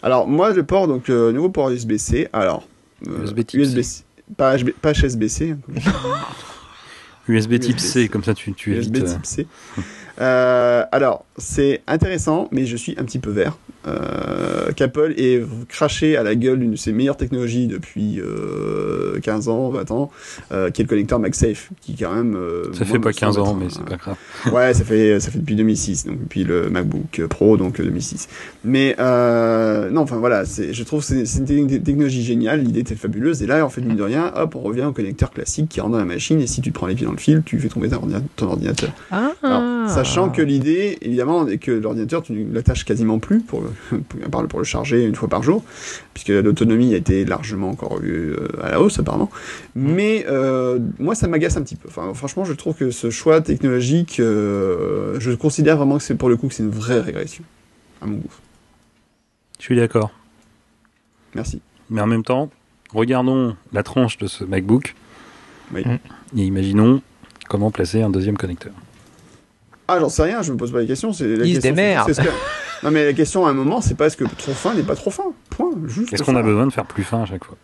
Alors, 0.03 0.27
moi, 0.27 0.53
le 0.53 0.63
port, 0.63 0.87
donc, 0.87 1.09
euh, 1.09 1.31
nouveau 1.31 1.49
port 1.49 1.69
USB-C. 1.71 2.27
Alors, 2.31 2.67
euh, 3.07 3.23
USB 3.23 3.37
type 3.45 3.49
C. 3.49 3.57
USB-C. 3.71 4.03
Pas, 4.37 4.57
HB 4.57 4.71
pas 4.81 4.91
HSBC. 4.93 5.51
hein, 5.51 5.57
comme- 5.67 5.75
USB 7.27 7.59
type. 7.59 7.79
C, 7.79 8.07
comme 8.09 8.23
ça 8.23 8.33
tu, 8.33 8.53
tu 8.53 8.71
USB 8.75 8.95
évites. 8.97 9.09
euh, 9.09 9.13
type 9.15 9.25
C. 9.25 9.47
Euh, 10.21 10.83
alors, 10.91 11.25
c'est 11.37 11.81
intéressant, 11.87 12.47
mais 12.51 12.65
je 12.65 12.77
suis 12.77 12.95
un 12.97 13.03
petit 13.03 13.19
peu 13.19 13.31
vert. 13.31 13.57
Euh, 13.87 14.71
Qu'Apple 14.75 15.13
ait 15.17 15.43
craché 15.69 16.17
à 16.17 16.23
la 16.23 16.33
gueule 16.33 16.59
d'une 16.59 16.71
de 16.71 16.75
ses 16.75 16.91
meilleures 16.91 17.17
technologies 17.17 17.67
depuis 17.67 18.19
euh, 18.19 19.19
15 19.21 19.47
ans, 19.47 19.69
20 19.69 19.91
ans, 19.91 20.09
euh, 20.51 20.71
qui 20.71 20.81
est 20.81 20.85
le 20.85 20.89
connecteur 20.89 21.19
MagSafe, 21.19 21.69
qui 21.81 21.95
quand 21.95 22.13
même... 22.15 22.35
euh, 22.35 22.63
Ça 22.73 22.79
moi, 22.85 22.93
fait 22.93 22.99
pas 22.99 23.13
semble 23.13 23.35
15 23.35 23.37
ans, 23.37 23.53
mais 23.53 23.67
c'est 23.69 23.83
pas 23.85 23.97
grave. 23.97 24.15
Ouais, 24.51 24.73
ça 24.73 24.83
fait 24.83 25.19
ça 25.19 25.29
fait 25.29 25.37
depuis 25.37 25.55
2006, 25.55 26.05
donc 26.07 26.19
depuis 26.19 26.43
le 26.43 26.69
MacBook 26.69 27.21
Pro, 27.29 27.57
donc 27.57 27.79
euh, 27.79 27.83
2006. 27.83 28.27
Mais 28.63 28.95
euh, 28.99 29.91
non, 29.91 30.01
enfin 30.01 30.17
voilà, 30.17 30.45
c'est 30.45 30.73
je 30.73 30.83
trouve 30.83 31.05
que 31.07 31.23
c'est 31.25 31.39
une 31.39 31.45
techn- 31.67 31.83
technologie 31.83 32.23
géniale, 32.23 32.61
l'idée 32.61 32.79
était 32.79 32.95
fabuleuse, 32.95 33.43
et 33.43 33.47
là 33.47 33.63
en 33.63 33.69
fait 33.69 33.81
mine 33.81 33.97
de 33.97 34.03
rien, 34.03 34.31
hop, 34.35 34.55
on 34.55 34.61
revient 34.61 34.85
au 34.85 34.93
connecteur 34.93 35.29
classique 35.29 35.69
qui 35.69 35.79
rentre 35.79 35.93
dans 35.93 35.99
la 35.99 36.05
machine, 36.05 36.39
et 36.41 36.47
si 36.47 36.61
tu 36.61 36.71
te 36.71 36.75
prends 36.75 36.87
les 36.87 36.95
pieds 36.95 37.05
dans 37.05 37.11
le 37.11 37.17
fil, 37.19 37.43
tu 37.45 37.59
fais 37.59 37.67
tomber 37.69 37.89
ton 37.89 37.97
ordina- 37.97 38.21
ton 38.35 38.47
ordinateur. 38.47 38.89
Ah. 39.11 39.31
Alors, 39.43 39.61
sachant 39.87 40.29
que 40.29 40.41
l'idée, 40.41 40.97
évidemment, 41.01 41.47
est 41.47 41.57
que 41.57 41.71
l'ordinateur, 41.71 42.23
tu 42.23 42.33
ne 42.33 42.53
l'attaches 42.53 42.85
quasiment 42.85 43.19
plus, 43.19 43.39
pour, 43.41 43.63
à 44.25 44.29
part 44.29 44.47
pour 44.47 44.59
le 44.59 44.65
charger 44.65 45.03
une 45.03 45.15
fois 45.15 45.27
par 45.27 45.43
jour, 45.43 45.63
puisque 46.13 46.29
l'autonomie 46.29 46.93
a 46.93 46.97
été 46.97 47.25
largement 47.25 47.69
encore 47.69 47.89
revue 47.89 48.33
euh, 48.33 48.47
à 48.63 48.71
la 48.71 48.81
hausse, 48.81 48.99
apparemment. 48.99 49.29
Mais 49.75 50.25
euh, 50.29 50.79
moi, 50.99 51.15
ça 51.15 51.27
m'agace 51.27 51.57
un 51.57 51.61
petit 51.61 51.75
peu. 51.75 51.87
Enfin, 51.87 52.13
franchement, 52.13 52.45
je 52.45 52.53
trouve 52.53 52.75
que 52.75 52.91
ce 52.91 53.09
choix 53.09 53.41
technologique, 53.41 54.19
euh, 54.19 55.19
je 55.19 55.31
considère 55.31 55.77
vraiment 55.77 55.97
que 55.97 56.03
c'est 56.03 56.15
pour 56.15 56.29
le 56.29 56.37
coup 56.37 56.47
que 56.47 56.53
c'est 56.53 56.63
une 56.63 56.69
vraie 56.69 56.99
régression, 56.99 57.43
à 58.01 58.05
mon 58.05 58.17
goût. 58.17 58.33
Je 59.59 59.63
suis 59.63 59.75
d'accord. 59.75 60.11
Merci. 61.33 61.61
Mais 61.89 62.01
en 62.01 62.07
même 62.07 62.23
temps, 62.23 62.49
regardons 62.93 63.55
la 63.73 63.83
tranche 63.83 64.17
de 64.17 64.27
ce 64.27 64.43
MacBook 64.43 64.95
Oui. 65.73 65.83
et 65.85 66.41
imaginons 66.41 67.01
comment 67.47 67.71
placer 67.71 68.01
un 68.01 68.09
deuxième 68.09 68.37
connecteur. 68.37 68.73
Ah, 69.87 69.99
j'en 69.99 70.09
sais 70.09 70.23
rien, 70.23 70.41
je 70.41 70.51
me 70.51 70.57
pose 70.57 70.71
pas 70.71 70.79
les 70.81 70.87
questions. 70.87 71.13
C'est 71.13 71.27
la 71.27 71.45
question, 71.45 71.61
démerde. 71.61 72.07
c'est 72.07 72.15
ce 72.15 72.21
que- 72.21 72.33
Non, 72.83 72.91
mais 72.91 73.05
la 73.05 73.13
question 73.13 73.45
à 73.45 73.49
un 73.49 73.53
moment, 73.53 73.81
c'est 73.81 73.95
pas 73.95 74.07
est-ce 74.07 74.17
que 74.17 74.25
trop 74.25 74.51
fin 74.53 74.73
n'est 74.73 74.83
pas 74.83 74.95
trop 74.95 75.09
fin. 75.09 75.23
Point. 75.49 75.71
Juste. 75.87 76.13
Est-ce 76.13 76.23
qu'on 76.23 76.35
a 76.35 76.43
besoin 76.43 76.67
de 76.67 76.71
faire 76.73 76.85
plus 76.85 77.03
fin 77.03 77.21
à 77.23 77.25
chaque 77.25 77.43
fois? 77.45 77.55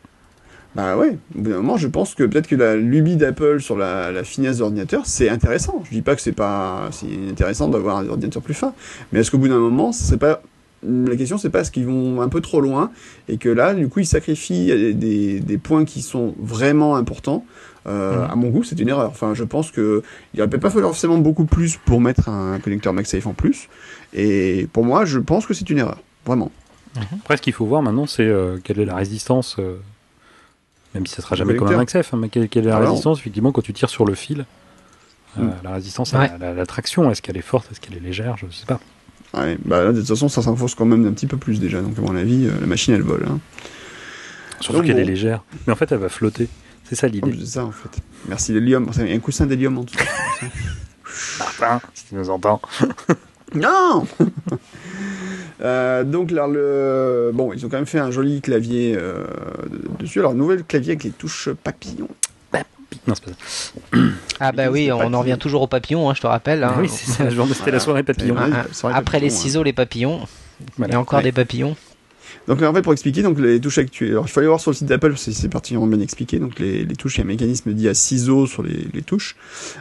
Bah 0.73 0.95
ouais, 0.95 1.17
au 1.37 1.41
bout 1.41 1.49
d'un 1.49 1.57
moment, 1.57 1.75
je 1.75 1.87
pense 1.87 2.15
que 2.15 2.23
peut-être 2.23 2.47
que 2.47 2.55
la 2.55 2.77
lubie 2.77 3.17
d'Apple 3.17 3.59
sur 3.59 3.75
la, 3.77 4.09
la 4.11 4.23
finesse 4.23 4.59
d'ordinateur, 4.59 5.01
c'est 5.05 5.27
intéressant. 5.27 5.83
Je 5.83 5.89
dis 5.91 6.01
pas 6.01 6.15
que 6.15 6.21
c'est 6.21 6.31
pas 6.31 6.87
c'est 6.91 7.07
intéressant 7.29 7.67
d'avoir 7.67 7.97
un 7.97 8.07
ordinateur 8.07 8.41
plus 8.41 8.53
fin, 8.53 8.73
mais 9.11 9.19
est-ce 9.19 9.31
qu'au 9.31 9.37
bout 9.37 9.49
d'un 9.49 9.59
moment, 9.59 9.91
ce 9.91 10.03
serait 10.05 10.17
pas 10.17 10.41
la 10.83 11.15
question, 11.15 11.37
c'est 11.37 11.49
pas 11.49 11.59
est-ce 11.61 11.71
qu'ils 11.71 11.85
vont 11.85 12.21
un 12.21 12.29
peu 12.29 12.41
trop 12.41 12.59
loin 12.61 12.91
et 13.27 13.37
que 13.37 13.49
là, 13.49 13.73
du 13.73 13.87
coup, 13.87 13.99
ils 13.99 14.05
sacrifient 14.05 14.67
des, 14.67 14.93
des, 14.93 15.39
des 15.39 15.57
points 15.57 15.85
qui 15.85 16.01
sont 16.01 16.33
vraiment 16.39 16.95
importants. 16.95 17.45
Euh, 17.87 18.25
Mhm. 18.25 18.31
À 18.31 18.35
mon 18.35 18.49
goût, 18.49 18.63
c'est 18.63 18.79
une 18.79 18.89
erreur. 18.89 19.09
Enfin, 19.09 19.33
je 19.33 19.43
pense 19.43 19.71
que 19.71 20.03
il 20.33 20.39
aurait 20.39 20.49
peut-être 20.49 20.61
pas 20.61 20.69
fallu 20.69 20.83
forcément 20.83 21.17
beaucoup 21.17 21.45
plus 21.45 21.77
pour 21.77 21.99
mettre 21.99 22.29
un 22.29 22.59
connecteur 22.59 22.93
MagSafe 22.93 23.25
en 23.25 23.33
plus. 23.33 23.69
Et 24.13 24.67
pour 24.73 24.83
moi, 24.85 25.05
je 25.05 25.17
pense 25.19 25.45
que 25.47 25.53
c'est 25.55 25.69
une 25.69 25.79
erreur, 25.79 25.99
vraiment. 26.25 26.51
Après, 27.21 27.37
ce 27.37 27.41
qu'il 27.41 27.53
faut 27.53 27.65
voir 27.65 27.81
maintenant, 27.81 28.05
c'est 28.05 28.23
euh, 28.23 28.57
quelle 28.63 28.79
est 28.79 28.85
la 28.85 28.95
résistance, 28.95 29.55
euh, 29.59 29.77
même 30.93 31.05
si 31.07 31.15
ça 31.15 31.21
sera 31.21 31.35
jamais 31.35 31.55
comme 31.55 31.69
un. 31.69 31.77
MagSafe, 31.77 32.13
hein, 32.13 32.17
mais 32.21 32.29
quelle, 32.29 32.49
quelle 32.49 32.65
est 32.65 32.69
la 32.69 32.77
Ah 32.77 32.79
résistance, 32.79 33.19
effectivement, 33.19 33.51
quand 33.51 33.61
tu 33.61 33.73
tires 33.73 33.89
sur 33.89 34.05
le 34.05 34.13
fil 34.15 34.45
euh, 35.39 35.43
Mm. 35.43 35.51
La 35.63 35.71
résistance 35.71 36.11
Ouais. 36.11 36.29
à 36.29 36.37
la, 36.37 36.53
la 36.53 36.65
traction, 36.65 37.09
est-ce 37.09 37.21
qu'elle 37.21 37.37
est 37.37 37.41
forte, 37.41 37.71
est-ce 37.71 37.79
qu'elle 37.79 37.95
est 37.95 38.01
légère 38.01 38.35
Je 38.37 38.45
sais 38.53 38.65
pas. 38.65 38.79
Ouais, 39.33 39.57
bah 39.63 39.83
là, 39.83 39.93
de 39.93 39.99
toute 39.99 40.09
façon, 40.09 40.27
ça 40.27 40.41
s'enfonce 40.41 40.75
quand 40.75 40.85
même 40.85 41.05
un 41.05 41.11
petit 41.13 41.27
peu 41.27 41.37
plus 41.37 41.59
déjà. 41.59 41.81
Donc, 41.81 41.97
à 41.97 42.01
mon 42.01 42.15
avis, 42.15 42.47
euh, 42.47 42.51
la 42.59 42.67
machine, 42.67 42.93
elle 42.93 43.01
vole. 43.01 43.25
Hein. 43.29 43.39
Surtout 44.59 44.81
qu'elle 44.81 44.95
bon. 44.95 45.01
est 45.01 45.05
légère. 45.05 45.43
Mais 45.65 45.73
en 45.73 45.75
fait, 45.75 45.91
elle 45.91 45.99
va 45.99 46.09
flotter. 46.09 46.47
C'est 46.83 46.95
ça 46.95 47.07
l'idée. 47.07 47.31
de 47.31 47.45
ça, 47.45 47.65
en 47.65 47.71
fait. 47.71 47.89
Merci 48.27 48.51
l'hélium. 48.53 48.89
Il 48.97 49.07
y 49.07 49.11
a 49.13 49.15
un 49.15 49.19
coussin 49.19 49.45
d'hélium 49.45 49.77
en 49.77 49.83
dessous. 49.83 49.97
Martin, 51.39 51.81
si 51.93 52.07
tu 52.07 52.15
nous 52.15 52.29
entends. 52.29 52.61
non 53.55 54.05
Euh, 55.63 56.03
donc 56.03 56.31
là, 56.31 56.47
le... 56.47 57.29
bon, 57.35 57.53
ils 57.53 57.63
ont 57.63 57.69
quand 57.69 57.77
même 57.77 57.85
fait 57.85 57.99
un 57.99 58.09
joli 58.09 58.41
clavier 58.41 58.95
euh, 58.97 59.23
dessus. 59.99 60.17
Alors, 60.17 60.33
nouvel 60.33 60.63
clavier 60.63 60.93
avec 60.93 61.03
les 61.03 61.11
touches 61.11 61.49
papillons. 61.63 62.09
Non, 63.07 63.13
c'est 63.15 63.25
pas 63.25 63.31
ça. 63.47 63.71
Ah 64.39 64.51
bah 64.51 64.69
oui, 64.69 64.91
on 64.91 65.13
en 65.13 65.19
revient 65.19 65.37
toujours 65.39 65.61
aux 65.61 65.67
papillons, 65.67 66.09
hein, 66.09 66.13
je 66.15 66.21
te 66.21 66.27
rappelle. 66.27 66.63
hein. 66.63 66.75
oui, 66.79 66.89
c'est 66.89 67.09
ça, 67.11 67.23
la 67.23 67.29
journée, 67.29 67.53
c'était 67.53 67.71
la 67.71 67.77
Voilà. 67.77 67.83
soirée 67.83 68.03
papillon. 68.03 68.35
Ah, 68.37 68.65
Après 68.97 69.19
les 69.19 69.29
ciseaux, 69.29 69.63
les 69.63 69.73
papillons. 69.73 70.21
Voilà. 70.77 70.93
Et 70.93 70.97
encore 70.97 71.17
Ouais. 71.19 71.23
des 71.23 71.31
papillons. 71.31 71.75
Donc 72.47 72.61
en 72.61 72.73
fait, 72.73 72.81
pour 72.81 72.93
expliquer, 72.93 73.21
donc 73.23 73.39
les 73.39 73.59
touches 73.59 73.77
actuelles. 73.77 74.11
Alors, 74.11 74.25
il 74.25 74.31
faut 74.31 74.39
aller 74.39 74.47
voir 74.47 74.59
sur 74.59 74.71
le 74.71 74.75
site 74.75 74.87
d'Apple 74.87 75.09
parce 75.09 75.25
que 75.25 75.31
c'est 75.31 75.49
particulièrement 75.49 75.87
bien 75.87 75.99
expliqué. 75.99 76.39
Donc 76.39 76.59
les, 76.59 76.85
touches, 76.87 77.15
il 77.15 77.19
y 77.19 77.21
a 77.21 77.25
un 77.25 77.27
mécanisme 77.27 77.71
dit 77.73 77.87
à 77.87 77.93
ciseaux 77.93 78.47
sur 78.47 78.63
les, 78.63 79.01
touches. 79.01 79.35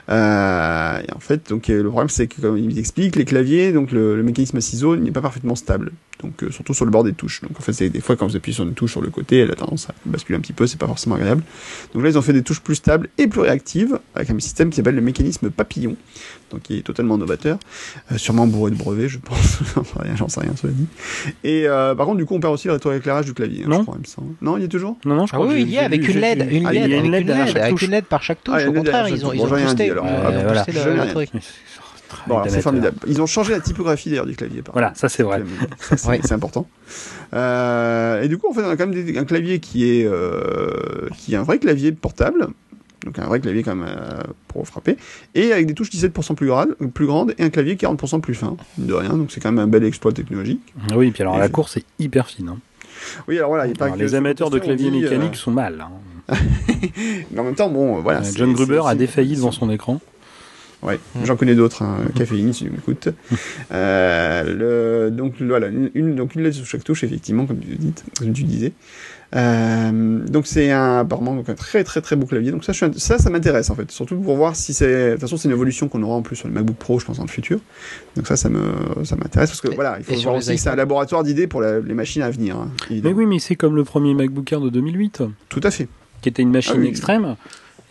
Euh, 0.08 1.00
et 1.00 1.12
en 1.14 1.20
fait, 1.20 1.48
donc 1.48 1.70
euh, 1.70 1.82
le 1.82 1.88
problème, 1.88 2.08
c'est 2.08 2.26
que 2.26 2.40
comme 2.40 2.58
il 2.58 2.78
explique, 2.78 3.16
les 3.16 3.24
claviers, 3.24 3.72
donc 3.72 3.92
le, 3.92 4.16
le 4.16 4.22
mécanisme 4.22 4.56
à 4.56 4.60
ciseaux 4.60 4.96
n'est 4.96 5.10
pas 5.10 5.22
parfaitement 5.22 5.54
stable. 5.54 5.92
Donc 6.22 6.42
euh, 6.42 6.50
surtout 6.50 6.74
sur 6.74 6.84
le 6.84 6.90
bord 6.90 7.04
des 7.04 7.12
touches. 7.12 7.40
Donc 7.42 7.52
en 7.58 7.62
fait, 7.62 7.72
c'est 7.72 7.88
des 7.88 8.00
fois 8.00 8.16
quand 8.16 8.26
vous 8.26 8.36
appuyez 8.36 8.54
sur 8.54 8.64
une 8.64 8.74
touche 8.74 8.92
sur 8.92 9.00
le 9.00 9.10
côté, 9.10 9.38
elle 9.38 9.50
a 9.50 9.54
tendance 9.54 9.88
à 9.88 9.94
basculer 10.04 10.36
un 10.38 10.40
petit 10.40 10.52
peu. 10.52 10.66
C'est 10.66 10.78
pas 10.78 10.86
forcément 10.86 11.16
agréable. 11.16 11.42
Donc 11.94 12.02
là, 12.02 12.10
ils 12.10 12.18
ont 12.18 12.22
fait 12.22 12.32
des 12.32 12.42
touches 12.42 12.60
plus 12.60 12.76
stables 12.76 13.08
et 13.18 13.26
plus 13.26 13.40
réactives 13.40 13.98
avec 14.14 14.30
un 14.30 14.38
système 14.38 14.70
qui 14.70 14.76
s'appelle 14.76 14.96
le 14.96 15.00
mécanisme 15.00 15.50
papillon. 15.50 15.96
Donc 16.50 16.62
qui 16.62 16.78
est 16.78 16.82
totalement 16.82 17.16
novateur, 17.16 17.58
Euh, 18.12 18.18
sûrement 18.18 18.46
bourré 18.46 18.70
de 18.72 18.76
brevets, 18.76 19.08
je 19.08 19.18
pense. 19.18 19.58
J'en 19.74 19.84
sais 19.84 19.90
rien, 20.00 20.16
j'en 20.16 20.28
sais 20.28 20.40
rien, 20.40 20.50
cela 20.60 20.72
dit. 20.72 20.86
Et 21.44 21.68
euh, 21.68 21.94
par 21.94 22.06
contre, 22.06 22.18
du 22.18 22.26
coup, 22.26 22.34
on 22.34 22.40
perd 22.40 22.52
aussi 22.54 22.66
le 22.66 22.72
rétroéclairage 22.74 23.24
du 23.26 23.34
clavier. 23.34 23.62
hein, 23.64 23.68
Non. 23.68 23.78
je 23.78 23.82
crois, 23.84 23.94
il 23.98 24.00
me 24.00 24.06
semble. 24.06 24.34
Non, 24.42 24.56
il 24.56 24.62
y 24.62 24.64
a 24.64 24.68
toujours. 24.68 24.96
Non, 25.04 25.14
non, 25.14 25.26
je 25.26 25.32
Ah 25.32 25.36
crois 25.36 25.48
que 25.48 25.54
oui, 25.54 25.62
il 25.62 25.70
y 25.70 25.78
a 25.78 25.84
avec 25.84 26.00
une 26.06 26.12
j'ai 26.14 26.20
LED, 26.20 26.48
une 26.50 26.66
Ah, 26.66 26.74
il 26.74 26.80
y 26.80 26.82
a 26.82 26.86
LED, 26.88 26.92
avec 26.98 27.04
une 27.04 27.12
LED 27.12 27.30
avec 27.56 27.82
une 27.82 27.90
LED 27.90 28.04
par 28.06 28.22
chaque 28.22 28.42
touche. 28.42 28.54
Ah, 28.58 28.68
Au 28.68 28.72
contraire, 28.72 29.08
ils 29.08 29.24
ont, 29.24 29.32
ils 29.32 29.40
ont 29.42 29.46
boosté 29.48 29.88
le, 29.90 29.98
euh, 29.98 30.02
Ah, 30.02 30.52
boosté 30.54 30.72
le- 30.72 31.10
truc. 31.12 31.30
Bon, 32.26 32.38
alors, 32.38 32.50
c'est 32.50 32.60
formidable. 32.60 32.96
Ils 33.06 33.22
ont 33.22 33.26
changé 33.26 33.52
la 33.52 33.60
typographie 33.60 34.10
d'ailleurs 34.10 34.26
du 34.26 34.34
clavier. 34.34 34.62
par 34.62 34.72
Voilà, 34.72 34.92
ça 34.96 35.08
c'est 35.08 35.22
vrai. 35.22 35.42
C'est 35.80 36.04
Oui. 36.08 36.18
c'est 36.24 36.32
important. 36.34 36.66
Euh, 37.34 38.22
et 38.22 38.28
du 38.28 38.36
coup, 38.38 38.48
en 38.50 38.52
fait, 38.54 38.62
on 38.62 38.68
a 38.70 38.76
quand 38.76 38.88
même 38.88 39.04
des- 39.04 39.16
un 39.16 39.24
clavier 39.24 39.60
qui 39.60 39.88
est, 39.88 40.04
euh, 40.06 41.08
qui 41.16 41.34
est 41.34 41.36
un 41.36 41.44
vrai 41.44 41.58
clavier 41.58 41.92
portable. 41.92 42.48
Donc 43.04 43.18
un 43.18 43.26
vrai 43.26 43.40
clavier 43.40 43.62
quand 43.62 43.74
même 43.74 43.88
euh, 43.88 44.22
pour 44.48 44.66
frapper, 44.66 44.96
et 45.34 45.52
avec 45.52 45.66
des 45.66 45.74
touches 45.74 45.90
17% 45.90 46.34
plus, 46.34 47.06
grandes 47.06 47.34
et 47.38 47.42
un 47.42 47.50
clavier 47.50 47.76
40% 47.76 48.20
plus 48.20 48.34
fin, 48.34 48.56
de 48.78 48.92
rien, 48.92 49.10
donc 49.10 49.30
c'est 49.30 49.40
quand 49.40 49.52
même 49.52 49.64
un 49.64 49.68
bel 49.68 49.84
exploit 49.84 50.12
technologique. 50.12 50.74
Oui, 50.94 51.08
et 51.08 51.10
puis 51.10 51.22
alors 51.22 51.38
la 51.38 51.48
course 51.48 51.76
est 51.76 51.84
hyper 51.98 52.28
fine. 52.28 52.48
Hein. 52.48 52.58
Oui, 53.28 53.38
alors 53.38 53.50
voilà, 53.50 53.66
il 53.66 53.82
alors, 53.82 53.96
les 53.96 54.14
amateurs 54.14 54.50
de 54.50 54.58
clavier 54.58 54.90
mécanique 54.90 55.36
sont 55.36 55.50
mal. 55.50 55.80
Hein. 55.80 56.36
Mais 57.30 57.40
en 57.40 57.44
même 57.44 57.54
temps, 57.54 57.70
bon, 57.70 58.00
voilà. 58.00 58.22
John 58.34 58.52
Gruber 58.52 58.82
a 58.86 58.94
défailli 58.94 59.36
devant 59.36 59.52
son 59.52 59.70
écran. 59.70 60.00
Ouais, 60.82 60.98
mm. 61.14 61.24
j'en 61.24 61.36
connais 61.36 61.54
d'autres, 61.54 61.82
hein, 61.82 61.98
caféine 62.14 62.52
si 62.52 62.64
tu 62.64 62.70
m'écoutes. 62.70 63.08
euh, 63.72 65.10
donc 65.10 65.34
voilà, 65.40 65.68
une, 65.68 66.14
donc 66.14 66.34
une 66.34 66.42
lettre 66.42 66.56
sur 66.56 66.66
chaque 66.66 66.84
touche, 66.84 67.04
effectivement, 67.04 67.46
comme 67.46 67.58
tu, 67.58 67.76
dis, 67.76 67.92
comme 68.18 68.32
tu 68.32 68.44
disais. 68.44 68.72
Euh, 69.36 70.26
donc 70.26 70.46
c'est 70.46 70.72
un, 70.72 70.98
apparemment 70.98 71.36
donc 71.36 71.48
un 71.48 71.54
très 71.54 71.84
très 71.84 72.00
très 72.00 72.16
beau 72.16 72.26
clavier. 72.26 72.50
Donc 72.50 72.64
ça, 72.64 72.72
je, 72.72 72.86
ça, 72.96 73.18
ça 73.18 73.30
m'intéresse 73.30 73.70
en 73.70 73.74
fait, 73.74 73.90
surtout 73.90 74.16
pour 74.16 74.36
voir 74.36 74.56
si 74.56 74.74
c'est. 74.74 75.06
De 75.06 75.12
toute 75.12 75.20
façon, 75.20 75.36
c'est 75.36 75.48
une 75.48 75.54
évolution 75.54 75.88
qu'on 75.88 76.02
aura 76.02 76.16
en 76.16 76.22
plus 76.22 76.36
sur 76.36 76.48
le 76.48 76.54
MacBook 76.54 76.76
Pro, 76.76 76.98
je 76.98 77.06
pense, 77.06 77.18
dans 77.18 77.24
le 77.24 77.28
futur. 77.28 77.60
Donc 78.16 78.26
ça, 78.26 78.36
ça 78.36 78.48
me, 78.48 78.60
ça 79.04 79.16
m'intéresse 79.16 79.50
parce 79.50 79.60
que 79.60 79.74
voilà, 79.74 79.98
il 79.98 80.04
faut 80.04 80.20
voir 80.22 80.36
aussi 80.36 80.54
que 80.54 80.60
c'est 80.60 80.70
un 80.70 80.76
laboratoire 80.76 81.22
d'idées 81.22 81.46
pour 81.46 81.60
la, 81.60 81.80
les 81.80 81.94
machines 81.94 82.22
à 82.22 82.30
venir. 82.30 82.56
Hein, 82.56 82.70
mais 82.90 83.12
oui, 83.12 83.26
mais 83.26 83.38
c'est 83.38 83.56
comme 83.56 83.76
le 83.76 83.84
premier 83.84 84.14
MacBook 84.14 84.52
Air 84.52 84.60
de 84.60 84.70
2008. 84.70 85.22
Tout 85.48 85.60
à 85.62 85.70
fait. 85.70 85.88
Qui 86.22 86.28
était 86.28 86.42
une 86.42 86.50
machine 86.50 86.74
ah, 86.76 86.80
oui. 86.80 86.88
extrême 86.88 87.36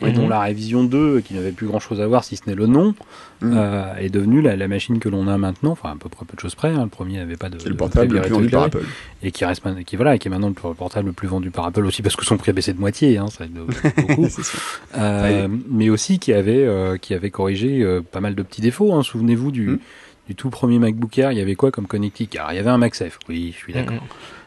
et 0.02 0.12
dont 0.12 0.28
la 0.28 0.40
révision 0.40 0.84
2, 0.84 1.22
qui 1.22 1.34
n'avait 1.34 1.52
plus 1.52 1.68
grand 1.68 1.80
chose 1.80 2.00
à 2.02 2.08
voir 2.08 2.24
si 2.24 2.36
ce 2.36 2.44
n'est 2.48 2.56
le 2.56 2.68
nom, 2.68 2.94
mm. 3.42 3.54
euh, 3.56 3.96
est 3.96 4.10
devenue 4.10 4.42
la, 4.42 4.56
la, 4.56 4.68
machine 4.68 5.00
que 5.00 5.10
l'on 5.10 5.28
a 5.28 5.38
maintenant, 5.38 5.72
enfin 5.72 5.92
à 5.92 5.96
peu 5.96 6.10
près 6.10 6.26
peu 6.26 6.36
de 6.36 6.40
choses 6.40 6.56
près. 6.56 6.70
Hein. 6.70 6.84
Le 6.84 6.90
premier 6.90 7.18
n'avait 7.18 7.36
pas 7.36 7.50
de. 7.50 7.60
C'est 7.60 7.70
le 7.70 7.76
portable 7.76 8.16
le 8.16 8.22
plus 8.22 8.32
vendu 8.32 8.50
par 8.50 8.64
Apple. 8.64 8.84
Et 9.22 9.32
qui 9.32 9.46
reste, 9.46 9.64
qui 9.84 9.96
voilà, 9.96 10.16
et 10.16 10.20
qui 10.20 10.28
est 10.28 10.32
maintenant 10.32 10.48
le 10.48 10.74
portable 10.74 11.08
le 11.08 11.14
plus 11.14 11.28
vendu 11.28 11.52
par 11.52 11.66
Apple 11.66 11.86
aussi 11.86 12.02
parce 12.02 12.16
que 12.16 12.26
son 12.26 12.38
prix 12.38 12.52
a 12.52 12.54
baissé 12.54 12.74
de 12.74 12.80
moitié, 12.80 13.18
hein, 13.18 13.28
ça 13.28 13.46
aide 13.46 13.54
beaucoup. 13.54 14.28
euh, 14.98 15.48
mais 15.70 15.90
aussi 15.90 16.20
qui 16.20 16.34
avait, 16.34 16.66
euh, 16.66 16.98
qui 16.98 17.14
avait 17.14 17.32
corrigé 17.32 17.86
pas 18.12 18.22
mal 18.22 18.36
de 18.36 18.44
petits 18.44 18.62
défauts. 18.62 18.94
Hein. 18.94 19.04
Souvenez-vous 19.04 19.52
du. 19.52 19.68
Mm. 19.68 19.80
Du 20.28 20.36
tout 20.36 20.52
premier 20.52 20.78
MacBook 20.78 21.18
Air, 21.18 21.32
il 21.32 21.40
y 21.40 21.42
avait 21.42 21.56
quoi 21.56 21.72
comme 21.72 21.88
connectique? 21.88 22.36
Alors, 22.36 22.52
il 22.52 22.56
y 22.58 22.60
avait 22.60 22.70
un 22.70 22.78
MagSafe, 22.78 23.18
oui, 23.30 23.52
je 23.52 23.58
suis 23.58 23.74
d'accord. 23.74 23.98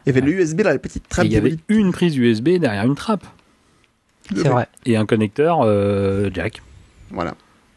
Il 0.06 0.14
y 0.14 0.16
avait 0.16 0.20
le 0.24 0.32
USB 0.32 0.60
dans 0.62 0.70
la 0.70 0.78
petite 0.78 1.08
trappe. 1.08 1.26
il 1.26 1.32
y 1.32 1.36
avait 1.36 1.56
une 1.66 1.90
prise 1.90 2.16
USB 2.16 2.50
derrière 2.50 2.84
une 2.84 2.94
trappe. 2.94 3.26
C'est 4.34 4.48
vrai. 4.48 4.68
Et 4.86 4.96
un 4.96 5.06
connecteur 5.06 5.60
euh, 5.62 6.30
jack. 6.32 6.62
Voilà. 7.10 7.34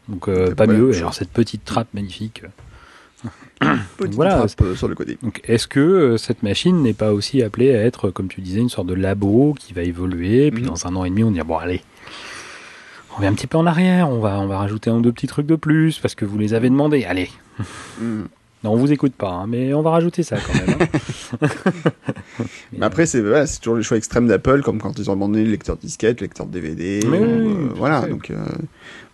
Donc 0.08 0.28
euh, 0.28 0.54
pas 0.54 0.66
mieux. 0.66 0.94
Et 0.94 0.98
alors 0.98 1.14
cette 1.14 1.30
petite 1.30 1.64
trappe 1.64 1.92
magnifique. 1.94 2.42
petite 3.96 4.14
voilà. 4.14 4.36
trappe 4.36 4.62
euh, 4.62 4.74
sur 4.74 4.88
le 4.88 4.94
côté. 4.94 5.18
Donc 5.22 5.40
est-ce 5.44 5.66
que 5.66 5.80
euh, 5.80 6.16
cette 6.16 6.42
machine 6.42 6.82
n'est 6.82 6.92
pas 6.92 7.12
aussi 7.12 7.42
appelée 7.42 7.74
à 7.74 7.82
être, 7.82 8.10
comme 8.10 8.28
tu 8.28 8.40
disais, 8.40 8.60
une 8.60 8.68
sorte 8.68 8.86
de 8.86 8.94
labo 8.94 9.54
qui 9.58 9.72
va 9.72 9.82
évoluer, 9.82 10.50
puis 10.50 10.62
-hmm. 10.62 10.66
dans 10.66 10.86
un 10.86 10.96
an 10.96 11.04
et 11.04 11.10
demi 11.10 11.24
on 11.24 11.30
dit 11.30 11.40
bon 11.40 11.56
allez, 11.56 11.82
on 13.10 13.16
revient 13.16 13.28
un 13.28 13.34
petit 13.34 13.46
peu 13.46 13.58
en 13.58 13.66
arrière, 13.66 14.08
on 14.08 14.20
va 14.20 14.38
on 14.40 14.46
va 14.46 14.58
rajouter 14.58 14.90
un 14.90 14.96
ou 14.96 15.00
deux 15.00 15.12
petits 15.12 15.26
trucs 15.26 15.46
de 15.46 15.56
plus 15.56 15.98
parce 15.98 16.14
que 16.14 16.24
vous 16.24 16.38
les 16.38 16.54
avez 16.54 16.70
demandés, 16.70 17.04
allez. 17.04 17.30
Mm. 18.00 18.24
Non, 18.66 18.72
on 18.72 18.76
vous 18.78 18.90
écoute 18.90 19.14
pas, 19.14 19.30
hein, 19.30 19.46
mais 19.46 19.72
on 19.74 19.82
va 19.82 19.90
rajouter 19.90 20.24
ça 20.24 20.38
quand 20.38 20.66
même. 20.66 20.88
Hein. 21.40 21.48
mais 22.72 22.84
après, 22.84 23.06
c'est 23.06 23.20
voilà, 23.20 23.46
toujours 23.46 23.76
les 23.76 23.84
choix 23.84 23.96
extrêmes 23.96 24.26
d'Apple, 24.26 24.62
comme 24.62 24.80
quand 24.80 24.98
ils 24.98 25.08
ont 25.08 25.12
abandonné 25.12 25.44
le 25.44 25.52
lecteur 25.52 25.76
disquette, 25.76 26.20
le 26.20 26.24
lecteur 26.24 26.46
DVD. 26.46 26.98
Mais 27.08 27.20
euh, 27.20 27.44
oui, 27.46 27.70
voilà, 27.76 28.00
donc. 28.08 28.30
Euh, 28.30 28.44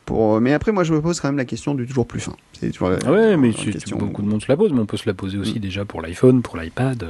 pour... 0.06 0.40
Mais 0.40 0.54
après, 0.54 0.72
moi, 0.72 0.84
je 0.84 0.94
me 0.94 1.02
pose 1.02 1.20
quand 1.20 1.28
même 1.28 1.36
la 1.36 1.44
question 1.44 1.74
du 1.74 1.86
toujours 1.86 2.06
plus 2.06 2.20
fin. 2.20 2.32
C'est 2.58 2.70
toujours 2.70 2.88
la, 2.88 3.10
ouais, 3.10 3.36
mais 3.36 3.52
question... 3.52 3.98
beaucoup 3.98 4.22
de 4.22 4.26
monde 4.26 4.42
se 4.42 4.48
la 4.48 4.56
pose, 4.56 4.72
mais 4.72 4.80
on 4.80 4.86
peut 4.86 4.96
se 4.96 5.06
la 5.06 5.12
poser 5.12 5.36
aussi 5.36 5.56
mm. 5.56 5.62
déjà 5.62 5.84
pour 5.84 6.00
l'iPhone, 6.00 6.40
pour 6.40 6.56
l'iPad. 6.56 7.06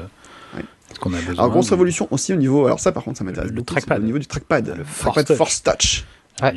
Ouais. 0.57 0.65
qu'on 0.99 1.13
a 1.13 1.19
besoin 1.19 1.35
Alors, 1.35 1.51
grosse 1.51 1.71
révolution 1.71 2.09
aussi 2.11 2.33
au 2.33 2.37
niveau. 2.37 2.67
Alors, 2.67 2.81
ça, 2.81 2.91
par 2.91 3.05
contre, 3.05 3.19
ça 3.19 3.25
m'intéresse 3.25 3.51
le, 3.51 3.57
le 3.57 3.63
trackpad. 3.63 4.03
Au 4.03 4.05
niveau 4.05 4.19
du 4.19 4.27
trackpad. 4.27 4.67
Le 4.67 4.83
trackpad 4.83 5.27
Force 5.29 5.37
Force 5.37 5.63
Touch. 5.63 6.05
Ouais. 6.43 6.55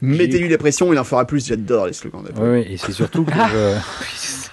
Mettez-lui 0.00 0.48
la 0.48 0.56
pression, 0.56 0.90
il 0.90 0.98
en 0.98 1.04
fera 1.04 1.26
plus. 1.26 1.46
J'adore 1.46 1.86
les 1.86 1.92
slogans 1.92 2.22
d'Apple. 2.22 2.40
Ouais, 2.40 2.72
et 2.72 2.78
c'est 2.78 2.92
surtout 2.92 3.24
que. 3.24 3.32
je... 3.52 3.76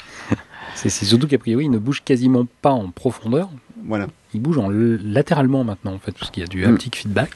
C'est 0.88 1.06
surtout 1.06 1.28
qu'a 1.28 1.38
priori, 1.38 1.66
il 1.66 1.72
ne 1.72 1.78
bouge 1.78 2.04
quasiment 2.04 2.48
pas 2.62 2.72
en 2.72 2.90
profondeur. 2.90 3.50
Voilà. 3.86 4.08
Il 4.34 4.42
bouge 4.42 4.58
en 4.58 4.70
latéralement 4.70 5.64
maintenant, 5.64 5.94
en 5.94 6.00
fait, 6.00 6.14
parce 6.18 6.32
qu'il 6.32 6.42
y 6.42 6.46
a 6.46 6.48
du 6.48 6.66
haptic 6.66 6.96
mm. 6.96 7.00
feedback. 7.00 7.30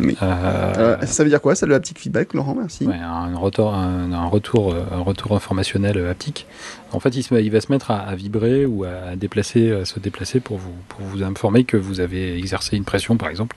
Oui. 0.00 0.16
Euh, 0.22 0.96
euh, 1.00 1.06
ça 1.06 1.24
veut 1.24 1.30
dire 1.30 1.40
quoi, 1.40 1.54
ça, 1.54 1.66
le 1.66 1.74
haptic 1.74 1.98
feedback, 1.98 2.34
Laurent? 2.34 2.54
Merci. 2.54 2.86
Ouais, 2.86 2.96
un, 2.96 3.36
retour, 3.36 3.74
un, 3.74 4.12
un, 4.12 4.26
retour, 4.26 4.74
un 4.74 5.00
retour 5.00 5.34
informationnel 5.34 5.98
haptique. 6.06 6.46
En 6.92 7.00
fait, 7.00 7.16
il, 7.16 7.22
se, 7.22 7.34
il 7.34 7.50
va 7.50 7.60
se 7.60 7.72
mettre 7.72 7.90
à, 7.90 7.98
à, 7.98 8.14
vibrer 8.14 8.66
ou 8.66 8.84
à 8.84 9.16
déplacer, 9.16 9.72
à 9.72 9.84
se 9.84 9.98
déplacer 9.98 10.40
pour 10.40 10.58
vous, 10.58 10.74
pour 10.88 11.00
vous 11.06 11.22
informer 11.22 11.64
que 11.64 11.76
vous 11.76 12.00
avez 12.00 12.36
exercé 12.36 12.76
une 12.76 12.84
pression, 12.84 13.16
par 13.16 13.28
exemple, 13.28 13.56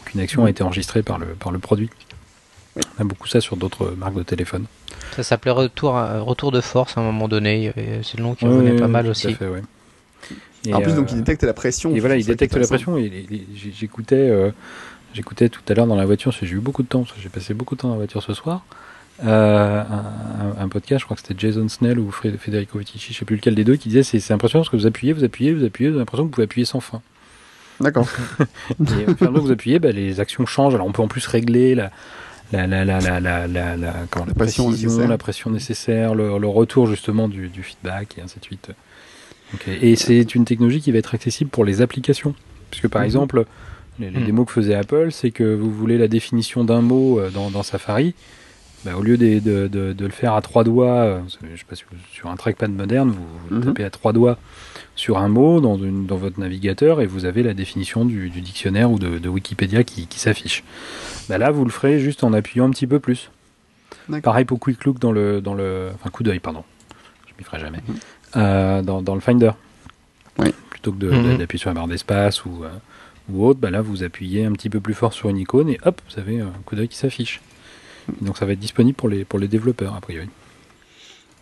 ou 0.00 0.08
qu'une 0.08 0.20
action 0.20 0.42
mmh. 0.42 0.46
a 0.46 0.50
été 0.50 0.62
enregistrée 0.62 1.02
par 1.02 1.18
le, 1.18 1.26
par 1.26 1.52
le 1.52 1.58
produit. 1.58 1.90
On 2.98 3.02
a 3.02 3.04
beaucoup 3.04 3.28
ça 3.28 3.40
sur 3.40 3.56
d'autres 3.56 3.94
marques 3.96 4.16
de 4.16 4.22
téléphone. 4.22 4.66
Ça 5.16 5.22
s'appelait 5.22 5.50
retour, 5.50 5.92
retour 5.92 6.52
de 6.52 6.60
force 6.60 6.96
à 6.96 7.00
un 7.00 7.04
moment 7.04 7.28
donné. 7.28 7.72
C'est 8.02 8.18
le 8.18 8.24
nom 8.24 8.34
qui 8.34 8.46
revenait 8.46 8.72
oui, 8.72 8.78
pas 8.78 8.88
mal 8.88 9.06
aussi. 9.08 9.34
Fait, 9.34 9.48
ouais. 9.48 9.62
Et 10.66 10.74
en 10.74 10.80
plus, 10.80 10.92
euh, 10.92 10.96
donc, 10.96 11.12
il 11.12 11.18
détecte 11.18 11.42
la 11.44 11.54
pression. 11.54 11.94
Et 11.94 12.00
voilà, 12.00 12.16
il 12.16 12.24
détecte 12.24 12.54
la 12.56 12.66
pression. 12.66 12.96
J'écoutais, 13.54 14.16
euh, 14.16 14.50
j'écoutais 15.14 15.48
tout 15.48 15.60
à 15.68 15.74
l'heure 15.74 15.86
dans 15.86 15.96
la 15.96 16.06
voiture, 16.06 16.32
j'ai 16.32 16.46
eu 16.46 16.60
beaucoup 16.60 16.82
de 16.82 16.88
temps, 16.88 17.04
j'ai 17.20 17.28
passé 17.28 17.54
beaucoup 17.54 17.74
de 17.74 17.80
temps 17.80 17.88
dans 17.88 17.94
la 17.94 17.98
voiture 17.98 18.22
ce 18.22 18.34
soir. 18.34 18.64
Euh, 19.24 19.82
un, 19.82 20.62
un, 20.62 20.68
podcast, 20.68 21.00
je 21.00 21.04
crois 21.04 21.16
que 21.16 21.22
c'était 21.26 21.34
Jason 21.36 21.68
Snell 21.68 21.98
ou 21.98 22.12
Federico 22.12 22.78
Vitici, 22.78 23.12
je 23.12 23.18
sais 23.18 23.24
plus 23.24 23.34
lequel 23.34 23.56
des 23.56 23.64
deux, 23.64 23.74
qui 23.74 23.88
disait 23.88 24.04
c'est 24.04 24.32
impressionnant 24.32 24.62
parce 24.62 24.70
que 24.70 24.76
vous 24.76 24.86
appuyez, 24.86 25.12
vous 25.12 25.24
appuyez, 25.24 25.52
vous 25.52 25.64
appuyez, 25.64 25.90
vous 25.90 25.94
avez 25.94 26.02
l'impression 26.02 26.24
que 26.24 26.28
vous 26.28 26.34
pouvez 26.34 26.44
appuyer 26.44 26.64
sans 26.64 26.78
fin. 26.78 27.02
D'accord. 27.80 28.06
et 28.40 29.10
au 29.10 29.16
fur 29.16 29.26
et 29.26 29.26
à 29.26 29.30
mesure 29.30 29.34
que 29.34 29.38
vous 29.40 29.50
appuyez, 29.50 29.78
bah, 29.80 29.90
les 29.90 30.20
actions 30.20 30.46
changent. 30.46 30.74
Alors 30.74 30.86
on 30.86 30.92
peut 30.92 31.02
en 31.02 31.08
plus 31.08 31.26
régler 31.26 31.74
la, 31.74 31.90
la, 32.52 32.66
la, 32.66 32.84
la, 32.84 33.00
la, 33.00 33.20
la, 33.20 33.46
la, 33.46 33.76
la, 33.76 33.94
comment, 34.10 34.26
la 34.26 34.34
pression 34.34 34.70
nécessaire, 34.70 35.08
la 35.08 35.18
pression 35.18 35.50
nécessaire 35.50 36.14
le, 36.14 36.38
le, 36.38 36.48
retour 36.48 36.86
justement 36.86 37.28
du, 37.28 37.48
du, 37.48 37.62
feedback 37.62 38.16
et 38.18 38.22
ainsi 38.22 38.38
de 38.38 38.44
suite. 38.44 38.70
Okay. 39.54 39.78
Et 39.82 39.96
c'est 39.96 40.34
une 40.34 40.44
technologie 40.44 40.80
qui 40.80 40.92
va 40.92 40.98
être 40.98 41.14
accessible 41.14 41.50
pour 41.50 41.64
les 41.64 41.80
applications. 41.80 42.34
Puisque 42.70 42.88
par 42.88 43.00
mm 43.00 43.04
-hmm. 43.04 43.06
exemple, 43.06 43.44
les, 43.98 44.10
les, 44.10 44.10
mm 44.10 44.22
-hmm. 44.22 44.26
démos 44.26 44.46
que 44.46 44.52
faisait 44.52 44.74
Apple, 44.74 45.08
c'est 45.10 45.30
que 45.30 45.54
vous 45.54 45.72
voulez 45.72 45.98
la 45.98 46.08
définition 46.08 46.64
d'un 46.64 46.82
mot 46.82 47.18
euh, 47.18 47.30
dans, 47.30 47.50
dans 47.50 47.62
Safari, 47.62 48.14
bah, 48.84 48.96
au 48.96 49.02
lieu 49.02 49.16
de, 49.16 49.38
de, 49.40 49.66
de, 49.68 49.92
de, 49.92 50.04
le 50.04 50.12
faire 50.12 50.34
à 50.34 50.42
trois 50.42 50.64
doigts, 50.64 51.00
euh, 51.00 51.20
je 51.42 51.56
sais 51.56 51.64
pas 51.68 51.74
si 51.74 51.84
vous, 51.90 51.96
sur 52.12 52.30
un 52.30 52.36
trackpad 52.36 52.70
moderne, 52.70 53.10
vous, 53.10 53.26
vous 53.48 53.56
mm 53.56 53.60
-hmm. 53.60 53.64
tapez 53.64 53.84
à 53.84 53.90
trois 53.90 54.12
doigts 54.12 54.38
sur 54.94 55.18
un 55.18 55.28
mot 55.28 55.60
dans, 55.60 55.76
une, 55.76 56.06
dans 56.06 56.16
votre 56.16 56.40
navigateur 56.40 57.00
et 57.00 57.06
vous 57.06 57.24
avez 57.24 57.42
la 57.42 57.54
définition 57.54 58.04
du, 58.04 58.30
du 58.30 58.40
dictionnaire 58.40 58.90
ou 58.90 58.98
de, 58.98 59.18
de 59.18 59.28
Wikipédia 59.28 59.84
qui, 59.84 60.06
qui 60.06 60.18
s'affiche. 60.18 60.64
Bah 61.28 61.38
là, 61.38 61.50
vous 61.50 61.64
le 61.64 61.70
ferez 61.70 62.00
juste 62.00 62.24
en 62.24 62.32
appuyant 62.32 62.66
un 62.66 62.70
petit 62.70 62.86
peu 62.86 62.98
plus. 62.98 63.30
Pareil 64.22 64.44
pour 64.44 64.58
Quick 64.58 64.84
Look 64.84 64.98
dans 64.98 65.12
le, 65.12 65.40
dans 65.40 65.54
le, 65.54 65.90
enfin 65.94 66.10
coup 66.10 66.22
d'œil, 66.22 66.40
pardon. 66.40 66.64
Je 67.26 67.32
m'y 67.38 67.44
ferai 67.44 67.60
jamais. 67.60 67.78
Mmh. 67.78 67.92
Euh, 68.36 68.82
dans, 68.82 69.02
dans, 69.02 69.14
le 69.14 69.20
Finder. 69.20 69.52
Oui. 70.38 70.52
Plutôt 70.70 70.92
que 70.92 70.98
d'appuyer 70.98 71.36
de, 71.36 71.44
mmh. 71.44 71.58
sur 71.58 71.70
la 71.70 71.74
barre 71.74 71.88
d'espace 71.88 72.44
ou, 72.44 72.64
euh, 72.64 72.68
ou 73.30 73.46
autre, 73.46 73.60
bah 73.60 73.70
là 73.70 73.82
vous 73.82 74.02
appuyez 74.02 74.44
un 74.44 74.52
petit 74.52 74.70
peu 74.70 74.80
plus 74.80 74.94
fort 74.94 75.12
sur 75.12 75.28
une 75.28 75.38
icône 75.38 75.68
et 75.68 75.78
hop, 75.84 76.00
vous 76.08 76.18
avez 76.20 76.40
un 76.40 76.52
coup 76.64 76.74
d'œil 76.76 76.88
qui 76.88 76.96
s'affiche. 76.96 77.40
Donc 78.20 78.38
ça 78.38 78.46
va 78.46 78.52
être 78.52 78.58
disponible 78.58 78.96
pour 78.96 79.08
les, 79.08 79.24
pour 79.24 79.38
les 79.38 79.48
développeurs 79.48 79.94
a 79.94 80.00
priori. 80.00 80.28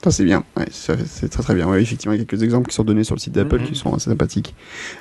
Ça 0.05 0.11
c'est 0.11 0.25
bien, 0.25 0.45
ouais, 0.57 0.67
c'est 0.71 1.29
très 1.29 1.43
très 1.43 1.55
bien. 1.55 1.67
Ouais, 1.69 1.83
effectivement, 1.83 2.13
il 2.13 2.19
y 2.19 2.23
a 2.23 2.25
quelques 2.25 2.43
exemples 2.43 2.69
qui 2.69 2.75
sont 2.77 2.85
donnés 2.85 3.03
sur 3.03 3.15
le 3.15 3.21
site 3.21 3.33
d'Apple 3.33 3.59
mm 3.59 3.63
-hmm. 3.63 3.67
qui 3.67 3.75
sont 3.75 3.95
assez 3.95 4.11
sympathiques. 4.11 4.55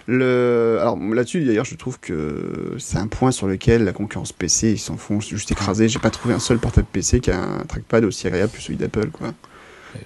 Le... 0.07 0.78
Alors 0.82 0.97
là-dessus, 0.97 1.43
d'ailleurs, 1.43 1.66
je 1.66 1.76
trouve 1.76 1.99
que 1.99 2.74
c'est 2.78 2.97
un 2.97 3.07
point 3.07 3.32
sur 3.32 3.47
lequel 3.47 3.84
la 3.84 3.91
concurrence 3.91 4.32
PC, 4.32 4.72
ils 4.72 4.80
s'en 4.80 4.97
font 4.97 5.20
juste 5.20 5.51
écraser. 5.51 5.89
J'ai 5.89 5.99
pas 5.99 6.11
trouvé 6.11 6.34
un 6.34 6.39
seul 6.39 6.59
portable 6.59 6.88
PC 6.91 7.20
qui 7.20 7.30
a 7.30 7.39
un 7.39 7.66
trackpad 7.66 8.03
aussi 8.05 8.26
agréable 8.28 8.53
que 8.55 8.61
celui 8.61 8.78
d'Apple, 8.78 9.09
quoi. 9.11 9.34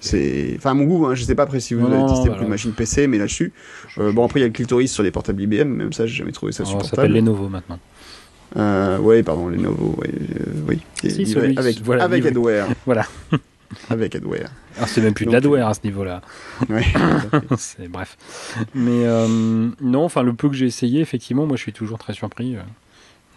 C'est, 0.00 0.54
enfin, 0.56 0.70
à 0.70 0.74
mon 0.74 0.84
goût, 0.84 1.06
hein, 1.06 1.14
je 1.14 1.24
sais 1.24 1.34
pas 1.34 1.42
après 1.44 1.60
si 1.60 1.74
vous 1.74 1.88
non, 1.88 2.04
avez 2.04 2.14
testé 2.14 2.28
beaucoup 2.28 2.44
de 2.44 2.50
machines 2.50 2.72
PC, 2.72 3.06
mais 3.06 3.18
là-dessus, 3.18 3.52
euh, 3.98 4.12
bon 4.12 4.24
après 4.24 4.38
il 4.38 4.42
y 4.42 4.44
a 4.44 4.48
le 4.48 4.52
clitoris 4.52 4.92
sur 4.92 5.02
les 5.02 5.10
portables 5.10 5.42
IBM, 5.42 5.68
même 5.68 5.92
ça 5.92 6.06
j'ai 6.06 6.14
jamais 6.14 6.32
trouvé 6.32 6.52
ça 6.52 6.64
supportable. 6.64 6.90
Ça 6.90 6.96
s'appelle 6.96 7.12
Lenovo 7.12 7.48
maintenant. 7.48 7.78
Euh, 8.56 8.98
oui, 9.00 9.22
pardon, 9.22 9.48
Lenovo, 9.48 9.96
oui, 10.02 10.08
euh, 10.10 10.44
oui. 10.68 10.80
Si, 11.02 11.26
celui, 11.26 11.56
avec, 11.56 11.80
voilà, 11.82 12.04
avec 12.04 12.26
Adware. 12.26 12.66
voilà. 12.86 13.06
avec 13.90 14.14
Adware. 14.16 14.50
Alors 14.76 14.88
c'est 14.88 15.00
même 15.00 15.14
plus 15.14 15.26
de 15.26 15.32
l'adware 15.32 15.68
à 15.68 15.74
ce 15.74 15.80
niveau-là. 15.84 16.22
Ouais, 16.68 16.84
c'est 17.56 17.88
bref. 17.88 18.16
Mais 18.74 19.04
euh, 19.04 19.68
non, 19.80 20.04
enfin 20.04 20.22
le 20.22 20.32
peu 20.34 20.48
que 20.48 20.54
j'ai 20.54 20.66
essayé, 20.66 21.00
effectivement, 21.00 21.46
moi 21.46 21.56
je 21.56 21.62
suis 21.62 21.72
toujours 21.72 21.98
très 21.98 22.12
surpris 22.12 22.56
euh, 22.56 22.60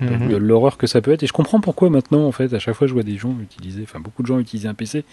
de, 0.05 0.09
mm 0.09 0.21
-hmm. 0.21 0.29
de 0.29 0.37
l'horreur 0.37 0.77
que 0.77 0.87
ça 0.87 1.01
peut 1.01 1.11
être. 1.11 1.23
Et 1.23 1.27
je 1.27 1.33
comprends 1.33 1.59
pourquoi 1.61 1.89
maintenant, 1.89 2.25
en 2.25 2.31
fait, 2.31 2.53
à 2.53 2.59
chaque 2.59 2.75
fois 2.75 2.87
je 2.87 2.93
vois 2.93 3.03
des 3.03 3.17
gens 3.17 3.35
utiliser, 3.41 3.83
enfin 3.83 3.99
beaucoup 3.99 4.23
de 4.23 4.27
gens 4.27 4.39
utiliser 4.39 4.67
un 4.67 4.73
PC, 4.73 5.03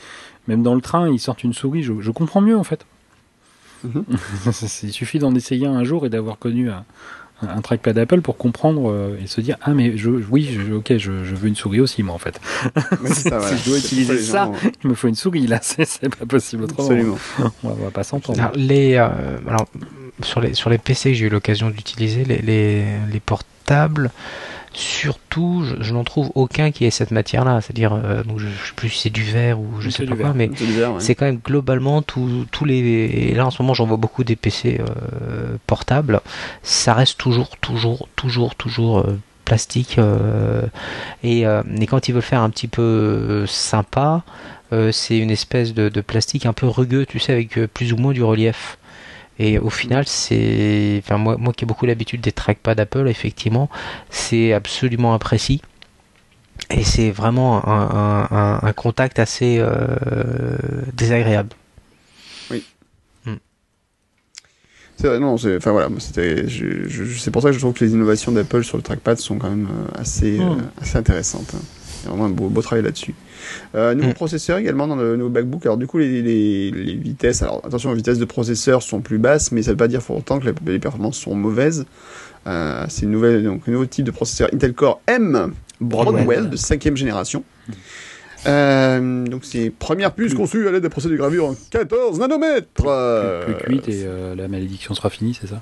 même 0.49 0.63
dans 0.63 0.75
le 0.75 0.81
train, 0.81 1.09
ils 1.09 1.21
sortent 1.21 1.45
une 1.45 1.53
souris. 1.55 1.83
Je, 1.83 1.93
je 2.01 2.11
comprends 2.11 2.41
mieux 2.41 2.57
en 2.57 2.65
fait. 2.65 2.87
Mm 3.85 3.91
-hmm. 3.91 4.85
Il 4.85 4.93
suffit 4.93 5.19
d'en 5.19 5.35
essayer 5.35 5.67
un 5.67 5.85
jour 5.85 6.01
et 6.07 6.11
d'avoir 6.11 6.39
connu 6.39 6.71
un, 6.71 6.85
un 7.43 7.61
trackpad 7.61 7.99
Apple 7.99 8.21
pour 8.21 8.37
comprendre 8.37 8.91
euh, 8.91 9.19
et 9.23 9.27
se 9.27 9.41
dire 9.41 9.57
ah 9.63 9.73
mais 9.73 9.97
je, 9.97 10.11
oui 10.11 10.49
je, 10.53 10.73
ok 10.75 10.97
je, 10.97 11.25
je, 11.25 11.35
veux 11.35 11.49
une 11.49 11.57
souris 11.57 11.81
aussi 11.81 12.03
moi 12.03 12.15
en 12.15 12.19
fait 12.19 12.41
ça, 13.07 13.39
voilà. 13.39 13.57
si 13.57 13.65
je 13.65 13.69
dois 13.71 13.79
utiliser 13.79 14.19
ça 14.19 14.45
gens... 14.47 14.53
il 14.83 14.91
me 14.91 14.95
faut 14.95 15.09
une 15.09 15.15
souris 15.15 15.47
là 15.47 15.59
c'est 15.63 16.15
pas 16.15 16.27
possible 16.27 16.65
autrement 16.65 16.89
Absolument. 16.89 17.19
on 17.39 17.43
va, 17.43 17.53
on 17.81 17.85
va 17.85 17.91
pas 17.91 18.05
s'entendre 18.05 18.53
les 18.55 18.95
euh, 18.95 19.09
alors 19.47 19.67
sur 20.23 20.41
les 20.41 20.55
sur 20.55 20.71
les 20.71 20.79
PC 20.79 21.11
que 21.11 21.17
j'ai 21.17 21.27
eu 21.27 21.31
l'occasion 21.31 21.71
d'utiliser 21.71 22.25
les, 22.25 22.39
les, 22.39 22.85
les 23.11 23.21
portables 23.21 24.11
Surtout, 24.73 25.65
je, 25.81 25.93
n'en 25.93 26.05
trouve 26.05 26.31
aucun 26.37 26.71
qui 26.71 26.85
ait 26.85 26.91
cette 26.91 27.11
matière-là. 27.11 27.61
C'est-à-dire, 27.61 27.93
euh, 27.93 28.23
je, 28.37 28.47
ne 28.47 28.51
sais 28.51 28.73
plus 28.77 28.89
si 28.89 29.01
c'est 29.01 29.11
du 29.11 29.25
verre 29.25 29.59
ou 29.59 29.81
je 29.81 29.91
sais 29.91 30.07
pas 30.07 30.15
quoi, 30.15 30.33
mais 30.33 30.51
c'est 30.99 31.17
quand 31.17 31.25
même 31.25 31.41
globalement 31.45 32.03
tous 32.03 32.65
les. 32.65 32.77
Et 32.77 33.35
là, 33.35 33.47
en 33.47 33.51
ce 33.51 33.63
moment, 33.63 33.75
j'en 33.75 33.87
vois 33.87 33.97
beaucoup 33.97 34.23
des 34.23 34.37
PC 34.37 34.81
euh, 34.81 35.57
portables. 35.67 36.21
Ça 36.63 36.95
reste 36.95 37.19
toujours, 37.19 37.57
toujours, 37.57 38.09
toujours, 38.15 38.55
toujours 38.55 38.99
euh, 39.01 39.19
plastique. 39.45 39.99
et, 41.25 41.41
et, 41.41 41.87
quand 41.87 42.09
ils 42.09 42.13
veulent 42.13 42.23
faire 42.23 42.43
un 42.43 42.51
petit 42.51 42.69
peu 42.69 43.45
sympa, 43.49 44.23
c'est 44.93 45.19
une 45.19 45.33
espèce 45.33 45.75
de, 45.75 45.89
de, 45.89 46.01
plastique 46.01 46.47
un 46.47 46.53
peu 46.53 46.69
rugueux, 46.69 47.07
tu 47.07 47.19
sais, 47.19 47.33
avec 47.33 47.59
plus 47.67 47.93
ou 47.93 47.97
moins 47.97 48.13
du 48.13 48.23
relief. 48.23 48.79
Et 49.43 49.59
au 49.59 49.71
final, 49.71 50.07
c'est, 50.07 51.01
enfin 51.03 51.17
moi, 51.17 51.39
moi 51.39 51.55
qui 51.55 51.65
ai 51.65 51.67
beaucoup 51.67 51.87
l'habitude 51.87 52.21
des 52.21 52.31
trackpads 52.31 52.79
Apple, 52.79 53.09
effectivement, 53.09 53.71
c'est 54.11 54.53
absolument 54.53 55.15
imprécis. 55.15 55.63
Et 56.69 56.85
c'est 56.85 57.11
vraiment 57.11 57.63
un, 57.67 58.73
contact 58.75 59.19
assez 59.19 59.57
euh, 59.59 59.87
désagréable. 60.93 61.49
Oui. 62.51 62.63
Hmm. 63.25 63.37
C'est 64.99 65.09
vrai, 65.09 65.19
non, 65.19 65.39
c'est, 65.39 65.57
enfin 65.57 65.73
voilà, 65.73 65.89
c'était, 66.01 66.45
c'est 67.19 67.31
pour 67.31 67.41
ça 67.41 67.49
que 67.49 67.55
je 67.55 67.61
trouve 67.61 67.73
que 67.73 67.83
les 67.83 67.93
innovations 67.93 68.33
d'Apple 68.33 68.63
sur 68.63 68.77
le 68.77 68.83
trackpad 68.83 69.17
sont 69.17 69.39
quand 69.39 69.49
même 69.49 69.69
euh, 69.69 70.01
assez, 70.01 70.39
hmm. 70.39 70.43
euh, 70.43 70.83
assez 70.83 70.99
intéressantes. 70.99 71.55
Il 72.03 72.05
y 72.05 72.09
a 72.09 72.11
vraiment 72.11 72.27
un 72.27 72.31
beau, 72.31 72.49
beau 72.49 72.63
travail 72.63 72.85
là-dessus. 72.85 73.15
Euh, 73.75 73.95
nouveau 73.95 74.11
mm. 74.11 74.15
processeur 74.15 74.59
également 74.59 74.87
dans 74.87 74.97
le 74.97 75.17
nouveau 75.17 75.31
MacBook. 75.31 75.65
Alors 75.65 75.77
du 75.77 75.87
coup, 75.87 75.99
les, 75.99 76.23
les, 76.23 76.71
les, 76.71 76.95
vitesses, 76.95 77.43
alors 77.43 77.61
attention, 77.65 77.91
les 77.91 77.97
vitesses 77.97 78.19
de 78.19 78.25
processeur 78.25 78.83
sont 78.83 79.01
plus 79.01 79.19
basses, 79.19 79.53
mais 79.53 79.63
ça 79.63 79.71
ne 79.71 79.75
veut 79.75 79.79
pas 79.79 79.89
dire 79.89 80.03
pour 80.03 80.17
autant 80.17 80.39
que 80.39 80.49
les, 80.67 80.79
performances 80.79 81.19
sont 81.19 81.35
mauvaises. 81.35 81.87
Euh, 82.47 82.85
c'est 82.89 83.03
une 83.03 83.11
nouvelle, 83.11 83.45
donc 83.45 83.63
un 83.67 83.73
nouveau 83.73 83.87
type 83.87 84.05
de 84.05 84.11
processeur 84.11 84.49
Intel 84.53 84.73
Core 84.73 85.01
M 85.07 85.53
Broadwell, 85.81 86.51
de 86.51 86.57
cinquième 86.57 86.97
génération. 86.97 87.45
Euh, 88.47 89.27
donc 89.27 89.45
c'est 89.45 89.69
première 89.71 90.13
puce 90.13 90.33
conçue 90.33 90.67
à 90.67 90.73
l'aide 90.73 90.83
de 90.83 90.89
procédés 90.89 91.13
de 91.13 91.19
gravure 91.19 91.47
en 91.47 91.55
14 91.71 92.19
nanomètres. 92.19 92.67
Plus, 93.45 93.55
plus, 93.55 93.77
8 93.77 93.89
et 93.89 94.07
la 94.37 94.49
malédiction 94.49 94.95
sera 94.95 95.11
finie, 95.11 95.39
c'est 95.39 95.49
ça? 95.49 95.61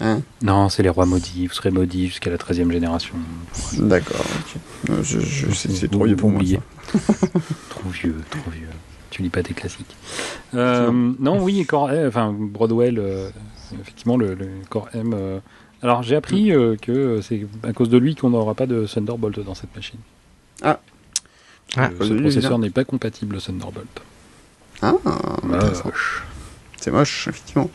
Hein 0.00 0.20
non, 0.42 0.68
c'est 0.68 0.82
les 0.82 0.88
rois 0.88 1.06
maudits. 1.06 1.46
Vous 1.46 1.54
serez 1.54 1.70
maudits 1.70 2.08
jusqu'à 2.08 2.30
la 2.30 2.36
13e 2.36 2.70
génération. 2.70 3.14
D'accord. 3.78 4.24
c'est 5.02 5.90
trop 5.90 6.04
vieux 6.04 6.16
pour 6.16 6.30
moi. 6.30 6.42
trop 7.70 7.88
vieux, 7.90 8.16
trop 8.30 8.50
vieux. 8.50 8.68
Tu 9.10 9.22
lis 9.22 9.30
pas 9.30 9.42
tes 9.42 9.54
classiques. 9.54 9.96
Euh, 10.54 10.90
non, 11.18 11.42
oui, 11.42 11.64
Core 11.64 11.90
enfin 12.06 12.34
Broadwell, 12.36 12.98
euh, 12.98 13.30
effectivement, 13.80 14.16
le, 14.16 14.34
le, 14.34 14.48
Core 14.68 14.88
M. 14.92 15.12
Euh, 15.14 15.38
alors 15.82 16.02
j'ai 16.02 16.16
appris 16.16 16.52
que 16.82 17.20
c'est 17.22 17.46
à 17.62 17.72
cause 17.72 17.88
de 17.88 17.98
lui 17.98 18.14
qu'on 18.14 18.30
n'aura 18.30 18.54
pas 18.54 18.66
de 18.66 18.86
Thunderbolt 18.86 19.40
dans 19.40 19.54
cette 19.54 19.74
machine. 19.74 20.00
Ah. 20.62 20.80
ah 21.76 21.90
ce 22.00 22.12
processeur 22.14 22.58
n'est 22.58 22.70
pas 22.70 22.84
compatible 22.84 23.38
Thunderbolt. 23.38 24.02
Ah, 24.82 24.94
c'est 26.86 26.92
moche, 26.92 27.26
effectivement. 27.26 27.68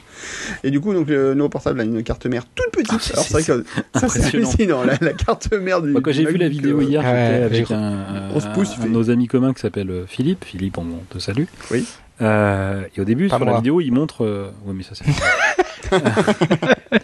Et 0.63 0.71
du 0.71 0.79
coup, 0.79 0.93
donc, 0.93 1.09
le 1.09 1.33
nouveau 1.33 1.49
portable 1.49 1.81
a 1.81 1.83
une 1.83 2.01
carte 2.01 2.25
mère 2.27 2.45
toute 2.55 2.71
petite. 2.71 3.11
Ah, 3.13 3.13
Alors, 3.13 3.25
c'est 3.25 3.33
vrai 3.33 3.43
que 3.43 3.65
ça, 3.99 4.07
c'est 4.07 4.35
hallucinant. 4.35 4.83
La, 4.85 4.93
la, 5.01 5.11
carte 5.11 5.51
mère 5.51 5.81
du. 5.81 5.93
quand 5.95 6.13
j'ai 6.13 6.23
vu 6.23 6.37
la 6.37 6.47
vidéo 6.47 6.79
euh, 6.79 6.83
hier, 6.83 7.05
avec 7.05 7.69
un, 7.71 8.31
un, 8.31 8.87
nos 8.87 9.09
amis 9.09 9.27
communs 9.27 9.53
qui 9.53 9.59
s'appelle 9.59 9.91
euh, 9.91 10.05
Philippe. 10.07 10.45
Philippe, 10.45 10.77
on 10.77 10.85
te 11.09 11.19
salue. 11.19 11.43
Oui. 11.71 11.85
Euh, 12.21 12.83
et 12.95 13.01
au 13.01 13.03
début, 13.03 13.27
sur 13.27 13.43
la 13.43 13.57
vidéo, 13.57 13.81
il 13.81 13.91
montre. 13.91 14.23
Euh... 14.23 14.49
Oui, 14.65 14.75
mais 14.77 14.83
ça, 14.83 14.95
c'est. 14.95 15.03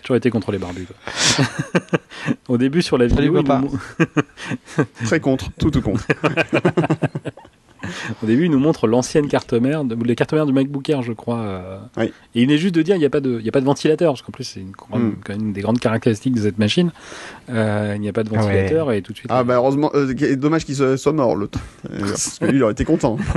toujours 0.01 0.15
été 0.15 0.29
contre 0.29 0.53
les 0.53 0.59
barbus. 0.59 0.87
Au 2.47 2.57
début, 2.57 2.81
sur 2.81 2.97
la 2.97 3.07
vidéo, 3.07 3.37
il 3.37 4.85
très 5.05 5.19
contre, 5.19 5.49
tout 5.59 5.71
tout 5.71 5.81
contre. 5.81 6.05
Au 8.23 8.25
début, 8.25 8.45
il 8.45 8.51
nous 8.51 8.59
montre 8.59 8.87
l'ancienne 8.87 9.27
carte 9.27 9.53
mère, 9.53 9.83
les 9.83 10.15
cartes 10.15 10.33
mères 10.33 10.45
du 10.45 10.53
MacBook 10.53 10.89
Air, 10.89 11.01
je 11.01 11.13
crois. 11.13 11.39
Euh. 11.39 11.77
Et 12.35 12.41
il 12.41 12.51
est 12.51 12.57
juste 12.57 12.75
de 12.75 12.81
dire 12.81 12.95
il 12.95 12.99
n'y 12.99 13.05
a, 13.05 13.09
pas 13.09 13.19
de, 13.19 13.39
il 13.41 13.47
a 13.47 13.51
pas 13.51 13.61
de 13.61 13.65
ventilateur, 13.65 14.13
parce 14.13 14.21
qu'en 14.21 14.31
plus, 14.31 14.43
c'est 14.43 14.59
une, 14.59 14.69
mm. 14.69 14.73
quand 14.75 15.29
même 15.29 15.47
une 15.47 15.53
des 15.53 15.61
grandes 15.61 15.79
caractéristiques 15.79 16.35
de 16.35 16.41
cette 16.41 16.57
machine. 16.57 16.91
Euh, 17.49 17.93
il 17.95 18.01
n'y 18.01 18.09
a 18.09 18.13
pas 18.13 18.23
de 18.23 18.29
ah 18.33 18.39
ventilateur 18.39 18.91
et 18.91 19.01
tout 19.01 19.13
de 19.13 19.17
suite. 19.17 19.31
Ah, 19.31 19.43
bah 19.43 19.55
heureusement, 19.55 19.91
euh, 19.95 20.13
dommage 20.35 20.65
qu'il 20.65 20.75
soit, 20.75 21.13
mort, 21.13 21.35
l'autre. 21.35 21.59
parce 21.89 22.39
que 22.39 22.45
lui, 22.45 22.57
il 22.57 22.63
aurait 22.63 22.73
été 22.73 22.85
content. 22.85 23.17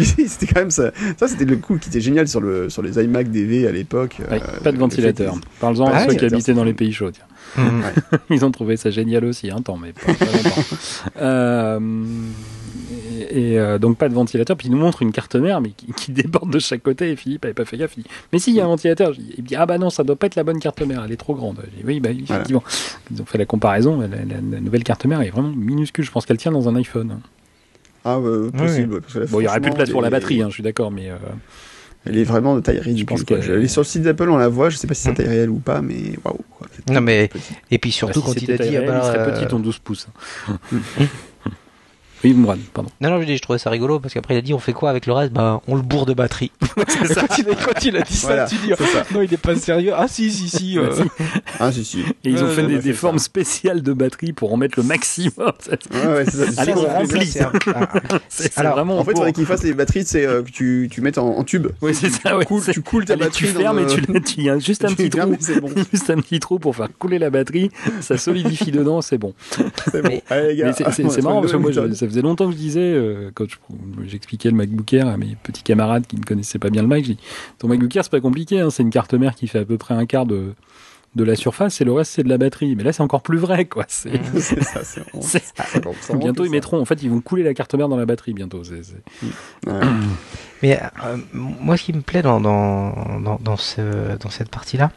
c'était 0.00 0.46
quand 0.46 0.60
même 0.60 0.70
ça. 0.70 0.92
Ça, 1.18 1.28
c'était 1.28 1.44
le 1.44 1.56
coup 1.56 1.78
qui 1.78 1.88
était 1.88 2.00
génial 2.00 2.28
sur, 2.28 2.40
le, 2.40 2.70
sur 2.70 2.82
les 2.82 3.02
iMac 3.02 3.30
DV 3.30 3.66
à 3.66 3.72
l'époque. 3.72 4.18
pas 4.62 4.72
de 4.72 4.78
ventilateur. 4.78 5.34
Parle-en 5.60 5.86
à 5.86 6.06
ceux 6.06 6.14
qui 6.14 6.24
habitaient 6.24 6.54
dans 6.54 6.64
les 6.64 6.74
pays 6.74 6.92
chauds. 6.92 7.10
Tiens. 7.10 7.24
Mm. 7.56 7.82
Ils 8.30 8.44
ont 8.44 8.50
trouvé 8.50 8.76
ça 8.76 8.90
génial 8.90 9.24
aussi, 9.24 9.50
un 9.50 9.60
temps, 9.60 9.76
mais 9.76 9.92
pas, 9.92 10.12
longtemps. 10.12 10.62
Euh, 11.18 11.78
et, 13.30 13.58
euh, 13.58 13.78
donc 13.78 13.96
pas 13.96 14.08
de 14.08 14.14
ventilateur. 14.14 14.56
Puis 14.56 14.68
il 14.68 14.70
nous 14.70 14.78
montre 14.78 15.02
une 15.02 15.12
carte 15.12 15.36
mère, 15.36 15.60
mais 15.60 15.70
qui, 15.70 16.12
déborde 16.12 16.50
de 16.52 16.58
chaque 16.58 16.82
côté. 16.82 17.10
Et 17.10 17.16
Philippe 17.16 17.44
avait 17.44 17.54
pas 17.54 17.64
fait 17.64 17.76
gaffe. 17.76 17.96
mais 18.32 18.38
si, 18.38 18.50
il 18.50 18.56
y 18.56 18.60
a 18.60 18.64
un 18.64 18.68
ventilateur. 18.68 19.12
Il 19.36 19.44
dit 19.44 19.56
ah 19.56 19.66
bah 19.66 19.78
non, 19.78 19.90
ça 19.90 20.04
doit 20.04 20.16
pas 20.16 20.26
être 20.26 20.36
la 20.36 20.44
bonne 20.44 20.60
carte 20.60 20.80
mère. 20.82 21.02
Elle 21.04 21.12
est 21.12 21.16
trop 21.16 21.34
grande. 21.34 21.62
oui, 21.84 22.00
bah 22.00 22.10
effectivement. 22.10 22.62
Ils 23.10 23.22
ont 23.22 23.26
fait 23.26 23.38
la 23.38 23.46
comparaison. 23.46 24.00
La, 24.00 24.60
nouvelle 24.60 24.84
carte 24.84 25.06
mère 25.06 25.20
est 25.22 25.30
vraiment 25.30 25.52
minuscule. 25.52 26.04
Je 26.04 26.10
pense 26.10 26.26
qu'elle 26.26 26.38
tient 26.38 26.52
dans 26.52 26.68
un 26.68 26.76
iPhone. 26.76 27.20
Ah, 28.04 28.20
possible. 28.56 29.00
bon, 29.30 29.40
il 29.40 29.44
y 29.44 29.48
aurait 29.48 29.60
plus 29.60 29.70
de 29.70 29.76
place 29.76 29.90
pour 29.90 30.02
la 30.02 30.10
batterie. 30.10 30.42
Hein, 30.42 30.48
je 30.48 30.54
suis 30.54 30.62
d'accord, 30.62 30.90
mais. 30.90 31.10
Euh, 32.06 32.10
elle 32.10 32.18
est 32.18 32.24
vraiment 32.24 32.54
de 32.54 32.60
taille 32.60 32.78
ridicule. 32.78 33.16
Je 33.40 33.66
sur 33.66 33.80
le 33.82 33.86
site 33.86 34.02
d'Apple, 34.02 34.28
on 34.30 34.36
la 34.36 34.48
voit. 34.48 34.70
Je 34.70 34.76
sais 34.76 34.86
pas 34.86 34.94
si 34.94 35.02
c'est 35.02 35.14
taille 35.14 35.28
réelle 35.28 35.50
ou 35.50 35.58
pas, 35.58 35.82
mais 35.82 36.18
waouh. 36.24 36.38
Non 36.90 37.00
mais 37.00 37.30
et 37.70 37.78
puis 37.78 37.90
surtout 37.90 38.20
bah, 38.20 38.26
quand 38.28 38.42
il 38.42 38.50
a 38.50 38.58
dit, 38.58 38.76
ah 38.76 38.82
bah, 38.82 39.00
il 39.02 39.06
serait 39.06 39.32
petit 39.32 39.54
en 39.54 39.58
12 39.58 39.78
pouces. 39.78 40.08
Oui, 42.24 42.32
Mourad, 42.32 42.58
pardon. 42.72 42.90
Non, 43.00 43.10
non, 43.10 43.20
je, 43.20 43.26
dis, 43.26 43.36
je 43.36 43.42
trouvais 43.42 43.58
ça 43.58 43.70
rigolo 43.70 44.00
parce 44.00 44.14
qu'après 44.14 44.34
il 44.34 44.38
a 44.38 44.40
dit 44.40 44.54
on 44.54 44.58
fait 44.58 44.72
quoi 44.72 44.90
avec 44.90 45.06
le 45.06 45.12
reste? 45.12 45.32
Bah, 45.32 45.60
on 45.68 45.74
le 45.74 45.82
bourre 45.82 46.06
de 46.06 46.14
batterie. 46.14 46.50
quand, 46.76 47.38
il 47.38 47.50
a, 47.50 47.54
quand, 47.54 47.84
il 47.84 47.96
a, 47.96 48.02
dit 48.02 48.14
ça, 48.14 48.46
tu 48.46 48.56
dis 48.56 48.72
non, 49.14 49.22
il 49.22 49.32
est 49.32 49.36
pas 49.36 49.54
sérieux. 49.56 49.92
Ah, 49.94 50.06
si, 50.08 50.30
si, 50.30 50.48
si. 50.48 50.78
Euh. 50.78 50.90
ah, 51.60 51.72
si, 51.72 51.84
si. 51.84 52.00
Et 52.24 52.30
ils 52.30 52.42
ont 52.42 52.48
fait 52.48 52.66
des, 52.66 52.78
des 52.78 52.92
formes 52.92 53.18
spéciales 53.18 53.82
de 53.82 53.92
batterie 53.92 54.32
pour 54.32 54.52
en 54.52 54.56
mettre 54.56 54.78
le 54.78 54.84
maximum. 54.84 55.32
Ouais, 55.38 56.06
ouais, 56.06 56.24
c'est 56.24 56.52
ça. 56.52 56.62
Allez, 56.62 56.74
on 56.74 56.86
remplit. 56.86 57.34
C'est 58.28 58.54
vraiment. 58.54 58.98
En 58.98 59.04
fait, 59.04 59.12
il 59.12 59.16
faudrait 59.16 59.32
qu'ils 59.32 59.46
fassent 59.46 59.64
les 59.64 59.74
batteries, 59.74 60.04
c'est 60.04 60.26
euh, 60.26 60.42
que 60.42 60.50
tu, 60.50 60.88
tu 60.90 61.00
mettes 61.00 61.18
en, 61.18 61.44
tube. 61.44 61.68
Oui, 61.82 61.94
c'est 61.94 62.10
ça. 62.10 62.36
Ouais, 62.36 62.46
tu 62.72 62.82
coules 62.82 63.04
ta 63.04 63.16
batterie. 63.16 63.46
Tu 63.46 63.46
fermes 63.46 63.78
et 63.78 63.86
tu, 63.86 64.02
tu 64.22 64.42
y 64.42 64.50
a 64.50 64.58
juste 64.58 64.84
un 64.84 64.92
petit 64.92 65.10
trou. 65.10 65.34
Juste 65.92 66.10
un 66.10 66.16
petit 66.16 66.40
trou 66.40 66.58
pour 66.58 66.74
faire 66.74 66.88
couler 66.98 67.18
la 67.18 67.30
batterie. 67.30 67.70
Ça 68.00 68.16
solidifie 68.16 68.70
dedans, 68.70 69.02
c'est 69.02 69.18
bon. 69.18 69.34
C'est 69.92 70.02
bon. 70.02 70.20
C'est 70.30 71.22
marrant 71.22 71.40
parce 71.40 71.52
que 71.52 71.58
moi, 71.58 71.72
ça 72.06 72.10
faisait 72.10 72.22
longtemps 72.22 72.46
que 72.46 72.52
je 72.52 72.56
disais 72.56 72.80
euh, 72.80 73.30
quand 73.34 73.46
j'expliquais 74.04 74.50
le 74.50 74.56
MacBook 74.56 74.92
Air 74.92 75.08
à 75.08 75.16
mes 75.16 75.36
petits 75.42 75.62
camarades 75.62 76.06
qui 76.06 76.16
ne 76.16 76.22
connaissaient 76.22 76.58
pas 76.60 76.70
bien 76.70 76.82
le 76.82 76.88
Mac, 76.88 77.04
j'ai 77.04 77.14
dit 77.14 77.22
ton 77.58 77.68
MacBook 77.68 77.94
Air 77.96 78.04
c'est 78.04 78.10
pas 78.10 78.20
compliqué, 78.20 78.60
hein, 78.60 78.70
c'est 78.70 78.82
une 78.82 78.90
carte 78.90 79.14
mère 79.14 79.34
qui 79.34 79.48
fait 79.48 79.58
à 79.58 79.64
peu 79.64 79.76
près 79.76 79.94
un 79.94 80.06
quart 80.06 80.26
de 80.26 80.54
de 81.16 81.24
la 81.24 81.34
surface 81.34 81.80
et 81.80 81.84
le 81.84 81.92
reste 81.92 82.12
c'est 82.12 82.22
de 82.22 82.28
la 82.28 82.38
batterie. 82.38 82.76
Mais 82.76 82.84
là 82.84 82.92
c'est 82.92 83.02
encore 83.02 83.22
plus 83.22 83.38
vrai 83.38 83.64
quoi. 83.64 83.86
C'est 83.88 84.20
bientôt 86.14 86.44
ils 86.44 86.50
mettront 86.50 86.80
en 86.80 86.84
fait 86.84 87.02
ils 87.02 87.10
vont 87.10 87.20
couler 87.20 87.42
la 87.42 87.54
carte 87.54 87.74
mère 87.74 87.88
dans 87.88 87.96
la 87.96 88.06
batterie 88.06 88.34
bientôt. 88.34 88.62
Mais 90.62 90.80
euh, 90.80 91.16
moi 91.32 91.76
ce 91.76 91.84
qui 91.84 91.92
me 91.92 92.02
plaît 92.02 92.22
dans 92.22 92.40
dans, 92.40 93.38
dans, 93.40 93.56
ce, 93.56 94.16
dans 94.18 94.30
cette 94.30 94.50
partie 94.50 94.76
là 94.76 94.92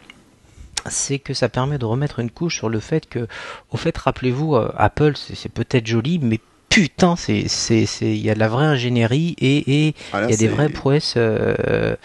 c'est 0.88 1.20
que 1.20 1.34
ça 1.34 1.50
permet 1.50 1.78
de 1.78 1.86
remettre 1.86 2.20
une 2.20 2.32
couche 2.32 2.58
sur 2.58 2.70
le 2.70 2.80
fait 2.80 3.08
que, 3.08 3.28
au 3.72 3.78
fait, 3.78 3.98
rappelez-vous, 3.98 4.56
euh, 4.56 4.72
Apple, 4.78 5.14
c'est 5.16 5.52
peut-être 5.52 5.86
joli, 5.86 6.20
mais 6.20 6.40
putain, 6.70 7.16
c'est, 7.16 7.48
c'est, 7.48 7.86
c'est, 7.86 8.06
il 8.06 8.24
y 8.24 8.30
a 8.30 8.36
de 8.36 8.40
la 8.40 8.48
vraie 8.48 8.66
ingénierie 8.66 9.36
et, 9.40 9.88
et 9.88 9.96
ah, 10.14 10.24
il 10.24 10.32
y 10.32 10.34
a 10.34 10.38
des 10.38 10.48
vraies 10.48 10.70
prouesses 10.70 11.16
euh, 11.18 11.96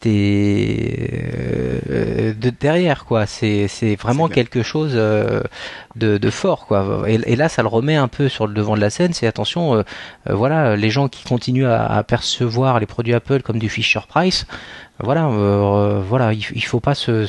des, 0.00 1.08
euh, 1.90 2.32
de 2.34 2.50
derrière, 2.50 3.04
quoi. 3.04 3.26
C'est, 3.26 3.68
c'est 3.68 3.96
vraiment 3.96 4.28
quelque 4.28 4.62
chose 4.62 4.92
euh, 4.94 5.42
de, 5.98 6.30
fort, 6.30 6.66
quoi. 6.66 7.04
Et, 7.06 7.36
là, 7.36 7.48
ça 7.48 7.62
le 7.62 7.68
remet 7.68 7.96
un 7.96 8.08
peu 8.08 8.28
sur 8.28 8.46
le 8.46 8.54
devant 8.54 8.76
de 8.76 8.80
la 8.80 8.90
scène. 8.90 9.12
C'est 9.12 9.26
attention, 9.26 9.74
euh, 9.74 9.82
voilà, 10.28 10.76
les 10.76 10.90
gens 10.90 11.08
qui 11.08 11.24
continuent 11.24 11.66
à, 11.66 12.02
percevoir 12.02 12.80
les 12.80 12.86
produits 12.86 13.14
Apple 13.14 13.42
comme 13.42 13.58
du 13.58 13.68
Fisher 13.68 14.00
Price, 14.08 14.46
voilà, 15.00 15.28
euh, 15.28 16.02
voilà, 16.04 16.32
il, 16.32 16.64
faut 16.64 16.80
pas 16.80 16.96
se, 16.96 17.24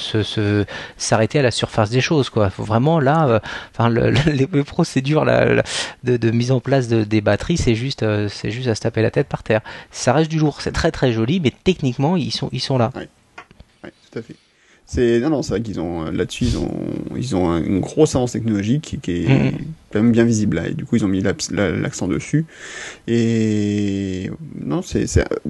s'arrêter 0.98 1.38
à 1.38 1.44
la 1.44 1.52
surface 1.52 1.92
des 1.92 2.02
choses, 2.02 2.30
quoi. 2.30 2.52
Vraiment 2.58 3.00
là, 3.00 3.28
euh, 3.28 3.40
enfin, 3.74 3.90
le, 3.90 4.10
les, 4.10 4.48
procédures 4.64 5.24
de, 5.26 6.32
mise 6.32 6.52
en 6.52 6.60
place 6.60 6.88
de, 6.88 7.04
des 7.04 7.22
batteries, 7.22 7.58
c'est 7.58 7.76
juste, 7.76 8.02
euh, 8.02 8.28
c'est 8.28 8.50
juste 8.50 8.68
à 8.68 8.76
se 8.76 8.82
taper 8.82 9.04
la 9.04 9.12
tête 9.12 9.28
par 9.28 9.44
terre. 9.44 9.62
Ça 9.92 10.14
reste 10.14 10.32
du 10.32 10.40
lourd, 10.40 10.62
c'est 10.62 10.72
très 10.72 10.92
très 10.92 11.14
joli, 11.14 11.40
mais 11.40 11.54
techniquement, 11.64 12.18
ils 12.18 12.32
sont, 12.32 12.50
ils 12.52 12.60
sont 12.60 12.80
là. 12.80 12.92
C'est 14.92 15.20
non 15.20 15.30
non, 15.30 15.42
c'est 15.44 15.52
vrai 15.52 15.62
qu'ils 15.62 15.80
ont 15.80 16.10
là-dessus, 16.12 16.46
ils 16.46 16.58
ont, 16.58 16.72
ils 17.16 17.36
ont 17.36 17.58
une 17.58 17.80
grosse 17.80 18.16
avance 18.16 18.32
technologique 18.32 18.98
qui, 19.02 19.12
est, 19.12 19.28
mm-hmm 19.28 19.54
quand 19.92 20.02
même 20.02 20.12
bien 20.12 20.24
visible 20.24 20.58
là. 20.58 20.68
Et 20.68 20.74
du 20.74 20.86
coup, 20.86 20.96
ils 20.96 21.06
ont 21.06 21.08
mis 21.08 21.22
l'accent 21.22 22.08
dessus. 22.08 22.46
Et 23.08 24.30
non, 24.60 24.82
c'est 24.82 25.06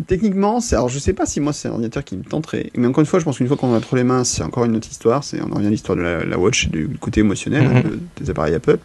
techniquement, 0.08 0.60
c'est 0.60 0.76
alors 0.76 0.90
je 0.90 1.00
sais 1.00 1.14
pas 1.14 1.26
si 1.26 1.40
moi 1.40 1.54
c'est 1.54 1.68
un 1.68 1.72
ordinateur 1.72 2.04
qui 2.04 2.18
me 2.18 2.24
tenterait. 2.24 2.72
Mais 2.76 2.88
encore 2.88 3.02
une 3.02 3.06
fois, 3.06 3.20
je 3.20 3.26
pense 3.26 3.38
qu'une 3.38 3.48
fois 3.48 3.58
qu'on 3.58 3.74
a 3.74 3.78
entre 3.78 3.96
les 3.96 4.04
mains, 4.04 4.24
c'est 4.24 4.44
encore 4.44 4.66
une 4.66 4.76
autre 4.76 4.90
histoire. 4.90 5.24
C'est 5.24 5.42
on 5.42 5.52
en 5.52 5.56
revient 5.56 5.68
à 5.68 5.72
l'histoire 5.72 5.98
de 5.98 6.02
la, 6.02 6.40
watch 6.40 6.70
du 6.70 6.88
côté 7.00 7.22
émotionnel 7.22 7.66
hein, 7.66 7.84
mhm. 7.84 8.00
des 8.20 8.30
appareils 8.30 8.56
Apple. 8.56 8.80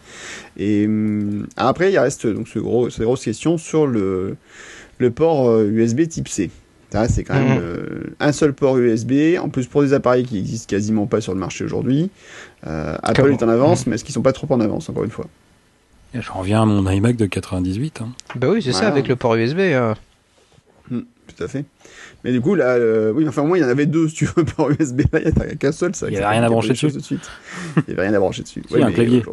Et 0.57 0.87
hum, 0.87 1.47
après, 1.57 1.93
il 1.93 1.99
reste 1.99 2.27
donc 2.27 2.49
ce 2.49 2.59
gros, 2.59 2.91
cette 2.91 3.05
grosse 3.05 3.25
question 3.25 3.59
sur 3.59 3.87
le 3.87 4.37
le 4.99 5.11
port 5.11 5.61
USB 5.61 6.01
euh, 6.01 6.07
Type 6.07 6.29
C. 6.29 6.51
C'est 7.09 7.25
quand 7.25 7.35
même 7.35 7.59
mhm. 7.59 7.62
euh, 7.62 8.16
un 8.21 8.33
seul 8.33 8.53
port 8.53 8.79
USB. 8.79 9.37
En 9.41 9.49
plus, 9.49 9.66
pour 9.66 9.83
des 9.83 9.93
appareils 9.93 10.25
qui 10.25 10.39
existent 10.39 10.69
quasiment 10.69 11.07
pas 11.07 11.21
sur 11.21 11.35
le 11.35 11.41
marché 11.41 11.65
aujourd'hui, 11.65 12.11
euh, 12.66 12.97
Apple 13.03 13.33
est 13.33 13.43
en 13.43 13.49
avance, 13.49 13.85
mhm. 13.85 13.91
mais 13.91 13.95
est-ce 13.97 14.05
qu'ils 14.05 14.15
sont 14.15 14.23
pas 14.23 14.33
trop 14.33 14.47
en 14.53 14.61
avance, 14.61 14.89
encore 14.89 15.05
une 15.05 15.11
fois? 15.11 15.27
Je 16.15 16.31
reviens 16.31 16.62
à 16.62 16.65
mon 16.65 16.89
iMac 16.89 17.16
de 17.16 17.27
98. 17.27 18.01
Hein. 18.01 18.12
Bah 18.37 18.49
oui, 18.51 18.62
c'est 18.62 18.73
ça, 18.73 18.87
avec 18.87 19.09
le 19.09 19.16
port 19.16 19.35
USB. 19.35 19.59
Hein. 19.59 19.95
Hmm, 20.89 21.01
tout 21.27 21.43
à 21.43 21.49
fait. 21.49 21.65
Mais 22.23 22.31
du 22.31 22.41
coup, 22.41 22.55
là, 22.55 22.79
oui, 23.12 23.27
enfin, 23.27 23.43
moi, 23.43 23.59
il 23.59 23.62
y 23.62 23.65
en 23.65 23.69
avait 23.69 23.87
deux, 23.87 24.09
si 24.09 24.15
tu 24.15 24.27
veux, 24.27 24.45
port 24.57 24.71
USB. 24.71 25.03
Là, 25.12 25.21
il 25.25 25.33
n'y 25.35 25.53
a 25.53 25.55
qu'un 25.57 25.73
seul. 25.73 25.95
Ça, 25.95 26.07
il 26.07 26.12
n'y 26.12 26.19
avait 26.19 26.27
rien 26.27 26.43
à 26.45 26.49
brancher 26.49 26.69
dessus. 26.71 26.87
De 26.93 27.01
suite. 27.01 27.29
il 27.77 27.83
n'y 27.89 27.95
avait 27.95 28.09
rien 28.09 28.15
à 28.15 28.21
brancher 28.21 28.43
dessus. 28.43 28.62
Oui, 28.71 28.83
un 28.83 28.93
clavier. 28.93 29.25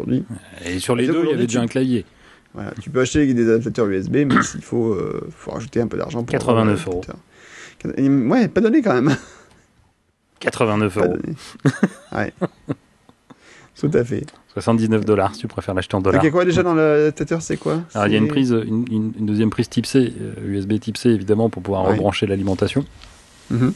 Et 0.65 0.79
sur 0.79 0.95
les 0.95 1.05
deux, 1.05 1.21
il 1.25 1.29
y 1.29 1.33
avait 1.33 1.45
déjà 1.45 1.61
un 1.61 1.67
clavier. 1.67 2.05
Voilà, 2.53 2.73
tu 2.81 2.89
peux 2.89 2.99
acheter 2.99 3.33
des 3.33 3.49
adaptateurs 3.49 3.87
USB, 3.87 4.25
mais 4.25 4.35
il 4.55 4.61
faut, 4.61 4.93
euh, 4.93 5.29
faut 5.33 5.51
rajouter 5.51 5.79
un 5.79 5.87
peu 5.87 5.97
d'argent 5.97 6.23
pour. 6.23 6.31
89 6.31 6.87
euros. 6.87 7.01
Ouais, 7.83 8.47
pas 8.47 8.61
donné 8.61 8.81
quand 8.81 8.93
même. 8.93 9.15
89 10.39 10.97
euros. 10.97 11.15
ouais. 12.13 12.33
Tout 13.79 13.91
à 13.93 14.03
fait. 14.03 14.25
79 14.53 15.05
dollars 15.05 15.33
si 15.33 15.41
tu 15.41 15.47
préfères 15.47 15.73
l'acheter 15.73 15.95
en 15.95 16.01
dollars. 16.01 16.21
Il 16.21 16.25
y 16.25 16.27
a 16.27 16.31
quoi 16.31 16.45
déjà 16.45 16.61
dans 16.61 16.75
l'adaptateur 16.75 17.41
C'est 17.41 17.57
quoi 17.57 17.81
Alors 17.93 18.07
il 18.07 18.13
y 18.13 18.15
a 18.15 18.19
une 18.19 18.27
prise, 18.27 18.51
une, 18.51 18.85
une, 18.91 19.25
deuxième 19.25 19.49
prise 19.49 19.69
Type 19.69 19.85
C, 19.85 20.13
USB 20.45 20.73
euh, 20.73 20.77
Type 20.77 20.97
C 20.97 21.09
évidemment 21.09 21.49
pour 21.49 21.63
pouvoir 21.63 21.85
rebrancher 21.85 22.27
l'alimentation. 22.27 22.85
Mm-hmm. 23.51 23.71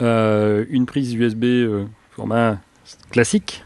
Euh, 0.00 0.64
une 0.70 0.86
prise 0.86 1.12
USB 1.14 1.44
euh, 1.44 1.84
format 2.12 2.58
classique 3.10 3.64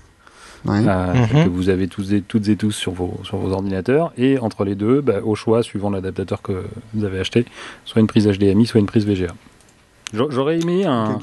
que 0.65 1.49
vous 1.49 1.69
avez 1.69 1.89
tous 1.89 2.13
et, 2.13 2.23
toutes 2.23 2.49
et 2.49 2.57
tous 2.57 2.73
sur 2.73 2.93
vos, 2.93 3.21
sur 3.25 3.37
vos 3.39 3.53
ordinateurs. 3.53 4.13
Et 4.17 4.39
entre 4.39 4.65
les 4.65 4.75
deux, 4.75 5.01
bah, 5.01 5.21
au 5.25 5.35
choix, 5.35 5.63
suivant 5.63 5.91
l'adaptateur 5.91 6.43
que 6.43 6.65
vous 6.95 7.05
avez 7.05 7.19
acheté, 7.19 7.47
soit 7.85 8.01
une 8.01 8.07
prise 8.07 8.27
HDMI, 8.27 8.67
soit 8.67 8.81
une 8.81 8.87
prise 8.87 9.07
VGA. 9.07 9.35
J'aurais 10.13 10.59
aimé 10.61 10.85
un, 10.85 11.19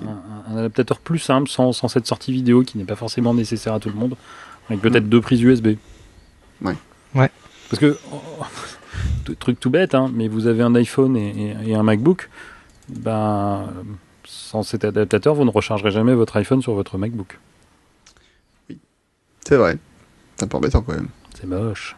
adaptateur 0.50 1.00
plus 1.00 1.20
simple, 1.20 1.48
sans, 1.48 1.74
sans, 1.74 1.88
cette 1.88 2.08
sortie 2.08 2.32
vidéo 2.32 2.64
qui 2.64 2.78
n'est 2.78 2.86
pas 2.86 2.96
forcément 2.96 3.34
nécessaire 3.34 3.74
à 3.74 3.80
tout 3.80 3.90
le 3.90 3.96
monde, 3.96 4.16
avec 4.68 4.82
peut-être 4.82 5.06
mm. 5.06 5.10
deux 5.10 5.22
prises 5.22 5.42
USB. 5.42 5.68
Ouais. 6.62 6.76
Ouais. 7.14 7.30
Parce 7.70 7.80
que, 7.80 7.98
oh, 8.12 9.34
truc 9.40 9.60
tout 9.60 9.70
bête, 9.70 9.94
hein, 9.94 10.12
mais 10.14 10.28
vous 10.28 10.48
avez 10.48 10.64
un 10.64 10.74
iPhone 10.74 11.16
et, 11.16 11.56
et, 11.66 11.76
un 11.76 11.84
MacBook, 11.84 12.30
ben, 12.90 13.70
sans 14.26 14.64
cet 14.64 14.84
adaptateur, 14.84 15.36
vous 15.36 15.46
ne 15.46 15.52
rechargerez 15.52 15.92
jamais 15.92 16.16
votre 16.16 16.36
iPhone 16.38 16.62
sur 16.62 16.74
votre 16.74 16.98
MacBook. 16.98 17.40
Oui, 18.70 18.80
c'est 19.48 19.58
vrai. 19.58 19.78
C'est 20.36 20.46
un 20.46 20.48
peu 20.48 20.58
embêtant 20.58 20.82
quand 20.82 20.94
même. 20.94 21.10
C'est 21.40 21.46
moche. 21.46 21.96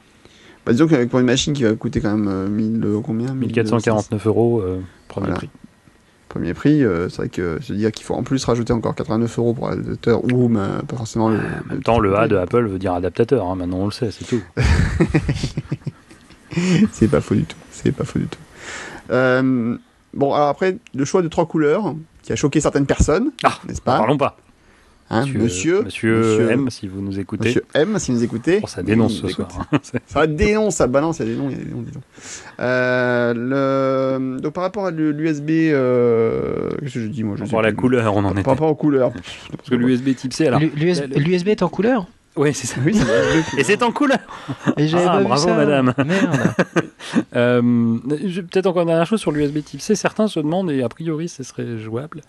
Bah, 0.65 0.73
disons 0.73 0.87
qu'avec 0.87 1.09
pour 1.09 1.19
une 1.19 1.25
machine 1.25 1.53
qui 1.53 1.63
va 1.63 1.73
coûter 1.73 2.01
quand 2.01 2.15
même 2.15 2.49
1000, 2.49 2.83
euh, 2.83 2.99
combien? 3.01 3.33
1449 3.33 4.27
euros, 4.27 4.59
euh, 4.59 4.81
premier 5.07 5.31
prix 5.31 5.49
premier 6.31 6.53
prix, 6.53 6.83
euh, 6.83 7.09
c'est 7.09 7.17
vrai 7.17 7.29
que 7.29 7.61
se 7.61 7.73
dire 7.73 7.91
qu'il 7.91 8.05
faut 8.05 8.15
en 8.15 8.23
plus 8.23 8.43
rajouter 8.45 8.71
encore 8.71 8.95
89 8.95 9.37
euros 9.37 9.53
pour 9.53 9.69
l'adaptateur 9.69 10.23
ou 10.23 10.49
pas 10.49 10.95
forcément 10.95 11.29
le. 11.29 11.37
En 11.37 11.69
même 11.69 11.83
temps, 11.83 11.99
le 11.99 12.15
A 12.17 12.27
de 12.27 12.37
Apple 12.37 12.67
veut 12.67 12.79
dire 12.79 12.93
adaptateur, 12.93 13.45
hein, 13.47 13.55
maintenant 13.55 13.79
on 13.79 13.85
le 13.85 13.91
sait, 13.91 14.11
c'est 14.11 14.25
tout. 14.25 14.41
c'est 16.91 17.09
pas 17.09 17.21
faux 17.21 17.35
du 17.35 17.43
tout. 17.43 17.57
C'est 17.69 17.91
pas 17.91 18.05
faux 18.05 18.19
du 18.19 18.27
tout. 18.27 18.39
Euh, 19.11 19.77
bon, 20.13 20.33
alors 20.33 20.47
après, 20.47 20.77
le 20.95 21.05
choix 21.05 21.21
de 21.21 21.27
trois 21.27 21.45
couleurs 21.45 21.95
qui 22.23 22.31
a 22.31 22.35
choqué 22.37 22.61
certaines 22.61 22.85
personnes, 22.85 23.31
ah, 23.43 23.57
n'est-ce 23.67 23.81
pas? 23.81 23.97
Parlons 23.97 24.17
pas. 24.17 24.37
Hein, 25.13 25.25
monsieur, 25.35 25.83
monsieur, 25.83 26.49
M, 26.49 26.69
si 26.69 26.87
vous 26.87 27.01
nous 27.01 27.19
écoutez. 27.19 27.49
Monsieur 27.49 27.65
M, 27.73 27.99
si 27.99 28.13
vous 28.13 28.23
écoutez. 28.23 28.61
Oh, 28.63 28.67
ça 28.67 28.81
dénonce 28.81 29.19
ce 29.19 29.27
soir. 29.27 29.49
Hein. 29.73 29.79
ça 30.05 30.25
dénonce, 30.25 30.75
ça 30.75 30.87
balance, 30.87 31.19
il 31.19 31.27
y 31.27 31.29
a 31.29 31.33
des 31.33 31.37
noms, 31.37 31.49
il 31.49 31.57
y 31.57 31.61
a 31.61 31.65
des 31.65 31.71
noms. 31.71 31.83
Euh, 32.61 33.33
le... 33.35 34.39
Donc 34.39 34.53
par 34.53 34.63
rapport 34.63 34.85
à 34.85 34.91
l'USB, 34.91 35.49
euh... 35.49 36.69
qu'est-ce 36.79 36.93
que 36.93 36.99
je 37.01 37.07
dis 37.07 37.25
moi 37.25 37.35
je 37.35 37.41
Par 37.41 37.47
rapport 37.49 37.59
à 37.59 37.63
la 37.63 37.73
couleur, 37.73 38.15
on 38.15 38.23
en 38.23 38.37
est. 38.37 38.43
Par 38.43 38.53
rapport 38.53 38.69
aux 38.69 38.75
couleurs. 38.75 39.11
Parce 39.11 39.69
que 39.69 39.75
l'USB 39.75 40.15
Type 40.15 40.31
C, 40.31 40.47
alors. 40.47 40.61
L'USB 40.61 41.49
est 41.49 41.61
en 41.61 41.69
couleur? 41.69 42.07
Oui, 42.37 42.53
c'est 42.53 42.67
ça. 42.67 42.77
Oui, 42.85 42.97
et 43.57 43.63
c'est 43.63 43.83
en 43.83 43.91
couleur. 43.91 44.19
Et 44.77 44.87
ah, 44.93 45.19
bravo, 45.21 45.47
ça. 45.47 45.53
madame. 45.53 45.93
Merde. 45.97 46.53
euh, 47.35 47.61
Peut-être 48.51 48.67
encore 48.67 48.83
une 48.83 48.87
dernière 48.87 49.05
chose 49.05 49.19
sur 49.19 49.31
l'USB 49.31 49.63
Type 49.63 49.81
C. 49.81 49.95
Certains 49.95 50.27
se 50.27 50.39
demandent, 50.39 50.71
et 50.71 50.81
a 50.81 50.87
priori, 50.87 51.27
ce 51.27 51.43
serait 51.43 51.77
jouable, 51.77 52.21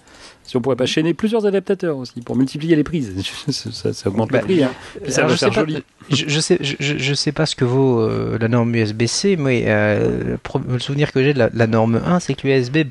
si 0.43 0.57
on 0.57 0.61
pourrait 0.61 0.77
pas 0.77 0.87
chaîner 0.87 1.15
plusieurs 1.15 1.47
adaptateurs 1.47 1.97
aussi 1.97 2.21
pour 2.21 2.37
multiplier 2.37 2.75
les 2.75 2.83
prises. 2.83 3.15
ça, 3.49 3.93
ça, 3.93 4.09
augmente 4.09 4.33
le 4.33 4.39
bah, 4.39 4.45
prix. 4.45 4.65
Hein. 4.65 4.73
ça 5.09 5.25
va 5.25 5.37
faire 5.37 5.53
joli. 5.53 5.85
Je, 6.11 6.25
je, 6.27 6.41
sais, 6.41 6.59
je, 6.61 6.75
je, 6.81 7.15
sais 7.15 7.31
pas 7.31 7.47
ce 7.47 7.55
que 7.55 7.65
vaut 7.65 8.01
euh, 8.01 8.37
la 8.41 8.49
norme 8.49 8.75
USB-C, 8.75 9.37
mais 9.37 9.65
euh, 9.69 10.37
le 10.69 10.79
souvenir 10.81 11.13
que 11.13 11.23
j'ai 11.23 11.33
de 11.33 11.39
la, 11.39 11.49
la 11.55 11.69
norme 11.69 12.03
1, 12.05 12.19
c'est 12.19 12.35
que 12.35 12.49
l'USB 12.49 12.89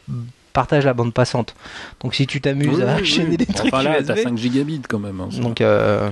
partage 0.54 0.86
la 0.86 0.94
bande 0.94 1.14
passante. 1.14 1.56
Donc 2.02 2.16
si 2.16 2.28
tu 2.28 2.42
t'amuses 2.42 2.82
à 2.82 3.04
chaîner 3.04 3.38
des 3.38 3.46
trucs 3.46 3.74
enfin, 3.74 3.84
là, 3.84 4.00
USB, 4.00 4.08
t'as 4.08 4.24
5 4.24 4.38
gigabits 4.38 4.82
quand 4.88 5.00
même. 5.00 5.20
Hein, 5.20 5.30
donc 5.42 5.62
euh, 5.62 6.10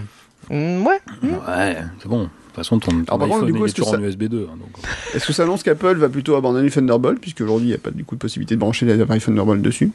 Mm, 0.50 0.86
ouais. 0.86 1.00
Ouais, 1.24 1.78
c'est 2.00 2.08
bon. 2.08 2.24
De 2.24 2.28
toute 2.28 2.56
façon, 2.56 2.80
ton, 2.80 3.04
ton 3.04 3.22
iPhone 3.22 3.46
du 3.46 3.54
coup, 3.54 3.66
est, 3.66 3.72
toujours 3.72 3.94
en 3.94 4.02
USB 4.02 4.24
2. 4.24 4.48
Hein, 4.52 4.58
euh. 4.58 5.16
Est-ce 5.16 5.28
que 5.28 5.34
ça 5.34 5.44
annonce 5.44 5.64
qu'Apple 5.64 5.96
va 5.96 6.10
plutôt 6.10 6.36
abandonner 6.36 6.70
Thunderbolt, 6.70 7.20
puisque 7.20 7.42
aujourd'hui 7.42 7.68
il 7.68 7.72
n'y 7.72 7.76
a 7.76 7.80
pas 7.80 7.92
du 7.92 8.04
coup 8.04 8.16
de 8.16 8.20
possibilité 8.20 8.56
de 8.56 8.60
brancher 8.60 8.86
les 8.86 9.00
appareils 9.00 9.22
Thunderbolt 9.22 9.62
dessus 9.62 9.92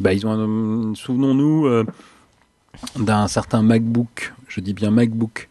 Bah, 0.00 0.12
ils 0.12 0.26
ont, 0.26 0.94
souvenons-nous 0.94 1.66
euh, 1.66 1.84
d'un 2.96 3.28
certain 3.28 3.62
MacBook, 3.62 4.32
je 4.48 4.60
dis 4.60 4.72
bien 4.72 4.90
MacBook, 4.90 5.48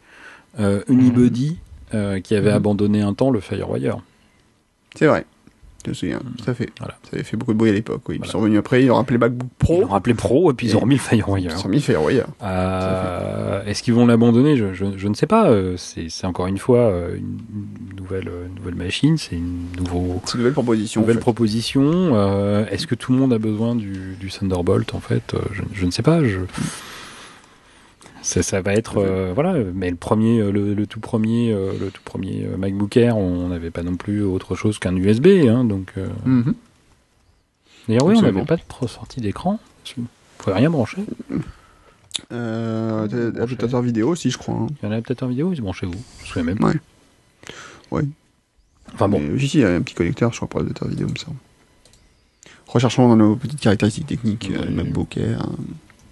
euh, 0.59 0.81
Unibody, 0.87 1.59
qui 1.91 2.35
avait 2.35 2.49
mhm. 2.49 2.55
abandonné 2.55 3.01
un 3.01 3.13
temps 3.13 3.31
le 3.31 3.41
FireWire. 3.41 3.97
C'est 4.95 5.07
vrai. 5.07 5.25
Je 5.83 5.89
me 5.89 5.95
souviens, 5.95 6.19
tout 6.37 6.49
à 6.49 6.53
fait. 6.53 6.69
Voilà. 6.79 6.95
Ça 7.03 7.09
avait 7.13 7.23
fait 7.23 7.37
beaucoup 7.37 7.53
de 7.53 7.57
bruit 7.57 7.69
à 7.69 7.73
l'époque. 7.73 8.01
Oui. 8.07 8.19
Ils 8.23 8.29
sont 8.29 8.39
revenus 8.39 8.59
après, 8.59 8.83
ils 8.83 8.91
ont 8.91 8.95
rappelé 8.95 9.17
MacBook 9.17 9.49
Pro. 9.57 9.81
Ils 9.81 9.85
ont 9.85 9.87
rappelé 9.87 10.13
Pro 10.13 10.51
et 10.51 10.53
puis 10.53 10.67
ils 10.67 10.77
ont 10.77 10.81
remis 10.81 10.95
le 10.95 11.01
FireWire. 11.01 11.51
Ils 11.51 11.57
ont 11.57 11.61
remis 11.63 11.77
le 11.77 11.81
FireWire. 11.81 12.25
Euh, 12.43 13.63
Est-ce 13.65 13.81
qu'ils 13.81 13.93
vont 13.93 14.05
l'abandonner? 14.05 14.57
Je, 14.57 14.73
je, 14.73 14.85
je, 14.95 15.07
ne 15.07 15.13
sais 15.13 15.27
pas. 15.27 15.49
Euh, 15.49 15.75
c'est 15.77 16.25
encore 16.25 16.47
une 16.47 16.59
fois 16.59 16.79
euh, 16.79 17.15
une, 17.17 17.39
nouvelle, 17.97 18.29
nouvelle 18.57 18.75
machine. 18.75 19.17
C'est 19.17 19.35
une, 19.35 19.65
nouveau, 19.77 20.21
une 20.33 20.39
nouvelle 20.39 20.53
proposition. 20.53 21.01
Nouvelle 21.01 21.19
proposition. 21.19 21.81
Euh, 21.83 22.65
Est-ce 22.69 22.85
que 22.85 22.95
tout 22.95 23.11
le 23.11 23.17
monde 23.17 23.33
a 23.33 23.39
besoin 23.39 23.75
du, 23.75 24.15
du 24.19 24.29
Thunderbolt 24.29 24.93
en 24.93 24.99
fait? 24.99 25.35
Je, 25.53 25.61
je, 25.73 25.85
ne 25.85 25.91
sais 25.91 26.03
pas. 26.03 26.23
Je... 26.23 26.39
Ça, 28.21 28.43
ça, 28.43 28.61
va 28.61 28.73
être 28.73 28.97
euh, 28.97 29.31
voilà 29.33 29.55
mais 29.73 29.89
le 29.89 29.95
premier 29.95 30.39
euh, 30.39 30.51
le, 30.51 30.75
le 30.75 30.85
tout 30.85 30.99
premier 30.99 31.51
euh, 31.51 31.73
le 31.79 31.89
tout 31.89 32.03
premier 32.05 32.47
MacBook 32.55 32.95
Air 32.95 33.17
on 33.17 33.47
n'avait 33.49 33.71
pas 33.71 33.81
non 33.81 33.95
plus 33.95 34.21
autre 34.23 34.55
chose 34.55 34.77
qu'un 34.77 34.95
USB 34.95 35.27
hein, 35.49 35.63
donc 35.63 35.93
mm 35.97 36.41
-hmm. 36.41 36.53
d'ailleurs 37.87 38.05
oui 38.05 38.15
on 38.17 38.21
n'avait 38.21 38.45
pas 38.45 38.57
de 38.57 38.87
sortie 38.87 39.21
d'écran 39.21 39.59
on 39.97 40.03
pouvait 40.37 40.55
rien 40.55 40.69
brancher. 40.69 41.03
Euh, 42.31 43.05
adaptateur 43.05 43.81
vidéo 43.81 44.09
aussi 44.09 44.29
je 44.29 44.37
crois 44.37 44.55
hein. 44.55 44.67
il 44.81 44.85
y 44.85 44.87
en 44.87 44.91
a 44.91 45.01
peut-être 45.01 45.23
un 45.23 45.29
vidéo 45.29 45.51
ils 45.53 45.61
branchez 45.61 45.87
vous 45.87 46.03
je 46.25 46.33
sais 46.33 46.43
même 46.43 46.63
ouais. 46.63 46.73
Ouais. 47.89 48.05
Enfin 48.93 49.09
bon. 49.09 49.19
Mais, 49.19 49.43
ici 49.43 49.57
il 49.57 49.61
y 49.61 49.65
a 49.65 49.73
un 49.73 49.81
petit 49.81 49.95
connecteur 49.95 50.31
je 50.31 50.37
crois 50.37 50.47
pour 50.47 50.59
l'adaptateur 50.59 50.89
vidéo 50.89 51.07
me 51.07 51.15
semble. 51.15 51.37
Recherchons 52.67 53.07
dans 53.09 53.17
nos 53.17 53.35
petites 53.35 53.59
caractéristiques 53.59 54.07
techniques 54.07 54.49
ouais. 54.51 54.69
MacBook 54.69 55.17
Air 55.17 55.39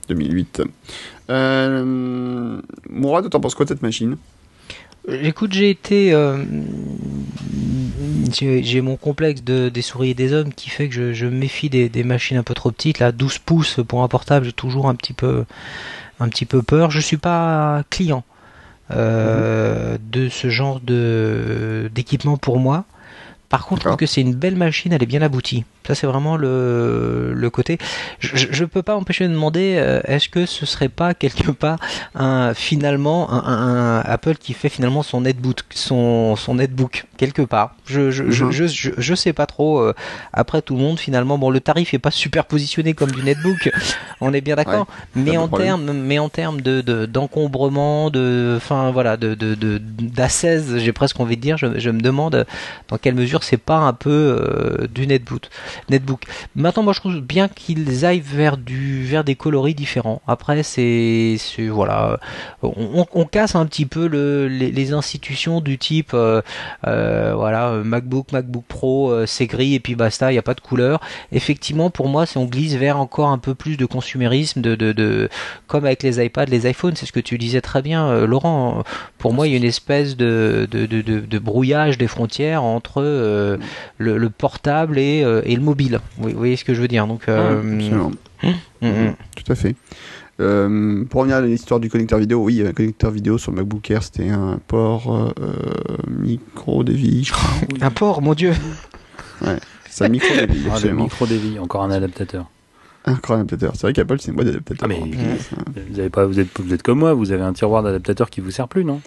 2008 0.10 0.64
euh, 1.30 2.60
Mourad, 2.90 3.30
t'en 3.30 3.40
penses 3.40 3.56
quoi 3.56 3.66
de 3.66 3.70
cette 3.70 3.82
machine? 3.82 4.18
Écoute, 5.08 5.54
j'ai 5.54 5.70
été. 5.70 6.14
Euh, 6.14 6.44
j'ai 8.32 8.82
mon 8.82 8.96
complexe 8.96 9.44
de, 9.44 9.70
des 9.70 9.82
souris 9.82 10.12
et 10.12 10.14
des 10.14 10.34
hommes 10.34 10.54
qui 10.54 10.70
fait 10.70 10.90
que 10.90 11.14
je, 11.14 11.26
méfie 11.26 11.70
des, 11.70 11.90
des, 11.90 12.04
machines 12.04 12.38
un 12.38 12.44
peu 12.44 12.54
trop 12.54 12.72
petites. 12.72 13.00
Là, 13.00 13.12
12 13.12 13.40
pouces 13.40 13.80
pour 13.88 14.04
un 14.04 14.08
portable, 14.08 14.46
j'ai 14.46 14.54
toujours 14.54 14.88
un 14.88 14.96
petit 14.96 15.14
peu, 15.14 15.46
un 16.20 16.30
petit 16.30 16.46
peu 16.46 16.62
peur. 16.62 16.92
Je 16.92 17.00
suis 17.00 17.18
pas 17.18 17.84
client 17.90 18.24
euh, 18.92 19.96
mmh. 19.96 19.98
de 20.12 20.30
ce 20.30 20.50
genre 20.50 20.80
de 20.80 21.90
d'équipement 21.94 22.38
pour 22.38 22.60
moi 22.60 22.86
Par 23.50 23.66
contre, 23.66 23.82
je 23.82 23.88
trouve 23.88 23.98
que 23.98 24.06
c'est 24.06 24.22
une 24.22 24.36
belle 24.36 24.56
machine, 24.56 24.94
elle 24.94 25.02
est 25.02 25.08
bien 25.08 25.24
aboutie. 25.24 25.66
Ça, 25.88 25.96
c'est 25.96 26.06
vraiment 26.06 26.38
le, 26.38 27.34
le 27.34 27.50
côté. 27.50 27.80
Je, 28.20 28.46
je 28.52 28.66
peux 28.66 28.84
pas 28.84 28.96
empêcher 28.96 29.28
de 29.28 29.34
demander, 29.34 29.76
euh, 29.80 30.02
est-ce 30.06 30.30
que 30.30 30.46
ce 30.46 30.68
serait 30.68 30.88
pas 30.90 31.16
quelque 31.16 31.50
part 31.52 31.80
un 32.14 32.54
finalement 32.54 33.32
un, 33.32 33.40
un, 33.40 34.00
Apple 34.02 34.36
qui 34.36 34.54
fait 34.54 34.70
finalement 34.70 35.02
son 35.02 35.22
netbook, 35.22 35.62
son, 35.72 36.36
son 36.36 36.56
netbook 36.56 37.06
quelque 37.18 37.42
part? 37.42 37.74
Je 37.86 38.12
je, 38.12 38.30
je, 38.30 38.46
mhm. 38.46 38.52
je, 38.52 38.68
je, 38.68 38.92
je, 38.96 39.16
sais 39.16 39.34
pas 39.34 39.48
trop. 39.48 39.80
Euh, 39.80 39.96
après 40.32 40.62
tout 40.62 40.76
le 40.76 40.82
monde 40.82 41.00
finalement, 41.00 41.40
bon, 41.40 41.50
le 41.50 41.60
tarif 41.60 41.96
est 41.96 42.00
pas 42.00 42.12
super 42.12 42.46
positionné 42.46 42.94
comme 42.94 43.12
du 43.12 43.24
netbook, 43.24 43.72
on 44.22 44.32
est 44.32 44.42
bien 44.42 44.58
d'accord. 44.58 44.86
mais, 45.16 45.38
en 45.38 45.48
termes, 45.48 45.92
mais 45.92 46.20
en 46.20 46.30
termes 46.30 46.62
de 46.62 46.82
d'encombrement, 47.08 48.12
de, 48.12 48.54
enfin 48.58 48.92
voilà, 48.92 49.18
de 49.18 49.34
de 49.34 49.82
j'ai 50.78 50.94
presque 50.94 51.20
envie 51.20 51.36
de 51.36 51.42
dire, 51.42 51.58
je, 51.58 51.80
je 51.80 51.90
me 51.90 52.02
demande 52.02 52.46
dans 52.90 52.98
quelle 52.98 53.16
mesure 53.16 53.39
c'est 53.44 53.58
pas 53.58 53.78
un 53.78 53.94
peu 53.94 54.10
euh, 54.10 54.88
du 54.88 55.08
netbook. 55.08 55.50
Netbook. 55.90 56.24
Maintenant, 56.56 56.84
moi, 56.84 56.94
je 56.94 57.00
trouve 57.00 57.20
bien 57.20 57.48
qu'ils 57.48 58.06
aillent 58.06 58.20
vers 58.20 58.58
du 58.58 59.06
vers 59.06 59.24
des 59.24 59.36
coloris 59.36 59.76
différents. 59.76 60.22
Après, 60.28 60.64
c'est 60.64 61.38
voilà, 61.70 62.20
on, 62.62 63.26
casse 63.26 63.56
un 63.56 63.66
petit 63.66 63.86
peu 63.86 64.08
le, 64.08 64.48
les, 64.48 64.94
institutions 64.94 65.62
du 65.62 65.78
type 65.78 66.12
euh, 66.14 66.42
euh, 66.88 67.34
voilà 67.36 67.72
MacBook, 67.84 68.32
MacBook 68.32 68.64
Pro, 68.68 69.26
c'est 69.26 69.46
gris 69.46 69.76
et 69.76 69.80
puis 69.80 69.96
basta, 69.96 70.32
il 70.32 70.36
n'y 70.36 70.40
a 70.40 70.44
pas 70.44 70.54
de 70.54 70.62
couleur. 70.62 71.00
Effectivement, 71.32 71.90
pour 71.90 72.08
moi, 72.08 72.26
on 72.36 72.46
glisse 72.46 72.76
vers 72.76 73.00
encore 73.00 73.30
un 73.30 73.38
peu 73.38 73.56
plus 73.56 73.78
de 73.78 73.86
consumérisme, 73.86 74.62
de, 74.62 74.76
de, 74.76 75.30
comme 75.68 75.86
avec 75.86 76.04
les 76.04 76.24
iPads, 76.24 76.46
les 76.46 76.70
iPhones, 76.70 76.96
c'est 76.96 77.06
ce 77.06 77.12
que 77.12 77.20
tu 77.20 77.38
disais 77.38 77.62
très 77.62 77.82
bien, 77.82 78.26
Laurent. 78.26 78.84
Pour 79.18 79.34
moi, 79.34 79.48
il 79.48 79.52
y 79.52 79.54
a 79.54 79.58
une 79.58 79.64
espèce 79.64 80.16
de 80.18 80.68
de, 80.70 80.86
de, 80.86 81.40
brouillage 81.40 81.98
des 81.98 82.08
frontières 82.08 82.64
entre 82.64 83.02
le, 83.98 84.18
le, 84.18 84.30
portable 84.30 84.98
et, 84.98 85.20
et 85.46 85.56
le 85.56 85.62
mobile. 85.62 86.00
Vous, 86.18 86.30
voyez 86.30 86.56
ce 86.56 86.64
que 86.64 86.74
je 86.74 86.82
veux 86.82 86.88
dire 86.88 87.08
Donc, 87.08 87.28
euh, 87.28 87.60
hum, 87.62 88.14
hum, 88.44 88.54
hum. 88.82 89.14
tout 89.36 89.52
à 89.52 89.56
fait. 89.56 89.76
Euh, 90.40 91.04
pour 91.06 91.22
revenir 91.22 91.38
à 91.38 91.42
l'histoire 91.42 91.80
du 91.80 91.90
connecteur 91.90 92.20
vidéo, 92.20 92.42
oui, 92.44 92.66
un 92.66 92.72
connecteur 92.72 93.12
vidéo 93.12 93.38
sur 93.38 93.52
MacBook 93.52 93.92
Air, 93.92 94.04
c'était 94.04 94.30
un 94.30 94.60
port 94.68 95.34
euh, 95.38 95.54
micro 96.08 96.86
je 96.86 97.32
crois. 97.32 97.50
un 97.82 97.92
port, 97.92 98.22
mon 98.22 98.34
dieu. 98.34 98.54
Ouais, 99.42 99.58
c'est 99.90 100.06
un 100.06 100.10
micro 100.10 100.34
DVI. 100.34 100.68
Ah, 100.72 100.92
micro 100.94 101.26
DVI, 101.26 101.60
encore 101.60 101.84
un 101.84 101.92
adaptateur. 101.92 102.50
Encore 103.06 103.36
un 103.36 103.42
adaptateur. 103.42 103.74
C'est 103.76 103.82
vrai 103.82 103.94
qu'Apple, 103.94 104.18
c'est 104.20 104.30
une 104.30 104.36
boîte 104.36 104.48
d'adaptateurs. 104.48 104.90
Ah, 104.90 105.06
mais 105.76 105.84
vous, 105.90 106.00
avez 106.00 106.10
pas, 106.10 106.26
vous, 106.26 106.40
êtes, 106.40 106.58
vous 106.58 106.74
êtes 106.74 106.84
comme 106.84 107.00
moi, 107.00 107.14
vous 107.14 107.34
avez 107.34 107.44
un 107.44 107.54
tiroir 107.54 107.84
d'adaptateurs 107.84 108.30
qui 108.30 108.40
vous 108.40 108.52
sert 108.52 108.70
plus, 108.70 108.86
non? 108.86 109.02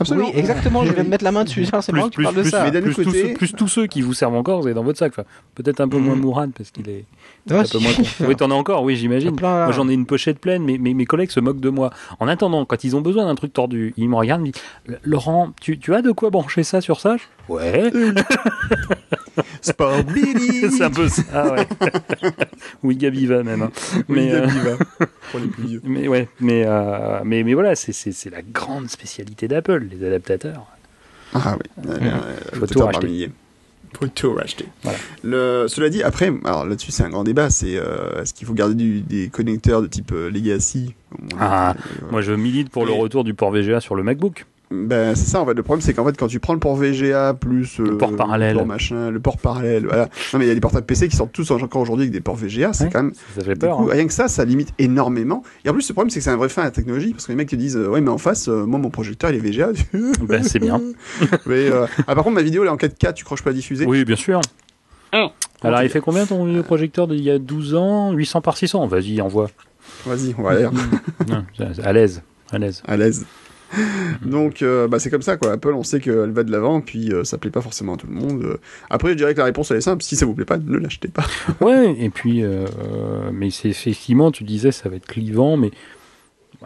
Absolument. 0.00 0.28
Oui, 0.28 0.38
exactement, 0.38 0.84
je 0.84 0.92
vais 0.92 1.02
me 1.02 1.08
mettre 1.08 1.24
la 1.24 1.32
main 1.32 1.44
dessus. 1.44 1.64
C'est 1.64 1.92
plus, 1.92 2.10
plus, 2.10 2.32
de 2.34 2.42
ça. 2.42 2.70
Plus, 2.70 2.94
tous 2.94 3.10
ceux, 3.10 3.34
plus, 3.34 3.52
tous 3.52 3.68
ceux, 3.68 3.86
qui 3.86 4.02
vous 4.02 4.14
servent 4.14 4.36
encore, 4.36 4.60
vous 4.60 4.66
avez 4.66 4.74
dans 4.74 4.84
votre 4.84 4.98
sac. 4.98 5.12
Enfin, 5.12 5.24
Peut-être 5.54 5.80
un 5.80 5.88
peu 5.88 5.98
moins 5.98 6.14
mm. 6.14 6.20
Mourad 6.20 6.50
parce 6.56 6.70
qu'il 6.70 6.88
est. 6.88 7.04
un 7.50 7.64
peu 7.64 7.78
moins 7.78 7.92
oui, 8.28 8.36
t'en 8.36 8.50
as 8.50 8.54
encore, 8.54 8.82
oui, 8.82 8.96
j'imagine. 8.96 9.34
Moi, 9.40 9.72
j'en 9.72 9.88
ai 9.88 9.92
une 9.92 10.06
pochette 10.06 10.38
pleine, 10.38 10.64
mais, 10.64 10.78
mais, 10.78 10.94
mes 10.94 11.06
collègues 11.06 11.30
se 11.30 11.40
moquent 11.40 11.60
de 11.60 11.70
moi. 11.70 11.90
En 12.20 12.28
attendant, 12.28 12.64
quand 12.64 12.84
ils 12.84 12.96
ont 12.96 13.00
besoin 13.00 13.26
d'un 13.26 13.34
truc 13.34 13.52
tordu, 13.52 13.94
ils 13.96 14.08
me 14.08 14.16
regardent, 14.16 14.42
ils 14.42 14.48
me 14.48 14.52
disent 14.52 14.98
Laurent, 15.02 15.52
tu, 15.60 15.78
tu 15.78 15.94
as 15.94 16.02
de 16.02 16.12
quoi 16.12 16.30
brancher 16.30 16.62
ça 16.62 16.80
sur 16.80 17.00
ça? 17.00 17.16
Ouais. 17.48 17.90
Sport 19.62 19.98
C'est 20.70 20.82
un 20.82 20.90
peu 20.90 21.08
ça, 21.08 21.52
ouais. 21.52 21.66
oui, 22.82 22.96
Gabiva 22.96 23.42
même. 23.42 23.62
Hein. 23.62 23.70
Mais, 24.08 24.32
euh... 24.32 24.46
pour 25.30 25.40
les 25.40 25.46
plus 25.46 25.64
vieux. 25.64 25.80
Mais 25.84 26.08
ouais, 26.08 26.28
mais, 26.40 26.64
euh... 26.66 27.20
mais, 27.24 27.42
mais 27.42 27.54
voilà, 27.54 27.74
c'est 27.74 28.30
la 28.30 28.42
grande 28.42 28.88
spécialité 28.88 29.48
d'Apple, 29.58 29.88
les 29.90 30.06
adaptateurs. 30.06 30.66
Ah 31.34 31.56
oui, 31.56 31.84
euh, 31.88 32.10
faut 32.54 32.66
tout 32.66 32.80
racheter. 32.80 33.30
Faut 33.98 34.06
tout 34.06 34.34
racheter. 34.34 34.66
Voilà. 34.82 34.98
Le, 35.22 35.66
cela 35.68 35.88
dit, 35.88 36.02
après, 36.02 36.30
alors 36.44 36.64
là-dessus 36.64 36.92
c'est 36.92 37.02
un 37.02 37.10
grand 37.10 37.24
débat, 37.24 37.50
c'est 37.50 37.76
euh, 37.76 38.22
est-ce 38.22 38.34
qu'il 38.34 38.46
faut 38.46 38.54
garder 38.54 38.74
du, 38.74 39.00
des 39.00 39.28
connecteurs 39.28 39.82
de 39.82 39.86
type 39.86 40.12
euh, 40.12 40.30
Legacy? 40.30 40.94
Ah, 41.38 41.74
moi 42.10 42.22
je 42.22 42.32
milite 42.32 42.70
pour 42.70 42.86
le 42.86 42.92
retour 42.92 43.24
du 43.24 43.34
port 43.34 43.50
VGA 43.50 43.80
sur 43.80 43.94
le 43.94 44.02
MacBook. 44.02 44.46
Ben 44.70 45.14
c'est 45.14 45.30
ça 45.30 45.40
en 45.40 45.46
fait. 45.46 45.54
Le 45.54 45.62
problème 45.62 45.80
c'est 45.80 45.94
qu'en 45.94 46.04
fait 46.04 46.16
quand 46.16 46.26
tu 46.26 46.40
prends 46.40 46.52
le 46.52 46.58
port 46.58 46.76
VGA 46.76 47.34
plus 47.34 47.78
le 47.78 47.96
port 47.96 48.14
parallèle, 48.14 48.52
le 48.52 48.58
port 48.58 48.66
machin, 48.66 49.10
le 49.10 49.18
port 49.18 49.38
parallèle, 49.38 49.86
voilà. 49.86 50.08
Non 50.32 50.38
mais 50.38 50.44
il 50.44 50.48
y 50.48 50.50
a 50.50 50.54
des 50.54 50.60
portables 50.60 50.84
PC 50.84 51.08
qui 51.08 51.16
sortent 51.16 51.32
tous 51.32 51.50
encore 51.50 51.80
aujourd'hui 51.80 52.04
avec 52.04 52.12
des 52.12 52.20
ports 52.20 52.36
VGA. 52.36 52.72
C'est 52.74 52.90
quand 52.90 53.02
même. 53.02 53.12
Ça 53.34 53.42
fait 53.42 53.54
peur. 53.54 53.78
Coup, 53.78 53.84
hein. 53.84 53.92
Rien 53.92 54.06
que 54.06 54.12
ça, 54.12 54.28
ça 54.28 54.44
limite 54.44 54.74
énormément. 54.78 55.42
Et 55.64 55.70
en 55.70 55.72
plus 55.72 55.88
le 55.88 55.94
problème 55.94 56.10
c'est 56.10 56.20
que 56.20 56.24
c'est 56.24 56.30
un 56.30 56.36
vrai 56.36 56.50
fin 56.50 56.62
à 56.62 56.66
la 56.66 56.70
technologie 56.70 57.12
parce 57.12 57.26
que 57.26 57.32
les 57.32 57.36
mecs 57.36 57.48
te 57.48 57.56
disent 57.56 57.76
euh, 57.76 57.88
ouais 57.88 58.00
mais 58.00 58.10
en 58.10 58.18
face 58.18 58.48
euh, 58.48 58.66
moi 58.66 58.78
mon 58.78 58.90
projecteur 58.90 59.30
il 59.30 59.36
est 59.36 59.38
VGA. 59.38 59.70
ben 60.22 60.42
c'est 60.42 60.58
bien. 60.58 60.80
mais 61.46 61.70
euh, 61.70 61.86
ah, 62.06 62.14
par 62.14 62.24
contre 62.24 62.34
ma 62.34 62.42
vidéo 62.42 62.62
elle 62.62 62.68
est 62.68 62.72
en 62.72 62.76
4K, 62.76 63.14
tu 63.14 63.24
crois 63.24 63.36
que 63.36 63.40
je 63.40 63.44
peux 63.44 63.50
la 63.50 63.56
diffuser 63.56 63.86
Oui 63.86 64.04
bien 64.04 64.16
sûr. 64.16 64.40
Oh. 65.14 65.28
Alors 65.62 65.82
il 65.82 65.88
fait 65.88 66.00
combien 66.00 66.26
ton 66.26 66.62
projecteur 66.62 67.08
d'il 67.08 67.22
y 67.22 67.30
a 67.30 67.38
12 67.38 67.74
ans? 67.74 68.12
800 68.12 68.42
par 68.42 68.58
600 68.58 68.86
Vas-y 68.86 69.22
envoie. 69.22 69.48
Vas-y 70.04 70.34
on 70.36 70.42
va 70.42 70.50
aller. 70.50 70.68
à 71.82 71.92
l'aise. 71.92 72.22
À 72.52 72.58
l'aise. 72.58 72.82
À 72.86 72.96
l'aise. 72.96 73.24
Donc, 74.22 74.62
euh, 74.62 74.88
bah, 74.88 74.98
c'est 74.98 75.10
comme 75.10 75.22
ça, 75.22 75.36
quoi. 75.36 75.52
Apple, 75.52 75.72
on 75.74 75.82
sait 75.82 76.00
qu'elle 76.00 76.30
va 76.30 76.42
de 76.42 76.50
l'avant, 76.50 76.80
puis 76.80 77.12
euh, 77.12 77.24
ça 77.24 77.38
plaît 77.38 77.50
pas 77.50 77.60
forcément 77.60 77.94
à 77.94 77.96
tout 77.96 78.06
le 78.06 78.14
monde. 78.14 78.58
Après, 78.90 79.10
je 79.10 79.14
dirais 79.14 79.34
que 79.34 79.38
la 79.38 79.44
réponse, 79.44 79.70
elle 79.70 79.78
est 79.78 79.82
simple. 79.82 80.02
Si 80.02 80.16
ça 80.16 80.26
vous 80.26 80.34
plaît 80.34 80.44
pas, 80.44 80.58
ne 80.58 80.78
l'achetez 80.78 81.08
pas. 81.08 81.24
ouais, 81.60 81.94
et 81.98 82.10
puis, 82.10 82.42
euh, 82.42 82.66
mais 83.32 83.50
c'est 83.50 83.68
effectivement, 83.68 84.30
tu 84.30 84.44
disais, 84.44 84.72
ça 84.72 84.88
va 84.88 84.96
être 84.96 85.06
clivant, 85.06 85.56
mais 85.56 85.70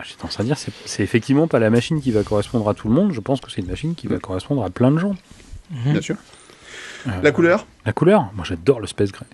j'ai 0.02 0.14
tendance 0.14 0.40
à 0.40 0.44
dire, 0.44 0.56
c'est 0.58 1.02
effectivement 1.02 1.48
pas 1.48 1.58
la 1.58 1.70
machine 1.70 2.00
qui 2.00 2.12
va 2.12 2.22
correspondre 2.22 2.68
à 2.68 2.74
tout 2.74 2.88
le 2.88 2.94
monde. 2.94 3.12
Je 3.12 3.20
pense 3.20 3.40
que 3.40 3.50
c'est 3.50 3.60
une 3.60 3.68
machine 3.68 3.94
qui 3.94 4.06
va 4.06 4.16
mm. 4.16 4.20
correspondre 4.20 4.64
à 4.64 4.70
plein 4.70 4.90
de 4.90 4.98
gens. 4.98 5.16
Bien 5.70 6.00
sûr. 6.00 6.16
la 7.22 7.32
couleur 7.32 7.66
La 7.86 7.92
couleur 7.92 8.30
Moi, 8.34 8.44
j'adore 8.46 8.80
le 8.80 8.86
Space 8.86 9.10
Gray. 9.10 9.26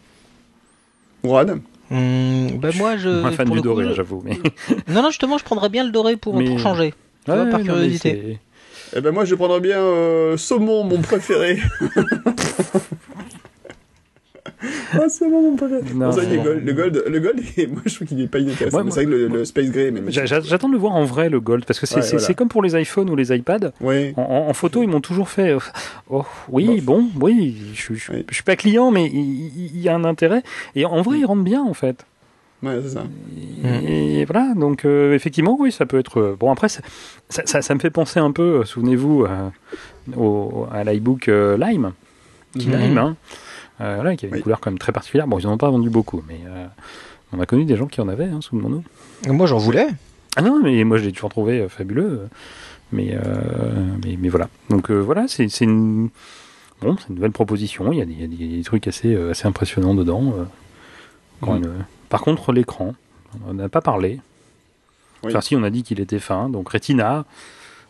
Mourad 1.25 1.61
mmh, 1.91 2.59
bah 2.59 2.71
moi, 2.77 2.97
je. 2.97 3.09
Un 3.09 3.33
fan 3.33 3.51
du 3.51 3.61
doré, 3.61 3.93
j'avoue. 3.93 4.23
Mais... 4.25 4.39
non, 4.89 5.03
non, 5.03 5.11
justement, 5.11 5.37
je 5.37 5.45
prendrais 5.45 5.69
bien 5.69 5.85
le 5.85 5.91
doré 5.91 6.17
pour, 6.17 6.35
pour 6.35 6.59
changer 6.59 6.95
par 7.29 7.63
curiosité. 7.63 8.39
Eh 8.97 9.01
ben 9.01 9.13
moi 9.13 9.25
je 9.25 9.35
prendrais 9.35 9.61
bien 9.61 9.81
euh, 9.81 10.37
saumon, 10.37 10.85
mon 10.85 11.01
préféré. 11.03 11.59
ah, 14.93 15.09
c'est 15.09 15.29
mon 15.29 15.57
préféré. 15.57 15.83
Non, 15.95 16.11
ça, 16.11 16.23
le, 16.23 16.37
gold, 16.43 16.65
le, 16.65 16.73
gold, 16.73 17.05
le 17.07 17.21
gold, 17.21 17.41
moi 17.71 17.83
je 17.85 17.95
trouve 17.95 18.09
qu'il 18.09 18.17
n'est 18.17 18.29
pas 18.29 18.39
inintéressant. 18.39 18.83
c'est 18.91 19.05
vrai 19.05 19.05
que 19.05 19.11
le, 19.11 19.45
Space 19.45 19.71
Gray. 19.71 19.93
J'attends 20.09 20.69
de 20.69 20.73
le 20.73 20.79
voir 20.79 20.95
en 20.95 21.05
vrai 21.05 21.29
le 21.29 21.41
gold 21.41 21.67
parce 21.67 21.79
que 21.79 21.87
c'est 21.87 22.15
ouais, 22.15 22.35
comme 22.35 22.49
pour 22.49 22.63
les 22.63 22.81
iPhones 22.81 23.11
ou 23.11 23.17
les 23.17 23.35
iPads. 23.35 23.73
En, 23.83 24.23
en, 24.49 24.55
photo, 24.55 24.83
ils 24.83 24.89
m'ont 24.89 25.03
toujours 25.03 25.29
fait. 25.29 25.51
Euh, 25.51 25.59
oh, 26.09 26.25
oui, 26.49 26.81
bon, 26.81 27.09
oui, 27.21 27.57
je, 27.75 27.95
je, 27.95 28.13
je, 28.27 28.35
suis 28.35 28.45
pas 28.45 28.57
client, 28.57 28.91
mais 28.91 29.07
il, 29.07 29.75
il, 29.75 29.81
y 29.81 29.89
a 29.89 29.95
un 29.95 30.05
intérêt. 30.05 30.43
Et 30.75 30.87
en 30.87 31.03
vrai, 31.03 31.19
ils 31.19 31.27
rentrent 31.27 31.45
bien 31.45 31.63
en 31.63 31.75
fait. 31.75 32.07
Ouais, 32.63 32.81
c'est 32.83 32.91
ça. 32.91 33.05
Et, 33.65 34.25
voilà, 34.25 34.53
donc 34.55 34.85
euh, 34.85 35.15
effectivement, 35.15 35.57
oui, 35.59 35.71
ça 35.71 35.87
peut 35.87 35.99
être. 35.99 36.21
Euh, 36.21 36.37
bon, 36.39 36.51
après, 36.51 36.69
ça, 36.69 36.81
ça, 37.29 37.63
ça, 37.63 37.75
me 37.75 37.79
fait 37.79 37.91
penser 37.91 38.19
un 38.19 38.33
peu, 38.33 38.61
euh, 38.61 38.65
souvenez-vous, 38.65 39.27
au, 40.17 40.67
à 40.73 40.83
l'iBook 40.83 41.29
Lime, 41.29 41.93
qui 42.59 42.69
mhm. 42.69 42.77
Lime, 42.77 42.99
hein, 42.99 43.17
voilà, 43.79 44.17
qui 44.17 44.27
avait 44.27 44.39
une 44.39 44.43
couleur 44.43 44.61
quand 44.61 44.71
même 44.71 44.79
très 44.79 44.93
particulière. 44.93 45.29
Bon, 45.29 45.39
ils 45.39 45.47
n'en 45.47 45.53
ont 45.53 45.59
pas 45.59 45.71
vendu 45.71 45.89
beaucoup, 45.89 46.23
mais 46.27 46.41
on 47.33 47.41
a 47.41 47.47
connu 47.47 47.65
des 47.65 47.77
gens 47.77 47.87
qui 47.87 48.01
en 48.01 48.09
avaient 48.09 48.25
hein, 48.25 48.41
sous 48.41 48.57
le 48.57 48.63
nom. 48.63 48.83
Moi, 49.29 49.47
j'en 49.47 49.59
voulais. 49.59 49.89
Ah 50.37 50.43
non, 50.43 50.61
mais 50.63 50.83
moi, 50.83 50.99
je 50.99 51.05
l'ai 51.05 51.13
toujours 51.13 51.31
trouvé 51.31 51.69
fabuleux. 51.69 52.29
Mais, 52.91 53.17
mais, 54.05 54.17
mais, 54.19 54.29
voilà. 54.29 54.49
Donc 54.69 54.91
voilà, 54.91 55.27
c'est 55.29 55.61
une. 55.61 56.09
Bon, 56.81 56.97
c'est 56.97 57.09
une 57.09 57.17
nouvelle 57.17 57.33
proposition. 57.33 57.93
Il 57.93 57.99
y 57.99 58.03
a 58.03 58.05
des, 58.05 58.13
il 58.15 58.51
y 58.51 58.55
a 58.55 58.57
des 58.57 58.65
trucs 58.65 58.89
assez, 58.89 59.15
assez 59.15 59.47
impressionnants 59.47 59.95
dedans. 59.95 60.35
Quand 61.41 61.61
mhm. 61.61 61.85
Par 62.09 62.21
contre, 62.23 62.53
l'écran, 62.53 62.95
on 63.47 63.55
n'a 63.55 63.69
pas 63.69 63.81
parlé. 63.81 64.21
Enfin, 65.25 65.41
si, 65.41 65.57
on 65.57 65.63
a 65.63 65.71
dit 65.71 65.83
qu'il 65.83 66.01
était 66.01 66.19
fin. 66.19 66.49
Donc, 66.49 66.69
Retina, 66.71 67.25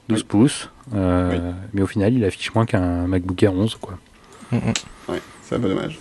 12 0.08 0.22
pouces. 0.22 0.70
Euh, 0.94 1.52
mais 1.74 1.82
au 1.82 1.86
final, 1.86 2.14
il 2.14 2.24
affiche 2.24 2.54
moins 2.54 2.66
qu'un 2.66 3.06
MacBook 3.06 3.42
Air 3.42 3.52
11. 3.52 3.76
Quoi. 3.76 3.98
Mm, 4.50 4.56
mm. 4.56 5.12
Ouais, 5.12 5.22
c'est 5.42 5.56
un 5.56 5.60
peu 5.60 5.68
dommage. 5.68 5.98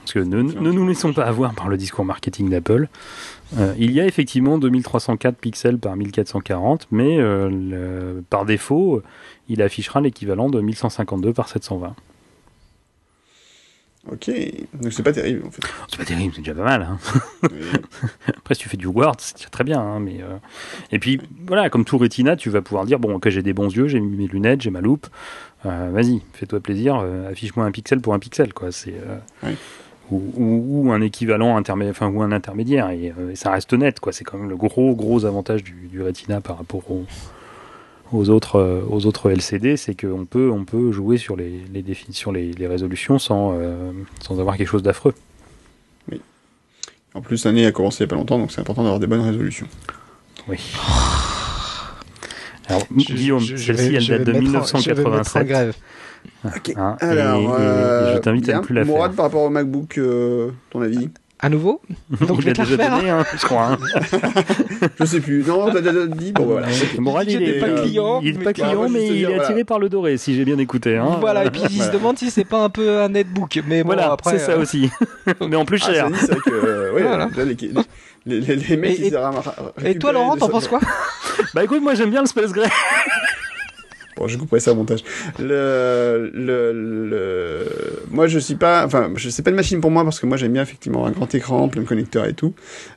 Parce 0.00 0.12
que 0.14 0.18
ne, 0.20 0.40
ne 0.40 0.72
nous 0.72 0.88
laissons 0.88 1.12
pas 1.12 1.24
avoir 1.24 1.54
par 1.54 1.68
le 1.68 1.76
discours 1.76 2.04
marketing 2.04 2.48
d'Apple. 2.48 2.88
Euh, 3.58 3.74
il 3.78 3.90
y 3.90 4.00
a 4.00 4.06
effectivement 4.06 4.56
2304 4.58 5.36
pixels 5.36 5.78
par 5.78 5.96
1440, 5.96 6.86
mais 6.90 7.18
euh, 7.18 7.50
le, 7.50 8.24
par 8.30 8.46
défaut, 8.46 9.02
il 9.48 9.60
affichera 9.60 10.00
l'équivalent 10.00 10.48
de 10.48 10.60
1152 10.60 11.32
par 11.32 11.48
720. 11.48 11.94
Ok, 14.10 14.30
donc 14.80 14.92
c'est 14.92 15.02
pas 15.02 15.12
terrible 15.12 15.44
en 15.46 15.50
fait. 15.50 15.62
C'est 15.88 15.98
pas 15.98 16.04
terrible, 16.04 16.32
c'est 16.34 16.40
déjà 16.40 16.54
pas 16.54 16.64
mal. 16.64 16.82
Hein. 16.82 16.98
Après, 18.36 18.54
si 18.54 18.62
tu 18.62 18.68
fais 18.68 18.76
du 18.78 18.86
Word, 18.86 19.16
c'est 19.18 19.36
déjà 19.36 19.48
très 19.50 19.64
bien. 19.64 19.80
Hein, 19.80 20.00
mais, 20.00 20.22
euh... 20.22 20.36
Et 20.92 20.98
puis, 20.98 21.20
voilà, 21.46 21.68
comme 21.68 21.84
tout 21.84 21.98
Retina, 21.98 22.34
tu 22.36 22.48
vas 22.48 22.62
pouvoir 22.62 22.86
dire 22.86 22.98
bon, 22.98 23.16
ok, 23.16 23.28
j'ai 23.28 23.42
des 23.42 23.52
bons 23.52 23.68
yeux, 23.68 23.86
j'ai 23.86 24.00
mes 24.00 24.26
lunettes, 24.26 24.62
j'ai 24.62 24.70
ma 24.70 24.80
loupe. 24.80 25.08
Euh, 25.66 25.90
Vas-y, 25.92 26.22
fais-toi 26.32 26.60
plaisir, 26.60 27.00
euh, 27.02 27.30
affiche-moi 27.30 27.66
un 27.66 27.70
pixel 27.70 28.00
pour 28.00 28.14
un 28.14 28.18
pixel, 28.18 28.54
quoi. 28.54 28.72
C'est. 28.72 28.94
Oui. 29.42 29.56
Ou, 30.10 30.22
ou, 30.36 30.88
ou, 30.88 30.92
un 30.92 31.02
équivalent 31.02 31.58
intermédiaire, 31.58 31.94
enfin, 31.94 32.08
ou 32.08 32.22
un 32.22 32.32
intermédiaire, 32.32 32.88
et, 32.88 33.12
et, 33.30 33.36
ça 33.36 33.50
reste 33.50 33.74
net, 33.74 34.00
quoi. 34.00 34.14
C'est 34.14 34.24
quand 34.24 34.38
même 34.38 34.48
le 34.48 34.56
gros, 34.56 34.94
gros 34.94 35.26
avantage 35.26 35.62
du, 35.62 35.88
du 35.90 36.00
Retina 36.00 36.40
par 36.40 36.56
rapport 36.56 36.90
au, 36.90 37.04
aux 38.12 38.30
autres, 38.30 38.84
aux 38.88 39.06
autres 39.06 39.30
LCD, 39.30 39.76
c'est 39.76 39.98
qu'on 39.98 40.24
peut, 40.24 40.50
on 40.50 40.64
peut 40.64 40.92
jouer 40.92 41.16
sur 41.16 41.36
les, 41.36 41.62
les 41.72 41.82
définitions, 41.82 42.32
les, 42.32 42.52
les 42.52 42.66
résolutions 42.66 43.18
sans, 43.18 43.54
sans 44.20 44.40
avoir 44.40 44.56
quelque 44.56 44.68
chose 44.68 44.82
d'affreux. 44.82 45.14
Oui. 46.10 46.20
En 47.14 47.20
plus, 47.20 47.44
l'année 47.44 47.66
a 47.66 47.72
commencé 47.72 48.04
il 48.04 48.06
n'y 48.06 48.10
a 48.10 48.10
pas 48.10 48.16
longtemps, 48.16 48.38
donc 48.38 48.52
c'est 48.52 48.60
important 48.60 48.82
d'avoir 48.82 49.00
des 49.00 49.06
bonnes 49.06 49.20
résolutions. 49.20 49.66
Oui. 50.48 50.58
Alors, 52.68 52.82
Guillaume, 52.92 53.40
celle-ci, 53.40 53.94
elle 53.94 54.06
date 54.06 54.24
de 54.24 54.32
1987. 54.32 55.46
grève. 55.46 55.74
Ok. 56.44 56.72
Hein, 56.76 56.96
Alors, 57.00 57.58
et, 57.58 57.62
et, 57.62 58.14
je 58.14 58.18
t'invite 58.18 58.48
à 58.50 58.58
ne 58.58 58.62
plus 58.62 58.74
la 58.74 58.84
Mourad, 58.84 59.14
par 59.14 59.26
rapport 59.26 59.42
au 59.42 59.50
MacBook, 59.50 59.98
euh, 59.98 60.50
ton 60.70 60.82
avis? 60.82 61.08
À 61.40 61.48
nouveau 61.48 61.80
Donc 62.26 62.40
je 62.40 62.46
vais 62.46 62.52
te 62.52 62.58
la 62.58 62.64
refaire. 62.64 62.96
Donné, 62.96 63.10
hein, 63.10 63.24
je 63.36 63.44
crois. 63.44 63.72
Hein. 63.72 63.78
je 65.00 65.04
sais 65.04 65.20
plus. 65.20 65.44
Non, 65.44 65.70
t'as 65.70 65.80
déjà 65.80 66.06
dit. 66.06 66.32
Bon, 66.32 66.44
voilà. 66.44 66.66
Mourad, 66.98 67.30
il 67.30 67.42
est 67.42 67.60
pas 67.60 67.70
client. 67.82 68.20
Il 68.22 68.40
est 68.40 68.44
pas 68.44 68.52
client, 68.52 68.88
mais 68.88 69.06
il 69.06 69.24
est 69.24 69.40
attiré 69.40 69.64
par 69.64 69.78
le 69.78 69.88
doré, 69.88 70.16
si 70.16 70.34
j'ai 70.34 70.44
bien 70.44 70.58
écouté. 70.58 70.96
Hein. 70.96 71.18
Voilà, 71.20 71.44
et 71.44 71.50
puis 71.50 71.62
il 71.70 71.82
se 71.82 71.90
demande 71.90 72.18
si 72.18 72.30
c'est 72.30 72.44
pas 72.44 72.62
un 72.64 72.70
peu 72.70 73.00
un 73.00 73.08
netbook. 73.08 73.60
Mais 73.66 73.82
bon, 73.82 73.88
voilà, 73.88 74.12
après. 74.12 74.38
c'est 74.38 74.46
ça 74.46 74.56
aussi. 74.56 74.90
mais 75.48 75.56
en 75.56 75.64
plus 75.64 75.78
cher. 75.78 76.08
Ah, 76.12 76.16
c'est 76.18 76.32
vrai 76.32 76.40
que, 76.44 76.94
ouais, 76.94 77.02
voilà. 77.02 77.28
les, 77.36 77.44
les, 77.44 78.40
les, 78.40 78.56
les, 78.56 78.76
mecs, 78.76 78.98
et, 78.98 79.08
ils 79.08 79.86
et 79.86 79.98
toi, 79.98 80.12
Laurent, 80.12 80.36
t'en 80.36 80.48
penses 80.48 80.68
quoi? 80.68 80.80
Bah 81.54 81.64
écoute, 81.64 81.80
moi 81.82 81.94
j'aime 81.94 82.10
bien 82.10 82.20
le 82.20 82.26
Space 82.26 82.52
Gray. 82.52 82.68
Bon, 84.18 84.26
je 84.26 84.36
couperai 84.36 84.60
ça 84.60 84.72
au 84.72 84.74
montage. 84.74 85.04
Le, 85.38 86.30
le, 86.34 86.72
le, 86.72 87.66
moi, 88.10 88.26
je 88.26 88.38
suis 88.38 88.56
pas, 88.56 88.84
enfin, 88.84 89.10
je 89.16 89.28
sais 89.30 89.42
pas 89.42 89.50
de 89.50 89.56
machine 89.56 89.80
pour 89.80 89.90
moi 89.90 90.02
parce 90.04 90.18
que 90.20 90.26
moi, 90.26 90.36
j'aime 90.36 90.52
bien 90.52 90.62
effectivement 90.62 91.06
un 91.06 91.10
grand 91.12 91.32
écran, 91.34 91.68
plein 91.68 91.82
de 91.82 91.86
connecteurs 91.86 92.24
et 92.26 92.32
tout. 92.34 92.52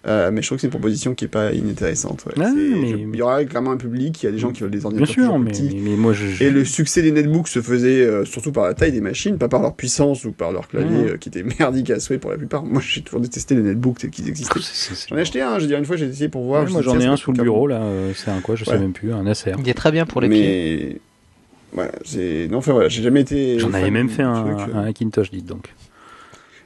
Euh, 0.07 0.31
mais 0.33 0.41
je 0.41 0.47
trouve 0.47 0.57
que 0.57 0.61
c'est 0.61 0.67
une 0.67 0.71
proposition 0.71 1.13
qui 1.13 1.25
est 1.25 1.29
pas 1.29 1.51
inintéressante. 1.53 2.25
Ouais. 2.25 2.33
Ah, 2.43 2.51
mais... 2.55 2.89
Il 2.91 3.15
y 3.15 3.21
aura 3.21 3.43
clairement 3.45 3.71
un 3.71 3.77
public, 3.77 4.21
il 4.23 4.25
y 4.25 4.29
a 4.29 4.31
des 4.31 4.37
gens 4.39 4.51
qui 4.51 4.61
veulent 4.61 4.71
des 4.71 4.85
ordinateurs 4.85 5.15
bien 5.15 5.25
sûr, 5.25 5.39
mais, 5.39 5.51
petits. 5.51 5.77
Mais, 5.81 5.95
moi, 5.95 6.13
je, 6.13 6.43
Et 6.43 6.49
le 6.49 6.65
succès 6.65 7.01
des 7.01 7.11
netbooks 7.11 7.47
se 7.49 7.61
faisait 7.61 8.01
euh, 8.01 8.25
surtout 8.25 8.51
par 8.51 8.65
la 8.65 8.73
taille 8.73 8.91
des 8.91 9.01
machines, 9.01 9.37
pas 9.37 9.47
par 9.47 9.61
leur 9.61 9.75
puissance 9.75 10.25
ou 10.25 10.31
par 10.31 10.51
leur 10.51 10.67
clavier 10.67 10.81
Mmh. 10.91 11.07
euh, 11.09 11.17
qui 11.17 11.29
était 11.29 11.43
merdique 11.59 11.89
à 11.91 11.99
souhait 11.99 12.17
pour 12.17 12.31
la 12.31 12.37
plupart. 12.37 12.63
Moi, 12.63 12.81
j'ai 12.83 13.01
toujours 13.01 13.21
détesté 13.21 13.55
les 13.55 13.61
netbooks 13.61 13.99
tels 13.99 14.09
qu'ils 14.09 14.27
existaient. 14.27 14.59
J'en 15.09 15.17
ai 15.17 15.21
acheté 15.21 15.41
un, 15.41 15.55
je 15.57 15.61
veux 15.61 15.67
dire, 15.67 15.77
une 15.77 15.85
fois, 15.85 15.95
j'ai 15.95 16.07
essayé 16.07 16.27
pour 16.29 16.43
voir. 16.43 16.63
Ouais, 16.63 16.69
moi 16.71 16.81
sais, 16.81 16.85
j'en 16.85 16.99
ai 16.99 17.05
un 17.05 17.15
sous 17.15 17.31
le 17.31 17.41
bureau 17.43 17.67
là, 17.67 17.81
c'est 18.15 18.31
un 18.31 18.41
quoi, 18.41 18.55
je 18.55 18.65
sais 18.65 18.71
Ouais. 18.71 18.79
même 18.79 18.93
plus, 18.93 19.13
un 19.13 19.25
Acer. 19.27 19.53
Il 19.59 19.69
est 19.69 19.73
très 19.73 19.91
bien 19.91 20.05
pour 20.05 20.21
les 20.21 20.29
pieds. 20.29 21.01
Voilà, 21.73 21.91
c'est 22.03 22.47
non, 22.51 22.57
enfin 22.57 22.73
voilà, 22.73 22.89
j'ai 22.89 23.01
jamais 23.03 23.21
été. 23.21 23.59
J'en 23.59 23.73
avais 23.73 23.91
même 23.91 24.09
fait 24.09 24.23
un, 24.23 24.43
truc, 24.43 24.69
euh. 24.73 24.77
un 24.77 24.85
Hackintosh, 24.85 25.31
dites 25.31 25.45
donc. 25.45 25.73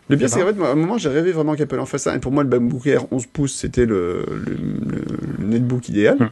Le 0.08 0.18
pire, 0.18 0.30
c'est 0.30 0.40
qu'en 0.40 0.54
fait, 0.54 0.62
à 0.64 0.72
un 0.72 0.76
moment, 0.76 1.00
j'ai 1.00 1.10
rêvé 1.10 1.32
vraiment 1.32 1.56
qu'Apple 1.56 1.80
en 1.80 1.88
fasse 1.88 2.04
ça. 2.04 2.16
Et 2.16 2.20
pour 2.20 2.32
moi, 2.32 2.44
le 2.44 2.50
MacBook 2.50 2.86
Air 2.86 3.12
11 3.12 3.26
pouces, 3.26 3.56
c'était 3.56 3.88
le, 3.88 4.24
le, 4.30 4.54
le- 4.54 5.04
le 5.40 5.46
netbook 5.48 5.90
idéal. 5.90 6.18
Hum. 6.20 6.30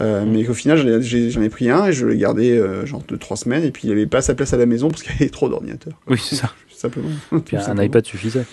Euh, 0.00 0.24
mais 0.24 0.44
qu'au 0.44 0.54
final, 0.54 0.78
j'en 0.78 1.42
ai, 1.42 1.48
pris 1.48 1.68
un 1.68 1.86
et 1.86 1.92
je 1.92 2.06
l'ai 2.06 2.18
gardé 2.18 2.56
euh, 2.56 2.86
genre 2.86 3.02
de 3.08 3.16
trois 3.16 3.36
semaines. 3.36 3.64
Et 3.64 3.72
puis, 3.72 3.88
il 3.88 3.90
avait 3.92 4.06
pas 4.06 4.22
sa 4.22 4.36
place 4.36 4.52
à 4.52 4.56
la 4.56 4.66
maison 4.66 4.88
parce 4.90 5.02
qu'il 5.02 5.10
y 5.12 5.16
avait 5.16 5.28
trop 5.30 5.48
d'ordinateurs. 5.48 5.94
Oui, 6.06 6.18
c'est 6.22 6.36
ça. 6.36 6.52
Simplement. 6.72 7.08
Puis 7.44 7.56
un 7.56 7.60
simplement. 7.60 7.82
iPad 7.82 8.06
suffisait. 8.06 8.44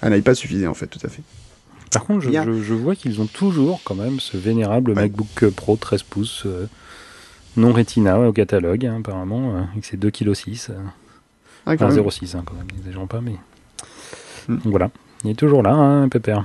Un 0.00 0.12
iPad 0.12 0.34
suffisait, 0.34 0.66
en 0.66 0.74
fait, 0.74 0.88
tout 0.88 0.98
à 1.04 1.08
fait. 1.08 1.22
Par 1.92 2.04
contre, 2.04 2.22
je, 2.22 2.30
Bien. 2.30 2.44
je, 2.44 2.60
je 2.60 2.74
vois 2.74 2.96
qu'ils 2.96 3.20
ont 3.20 3.26
toujours 3.26 3.82
quand 3.84 3.94
même 3.94 4.18
ce 4.18 4.36
vénérable 4.36 4.90
Ouais. 4.92 5.02
MacBook 5.02 5.48
Pro 5.54 5.76
13 5.76 6.02
pouces 6.02 6.42
euh, 6.46 6.66
non 7.56 7.72
Retina 7.72 8.18
au 8.20 8.32
catalogue, 8.32 8.86
hein, 8.86 8.96
apparemment, 9.00 9.54
euh, 9.56 9.62
avec 9.72 9.84
ses 9.84 9.96
2,6 9.96 10.10
kg. 10.68 10.70
Euh, 10.70 10.74
Ah, 11.66 11.76
quand 11.76 11.86
enfin, 11.86 11.94
même. 11.94 12.04
0,6 12.04 12.36
hein, 12.36 12.42
quand 12.46 12.54
même, 12.54 12.66
n'exagérons 12.76 13.06
pas, 13.06 13.20
mais. 13.20 13.36
Hmm. 14.48 14.56
Donc 14.56 14.66
voilà. 14.66 14.90
Il 15.24 15.30
est 15.30 15.34
toujours 15.34 15.62
là, 15.62 15.72
hein, 15.72 16.08
Pépère. 16.08 16.44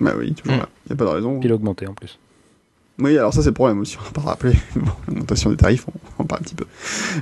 Bah 0.00 0.12
oui, 0.16 0.34
toujours 0.34 0.54
Hum. 0.54 0.60
là. 0.60 0.68
Il 0.86 0.90
n'y 0.90 0.94
a 0.94 0.96
pas 0.96 1.04
de 1.10 1.16
raison. 1.16 1.38
Puis 1.40 1.48
il 1.48 1.52
a 1.52 1.54
augmenté 1.56 1.86
en 1.86 1.94
plus. 1.94 2.18
Oui, 3.00 3.16
alors 3.16 3.32
ça, 3.32 3.42
c'est 3.42 3.48
le 3.50 3.54
problème 3.54 3.78
aussi. 3.80 3.96
On 4.00 4.04
va 4.04 4.10
pas 4.10 4.20
rappeler. 4.22 4.54
Bon, 4.76 4.90
l'augmentation 5.06 5.50
des 5.50 5.56
tarifs, 5.56 5.86
on, 5.88 5.92
on 6.18 6.22
en 6.22 6.26
parle 6.26 6.40
un 6.40 6.44
petit 6.44 6.54
peu. 6.56 6.66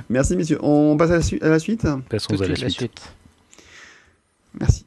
Merci, 0.09 0.35
messieurs. 0.35 0.57
On 0.63 0.97
passe 0.97 1.11
à 1.11 1.15
la, 1.17 1.21
su- 1.21 1.39
à 1.41 1.49
la 1.49 1.59
suite 1.59 1.87
Passons 2.09 2.33
à 2.41 2.47
la 2.47 2.55
suite, 2.55 2.69
suite. 2.71 3.01
Merci. 4.59 4.85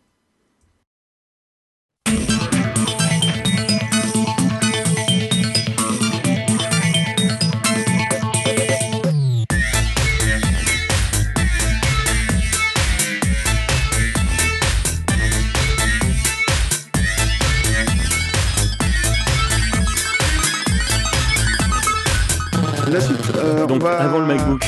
Va... 23.81 23.98
avant 24.01 24.19
le 24.20 24.27
MacBook, 24.27 24.65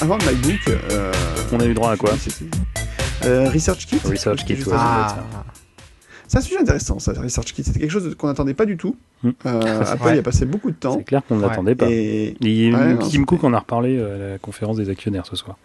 Avant 0.00 0.16
le 0.18 0.24
MacBook, 0.24 0.60
euh... 0.90 1.12
on 1.52 1.60
a 1.60 1.64
eu 1.66 1.74
droit 1.74 1.90
à 1.92 1.96
quoi 1.96 2.10
euh, 3.24 3.48
Research 3.50 3.86
Kit 3.86 4.00
Research 4.04 4.44
Kit, 4.44 4.58
Ah, 4.72 5.16
C'est 6.26 6.38
un 6.38 6.40
sujet 6.40 6.58
intéressant, 6.60 6.98
ça, 6.98 7.12
Research 7.12 7.52
Kit. 7.52 7.62
C'était 7.64 7.78
quelque 7.80 7.90
chose 7.90 8.14
qu'on 8.16 8.26
n'attendait 8.26 8.54
pas 8.54 8.64
du 8.66 8.76
tout. 8.76 8.96
Hmm. 9.22 9.30
Euh, 9.46 9.84
Apple 9.86 10.04
Ouais. 10.04 10.16
y 10.16 10.18
a 10.18 10.22
passé 10.22 10.44
beaucoup 10.44 10.70
de 10.70 10.76
temps. 10.76 10.96
C'est 10.98 11.04
clair 11.04 11.22
qu'on 11.28 11.36
ne 11.36 11.42
Ouais. 11.42 11.48
l'attendait 11.48 11.74
pas. 11.74 11.86
Et... 11.88 12.36
Et 12.42 12.72
Ouais, 12.74 12.94
non, 12.94 12.98
Tim 12.98 13.10
c'était- 13.10 13.24
Cook 13.24 13.44
en 13.44 13.52
a 13.54 13.58
reparlé 13.60 13.96
euh, 13.98 14.14
à 14.30 14.32
la 14.32 14.38
conférence 14.38 14.76
des 14.76 14.88
actionnaires 14.90 15.26
ce 15.26 15.36
soir. 15.36 15.56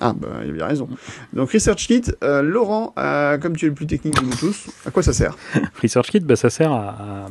Ah, 0.00 0.12
bah, 0.14 0.28
il 0.44 0.50
avait 0.50 0.62
raison. 0.62 0.88
Donc, 1.32 1.50
Research 1.52 1.86
Kit, 1.86 2.02
euh, 2.22 2.42
Laurent, 2.42 2.92
euh, 2.98 3.38
comme 3.38 3.56
tu 3.56 3.64
es 3.64 3.68
le 3.68 3.74
plus 3.74 3.86
technique 3.86 4.14
de 4.20 4.26
nous 4.26 4.34
tous, 4.36 4.66
à 4.86 4.90
quoi 4.90 5.02
ça 5.02 5.14
sert? 5.14 5.36
Research 5.82 6.10
Kit, 6.10 6.20
bah, 6.20 6.36
ça 6.36 6.50
sert 6.50 6.70
à, 6.72 6.88
à- 6.90 7.26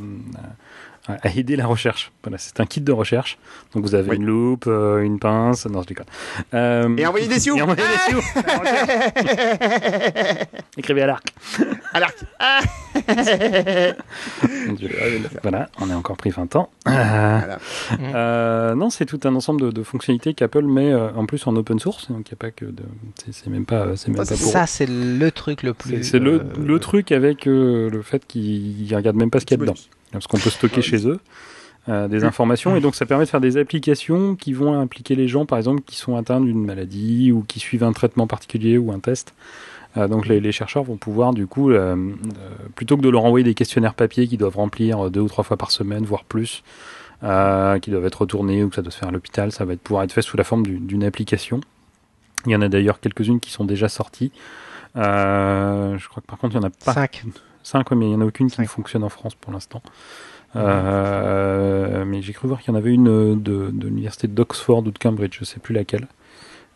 à 1.08 1.30
aider 1.36 1.56
la 1.56 1.66
recherche. 1.68 2.12
Voilà, 2.24 2.38
c'est 2.38 2.60
un 2.60 2.66
kit 2.66 2.82
de 2.82 2.92
recherche. 2.92 3.38
Donc 3.74 3.84
vous 3.84 3.96
avez 3.96 4.10
Oui. 4.12 4.16
une 4.18 4.26
loupe, 4.26 4.66
euh, 4.68 5.02
une 5.02 5.20
pince, 5.20 5.66
non 5.68 5.82
je 5.84 5.88
déconne. 5.88 6.06
Euh, 6.54 6.96
Et 6.98 7.06
envoyer 7.06 7.28
des 7.28 7.40
sioux 7.40 7.56
et 7.58 7.62
envoyer 7.62 7.82
des 7.84 8.12
sioux. 8.12 8.22
Écrivez 10.78 11.04
à 11.04 11.08
l'arc. 11.08 11.28
À 11.94 12.00
l'arc. 12.00 12.16
Ah, 12.40 12.60
faire. 12.96 13.96
Voilà, 15.42 15.70
on 15.80 15.90
est 15.90 15.94
encore 15.94 16.18
pris 16.18 16.30
20 16.32 16.56
ans. 16.56 16.70
Euh, 16.88 16.92
Voilà. 16.92 17.60
euh, 18.16 18.76
non, 18.76 18.90
c'est 18.90 19.06
tout 19.06 19.20
un 19.26 19.36
ensemble 19.36 19.62
de, 19.62 19.72
de 19.72 19.84
fonctionnalités 19.84 20.34
qu'Apple 20.34 20.64
met 20.64 20.92
euh, 20.92 21.10
en 21.16 21.26
plus 21.26 21.46
en 21.48 21.56
open 21.56 21.80
source. 21.80 22.10
Donc 22.12 22.30
il 22.30 22.34
n'y 22.34 22.36
a 22.36 22.40
pas 22.40 22.52
que 22.52 22.66
de. 22.66 22.84
C'est 23.32 23.48
même 23.48 23.66
pas, 23.66 23.96
c'est 23.96 24.10
même 24.10 24.18
Ça, 24.18 24.24
pas 24.24 24.36
c'est 24.36 24.44
pour. 24.44 24.52
ça, 24.52 24.68
c'est 24.68 24.90
le 24.90 25.32
truc 25.32 25.64
le 25.64 25.74
plus. 25.74 26.04
c'est 26.04 26.20
le, 26.20 26.34
euh, 26.36 26.44
le 26.60 26.80
truc 26.80 27.12
avec 27.12 27.48
euh, 27.48 27.90
le 27.90 28.02
fait 28.02 28.26
qu'ils 28.26 28.88
ne 28.90 28.96
regardent 28.96 29.18
même 29.18 29.30
pas 29.32 29.40
ce 29.40 29.46
qu'il 29.46 29.58
y 29.58 29.62
a 29.62 29.62
dedans. 29.62 29.74
Bonus. 29.74 29.90
Parce 30.16 30.28
qu'on 30.28 30.38
peut 30.40 30.50
stocker 30.50 30.78
Ouais. 30.78 30.82
chez 30.82 31.08
eux 31.08 31.20
euh, 31.88 32.08
des 32.08 32.24
informations 32.24 32.76
et 32.76 32.82
donc 32.82 32.96
ça 32.96 33.06
permet 33.06 33.26
de 33.26 33.30
faire 33.30 33.42
des 33.42 33.58
applications 33.58 34.36
qui 34.36 34.54
vont 34.54 34.74
impliquer 34.80 35.14
les 35.16 35.28
gens, 35.28 35.46
par 35.46 35.58
exemple, 35.60 35.82
qui 35.86 35.96
sont 35.98 36.16
atteints 36.16 36.42
d'une 36.42 36.66
maladie 36.66 37.32
ou 37.32 37.44
qui 37.48 37.60
suivent 37.60 37.84
un 37.84 37.94
traitement 37.94 38.26
particulier 38.28 38.78
ou 38.80 38.92
un 38.92 39.00
test. 39.00 39.34
Euh, 39.98 40.08
donc 40.08 40.28
les, 40.28 40.40
les 40.40 40.52
chercheurs 40.52 40.84
vont 40.84 40.98
pouvoir 40.98 41.34
du 41.34 41.46
coup, 41.48 41.70
euh, 41.72 41.96
euh, 41.96 42.08
plutôt 42.76 42.98
que 42.98 43.02
de 43.04 43.10
leur 43.10 43.24
envoyer 43.24 43.44
des 43.44 43.54
questionnaires 43.54 43.94
papier 43.94 44.28
qu'ils 44.28 44.40
doivent 44.40 44.56
remplir 44.58 45.10
deux 45.12 45.22
ou 45.22 45.28
trois 45.28 45.44
fois 45.44 45.58
par 45.58 45.70
semaine, 45.72 46.04
voire 46.06 46.24
plus, 46.24 46.64
euh, 47.24 47.78
qui 47.80 47.92
doivent 47.92 48.06
être 48.06 48.22
retournés 48.22 48.64
ou 48.64 48.70
que 48.70 48.76
ça 48.76 48.82
doit 48.82 48.92
se 48.92 48.98
faire 48.98 49.10
à 49.10 49.12
l'hôpital, 49.12 49.52
ça 49.52 49.64
va 49.64 49.74
être, 49.74 49.82
pouvoir 49.82 50.04
être 50.04 50.12
fait 50.12 50.22
sous 50.24 50.36
la 50.38 50.44
forme 50.44 50.64
du- 50.66 50.80
d'une 50.80 51.04
application. 51.04 51.62
Il 52.48 52.52
y 52.52 52.56
en 52.56 52.62
a 52.62 52.68
d'ailleurs 52.68 53.00
quelques-unes 53.00 53.40
qui 53.40 53.52
sont 53.52 53.64
déjà 53.64 53.88
sorties. 53.90 54.32
Euh, 54.98 55.98
je 55.98 56.08
crois 56.10 56.22
que 56.22 56.28
par 56.28 56.40
contre 56.40 56.56
il 56.56 56.60
n'y 56.60 56.66
en 56.66 56.68
a 56.68 56.72
pas 56.72 56.94
5. 56.94 57.24
5, 57.66 57.92
mais 57.92 58.06
il 58.06 58.10
n'y 58.10 58.16
en 58.16 58.22
a 58.22 58.26
aucune 58.26 58.50
qui 58.50 58.66
fonctionne 58.66 59.04
en 59.04 59.10
France 59.10 59.36
pour 59.36 59.52
l'instant. 59.52 59.82
Euh, 60.56 62.06
mais 62.06 62.22
j'ai 62.22 62.34
cru 62.34 62.48
voir 62.48 62.62
qu'il 62.62 62.74
y 62.74 62.76
en 62.76 62.78
avait 62.78 62.94
une 62.94 63.08
euh, 63.10 63.36
de, 63.36 63.70
de 63.74 63.88
l'université 63.88 64.28
d'Oxford 64.28 64.80
ou 64.80 64.92
de 64.92 64.98
Cambridge, 64.98 65.36
je 65.36 65.42
ne 65.42 65.46
sais 65.46 65.60
plus 65.60 65.74
laquelle. 65.74 66.08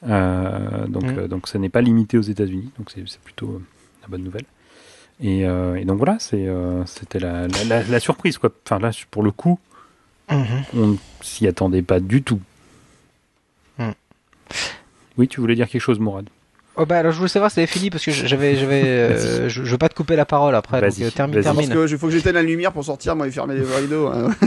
Euh, 0.07 0.87
donc, 0.87 1.03
Mhm. 1.03 1.19
euh, 1.19 1.27
donc 1.27 1.47
ça 1.47 1.59
n'est 1.59 1.69
pas 1.69 1.81
limité 1.81 2.17
aux 2.17 2.21
États-Unis, 2.23 2.71
donc 2.77 2.91
c'est 2.91 3.19
plutôt 3.21 3.61
la 4.01 4.07
bonne 4.07 4.23
nouvelle. 4.23 4.45
Et, 5.21 5.41
et 5.41 5.85
donc 5.85 5.97
voilà, 5.97 6.17
c'était 6.19 7.19
la, 7.19 7.47
la, 7.47 7.63
la- 7.67 7.83
la 7.83 7.99
surprise. 7.99 8.37
Quoi. 8.37 8.51
Enfin 8.65 8.79
là, 8.79 8.91
pour 9.11 9.21
le 9.23 9.31
coup, 9.31 9.59
Mhm. 10.31 10.63
on 10.75 10.87
ne 10.87 10.95
s'y 11.21 11.45
attendait 11.47 11.81
pas 11.81 11.99
du 11.99 12.21
tout. 12.23 12.39
Mhm. 13.79 13.93
Oui, 15.17 15.27
tu 15.27 15.41
voulais 15.41 15.55
dire 15.55 15.67
quelque 15.67 15.81
chose, 15.81 15.99
Morad 15.99 16.29
Oh 16.75 16.85
bah 16.85 16.99
alors 16.99 17.11
je 17.11 17.17
voulais 17.17 17.27
savoir 17.29 17.51
si 17.51 17.55
c'était 17.55 17.67
fini 17.67 17.89
parce 17.89 18.05
que 18.05 18.11
j'avais 18.11 18.55
j'avais 18.55 18.83
euh, 18.85 19.49
je, 19.49 19.63
je 19.65 19.71
veux 19.71 19.77
pas 19.77 19.89
te 19.89 19.95
couper 19.95 20.15
la 20.15 20.23
parole 20.23 20.55
après 20.55 20.79
donc 20.79 20.91
euh, 21.01 21.09
termine 21.09 21.35
vas-y. 21.35 21.43
Parce 21.43 21.57
termine. 21.57 21.73
que 21.87 21.91
il 21.91 21.97
faut 21.97 22.07
que 22.07 22.13
j'éteigne 22.13 22.35
la 22.35 22.41
lumière 22.41 22.71
pour 22.71 22.85
sortir, 22.85 23.17
moi, 23.17 23.27
et 23.27 23.31
fermer 23.31 23.55
les 23.55 23.63
rideaux. 23.63 24.07
Hein. 24.07 24.29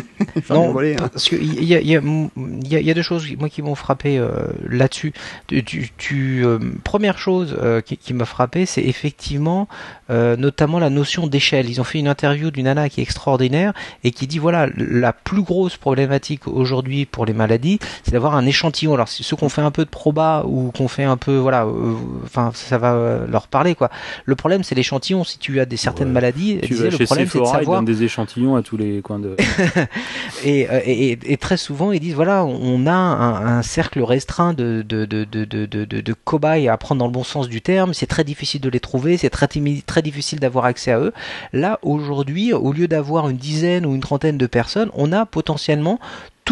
Non, 0.48 0.74
hein. 0.80 0.96
parce 1.12 1.28
que 1.28 1.36
il 1.36 1.62
y 1.64 1.74
a, 1.74 1.80
il 1.80 1.86
y, 1.86 1.94
a, 1.96 2.00
y 2.00 2.76
a- 2.76 2.80
il 2.80 2.86
y 2.86 2.90
a 2.90 2.94
deux 2.94 3.02
choses 3.02 3.26
moi 3.38 3.50
qui 3.50 3.60
m'ont 3.60 3.74
frappé 3.74 4.16
euh, 4.18 4.30
là-dessus. 4.66 5.12
Tu, 5.46 5.62
tu, 5.62 5.90
tu, 5.98 6.42
euh, 6.46 6.58
première 6.84 7.18
chose 7.18 7.54
euh, 7.60 7.82
qui, 7.82 7.98
qui 7.98 8.14
m'a 8.14 8.24
frappé, 8.24 8.64
c'est 8.64 8.80
effectivement 8.82 9.68
euh, 10.08 10.36
notamment 10.36 10.78
la 10.78 10.88
notion 10.88 11.26
d'échelle. 11.26 11.68
Ils 11.68 11.82
ont 11.82 11.84
fait 11.84 11.98
une 11.98 12.08
interview 12.08 12.50
d'une 12.50 12.64
nana 12.64 12.88
qui 12.88 13.00
est 13.00 13.02
extraordinaire 13.02 13.74
et 14.04 14.10
qui 14.10 14.26
dit 14.26 14.38
voilà 14.38 14.68
la 14.76 15.12
plus 15.12 15.42
grosse 15.42 15.76
problématique 15.76 16.48
aujourd'hui 16.48 17.04
pour 17.04 17.26
les 17.26 17.34
maladies, 17.34 17.78
c'est 18.02 18.12
d'avoir 18.12 18.34
un 18.34 18.46
échantillon. 18.46 18.94
Alors 18.94 19.08
ceux 19.08 19.36
qu'on 19.36 19.50
fait 19.50 19.60
un 19.60 19.70
peu 19.70 19.84
de 19.84 19.90
proba 19.90 20.44
ou 20.46 20.70
qu'on 20.74 20.88
fait 20.88 21.04
un 21.04 21.18
peu 21.18 21.36
voilà, 21.36 21.66
euh, 21.66 21.92
enfin 22.24 22.50
ça 22.54 22.78
va 22.78 22.94
euh, 22.94 23.26
leur 23.26 23.48
parler 23.48 23.74
quoi. 23.74 23.90
Le 24.24 24.34
problème 24.36 24.62
c'est 24.62 24.74
l'échantillon. 24.74 25.24
Si 25.24 25.38
tu 25.38 25.60
as 25.60 25.64
des 25.66 25.76
certaines 25.76 26.08
Ouais. 26.08 26.14
maladies, 26.14 26.58
Tu 26.62 26.74
disait, 26.74 26.88
vas 26.88 26.98
le 26.98 27.04
problème 27.04 27.28
c'est 27.30 27.38
de 27.38 27.44
ils 27.44 27.46
savoir 27.46 27.78
donnent 27.78 27.84
des 27.84 28.02
échantillons 28.02 28.56
à 28.56 28.62
tous 28.62 28.76
les 28.76 29.00
coins 29.02 29.18
de... 29.18 29.36
et, 30.44 30.60
et, 30.60 31.18
et, 31.24 31.36
très 31.36 31.56
souvent, 31.56 31.92
ils 31.92 32.00
disent 32.00 32.14
voilà, 32.14 32.44
on 32.44 32.86
a 32.86 32.92
un, 32.92 33.58
un 33.58 33.62
cercle 33.62 34.02
restreint 34.02 34.52
de, 34.54 34.84
cobayes 36.24 36.68
à 36.68 36.76
prendre 36.76 36.98
dans 37.00 37.06
le 37.06 37.12
bon 37.12 37.24
sens 37.24 37.48
du 37.48 37.60
terme. 37.60 37.94
C'est 37.94 38.06
très 38.06 38.24
difficile 38.24 38.60
de 38.60 38.68
les 38.68 38.80
trouver, 38.80 39.16
c'est 39.16 39.30
très, 39.30 39.48
très 39.86 40.02
difficile 40.02 40.40
d'avoir 40.40 40.64
accès 40.64 40.92
à 40.92 40.98
eux. 40.98 41.12
Là, 41.52 41.78
aujourd'hui, 41.82 42.52
au 42.52 42.72
lieu 42.72 42.88
d'avoir 42.88 43.28
une 43.28 43.36
dizaine 43.36 43.86
ou 43.86 43.94
une 43.94 44.00
trentaine 44.00 44.38
de 44.38 44.46
personnes, 44.46 44.90
on 44.94 45.12
a 45.12 45.26
potentiellement 45.26 45.98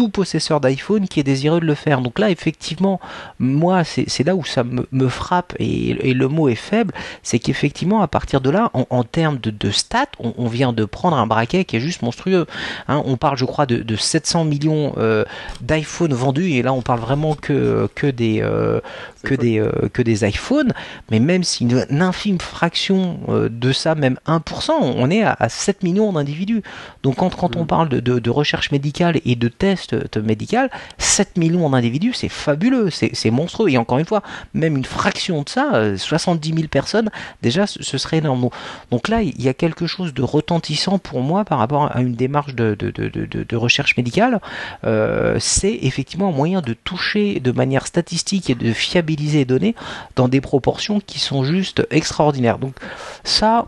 tout 0.01 0.09
possesseur 0.09 0.59
d'iPhone 0.59 1.07
qui 1.07 1.19
est 1.19 1.23
désireux 1.23 1.59
de 1.59 1.65
le 1.67 1.75
faire. 1.75 2.01
Donc 2.01 2.17
là, 2.17 2.31
effectivement, 2.31 2.99
moi, 3.37 3.83
c'est 3.83 4.23
là 4.23 4.35
où 4.35 4.43
ça 4.43 4.63
me, 4.63 5.07
frappe 5.09 5.53
et, 5.59 5.93
le 5.93 6.27
mot 6.27 6.49
est 6.49 6.55
faible, 6.55 6.91
c'est 7.21 7.37
qu'effectivement, 7.37 8.01
à 8.01 8.07
partir 8.07 8.41
de 8.41 8.49
là, 8.49 8.71
en, 8.73 9.03
termes 9.03 9.37
de, 9.37 9.69
stats, 9.69 10.07
on, 10.17 10.47
vient 10.47 10.73
de 10.73 10.85
prendre 10.85 11.17
un 11.17 11.27
braquet 11.27 11.65
qui 11.65 11.75
est 11.75 11.79
juste 11.79 12.01
monstrueux. 12.01 12.47
Hein. 12.87 13.03
on 13.05 13.15
parle, 13.15 13.37
je 13.37 13.45
crois, 13.45 13.67
de, 13.67 13.95
700 13.95 14.45
millions 14.45 14.93
euh, 14.97 15.23
d'iPhone 15.61 16.15
vendus, 16.15 16.49
et 16.53 16.63
là, 16.63 16.73
on 16.73 16.81
parle 16.81 17.01
vraiment 17.01 17.35
que, 17.35 17.87
que 17.93 18.07
des, 18.07 18.41
euh, 18.41 18.79
que, 19.21 19.35
des, 19.35 19.59
euh, 19.59 19.87
que 19.93 20.01
des 20.01 20.27
iPhones, 20.27 20.73
mais 21.11 21.19
même 21.19 21.43
si 21.43 21.65
une, 21.65 22.01
infime 22.01 22.39
fraction 22.39 23.19
de 23.27 23.71
ça, 23.71 23.93
même 23.93 24.17
1%, 24.25 24.71
on 24.81 25.11
est 25.11 25.21
à, 25.21 25.47
7 25.47 25.83
millions 25.83 26.11
d'individus. 26.11 26.63
Donc 27.03 27.17
quand, 27.17 27.35
quand 27.35 27.55
on 27.55 27.65
mmh. 27.65 27.67
parle 27.67 27.89
de, 27.89 27.99
de 27.99 28.29
recherche 28.31 28.71
médicale 28.71 29.21
et 29.25 29.35
de 29.35 29.47
tests, 29.47 29.90
médical, 30.21 30.69
7 30.97 31.37
millions 31.37 31.69
d'individus, 31.69 32.13
c'est 32.13 32.29
fabuleux, 32.29 32.89
c'est 32.89 33.31
monstrueux. 33.31 33.69
Et 33.69 33.77
encore 33.77 33.97
une 33.97 34.05
fois, 34.05 34.23
même 34.53 34.77
une 34.77 34.85
fraction 34.85 35.43
de 35.43 35.49
ça, 35.49 35.97
70 35.97 36.51
euh, 36.51 36.55
000 36.55 36.67
personnes, 36.67 37.09
déjà, 37.41 37.67
ce 37.67 37.97
serait 37.97 38.17
énorme. 38.17 38.49
Donc 38.91 39.07
là, 39.07 39.21
il 39.21 39.41
y 39.41 39.49
a 39.49 39.53
quelque 39.53 39.87
chose 39.87 40.13
de 40.13 40.23
retentissant 40.23 40.99
pour 40.99 41.21
moi 41.21 41.45
par 41.45 41.59
rapport 41.59 41.95
à 41.95 42.01
une 42.01 42.15
démarche 42.15 42.55
de, 42.55 43.55
recherche 43.55 43.97
médicale. 43.97 44.39
Euh, 44.85 45.37
c'est 45.39 45.77
effectivement 45.81 46.29
un 46.29 46.33
moyen 46.33 46.61
de 46.61 46.73
toucher 46.73 47.39
de 47.39 47.51
manière 47.51 47.85
statistique 47.87 48.49
et 48.49 48.55
de 48.55 48.73
fiabiliser 48.73 49.39
les 49.39 49.45
données 49.45 49.75
dans 50.15 50.27
des 50.27 50.41
proportions 50.41 50.99
qui 50.99 51.19
sont 51.19 51.43
juste 51.43 51.85
extraordinaires. 51.91 52.57
Donc 52.57 52.75
ça, 53.23 53.67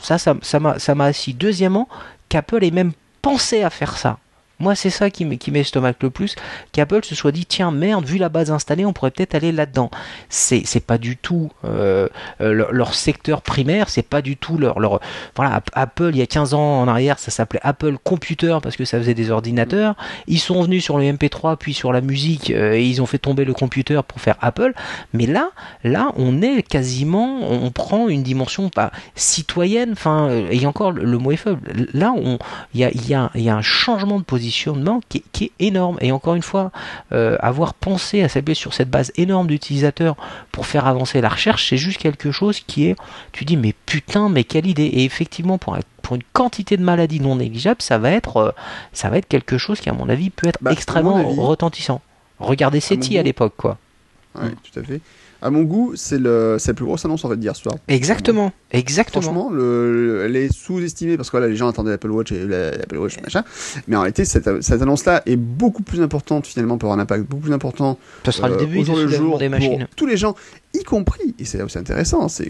ça, 0.00 0.18
ça 0.18 0.94
m'a 0.94 1.04
assis. 1.04 1.34
Deuxièmement, 1.34 1.88
qu'Apple 2.28 2.64
ait 2.64 2.70
même 2.70 2.92
pensé 3.22 3.62
à 3.62 3.70
faire 3.70 3.96
ça. 3.96 4.18
Moi, 4.60 4.76
c'est 4.76 4.90
ça 4.90 5.10
qui 5.10 5.24
m'estomaque 5.50 6.02
le 6.02 6.10
plus, 6.10 6.36
qu'Apple 6.72 7.04
se 7.04 7.14
soit 7.14 7.32
dit, 7.32 7.44
tiens, 7.44 7.72
merde, 7.72 8.04
vu 8.04 8.18
la 8.18 8.28
base 8.28 8.52
installée, 8.52 8.86
on 8.86 8.92
pourrait 8.92 9.10
peut-être 9.10 9.34
aller 9.34 9.50
là-dedans. 9.50 9.90
C'est, 10.28 10.64
pas 10.86 10.96
du 10.96 11.16
tout 11.16 11.50
euh, 11.64 12.08
euh, 12.40 12.68
leur, 12.70 12.94
secteur 12.94 13.42
primaire, 13.42 13.88
c'est 13.88 14.02
pas 14.02 14.22
du 14.22 14.36
tout 14.36 14.56
leur, 14.56 14.78
leur... 14.78 15.00
Voilà, 15.34 15.60
Apple, 15.72 16.10
il 16.12 16.18
y 16.18 16.22
a 16.22 16.26
15 16.26 16.54
ans 16.54 16.82
en 16.82 16.88
arrière, 16.88 17.18
ça 17.18 17.32
s'appelait 17.32 17.60
Apple 17.62 17.96
Computer 18.02 18.58
parce 18.62 18.76
que 18.76 18.84
ça 18.84 18.98
faisait 18.98 19.14
des 19.14 19.30
ordinateurs. 19.30 19.96
Ils 20.28 20.38
sont 20.38 20.62
venus 20.62 20.84
sur 20.84 20.98
le 20.98 21.04
MP3, 21.04 21.56
puis 21.56 21.74
sur 21.74 21.92
la 21.92 22.00
musique, 22.00 22.50
euh, 22.50 22.74
et 22.74 22.84
ils 22.84 23.02
ont 23.02 23.06
fait 23.06 23.18
tomber 23.18 23.44
le 23.44 23.54
computer 23.54 24.00
pour 24.06 24.20
faire 24.20 24.36
Apple. 24.40 24.72
Mais 25.12 25.26
là, 25.26 25.50
là, 25.82 26.12
on 26.16 26.42
est 26.42 26.62
quasiment, 26.62 27.40
on 27.50 27.70
prend 27.72 28.08
une 28.08 28.22
dimension 28.22 28.68
pas 28.68 28.92
citoyenne, 29.16 29.92
enfin, 29.92 30.30
et 30.50 30.64
encore, 30.66 30.92
le, 30.92 31.18
mot 31.18 31.32
est 31.32 31.36
faible. 31.36 31.60
Là, 31.92 32.14
il 32.72 32.80
y 32.80 32.84
a, 32.84 32.90
y, 32.92 33.14
a, 33.14 33.30
y 33.34 33.48
a 33.48 33.56
un 33.56 33.62
changement 33.62 34.18
de 34.18 34.24
position 34.24 34.43
qui, 35.08 35.24
est 35.40 35.52
énorme. 35.58 35.98
Et 36.00 36.12
encore 36.12 36.34
une 36.34 36.42
fois, 36.42 36.70
euh, 37.12 37.36
avoir 37.40 37.74
pensé 37.74 38.22
à 38.22 38.28
s'appuyer 38.28 38.54
sur 38.54 38.74
cette 38.74 38.90
base 38.90 39.12
énorme 39.16 39.46
d'utilisateurs 39.46 40.16
pour 40.52 40.66
faire 40.66 40.86
avancer 40.86 41.20
la 41.20 41.28
recherche, 41.28 41.68
c'est 41.68 41.76
juste 41.76 41.98
quelque 41.98 42.32
chose 42.32 42.60
qui 42.60 42.86
est, 42.86 42.96
tu 43.32 43.44
dis, 43.44 43.56
mais 43.56 43.74
putain, 43.86 44.28
mais 44.28 44.44
quelle 44.44 44.66
idée. 44.66 44.84
Et 44.84 45.04
effectivement, 45.04 45.58
pour, 45.58 45.76
pour 46.02 46.16
une 46.16 46.22
quantité 46.32 46.76
de 46.76 46.82
maladies 46.82 47.20
non 47.20 47.36
négligeables, 47.36 47.82
ça 47.82 47.98
va 47.98 48.10
être, 48.10 48.36
euh, 48.38 48.50
ça 48.92 49.10
va 49.10 49.18
être 49.18 49.28
quelque 49.28 49.58
chose 49.58 49.80
qui, 49.80 49.88
à 49.88 49.92
mon 49.92 50.08
avis, 50.08 50.30
peut 50.30 50.48
être 50.48 50.58
bah, 50.60 50.72
extrêmement 50.72 51.22
retentissant. 51.22 52.00
Regardez 52.38 52.80
SETI 52.80 53.16
à, 53.16 53.20
à 53.20 53.22
l'époque, 53.22 53.54
quoi. 53.56 53.78
Oui, 54.36 54.50
tout 54.62 54.80
à 54.80 54.82
fait 54.82 55.00
à 55.44 55.50
mon 55.50 55.62
goût, 55.62 55.92
c'est 55.94 56.18
le, 56.18 56.56
la 56.66 56.74
plus 56.74 56.86
grosse 56.86 57.04
annonce 57.04 57.22
en 57.24 57.28
fait 57.28 57.36
d'hier 57.36 57.54
soir. 57.54 57.74
Exactement, 57.86 58.50
exactement. 58.72 59.20
Franchement, 59.20 59.50
le, 59.50 60.22
elle 60.24 60.36
est 60.36 60.50
sous-estimée 60.50 61.18
parce 61.18 61.28
que 61.28 61.36
voilà, 61.36 61.48
les 61.48 61.56
gens 61.56 61.68
attendaient 61.68 61.90
l'Apple 61.90 62.10
Watch 62.10 62.32
et 62.32 62.46
l'Apple 62.46 62.96
Watch 62.96 63.20
machin. 63.22 63.44
Mais 63.86 63.94
en 63.94 64.00
réalité, 64.00 64.24
cette, 64.24 64.62
cette 64.62 64.80
annonce-là 64.80 65.22
est 65.26 65.36
beaucoup 65.36 65.82
plus 65.82 66.00
importante 66.00 66.46
finalement 66.46 66.78
pour 66.78 66.88
avoir 66.88 66.98
un 66.98 67.02
impact 67.02 67.24
beaucoup 67.28 67.42
plus 67.42 67.52
important. 67.52 67.98
Ça 68.24 68.32
sera 68.32 68.48
le 68.48 68.54
euh, 68.54 68.58
début 68.58 68.84
jour 68.84 68.96
le 68.96 69.06
jour 69.06 69.38
des 69.38 69.50
machines. 69.50 69.80
Pour 69.80 69.96
tous 69.96 70.06
les 70.06 70.16
gens, 70.16 70.34
y 70.74 70.82
compris, 70.82 71.34
et 71.38 71.44
c'est 71.44 71.62
aussi 71.62 71.78
intéressant, 71.78 72.28
c'est 72.28 72.46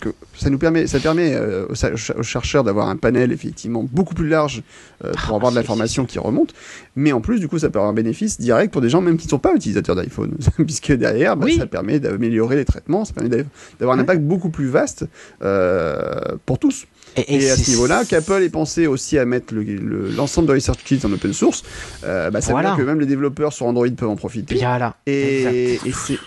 que 0.00 0.14
ça 0.34 0.48
nous 0.48 0.58
permet, 0.58 0.86
ça 0.86 0.98
permet 0.98 1.34
euh, 1.34 1.66
aux, 1.68 2.22
chercheurs 2.22 2.64
d'avoir 2.64 2.88
un 2.88 2.96
panel 2.96 3.32
effectivement 3.32 3.86
beaucoup 3.90 4.14
plus 4.14 4.28
large 4.28 4.62
euh, 5.04 5.12
pour 5.12 5.34
ah, 5.34 5.36
avoir 5.36 5.52
de 5.52 5.56
l'information 5.56 6.06
qui 6.06 6.18
remonte. 6.18 6.54
Mais 6.96 7.12
en 7.12 7.20
plus, 7.20 7.38
du 7.38 7.48
coup, 7.48 7.58
ça 7.58 7.68
peut 7.68 7.78
avoir 7.78 7.90
un 7.90 7.94
bénéfice 7.94 8.40
direct 8.40 8.72
pour 8.72 8.80
des 8.80 8.88
gens 8.88 9.02
même 9.02 9.18
qui 9.18 9.26
ne 9.26 9.30
sont 9.30 9.38
pas 9.38 9.54
utilisateurs 9.54 9.94
d'iPhone, 9.94 10.36
puisque 10.64 10.92
derrière, 10.92 11.36
bah, 11.36 11.46
ça 11.56 11.66
permet 11.66 12.00
d'améliorer 12.00 12.56
les 12.56 12.64
traitements, 12.64 13.04
ça 13.04 13.12
permet 13.12 13.44
d'avoir 13.78 13.96
un 13.96 14.00
impact 14.00 14.22
beaucoup 14.22 14.50
plus 14.50 14.68
vaste 14.68 15.04
euh, 15.42 16.18
pour 16.46 16.58
tous. 16.58 16.86
Et, 17.28 17.50
à 17.50 17.56
ce 17.56 17.70
niveau-là, 17.70 18.04
qu'Apple 18.04 18.42
ait 18.42 18.50
pensé 18.50 18.86
aussi 18.86 19.16
à 19.16 19.24
mettre 19.24 19.54
l'ensemble 19.54 20.48
de 20.48 20.52
Research 20.54 20.82
Kits 20.84 21.00
en 21.04 21.12
open 21.12 21.32
source, 21.32 21.62
bah, 22.02 22.40
ça 22.40 22.54
veut 22.54 22.62
dire 22.62 22.76
que 22.76 22.82
même 22.82 23.00
les 23.00 23.06
développeurs 23.06 23.52
sur 23.52 23.66
Android 23.66 23.88
peuvent 23.88 24.08
en 24.08 24.16
profiter. 24.16 24.58
Et, 25.06 25.74
et 25.74 25.92
c'est 25.92 26.18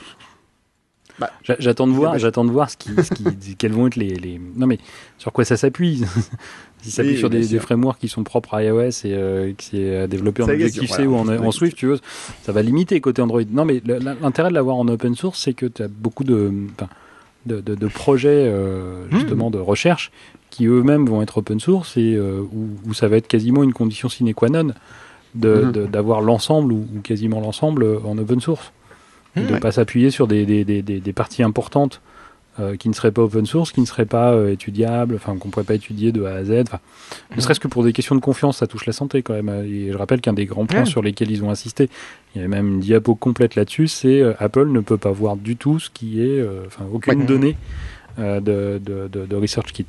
bah, 1.20 1.32
j'attends 1.44 1.88
de 1.88 1.92
voir, 1.92 2.18
j'attends 2.18 2.46
de 2.46 2.52
voir 2.52 2.70
ce 2.70 2.78
qui, 2.78 2.90
ce 3.04 3.14
qui, 3.14 3.56
quels 3.58 3.74
vont 3.74 3.88
être 3.88 3.96
les, 3.96 4.16
les, 4.16 4.40
non 4.56 4.68
mais 4.68 4.78
sur 5.18 5.32
quoi 5.32 5.46
ça 5.46 5.58
s'appuie? 5.58 6.04
Si 6.82 6.92
ça 6.92 7.04
s'appuie 7.04 7.18
sur 7.18 7.30
des, 7.30 7.46
des, 7.46 7.60
frameworks 7.60 8.00
qui 8.00 8.08
sont 8.08 8.24
propres 8.24 8.54
à 8.54 8.64
iOS 8.64 8.88
et 9.04 9.08
euh, 9.08 9.52
qui 9.58 9.82
est 9.82 10.08
développé 10.08 10.44
en 10.44 10.48
Objective-C 10.48 11.06
ou 11.08 11.16
en, 11.16 11.52
Swift, 11.52 11.76
tu 11.76 11.88
veux, 11.88 12.00
ça 12.42 12.54
va 12.54 12.62
limiter 12.62 13.02
côté 13.02 13.22
Android. 13.22 13.42
Non, 13.52 13.66
mais 13.66 13.82
l'intérêt 14.22 14.48
de 14.48 14.54
l'avoir 14.54 14.78
en 14.78 14.88
open 14.88 15.14
source, 15.14 15.42
c'est 15.42 15.54
que 15.54 15.66
tu 15.66 15.84
as 15.84 15.90
beaucoup 15.90 16.24
de, 16.24 16.54
de, 17.46 17.60
de, 17.60 17.88
projets 17.88 18.46
euh, 18.48 19.06
hmm. 19.06 19.12
justement 19.12 19.52
de 19.52 19.58
recherche 19.58 20.12
qui 20.50 20.68
eux-mêmes 20.68 21.06
vont 21.06 21.22
être 21.22 21.40
open 21.40 21.60
source 21.60 21.98
et 21.98 22.16
euh, 22.16 22.42
où, 22.86 22.94
ça 22.94 23.10
va 23.10 23.18
être 23.18 23.28
quasiment 23.28 23.64
une 23.64 23.74
condition 23.74 24.08
sine 24.08 24.34
qua 24.34 24.48
non 24.48 24.72
hmm. 25.36 25.72
d'avoir 25.92 26.22
l'ensemble 26.22 26.72
ou, 26.72 26.86
quasiment 27.04 27.42
l'ensemble 27.42 28.00
en 28.06 28.18
open 28.18 28.40
source. 28.40 28.72
Hmm. 29.36 29.46
de 29.46 29.54
ne 29.54 29.60
pas 29.60 29.72
s'appuyer 29.72 30.10
sur 30.10 30.28
des, 30.28 30.46
des, 30.46 30.64
des, 30.64 30.82
des, 30.82 31.14
parties 31.14 31.44
importantes 31.44 32.02
euh, 32.60 32.76
qui 32.76 32.90
ne 32.90 32.94
serait 32.94 33.12
pas 33.12 33.22
open 33.22 33.46
source, 33.46 33.72
qui 33.72 33.80
ne 33.80 33.86
serait 33.86 34.08
pas 34.08 34.34
euh, 34.34 34.52
étudiable, 34.52 35.16
enfin 35.16 35.38
qu'on 35.38 35.50
pourrait 35.50 35.66
pas 35.66 35.76
étudier 35.76 36.12
de 36.12 36.24
A 36.24 36.34
à 36.34 36.44
Z. 36.44 36.50
Ne 36.50 36.64
mm. 37.38 37.40
serait-ce 37.40 37.60
que 37.60 37.68
pour 37.68 37.84
des 37.84 37.94
questions 37.94 38.16
de 38.16 38.22
confiance, 38.22 38.58
ça 38.58 38.68
touche 38.68 38.88
la 38.88 38.92
santé 38.92 39.22
quand 39.22 39.34
même. 39.34 39.50
Et 39.66 39.92
je 39.92 39.98
rappelle 39.98 40.20
qu'un 40.20 40.34
des 40.34 40.46
grands 40.46 40.66
points 40.66 40.86
sur 40.86 41.04
lesquels 41.04 41.30
ils 41.30 41.44
ont 41.44 41.52
insisté, 41.52 41.90
il 42.34 42.40
y 42.40 42.42
avait 42.42 42.48
même 42.48 42.68
une 42.68 42.80
diapo 42.80 43.14
complète 43.14 43.56
là-dessus, 43.56 43.88
c'est 43.88 44.20
euh, 44.20 44.34
Apple 44.40 44.68
ne 44.70 44.80
peut 44.80 44.98
pas 44.98 45.12
voir 45.12 45.36
du 45.36 45.58
tout 45.58 45.80
ce 45.80 45.92
qui 45.92 46.22
est, 46.22 46.44
enfin 46.66 46.86
aucune 46.92 47.26
donnée 47.26 47.56
de, 48.18 48.40
de, 48.40 49.08
de, 49.08 49.26
de 49.28 49.36
Research 49.36 49.72
Kit. 49.72 49.86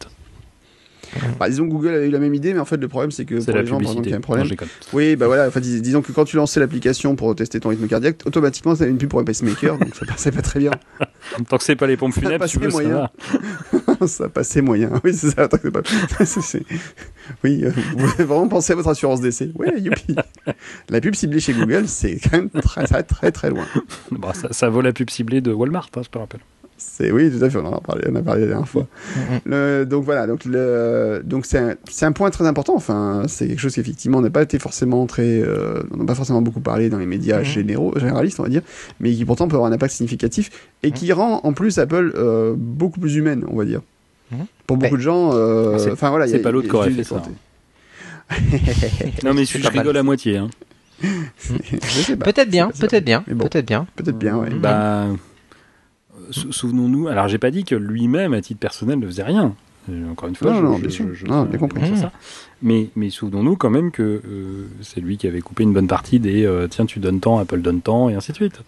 Bah, 1.39 1.49
disons 1.49 1.67
que 1.67 1.73
Google 1.73 1.95
a 1.95 2.05
eu 2.05 2.11
la 2.11 2.19
même 2.19 2.35
idée, 2.35 2.55
mais 2.55 2.61
en 2.61 2.65
fait, 2.65 2.77
le 2.77 2.89
problème, 2.89 3.11
c'est 3.11 3.25
que 3.25 3.35
pour 3.45 3.55
les 3.55 3.67
gens, 3.67 3.79
par 3.79 3.91
exemple, 3.91 4.07
il 4.07 4.11
y 4.11 4.15
a 4.15 4.17
un 4.17 4.21
problème. 4.21 4.49
oui, 4.93 5.17
bah 5.17 5.27
voilà, 5.27 5.49
enfin, 5.49 5.61
disons 5.61 6.03
que 6.03 6.13
quand 6.13 6.25
tu 6.25 6.37
lançais 6.37 6.61
l'application 6.61 7.17
pour 7.17 7.35
tester 7.35 7.61
ton 7.61 7.71
rythme 7.71 7.87
cardiaque, 7.87 8.19
automatiquement, 8.27 8.75
ça 8.75 8.85
avait 8.85 8.93
une 8.93 8.99
pub 8.99 9.09
pour 9.09 9.21
un 9.21 9.25
pacemaker, 9.25 9.79
donc 9.79 9.95
ça 9.95 10.07
passait 10.07 10.33
pas 10.33 10.43
très 10.43 10.61
bien. 10.61 10.73
tant 11.49 11.59
que 11.59 11.65
c'est 11.65 11.77
pas 11.77 11.87
les 11.87 11.97
pompes 11.97 12.15
funèbres, 12.15 12.47
tu 12.47 12.59
veux, 12.59 12.69
moyen. 12.69 13.11
ça 14.01 14.07
ça 14.07 14.29
passait 14.29 14.63
moyen. 14.63 14.91
Oui, 15.05 15.15
c'est 15.15 15.31
ça, 15.31 15.49
tant 15.49 15.59
que 15.59 15.69
c'est 15.69 16.65
pas. 16.65 16.65
oui, 17.45 17.65
euh, 17.65 17.71
vous 17.97 18.07
avez 18.07 18.25
vraiment 18.25 18.49
pensé 18.49 18.73
à 18.73 18.77
votre 18.77 18.89
assurance 18.89 19.21
d'essai. 19.21 19.51
Oui, 19.57 19.69
youpi. 19.79 20.15
La 20.89 21.01
pub 21.01 21.15
ciblée 21.15 21.41
chez 21.41 21.53
Google, 21.53 21.89
c'est 21.89 22.19
quand 22.19 22.37
même 22.37 22.51
très, 22.51 22.85
très, 22.85 23.03
très, 23.03 23.33
très 23.33 23.51
loin. 23.51 23.65
Bah, 24.11 24.33
ça, 24.35 24.53
ça 24.53 24.69
vaut 24.69 24.81
la 24.81 24.93
pub 24.93 25.11
ciblée 25.11 25.41
de 25.41 25.53
Walmart, 25.53 25.91
hein, 25.97 26.03
je 26.05 26.09
te 26.09 26.19
rappelle. 26.19 26.41
C'est 26.81 27.13
oui, 27.13 27.31
tout 27.31 27.45
à 27.45 27.51
fait. 27.51 27.59
On 27.59 27.67
en 27.67 27.77
a 27.77 27.81
parlé, 27.81 28.05
on 28.11 28.15
a 28.17 28.23
parlé 28.23 28.43
la 28.43 28.47
dernière 28.49 28.69
fois. 28.69 28.87
Le, 29.45 29.85
donc 29.85 30.05
voilà, 30.05 30.27
donc 30.27 30.47
le, 30.47 31.21
donc 31.25 31.45
c'est 31.45 31.59
un, 31.59 31.75
c'est 31.89 32.07
un 32.07 32.13
point 32.13 32.31
très 32.31 32.47
important. 32.47 32.75
Enfin, 32.75 33.25
c'est 33.29 33.47
quelque 33.47 33.59
chose 33.61 33.75
qui 33.75 33.81
effectivement 33.81 34.23
n'a 34.23 34.31
pas 34.31 34.43
été 34.43 34.59
forcément 34.59 35.07
très, 35.07 35.41
euh, 35.43 35.83
on 35.93 35.99
n'a 35.99 36.05
pas 36.07 36.15
forcément 36.15 36.41
beaucoup 36.41 36.61
parlé 36.61 36.89
dans 36.89 36.99
les 36.99 37.07
médias 37.07 37.43
généraux, 37.43 37.93
généralistes, 37.97 38.41
on 38.41 38.45
va 38.45 38.49
dire, 38.49 38.63
mais 38.99 39.13
qui 39.13 39.25
pourtant 39.27 39.47
peut 39.47 39.57
avoir 39.57 39.71
un 39.71 39.75
impact 39.75 39.93
significatif 39.93 40.51
et 40.83 40.91
qui 40.91 41.13
rend 41.13 41.41
en 41.45 41.53
plus 41.53 41.79
Apple 41.79 42.13
euh, 42.17 42.55
beaucoup 42.57 42.99
plus 42.99 43.17
humaine, 43.17 43.45
on 43.49 43.57
va 43.57 43.67
dire. 43.67 43.83
Pour 44.67 44.77
beaucoup 44.77 44.97
de 44.97 45.03
gens, 45.03 45.33
euh, 45.35 45.93
enfin 45.93 46.09
voilà, 46.09 46.29
c'est 46.29 46.39
pas 46.39 46.51
l'autre 46.51 46.69
qui 46.69 46.75
aurait 46.75 46.91
fait 46.91 47.05
ça. 47.05 47.23
non 49.25 49.35
mais 49.35 49.45
je 49.45 49.69
rigole 49.69 49.97
à 49.97 50.03
moitié. 50.03 50.37
Hein. 50.37 50.49
peut-être 51.03 52.49
bien, 52.49 52.71
peut-être 52.71 53.05
bien, 53.05 53.23
peut-être 53.23 53.67
bien, 53.67 53.87
peut-être 53.97 54.19
bien, 54.19 54.37
ouais. 54.37 54.51
Bah 54.51 55.09
souvenons-nous, 56.31 57.09
alors 57.09 57.29
j'ai 57.29 57.39
pas 57.39 57.51
dit 57.51 57.65
que 57.65 57.75
lui-même, 57.75 58.35
à 58.35 58.41
titre 58.41 58.61
personnel, 58.61 58.99
ne 58.99 59.07
faisait 59.07 59.23
rien. 59.23 59.55
Euh, 59.89 60.11
encore 60.11 60.29
une 60.29 60.37
fois, 60.37 60.53
non, 60.53 60.79
je, 60.79 61.27
non, 61.27 61.45
bien 61.45 61.59
compris. 61.59 61.97
Ça. 61.97 62.13
Mais, 62.63 62.89
mais 62.97 63.11
souvenons-nous 63.11 63.57
quand 63.57 63.71
même 63.71 63.91
que 63.91 64.03
euh, 64.03 64.67
c'est 64.83 65.01
lui 65.01 65.17
qui 65.17 65.27
avait 65.27 65.41
coupé 65.41 65.63
une 65.63 65.73
bonne 65.73 65.87
partie 65.87 66.21
des 66.21 66.45
euh, 66.45 66.69
tiens, 66.69 66.87
tu 66.87 66.99
donnes 66.99 67.21
temps, 67.21 67.39
Apple 67.39 67.61
donne 67.61 67.81
temps, 67.81 68.09
et 68.09 68.15
ainsi 68.15 68.33
de 68.33 68.37
suite. 68.37 68.61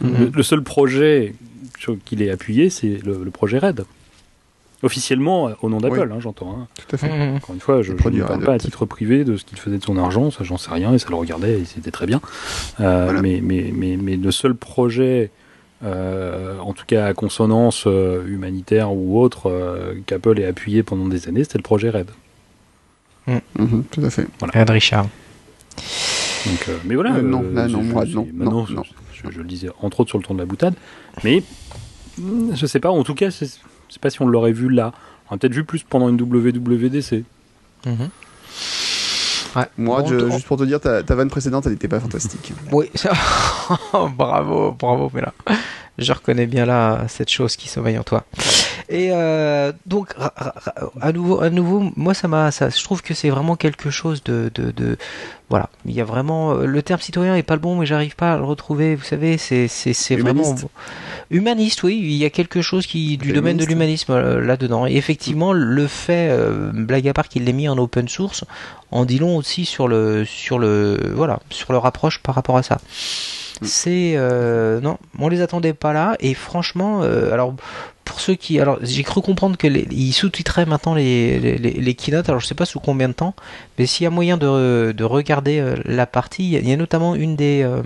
Mhm. 0.00 0.32
le, 0.34 0.42
seul 0.42 0.62
projet 0.62 1.34
qu'il 2.04 2.20
ait 2.20 2.30
appuyé, 2.30 2.68
c'est 2.68 2.98
le, 3.04 3.30
projet 3.30 3.58
Red. 3.58 3.84
Officiellement, 4.82 5.50
au 5.62 5.70
nom 5.70 5.78
d'Apple, 5.78 6.10
hein, 6.12 6.18
j'entends. 6.20 6.54
Hein. 6.58 6.66
Tout 6.74 6.96
à 6.96 6.98
fait. 6.98 7.08
Mhm. 7.08 7.36
Encore 7.36 7.54
une 7.54 7.60
fois, 7.60 7.82
je 7.82 7.92
ne 7.92 7.98
parle 7.98 8.20
Red, 8.20 8.44
pas 8.44 8.54
à 8.54 8.58
titre 8.58 8.84
privé 8.84 9.24
de 9.24 9.36
ce 9.36 9.44
qu'il 9.44 9.58
faisait 9.58 9.78
de 9.78 9.84
son 9.84 9.96
argent, 9.96 10.30
ça 10.30 10.44
j'en 10.44 10.58
sais 10.58 10.70
rien, 10.70 10.92
et 10.92 10.98
ça 10.98 11.08
le 11.10 11.16
regardait, 11.16 11.60
et 11.60 11.64
c'était 11.64 11.90
très 11.90 12.06
bien. 12.06 12.20
Euh, 12.80 13.04
Voilà. 13.04 13.22
mais, 13.22 13.40
mais, 13.42 13.72
mais, 13.74 13.96
mais 13.96 14.16
le 14.16 14.30
seul 14.30 14.54
projet, 14.54 15.30
euh, 15.84 16.58
en 16.58 16.72
tout 16.72 16.84
cas 16.86 17.06
à 17.06 17.14
consonance 17.14 17.84
euh, 17.86 18.26
humanitaire 18.26 18.92
ou 18.92 19.20
autre, 19.20 19.50
euh, 19.50 19.94
qu'Apple 20.06 20.38
ait 20.40 20.46
appuyé 20.46 20.82
pendant 20.82 21.06
des 21.06 21.28
années, 21.28 21.44
c'était 21.44 21.58
le 21.58 21.62
projet 21.62 21.90
Red. 21.90 22.10
Mhm, 23.58 23.84
tout 23.90 24.00
à 24.04 24.10
fait. 24.10 24.26
Red 24.54 24.70
Richard. 24.70 25.06
Donc, 26.46 26.68
euh, 26.68 26.76
mais 26.84 26.94
voilà. 26.94 27.14
Euh, 27.16 27.22
non, 27.22 27.42
là, 27.52 27.66
non, 27.68 27.82
moi, 27.82 28.04
non, 28.06 28.26
maintenant, 28.32 28.66
non. 28.70 28.82
Je, 29.12 29.30
je 29.30 29.38
le 29.38 29.44
disais 29.44 29.68
entre 29.82 30.00
autres 30.00 30.10
sur 30.10 30.18
le 30.18 30.24
ton 30.24 30.34
de 30.34 30.38
la 30.38 30.46
boutade, 30.46 30.74
mais 31.24 31.42
mm, 32.18 32.54
je 32.54 32.66
sais 32.66 32.78
pas, 32.80 32.90
en 32.90 33.02
tout 33.02 33.14
cas, 33.14 33.30
je 33.30 33.44
sais 33.46 33.58
pas 34.00 34.10
si 34.10 34.22
on 34.22 34.28
l'aurait 34.28 34.52
vu 34.52 34.68
là. 34.68 34.92
On 35.28 35.34
l'a 35.34 35.38
peut-être 35.38 35.54
vu 35.54 35.64
plus 35.64 35.82
pendant 35.82 36.08
une 36.08 36.20
WWDC. 36.20 37.24
Mhm. 37.84 38.08
Ouais. 39.56 39.64
Moi, 39.78 40.02
Bon, 40.02 40.08
je- 40.08 40.16
on- 40.26 40.30
juste 40.30 40.46
pour 40.46 40.56
te 40.58 40.64
dire, 40.64 40.80
ta, 40.80 41.02
ta 41.02 41.14
vanne 41.14 41.30
précédente, 41.30 41.64
elle 41.66 41.72
n'était 41.72 41.88
pas 41.88 42.00
fantastique. 42.00 42.52
Oui, 42.72 42.90
bravo, 44.16 44.72
bravo, 44.72 45.10
mais 45.14 45.22
là, 45.22 45.32
je 45.98 46.12
reconnais 46.12 46.46
bien 46.46 46.66
là 46.66 47.04
cette 47.08 47.30
chose 47.30 47.56
qui 47.56 47.68
sommeille 47.68 47.98
en 47.98 48.02
toi. 48.02 48.24
Et 48.88 49.08
euh, 49.12 49.72
donc, 49.86 50.12
ra- 50.12 50.32
ra- 50.36 50.54
ra- 50.56 50.90
à 51.00 51.12
nouveau, 51.12 51.40
à 51.40 51.50
nouveau, 51.50 51.90
moi, 51.96 52.14
ça 52.14 52.28
m'a, 52.28 52.50
ça, 52.50 52.68
je 52.68 52.82
trouve 52.84 53.02
que 53.02 53.14
c'est 53.14 53.30
vraiment 53.30 53.56
quelque 53.56 53.90
chose 53.90 54.22
de, 54.22 54.50
de, 54.54 54.70
de- 54.70 54.96
voilà. 55.48 55.70
Il 55.84 55.92
y 55.92 56.00
a 56.00 56.04
vraiment, 56.04 56.54
le 56.54 56.82
terme 56.82 57.00
citoyen 57.00 57.34
est 57.36 57.42
pas 57.42 57.54
le 57.54 57.60
bon, 57.60 57.76
mais 57.76 57.86
j'arrive 57.86 58.14
pas 58.16 58.34
à 58.34 58.36
le 58.36 58.44
retrouver. 58.44 58.94
Vous 58.94 59.04
savez, 59.04 59.38
c'est, 59.38 59.68
c'est, 59.68 59.92
c'est 59.92 60.16
vraiment 60.16 60.42
Humaniste. 61.30 61.82
Oui, 61.82 61.98
il 62.00 62.12
y 62.12 62.24
a 62.24 62.30
quelque 62.30 62.62
chose 62.62 62.86
qui 62.86 63.16
du 63.16 63.32
domaine 63.32 63.56
de 63.56 63.64
l'humanisme 63.64 64.12
euh, 64.12 64.40
là-dedans. 64.40 64.86
Et 64.86 64.96
effectivement, 64.96 65.52
le 65.52 65.86
fait, 65.86 66.28
euh, 66.30 66.70
blague 66.72 67.08
à 67.08 67.12
part, 67.12 67.28
qu'il 67.28 67.44
l'ait 67.44 67.52
mis 67.52 67.68
en 67.68 67.76
open 67.78 68.08
source, 68.08 68.44
en 68.90 69.04
dit 69.04 69.18
long 69.18 69.36
aussi 69.36 69.64
sur 69.64 69.88
le, 69.88 70.24
sur 70.24 70.58
le, 70.58 71.12
voilà, 71.14 71.40
sur 71.50 71.72
leur 71.72 71.86
approche 71.86 72.20
par 72.22 72.34
rapport 72.34 72.56
à 72.56 72.62
ça. 72.62 72.78
C'est 73.62 74.14
euh, 74.16 74.80
non, 74.80 74.98
on 75.18 75.28
les 75.28 75.40
attendait 75.40 75.72
pas 75.72 75.92
là. 75.92 76.16
Et 76.20 76.34
franchement, 76.34 77.00
euh, 77.02 77.32
alors 77.32 77.54
pour 78.04 78.20
ceux 78.20 78.34
qui, 78.34 78.60
alors 78.60 78.78
j'ai 78.82 79.02
cru 79.02 79.20
comprendre 79.20 79.56
que 79.56 79.66
les, 79.66 79.86
ils 79.90 80.12
sous-titraient 80.12 80.66
maintenant 80.66 80.94
les, 80.94 81.38
les, 81.40 81.56
les- 81.58 81.70
les 81.72 81.94
keynotes. 81.94 82.28
Alors 82.28 82.40
je 82.40 82.46
sais 82.46 82.54
pas 82.54 82.64
sous 82.66 82.78
combien 82.80 83.08
de 83.08 83.14
temps, 83.14 83.34
mais 83.78 83.86
s'il 83.86 84.04
y 84.04 84.06
a 84.06 84.10
moyen 84.10 84.36
de, 84.36 84.92
de 84.92 85.04
regarder 85.04 85.58
euh, 85.58 85.74
la 85.84 86.06
partie, 86.06 86.44
il 86.52 86.68
y 86.68 86.72
a- 86.72 86.76
notamment 86.76 87.14
une 87.14 87.34
des 87.34 87.62
euh, 87.64 87.82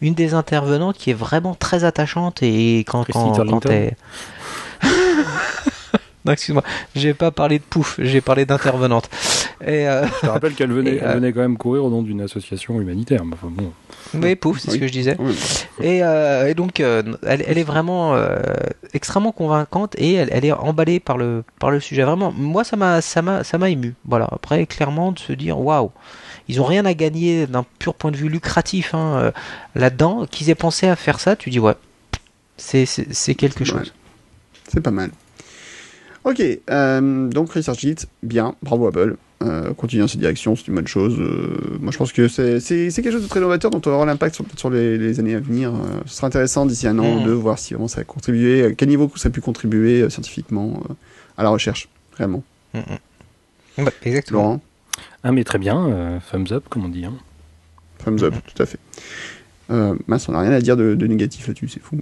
une 0.00 0.14
des 0.14 0.34
intervenantes 0.34 0.96
qui 0.98 1.10
est 1.10 1.14
vraiment 1.14 1.54
très 1.54 1.84
attachante 1.84 2.42
et 2.42 2.80
quand 2.80 3.02
Christy 3.04 3.18
quand, 3.36 3.44
quand 3.60 3.60
elle- 3.70 3.96
excuse-moi, 6.32 6.62
j'ai 6.94 7.14
pas 7.14 7.30
parlé 7.30 7.58
de 7.58 7.64
pouf, 7.64 7.96
j'ai 8.00 8.20
parlé 8.20 8.44
d'intervenante. 8.46 9.08
Et 9.66 9.88
euh, 9.88 10.06
Je 10.06 10.20
te 10.20 10.26
rappelle 10.26 10.54
qu'elle 10.54 10.72
venait, 10.72 10.98
euh, 11.02 11.06
elle 11.08 11.14
venait 11.16 11.32
quand 11.32 11.40
même 11.40 11.56
courir 11.56 11.84
au 11.84 11.90
nom 11.90 12.02
d'une 12.02 12.20
association 12.20 12.80
humanitaire. 12.80 13.24
mais 13.24 13.34
Enfin, 13.34 13.48
bon, 13.50 13.72
oui, 14.14 14.34
pouf, 14.36 14.58
c'est 14.60 14.70
ce 14.72 14.76
que 14.78 14.86
je 14.86 14.92
disais. 14.92 15.16
Oui. 15.18 15.34
Et, 15.80 16.02
euh, 16.02 16.48
et 16.48 16.54
donc, 16.54 16.80
euh, 16.80 17.02
elle, 17.26 17.44
elle 17.46 17.58
est 17.58 17.62
vraiment 17.64 18.14
euh, 18.14 18.38
extrêmement 18.94 19.32
convaincante 19.32 19.94
et 19.98 20.14
elle, 20.14 20.28
elle 20.32 20.44
est 20.44 20.52
emballée 20.52 21.00
par 21.00 21.16
le, 21.18 21.44
par 21.58 21.70
le 21.70 21.80
sujet. 21.80 22.02
Vraiment, 22.02 22.32
moi, 22.32 22.64
ça 22.64 22.76
m'a, 22.76 23.00
ça 23.00 23.22
m'a, 23.22 23.44
ça 23.44 23.58
m'a 23.58 23.70
ému. 23.70 23.94
Voilà. 24.04 24.28
Après, 24.32 24.66
clairement, 24.66 25.12
de 25.12 25.18
se 25.18 25.32
dire, 25.32 25.58
waouh, 25.58 25.90
ils 26.48 26.60
ont 26.60 26.64
rien 26.64 26.84
à 26.84 26.94
gagner 26.94 27.46
d'un 27.46 27.64
pur 27.78 27.94
point 27.94 28.10
de 28.12 28.16
vue 28.16 28.28
lucratif 28.28 28.94
hein, 28.94 29.32
là-dedans. 29.74 30.26
Qu'ils 30.30 30.50
aient 30.50 30.54
pensé 30.54 30.86
à 30.86 30.96
faire 30.96 31.18
ça, 31.20 31.34
tu 31.36 31.50
dis, 31.50 31.58
ouais, 31.58 31.74
c'est, 32.56 32.86
c'est, 32.86 33.12
c'est 33.12 33.34
quelque 33.34 33.64
C'est 33.64 33.72
pas 33.72 33.78
chose. 33.80 33.88
mal. 33.88 34.68
C'est 34.68 34.80
pas 34.80 34.90
mal. 34.90 35.10
Ok, 36.26 36.42
euh, 36.70 37.28
donc 37.28 37.52
ResearchGate, 37.52 38.06
bien, 38.24 38.56
bravo 38.62 38.88
Apple. 38.88 39.16
Euh, 39.44 39.72
continue 39.74 40.00
dans 40.02 40.08
cette 40.08 40.18
direction, 40.18 40.56
c'est 40.56 40.66
une 40.66 40.74
bonne 40.74 40.86
chose. 40.88 41.16
Euh, 41.20 41.78
moi, 41.80 41.92
je 41.92 41.98
pense 41.98 42.10
que 42.12 42.26
c'est 42.26 42.58
quelque 42.90 43.12
chose 43.12 43.22
de 43.22 43.28
très 43.28 43.38
novateur 43.38 43.70
dont 43.70 43.78
on 43.86 43.90
va 43.90 43.94
avoir 43.94 44.06
l'impact 44.06 44.40
sur, 44.56 44.70
les, 44.70 44.98
les 44.98 45.20
années 45.20 45.36
à 45.36 45.40
venir. 45.40 45.72
Euh, 45.72 45.78
ce 46.06 46.16
sera 46.16 46.26
intéressant 46.26 46.66
d'ici 46.66 46.88
un 46.88 46.98
an 46.98 47.04
ou 47.06 47.18
Mhm. 47.20 47.24
deux, 47.24 47.32
voir 47.32 47.58
si 47.60 47.74
vraiment 47.74 47.86
ça 47.86 48.00
a 48.00 48.04
contribué, 48.04 48.64
à 48.64 48.72
quel 48.72 48.88
niveau 48.88 49.08
ça 49.14 49.28
a 49.28 49.30
pu 49.30 49.40
contribuer 49.40 50.02
euh, 50.02 50.10
scientifiquement 50.10 50.82
euh, 50.90 50.94
à 51.38 51.44
la 51.44 51.50
recherche, 51.50 51.88
réellement. 52.14 52.42
Ouais, 52.74 53.84
exactement. 54.02 54.42
Laurent, 54.42 54.60
Ah, 55.22 55.30
mais 55.30 55.44
très 55.44 55.58
bien, 55.58 55.86
euh, 55.86 56.18
thumbs 56.32 56.50
up, 56.50 56.64
comme 56.68 56.84
on 56.86 56.88
dit. 56.88 57.04
hein. 57.04 57.14
thumbs 58.04 58.24
up, 58.24 58.34
tout 58.52 58.62
à 58.62 58.66
fait. 58.66 58.80
Euh, 59.68 59.96
mince, 60.06 60.28
on 60.28 60.32
n'a 60.32 60.40
rien 60.40 60.52
à 60.52 60.60
dire 60.60 60.76
de, 60.76 60.94
de 60.94 61.06
négatif 61.08 61.48
là-dessus, 61.48 61.68
c'est 61.68 61.82
fou. 61.82 61.98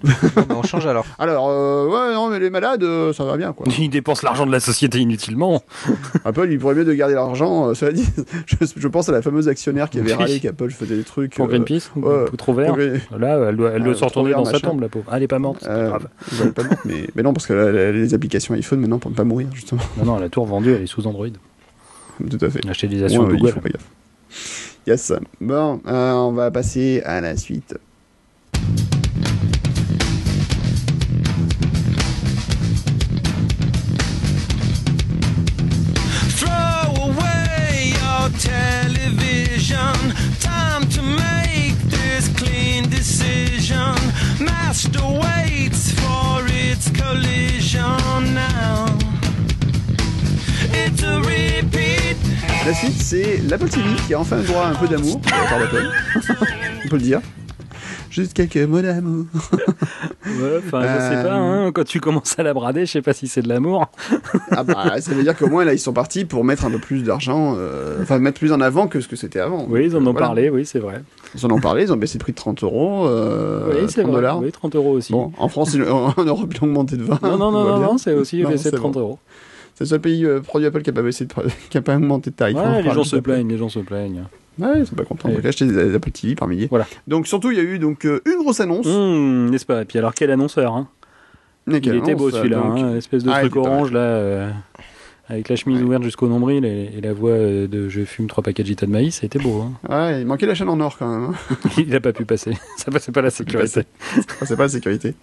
On 0.50 0.62
change 0.62 0.86
alors. 0.86 1.06
Alors, 1.18 1.48
euh, 1.48 1.86
ouais, 1.88 2.12
non, 2.14 2.28
mais 2.28 2.38
les 2.38 2.50
malades, 2.50 2.82
euh, 2.82 3.14
ça 3.14 3.24
va 3.24 3.38
bien, 3.38 3.54
quoi. 3.54 3.64
Ils 3.78 3.88
dépensent 3.88 4.20
l'argent 4.22 4.44
de 4.44 4.52
la 4.52 4.60
société 4.60 4.98
inutilement. 4.98 5.62
Apple, 6.26 6.48
il 6.50 6.58
pourrait 6.58 6.74
mieux 6.74 6.84
de 6.84 6.92
garder 6.92 7.14
l'argent. 7.14 7.68
euh, 7.70 7.74
cela 7.74 7.92
dit, 7.92 8.06
je, 8.46 8.56
je 8.76 8.88
pense 8.88 9.08
à 9.08 9.12
la 9.12 9.22
fameuse 9.22 9.48
actionnaire 9.48 9.88
qui 9.88 9.98
avait 9.98 10.12
Oui. 10.12 10.18
râlé 10.18 10.40
qu'Apple 10.40 10.70
faisait 10.72 10.96
des 10.96 11.04
trucs. 11.04 11.36
Pour 11.36 11.48
Greenpeace, 11.48 11.90
ouais. 11.96 12.24
ou 12.32 12.36
trop 12.36 12.52
vert. 12.52 12.74
pour- 12.74 13.18
Là, 13.18 13.46
elle 13.48 13.56
doit, 13.56 13.70
elle 13.70 13.82
doit 13.82 13.92
Euh, 13.92 13.96
se 13.96 14.04
retourner 14.04 14.32
dans 14.32 14.38
vert, 14.42 14.46
sa 14.48 14.52
machin. 14.52 14.68
tombe, 14.68 14.80
la 14.82 14.88
pauvre. 14.90 15.06
Ah, 15.10 15.16
elle 15.16 15.22
est 15.22 15.28
pas 15.28 15.38
morte, 15.38 15.58
c'est 15.62 15.68
pas 15.68 15.74
Euh, 15.74 15.88
grave. 15.88 16.08
ils 16.32 16.36
veulent 16.38 16.52
pas 16.52 16.64
morte, 16.64 16.78
mais, 16.84 17.06
mais 17.14 17.22
non, 17.22 17.32
parce 17.32 17.46
que 17.46 17.54
là, 17.54 17.92
les 17.92 18.12
applications 18.12 18.52
iPhone 18.54 18.80
maintenant 18.80 18.98
pour 18.98 19.10
ne 19.10 19.16
pas 19.16 19.24
mourir, 19.24 19.46
justement. 19.54 19.80
Non, 19.96 20.04
non, 20.04 20.18
la 20.18 20.28
tour 20.28 20.44
vendue, 20.44 20.72
elle 20.74 20.82
est 20.82 20.86
sous 20.86 21.06
Android. 21.06 21.28
Tout 22.30 22.38
à 22.44 22.50
fait. 22.50 22.62
L'actualisation 22.64 23.22
Ouais, 23.22 23.26
ouais, 23.28 23.34
il 23.36 23.40
Google. 23.40 23.52
faut 23.54 23.60
pas 23.60 23.68
gaffe. 23.70 24.73
Yes. 24.86 25.12
Bon, 25.40 25.80
euh, 25.86 26.12
on 26.12 26.32
va 26.32 26.50
passer 26.50 27.02
à 27.06 27.20
la 27.20 27.36
suite. 27.38 27.74
La 52.66 52.72
suite, 52.72 52.94
c'est 53.00 53.38
l'Apple 53.48 53.68
TV 53.68 53.84
qui 54.06 54.14
a 54.14 54.20
enfin 54.20 54.36
le 54.36 54.42
droit 54.44 54.62
à 54.64 54.68
un 54.70 54.74
peu 54.74 54.88
d'amour 54.88 55.20
on 56.84 56.88
peut 56.88 56.96
le 56.96 57.02
dire. 57.02 57.20
Juste 58.10 58.32
quelques 58.32 58.56
mots 58.68 58.80
d'amour. 58.80 59.26
Ouais, 59.34 60.60
enfin, 60.66 60.82
je 60.82 60.86
Euh, 60.86 61.10
sais 61.22 61.28
pas, 61.28 61.34
hein, 61.34 61.72
quand 61.72 61.84
tu 61.84 62.00
commences 62.00 62.38
à 62.38 62.42
la 62.44 62.54
brader, 62.54 62.86
je 62.86 62.92
sais 62.92 63.02
pas 63.02 63.12
si 63.12 63.26
c'est 63.28 63.42
de 63.42 63.48
l'amour. 63.48 63.86
Ah 64.52 64.62
bah, 64.62 65.00
ça 65.00 65.12
veut 65.12 65.22
dire 65.24 65.36
qu'au 65.36 65.48
moins 65.48 65.64
là, 65.64 65.72
ils 65.74 65.78
sont 65.80 65.92
partis 65.92 66.24
pour 66.24 66.44
mettre 66.44 66.64
un 66.64 66.70
peu 66.70 66.78
plus 66.78 67.02
d'argent, 67.02 67.54
euh, 67.58 67.98
enfin 68.02 68.18
mettre 68.18 68.38
plus 68.38 68.52
en 68.52 68.60
avant 68.60 68.86
que 68.86 69.00
ce 69.00 69.08
que 69.08 69.16
c'était 69.16 69.40
avant. 69.40 69.66
Oui, 69.68 69.86
ils 69.86 69.96
en 69.96 69.98
ont 69.98 70.08
euh, 70.08 70.12
voilà. 70.12 70.26
parlé, 70.26 70.48
oui, 70.48 70.64
c'est 70.64 70.78
vrai. 70.78 71.02
Ils 71.34 71.44
en 71.44 71.50
ont 71.50 71.60
parlé, 71.60 71.82
ils 71.82 71.92
ont 71.92 71.96
baissé 71.96 72.18
le 72.18 72.22
prix 72.22 72.32
de 72.32 72.36
30 72.36 72.62
euros, 72.62 73.06
euh, 73.08 73.68
oui, 73.82 73.86
c'est 73.88 74.02
30 74.02 74.12
vrai. 74.12 74.14
dollars. 74.20 74.40
Oui, 74.40 74.52
30 74.52 74.76
euros 74.76 74.92
aussi. 74.92 75.12
Bon, 75.12 75.32
en 75.36 75.48
France, 75.48 75.74
en 75.90 76.14
Europe, 76.24 76.52
ils 76.54 76.60
l'ont 76.60 76.68
augmenté 76.68 76.96
de 76.96 77.02
20. 77.02 77.20
non, 77.22 77.36
non, 77.36 77.50
non, 77.50 77.78
non, 77.80 77.98
c'est 77.98 78.14
aussi 78.14 78.42
baissé 78.44 78.70
de 78.70 78.76
c'est 78.76 78.76
30 78.76 78.92
bon. 78.94 79.00
euros. 79.00 79.18
C'est 79.74 79.84
le 79.84 79.88
seul 79.88 80.00
pays 80.00 80.24
euh, 80.24 80.40
produit 80.40 80.66
Apple 80.66 80.82
qui 80.82 80.90
a 80.90 80.92
pas 80.92 81.02
baissé, 81.02 81.26
de, 81.26 81.32
qui 81.70 81.78
a 81.78 81.82
pas 81.82 81.96
augmenté 81.96 82.30
de 82.30 82.36
tarif. 82.36 82.56
Ouais, 82.56 82.62
On 82.64 82.82
les 82.82 82.90
gens 82.90 83.04
se 83.04 83.16
plaignent, 83.16 83.48
les 83.48 83.58
gens 83.58 83.68
se 83.68 83.80
plaignent. 83.80 84.24
Ouais, 84.58 84.80
ils 84.80 84.86
sont 84.86 84.94
pas 84.94 85.04
contents. 85.04 85.28
Ouais. 85.28 85.34
Donc 85.36 85.44
acheter 85.44 85.66
des 85.66 85.94
Apple 85.94 86.10
TV 86.12 86.34
par 86.36 86.46
milliers. 86.46 86.68
Voilà. 86.70 86.86
Donc 87.08 87.26
surtout, 87.26 87.50
il 87.50 87.56
y 87.56 87.60
a 87.60 87.64
eu 87.64 87.78
donc 87.80 88.04
euh, 88.06 88.20
une 88.24 88.38
grosse 88.42 88.60
annonce. 88.60 88.86
Hum, 88.86 89.50
N'est-ce 89.50 89.66
pas? 89.66 89.82
Et 89.82 89.84
puis 89.84 89.98
alors, 89.98 90.14
quel 90.14 90.30
annonceur 90.30 90.74
hein? 90.74 90.88
Il 91.66 91.76
était 91.76 92.14
beau 92.14 92.30
celui-là, 92.30 92.58
hein, 92.60 92.96
espèce 92.96 93.24
de 93.24 93.30
Ah, 93.32 93.40
truc 93.40 93.56
orange 93.56 93.90
là, 93.90 94.00
euh, 94.00 94.50
avec 95.28 95.48
la 95.48 95.56
chemise 95.56 95.78
Ouais. 95.78 95.84
ouverte 95.84 96.02
jusqu'au 96.02 96.28
nombril 96.28 96.64
et, 96.64 96.90
et 96.96 97.00
la 97.00 97.12
voix 97.12 97.30
euh, 97.30 97.66
de 97.66 97.88
je 97.88 98.04
fume 98.04 98.26
trois 98.26 98.42
paquets 98.42 98.62
de 98.62 98.68
gita 98.68 98.84
de 98.86 98.90
maïs, 98.90 99.16
c'était 99.20 99.38
beau. 99.38 99.62
Hein. 99.62 99.72
Ouais, 99.88 100.20
il 100.20 100.26
manquait 100.26 100.46
la 100.46 100.54
chaîne 100.54 100.68
en 100.68 100.78
or 100.80 100.98
quand 100.98 101.08
même. 101.08 101.30
hein. 101.50 101.56
Il 101.78 101.94
a 101.94 102.00
pas 102.00 102.12
pu 102.12 102.24
passer, 102.24 102.52
ça 102.76 102.90
passait 102.90 103.12
pas 103.12 103.22
la 103.22 103.30
sécurité. 103.30 103.82
Ah, 104.40 104.46
c'est 104.46 104.56
pas 104.56 104.64
la 104.64 104.68
sécurité. 104.68 105.14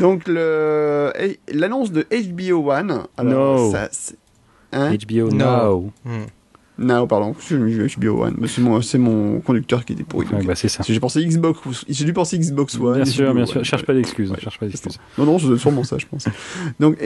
donc 0.00 0.26
le 0.26 1.12
l'annonce 1.52 1.92
de 1.92 2.06
HBO 2.10 2.70
One. 2.72 3.04
Alors, 3.16 3.58
No. 3.58 3.70
ça, 3.70 3.88
c'est- 3.92 4.16
hein? 4.72 4.92
HBO 4.94 5.30
No. 5.30 5.36
Now. 5.36 5.92
Hmm. 6.04 6.24
Non, 6.78 7.06
pardon, 7.06 7.34
j'ai 7.46 7.58
mis 7.58 7.74
HBO 7.76 8.22
One. 8.24 8.34
mais 8.38 8.48
C'est 8.48 8.62
mon, 8.62 8.80
c'est 8.80 8.96
mon 8.98 9.40
conducteur 9.40 9.84
qui 9.84 9.92
était 9.92 10.04
pourri. 10.04 10.26
Ouais, 10.32 10.42
bah, 10.44 10.54
c'est 10.54 10.68
ça. 10.68 10.82
J'ai 10.86 10.98
pensé 11.00 11.24
Xbox, 11.24 11.60
j'ai 11.88 12.04
dû 12.04 12.12
penser 12.14 12.38
Xbox 12.38 12.78
One. 12.78 12.94
Bien 12.96 13.04
sûr, 13.04 13.32
bien 13.34 13.42
One. 13.42 13.46
sûr. 13.48 13.64
Cherche 13.64 13.84
pas 13.84 13.92
d'excuses. 13.92 14.30
Ouais. 14.30 14.40
Cherche 14.40 14.58
pas 14.58 14.66
d'excuses. 14.66 14.98
Non, 15.18 15.26
non, 15.26 15.38
c'est 15.38 15.56
sûrement 15.58 15.84
ça, 15.84 15.98
je 15.98 16.06
pense. 16.06 16.24
Donc, 16.80 16.96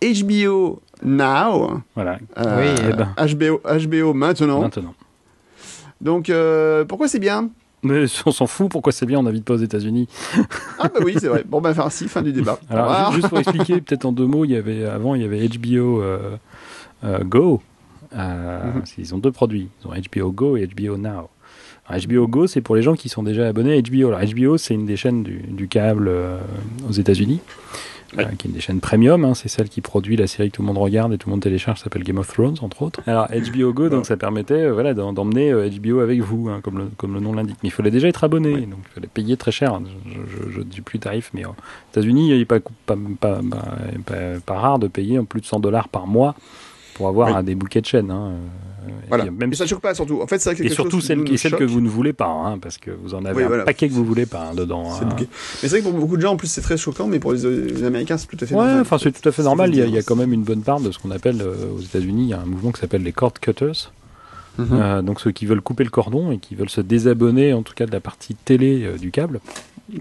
HBO 0.00 0.80
Now. 1.02 1.80
Voilà. 1.94 2.18
euh, 2.38 2.74
Oui, 2.74 2.82
eh 2.88 2.92
ben. 2.94 3.14
HBO, 3.36 3.60
HBO 3.64 4.14
maintenant. 4.14 4.60
Maintenant. 4.62 4.94
Donc, 6.00 6.30
euh, 6.30 6.84
pourquoi 6.84 7.08
c'est 7.08 7.18
bien? 7.18 7.50
Mais 7.82 8.04
on 8.26 8.30
s'en 8.30 8.46
fout. 8.46 8.70
Pourquoi 8.70 8.92
c'est 8.92 9.06
bien 9.06 9.18
On 9.18 9.22
n'habite 9.24 9.44
pas 9.44 9.54
aux 9.54 9.58
États-Unis. 9.58 10.08
Ah 10.78 10.84
bah 10.88 11.00
oui, 11.04 11.16
c'est 11.18 11.28
vrai. 11.28 11.44
Bon, 11.46 11.60
bah, 11.60 11.70
enfin, 11.70 11.90
si, 11.90 12.08
fin 12.08 12.22
du 12.22 12.32
débat. 12.32 12.58
Alors, 12.70 13.12
juste 13.12 13.28
pour 13.28 13.38
expliquer, 13.38 13.80
peut-être 13.80 14.04
en 14.04 14.12
deux 14.12 14.26
mots, 14.26 14.44
il 14.44 14.52
y 14.52 14.56
avait 14.56 14.84
avant, 14.84 15.14
il 15.16 15.22
y 15.22 15.24
avait 15.24 15.46
HBO 15.48 16.00
euh, 16.02 16.36
euh, 17.04 17.18
Go. 17.24 17.60
Euh, 18.16 18.72
Mhm. 18.74 18.82
Ils 18.98 19.14
ont 19.14 19.18
deux 19.18 19.32
produits. 19.32 19.68
Ils 19.82 19.88
ont 19.88 19.92
HBO 19.92 20.32
Go 20.32 20.56
et 20.56 20.66
HBO 20.66 20.96
Now. 20.96 21.28
Alors, 21.86 22.02
HBO 22.06 22.26
Go, 22.28 22.46
c'est 22.46 22.60
pour 22.60 22.76
les 22.76 22.82
gens 22.82 22.94
qui 22.94 23.08
sont 23.08 23.22
déjà 23.22 23.48
abonnés 23.48 23.74
à 23.76 23.80
HBO. 23.80 24.08
Alors, 24.08 24.20
HBO, 24.20 24.58
c'est 24.58 24.74
une 24.74 24.86
des 24.86 24.96
chaînes 24.96 25.22
du, 25.22 25.38
du 25.48 25.68
câble 25.68 26.08
euh, 26.08 26.38
aux 26.88 26.92
États-Unis. 26.92 27.40
euh, 28.18 28.24
qui 28.38 28.46
est 28.46 28.50
une 28.50 28.52
des 28.54 28.60
chaînes 28.60 28.80
premium. 28.80 29.22
hein, 29.26 29.34
c'est 29.34 29.48
celle 29.48 29.68
qui 29.68 29.80
produit 29.82 30.16
la 30.16 30.26
série 30.26 30.50
que 30.50 30.56
tout 30.56 30.62
le 30.62 30.66
monde 30.66 30.78
regarde 30.78 31.12
et 31.12 31.18
tout 31.18 31.28
le 31.28 31.32
monde 31.32 31.42
télécharge, 31.42 31.80
s'appelle 31.80 32.02
Game 32.04 32.16
of 32.18 32.26
Thrones, 32.32 32.56
entre 32.62 32.80
autres. 32.82 33.00
Alors, 33.06 33.28
HBO 33.28 33.72
Go, 33.74 33.88
donc 33.90 34.06
ça 34.06 34.16
permettait 34.16 34.70
voilà, 34.70 34.94
d'emmener 34.94 35.52
HBO 35.52 36.00
avec 36.00 36.20
vous, 36.20 36.48
hein, 36.48 36.60
comme, 36.62 36.78
le, 36.78 36.84
comme 36.96 37.12
le 37.14 37.20
nom 37.20 37.34
l'indique. 37.34 37.56
Mais 37.62 37.68
il 37.68 37.72
fallait 37.72 37.90
déjà 37.90 38.08
être 38.08 38.24
abonné, 38.24 38.62
donc 38.62 38.78
il 38.90 38.94
fallait 38.94 39.08
payer 39.12 39.36
très 39.36 39.52
cher. 39.52 39.78
Je 40.52 40.58
ne 40.60 40.64
dis 40.64 40.80
plus 40.80 40.98
tarif, 40.98 41.30
mais 41.34 41.44
aux 41.44 41.54
États-Unis, 41.92 42.30
il 42.30 42.38
n'est 42.38 42.44
pas, 42.46 42.60
pas, 42.60 42.96
pas, 43.20 43.40
pas, 43.50 43.70
pas- 44.06 44.40
pas 44.44 44.58
rare 44.58 44.78
de 44.78 44.88
payer 44.88 45.18
en 45.18 45.24
plus 45.26 45.40
de 45.42 45.46
100 45.46 45.60
dollars 45.60 45.88
par 45.88 46.06
mois 46.06 46.34
pour 46.98 47.08
avoir 47.08 47.28
Oui. 47.28 47.34
un 47.34 47.42
des 47.42 47.54
bouquets 47.54 47.80
de 47.80 47.86
chaînes. 47.86 48.10
hein. 48.10 48.32
Et 48.86 49.08
Voilà. 49.08 49.24
même 49.24 49.48
Mais 49.50 49.54
ça 49.54 49.64
si- 49.64 49.70
choque 49.70 49.80
pas 49.80 49.94
surtout. 49.94 50.20
En 50.20 50.26
fait, 50.26 50.38
c'est 50.38 50.58
et 50.60 50.68
surtout 50.68 51.00
chose 51.00 51.24
qui 51.24 51.38
celles 51.38 51.54
que 51.56 51.64
vous 51.64 51.80
ne 51.80 51.88
voulez 51.88 52.12
pas, 52.12 52.26
hein, 52.28 52.58
parce 52.58 52.76
que 52.78 52.90
vous 52.90 53.14
en 53.14 53.24
avez 53.24 53.36
Oui, 53.36 53.42
un 53.44 53.48
voilà. 53.48 53.64
paquet 53.64 53.88
que 53.88 53.94
vous 53.94 54.04
voulez 54.04 54.26
pas 54.26 54.48
hein, 54.50 54.54
dedans. 54.54 54.84
Hein. 54.92 55.06
Mais 55.18 55.26
c'est 55.60 55.68
vrai 55.68 55.78
que 55.80 55.84
pour 55.88 55.92
beaucoup 55.98 56.16
de 56.16 56.22
gens, 56.22 56.32
en 56.32 56.36
plus, 56.36 56.48
c'est 56.48 56.60
très 56.60 56.76
choquant, 56.76 57.06
mais 57.06 57.18
pour 57.18 57.32
les, 57.32 57.42
les 57.42 57.84
Américains, 57.84 58.18
c'est 58.18 58.26
tout 58.26 58.36
à 58.40 58.46
fait 58.46 58.54
Ouais, 58.54 58.60
normal. 58.64 58.80
enfin 58.82 58.98
c'est 58.98 59.12
tout 59.12 59.26
à 59.26 59.32
fait 59.32 59.42
normal. 59.42 59.70
Il 59.72 59.76
y, 59.78 59.82
a, 59.82 59.86
il 59.86 59.94
y 59.94 59.96
a 59.96 60.00
C'est- 60.00 60.06
quand 60.06 60.16
même 60.16 60.32
une 60.32 60.42
bonne 60.42 60.60
part 60.62 60.80
de 60.80 60.90
ce 60.90 60.98
qu'on 60.98 61.10
appelle 61.10 61.40
euh, 61.40 61.54
aux 61.76 61.80
États-Unis, 61.80 62.24
il 62.24 62.28
y 62.28 62.34
a 62.34 62.40
un 62.40 62.44
mouvement 62.46 62.70
qui 62.72 62.80
s'appelle 62.80 63.02
les 63.02 63.12
cord 63.12 63.32
cutters. 63.34 63.92
Mhm. 64.58 64.68
Euh, 64.72 65.02
donc 65.02 65.20
ceux 65.20 65.30
qui 65.30 65.46
veulent 65.46 65.60
couper 65.60 65.84
le 65.84 65.90
cordon 65.90 66.32
et 66.32 66.38
qui 66.38 66.54
veulent 66.54 66.68
se 66.70 66.80
désabonner, 66.80 67.52
en 67.52 67.62
tout 67.62 67.74
cas 67.74 67.86
de 67.86 67.92
la 67.92 68.00
partie 68.00 68.34
télé 68.34 68.84
euh, 68.84 68.96
du 68.98 69.10
câble. 69.10 69.40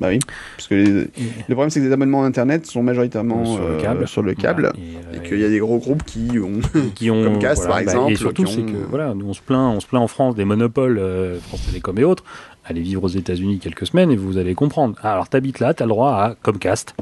Bah 0.02 0.08
oui. 0.10 0.20
Parce 0.58 0.68
que 0.68 0.76
les- 0.76 0.84
le 0.84 1.08
problème, 1.54 1.70
c'est 1.70 1.80
que 1.80 1.86
les 1.86 1.92
abonnements 1.94 2.26
Internet 2.26 2.66
sont 2.66 2.84
majoritairement 2.84 3.46
sur 3.46 3.64
le 3.64 3.76
euh, 3.76 3.80
câble. 3.82 4.08
sur 4.08 4.22
le 4.22 4.34
câble. 4.34 4.74
Voilà. 4.74 5.14
Et 5.14 5.18
Et, 5.26 5.30
qu'il 5.30 5.40
y 5.40 5.46
a 5.46 5.50
des 5.50 5.60
gros 5.60 5.78
groupes 5.78 6.04
qui 6.04 6.38
ont. 6.40 6.60
qui 6.96 7.10
ont 7.10 7.24
Comcast, 7.24 7.62
voilà, 7.66 7.68
par 7.68 7.76
bah, 7.86 7.92
exemple, 7.92 8.12
et 8.12 8.16
surtout 8.16 8.46
c'est 8.48 8.64
que 8.64 8.78
voilà, 8.90 9.14
nous 9.14 9.28
on 9.30 9.34
se 9.34 9.42
plaint, 9.42 9.76
on 9.76 9.80
se 9.80 9.88
plaint 9.88 10.02
en 10.04 10.08
France 10.08 10.36
des 10.36 10.44
monopoles, 10.44 11.02
France 11.48 11.66
Télécom 11.68 11.98
et 12.00 12.04
autres. 12.04 12.26
Allez 12.66 12.82
vivre 12.82 13.04
aux 13.06 13.08
États-Unis 13.08 13.60
quelques 13.60 13.88
semaines 13.88 14.12
et 14.12 14.18
vous 14.18 14.38
allez 14.38 14.56
comprendre. 14.56 14.96
Ah, 15.02 15.14
alors 15.14 15.30
t'habites 15.30 15.60
là, 15.62 15.74
t'as 15.74 15.86
le 15.86 15.90
droit 15.90 16.12
à 16.12 16.36
Comcast. 16.44 16.94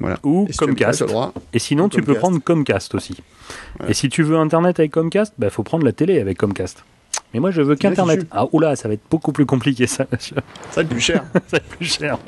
Voilà. 0.00 0.18
Ou 0.24 0.46
Et 0.48 0.52
si 0.52 0.58
tu 0.58 0.64
habites 0.64 0.80
là, 0.80 0.86
Comcast. 0.86 1.06
droit. 1.08 1.32
Et 1.52 1.58
sinon, 1.58 1.88
tu 1.88 2.00
peux 2.02 2.14
Comcast. 2.14 2.20
prendre 2.20 2.38
Comcast 2.42 2.94
aussi. 2.94 3.16
Et 3.88 3.94
si 3.94 4.08
tu 4.08 4.22
veux 4.22 4.36
Internet 4.36 4.78
avec 4.80 4.92
Comcast, 4.92 5.34
bah 5.38 5.50
faut 5.50 5.62
prendre 5.62 5.84
la 5.84 5.92
télé 5.92 6.20
avec 6.20 6.38
Comcast. 6.38 6.84
Mais 7.34 7.40
moi, 7.40 7.50
je 7.50 7.60
veux 7.62 7.76
qu'Internet. 7.76 8.26
Ah, 8.30 8.46
oula, 8.52 8.76
ça 8.76 8.88
va 8.88 8.94
être 8.94 9.02
beaucoup 9.10 9.32
plus 9.32 9.46
compliqué, 9.46 9.86
ça. 9.86 10.06
ça 10.18 10.18
Ça 10.18 10.34
va 10.76 10.82
être 10.82 10.88
plus 10.88 11.00
cher. 11.00 11.24
va 11.34 11.58
être 11.58 11.64
plus 11.66 11.84
cher. 11.84 12.18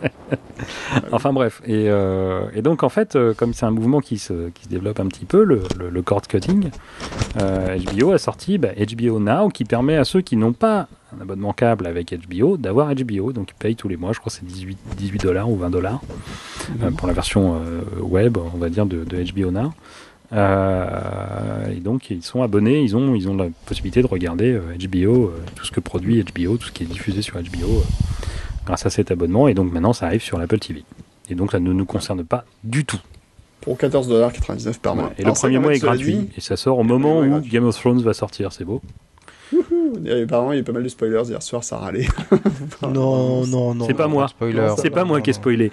enfin 1.13 1.33
bref. 1.33 1.63
Et, 1.67 1.89
euh, 1.89 2.43
et 2.55 2.63
donc, 2.63 2.83
en 2.83 2.89
fait, 2.89 3.17
euh, 3.17 3.33
comme 3.35 3.55
c'est 3.55 3.67
un 3.67 3.71
mouvement 3.71 4.01
qui 4.01 4.19
se, 4.19 4.49
qui 4.51 4.65
se 4.65 4.69
développe 4.69 5.01
un 5.01 5.07
petit 5.07 5.25
peu, 5.25 5.45
le, 5.45 5.63
le, 5.79 5.89
le 5.91 6.03
cord 6.03 6.23
cutting, 6.23 6.71
euh, 7.41 7.79
HBO 7.79 8.13
a 8.13 8.19
sorti 8.19 8.59
bah, 8.59 8.71
HBO 8.77 9.19
Now, 9.21 9.49
qui 9.49 9.65
permet 9.65 9.97
à 9.97 10.05
ceux 10.05 10.21
qui 10.21 10.37
n'ont 10.37 10.53
pas 10.53 10.89
un 11.17 11.23
abonnement 11.23 11.53
câble 11.53 11.87
avec 11.87 12.15
HBO 12.15 12.57
d'avoir 12.57 12.95
HBO. 12.95 13.33
Donc, 13.33 13.51
ils 13.51 13.59
payent 13.59 13.77
tous 13.77 13.89
les 13.89 13.97
mois, 13.97 14.13
je 14.13 14.21
crois 14.21 14.31
que 14.31 14.37
c'est 14.39 14.45
18, 14.45 14.79
18 14.97 15.23
dollars 15.23 15.51
ou 15.51 15.57
20 15.57 15.71
dollars 15.71 16.01
euh, 16.83 16.91
pour 16.91 17.07
la 17.09 17.15
version 17.15 17.55
euh, 17.57 17.83
web, 18.03 18.37
on 18.37 18.59
va 18.59 18.69
dire, 18.69 18.87
de, 18.87 19.05
de 19.05 19.25
HBO 19.33 19.51
Now. 19.51 19.73
Euh, 20.33 21.73
et 21.75 21.81
donc 21.81 22.11
ils 22.11 22.23
sont 22.23 22.43
abonnés, 22.43 22.83
ils 22.83 22.97
ont, 22.97 23.15
ils 23.15 23.29
ont 23.29 23.37
la 23.37 23.47
possibilité 23.67 24.03
de 24.03 24.07
regarder 24.07 24.53
euh, 24.53 24.77
HBO, 24.79 25.27
euh, 25.27 25.43
tout 25.55 25.65
ce 25.65 25.73
que 25.73 25.81
produit 25.81 26.23
HBO, 26.23 26.57
tout 26.59 26.67
ce 26.67 26.73
qui 26.73 26.83
est 26.83 26.87
diffusé 26.87 27.23
sur 27.23 27.37
HBO 27.37 27.79
euh, 27.79 27.83
grâce 28.67 28.85
à 28.85 28.91
cet 28.91 29.11
abonnement. 29.11 29.49
Et 29.49 29.55
donc 29.55 29.73
maintenant 29.73 29.93
ça 29.93 30.07
arrive 30.07 30.23
sur 30.23 30.39
l'Apple 30.39 30.59
TV. 30.59 30.85
Et 31.31 31.35
donc 31.35 31.53
ça 31.53 31.61
ne 31.61 31.73
nous 31.73 31.87
concerne 31.87 32.25
pas 32.25 32.45
du 32.63 32.85
tout. 32.85 33.01
Pour 33.61 33.77
14,99$ 33.77 34.79
par 34.79 34.95
mois. 34.95 35.13
Et 35.19 35.23
Alors, 35.23 35.35
le 35.35 35.39
ça, 35.39 35.49
premier 35.49 35.59
mois 35.59 35.75
est 35.75 35.79
gratuit. 35.79 36.17
dit, 36.17 36.29
Et 36.37 36.41
ça 36.41 36.57
sort 36.57 36.79
au 36.79 36.85
moment 36.85 37.21
où. 37.21 37.41
Game 37.41 37.65
of 37.65 37.77
Thrones 37.77 38.01
va 38.03 38.15
sortir, 38.15 38.53
c'est 38.53 38.65
beau. 38.65 38.81
Et 40.05 40.23
apparemment, 40.23 40.53
il 40.53 40.57
y 40.57 40.59
a 40.59 40.61
eu 40.61 40.65
pas 40.65 40.73
mal 40.73 40.83
de 40.83 40.89
spoilers 40.89 41.23
hier 41.29 41.43
soir, 41.43 41.65
ça 41.65 41.79
râlait. 41.79 42.07
Non, 42.83 43.45
non, 43.47 43.75
non. 43.75 43.87
C'est 43.87 43.95
pas 43.95 44.05
non, 44.07 44.11
moi. 44.15 44.27
C'est 44.81 44.91
pas 44.91 45.05
moi 45.05 45.21
qui 45.21 45.31
ai 45.31 45.33
spoilé. 45.33 45.73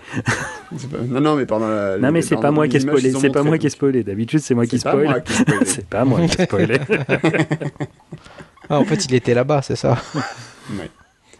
Non, 1.07 1.21
non, 1.21 1.35
mais 1.35 1.45
pendant 1.45 1.67
la. 1.67 1.97
Non 1.97 2.11
mais 2.11 2.21
c'est 2.21 2.35
pas 2.37 2.51
moi 2.51 2.67
qui 2.67 2.77
ai 2.77 2.79
spoilé. 2.79 3.11
C'est 3.11 3.29
pas 3.29 3.43
moi 3.43 3.57
qui 3.57 3.67
ai 3.67 3.69
spoilé. 3.69 4.03
D'habitude 4.03 4.39
c'est 4.39 4.55
moi 4.55 4.65
qui 4.65 4.79
spoil. 4.79 5.05
moi 5.05 5.19
qui 5.19 5.33
ai 5.33 5.35
spoilé. 5.35 5.65
C'est 5.65 5.85
pas 5.87 6.03
moi 6.05 6.21
qui 6.27 6.41
ai 6.41 6.45
spoilé. 6.45 6.79
Ah, 8.69 8.79
en 8.79 8.83
fait, 8.85 9.05
il 9.05 9.13
était 9.13 9.33
là-bas, 9.35 9.61
c'est 9.61 9.75
ça. 9.75 9.97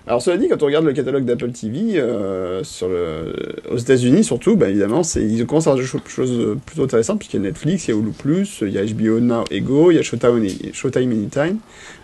Alors 0.07 0.22
cela 0.22 0.38
dit, 0.38 0.47
quand 0.47 0.61
on 0.61 0.68
regarde 0.68 0.85
le 0.85 0.93
catalogue 0.93 1.26
d'Apple 1.26 1.49
TV 1.52 1.99
euh, 1.99 2.64
sur 2.64 2.88
le... 2.88 3.34
aux 3.72 3.77
États-Unis 3.77 4.23
surtout, 4.23 4.56
bah, 4.56 4.69
évidemment, 4.69 5.02
c'est 5.02 5.23
ils 5.23 5.43
commencent 5.47 5.65
à 5.65 5.72
avoir 5.72 5.84
des 5.84 5.89
cho- 5.89 5.97
choses 6.07 6.56
plutôt 6.64 6.84
intéressantes 6.84 7.18
puisqu'il 7.18 7.38
y 7.41 7.43
a 7.43 7.49
Netflix, 7.49 7.88
il 7.88 7.91
y 7.91 7.93
a 7.95 7.97
Hulu 7.99 8.11
Plus, 8.11 8.60
il 8.61 8.69
y 8.69 8.77
a 8.77 8.85
HBO 8.85 9.19
Now 9.19 9.45
et 9.49 9.61
Go, 9.61 9.89
il 9.89 9.95
y 9.95 9.97
a 9.97 10.03
Showtime, 10.03 10.47
Showtime 10.73 11.11
Anytime. 11.11 11.57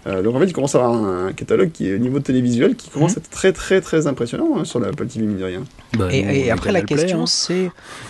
Euh, 0.08 0.24
donc 0.24 0.36
en 0.36 0.40
fait, 0.40 0.46
ils 0.46 0.54
commencent 0.54 0.74
à 0.76 0.80
avoir 0.80 0.96
un, 1.04 1.32
catalogue 1.34 1.72
qui 1.72 1.88
est 1.90 1.94
au 1.94 2.00
niveau 2.00 2.20
télévisuel 2.20 2.76
qui 2.76 2.90
commence 2.90 3.12
à 3.18 3.20
être 3.20 3.30
très 3.30 3.54
très 3.54 3.82
très 3.82 4.08
impressionnant 4.08 4.48
hein, 4.58 4.66
sur 4.66 4.80
l'Apple 4.80 5.06
TV 5.06 5.26
mine 5.26 5.38
de 5.38 5.44
rien. 5.44 5.64
Bah, 5.98 6.08
Et, 6.12 6.50
on 6.50 6.54
après 6.56 6.72
la 6.72 6.82
Play, 6.82 6.96
question 6.96 7.24
hein. 7.24 7.28
c'est 7.28 7.66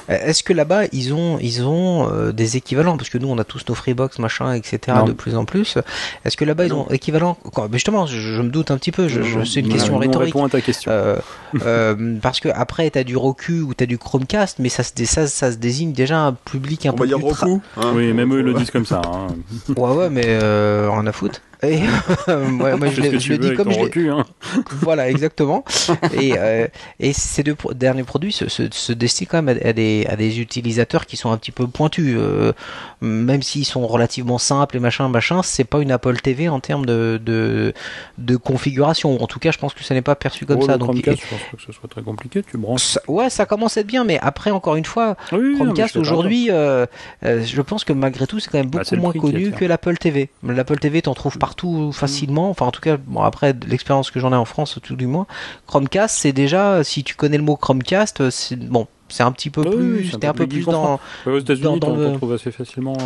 euh, 0.09 0.17
est-ce 0.25 0.43
que 0.43 0.53
là-bas 0.53 0.83
ils 0.93 1.13
ont 1.13 1.37
ils 1.41 1.63
ont 1.63 2.09
euh, 2.09 2.31
des 2.31 2.55
équivalents? 2.55 2.95
Parce 2.95 3.09
que 3.09 3.17
nous 3.17 3.27
on 3.27 3.37
a 3.37 3.43
tous 3.43 3.65
nos 3.67 3.75
Freebox 3.75 4.19
machin 4.19 4.53
etc 4.53 4.79
Non. 4.99 5.05
de 5.05 5.11
plus 5.11 5.35
en 5.35 5.43
plus 5.45 5.77
est-ce 6.23 6.37
que 6.37 6.45
là-bas 6.45 6.65
ils 6.65 6.69
Non. 6.71 6.85
ont 6.87 6.93
équivalent 6.93 7.33
Quoi, 7.53 7.67
mais 7.69 7.77
justement 7.77 8.05
je, 8.05 8.17
je 8.19 8.41
me 8.41 8.49
doute 8.49 8.71
un 8.71 8.77
petit 8.77 8.91
peu 8.91 9.07
je, 9.09 9.19
Non, 9.19 9.25
je- 9.25 9.37
non. 9.39 9.45
c'est 9.45 9.59
une 9.59 9.67
question 9.69 9.91
nous, 9.93 9.97
on 9.97 10.01
rhétorique 10.01 10.33
répond 10.33 10.45
à 10.45 10.49
ta 10.49 10.61
question. 10.61 10.91
Euh, 10.91 11.17
euh, 11.65 12.15
parce 12.21 12.39
que 12.39 12.47
après 12.49 12.89
t'as 12.89 13.03
du 13.03 13.17
Roku 13.17 13.61
ou 13.61 13.73
t'as 13.73 13.85
du 13.85 13.97
Chromecast 13.97 14.59
mais 14.59 14.69
ça 14.69 14.83
se 14.83 14.93
dé- 14.93 15.05
ça, 15.05 15.27
ça 15.27 15.51
se 15.51 15.57
désigne 15.57 15.91
déjà 15.91 16.19
un 16.21 16.33
public 16.33 16.85
un 16.85 16.91
On 16.91 16.93
peu 16.93 17.03
va 17.03 17.07
dire 17.07 17.17
plus 17.17 17.27
tra- 17.27 17.39
Roku. 17.49 17.61
hein. 17.77 17.91
Oui, 17.95 18.13
même 18.13 18.33
eux 18.33 18.39
ils 18.39 18.45
le 18.45 18.53
disent 18.53 18.71
comme 18.71 18.85
ça. 18.85 19.01
hein. 19.05 19.27
ouais 19.75 19.91
ouais 19.95 20.09
mais 20.09 20.23
euh, 20.25 20.87
rien 20.91 21.05
à 21.07 21.11
foutre 21.11 21.41
et 21.63 21.79
moi, 22.27 22.75
moi, 22.77 22.87
je, 22.89 23.01
le 23.01 23.37
dis 23.37 23.53
comme 23.53 23.71
je 23.71 23.77
l'ai- 23.77 23.83
recul, 23.83 24.09
hein. 24.09 24.25
voilà, 24.71 25.09
exactement. 25.09 25.63
et, 26.19 26.33
euh, 26.37 26.67
et 26.99 27.13
ces 27.13 27.43
deux 27.43 27.55
pro- 27.55 27.73
derniers 27.73 28.03
produits 28.03 28.31
se, 28.31 28.49
se, 28.49 28.63
se 28.71 28.93
destinent 28.93 29.27
quand 29.29 29.41
même 29.41 29.57
à, 29.63 29.67
à 29.69 29.73
des, 29.73 30.05
à 30.09 30.15
des 30.15 30.39
utilisateurs 30.39 31.05
qui 31.05 31.17
sont 31.17 31.31
un 31.31 31.37
petit 31.37 31.51
peu 31.51 31.67
pointus. 31.67 32.15
euh, 32.17 32.53
même 33.01 33.41
s'ils 33.41 33.65
sont 33.65 33.87
relativement 33.87 34.37
simples 34.37 34.77
et 34.77 34.79
machin, 34.79 35.07
machin, 35.09 35.41
c'est 35.43 35.63
pas 35.63 35.79
une 35.81 35.91
Apple 35.91 36.17
TV 36.17 36.49
en 36.49 36.59
termes 36.59 36.85
de, 36.85 37.19
de, 37.23 37.73
de 38.17 38.35
configuration. 38.37 39.21
En 39.21 39.27
tout 39.27 39.39
cas, 39.39 39.51
je 39.51 39.57
pense 39.57 39.73
que 39.73 39.83
ça 39.83 39.93
n'est 39.93 40.01
pas 40.01 40.15
perçu 40.15 40.45
comme 40.45 40.59
Oh, 40.61 40.65
ça. 40.65 40.77
Donc, 40.77 40.95
et- 40.95 41.01
je 41.15 41.27
pense 41.27 41.39
pas 41.51 41.57
que 41.57 41.63
ce 41.65 41.71
soit 41.71 41.89
très 41.89 42.01
compliqué. 42.01 42.43
Tu 42.43 42.57
branches. 42.57 42.81
ça- 42.83 43.01
ouais, 43.07 43.29
ça 43.29 43.45
commence 43.45 43.77
à 43.77 43.81
être 43.81 43.87
bien, 43.87 44.03
mais 44.03 44.19
après, 44.21 44.51
encore 44.51 44.75
une 44.75 44.85
fois, 44.85 45.15
Oui, 45.31 45.55
Chromecast 45.55 45.95
aujourd'hui, 45.97 46.47
euh, 46.49 46.85
euh, 47.25 47.43
je 47.43 47.61
pense 47.61 47.83
que 47.83 47.93
malgré 47.93 48.25
tout, 48.27 48.39
c'est 48.39 48.49
quand 48.49 48.57
même 48.59 48.69
Bah, 48.69 48.81
beaucoup 48.83 48.95
moins 49.01 49.09
prix 49.11 49.19
connu 49.19 49.51
que 49.51 49.65
l'Apple 49.65 49.97
TV. 49.97 50.29
L'Apple 50.43 50.77
TV, 50.79 51.01
t'en 51.01 51.13
trouves 51.13 51.37
partout 51.37 51.50
facilement. 51.91 52.49
Enfin, 52.49 52.65
en 52.65 52.71
tout 52.71 52.81
cas, 52.81 52.97
bon, 52.97 53.21
après 53.21 53.55
l'expérience 53.67 54.11
que 54.11 54.19
j'en 54.19 54.31
ai 54.31 54.35
en 54.35 54.45
France, 54.45 54.79
tout 54.83 54.95
du 54.95 55.07
moins, 55.07 55.25
Chromecast, 55.67 56.15
c'est 56.17 56.33
déjà, 56.33 56.83
si 56.83 57.03
tu 57.03 57.15
connais 57.15 57.37
le 57.37 57.43
mot 57.43 57.55
Chromecast, 57.55 58.29
c'est 58.29 58.55
bon, 58.57 58.87
c'est 59.09 59.23
un 59.23 59.31
petit 59.31 59.49
peu 59.49 59.61
oui, 59.61 59.75
plus, 59.75 60.11
c'est 60.11 60.25
un 60.25 60.33
peu 60.33 60.47
plus 60.47 60.65
dans. 60.65 60.99
Ouais, 61.25 61.33
aux 61.33 61.39
États-Unis, 61.39 61.79
t'en 61.79 61.95
le- 61.95 62.05
t'en 62.05 62.17
trouves 62.17 62.33
assez 62.33 62.51
facilement. 62.51 62.97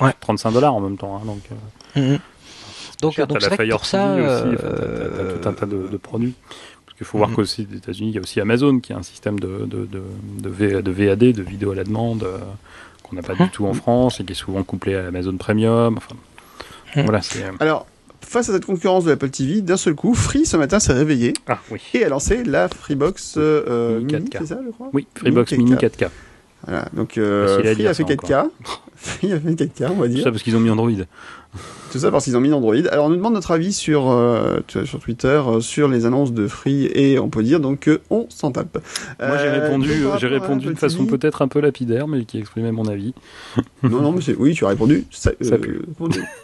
euh, 0.00 0.04
Ouais. 0.04 0.12
35 0.20 0.52
dollars 0.52 0.74
en 0.74 0.80
même 0.80 0.96
temps. 0.96 1.16
hein, 1.22 1.26
donc, 1.26 1.40
euh. 1.96 2.18
Donc, 3.02 3.12
cher. 3.14 3.26
donc 3.26 3.38
T'as 3.38 3.48
c'est 3.48 3.54
vrai 3.56 3.66
que 3.66 3.72
pour 3.72 3.86
ça, 3.86 4.12
aussi. 4.14 4.22
enfin, 4.22 4.66
euh, 4.66 5.38
tout 5.38 5.48
un 5.48 5.52
tas 5.54 5.66
de, 5.66 5.88
de 5.88 5.96
produits. 5.96 6.34
Parce 6.86 6.96
qu'il 6.98 7.06
faut 7.06 7.16
voir 7.18 7.30
Mhm. 7.30 7.36
qu'aussi 7.36 7.66
aux 7.72 7.76
États-Unis, 7.76 8.10
il 8.10 8.14
y 8.14 8.18
a 8.18 8.20
aussi 8.20 8.40
Amazon 8.40 8.78
qui 8.80 8.92
a 8.92 8.96
un 8.98 9.02
système 9.02 9.40
de, 9.40 9.66
de, 9.66 10.90
VAD, 10.90 11.18
de 11.32 11.42
vidéo 11.42 11.70
à 11.72 11.74
la 11.74 11.84
demande, 11.84 12.24
euh, 12.24 12.38
qu'on 13.02 13.16
n'a 13.16 13.22
pas 13.22 13.34
du 13.34 13.48
tout 13.48 13.66
en 13.66 13.72
France 13.72 14.20
et 14.20 14.24
qui 14.24 14.32
est 14.32 14.36
souvent 14.36 14.62
couplé 14.62 14.94
à 14.96 15.06
Amazon 15.08 15.34
Premium. 15.36 15.96
Enfin. 15.96 16.14
Voilà, 16.94 17.22
c'est. 17.22 17.42
euh, 17.44 17.50
Alors, 17.60 17.86
face 18.22 18.48
à 18.48 18.52
cette 18.52 18.64
concurrence 18.66 19.04
de 19.04 19.10
l'Apple 19.10 19.30
TV, 19.30 19.60
d'un 19.62 19.76
seul 19.76 19.94
coup, 19.94 20.14
Free 20.14 20.46
ce 20.46 20.56
matin 20.56 20.78
s'est 20.80 20.92
réveillé 20.92 21.32
Ah 21.48 21.58
oui. 21.70 21.80
et 21.94 22.04
a 22.04 22.08
lancé 22.08 22.44
la 22.44 22.68
Freebox 22.68 23.34
euh, 23.38 23.98
Mini 24.00 24.14
Mini, 24.14 24.28
4K. 24.30 24.36
c'est 24.40 24.46
ça, 24.46 24.58
je 24.64 24.70
crois? 24.70 24.90
Oui, 24.92 25.06
Freebox 25.14 25.52
Mini 25.52 25.64
Mini 25.64 25.76
4K. 25.76 26.08
4K. 26.64 26.66
Voilà, 26.66 26.88
donc 26.94 27.18
euh, 27.18 27.58
Free 27.74 27.86
a 27.86 27.94
fait 27.94 28.02
ça, 28.04 28.14
4K. 28.14 28.48
Free 28.96 29.32
a 29.32 29.40
fait 29.40 29.50
4K, 29.54 29.88
on 29.92 29.96
va 29.96 30.06
Tout 30.06 30.12
dire. 30.14 30.24
ça 30.24 30.30
parce 30.30 30.42
qu'ils 30.42 30.56
ont 30.56 30.60
mis 30.60 30.70
Android. 30.70 30.90
Tout 31.90 31.98
ça 31.98 32.12
parce 32.12 32.24
qu'ils 32.24 32.36
ont 32.36 32.40
mis 32.40 32.52
Android. 32.52 32.76
Alors 32.92 33.06
on 33.06 33.08
nous 33.08 33.16
demande 33.16 33.34
notre 33.34 33.50
avis 33.50 33.72
sur 33.72 34.08
euh, 34.10 34.60
tu 34.68 34.78
vois, 34.78 34.86
sur 34.86 35.00
Twitter 35.00 35.40
euh, 35.44 35.60
sur 35.60 35.88
les 35.88 36.06
annonces 36.06 36.32
de 36.32 36.46
Free 36.46 36.86
et 36.94 37.18
on 37.18 37.28
peut 37.28 37.42
dire 37.42 37.58
donc 37.58 37.80
que 37.80 38.00
on 38.10 38.26
s'en 38.28 38.52
tape. 38.52 38.78
Moi, 39.18 39.36
j'ai 39.38 39.46
Euh, 39.48 39.64
répondu, 39.64 39.90
j'ai 40.20 40.28
répondu 40.28 40.66
de 40.68 40.78
façon 40.78 41.06
peut-être 41.06 41.42
un 41.42 41.48
peu 41.48 41.58
lapidaire, 41.60 42.06
mais 42.06 42.24
qui 42.24 42.38
exprimait 42.38 42.70
mon 42.70 42.86
avis. 42.86 43.12
Non 43.82 44.00
non 44.02 44.12
mais 44.12 44.20
oui 44.38 44.54
tu 44.54 44.64
as 44.64 44.68
répondu 44.68 45.04
ça, 45.10 45.32
Ça 45.40 45.58
pue. 45.58 45.80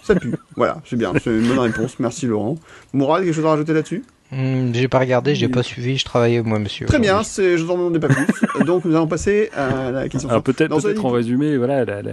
ça 0.02 0.16
pue. 0.16 0.32
voilà 0.56 0.82
c'est 0.84 0.96
bien 0.96 1.12
c'est 1.22 1.30
une 1.30 1.46
bonne 1.46 1.60
réponse 1.60 2.00
merci 2.00 2.26
Laurent. 2.26 2.56
Mourad 2.92 3.22
quelque 3.22 3.32
chose 3.34 3.46
à 3.46 3.50
rajouter 3.50 3.74
là-dessus? 3.74 4.02
Hmm, 4.32 4.72
j'ai 4.74 4.88
pas 4.88 4.98
regardé, 4.98 5.34
j'ai 5.34 5.48
pas 5.48 5.62
suivi, 5.62 5.96
je 5.98 6.04
travaillais 6.04 6.42
moi, 6.42 6.58
monsieur. 6.58 6.86
Très 6.86 6.98
bien 6.98 7.22
je 7.22 7.56
vous 7.62 7.70
en 7.70 7.76
demandais 7.78 7.98
pas 8.00 8.08
plus 8.08 8.26
donc 8.64 8.84
nous 8.84 8.94
allons 8.96 9.06
passer 9.06 9.50
à 9.56 9.90
la 9.90 10.08
question. 10.08 10.28
Alors 10.30 10.42
peut-être 10.42 10.74
peut-être 10.80 11.04
en 11.04 11.10
résumé, 11.10 11.56
voilà, 11.56 11.84
la, 11.84 12.02
la, 12.02 12.12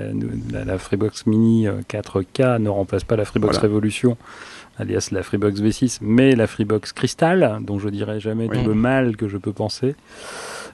la- 0.52 0.66
la 0.66 0.78
Freebox 0.78 1.26
Mini 1.26 1.68
euh, 1.68 1.82
4K 1.90 2.60
ne 2.62 2.70
remplace 2.70 3.04
pas 3.04 3.16
la 3.16 3.26
Freebox 3.26 3.54
Voilà. 3.56 3.68
Révolution, 3.68 4.18
alias 4.78 5.10
la 5.12 5.24
Freebox 5.24 5.60
V6, 5.62 6.00
mais 6.02 6.36
la 6.36 6.48
Freebox 6.48 6.94
Crystal, 6.94 7.60
dont 7.62 7.80
je 7.80 7.90
dirais 7.90 8.20
jamais 8.20 8.48
Oui. 8.50 8.58
tout 8.62 8.68
le 8.68 8.74
mal 8.76 9.16
que 9.18 9.28
je 9.28 9.38
peux 9.38 9.54
penser, 9.54 9.96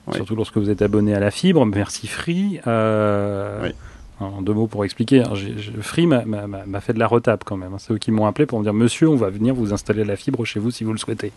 Oui. 0.06 0.14
surtout 0.16 0.36
lorsque 0.36 0.56
vous 0.56 0.70
êtes 0.70 0.82
abonné 0.82 1.14
à 1.14 1.20
la 1.20 1.30
fibre. 1.30 1.64
Merci 1.66 2.06
Free. 2.06 2.60
Euh, 2.66 3.60
Oui. 3.62 3.74
En 4.20 4.42
deux 4.42 4.52
mots 4.52 4.66
pour 4.66 4.84
expliquer. 4.84 5.22
J'ai- 5.34 5.54
j'ai- 5.58 5.72
Free 5.80 6.06
m'a- 6.06 6.24
m'a 6.24 6.46
m'a 6.46 6.80
fait 6.80 6.92
de 6.92 6.98
la 6.98 7.06
retape 7.06 7.42
quand 7.44 7.56
même. 7.56 7.72
hein. 7.74 7.78
C'est 7.78 7.92
eux 7.94 7.98
qui 7.98 8.10
m'ont 8.10 8.26
appelé 8.26 8.46
pour 8.46 8.58
me 8.58 8.64
dire 8.64 8.74
Monsieur, 8.74 9.08
on 9.08 9.16
va 9.16 9.30
venir 9.30 9.54
vous 9.54 9.72
installer 9.72 10.04
la 10.04 10.16
fibre 10.16 10.44
chez 10.44 10.60
vous 10.60 10.70
si 10.70 10.84
vous 10.84 10.92
le 10.92 10.98
souhaitez. 10.98 11.32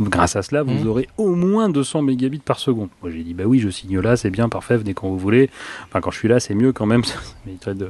Grâce 0.00 0.36
à 0.36 0.42
cela, 0.42 0.62
vous 0.62 0.72
Mhm. 0.82 0.86
aurez 0.86 1.08
au 1.18 1.34
moins 1.34 1.68
200 1.68 2.02
mégabits 2.02 2.38
par 2.38 2.58
seconde. 2.60 2.88
Moi, 3.02 3.10
j'ai 3.10 3.22
dit 3.24 3.34
Bah 3.34 3.44
oui, 3.46 3.58
je 3.58 3.68
signe 3.68 3.98
là, 4.00 4.16
c'est 4.16 4.30
bien, 4.30 4.48
parfait, 4.48 4.76
venez 4.76 4.94
quand 4.94 5.08
vous 5.08 5.18
voulez. 5.18 5.50
Enfin, 5.88 6.00
quand 6.00 6.10
je 6.12 6.18
suis 6.18 6.28
là, 6.28 6.38
c'est 6.40 6.54
mieux 6.54 6.72
quand 6.72 6.86
même. 6.86 7.02
Ça 7.04 7.14
m'éviterait 7.46 7.74
de 7.74 7.88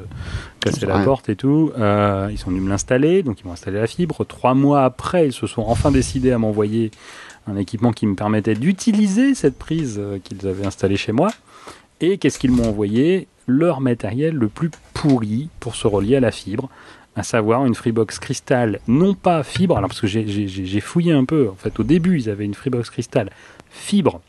casser 0.60 0.86
la 0.86 0.98
porte 1.00 1.28
et 1.28 1.36
tout. 1.36 1.70
Euh, 1.78 2.28
ils 2.30 2.38
sont 2.38 2.50
venus 2.50 2.62
me 2.62 2.68
l'installer, 2.70 3.22
donc 3.22 3.40
ils 3.40 3.46
m'ont 3.46 3.52
installé 3.52 3.78
la 3.78 3.86
fibre. 3.86 4.24
Trois 4.24 4.54
mois 4.54 4.84
après, 4.84 5.26
ils 5.26 5.32
se 5.32 5.46
sont 5.46 5.62
enfin 5.66 5.90
décidés 5.90 6.32
à 6.32 6.38
m'envoyer 6.38 6.90
un 7.46 7.56
équipement 7.56 7.92
qui 7.92 8.06
me 8.06 8.14
permettait 8.14 8.54
d'utiliser 8.54 9.34
cette 9.34 9.58
prise 9.58 9.96
euh, 9.98 10.18
qu'ils 10.22 10.46
avaient 10.46 10.66
installée 10.66 10.96
chez 10.96 11.12
moi. 11.12 11.30
Et 12.00 12.16
qu'est-ce 12.18 12.38
qu'ils 12.38 12.52
m'ont 12.52 12.68
envoyé? 12.68 13.28
Leur 13.50 13.80
matériel 13.80 14.34
le 14.34 14.48
plus 14.48 14.70
pourri 14.94 15.48
pour 15.58 15.74
se 15.74 15.88
relier 15.88 16.16
à 16.16 16.20
la 16.20 16.30
fibre, 16.30 16.68
à 17.16 17.22
savoir 17.22 17.66
une 17.66 17.74
Freebox 17.74 18.18
Crystal, 18.18 18.80
non 18.86 19.14
pas 19.14 19.42
fibre, 19.42 19.76
alors 19.76 19.88
parce 19.88 20.00
que 20.00 20.06
j'ai- 20.06 20.80
fouillé 20.80 21.12
un 21.12 21.24
peu, 21.24 21.48
en 21.50 21.56
fait 21.56 21.78
au 21.80 21.82
début 21.82 22.18
ils 22.18 22.30
avaient 22.30 22.44
une 22.44 22.54
Freebox 22.54 22.90
Crystal 22.90 23.30
fibre 23.70 24.20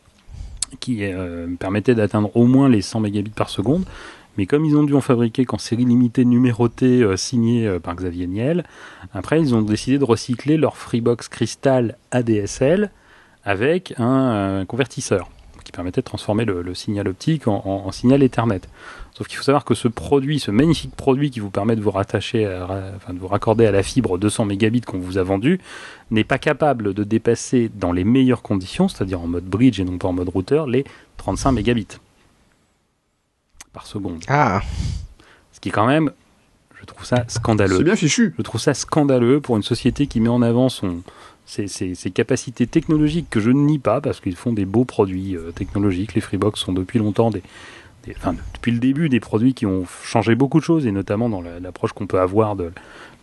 qui 0.80 1.03
euh, 1.03 1.48
me 1.48 1.56
permettait 1.56 1.95
d'atteindre 1.95 2.35
au 2.35 2.45
moins 2.45 2.69
les 2.69 2.81
100 2.81 3.02
mégabits 3.02 3.31
par 3.31 3.49
seconde, 3.49 3.85
mais 4.38 4.45
comme 4.45 4.65
ils 4.65 4.76
ont 4.76 4.84
dû 4.84 4.95
en 4.95 5.02
fabriquer 5.02 5.45
qu'en 5.45 5.57
série 5.57 5.85
limitée 5.85 6.26
numérotée 6.26 7.03
euh, 7.03 7.18
signée 7.18 7.68
euh, 7.68 7.80
par 7.80 7.95
Xavier 7.95 8.27
Niel, 8.27 8.65
après 9.14 9.39
ils 9.39 9.53
ont 9.53 9.61
décidé 9.61 9.99
de 9.99 10.06
recycler 10.06 10.57
leur 10.57 10.76
Freebox 10.76 11.27
Crystal 11.27 11.98
ADSL 12.11 12.89
avec 13.43 13.93
un, 13.99 14.65
convertisseur 14.68 15.30
qui 15.64 15.72
permettait 15.72 16.02
de 16.02 16.06
transformer 16.06 16.45
le, 16.45 16.73
signal 16.73 17.07
optique 17.07 17.48
en 17.48 17.91
signal 17.91 18.23
Ethernet. 18.23 18.61
Sauf 19.22 19.27
qu'il 19.27 19.38
faut 19.38 19.43
savoir 19.43 19.65
que 19.65 19.76
ce 19.76 19.88
produit, 19.88 20.39
ce 20.39 20.49
magnifique 20.49 20.95
produit 20.95 21.30
qui 21.30 21.39
vous 21.39 21.52
permet 21.52 21.76
de 21.76 21.81
vous 21.81 21.91
rattacher, 21.91 22.48
à- 22.48 22.91
enfin 22.95 23.14
de 23.14 23.19
vous 23.19 23.27
raccorder 23.27 23.68
à 23.68 23.72
la 23.72 23.84
fibre 23.84 24.18
200 24.18 24.45
mégabits 24.45 24.81
qu'on 24.81 24.98
vous 24.98 25.19
a 25.19 25.23
vendu, 25.23 25.60
n'est 26.10 26.23
pas 26.23 26.39
capable 26.39 26.95
de 26.95 27.03
dépasser 27.03 27.69
dans 27.76 27.91
les 27.91 28.03
meilleures 28.03 28.41
conditions, 28.41 28.88
c'est-à-dire 28.88 29.22
en 29.22 29.27
mode 29.27 29.43
bridge 29.45 29.80
et 29.80 29.84
non 29.84 29.99
pas 29.99 30.07
en 30.07 30.14
mode 30.14 30.30
routeur, 30.30 30.65
les 30.65 30.85
35 31.18 31.52
mégabits 31.52 31.85
par 33.73 33.85
seconde. 33.85 34.23
Ah, 34.27 34.61
Ce 35.52 35.60
qui 35.60 35.69
est 35.69 35.72
quand 35.72 35.85
même, 35.85 36.10
je 36.80 36.85
trouve 36.85 37.06
ça 37.06 37.23
scandaleux. 37.27 37.77
C'est 37.77 37.84
bien 37.84 37.95
fichu. 37.95 38.34
Je 38.39 38.41
trouve 38.41 38.60
ça 38.60 38.73
scandaleux 38.73 39.39
pour 39.39 39.56
une 39.56 39.61
société 39.61 40.07
qui 40.07 40.19
met 40.19 40.30
en 40.30 40.41
avant 40.41 40.68
son, 40.69 41.03
ses, 41.45 41.68
ses- 41.68 41.93
ses 41.93 42.10
capacités 42.10 42.65
technologiques 42.65 43.27
que 43.30 43.39
je 43.39 43.52
ne 43.52 43.60
nie 43.68 43.77
pas 43.77 44.02
parce 44.02 44.19
qu'ils 44.19 44.35
font 44.35 44.52
des 44.52 44.65
beaux 44.65 44.85
produits 44.85 45.38
euh, 45.38 45.52
technologiques. 45.52 46.15
Les 46.15 46.22
Freebox 46.22 46.60
sont 46.60 46.73
depuis 46.73 46.98
longtemps 46.98 47.30
des, 47.30 47.43
depuis 48.07 48.72
le 48.72 48.80
début 48.80 49.10
des 49.10 49.19
produits 49.19 49.53
qui 49.53 49.65
ont 49.65 49.86
changé 50.03 50.36
beaucoup 50.36 50.60
de 50.60 50.64
choses 50.64 50.88
et 50.88 50.91
notamment 50.91 51.30
dans 51.30 51.41
la- 51.41 51.60
l'approche 51.60 51.94
qu'on 51.94 52.07
peut 52.07 52.19
avoir 52.19 52.56
de 52.56 52.72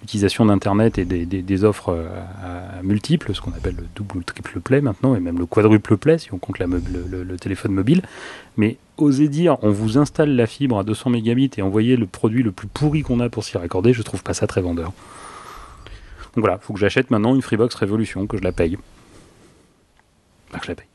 l'utilisation 0.01 0.47
d'Internet 0.47 0.99
et 0.99 1.05
des, 1.05 1.65
offres 1.65 1.91
euh, 1.91 2.83
multiples, 2.83 3.35
ce 3.35 3.41
qu'on 3.41 3.53
appelle 3.53 3.77
le 3.77 3.87
double 3.95 4.17
ou 4.17 4.19
le 4.19 4.25
triple 4.25 4.61
play 4.61 4.81
maintenant 4.81 5.15
et 5.15 5.21
même 5.21 5.39
le 5.39 5.47
quadruple 5.47 5.97
play 5.97 6.19
si 6.19 6.33
on 6.33 6.39
compte 6.39 6.59
le, 6.59 7.37
téléphone 7.37 7.73
mobile. 7.73 8.03
Mais 8.57 8.77
oser 8.97 9.29
dire 9.29 9.57
on 9.63 9.71
vous 9.71 9.99
installe 9.99 10.35
la 10.37 10.47
fibre 10.47 10.79
à 10.79 10.85
200 10.85 11.11
mégabits 11.11 11.51
et 11.57 11.63
envoyer 11.63 11.97
le 11.97 12.07
produit 12.07 12.43
le 12.43 12.53
plus 12.53 12.69
pourri 12.69 13.03
qu'on 13.03 13.21
a 13.21 13.29
pour 13.29 13.45
s'y 13.45 13.59
raccorder, 13.59 13.93
je 13.93 14.03
trouve 14.03 14.23
pas 14.23 14.35
ça 14.35 14.47
très 14.47 14.61
vendeur. 14.61 14.93
Donc 16.35 16.45
voilà, 16.45 16.59
faut 16.59 16.73
que 16.73 16.79
j'achète 16.81 17.11
maintenant 17.11 17.35
une 17.35 17.43
Freebox 17.43 17.75
Révolution, 17.75 18.27
que 18.27 18.37
je 18.37 18.43
la 18.43 18.53
paye. 18.53 18.79
Enfin, 20.51 20.59
que 20.59 20.67
je 20.67 20.71
la 20.71 20.75
paye. 20.77 20.87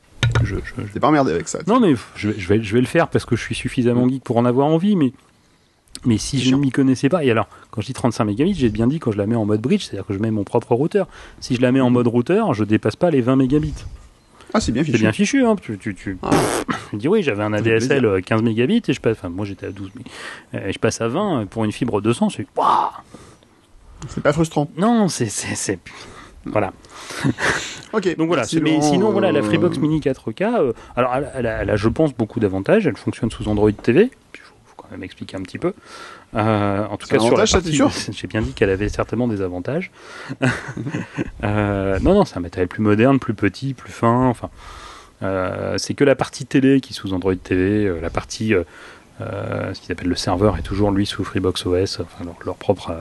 Je, 0.42 0.56
je- 0.56 0.86
je- 0.92 0.98
pas 0.98 1.08
emmerdé 1.08 1.32
avec 1.32 1.48
ça. 1.48 1.60
Non, 1.66 1.80
mais 1.80 1.94
je, 2.16 2.30
vais- 2.30 2.38
je 2.38 2.48
vais, 2.48 2.62
je 2.62 2.74
vais 2.74 2.80
le 2.80 2.86
faire 2.86 3.08
parce 3.08 3.24
que 3.24 3.36
je 3.36 3.42
suis 3.42 3.54
suffisamment 3.54 4.08
geek 4.08 4.24
pour 4.24 4.36
en 4.36 4.44
avoir 4.44 4.66
envie, 4.66 4.96
mais, 4.96 5.12
mais 6.04 6.18
si 6.18 6.40
je 6.42 6.50
ne 6.54 6.56
m'y 6.60 6.70
connaissais 6.70 7.08
pas, 7.08 7.24
et 7.24 7.30
alors, 7.30 7.48
quand 7.70 7.80
je 7.80 7.86
dis 7.86 7.92
35 7.92 8.24
mégabits, 8.24 8.54
j'ai 8.54 8.68
bien 8.68 8.86
dit 8.86 8.98
quand 8.98 9.12
je 9.12 9.18
la 9.18 9.26
mets 9.26 9.36
en 9.36 9.44
mode 9.46 9.60
bridge, 9.60 9.84
c'est-à-dire 9.84 10.06
que 10.06 10.12
je 10.14 10.18
mets 10.18 10.30
mon 10.30 10.44
propre 10.44 10.74
routeur. 10.74 11.06
Si 11.40 11.54
je 11.56 11.60
la 11.62 11.72
mets 11.72 11.80
en 11.80 11.90
mode 11.90 12.06
routeur, 12.08 12.52
je 12.54 12.64
dépasse 12.64 12.96
pas 12.96 13.10
les 13.10 13.20
20 13.20 13.36
mégabits. 13.36 13.74
Ah, 14.56 14.60
c'est 14.60 14.70
bien 14.72 14.82
C'est 14.84 14.92
fichu. 14.92 15.02
bien 15.02 15.12
fichu, 15.12 15.44
hein. 15.44 15.56
Tu, 15.60 15.78
tu, 15.78 15.94
tu, 15.94 16.16
Ah. 16.22 16.30
tu 16.90 16.96
dis 16.96 17.08
oui, 17.08 17.22
j'avais 17.22 17.42
un 17.42 17.52
ADSL 17.52 17.88
plaisir. 18.00 18.04
euh, 18.08 18.20
15 18.20 18.42
mégabits 18.42 18.82
et 18.86 18.92
je 18.92 19.00
passe, 19.00 19.16
enfin, 19.18 19.28
moi 19.28 19.44
j'étais 19.44 19.66
à 19.66 19.70
12, 19.70 19.90
mais 19.96 20.02
euh, 20.60 20.70
je 20.72 20.78
passe 20.78 21.00
à 21.00 21.08
20 21.08 21.40
euh, 21.40 21.44
pour 21.46 21.64
une 21.64 21.72
fibre 21.72 22.00
200, 22.00 22.30
c'est 22.30 22.46
C'est 24.08 24.22
pas 24.22 24.32
frustrant. 24.32 24.70
Non, 24.76 25.08
c'est, 25.08 25.26
c'est, 25.26 25.54
c'est, 25.56 25.78
voilà. 26.46 26.72
Ok. 27.92 28.16
Donc 28.16 28.26
voilà, 28.26 28.42
mais 28.60 28.80
sinon, 28.82 29.12
voilà, 29.12 29.30
la 29.30 29.38
euh, 29.38 29.42
Freebox 29.44 29.78
Mini 29.78 30.00
4K, 30.00 30.42
euh, 30.42 30.72
alors 30.96 31.14
elle, 31.14 31.24
a- 31.26 31.30
elle 31.36 31.46
a, 31.46 31.62
elle 31.62 31.70
a, 31.70 31.76
je 31.76 31.88
pense, 31.88 32.12
beaucoup 32.12 32.40
d'avantages. 32.40 32.88
Elle 32.88 32.96
fonctionne 32.96 33.30
sous 33.30 33.46
Android 33.48 33.70
TV. 33.70 34.10
Il 34.34 34.40
faut, 34.40 34.54
faut 34.64 34.74
quand 34.76 34.90
même 34.90 35.04
expliquer 35.04 35.36
un 35.36 35.42
petit 35.42 35.58
peu. 35.58 35.74
Euh, 36.34 36.84
en 36.86 36.96
tout 36.96 37.06
cas, 37.06 37.20
sur 37.20 37.36
la 37.36 37.46
partie, 37.46 38.12
j'ai 38.12 38.26
bien 38.26 38.42
dit 38.42 38.52
qu'elle 38.52 38.70
avait 38.70 38.88
certainement 38.88 39.28
des 39.28 39.42
avantages. 39.42 39.92
Euh, 41.44 41.98
non, 42.00 42.14
non, 42.14 42.24
c'est 42.24 42.36
un 42.36 42.40
matériel 42.40 42.68
plus 42.68 42.82
moderne, 42.82 43.18
plus 43.18 43.34
petit, 43.34 43.74
plus 43.74 43.92
fin. 43.92 44.26
Enfin, 44.26 44.50
euh, 45.22 45.76
c'est 45.78 45.94
que 45.94 46.04
la 46.04 46.14
partie 46.16 46.46
télé 46.46 46.80
qui 46.80 46.92
est 46.92 46.96
sous 46.96 47.12
Android 47.12 47.34
TV, 47.36 47.92
la 48.00 48.10
partie, 48.10 48.54
ce 49.20 49.78
qu'ils 49.80 49.92
appellent 49.92 50.08
le 50.08 50.16
serveur, 50.16 50.56
est 50.56 50.62
toujours 50.62 50.90
lui 50.90 51.06
sous 51.06 51.22
Freebox 51.24 51.66
OS, 51.66 52.00
enfin 52.00 52.24
leur, 52.24 52.34
leur 52.44 52.56
propre, 52.56 52.92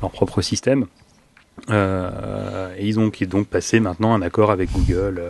leur 0.00 0.10
propre 0.10 0.42
système. 0.42 0.86
Euh, 1.70 2.74
et 2.76 2.86
ils 2.86 2.98
ont 2.98 3.10
qui 3.10 3.26
donc 3.26 3.46
passé 3.46 3.80
maintenant 3.80 4.14
un 4.14 4.22
accord 4.22 4.50
avec 4.50 4.70
Google. 4.72 5.22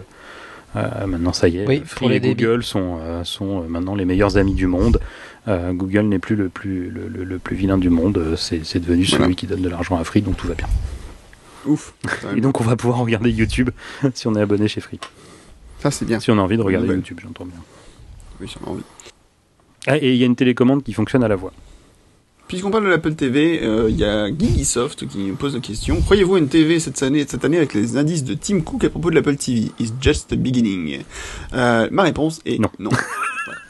euh, 0.77 1.07
maintenant, 1.07 1.33
ça 1.33 1.49
y 1.49 1.59
est, 1.59 1.67
Oui, 1.67 1.83
Free 1.85 2.13
et 2.15 2.21
débits. 2.21 2.45
Google 2.45 2.63
sont, 2.65 2.99
euh, 3.03 3.25
sont 3.25 3.63
euh, 3.63 3.67
maintenant 3.69 3.95
les 3.95 4.05
meilleurs 4.07 4.37
amis 4.39 4.55
du 4.55 4.67
monde. 4.67 4.99
Euh, 5.49 5.73
Google 5.73 6.03
n'est 6.03 6.19
plus 6.19 6.37
le 6.37 6.49
plus, 6.49 6.89
le, 6.91 7.09
le- 7.09 7.25
le 7.25 7.39
plus 7.39 7.57
vilain 7.57 7.77
du 7.79 7.91
monde. 7.91 8.35
C'est 8.37 8.65
c'est 8.65 8.79
devenu 8.81 9.05
celui 9.05 9.19
Voilà. 9.19 9.35
qui 9.35 9.47
donne 9.47 9.61
de 9.63 9.69
l'argent 9.69 9.99
à 9.99 10.05
Free, 10.05 10.23
donc 10.23 10.37
tout 10.37 10.47
va 10.47 10.55
bien. 10.55 10.69
Ouf. 11.67 11.95
Et 12.37 12.41
donc, 12.41 12.61
on 12.61 12.65
va 12.65 12.77
pouvoir 12.77 12.99
regarder 13.01 13.31
YouTube 13.31 13.71
si 14.15 14.27
on 14.27 14.35
est 14.35 14.41
abonné 14.41 14.69
chez 14.69 14.81
Free. 14.81 14.99
Ça, 15.81 15.91
c'est 15.91 16.05
bien. 16.05 16.19
Si 16.21 16.31
on 16.31 16.39
a 16.39 16.41
envie 16.43 16.57
de 16.57 16.63
regarder. 16.63 16.89
YouTube, 16.95 17.21
j'entends 17.23 17.45
bien. 17.45 17.59
Oui, 18.41 18.47
j'en 18.49 18.67
ai 18.67 18.71
envie. 18.71 18.83
Ah, 19.89 19.99
et 19.99 20.11
il 20.13 20.17
y 20.17 20.23
a 20.23 20.27
une 20.27 20.37
télécommande 20.37 20.83
qui 20.85 20.93
fonctionne 20.93 21.25
à 21.25 21.29
la 21.29 21.37
voix. 21.37 21.53
Puisqu'on 22.53 22.71
parle 22.71 22.85
de 22.85 22.91
l'Apple 22.91 23.15
TV, 23.15 23.61
euh, 23.63 23.89
il 23.89 23.97
y 23.97 24.05
a 24.05 24.29
Gigisoft 24.29 25.09
qui 25.09 25.17
nous 25.17 25.37
pose 25.37 25.55
la 25.55 25.61
question. 25.61 26.03
Croyez-vous 26.03 26.35
à 26.35 26.39
une 26.39 26.49
TV 26.51 26.81
cette 26.81 27.03
année, 27.03 27.25
cette 27.27 27.47
année 27.47 27.57
avec 27.57 27.73
les 27.73 27.97
indices 27.97 28.25
de 28.25 28.35
Tim 28.35 28.61
Cook 28.61 28.85
à 28.85 28.91
propos 28.91 29.09
de 29.09 29.15
l'Apple 29.15 29.37
TV 29.37 29.73
Is 29.79 29.91
just 30.03 30.35
beginning. 30.35 31.03
Euh, 31.55 31.89
ma 31.91 32.03
réponse 32.03 32.43
est 32.45 32.59
Non. 32.59 32.69
non. 32.79 32.91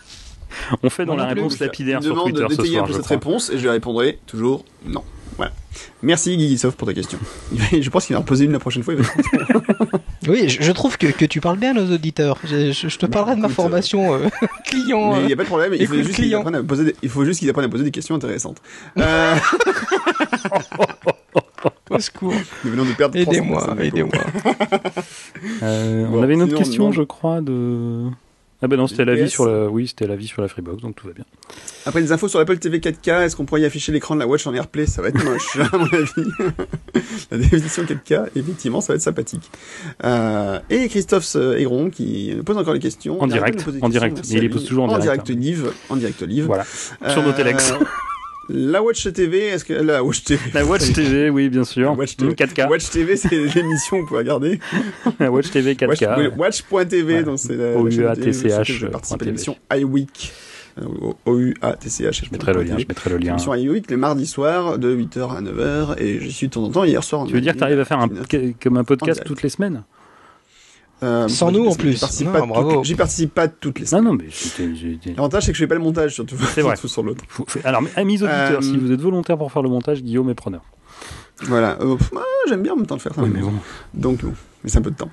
On 0.83 0.91
fait 0.91 1.07
dans 1.07 1.15
la 1.15 1.27
réponse 1.27 1.61
lapidaire 1.61 2.03
sur 2.03 2.11
demande 2.13 2.33
Twitter 2.33 2.47
ce 2.51 2.57
d'étayer 2.57 2.71
un 2.71 2.81
soir, 2.81 2.87
peu 2.87 2.93
je 2.93 2.97
cette 2.97 3.05
crois. 3.05 3.17
réponse 3.19 3.51
et 3.51 3.59
je 3.59 3.63
lui 3.63 3.69
répondrai 3.69 4.19
toujours 4.27 4.65
non. 4.85 5.05
Voilà. 5.37 5.53
Merci 6.03 6.39
Gigisoft 6.39 6.77
pour 6.77 6.87
ta 6.89 6.95
question. 6.95 7.19
je 7.73 7.89
pense 7.91 8.07
qu'il 8.07 8.15
va 8.15 8.21
en 8.21 8.25
poser 8.25 8.45
une 8.45 8.53
la 8.53 8.59
prochaine 8.59 8.83
fois. 8.83 8.95
il 8.95 9.01
va- 9.03 9.99
oui, 10.29 10.49
je, 10.49 10.63
je 10.63 10.73
trouve 10.73 10.99
que, 10.99 11.07
que 11.07 11.25
tu 11.25 11.41
parles 11.41 11.59
bien 11.59 11.71
à 11.71 11.75
nos 11.75 11.95
auditeurs. 11.95 12.39
Je, 12.45 12.73
je- 12.73 12.89
je 12.89 12.99
te 12.99 13.07
parlerai 13.07 13.37
de 13.37 13.41
ma 13.41 13.47
Écoute, 13.47 13.57
formation 13.57 14.15
euh, 14.15 14.29
client. 14.67 15.17
Il 15.17 15.23
euh. 15.23 15.27
n'y 15.29 15.33
a 15.33 15.37
pas 15.37 15.43
de 15.45 15.49
problème, 15.49 15.75
il 15.79 15.87
faut 15.87 15.95
juste 15.95 16.15
qu'ils 16.17 16.35
apprennent 16.35 16.57
à 16.57 16.63
poser 16.63 16.85
des, 16.85 16.95
apprennent 17.51 17.65
à 17.67 17.69
poser 17.69 17.85
questions 17.91 18.15
intéressantes. 18.15 18.59
Euh, 18.99 19.35
Au 21.91 21.99
secours. 22.01 22.35
nous 22.65 22.71
venons 22.71 22.85
de 22.85 22.93
perdre 22.93 23.21
300 23.21 23.31
Aidez-moi, 23.33 23.77
aidez-moi. 23.81 24.13
Euh, 25.63 26.07
Bon, 26.07 26.19
on 26.19 26.23
avait 26.23 26.35
une 26.35 26.43
autre 26.43 26.51
sinon, 26.53 26.59
question, 26.59 26.85
non. 26.87 26.93
je 26.93 27.03
crois, 27.03 27.41
de. 27.41 28.05
Ah 28.65 28.69
ben 28.69 28.77
non, 28.77 28.87
c'était 28.87 29.05
la 29.05 29.17
vie 29.17 29.29
sur 29.29 29.45
la, 29.45 29.69
oui, 29.69 29.89
c'était 29.89 30.07
la 30.07 30.15
vie 30.15 30.29
sur 30.29 30.41
la 30.41 30.47
Freebox, 30.47 30.81
donc 30.83 30.95
tout 30.95 31.09
va 31.09 31.13
bien. 31.13 31.25
Après 31.85 32.01
des 32.01 32.13
infos 32.13 32.29
sur 32.29 32.39
l'Apple 32.39 32.59
TV 32.59 32.79
4K, 32.79 33.25
est-ce 33.25 33.35
qu'on 33.35 33.45
pourrait 33.45 33.63
y 33.63 33.65
afficher 33.65 33.91
l'écran 33.91 34.15
de 34.15 34.21
la 34.21 34.27
Watch 34.29 34.47
en 34.47 34.55
AirPlay? 34.55 34.87
Ça 34.87 35.03
va 35.03 35.09
être 35.09 35.25
moche, 35.25 35.57
à 35.73 35.77
mon 35.77 35.87
avis. 35.87 36.31
la 37.33 37.39
définition 37.39 37.83
4K, 37.83 38.29
effectivement, 38.37 38.81
ça 38.81 38.93
va 38.93 38.97
être 38.97 39.03
sympathique. 39.03 39.51
Euh, 40.05 40.61
et 40.71 40.89
Christophe 40.89 41.35
Héron 41.35 41.91
qui 41.91 42.35
nous 42.37 42.45
pose 42.45 42.57
encore 42.57 42.75
les 42.75 42.81
questions. 42.81 43.21
En 43.21 43.27
direct, 43.27 43.69
des 43.69 43.79
en 43.83 43.89
questions, 43.89 43.89
direct. 43.89 44.21
il 44.31 44.41
les 44.41 44.49
pose 44.49 44.65
toujours 44.65 44.85
en 44.85 44.99
direct, 44.99 45.29
hein. 45.29 45.35
live, 45.37 45.73
en 45.89 45.97
direct 45.97 46.23
live. 46.23 46.45
Voilà. 46.45 46.65
Sur 47.09 47.23
nos 47.25 47.33
Telex. 47.33 47.75
La 48.49 48.83
Watch 48.83 49.11
TV, 49.13 49.39
est-ce 49.47 49.65
que 49.65 49.73
la 49.73 50.03
Watch 50.03 50.25
TV 50.25 50.41
La 50.53 50.65
Watch 50.65 50.93
TV, 50.93 51.31
oui, 51.31 51.49
bien 51.49 51.65
sûr. 51.65 51.97
Watch 51.97 52.15
Mmh, 52.19 52.35
TV. 52.35 52.35
4K. 52.35 52.69
Watch 52.69 52.91
TV, 52.91 53.17
c'est 53.17 53.31
l'émission 53.55 53.99
vous 54.01 54.07
pouvez 54.07 54.19
regarder. 54.21 54.59
La 55.21 55.31
Watch 55.31 55.51
TV 55.51 55.75
4K. 55.75 56.37
Watch- 56.37 56.65
Watch.tv, 56.71 57.03
Voilà. 57.03 57.23
donc 57.23 57.39
c'est 57.39 57.57
la, 57.57 57.77
OUA, 57.79 57.85
la 57.91 58.15
chaîne 58.15 58.15
télé 58.25 58.33
sur 58.33 58.49
laquelle 58.49 58.65
TCH, 58.65 58.73
je 58.79 58.87
participe 58.89 59.23
à 59.23 59.25
l'émission 59.25 59.57
iWeek. 59.73 60.33
Euh, 60.81 61.13
OUA, 61.27 61.77
TCH. 61.77 62.25
Je 62.25 62.31
mettrai 62.33 62.53
le 62.55 62.63
lien, 62.63 62.79
je 62.79 62.87
mettrai 62.87 63.11
le 63.11 63.17
lien. 63.19 63.27
L'émission 63.27 63.55
iWeek 63.55 63.91
les 63.91 63.97
mardis 63.97 64.27
soirs 64.27 64.79
de 64.79 64.95
8h 64.95 65.37
à 65.37 65.41
9h 65.43 65.95
et 65.99 66.19
j'y 66.21 66.33
suis 66.33 66.49
de 66.49 66.53
temps 66.55 66.65
en 66.65 66.71
temps. 66.71 66.85
Hier 66.85 67.05
soir, 67.05 67.27
Tu 67.27 67.33
veux 67.33 67.39
a 67.39 67.41
dire 67.43 67.53
que 67.53 67.59
tu 67.59 67.65
arrives 67.65 67.79
à 67.81 67.85
faire 67.85 68.01
un, 68.01 68.07
19. 68.09 68.55
comme 68.63 68.77
un 68.79 68.85
podcast 68.85 69.23
toutes 69.25 69.43
les 69.43 69.51
semaines? 69.51 69.83
Euh, 71.03 71.27
Sans 71.29 71.51
nous, 71.51 71.67
en 71.67 71.75
plus. 71.75 71.93
J'y 71.93 71.99
participe, 72.01 72.27
Non, 72.29 72.97
participe 72.97 73.35
pas 73.35 73.49
toutes 73.49 73.79
les 73.81 73.85
Non, 73.85 73.89
semaines. 73.91 74.05
non, 74.05 74.13
mais 74.15 74.27
c'était- 74.31 74.75
j'étais- 74.75 75.11
L'avantage, 75.15 75.45
c'est 75.47 75.53
que 75.53 75.59
je 75.59 75.65
fais 75.65 75.69
pas 75.69 75.75
le 75.75 75.81
montage, 75.81 76.15
surtout, 76.15 76.37
C'est 76.55 76.63
vrai. 76.63 76.77
surtout 76.77 76.89
sur 76.89 77.03
l'autre. 77.03 77.25
Alors, 77.65 77.83
amis 77.97 78.15
auditeurs, 78.23 78.59
Euh, 78.59 78.63
si 78.63 78.77
vous 78.77 78.93
êtes 78.93 79.01
volontaire 79.01 79.37
pour 79.37 79.51
faire 79.51 79.63
le 79.63 79.69
montage, 79.69 80.03
Guillaume 80.03 80.31
est 80.31 80.35
preneur. 80.35 80.63
Voilà. 81.45 81.77
Euh, 81.81 81.97
ah, 82.17 82.21
J'aime 82.49 82.63
bien 82.63 82.73
en 82.73 82.77
même 82.77 82.87
temps 82.87 82.95
le 82.97 83.01
faire. 83.01 83.15
ça 83.15 83.23
Oui, 83.23 83.31
mais 83.33 83.41
bon. 83.41 83.53
Donc, 83.95 84.23
bon, 84.23 84.33
mais 84.63 84.71
c'est 84.71 84.79
un 84.79 84.83
peu 84.83 84.91
de 84.91 84.97
temps. 84.97 85.11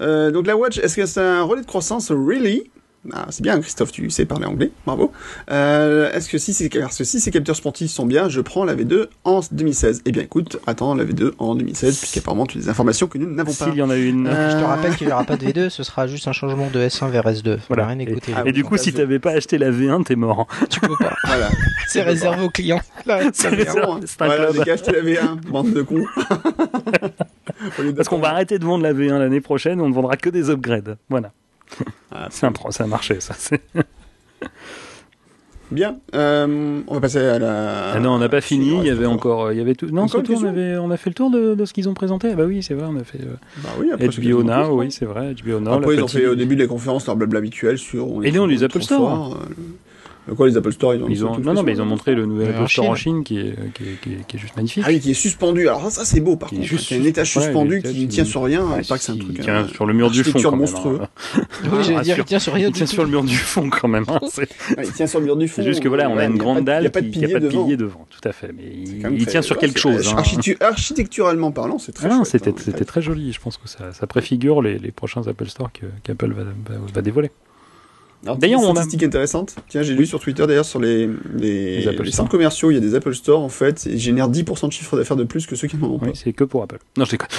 Euh, 0.00 0.30
donc 0.30 0.46
la 0.46 0.56
Watch, 0.56 0.78
est-ce 0.78 0.96
que 0.96 1.06
c'est 1.06 1.20
un 1.20 1.42
relais 1.42 1.62
de 1.62 1.66
croissance 1.66 2.10
Really? 2.10 2.70
Ah, 3.14 3.26
c'est 3.30 3.42
bien, 3.42 3.58
Christophe, 3.60 3.92
tu 3.92 4.10
sais 4.10 4.26
parler 4.26 4.44
anglais, 4.44 4.70
bravo. 4.84 5.10
Euh, 5.50 6.12
est-ce 6.12 6.28
que 6.28 6.36
si 6.36 6.52
ces, 6.52 6.68
parce 6.68 6.98
que 6.98 7.04
si 7.04 7.18
ces 7.18 7.30
capteurs 7.30 7.56
sportifs 7.56 7.90
sont 7.90 8.04
bien, 8.04 8.28
je 8.28 8.42
prends 8.42 8.64
la 8.64 8.74
V2 8.74 9.06
en 9.24 9.40
2016 9.50 10.02
Eh 10.04 10.12
bien, 10.12 10.22
écoute, 10.22 10.58
attends 10.66 10.94
la 10.94 11.04
V2 11.04 11.32
en 11.38 11.54
2016, 11.54 11.98
puisqu'apparemment 11.98 12.44
tu 12.44 12.58
as 12.58 12.60
des 12.60 12.68
informations 12.68 13.06
que 13.06 13.16
nous 13.16 13.30
n'avons 13.30 13.54
pas. 13.54 13.64
S'il 13.64 13.74
y 13.76 13.82
en 13.82 13.88
a 13.88 13.96
une. 13.96 14.26
Je 14.28 14.58
te 14.58 14.64
rappelle 14.64 14.96
qu'il 14.96 15.06
n'y 15.06 15.14
aura 15.14 15.24
pas 15.24 15.38
de 15.38 15.46
V2, 15.46 15.70
ce 15.70 15.82
sera 15.82 16.06
juste 16.06 16.28
un 16.28 16.32
changement 16.32 16.68
de 16.70 16.78
S1 16.78 17.08
vers 17.08 17.24
S2. 17.24 17.58
Voilà. 17.68 17.86
rien 17.86 17.98
Et- 18.00 18.02
écouter. 18.02 18.32
Ah 18.36 18.42
Et 18.44 18.52
du 18.52 18.64
coup, 18.64 18.76
si 18.76 18.92
t'avais 18.92 19.18
pas 19.18 19.30
acheté 19.30 19.56
la 19.56 19.70
V1, 19.70 20.04
t'es 20.04 20.16
mort. 20.16 20.46
tu 20.68 20.80
peux 20.80 20.96
pas. 20.98 21.14
Voilà. 21.24 21.48
C'est 21.88 22.02
réservé 22.02 22.44
aux 22.44 22.50
clients. 22.50 22.80
C'est 23.32 23.46
un 23.48 24.26
voilà, 24.26 24.52
j'ai 24.52 24.62
qu'à 24.62 24.72
acheter 24.74 24.92
la 24.92 25.00
V1, 25.00 25.36
bande 25.48 25.72
de 25.72 25.82
cons. 25.82 26.04
Parce 27.96 28.08
qu'on 28.08 28.18
va 28.18 28.28
arrêter 28.30 28.58
de 28.58 28.64
vendre 28.64 28.82
la 28.82 28.92
V1 28.92 29.18
l'année 29.18 29.40
prochaine, 29.40 29.80
on 29.80 29.88
ne 29.88 29.94
vendra 29.94 30.16
que 30.16 30.28
des 30.28 30.50
upgrades. 30.50 30.98
Voilà. 31.08 31.32
Ah, 32.12 32.28
C'est 32.30 32.46
un, 32.46 32.52
pro- 32.52 32.70
c'est 32.70 32.82
un 32.82 32.86
marché, 32.88 33.20
ça. 33.20 33.34
c'est- 33.36 33.60
Bien. 35.70 35.98
Euh, 36.16 36.80
on 36.88 36.94
va 36.94 37.00
passer 37.00 37.18
à 37.18 37.38
la. 37.38 37.92
Ah 37.92 38.00
non, 38.00 38.10
on 38.14 38.18
n'a 38.18 38.28
pas 38.28 38.40
fini. 38.40 38.76
Il 38.80 38.86
y 38.86 38.90
avait 38.90 39.06
encore. 39.06 39.38
encore, 39.38 39.52
il 39.52 39.58
y 39.58 39.60
avait 39.60 39.76
tout. 39.76 39.86
Non, 39.86 40.02
Encore 40.02 40.22
on 40.28 40.44
avait, 40.44 40.76
on 40.78 40.90
a 40.90 40.96
fait 40.96 41.10
le 41.10 41.14
tour 41.14 41.30
de, 41.30 41.54
de 41.54 41.64
ce 41.64 41.72
qu'ils 41.72 41.88
ont 41.88 41.94
présenté. 41.94 42.30
Ah 42.32 42.34
bah 42.34 42.42
oui, 42.44 42.60
c'est 42.60 42.74
vrai, 42.74 42.86
on 42.90 42.96
a 42.96 43.04
fait 43.04 43.20
euh, 43.20 43.36
Bah 43.58 43.68
oui, 43.78 43.88
après, 43.92 44.08
c'est 44.10 44.20
HBO 44.20 44.42
Now, 44.42 44.76
oui, 44.76 44.90
c'est 44.90 45.04
vrai, 45.04 45.32
HBO 45.32 45.60
Now. 45.60 45.74
Après, 45.74 45.94
ils 45.94 46.02
ont 46.02 46.08
fait 46.08 46.26
au 46.26 46.34
début 46.34 46.56
de 46.56 46.62
la 46.62 46.66
conférence 46.66 47.06
leur 47.06 47.14
blabla 47.14 47.38
habituel 47.38 47.78
sur. 47.78 48.24
Et 48.24 48.32
non, 48.32 48.46
les 48.46 48.64
Apple 48.64 48.80
trop 48.80 48.82
Store. 48.96 48.98
forts, 49.28 49.36
euh, 49.36 49.54
Quoi, 50.36 50.48
les 50.48 50.56
Apple 50.56 50.72
Store 50.72 50.94
Ils 50.94 51.02
ont, 51.02 51.08
Ils 51.08 51.24
ont, 51.24 51.34
tout 51.34 51.40
non, 51.42 51.54
non, 51.54 51.62
mais 51.62 51.72
ils 51.72 51.82
ont 51.82 51.86
montré 51.86 52.14
le 52.14 52.26
nouvel 52.26 52.50
Apple 52.54 52.68
Store 52.68 52.88
en 52.90 52.94
Chine. 52.94 53.24
Qui 53.24 53.38
est, 53.38 53.54
qui 53.74 53.82
est, 53.84 54.00
qui 54.00 54.12
est, 54.14 54.26
qui 54.26 54.36
est 54.36 54.38
juste 54.38 54.56
magnifique. 54.56 54.84
Ah 54.86 54.90
oui, 54.90 55.00
qui 55.00 55.10
est 55.10 55.14
suspendu. 55.14 55.68
Alors 55.68 55.82
ça, 55.82 55.90
ça, 55.90 56.04
c'est 56.04 56.20
beau 56.20 56.36
par 56.36 56.50
contre. 56.50 56.66
C'est 56.80 56.96
un 56.98 57.04
étage 57.04 57.30
suspendu 57.30 57.82
qui 57.82 58.06
ne 58.06 58.10
tient 58.10 58.24
sur 58.24 58.42
rien. 58.42 58.64
Il 58.80 58.86
paraît 58.86 58.98
que 58.98 59.04
c'est 59.04 59.12
un 59.12 59.16
truc. 59.16 59.30
il 59.34 59.40
euh, 59.40 59.44
tient 59.44 59.68
sur 59.68 59.86
le 59.86 59.94
mur 59.94 60.10
du 60.10 60.22
fond. 60.24 60.40
quand 60.42 60.50
même, 60.52 60.60
monstrueux. 60.60 61.00
hein. 61.02 61.08
Oui, 61.72 61.78
j'allais 61.84 62.00
dire, 62.02 62.16
il 62.18 62.24
tient 62.24 62.38
sur 62.38 62.52
rien 62.52 62.68
Il 62.68 62.72
tient 62.74 62.86
sur 62.86 63.02
le 63.04 63.10
mur 63.10 63.24
du 63.24 63.36
fond 63.36 63.68
quand 63.70 63.88
même. 63.88 64.04
hein, 64.08 64.20
il 64.82 64.92
tient 64.92 65.06
sur 65.06 65.18
le 65.20 65.26
mur 65.26 65.36
du 65.36 65.48
fond. 65.48 65.62
C'est 65.62 65.68
juste 65.68 65.80
que 65.80 65.88
voilà, 65.88 66.08
on 66.08 66.16
a 66.18 66.24
une 66.24 66.36
grande 66.36 66.56
pas 66.56 66.60
de- 66.60 66.66
dalle 66.66 66.78
Il 66.78 66.82
n'y 66.82 66.86
a 66.86 66.90
pas 66.90 67.00
de 67.00 67.08
pilier 67.08 67.74
pas 67.74 67.76
devant. 67.76 68.06
tout 68.10 68.28
à 68.28 68.32
fait. 68.32 68.50
Mais 68.56 68.64
il, 69.12 69.26
tient 69.26 69.42
sur 69.42 69.58
quelque 69.58 69.78
chose. 69.78 70.14
hein. 70.16 70.22
Architecturalement 70.60 71.50
parlant, 71.52 71.78
c'est 71.78 71.92
très 71.92 72.06
Ah 72.06 72.10
non, 72.10 72.16
chouette, 72.18 72.26
c'était 72.26 72.50
hein. 72.50 72.54
c'était 72.58 72.84
très 72.84 73.02
joli. 73.02 73.32
Je 73.32 73.40
pense 73.40 73.56
que 73.56 73.68
ça, 73.68 74.06
préfigure 74.06 74.62
les, 74.62 74.78
prochains 74.92 75.26
Apple 75.26 75.46
Store 75.46 75.70
que- 75.72 75.86
qu'Apple 76.02 76.34
va 76.94 77.02
dévoiler. 77.02 77.30
D'ailleurs, 78.22 78.60
on 78.60 78.70
a- 78.72 78.74
statistique 78.76 79.02
intéressante. 79.02 79.56
Tiens, 79.68 79.82
j'ai 79.82 79.94
lu 79.94 80.04
sur 80.06 80.20
Twitter 80.20 80.46
d'ailleurs 80.46 80.64
sur 80.64 80.78
les, 80.80 81.08
les, 81.36 81.78
Les 81.80 81.88
Apple 81.88 82.02
les 82.02 82.10
centres 82.12 82.30
commerciaux, 82.30 82.70
il 82.70 82.74
y 82.74 82.76
a 82.76 82.80
des 82.80 82.94
Apple 82.94 83.14
Store 83.14 83.40
en 83.40 83.48
fait, 83.48 83.86
et 83.86 83.92
ils 83.92 83.98
génèrent 83.98 84.30
10% 84.30 84.66
de 84.68 84.72
chiffre 84.72 84.96
d'affaires 84.96 85.16
de 85.16 85.24
plus 85.24 85.46
que 85.46 85.56
ceux 85.56 85.68
qui 85.68 85.76
n'en 85.76 85.88
ont 85.88 85.98
pas. 85.98 86.06
Oui, 86.06 86.12
c'est 86.14 86.32
que 86.32 86.44
pour 86.44 86.62
Apple. 86.62 86.78
Non, 86.96 87.04
je 87.04 87.12
déconne. 87.12 87.28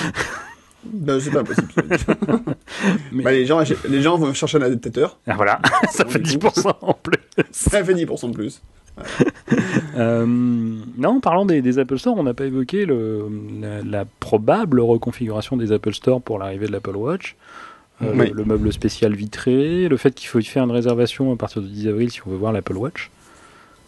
Ben, 0.84 1.20
c'est 1.20 1.30
pas 1.30 1.42
impossible. 1.42 1.68
Mais- 3.12 3.24
Bah, 3.24 3.32
les, 3.32 3.46
gens, 3.46 3.62
les 3.88 4.02
gens 4.02 4.18
vont 4.18 4.34
chercher 4.34 4.58
un 4.58 4.64
adaptateur, 4.64 5.20
Ah, 5.28 5.36
voilà, 5.36 5.60
ça 5.92 6.06
fait 6.06 6.18
du 6.18 6.40
coup. 6.40 6.48
10% 6.48 6.74
en 6.82 6.94
plus. 6.96 7.20
ça 7.52 7.84
fait 7.84 7.94
10% 7.94 8.32
de 8.32 8.34
plus. 8.36 8.64
Euh, 9.96 10.26
non, 10.26 11.20
parlant 11.22 11.46
des, 11.46 11.62
des 11.62 11.78
Apple 11.78 11.98
Store, 12.00 12.16
on 12.18 12.24
n'a 12.24 12.34
pas 12.34 12.46
évoqué 12.46 12.86
le, 12.88 13.28
la, 13.62 13.82
la 13.84 14.06
probable 14.20 14.80
reconfiguration 14.80 15.56
des 15.56 15.72
Apple 15.72 15.94
Store 15.94 16.20
pour 16.20 16.40
l'arrivée 16.40 16.66
de 16.68 16.72
l'Apple 16.72 16.96
Watch. 16.96 17.36
Euh, 18.04 18.14
Oui. 18.16 18.30
le, 18.30 18.34
le 18.38 18.46
meuble 18.46 18.72
spécial 18.74 19.14
vitré, 19.14 19.88
le 19.88 19.98
fait 19.98 20.14
qu'il 20.16 20.28
faut 20.28 20.40
y 20.40 20.44
faire 20.44 20.64
une 20.64 20.72
réservation 20.72 21.32
à 21.32 21.36
partir 21.36 21.62
du 21.62 21.68
10 21.70 21.88
avril 21.90 22.10
si 22.12 22.22
on 22.26 22.30
veut 22.32 22.38
voir 22.38 22.52
l'Apple 22.52 22.76
Watch. 22.78 23.10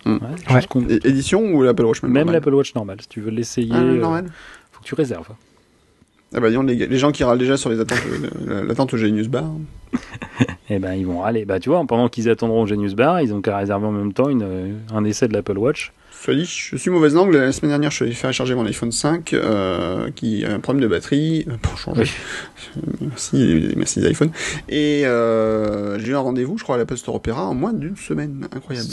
Mm. 0.05 0.17
Ouais, 0.49 0.55
Ouais. 0.75 0.99
édition 1.05 1.41
ou 1.53 1.63
l'Apple 1.63 1.85
Watch 1.85 2.03
même 2.03 2.11
Même 2.11 2.31
l'Apple 2.31 2.53
Watch 2.53 2.75
normal, 2.75 2.97
si 3.01 3.07
tu 3.07 3.21
veux 3.21 3.31
l'essayer, 3.31 3.71
Ah, 3.73 3.79
euh, 3.81 3.97
normal. 3.99 4.25
faut 4.71 4.81
que 4.81 4.85
tu 4.85 4.95
réserves. 4.95 5.27
Ah 6.35 6.39
bah, 6.39 6.49
disons, 6.49 6.63
les, 6.63 6.75
les 6.87 6.97
gens 6.97 7.11
qui 7.11 7.23
râlent 7.23 7.37
déjà 7.37 7.57
sur 7.57 7.69
les 7.69 7.79
attentes, 7.79 7.99
euh, 8.47 8.63
l'attente 8.65 8.93
au 8.93 8.97
Genius 8.97 9.27
Bar. 9.27 9.45
Et 10.69 10.79
ben 10.79 10.93
ils 10.95 11.05
vont 11.05 11.23
aller. 11.23 11.45
Bah 11.45 11.59
tu 11.59 11.69
vois, 11.69 11.83
pendant 11.85 12.09
qu'ils 12.09 12.27
attendront 12.27 12.63
au 12.63 12.65
Genius 12.67 12.95
Bar, 12.95 13.21
ils 13.21 13.33
ont 13.33 13.41
qu'à 13.41 13.55
réserver 13.57 13.85
en 13.85 13.91
même 13.91 14.13
temps 14.13 14.29
une, 14.29 14.79
un 14.93 15.03
essai 15.05 15.27
de 15.27 15.33
l'Apple 15.33 15.57
Watch. 15.59 15.91
Soit 16.23 16.35
dit, 16.35 16.45
je 16.45 16.77
suis 16.77 16.89
mauvaise 16.89 17.15
langue. 17.15 17.33
La 17.33 17.51
semaine 17.51 17.71
dernière, 17.71 17.91
je 17.91 17.97
suis 17.97 18.05
allé 18.05 18.13
faire 18.13 18.31
charger 18.31 18.55
mon 18.55 18.65
iPhone 18.65 18.93
5 18.93 19.33
euh, 19.33 20.09
qui 20.11 20.45
a 20.45 20.53
un 20.53 20.59
problème 20.61 20.81
de 20.81 20.87
batterie 20.87 21.45
euh, 21.49 21.57
pour 21.61 21.77
changer. 21.77 22.09
Merci, 23.01 23.73
merci 23.75 23.99
les 23.99 24.11
iPhones. 24.11 24.31
Et 24.69 25.05
euh, 25.05 25.99
j'ai 25.99 26.13
eu 26.13 26.15
un 26.15 26.19
rendez-vous, 26.19 26.57
je 26.57 26.63
crois, 26.63 26.75
à 26.75 26.77
l'Apple 26.77 26.95
Store 26.95 27.15
Opera 27.15 27.45
en 27.45 27.53
moins 27.53 27.73
d'une 27.73 27.97
semaine. 27.97 28.47
Incroyable. 28.55 28.87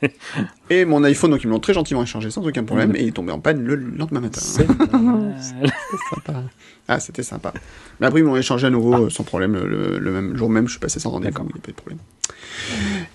Et 0.70 0.84
mon 0.84 1.02
iPhone, 1.02 1.32
donc 1.32 1.42
ils 1.42 1.48
me 1.48 1.54
l'ont 1.54 1.58
très 1.58 1.74
gentiment 1.74 2.04
échangé 2.04 2.30
sans 2.30 2.46
aucun 2.46 2.62
problème, 2.62 2.94
et 2.94 3.02
il 3.02 3.08
est 3.08 3.12
tombé 3.12 3.32
en 3.32 3.40
panne 3.40 3.64
le 3.64 3.74
lendemain 3.74 4.20
matin. 4.20 4.40
c'est 4.40 4.66
sympa. 6.14 6.44
Ah, 6.88 7.00
c'était 7.00 7.22
sympa. 7.24 7.52
Mais 8.00 8.06
après, 8.06 8.20
ils 8.20 8.24
m'ont 8.24 8.36
échangé 8.36 8.66
à 8.66 8.70
nouveau 8.70 9.06
euh, 9.06 9.10
sans 9.10 9.24
problème. 9.24 9.54
Le, 9.54 9.98
le 9.98 10.10
même 10.12 10.36
jour 10.36 10.48
même, 10.48 10.66
je 10.66 10.72
suis 10.72 10.80
passé 10.80 11.00
sans 11.00 11.10
rendez-vous, 11.10 11.42
il 11.42 11.46
n'y 11.46 11.58
a 11.58 11.62
pas 11.62 11.72
de 11.72 11.76
problème. 11.76 11.98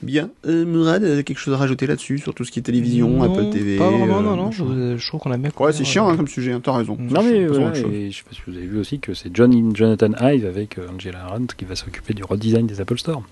Bien. 0.02 0.30
Euh, 0.46 0.66
Murad, 0.66 1.04
euh, 1.04 1.24
quelque 1.24 1.38
chose 1.38 1.54
à 1.54 1.58
rajouter 1.58 1.88
là-dessus, 1.88 2.18
sur 2.20 2.34
tout 2.34 2.44
ce 2.44 2.52
qui 2.52 2.60
est 2.60 2.64
télévision, 2.64 3.10
Non, 3.10 3.24
Apple 3.34 3.50
TV 3.50 3.78
Pas 3.78 3.90
vraiment, 3.90 4.20
euh, 4.20 4.22
non, 4.24 4.36
non. 4.36 4.52
Je, 4.52 4.98
je 4.98 5.08
trouve 5.08 5.22
qu'on 5.22 5.32
a 5.32 5.38
bien. 5.38 5.52
Ouais, 5.58 5.72
c'est 5.74 5.86
chiant 5.86 6.08
euh, 6.10 6.14
hein, 6.14 6.18
comme 6.18 6.28
sujet, 6.28 6.52
hein, 6.52 6.60
t'as 6.64 6.74
raison. 6.76 6.98
Non 7.00 7.24
mais 7.24 7.38
et 7.38 8.12
je 8.12 8.18
sais 8.18 8.24
pas 8.24 8.34
si 8.36 8.42
vous 8.48 8.56
avez 8.58 8.66
vu 8.68 8.78
aussi 8.80 9.00
que 9.00 9.14
c'est 9.14 9.30
John, 9.34 9.76
Jonathan 9.76 10.12
Ive 10.22 10.46
avec 10.46 10.78
euh, 10.78 10.88
Angela 10.94 11.24
Arendt 11.26 11.56
qui 11.56 11.66
va 11.66 11.76
s'occuper 11.76 12.14
du 12.14 12.24
redesign 12.24 12.68
des 12.68 12.82
Apple 12.82 12.98
Store. 12.98 13.24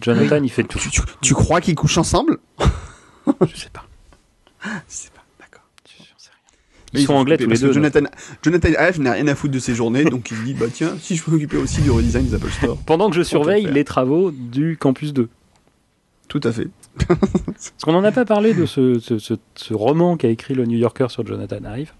Jonathan, 0.00 0.42
il 0.42 0.50
fait 0.50 0.64
tout. 0.64 0.78
Tu, 0.78 0.90
tu- 0.90 1.02
tu 1.20 1.34
crois 1.34 1.60
qu'ils 1.60 1.74
couchent 1.74 1.98
ensemble? 1.98 2.38
Je 3.46 3.56
sais 3.56 3.70
pas. 3.72 3.84
Je 4.88 4.94
sais 4.94 5.10
pas, 5.14 5.22
d'accord. 5.40 5.64
J'en 5.98 6.04
sais 6.18 6.30
Ils 6.94 7.04
sont 7.06 7.14
anglais 7.14 7.36
tous 7.38 7.48
les 7.48 7.58
deux. 7.58 7.72
Jonathan, 7.72 8.00
Jonathan 8.42 8.68
Ive 8.68 9.00
n'a 9.00 9.12
rien 9.12 9.26
à 9.28 9.34
foutre 9.34 9.54
de 9.54 9.58
ses 9.58 9.74
journées, 9.74 10.04
donc 10.04 10.30
il 10.30 10.36
se 10.36 10.42
dit, 10.42 10.54
bah 10.54 10.66
tiens, 10.72 10.94
si 11.00 11.16
je 11.16 11.22
peux 11.24 11.30
m'occuper 11.30 11.56
aussi 11.56 11.80
du 11.80 11.90
redesign 11.90 12.26
des 12.26 12.34
Apple 12.34 12.50
Store. 12.50 12.76
Pendant 12.84 13.08
que 13.08 13.16
je 13.16 13.22
surveille 13.22 13.66
les 13.72 13.84
travaux 13.84 14.30
du 14.30 14.76
campus 14.78 15.12
2. 15.12 15.28
Tout 16.28 16.40
à 16.44 16.52
fait. 16.52 16.68
Parce 17.08 17.72
qu'on 17.82 17.92
n'en 17.92 18.04
a 18.04 18.12
pas 18.12 18.24
parlé 18.24 18.54
de 18.54 18.66
ce, 18.66 18.98
ce, 18.98 19.18
ce- 19.18 19.34
ce 19.54 19.74
roman 19.74 20.16
qu'a 20.16 20.28
écrit 20.28 20.54
le 20.54 20.64
New 20.66 20.78
Yorker 20.78 21.06
sur 21.08 21.26
Jonathan 21.26 21.58
Ive. 21.76 21.92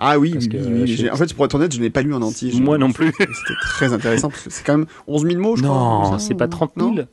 Ah 0.00 0.18
oui, 0.18 0.32
que, 0.48 0.86
j'ai- 0.86 1.10
En 1.10 1.16
fait, 1.16 1.34
pour 1.34 1.44
être 1.44 1.54
honnête, 1.56 1.74
je 1.74 1.80
n'ai 1.80 1.90
pas 1.90 2.02
lu 2.02 2.14
en 2.14 2.22
entier. 2.22 2.52
Moi 2.60 2.78
non 2.78 2.92
plus. 2.92 3.12
C'était 3.18 3.58
très 3.60 3.92
intéressant, 3.92 4.28
parce 4.30 4.42
que 4.42 4.50
c'est 4.50 4.64
quand 4.64 4.78
même 4.78 4.86
11 5.08 5.22
000 5.26 5.40
mots, 5.42 5.56
je 5.56 5.62
crois. 5.62 5.74
Non, 5.76 6.02
comme 6.10 6.18
ça, 6.20 6.24
c'est 6.24 6.34
pas 6.34 6.46
ou- 6.46 6.50
30 6.50 6.72
000. 6.76 6.90
non 6.94 7.06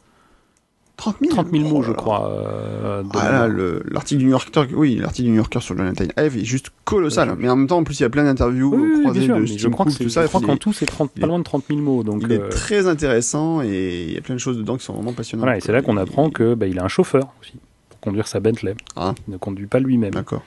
30 0.98 1.18
000 1.22 1.32
30 1.34 1.48
000 1.52 1.64
Oh 1.66 1.70
mots, 1.70 1.82
je 1.82 1.92
crois. 1.92 2.32
euh, 2.32 3.04
Ah 3.16 3.48
l'article 3.92 4.20
du 4.20 4.26
New 4.26 4.32
Yorker, 4.32 4.66
oui, 4.76 4.96
l'article 4.96 5.26
du 5.26 5.30
New 5.32 5.36
Yorker 5.38 5.60
sur 5.60 5.78
Jonathan 5.78 6.06
Ive 6.18 6.38
est 6.38 6.46
juste 6.46 6.72
colossal. 6.86 7.36
Mais 7.38 7.50
en 7.50 7.56
même 7.58 7.68
temps, 7.68 7.78
en 7.80 7.84
plus, 7.84 8.00
il 8.00 8.04
y 8.04 8.06
a 8.06 8.10
plein 8.10 8.24
d'interviews 8.24 8.74
Oui, 8.74 9.02
croisées 9.02 9.26
sûr, 9.26 9.36
de 9.36 9.42
mais 9.42 9.48
je 9.48 9.54
Steve 9.54 9.72
crois 9.72 9.86
Cook, 9.86 9.94
c'est- 9.98 10.04
tout 10.06 10.10
ça. 10.10 10.24
je 10.24 10.28
crois 10.28 10.42
qu'en 10.42 10.58
tout, 10.58 10.72
c'est 10.74 10.86
30 10.86 11.12
il 11.16 11.22
pas 11.22 11.28
loin 11.28 11.40
de 11.40 11.44
30 11.44 11.66
000 11.68 11.80
mots. 11.82 12.04
Donc, 12.04 12.22
il 12.24 12.32
est 12.32 12.40
euh, 12.40 12.50
très 12.50 12.88
intéressant 12.88 13.62
et 13.62 14.06
il 14.08 14.14
y 14.14 14.18
a 14.18 14.22
plein 14.22 14.36
de 14.36 14.40
choses 14.40 14.58
dedans 14.58 14.78
qui 14.78 14.86
sont 14.86 14.94
vraiment 14.94 15.12
passionnantes. 15.14 15.44
voilà, 15.46 15.58
et 15.58 15.62
c'est 15.62 15.72
là 15.74 15.82
qu'on 15.82 15.98
apprend 15.98 16.30
que 16.30 16.54
bah, 16.54 16.68
il 16.68 16.80
a 16.80 16.84
un 16.86 16.88
chauffeur 16.90 17.28
aussi 17.42 17.54
pour 17.90 18.00
conduire 18.00 18.28
sa 18.28 18.40
Bentley. 18.40 18.76
Ah. 18.96 19.14
Il 19.28 19.32
ne 19.34 19.38
conduit 19.38 19.68
pas 19.68 19.80
lui-même. 19.80 20.12
D'accord. 20.12 20.44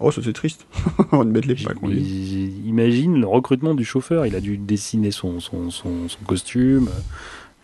Oh, 0.00 0.10
ça 0.10 0.20
c'est 0.22 0.34
triste. 0.34 0.66
Une 1.12 1.30
bête 1.32 1.46
pas 1.64 1.72
conduire. 1.74 2.02
Il- 2.02 2.66
Imagine 2.66 3.18
le 3.20 3.26
recrutement 3.26 3.74
du 3.74 3.84
chauffeur. 3.84 4.26
Il 4.26 4.34
a 4.34 4.40
dû 4.40 4.58
dessiner 4.58 5.10
son, 5.10 5.40
son, 5.40 5.70
son, 5.70 6.08
son 6.08 6.18
costume. 6.26 6.88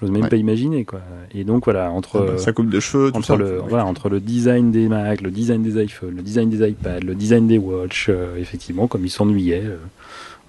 J'ose 0.02 0.10
même 0.10 0.22
Ouais. 0.24 0.28
pas 0.28 0.36
imaginer 0.36 0.84
quoi. 0.84 1.00
Et 1.32 1.44
donc 1.44 1.64
voilà 1.64 1.90
entre 1.90 2.26
Ah 2.28 2.32
bah, 2.32 2.38
Sa 2.38 2.52
coupe 2.52 2.68
de 2.68 2.80
cheveux, 2.80 3.10
tout 3.12 3.16
entre 3.18 3.26
ça. 3.28 3.36
le 3.36 3.60
Ouais. 3.60 3.66
voilà 3.68 3.86
entre 3.86 4.08
le 4.10 4.20
design 4.20 4.70
des 4.72 4.88
Mac, 4.88 5.20
le 5.22 5.30
design 5.30 5.62
des 5.62 5.82
iPhones, 5.82 6.16
le 6.16 6.22
design 6.22 6.50
des 6.50 6.68
iPads, 6.68 7.00
le 7.00 7.14
design 7.14 7.46
des 7.46 7.56
Watch, 7.58 8.06
euh, 8.10 8.36
effectivement 8.36 8.88
comme 8.88 9.04
il 9.06 9.10
s'ennuyait 9.10 9.62
euh, 9.64 9.76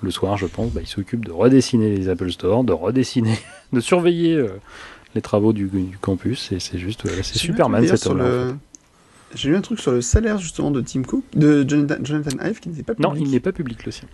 le 0.02 0.12
soir, 0.12 0.36
je 0.38 0.48
pense, 0.48 0.72
bah, 0.72 0.82
il 0.84 0.88
s'occupe 0.88 1.24
de 1.24 1.32
redessiner 1.32 1.96
les 1.96 2.10
Apple 2.10 2.30
Store, 2.32 2.64
de 2.66 2.74
redessiner, 2.74 3.38
de 3.74 3.80
surveiller 3.80 4.34
euh, 4.36 4.50
les 5.16 5.22
travaux 5.22 5.54
du, 5.54 5.66
du 5.68 5.98
campus. 6.02 6.52
Et 6.52 6.60
c'est 6.60 6.78
juste 6.78 7.04
voilà, 7.08 7.24
c'est 7.24 7.38
Superman 7.38 7.88
cette 7.88 8.06
le- 8.12 8.56
J'ai 9.36 9.50
lu 9.50 9.56
un 9.56 9.62
truc 9.62 9.80
sur 9.80 9.92
le 9.92 10.02
salaire 10.02 10.40
justement 10.40 10.72
de 10.72 10.82
Tim 10.82 11.04
Cook, 11.04 11.24
de 11.36 11.64
Jonathan, 11.68 12.04
Jonathan 12.04 12.38
Ive 12.46 12.60
qui 12.60 12.70
n'était 12.70 12.84
pas 12.84 12.96
public. 12.96 13.10
Non, 13.10 13.16
il 13.16 13.30
n'est 13.32 13.40
pas 13.40 13.52
public 13.52 13.86
le 13.86 13.92
sien 13.92 14.08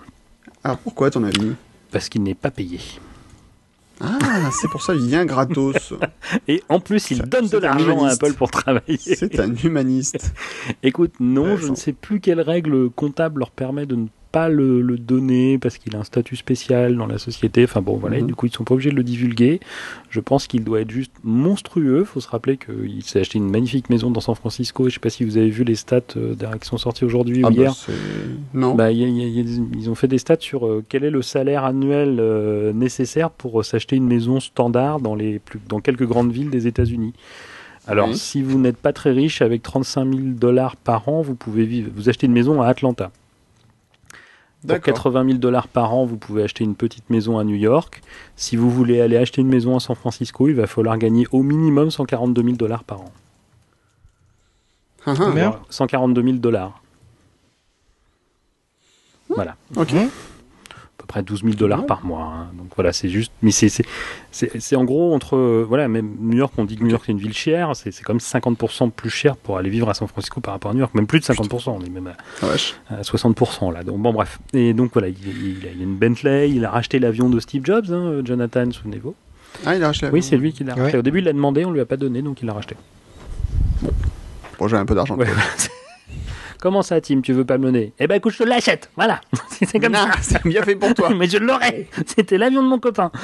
Alors 0.64 0.78
pourquoi 0.78 1.08
à 1.08 1.10
ton 1.12 1.24
avis? 1.24 1.54
Parce 1.92 2.08
qu'il 2.10 2.22
n'est 2.24 2.36
pas 2.36 2.52
payé. 2.52 2.80
Ah, 4.02 4.50
c'est 4.52 4.70
pour 4.70 4.82
ça 4.82 4.94
il 4.94 5.08
vient 5.08 5.26
gratos. 5.26 5.94
Et 6.48 6.64
en 6.70 6.80
plus, 6.80 7.12
il 7.12 7.22
donne 7.24 7.48
de 7.48 7.58
l'argent 7.58 8.06
à. 8.06 8.12
Apple 8.12 8.34
pour 8.34 8.52
travailler. 8.52 8.98
C'est 8.98 9.40
un 9.40 9.54
humaniste. 9.56 10.34
Écoute, 10.84 11.14
non, 11.20 11.58
je 11.58 11.68
ne 11.68 11.76
sais 11.76 11.94
plus 11.94 12.20
quelle 12.20 12.42
règle 12.42 12.90
comptable 12.90 13.40
leur 13.40 13.52
permet 13.52 13.86
de 13.86 13.96
ne 13.96 14.08
pas 14.32 14.50
le, 14.50 14.82
le 14.82 14.98
donner 14.98 15.58
parce 15.58 15.78
qu'il 15.78 15.96
a 15.96 16.00
un 16.00 16.04
statut 16.04 16.36
spécial 16.36 16.96
dans 16.96 17.08
la 17.08 17.18
société. 17.18 17.64
Enfin 17.64 17.82
bon, 17.82 17.98
voilà, 17.98 18.18
et 18.18 18.22
Mhm. 18.22 18.28
du 18.28 18.36
coup, 18.36 18.46
ils 18.46 18.52
sont 18.54 18.64
pas 18.64 18.74
obligés 18.76 18.92
de 18.92 18.96
le 18.96 19.04
divulguer. 19.04 19.60
Je 20.10 20.20
pense 20.20 20.48
qu'il 20.48 20.64
doit 20.64 20.82
être 20.82 20.92
juste 20.92 21.12
monstrueux. 21.24 22.04
faut 22.04 22.20
se 22.20 22.28
rappeler 22.28 22.58
qu'il 22.58 23.04
s'est 23.04 23.20
acheté 23.20 23.38
une 23.38 23.50
magnifique 23.50 23.90
maison 23.90 24.12
dans 24.12 24.22
San 24.22 24.36
Francisco. 24.36 24.88
Je 24.90 24.94
sais 24.96 25.00
pas 25.00 25.10
si 25.10 25.24
vous 25.24 25.38
avez 25.38 25.50
vu 25.50 25.64
les 25.64 25.76
stats 25.76 26.02
euh, 26.18 26.36
qui 26.62 26.68
sont 26.68 26.78
sortis 26.78 27.06
aujourd'hui 27.06 27.44
ou 27.44 27.48
Ah 27.48 27.50
bah, 27.50 27.56
hier. 27.56 27.74
non. 28.54 28.76
Bah, 28.76 28.92
il 28.92 29.00
y 29.00 29.04
a- 29.04 29.08
il 29.08 29.18
y 29.18 29.24
a- 29.24 29.28
il 29.28 29.34
y 29.38 29.40
a 29.40 29.44
des- 29.44 29.78
ils 29.80 29.90
ont 29.90 29.96
fait 29.96 30.08
des 30.08 30.18
stats 30.18 30.38
sur 30.40 30.66
euh, 30.68 30.84
quel 30.90 31.04
est 31.04 31.10
le 31.12 31.22
salaire 31.22 31.64
annuel 31.66 32.18
euh, 32.20 32.72
nécessaire 32.74 33.30
pour 33.32 33.60
euh, 33.60 33.64
s'acheter 33.64 33.96
une 33.96 34.08
maison 34.08 34.40
standard 34.40 35.00
dans, 35.00 35.16
les 35.16 35.40
plus, 35.40 35.60
dans 35.68 35.80
quelques 35.80 36.06
grandes 36.06 36.32
villes 36.32 36.50
des 36.50 36.68
États-Unis. 36.68 37.14
Alors, 37.88 38.10
Oui. 38.10 38.18
si 38.18 38.42
vous 38.44 38.60
n'êtes 38.60 38.78
pas 38.78 38.94
très 38.94 39.12
riche, 39.12 39.42
avec 39.42 39.64
35 39.64 40.06
000 40.14 40.20
dollars 40.40 40.76
par 40.76 41.10
an, 41.10 41.22
vous 41.22 41.34
pouvez 41.34 41.66
vivre, 41.66 41.90
vous 41.96 42.08
achetez 42.10 42.28
une 42.28 42.34
maison 42.34 42.62
à 42.62 42.68
Atlanta. 42.68 43.12
Pour 44.62 44.70
D'accord. 44.70 44.94
80 44.94 45.26
000 45.26 45.38
dollars 45.38 45.70
par 45.70 45.94
an, 45.94 46.06
vous 46.06 46.18
pouvez 46.18 46.44
acheter 46.44 46.66
une 46.66 46.76
petite 46.76 47.10
maison 47.10 47.38
à 47.38 47.46
New 47.46 47.56
York. 47.56 48.02
Si 48.36 48.58
vous 48.58 48.70
voulez 48.70 49.00
aller 49.00 49.16
acheter 49.16 49.42
une 49.42 49.48
maison 49.48 49.78
à 49.78 49.80
San 49.80 49.96
Francisco, 49.96 50.50
il 50.50 50.56
va 50.56 50.68
falloir 50.68 50.98
gagner 50.98 51.26
au 51.32 51.44
minimum 51.44 51.90
142 51.90 52.44
000 52.44 52.56
dollars 52.58 52.84
par 52.84 53.02
an. 53.02 53.12
Ah, 55.06 55.12
ah. 55.12 55.16
Combien? 55.18 55.50
Voilà, 55.50 55.62
142 55.70 56.24
000 56.24 56.34
dollars. 56.38 56.82
Voilà. 59.30 59.56
Ok. 59.78 59.94
Près 61.10 61.24
12 61.24 61.42
000 61.42 61.56
dollars 61.56 61.88
par 61.88 62.06
mois. 62.06 62.22
hein. 62.22 62.48
Donc 62.56 62.68
voilà, 62.76 62.94
c'est 62.94 63.10
juste. 63.10 63.32
Mais 63.42 63.50
c'est 63.50 63.68
c'est 63.68 63.84
c'est 64.32 64.62
c'est 64.62 64.76
en 64.76 64.84
gros 64.86 65.12
entre 65.16 65.66
voilà 65.68 65.88
même 65.88 66.16
New 66.20 66.38
York, 66.38 66.54
on 66.58 66.66
dit 66.66 66.76
que 66.78 66.84
New 66.84 66.92
York 66.92 67.02
c'est 67.04 67.12
une 67.12 67.18
ville 67.18 67.34
chère, 67.34 67.76
c'est 67.76 67.90
c'est 67.92 68.04
quand 68.04 68.14
même 68.14 68.20
50% 68.20 68.92
plus 68.92 69.10
cher 69.10 69.36
pour 69.36 69.58
aller 69.58 69.72
vivre 69.72 69.90
à 69.90 69.96
San 69.96 70.08
Francisco 70.08 70.40
par 70.40 70.54
rapport 70.54 70.70
à 70.70 70.74
New 70.76 70.82
York, 70.82 70.94
même 70.94 71.08
plus 71.08 71.20
de 71.20 71.26
50%, 71.26 71.72
on 71.72 71.84
est 71.84 71.90
même 71.90 72.06
à, 72.08 72.14
Ah, 72.92 72.98
à 72.98 73.02
60% 73.02 73.74
là. 73.74 73.84
Donc 73.84 73.98
bon 73.98 74.14
bref. 74.14 74.38
Et 74.54 74.74
donc 74.76 74.92
voilà, 74.94 75.08
il, 75.08 75.16
il 75.18 75.68
a, 75.68 75.72
il 75.76 75.80
a 75.82 75.84
une 75.84 75.96
Bentley, 75.96 76.52
il 76.52 76.64
a 76.64 76.70
racheté 76.70 77.00
l'avion 77.00 77.28
de 77.28 77.40
Steve 77.40 77.66
Jobs, 77.66 77.92
hein, 77.92 78.22
Jonathan, 78.24 78.70
souvenez-vous. 78.72 79.16
Ah, 79.66 79.76
il 79.76 79.84
a 79.84 79.88
racheté. 79.88 80.10
Oui, 80.14 80.22
c'est 80.22 80.38
lui 80.38 80.54
qui 80.54 80.64
l'a 80.64 80.76
racheté. 80.76 80.94
Ouais. 80.94 81.00
Au 81.00 81.02
début, 81.02 81.18
il 81.20 81.26
l'a 81.26 81.34
demandé, 81.34 81.66
on 81.66 81.72
lui 81.72 81.80
a 81.82 81.86
pas 81.86 81.98
donné, 81.98 82.22
donc 82.22 82.44
il 82.44 82.46
l'a 82.46 82.54
racheté. 82.54 82.76
Bon, 84.60 84.68
j'ai 84.68 84.78
un 84.78 84.86
peu 84.86 84.94
d'argent. 84.94 85.16
Ouais. 85.18 85.26
Comment 86.62 86.82
ça, 86.82 87.00
Tim, 87.00 87.22
tu 87.22 87.32
veux 87.34 87.46
pas 87.46 87.58
me 87.58 87.64
donner? 87.64 87.94
Eh 88.00 88.08
ben 88.08 88.16
écoute, 88.16 88.34
je 88.34 88.40
te 88.40 88.44
l'achète. 88.44 88.90
Voilà. 88.96 89.22
c'est 89.52 89.80
comme 89.80 89.94
Non, 89.94 90.00
ça. 90.12 90.12
c'est 90.22 90.44
bien 90.46 90.62
fait 90.64 90.76
pour 90.76 90.94
toi. 90.94 91.10
Mais 91.16 91.28
je 91.30 91.38
l'aurais. 91.38 91.88
C'était 92.06 92.38
l'avion 92.38 92.62
de 92.62 92.68
mon 92.68 92.80
copain. 92.80 93.12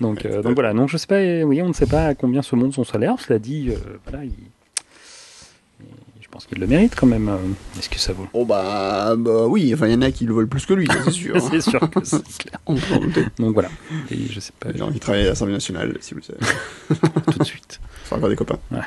donc, 0.00 0.24
euh, 0.26 0.42
donc 0.42 0.54
voilà. 0.54 0.72
Donc 0.74 0.88
je 0.88 0.96
sais 0.96 1.06
pas. 1.06 1.16
euh, 1.16 1.42
Oui, 1.42 1.62
on 1.62 1.68
ne 1.68 1.72
sait 1.72 1.86
pas 1.86 2.06
à 2.08 2.14
combien 2.14 2.42
se 2.42 2.54
monte 2.56 2.74
son 2.74 2.84
salaire. 2.84 3.14
Cela 3.18 3.38
dit, 3.38 3.70
euh, 3.70 3.76
voilà, 4.06 4.24
il- 4.24 4.30
il- 4.30 5.86
je 6.20 6.28
pense 6.28 6.46
qu'il 6.46 6.58
le 6.60 6.66
mérite 6.66 6.94
quand 6.96 7.06
même. 7.06 7.30
Est-ce 7.78 7.88
que 7.90 7.98
ça 7.98 8.12
vaut 8.12 8.26
Oh 8.32 8.44
bah, 8.44 9.14
bah 9.16 9.46
oui, 9.46 9.72
enfin 9.74 9.86
il 9.86 9.92
y 9.92 9.96
en 9.96 10.02
a 10.02 10.10
qui 10.10 10.24
le 10.24 10.32
veulent 10.34 10.48
plus 10.48 10.64
que 10.66 10.72
lui, 10.74 10.88
c'est 11.04 11.10
sûr. 11.10 11.40
C'est 11.40 11.60
sûr 11.60 11.80
que 11.90 12.04
c'est 12.04 12.22
clair. 12.38 12.58
Donc 13.38 13.52
voilà. 13.54 13.68
Et 14.10 14.18
je 14.30 14.40
sais 14.40 14.52
pas 14.58 14.70
qui 14.72 15.00
travaillent 15.00 15.26
à 15.26 15.30
l'Assemblée 15.30 15.54
nationale, 15.54 15.96
si 16.00 16.14
vous 16.14 16.20
le 16.20 16.24
savez. 16.24 16.40
tout 17.32 17.38
de 17.38 17.44
suite. 17.44 17.80
Faut 18.04 18.14
avoir 18.16 18.30
des 18.30 18.36
copains. 18.36 18.58
Ouais. 18.70 18.78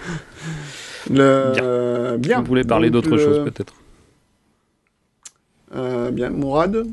Le... 1.11 2.17
Bien. 2.17 2.39
Vous 2.41 2.47
voulez 2.47 2.63
parler 2.63 2.89
d'autre 2.89 3.09
le- 3.09 3.17
chose 3.17 3.43
peut-être 3.43 3.73
Euh, 5.75 6.11
bien, 6.11 6.29
Mourad 6.29 6.85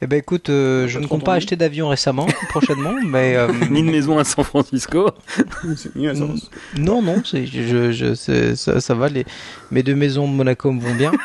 Eh 0.00 0.06
ben 0.06 0.16
écoute, 0.18 0.50
euh, 0.50 0.86
je 0.86 0.98
ne 1.00 1.06
compte 1.06 1.24
pas 1.24 1.34
acheter 1.34 1.56
d'avion 1.56 1.88
récemment, 1.88 2.26
prochainement, 2.50 2.94
mais 3.04 3.34
euh, 3.36 3.48
Ni 3.70 3.82
de 3.82 3.90
maison 3.90 4.18
à 4.18 4.24
San 4.24 4.44
Francisco. 4.44 5.10
Non, 6.76 7.02
non, 7.02 7.22
c'est, 7.24 7.46
je, 7.46 7.90
je, 7.92 8.14
c'est- 8.14 8.54
ça, 8.54 8.80
ça 8.80 8.94
va. 8.94 9.08
Les, 9.08 9.26
mes 9.72 9.82
deux 9.82 9.96
maisons 9.96 10.28
de 10.30 10.34
Monaco 10.34 10.70
me 10.72 10.80
vont 10.80 10.94
bien. 10.94 11.12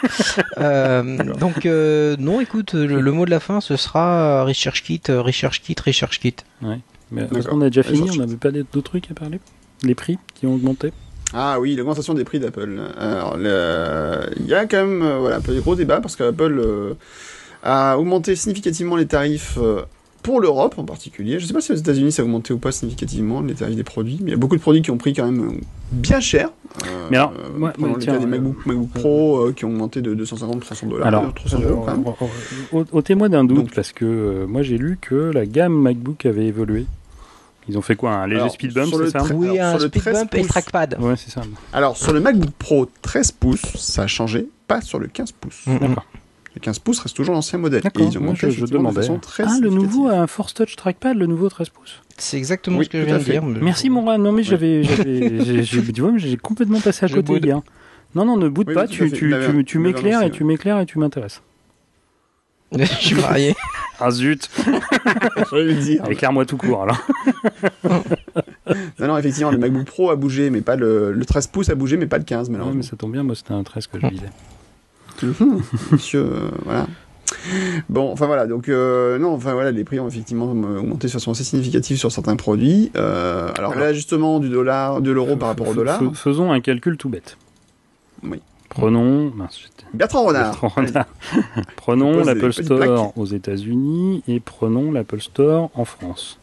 Euh, 0.59 1.17
donc 1.39 1.65
euh, 1.65 2.15
non, 2.19 2.39
écoute, 2.39 2.73
le, 2.73 3.01
le 3.01 3.11
mot 3.11 3.25
de 3.25 3.31
la 3.31 3.39
fin, 3.39 3.59
ce 3.59 3.75
sera 3.75 4.43
research 4.43 4.83
kit, 4.83 5.01
research 5.09 5.61
kit, 5.61 5.75
research 5.85 6.19
kit. 6.19 6.35
Mais 6.61 6.79
D'accord. 7.11 7.37
est-ce 7.37 7.47
qu'on 7.47 7.61
a 7.61 7.69
déjà 7.69 7.83
fini. 7.83 8.09
On 8.11 8.15
n'avait 8.17 8.35
pas 8.37 8.51
d'autres 8.51 8.81
trucs 8.81 9.09
à 9.11 9.13
parler? 9.13 9.39
Les 9.83 9.95
prix 9.95 10.17
qui 10.35 10.45
ont 10.45 10.53
augmenté? 10.55 10.91
Ah 11.33 11.59
oui, 11.59 11.75
l'augmentation 11.75 12.13
des 12.13 12.23
prix 12.23 12.39
d'Apple. 12.39 12.79
Alors, 12.97 13.37
il 13.39 14.45
y 14.45 14.53
a 14.53 14.65
quand 14.65 14.77
même 14.85 15.01
euh, 15.01 15.17
voilà, 15.19 15.37
un 15.37 15.41
peu 15.41 15.53
de 15.55 15.59
gros 15.61 15.75
débats 15.75 15.99
parce 16.01 16.15
qu'Apple 16.15 16.59
euh, 16.63 16.93
a 17.63 17.97
augmenté 17.97 18.35
significativement 18.35 18.95
les 18.95 19.07
tarifs 19.07 19.57
euh, 19.61 19.81
pour 20.21 20.39
l'Europe 20.39 20.75
en 20.77 20.83
particulier. 20.85 21.39
Je 21.39 21.43
ne 21.43 21.47
sais 21.47 21.53
pas 21.53 21.61
si 21.61 21.71
aux 21.71 21.75
États-Unis 21.75 22.11
ça 22.11 22.21
a 22.21 22.25
augmenté 22.25 22.53
ou 22.53 22.57
pas 22.59 22.71
significativement 22.71 23.41
les 23.41 23.55
tarifs 23.55 23.75
des 23.75 23.83
produits, 23.83 24.19
mais 24.21 24.27
il 24.27 24.31
y 24.31 24.35
a 24.35 24.37
beaucoup 24.37 24.55
de 24.55 24.61
produits 24.61 24.81
qui 24.81 24.91
ont 24.91 24.97
pris 24.97 25.13
quand 25.13 25.25
même 25.25 25.49
euh, 25.49 25.53
bien 25.91 26.19
cher. 26.19 26.49
Mais 27.11 27.17
alors, 27.17 27.33
moi, 27.57 27.73
le 27.77 27.97
tiens, 27.99 28.13
cas 28.13 28.19
des 28.19 28.25
MacBook, 28.25 28.65
MacBook 28.65 28.89
Pro 28.93 29.51
qui 29.55 29.65
ont 29.65 29.69
augmenté 29.69 30.01
de 30.01 30.15
250-300 30.15 30.87
dollars. 30.87 31.07
Alors, 31.07 31.33
300 31.33 31.59
euros 31.67 31.83
quand 31.85 31.97
même. 31.97 32.05
au, 32.71 32.85
au 32.91 33.01
témoin 33.01 33.29
d'un 33.29 33.43
doute, 33.43 33.57
Donc- 33.57 33.75
parce 33.75 33.91
que 33.91 34.45
moi 34.45 34.61
j'ai 34.61 34.77
lu 34.77 34.97
que 35.01 35.15
la 35.33 35.45
gamme 35.45 35.73
MacBook 35.73 36.25
avait 36.25 36.45
évolué. 36.45 36.85
Ils 37.69 37.77
ont 37.77 37.81
fait 37.81 37.95
quoi 37.95 38.11
Un 38.11 38.27
léger 38.27 38.41
Alors, 38.41 38.51
speed 38.53 38.73
bump, 38.73 38.87
sur 38.89 38.97
le 38.97 39.05
c'est 39.05 39.11
ça 39.19 39.23
Oui, 39.33 39.57
Alors, 39.57 39.65
un 39.67 39.71
sur 39.77 39.79
le 39.83 39.87
speed 39.87 40.01
13 40.01 40.13
bump 40.15 40.35
et 40.35 40.39
pouces. 40.39 40.47
trackpad. 40.49 40.97
Ouais, 40.99 41.15
c'est 41.15 41.31
ça. 41.31 41.41
Alors 41.71 41.95
sur 41.97 42.11
le 42.13 42.19
MacBook 42.19 42.51
Pro 42.59 42.89
13 43.01 43.31
pouces, 43.31 43.61
ça 43.77 44.03
a 44.03 44.07
changé, 44.07 44.47
pas 44.67 44.81
sur 44.81 44.99
le 44.99 45.07
15 45.07 45.31
pouces. 45.31 45.63
Mm. 45.67 45.77
D'accord. 45.79 46.05
Le 46.55 46.59
15 46.61 46.79
pouces 46.79 46.99
reste 46.99 47.15
toujours 47.15 47.33
l'ancien 47.33 47.57
modèle. 47.57 47.79
Et 47.79 47.83
D'accord. 47.83 48.05
ils 48.11 48.15
ont 48.17 48.21
augmenté 48.21 48.51
je, 48.51 48.59
je 48.59 48.65
de 48.65 48.71
demandais. 48.71 48.97
façon 48.97 49.17
très 49.17 49.43
Ah, 49.47 49.57
le 49.59 49.69
nouveau 49.69 50.07
a 50.07 50.13
un 50.17 50.27
Force 50.27 50.53
Touch 50.53 50.75
trackpad, 50.75 51.17
le 51.17 51.25
nouveau 51.25 51.49
13 51.49 51.69
pouces. 51.69 52.01
C'est 52.17 52.37
exactement 52.37 52.77
Oui, 52.77 52.85
ce 52.85 52.89
que 52.91 52.99
je 52.99 53.05
viens 53.05 53.17
de 53.17 53.23
dire. 53.23 53.43
mais- 53.43 53.59
Merci 53.59 53.89
Mourad. 53.89 54.19
Non 54.21 54.31
mais 54.31 54.43
j'avais, 54.43 54.83
tu 55.95 56.01
vois, 56.01 56.11
j'ai 56.17 56.37
complètement 56.37 56.79
passé 56.79 57.05
à 57.05 57.07
Je 57.07 57.15
côté 57.15 57.25
boude. 57.33 57.45
hier. 57.45 57.61
Non, 58.13 58.25
non, 58.25 58.37
ne 58.37 58.49
boude 58.49 58.67
Oui, 58.67 58.73
pas. 58.75 58.87
Tu, 58.87 59.11
tu, 59.11 59.33
tu, 59.65 59.79
m'éclaires 59.79 60.21
et 60.21 60.29
tu 60.29 60.43
m'éclaires 60.43 60.79
et 60.79 60.85
tu 60.85 60.99
m'intéresses. 60.99 61.41
je 62.77 62.83
suis 62.85 63.15
marié. 63.15 63.55
Ah 64.05 64.11
zut. 64.11 64.49
Éclaire-moi 66.09 66.45
tout 66.45 66.57
court 66.57 66.83
alors. 66.83 66.97
Non, 68.99 69.07
non, 69.07 69.17
effectivement, 69.17 69.51
le 69.51 69.57
MacBook 69.57 69.85
Pro 69.85 70.09
a 70.09 70.15
bougé, 70.15 70.49
mais 70.49 70.61
pas 70.61 70.75
le, 70.77 71.11
le 71.11 71.25
13 71.25 71.47
pouces 71.47 71.69
a 71.69 71.75
bougé, 71.75 71.97
mais 71.97 72.05
pas 72.07 72.17
le 72.17 72.23
15, 72.23 72.47
Ouais, 72.47 72.51
malheureusement. 72.53 72.77
mais 72.77 72.83
ça 72.83 72.95
tombe 72.95 73.11
bien, 73.11 73.21
moi 73.23 73.35
c'était 73.35 73.53
un 73.53 73.61
13 73.63 73.87
que 73.87 73.99
je 73.99 74.07
visais. 74.07 74.29
Mhm. 75.21 75.61
Monsieur, 75.91 76.21
euh, 76.21 76.49
voilà. 76.63 76.87
Bon, 77.89 78.11
enfin 78.11 78.25
voilà, 78.25 78.47
donc 78.47 78.69
euh, 78.69 79.17
non, 79.19 79.33
enfin 79.33 79.53
voilà, 79.53 79.71
les 79.71 79.83
prix 79.83 79.99
ont 79.99 80.07
effectivement 80.07 80.49
euh, 80.55 80.79
augmenté 80.79 81.07
de 81.07 81.11
façon 81.11 81.31
assez 81.31 81.43
significative 81.43 81.97
sur 81.97 82.11
certains 82.11 82.35
produits. 82.37 82.91
Euh, 82.95 83.51
alors, 83.57 83.71
Alors. 83.73 83.83
l'ajustement 83.83 84.39
du 84.39 84.49
dollar, 84.49 85.01
de 85.01 85.11
l'euro 85.11 85.35
par 85.35 85.49
rapport 85.49 85.67
au 85.67 85.73
dollar. 85.73 85.99
fais- 85.99 86.05
Faisons 86.13 86.51
un 86.51 86.61
calcul 86.61 86.95
tout 86.97 87.09
bête. 87.09 87.37
Oui. 88.23 88.39
Prenons, 88.73 89.31
Bertrand 89.93 90.25
Renard. 90.25 90.51
Bertrand 90.51 90.67
Renard. 90.69 91.07
prenons 91.75 92.23
l'Apple 92.23 92.51
Store 92.51 93.13
aux 93.15 93.25
États-Unis 93.25 94.23
et 94.27 94.39
prenons 94.39 94.91
l'Apple 94.91 95.21
Store 95.21 95.69
en 95.75 95.85
France. 95.85 96.39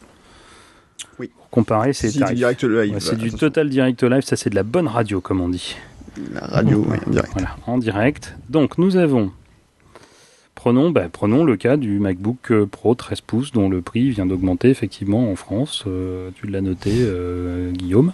Oui. 1.19 1.31
Pour 1.37 1.51
comparer 1.51 1.93
ces 1.93 2.11
C'est 2.11 2.25
du 2.25 2.35
direct 2.35 2.63
live. 2.63 2.95
Ouais, 2.95 3.01
c'est 3.01 3.19
du 3.19 3.33
total 3.33 3.69
direct 3.69 4.03
live, 4.05 4.23
ça 4.23 4.37
c'est 4.37 4.51
de 4.51 4.55
la 4.55 4.63
bonne 4.63 4.87
radio 4.87 5.21
comme 5.21 5.41
on 5.41 5.49
dit. 5.49 5.77
La 6.33 6.41
radio, 6.41 6.85
oui, 6.89 6.99
en 7.05 7.11
direct. 7.11 7.33
Voilà, 7.33 7.57
en 7.67 7.79
direct. 7.79 8.37
Donc 8.49 8.79
nous 8.79 8.97
avons, 8.97 9.33
prenons, 10.55 10.91
bah, 10.91 11.09
prenons 11.11 11.45
le 11.45 11.57
cas 11.57 11.77
du 11.77 11.99
MacBook 11.99 12.53
euh, 12.53 12.67
Pro 12.67 12.95
13 12.95 13.23
pouces 13.23 13.51
dont 13.53 13.69
le 13.69 13.81
prix 13.81 14.11
vient 14.11 14.27
d'augmenter 14.27 14.71
effectivement 14.71 15.31
en 15.31 15.37
France. 15.37 15.85
Euh, 15.89 16.31
tu 16.37 16.47
l'as 16.47 16.61
noté, 16.61 16.93
euh, 16.95 17.73
Guillaume. 17.73 18.13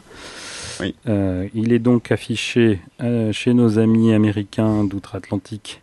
Oui. 0.81 0.95
Euh, 1.09 1.49
il 1.55 1.73
est 1.73 1.79
donc 1.79 2.11
affiché 2.13 2.81
euh, 3.03 3.33
chez 3.33 3.55
nos 3.55 3.79
amis 3.79 4.13
américains 4.13 4.85
d'outre-Atlantique. 4.85 5.81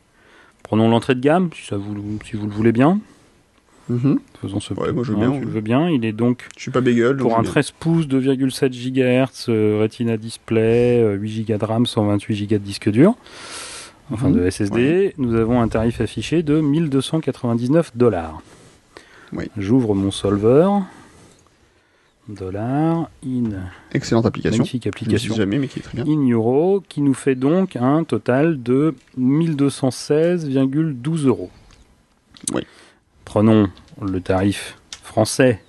Prenons 0.63 0.89
l'entrée 0.89 1.15
de 1.15 1.19
gamme, 1.19 1.49
si, 1.55 1.65
ça 1.65 1.77
vous, 1.77 1.95
si 2.25 2.35
vous 2.35 2.47
le 2.47 2.53
voulez 2.53 2.71
bien. 2.71 2.99
Mhm. 3.89 4.19
Faisons 4.41 4.59
ce 4.61 4.73
Ouais, 4.75 4.93
moi, 4.93 5.03
je 5.03 5.11
veux 5.11 5.17
hein, 5.17 5.29
bien, 5.29 5.31
tu 5.31 5.39
le 5.41 5.47
ouais. 5.47 5.51
veux 5.53 5.61
bien. 5.61 5.89
Il 5.89 6.05
est 6.05 6.13
donc 6.13 6.47
Je 6.55 6.61
suis 6.61 6.71
pas 6.71 6.79
donc 6.81 7.17
pour 7.17 7.33
un 7.33 7.35
j'aime 7.37 7.43
bien. 7.43 7.51
13 7.51 7.71
pouces, 7.71 8.07
2,7 8.07 8.69
GHz, 8.71 9.45
euh, 9.49 9.79
Retina 9.81 10.15
display, 10.17 11.01
euh, 11.01 11.15
8 11.15 11.45
Go 11.49 11.57
de 11.57 11.65
RAM, 11.65 11.85
128 11.85 12.47
Go 12.47 12.53
de 12.55 12.57
disque 12.59 12.89
dur, 12.89 13.15
enfin 14.11 14.29
Mhm. 14.29 14.35
de 14.35 14.49
SSD. 14.49 15.13
Nous 15.17 15.35
avons 15.35 15.61
un 15.61 15.67
tarif 15.67 15.99
affiché 15.99 16.43
de 16.43 16.61
1299 16.61 17.91
dollars. 17.95 18.41
Oui. 19.33 19.49
J'ouvre 19.57 19.95
mon 19.95 20.11
solver. 20.11 20.69
Dollar 22.29 23.09
in 23.25 23.49
Excellente 23.91 24.25
application. 24.25 24.59
magnifique 24.59 24.87
application 24.87 25.33
l'utilise 25.33 25.37
jamais, 25.37 25.57
mais 25.59 25.67
qui 25.67 25.79
est 25.79 25.81
très 25.81 26.01
bien. 26.01 26.05
in 26.13 26.29
euro 26.31 26.81
qui 26.87 27.01
nous 27.01 27.13
fait 27.13 27.35
donc 27.35 27.75
un 27.75 28.05
total 28.05 28.63
de 28.63 28.95
1216,12 29.19 31.27
euros. 31.27 31.49
Oui. 32.53 32.61
Prenons 33.25 33.69
le 34.01 34.21
tarif 34.21 34.77
français 35.03 35.61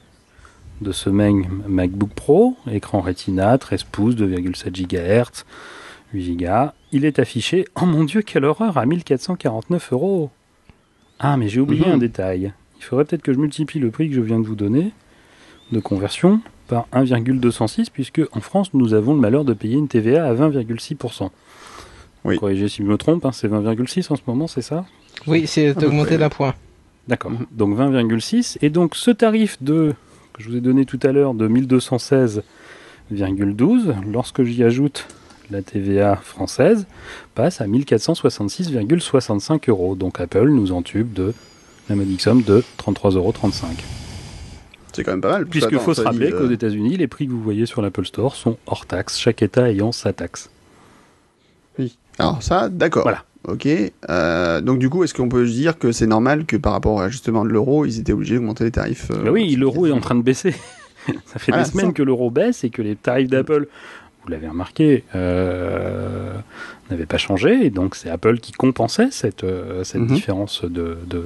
de 0.81 0.93
ce 0.93 1.11
même 1.11 1.63
MacBook 1.69 2.11
Pro, 2.15 2.57
écran 2.71 3.01
Retina, 3.01 3.59
13 3.59 3.85
pouces, 3.85 4.15
2,7 4.17 4.71
GHz, 4.71 5.45
8 6.13 6.37
Go. 6.37 6.71
Il 6.93 7.05
est 7.05 7.19
affiché, 7.19 7.65
oh 7.81 7.87
mon 7.87 8.05
dieu, 8.05 8.23
quelle 8.23 8.45
horreur, 8.45 8.79
à 8.79 8.87
1449 8.87 9.93
euros. 9.93 10.31
Ah, 11.19 11.37
mais 11.37 11.49
j'ai 11.49 11.61
oublié 11.61 11.87
Mhm. 11.87 11.93
un 11.93 11.99
détail. 11.99 12.53
Il 12.79 12.85
faudrait 12.85 13.05
peut-être 13.05 13.23
que 13.23 13.33
je 13.33 13.39
multiplie 13.39 13.81
le 13.81 13.91
prix 13.91 14.09
que 14.09 14.15
je 14.15 14.21
viens 14.21 14.39
de 14.41 14.47
vous 14.47 14.57
donner 14.57 14.93
de 15.75 15.81
conversion 15.81 16.41
par 16.69 16.87
1,206 16.93 17.91
puisque 17.91 18.23
en 18.33 18.41
France 18.41 18.73
nous 18.73 18.95
avons 18.95 19.13
le 19.13 19.21
malheur 19.21 19.45
de 19.45 19.53
payer 19.53 19.77
une 19.77 19.89
TVA 19.89 20.27
à 20.27 20.33
20,6%. 20.33 21.29
Oui. 22.25 22.39
Corrigez 22.39 22.69
si 22.69 22.79
je 22.79 22.85
me 22.89 22.97
trompe, 22.97 23.27
hein, 23.27 23.33
c'est 23.33 23.49
20,6 23.49 24.11
en 24.11 24.17
ce 24.17 24.23
moment, 24.27 24.47
c'est 24.47 24.63
ça? 24.63 24.87
Oui, 25.27 25.47
c'est 25.47 25.75
peu 25.75 25.85
augmenté 25.87 26.11
près, 26.11 26.19
d'un 26.19 26.29
point. 26.31 26.55
D'accord. 27.07 27.33
Mhm. 27.33 27.47
Donc 27.53 27.77
20,6 27.77 28.57
et 28.63 28.71
donc 28.71 28.97
ce 28.97 29.11
tarif 29.11 29.63
de 29.63 29.93
que 30.33 30.43
je 30.43 30.49
vous 30.49 30.57
ai 30.57 30.61
donné 30.61 30.87
tout 30.87 30.99
à 31.03 31.13
l'heure 31.13 31.35
de 31.35 31.47
1216,12 31.47 33.95
lorsque 34.11 34.43
j'y 34.43 34.65
ajoute 34.65 35.07
la 35.51 35.61
TVA 35.63 36.17
française 36.17 36.87
passe 37.35 37.61
à 37.61 37.67
1466,65 37.67 39.69
euros. 39.69 39.95
Donc 39.95 40.19
Apple 40.21 40.49
nous 40.49 40.73
entube 40.73 41.13
de 41.13 41.35
la 41.89 41.97
modique 41.97 42.23
somme 42.23 42.43
de 42.43 42.65
33,35 42.79 43.17
euros. 43.17 43.35
C'est 44.95 45.05
quand 45.05 45.13
même 45.13 45.21
pas 45.21 45.33
mal. 45.33 45.47
Puisqu'il 45.47 45.75
Attends, 45.77 45.85
faut 45.85 45.95
se 45.95 46.03
rappeler 46.03 46.29
dit, 46.29 46.33
euh, 46.33 46.39
qu'aux 46.39 46.51
États-Unis, 46.51 46.97
les 46.97 47.07
prix 47.09 47.27
que 47.27 47.33
vous 47.33 47.43
voyez 47.43 47.67
sur 47.67 47.83
l'Apple 47.83 48.05
Store 48.07 48.35
sont 48.35 48.57
hors 48.67 48.87
taxe, 48.87 49.19
chaque 49.19 49.43
État 49.43 49.69
ayant 49.71 49.93
sa 49.93 50.13
taxe. 50.13 50.51
Oui. 51.79 51.97
Alors 52.19 52.43
ça, 52.43 52.69
d'accord. 52.69 53.03
Voilà. 53.03 53.25
Ok. 53.49 53.69
Euh, 54.09 54.61
donc 54.61 54.79
du 54.79 54.89
coup, 54.89 55.05
est-ce 55.05 55.13
qu'on 55.13 55.29
peut 55.29 55.47
se 55.47 55.53
dire 55.53 55.79
que 55.79 55.93
c'est 55.93 56.07
normal 56.07 56.47
que 56.47 56.57
par 56.57 56.73
rapport 56.73 57.01
à 57.01 57.09
justement 57.09 57.45
l'euro, 57.45 57.85
ils 57.85 57.99
étaient 57.99 58.13
obligés 58.13 58.37
d'augmenter 58.37 58.65
les 58.65 58.71
tarifs 58.71 59.11
euh, 59.11 59.31
oui, 59.31 59.55
l'euro 59.57 59.87
est 59.87 59.93
en 59.93 60.01
train 60.01 60.15
de 60.15 60.23
baisser. 60.23 60.53
ça 61.27 61.39
fait 61.39 61.53
Voilà, 61.53 61.65
des 61.65 61.71
semaines 61.71 61.87
ça. 61.89 61.93
que 61.93 62.03
l'euro 62.03 62.31
baisse 62.31 62.65
et 62.65 62.71
que 62.71 62.81
les 62.81 62.97
tarifs 62.97 63.29
d'Apple, 63.29 63.67
vous 64.25 64.31
l'avez 64.31 64.49
remarqué, 64.49 65.05
euh, 65.15 66.33
n'avaient 66.91 67.07
pas 67.07 67.19
changé. 67.19 67.67
Et 67.67 67.71
donc 67.71 67.95
c'est 67.95 68.11
Apple 68.11 68.39
qui 68.39 68.53
compensait 68.53 69.11
cette, 69.11 69.45
euh, 69.45 69.85
Mhm. 69.95 70.07
différence 70.07 70.65
de, 70.65 70.97
de, 71.07 71.23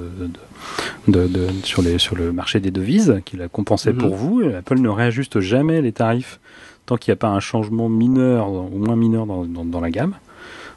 de- 1.07 1.11
de- 1.11 1.27
de- 1.27 1.47
sur, 1.63 1.81
les, 1.81 1.97
sur 1.97 2.15
le 2.15 2.31
marché 2.31 2.59
des 2.59 2.71
devises, 2.71 3.21
qui 3.25 3.37
la 3.37 3.47
compensait 3.47 3.93
Mhm. 3.93 3.99
pour 3.99 4.15
vous. 4.15 4.41
Et 4.41 4.55
Apple 4.55 4.79
ne 4.79 4.89
réajuste 4.89 5.39
jamais 5.39 5.81
les 5.81 5.91
tarifs 5.91 6.39
tant 6.85 6.97
qu'il 6.97 7.11
n'y 7.11 7.13
a 7.13 7.17
pas 7.17 7.29
un 7.29 7.39
changement 7.39 7.87
mineur, 7.89 8.49
au 8.51 8.69
moins 8.77 8.95
mineur 8.95 9.25
dans, 9.25 9.45
dans- 9.45 9.65
dans 9.65 9.79
la 9.81 9.91
gamme. 9.91 10.15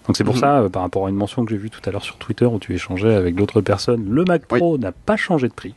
Donc 0.07 0.16
c'est 0.16 0.24
pour 0.24 0.35
Mhm. 0.35 0.40
ça, 0.40 0.61
euh, 0.62 0.69
par 0.69 0.82
rapport 0.82 1.07
à 1.07 1.11
une 1.11 1.16
mention 1.16 1.44
que 1.44 1.51
j'ai 1.53 1.57
vue 1.57 1.70
tout 1.70 1.81
à 1.86 1.90
l'heure 1.93 2.03
sur 2.05 2.16
Twitter 2.16 2.44
où 2.47 2.59
tu 2.59 2.74
échangeais 2.74 3.15
avec 3.15 3.35
d'autres 3.35 3.61
personnes, 3.61 4.07
le 4.11 4.24
Mac 4.24 4.43
Oui. 4.51 4.59
Pro 4.59 4.78
n'a 4.78 4.93
pas 4.93 5.16
changé 5.16 5.49
de 5.49 5.53
prix. 5.55 5.74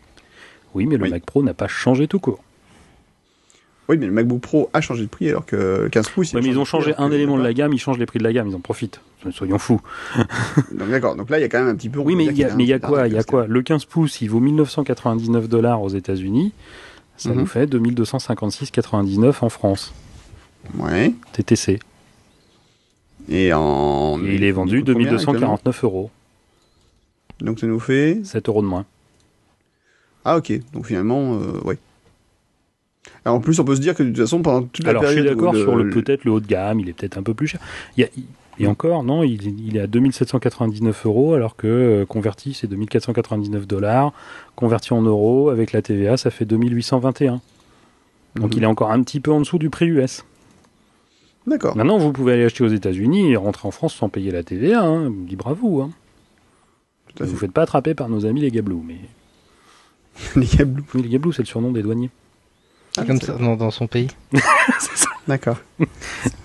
Oui, 0.74 0.88
mais 0.88 0.98
le 0.98 1.04
Oui. 1.04 1.10
Mac 1.10 1.24
Pro 1.26 1.42
n'a 1.44 1.54
pas 1.54 1.68
changé 1.68 2.08
tout 2.08 2.20
court. 2.20 2.40
Oui, 3.88 3.98
mais 4.00 4.08
le 4.08 4.12
MacBook 4.12 4.42
Pro 4.42 4.70
a 4.74 4.82
changé 4.82 5.04
de 5.04 5.10
prix 5.10 5.30
alors 5.30 5.46
que 5.46 5.82
le 5.84 5.90
15 5.90 6.10
pouces. 6.10 6.34
Ouais, 6.34 6.42
mais 6.42 6.50
ils 6.50 6.58
ont 6.58 6.66
changé 6.66 6.94
prix, 6.94 7.04
un 7.04 7.12
élément 7.12 7.38
de 7.38 7.44
la 7.44 7.54
gamme, 7.54 7.72
ils 7.74 7.78
changent 7.80 8.00
les 8.00 8.06
prix 8.08 8.18
de 8.20 8.24
la 8.24 8.34
gamme, 8.34 8.48
ils 8.48 8.56
en 8.56 8.60
profitent. 8.60 9.00
Soyons 9.32 9.58
fous. 9.60 9.82
Donc 10.72 10.90
d'accord. 10.90 11.16
Donc 11.16 11.30
là, 11.30 11.38
il 11.40 11.42
y 11.42 11.46
a 11.46 11.50
quand 11.50 11.60
même 11.60 11.68
un 11.70 11.76
petit 11.76 11.90
peu. 11.90 12.00
Oui, 12.00 12.16
mais 12.16 12.26
il 12.26 12.38
y 12.38 12.44
a, 12.44 12.56
mais 12.56 12.66
y 12.66 12.80
quoi 12.80 13.08
Il 13.08 13.14
y 13.14 13.18
a 13.18 13.24
quoi 13.24 13.46
Le 13.48 13.62
15 13.62 13.86
pouces, 13.86 14.22
il 14.22 14.30
vaut 14.30 14.40
1999 14.40 15.48
dollars 15.50 15.82
aux 15.82 15.90
États-Unis. 15.90 16.52
Ça 17.18 17.30
Mhm. 17.30 17.40
nous 17.40 17.46
fait 17.46 17.66
2256,99 17.68 19.44
en 19.44 19.50
France. 19.50 19.94
Ouais. 20.78 21.14
TTC. 21.34 21.80
Et 23.30 23.54
en. 23.54 24.20
Et 24.24 24.36
il 24.36 24.44
est 24.44 24.52
vendu 24.52 24.80
coûte 24.84 24.94
combien, 24.94 25.10
2249 25.12 25.84
euros. 25.84 26.12
Donc 27.42 27.60
ça 27.60 27.68
nous 27.68 27.80
fait. 27.80 28.20
7 28.24 28.48
euros 28.50 28.62
de 28.62 28.68
moins. 28.68 28.86
Ah 30.24 30.38
ok. 30.38 30.54
Donc 30.74 30.88
finalement, 30.88 31.36
euh, 31.36 31.62
ouais. 31.66 31.78
Alors, 33.24 33.38
en 33.38 33.42
plus, 33.42 33.60
on 33.60 33.64
peut 33.66 33.76
se 33.76 33.82
dire 33.82 33.96
que 33.96 34.04
de 34.04 34.10
toute 34.10 34.18
façon, 34.20 34.42
pendant 34.42 34.64
toute 34.64 34.84
la 34.86 34.92
Alors, 34.92 35.04
je 35.04 35.08
période. 35.08 35.28
suis 35.28 35.36
d'accord 35.36 35.56
sur 35.56 35.76
le 35.76 35.90
peut-être 35.90 36.26
le 36.26 36.32
haut 36.32 36.40
de 36.40 36.48
gamme, 36.48 36.80
il 36.80 36.90
est 36.90 36.94
peut-être 36.94 37.18
un 37.18 37.24
peu 37.24 37.34
plus 37.34 37.48
cher. 37.48 37.60
Il 37.98 38.02
y 38.02 38.04
a- 38.04 38.10
et 38.58 38.68
encore, 38.68 39.04
non, 39.04 39.22
il, 39.24 39.60
il 39.68 39.76
est 39.76 39.82
à 39.82 39.88
2799 39.88 41.06
euros, 41.06 41.34
alors 41.34 41.58
que 41.58 41.68
euh, 41.68 42.06
converti, 42.06 42.54
c'est 42.54 42.68
2499 42.68 43.68
dollars. 43.68 44.14
Converti 44.56 44.94
en 44.94 45.02
euros, 45.02 45.50
avec 45.50 45.74
la 45.74 45.82
TVA, 45.82 46.16
ça 46.16 46.30
fait 46.32 46.46
2821. 46.46 47.42
Donc, 48.38 48.52
Mhm. 48.52 48.58
il 48.58 48.64
est 48.64 48.68
encore 48.68 48.92
un 48.92 49.02
petit 49.04 49.20
peu 49.20 49.32
en 49.32 49.40
dessous 49.40 49.58
du 49.60 49.70
prix 49.70 49.88
US. 49.88 50.24
D'accord. 51.48 51.76
Maintenant, 51.76 51.98
vous 51.98 52.12
pouvez 52.14 52.34
aller 52.34 52.46
acheter 52.46 52.64
aux 52.64 52.70
États-Unis 52.70 53.32
et 53.32 53.36
rentrer 53.36 53.68
en 53.68 53.72
France 53.72 53.94
sans 53.94 54.08
payer 54.10 54.32
la 54.32 54.44
TVA. 54.44 54.84
Hein. 54.84 55.12
Libre 55.28 55.48
à 55.50 55.54
vous. 55.54 55.82
Hein. 55.82 55.92
À 57.20 57.24
Vous 57.24 57.26
fait. 57.26 57.32
vous 57.32 57.38
faites 57.38 57.52
pas 57.52 57.62
attraper 57.64 57.94
par 57.94 58.08
nos 58.10 58.26
amis 58.26 58.42
les 58.42 58.52
gablous. 58.52 58.84
Mais 58.88 58.96
Les 60.38 60.48
oui, 60.94 61.02
les 61.04 61.10
gablous, 61.10 61.34
c'est 61.34 61.42
le 61.42 61.48
surnom 61.48 61.72
des 61.72 61.82
douaniers. 61.84 62.10
Ah, 62.98 63.04
Comme 63.06 63.20
c'est- 63.20 63.28
ça 63.28 63.34
dans, 63.34 63.56
dans 63.56 63.72
son 63.72 63.88
pays. 63.88 64.08
D'accord. 65.28 65.58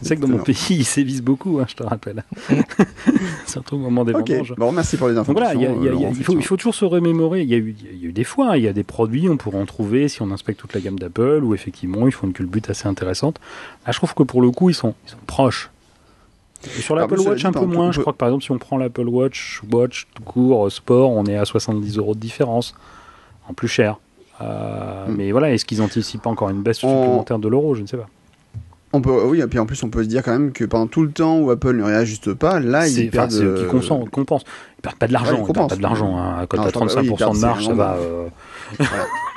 C'est 0.02 0.16
que 0.16 0.22
dans 0.22 0.28
mon 0.28 0.38
pays, 0.38 0.56
ils 0.70 0.84
sévissent 0.86 1.20
beaucoup, 1.22 1.58
hein, 1.60 1.66
je 1.68 1.74
te 1.76 1.82
rappelle. 1.82 2.24
Surtout 3.46 3.76
au 3.76 3.78
moment 3.78 4.04
des 4.04 4.14
Ok. 4.14 4.30
vendanges. 4.30 4.54
Bon, 4.56 4.72
merci 4.72 4.96
pour 4.96 5.08
les 5.08 5.14
Donc 5.14 5.26
voilà, 5.26 5.50
informations. 5.50 5.76
il 5.80 5.84
y 5.84 5.88
a- 5.88 5.92
il 5.92 5.94
y 5.94 5.96
a- 5.96 5.96
euh, 5.96 5.96
il 5.96 6.00
y 6.00 6.04
a- 6.04 6.08
Laurent, 6.08 6.14
il 6.18 6.24
faut, 6.24 6.32
il 6.38 6.44
faut 6.44 6.56
toujours 6.56 6.74
se 6.74 6.84
remémorer. 6.84 7.42
Il 7.42 7.48
y, 7.50 7.54
a 7.54 7.58
eu, 7.58 7.76
il 7.92 7.98
y 8.02 8.06
a 8.06 8.08
eu 8.08 8.12
des 8.12 8.24
fois, 8.24 8.56
il 8.56 8.64
y 8.64 8.68
a 8.68 8.72
des 8.72 8.82
produits, 8.84 9.28
on 9.28 9.36
pourrait 9.36 9.58
en 9.60 9.66
trouver 9.66 10.08
si 10.08 10.22
on 10.22 10.30
inspecte 10.30 10.58
toute 10.60 10.72
la 10.74 10.80
gamme 10.80 10.98
d'Apple, 10.98 11.40
où 11.44 11.54
effectivement 11.54 12.06
ils 12.06 12.12
font 12.12 12.26
une 12.26 12.32
culbute 12.32 12.70
assez 12.70 12.88
intéressante. 12.88 13.38
Là, 13.86 13.92
je 13.92 13.98
trouve 13.98 14.14
que 14.14 14.22
pour 14.22 14.40
le 14.40 14.50
coup, 14.50 14.70
ils 14.70 14.74
sont, 14.74 14.94
ils 15.06 15.10
sont 15.10 15.16
proches. 15.26 15.70
Et 16.64 16.80
sur 16.80 16.94
l'Apple 16.96 17.18
Watch, 17.20 17.44
un 17.44 17.52
peu 17.52 17.64
moins. 17.64 17.92
Je 17.92 18.00
crois 18.00 18.12
que 18.12 18.18
par 18.18 18.28
exemple, 18.28 18.44
si 18.44 18.50
on 18.50 18.58
prend 18.58 18.76
l'Apple 18.78 19.08
Watch, 19.08 19.60
Watch 19.70 20.06
tout 20.14 20.22
court, 20.22 20.66
euh, 20.66 20.70
sport, 20.70 21.10
on 21.10 21.24
est 21.26 21.36
à 21.36 21.44
70 21.44 21.96
euros 21.98 22.14
de 22.14 22.20
différence, 22.20 22.74
en 23.48 23.54
plus 23.54 23.68
cher. 23.68 23.98
Euh, 24.42 25.06
Hmm. 25.06 25.14
Mais 25.16 25.32
voilà, 25.32 25.52
est-ce 25.52 25.64
qu'ils 25.64 25.82
anticipent 25.82 26.22
pas 26.22 26.30
encore 26.30 26.50
une 26.50 26.62
baisse 26.62 26.82
On- 26.84 26.88
supplémentaire 27.02 27.38
de 27.38 27.48
l'euro? 27.48 27.74
Je 27.74 27.82
ne 27.82 27.86
sais 27.86 27.96
pas. 27.96 28.06
On 28.92 29.00
peut, 29.00 29.22
oui, 29.24 29.40
et 29.40 29.46
puis 29.46 29.58
en 29.60 29.66
plus, 29.66 29.80
on 29.84 29.88
peut 29.88 30.02
se 30.02 30.08
dire 30.08 30.22
quand 30.24 30.32
même 30.32 30.50
que 30.50 30.64
pendant 30.64 30.88
tout 30.88 31.02
le 31.02 31.12
temps 31.12 31.38
où 31.38 31.50
Apple 31.50 31.76
ne 31.76 31.84
réajuste 31.84 32.34
pas, 32.34 32.58
là, 32.58 32.88
ils 32.88 33.08
perdent. 33.10 33.30
c'est 33.30 33.44
eux 33.44 33.54
qui 33.58 33.62
euh, 33.64 33.68
consen- 33.78 34.08
compensent. 34.10 34.44
Ils 34.78 34.82
perdent 34.82 34.96
pas 34.96 35.06
de 35.06 35.12
Ouais, 35.12 35.18
l'argent. 35.20 35.36
ils 35.36 35.48
ils 35.48 35.52
perdent 35.52 35.68
pas 35.68 35.76
de 35.76 35.82
l'argent. 35.82 36.16
Hein. 36.18 36.46
Quand 36.48 36.56
tu 36.56 36.62
as 36.64 36.66
attends, 36.66 36.86
bah 36.86 36.92
oui, 36.96 37.06
ils 37.06 37.10
35% 37.12 37.16
perdent, 37.16 37.34
de 37.36 37.40
marge, 37.40 37.66
ça 37.66 37.74
va. 37.74 37.94
euh, 37.94 38.26
Voilà. 38.78 38.92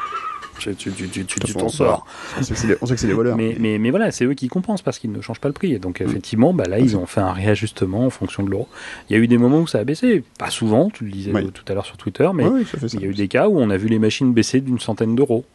tu 0.77 0.91
tu- 0.91 1.53
t'en 1.53 1.69
sors. 1.69 2.06
On 2.38 2.41
sait 2.44 2.53
que 2.53 2.99
c'est 2.99 3.07
les, 3.07 3.14
voleurs. 3.14 3.35
Mais, 3.38 3.56
mais, 3.60 3.77
mais 3.77 3.90
voilà, 3.90 4.11
c'est 4.11 4.26
eux 4.26 4.34
qui 4.34 4.48
compensent 4.48 4.81
parce 4.84 4.99
qu'ils 4.99 5.11
ne 5.11 5.22
changent 5.22 5.40
pas 5.40 5.49
le 5.49 5.53
prix. 5.53 5.73
Et 5.73 5.80
donc, 5.80 5.99
Mm. 6.02 6.06
effectivement, 6.06 6.53
bah, 6.53 6.65
là, 6.68 6.80
ils 6.80 6.95
ont 6.98 7.06
fait 7.06 7.22
un 7.22 7.31
réajustement 7.34 8.06
en 8.06 8.10
fonction 8.10 8.44
de 8.44 8.49
l'euro. 8.49 8.68
Il 9.10 9.14
y 9.15 9.19
a 9.19 9.22
eu 9.22 9.27
des 9.27 9.38
moments 9.38 9.60
où 9.61 9.68
ça 9.68 9.80
a 9.80 9.84
baissé. 9.84 10.23
Pas 10.40 10.49
souvent, 10.49 10.90
tu 10.90 11.03
le 11.06 11.11
disais 11.11 11.31
tout 11.53 11.65
à 11.68 11.73
l'heure 11.73 11.85
sur 11.85 11.98
Twitter, 11.98 12.30
mais 12.34 12.45
Ouais, 12.45 12.64
oui, 12.64 12.68
il 12.94 13.02
y 13.02 13.03
a 13.06 13.07
eu 13.07 13.14
des 13.14 13.27
cas 13.27 13.48
où 13.49 13.60
on 13.60 13.69
a 13.69 13.77
vu 13.77 13.88
les 13.88 13.99
machines 13.99 14.34
baisser 14.34 14.61
d'une 14.61 14.80
centaine 14.80 15.15
d'euros. 15.15 15.45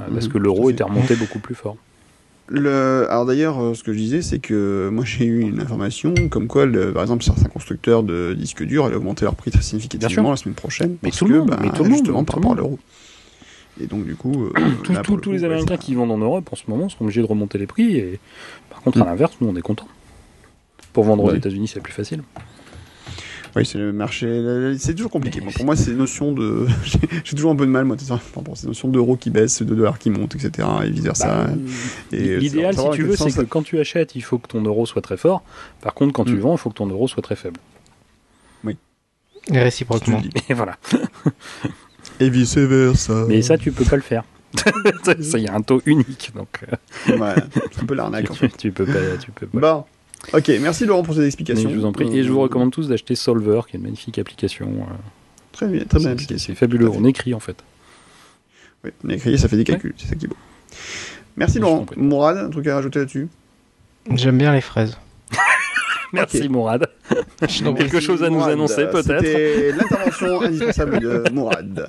Euh, 0.00 0.04
Parce 0.12 0.26
Mhm, 0.26 0.32
que 0.32 0.38
l'euro 0.38 0.70
était 0.70 0.84
remonté 0.84 1.14
beaucoup 1.16 1.38
plus 1.38 1.54
fort. 1.54 1.76
Le... 2.48 3.06
Alors 3.10 3.26
d'ailleurs, 3.26 3.60
euh, 3.60 3.74
ce 3.74 3.82
que 3.82 3.92
je 3.92 3.98
disais, 3.98 4.22
c'est 4.22 4.38
que 4.38 4.88
moi 4.92 5.04
j'ai 5.04 5.24
eu 5.24 5.40
une 5.40 5.58
information 5.60 6.14
comme 6.30 6.46
quoi, 6.46 6.64
le- 6.64 6.92
par 6.92 7.02
exemple, 7.02 7.24
certains 7.24 7.48
constructeurs 7.48 8.04
de 8.04 8.34
disques 8.38 8.62
durs 8.62 8.84
allaient 8.84 8.94
augmenter 8.94 9.24
leur 9.24 9.34
prix 9.34 9.50
très 9.50 9.62
significalement 9.62 10.30
la 10.30 10.36
semaine 10.36 10.54
prochaine. 10.54 10.90
Mais 11.02 11.08
parce 11.10 11.16
tout 11.18 11.24
le 11.26 11.40
que, 11.42 11.46
bah, 11.48 11.58
mais 11.60 11.70
tout 11.70 11.82
le 11.82 11.88
monde, 11.88 11.98
justement, 11.98 12.22
par 12.24 12.36
rapport 12.36 12.52
à 12.52 12.54
l'euro. 12.54 12.78
Et 13.80 13.86
donc 13.86 14.04
du 14.04 14.16
coup, 14.16 14.44
euh, 14.44 14.52
Tous, 14.82 14.92
là, 14.92 15.00
tous- 15.00 15.06
pour 15.06 15.16
le 15.16 15.22
tous 15.22 15.30
coup, 15.30 15.34
les 15.36 15.44
Américains 15.44 15.76
qui 15.76 15.94
vendent 15.94 16.10
en 16.12 16.18
Europe 16.18 16.48
en 16.52 16.56
ce 16.56 16.62
moment 16.68 16.88
sont 16.88 17.02
obligés 17.04 17.20
de 17.20 17.26
remonter 17.26 17.58
les 17.58 17.66
prix. 17.66 17.96
Et 17.96 18.18
par 18.70 18.80
contre, 18.80 19.00
à 19.00 19.04
Mm. 19.04 19.08
l'inverse, 19.08 19.32
nous, 19.40 19.48
on 19.48 19.56
est 19.56 19.60
contents. 19.62 19.88
Pour 20.92 21.04
vendre 21.04 21.24
aux 21.24 21.30
Ouais. 21.30 21.36
États-Unis, 21.36 21.68
c'est 21.68 21.80
plus 21.80 21.92
facile. 21.92 22.22
Oui, 23.54 23.64
c'est 23.64 23.78
le 23.78 23.90
marché. 23.92 24.76
C'est 24.78 24.94
toujours 24.94 25.10
compliqué. 25.10 25.40
Pour 25.40 25.64
moi, 25.64 25.76
c'est 25.76 25.92
notions 25.92 26.32
de. 26.32 26.66
j'ai 27.24 27.34
toujours 27.36 27.50
un 27.52 27.56
peu 27.56 27.64
de 27.66 27.70
mal, 27.70 27.84
moi, 27.86 27.96
rapport 28.40 28.52
à 28.54 28.56
ces 28.56 28.66
notions 28.66 28.88
d'euros 28.88 29.16
qui 29.16 29.30
baissent, 29.30 29.62
de 29.62 29.74
dollars 29.74 29.98
qui 29.98 30.10
montent, 30.10 30.34
etc. 30.34 30.68
Et 30.84 30.90
vice 30.90 31.02
versa. 31.02 31.44
Bah, 31.44 31.50
Et 32.12 32.36
L'idéal, 32.38 32.76
si 32.76 32.90
tu 32.92 33.02
veux, 33.02 33.16
c'est 33.16 33.32
que 33.34 33.42
quand 33.42 33.62
tu 33.62 33.78
achètes, 33.78 34.14
il 34.14 34.20
faut 34.22 34.38
que 34.38 34.48
ton 34.48 34.62
euro 34.62 34.84
soit 34.86 35.00
très 35.02 35.16
fort. 35.16 35.42
Par 35.80 35.94
contre, 35.94 36.12
quand 36.12 36.24
tu 36.24 36.34
Mm. 36.34 36.40
vends, 36.40 36.52
il 36.52 36.58
faut 36.58 36.68
que 36.70 36.74
ton 36.74 36.86
euro 36.88 37.08
soit 37.08 37.22
très 37.22 37.36
faible. 37.36 37.58
Et 39.48 39.52
tu 39.52 39.58
réciproquement. 39.60 40.20
Et 40.48 40.54
voilà. 40.54 40.76
Et 42.20 42.30
vice 42.30 42.56
versa. 42.56 43.24
Mais 43.28 43.42
ça, 43.42 43.58
tu 43.58 43.72
peux 43.72 43.84
pas 43.84 43.96
le 43.96 44.02
faire. 44.02 44.24
Ça, 45.20 45.36
il 45.38 45.44
y 45.44 45.48
a 45.48 45.54
un 45.54 45.60
taux 45.60 45.82
unique, 45.84 46.32
donc 46.34 46.48
euh, 46.72 46.76
c'est 47.04 47.82
un 47.82 47.84
peu 47.86 47.94
l'arnaque 47.94 48.30
en 48.30 48.34
tu, 48.34 48.40
fait. 48.48 48.56
tu 48.56 48.72
peux 48.72 48.86
pas. 48.86 49.16
Tu 49.20 49.30
peux 49.32 49.46
pas. 49.46 49.58
Bon. 49.60 49.84
Ok, 50.38 50.50
merci 50.62 50.86
Laurent 50.86 51.02
pour 51.02 51.12
ces 51.14 51.20
Mais 51.20 51.26
explications. 51.26 51.68
je 51.68 51.74
vous 51.74 51.84
en 51.84 51.92
prie. 51.92 52.08
Et 52.16 52.22
je 52.24 52.30
vous 52.32 52.38
Euh, 52.38 52.44
recommande 52.44 52.72
tous 52.72 52.88
d'acheter 52.88 53.14
Solver, 53.16 53.60
qui 53.68 53.76
est 53.76 53.78
une 53.78 53.84
magnifique 53.84 54.18
application. 54.18 54.66
euh, 54.66 54.94
Très 55.52 55.66
bien, 55.66 55.84
très 55.84 55.98
bien. 55.98 56.16
c'est- 56.38 56.54
fabuleux. 56.54 56.88
On 56.88 57.04
écrit 57.04 57.34
en 57.34 57.40
fait. 57.40 57.56
Oui, 58.84 58.90
on 59.04 59.10
écrit, 59.10 59.38
ça 59.38 59.48
fait 59.48 59.56
des 59.56 59.64
calculs, 59.64 59.92
c'est 59.98 60.06
ça 60.08 60.14
qui 60.14 60.24
est 60.24 60.28
beau. 60.28 60.36
Merci 61.36 61.58
Laurent. 61.58 61.84
Mourad, 61.96 62.38
un 62.38 62.48
truc 62.48 62.66
à 62.68 62.76
rajouter 62.76 63.00
là-dessus? 63.00 63.28
J'aime 64.14 64.38
bien 64.38 64.54
les 64.54 64.60
fraises. 64.62 64.96
Merci 66.16 66.48
Mourad. 66.48 66.86
Quelque 67.40 68.00
chose 68.00 68.22
à 68.22 68.28
nous 68.28 68.36
Mourad, 68.36 68.52
annoncer 68.52 68.86
peut-être. 68.86 69.24
C'était 69.24 69.72
l'intervention 69.72 70.42
indispensable 70.42 71.00
de 71.00 71.24
Mourad. 71.32 71.88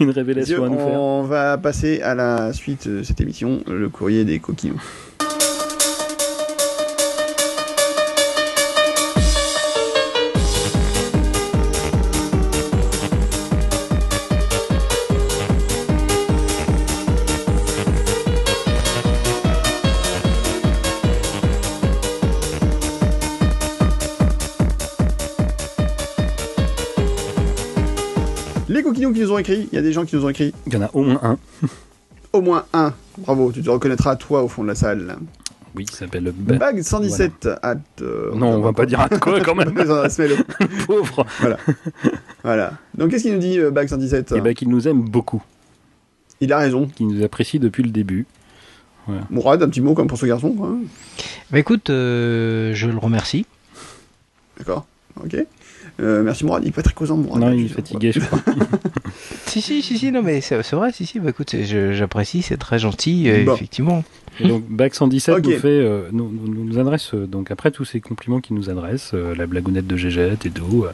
Une 0.00 0.10
révélation 0.10 0.64
à 0.64 0.68
nous 0.68 0.78
faire. 0.78 1.00
On 1.00 1.22
va 1.22 1.58
passer 1.58 2.00
à 2.02 2.14
la 2.14 2.52
suite 2.52 2.88
de 2.88 3.02
cette 3.02 3.20
émission, 3.20 3.62
le 3.66 3.88
courrier 3.88 4.24
des 4.24 4.38
coquillons. 4.38 4.76
Qui 29.12 29.20
nous 29.20 29.32
ont 29.32 29.38
écrit, 29.38 29.68
il 29.72 29.76
y 29.76 29.78
a 29.78 29.82
des 29.82 29.92
gens 29.92 30.04
qui 30.04 30.16
nous 30.16 30.24
ont 30.24 30.28
écrit 30.28 30.52
Il 30.66 30.74
y 30.74 30.76
en 30.76 30.82
a 30.82 30.90
au 30.92 31.02
moins 31.02 31.20
un. 31.22 31.38
au 32.32 32.40
moins 32.40 32.64
un. 32.72 32.92
Bravo, 33.18 33.52
tu 33.52 33.62
te 33.62 33.70
reconnaîtras 33.70 34.16
toi 34.16 34.42
au 34.42 34.48
fond 34.48 34.62
de 34.62 34.68
la 34.68 34.74
salle. 34.74 35.16
Oui, 35.74 35.84
qui 35.84 35.94
s'appelle 35.94 36.24
le 36.24 36.32
ba- 36.32 36.56
Bag 36.56 36.80
117 36.82 37.48
at. 37.62 37.76
euh, 38.00 38.34
Non, 38.34 38.48
on 38.54 38.60
va 38.62 38.72
pas 38.72 38.86
dire 38.86 39.00
à 39.00 39.08
quoi 39.10 39.40
quand 39.44 39.54
même. 39.54 39.74
Pauvre. 40.86 41.26
Voilà. 42.42 42.72
Donc 42.96 43.10
qu'est-ce 43.10 43.24
qu'il 43.24 43.34
nous 43.34 43.38
dit, 43.40 43.58
euh, 43.58 43.70
Bag 43.70 43.88
117 43.88 44.32
Et 44.32 44.40
ben 44.40 44.54
qu'il 44.54 44.68
nous 44.70 44.88
aime 44.88 45.02
beaucoup, 45.02 45.42
Il 46.40 46.52
a 46.52 46.58
raison. 46.58 46.86
qu'il 46.86 47.08
nous 47.08 47.22
apprécie 47.24 47.58
depuis 47.58 47.82
le 47.82 47.90
début. 47.90 48.26
Mourad, 49.30 49.62
un 49.62 49.68
petit 49.68 49.80
mot 49.80 49.94
comme 49.94 50.08
pour 50.08 50.18
ce 50.18 50.26
garçon. 50.26 50.50
quoi. 50.52 50.74
Bah 51.52 51.58
écoute, 51.60 51.90
euh, 51.90 52.72
je 52.74 52.88
le 52.88 52.98
remercie. 52.98 53.46
D'accord. 54.58 54.84
Ok. 55.22 55.36
Euh, 56.00 56.22
merci 56.22 56.44
Mourad. 56.44 56.62
Il 56.64 56.68
est 56.68 56.72
pas 56.72 56.82
très 56.82 56.94
causant, 56.94 57.16
Mourad. 57.16 57.40
non, 57.40 57.48
là, 57.48 57.54
il 57.54 57.66
est 57.66 57.68
fatigué, 57.68 58.12
je 58.12 58.20
crois. 58.20 58.40
Si, 59.46 59.62
si, 59.62 59.80
si, 59.80 59.96
si, 59.96 60.12
non, 60.12 60.22
mais 60.22 60.42
c'est 60.42 60.60
vrai, 60.72 60.92
si, 60.92 61.06
si, 61.06 61.18
bah 61.18 61.30
écoute, 61.30 61.54
j'apprécie, 61.92 62.42
c'est 62.42 62.58
très 62.58 62.78
gentil, 62.78 63.30
euh, 63.30 63.44
Bon. 63.44 63.54
effectivement. 63.54 64.04
Et 64.38 64.46
donc 64.48 64.64
Bac 64.68 64.94
117 64.94 65.36
Ok. 65.36 65.44
nous 65.46 65.50
fait, 65.52 65.68
euh, 65.68 66.08
nous, 66.12 66.30
nous, 66.30 66.64
nous 66.64 66.78
adresse 66.78 67.14
euh, 67.14 67.26
donc 67.26 67.50
après 67.50 67.70
tous 67.70 67.86
ces 67.86 68.00
compliments 68.00 68.40
qu'il 68.40 68.54
nous 68.56 68.68
adresse, 68.68 69.12
euh, 69.14 69.34
la 69.34 69.46
blagounette 69.46 69.86
de 69.86 69.96
Gégette 69.96 70.44
et 70.44 70.50
d'eau, 70.50 70.86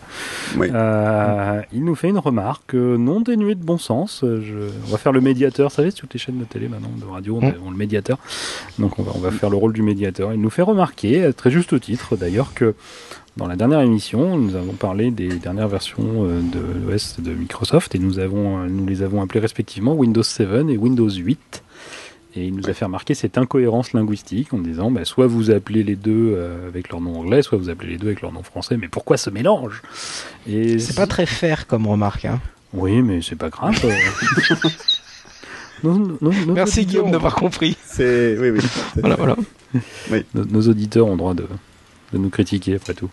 Oui. 0.57 0.69
euh, 0.73 1.61
il 1.73 1.85
nous 1.85 1.97
fait 1.97 2.11
une 2.11 2.19
remarque 2.19 2.75
euh, 2.77 2.97
non 2.97 3.21
dénuée 3.21 3.57
de 3.57 3.65
bon 3.65 3.79
sens. 3.79 4.21
Je, 4.23 4.69
on 4.87 4.91
va 4.93 4.99
faire 4.99 5.11
le 5.13 5.21
médiateur, 5.21 5.71
vous 5.71 5.75
savez, 5.75 5.91
sur 5.91 6.03
toutes 6.03 6.15
les 6.15 6.21
chaînes 6.21 6.39
de 6.39 6.45
télé 6.45 6.69
maintenant, 6.69 6.93
de 6.97 7.05
radio, 7.05 7.41
on 7.43 7.49
a 7.49 7.51
le 7.53 7.77
médiateur. 7.77 8.19
Donc 8.79 9.01
on 9.01 9.03
va, 9.03 9.11
on 9.17 9.19
va 9.21 9.33
faire 9.33 9.51
le 9.51 9.57
rôle 9.57 9.73
du 9.73 9.83
médiateur. 9.83 10.33
Il 10.33 10.41
nous 10.41 10.51
fait 10.51 10.63
remarquer, 10.63 11.25
à 11.25 11.33
très 11.33 11.51
juste 11.51 11.81
titre 11.81 12.17
d'ailleurs, 12.17 12.55
que 12.55 12.77
dans 13.37 13.47
la 13.47 13.57
dernière 13.57 13.81
émission, 13.81 14.37
nous 14.37 14.57
avons 14.57 14.75
parlé 14.75 15.11
des 15.11 15.29
dernières 15.39 15.69
versions 15.69 16.27
euh, 16.27 16.41
de 16.41 16.61
l'OS 16.61 17.19
de 17.19 17.33
Microsoft 17.33 17.95
et 17.95 17.99
nous, 17.99 18.19
avons, 18.19 18.59
euh, 18.59 18.69
nous 18.69 18.87
les 18.87 19.03
avons 19.03 19.23
appelées 19.23 19.41
respectivement 19.41 19.95
Windows 19.95 20.23
7 20.23 20.69
et 20.69 20.77
Windows 20.77 21.09
8. 21.09 21.63
Et 22.35 22.47
il 22.47 22.55
nous 22.55 22.69
a 22.69 22.75
fait 22.75 22.85
remarquer 22.85 23.15
cette 23.15 23.39
incohérence 23.39 23.95
linguistique 23.95 24.53
en 24.53 24.59
disant 24.59 24.91
bah, 24.91 25.05
soit 25.05 25.27
vous 25.27 25.51
appelez 25.51 25.83
les 25.83 25.97
deux 25.97 26.35
euh, 26.35 26.69
avec 26.69 26.91
leur 26.91 27.01
nom 27.01 27.21
anglais, 27.21 27.43
soit 27.43 27.57
vous 27.57 27.71
appelez 27.71 27.93
les 27.93 27.99
deux 27.99 28.09
avec 28.09 28.21
leur 28.21 28.33
nom 28.33 28.43
français. 28.43 28.77
Mais 28.77 28.89
pourquoi 28.89 29.17
ce 29.17 29.31
mélange? 29.31 29.83
Et 30.47 30.79
C'est 30.79 30.97
pas 30.97 31.07
très 31.07 31.27
fair 31.27 31.67
comme 31.67 31.87
remarque. 31.87 32.27
Hein. 32.27 32.41
Oui, 32.75 33.01
mais 33.01 33.23
c'est 33.23 33.37
pas 33.37 33.49
grave. 33.49 33.83
Merci 36.49 36.87
Guillaume 36.87 37.11
d'avoir 37.11 37.35
compris. 37.35 37.77
C'est 37.85 38.37
oui 38.39 38.51
oui. 38.51 38.61
Voilà, 38.97 39.17
voilà. 39.17 39.37
Nos, 40.35 40.45
nos 40.45 40.69
auditeurs 40.69 41.07
ont 41.07 41.17
droit 41.17 41.35
de, 41.35 41.47
de 42.13 42.19
nous 42.19 42.29
critiquer 42.31 42.75
après 42.77 42.95
tout. 42.95 43.09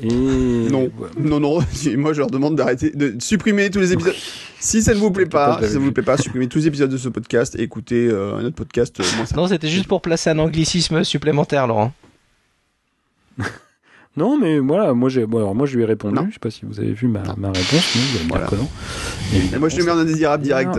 Et 0.00 0.08
Non, 0.08 0.82
Ouais. 0.98 1.08
non, 1.18 1.40
non. 1.40 1.58
Moi, 1.96 2.12
je 2.12 2.18
leur 2.18 2.30
demande 2.30 2.56
d'arrêter, 2.56 2.90
de 2.90 3.14
supprimer 3.20 3.70
tous 3.70 3.80
les 3.80 3.92
épisodes. 3.92 4.14
Si 4.60 4.82
ça 4.82 4.94
ne 4.94 4.98
vous 4.98 5.10
plaît 5.10 5.26
pas, 5.26 5.58
si 5.62 5.68
ça 5.68 5.74
ne 5.78 5.84
vous 5.84 5.92
plaît 5.92 6.02
pas, 6.02 6.16
supprimez 6.16 6.48
tous 6.48 6.58
les 6.58 6.66
épisodes 6.68 6.90
de 6.90 6.96
ce 6.96 7.08
podcast 7.08 7.54
et 7.58 7.62
écoutez 7.62 8.08
euh, 8.08 8.36
un 8.36 8.44
autre 8.44 8.56
podcast 8.56 8.98
euh, 9.00 9.04
moins. 9.16 9.26
Non, 9.36 9.48
c'était 9.48 9.68
juste 9.68 9.86
pour 9.88 10.00
placer 10.02 10.30
un 10.30 10.38
anglicisme 10.38 11.04
supplémentaire, 11.04 11.66
Laurent. 11.66 11.92
Non, 14.16 14.38
mais 14.38 14.60
voilà, 14.60 14.94
moi, 14.94 15.08
j'ai, 15.08 15.26
bon, 15.26 15.38
alors, 15.38 15.56
moi 15.56 15.66
je 15.66 15.74
lui 15.76 15.82
ai 15.82 15.86
répondu. 15.86 16.14
Non. 16.14 16.26
Je 16.28 16.34
sais 16.34 16.38
pas 16.38 16.50
si 16.50 16.60
vous 16.64 16.78
avez 16.78 16.92
vu 16.92 17.08
ma, 17.08 17.22
ma 17.36 17.48
réponse. 17.48 17.96
Vous 17.96 18.28
Voilà. 18.28 18.46
que 18.46 18.54
non. 18.54 18.68
Moi, 19.58 19.68
je 19.68 19.76
te 19.76 19.82
mets 19.82 19.90
en 19.90 19.98
indésirable 19.98 20.44
direct. 20.44 20.70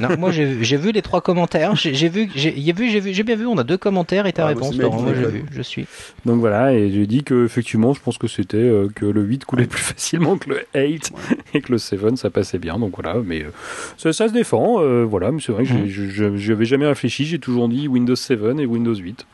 Non, 0.00 0.16
moi 0.16 0.30
j'ai 0.30 0.62
j'ai 0.62 0.76
vu 0.76 0.92
les 0.92 1.02
trois 1.02 1.20
commentaires. 1.20 1.74
J'ai 1.74 1.92
j'ai 1.94 2.08
vu, 2.08 2.28
j'ai 2.36 2.54
j'ai 2.56 2.72
vu, 2.72 2.90
j'ai 2.90 3.00
vu, 3.00 3.12
j'ai 3.12 3.22
bien 3.24 3.34
vu. 3.34 3.46
On 3.46 3.58
a 3.58 3.64
deux 3.64 3.78
commentaires 3.78 4.26
et 4.26 4.32
ta 4.32 4.44
Ah, 4.44 4.48
réponse, 4.48 4.76
Laurent. 4.78 5.02
Moi 5.02 5.12
j'ai 5.14 5.26
vu, 5.26 5.44
je 5.50 5.62
suis. 5.62 5.86
Donc 6.24 6.38
voilà, 6.38 6.72
et 6.72 6.92
j'ai 6.92 7.06
dit 7.08 7.24
que 7.24 7.44
effectivement, 7.44 7.94
je 7.94 8.00
pense 8.00 8.16
que 8.16 8.28
c'était 8.28 8.58
euh, 8.58 8.88
que 8.94 9.06
le 9.06 9.22
8 9.22 9.44
coulait 9.44 9.66
plus 9.66 9.82
facilement 9.82 10.36
que 10.38 10.50
le 10.50 10.60
8 10.76 11.12
et 11.54 11.60
que 11.62 11.72
le 11.72 11.78
7 11.78 12.16
ça 12.16 12.30
passait 12.30 12.58
bien. 12.58 12.78
Donc 12.78 12.92
voilà, 13.02 13.18
mais 13.26 13.42
euh, 13.42 13.50
ça, 13.98 14.12
ça 14.12 14.28
se 14.28 14.32
défend. 14.32 14.76
euh, 14.80 15.02
voilà, 15.04 15.32
mais 15.32 15.40
c'est 15.44 15.50
vrai 15.52 15.64
que 15.64 15.70
j'ai- 15.70 15.88
je 15.88 16.36
je 16.36 16.52
n'avais 16.52 16.64
jamais 16.64 16.86
réfléchi. 16.86 17.24
J'ai 17.24 17.40
toujours 17.40 17.68
dit 17.68 17.88
Windows 17.88 18.14
7 18.14 18.38
et 18.60 18.66
Windows 18.66 18.94
8. 18.94 19.26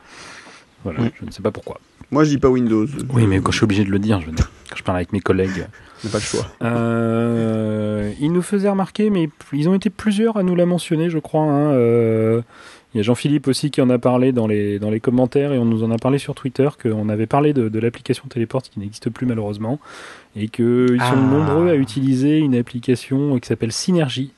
Voilà, 0.83 1.01
Mhm. 1.01 1.11
je 1.19 1.25
ne 1.25 1.31
sais 1.31 1.41
pas 1.41 1.51
pourquoi. 1.51 1.79
Moi, 2.11 2.23
je 2.25 2.29
dis 2.31 2.37
pas 2.37 2.49
Windows. 2.49 2.85
Oui, 3.13 3.25
mais 3.27 3.39
quand 3.39 3.51
je 3.51 3.57
suis 3.57 3.63
obligé 3.63 3.85
de 3.85 3.89
le 3.89 3.99
dire, 3.99 4.19
je 4.19 4.25
veux 4.25 4.31
dire, 4.33 4.51
quand 4.69 4.75
je 4.75 4.83
parle 4.83 4.97
avec 4.97 5.13
mes 5.13 5.21
collègues. 5.21 5.65
N'a 6.03 6.09
pas 6.09 6.17
le 6.17 6.23
choix. 6.23 6.45
Euh, 6.63 8.11
ils 8.19 8.31
nous 8.31 8.41
faisaient 8.41 8.69
remarquer, 8.69 9.09
mais 9.09 9.29
ils 9.53 9.69
ont 9.69 9.75
été 9.75 9.89
plusieurs 9.89 10.37
à 10.37 10.43
nous 10.43 10.55
la 10.55 10.65
mentionner, 10.65 11.09
je 11.09 11.19
crois. 11.19 11.43
hein, 11.43 11.71
euh, 11.73 12.41
Il 12.93 12.97
y 12.97 12.99
a 12.99 13.03
Jean-Philippe 13.03 13.47
aussi 13.47 13.71
qui 13.71 13.79
en 13.81 13.89
a 13.89 13.97
parlé 13.97 14.33
dans 14.33 14.47
les, 14.47 14.77
dans 14.77 14.89
les 14.89 14.99
commentaires 14.99 15.53
et 15.53 15.57
on 15.57 15.63
nous 15.63 15.83
en 15.83 15.91
a 15.91 15.97
parlé 15.97 16.17
sur 16.17 16.35
Twitter 16.35 16.67
qu'on 16.81 17.07
avait 17.07 17.25
parlé 17.27 17.53
de, 17.53 17.69
de 17.69 17.79
l'application 17.79 18.25
Téléport 18.27 18.61
qui 18.63 18.77
n'existe 18.81 19.09
plus 19.09 19.25
malheureusement 19.25 19.79
et 20.35 20.49
qu'ils 20.49 20.97
Ah. 20.99 21.11
sont 21.11 21.15
nombreux 21.15 21.69
à 21.69 21.75
utiliser 21.75 22.39
une 22.39 22.53
application 22.55 23.39
qui 23.39 23.47
s'appelle 23.47 23.71
Synergie. 23.71 24.33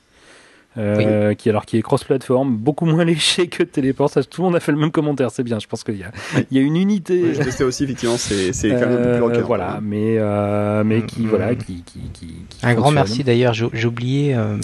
Euh, 0.76 1.34
qui 1.34 1.48
alors 1.50 1.66
qui 1.66 1.76
est 1.76 1.82
cross-platform, 1.82 2.56
beaucoup 2.56 2.86
moins 2.86 3.04
léché 3.14 3.48
que 3.48 3.62
Téléport. 3.62 4.10
Ça, 4.10 4.22
tout 4.22 4.42
le 4.42 4.46
monde 4.46 4.56
a 4.56 4.60
fait 4.60 4.72
le 4.72 4.78
même 4.78 4.90
commentaire, 4.90 5.30
c'est 5.30 5.42
bien. 5.42 5.58
Je 5.58 5.66
pense 5.66 5.84
qu'il 5.84 5.96
y 5.98 6.02
a, 6.04 6.10
il 6.50 6.56
y 6.56 6.60
a 6.60 6.62
une 6.64 6.76
unité. 6.76 7.20
Oui, 7.22 7.34
je 7.34 7.42
testais 7.42 7.64
aussi, 7.64 7.84
effectivement, 7.84 8.16
c'est 8.16 8.52
c'est 8.52 8.70
quand 8.70 8.80
même 8.80 8.92
un 8.92 8.96
peu 8.96 9.02
plus 9.02 9.10
Euh, 9.12 9.20
rocker. 9.22 9.40
voilà, 9.42 9.78
mais 9.82 10.16
euh, 10.18 10.82
mais 10.84 11.02
qui 11.02 11.22
Mm, 11.22 11.28
voilà, 11.28 11.52
mm. 11.52 11.56
qui 11.56 11.82
qui 11.84 12.00
qui, 12.12 12.26
qui 12.48 12.66
Un 12.66 12.74
grand 12.74 12.90
merci 12.90 13.24
d'ailleurs. 13.24 13.54
J'ai 13.54 13.86
oublié 13.86 14.34
euh, 14.34 14.56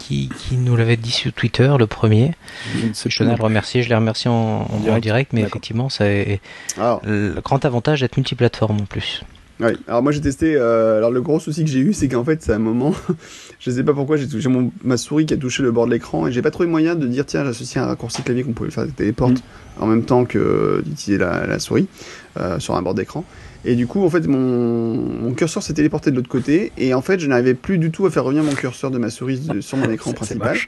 qui, 0.00 0.30
qui 0.38 0.56
nous 0.56 0.76
l'avait 0.76 0.96
dit 0.96 1.10
sur 1.10 1.32
Twitter, 1.32 1.72
le 1.78 1.86
premier. 1.86 2.32
Je 2.74 3.16
tenais 3.16 3.32
à 3.32 3.36
le 3.36 3.42
remercier. 3.42 3.82
Je 3.82 3.88
l'ai 3.88 3.94
remercié 3.94 4.30
en, 4.30 4.34
en 4.34 4.78
direct. 4.80 5.02
direct 5.02 5.32
mais 5.32 5.42
effectivement, 5.42 5.88
c'est 5.88 6.40
Alors, 6.76 7.00
le 7.04 7.40
grand 7.42 7.64
avantage 7.64 8.00
d'être 8.00 8.16
multiplateforme 8.16 8.80
en 8.80 8.86
plus. 8.86 9.22
Ouais. 9.60 9.74
Alors, 9.88 10.02
moi, 10.02 10.12
j'ai 10.12 10.20
testé. 10.20 10.54
euh, 10.56 10.98
alors, 10.98 11.10
le 11.10 11.20
gros 11.22 11.38
souci 11.40 11.64
que 11.64 11.70
j'ai 11.70 11.80
eu, 11.80 11.92
c'est 11.92 12.08
qu'en 12.08 12.24
fait, 12.24 12.42
c'est 12.42 12.52
un 12.52 12.58
moment. 12.58 12.94
je 13.60 13.70
sais 13.70 13.82
pas 13.84 13.92
pourquoi, 13.94 14.16
j'ai 14.16 14.28
touché 14.28 14.48
mon, 14.48 14.70
ma 14.82 14.96
souris 14.96 15.26
qui 15.26 15.34
a 15.34 15.36
touché 15.36 15.62
le 15.62 15.72
bord 15.72 15.86
de 15.86 15.92
l'écran 15.92 16.26
et 16.26 16.32
j'ai 16.32 16.42
pas 16.42 16.50
trouvé 16.50 16.68
moyen 16.68 16.94
de 16.94 17.06
dire, 17.06 17.24
tiens, 17.26 17.44
j'associe 17.44 17.82
un 17.82 17.86
raccourci 17.86 18.22
clavier 18.22 18.42
qu'on 18.44 18.52
pouvait 18.52 18.70
faire 18.70 18.82
avec 18.84 18.96
téléport 18.96 19.30
Mm. 19.30 19.34
en 19.80 19.86
même 19.86 20.04
temps 20.04 20.24
que 20.24 20.82
d'utiliser 20.86 21.18
la, 21.18 21.46
la 21.46 21.58
souris 21.58 21.86
euh, 22.38 22.58
sur 22.58 22.74
un 22.76 22.82
bord 22.82 22.94
d'écran. 22.94 23.24
Et 23.66 23.76
du 23.76 23.86
coup, 23.86 24.04
en 24.04 24.10
fait, 24.10 24.26
mon, 24.26 24.94
mon 24.94 25.32
curseur 25.32 25.62
s'est 25.62 25.72
téléporté 25.72 26.10
de 26.10 26.16
l'autre 26.16 26.28
côté 26.28 26.70
et 26.76 26.92
en 26.92 27.00
fait, 27.00 27.18
je 27.18 27.26
n'arrivais 27.26 27.54
plus 27.54 27.78
du 27.78 27.90
tout 27.90 28.04
à 28.04 28.10
faire 28.10 28.24
revenir 28.24 28.44
mon 28.44 28.52
curseur 28.52 28.90
de 28.90 28.98
ma 28.98 29.08
souris 29.08 29.38
de- 29.40 29.60
sur 29.62 29.78
mon 29.78 29.90
écran 29.90 30.12
principal. 30.12 30.58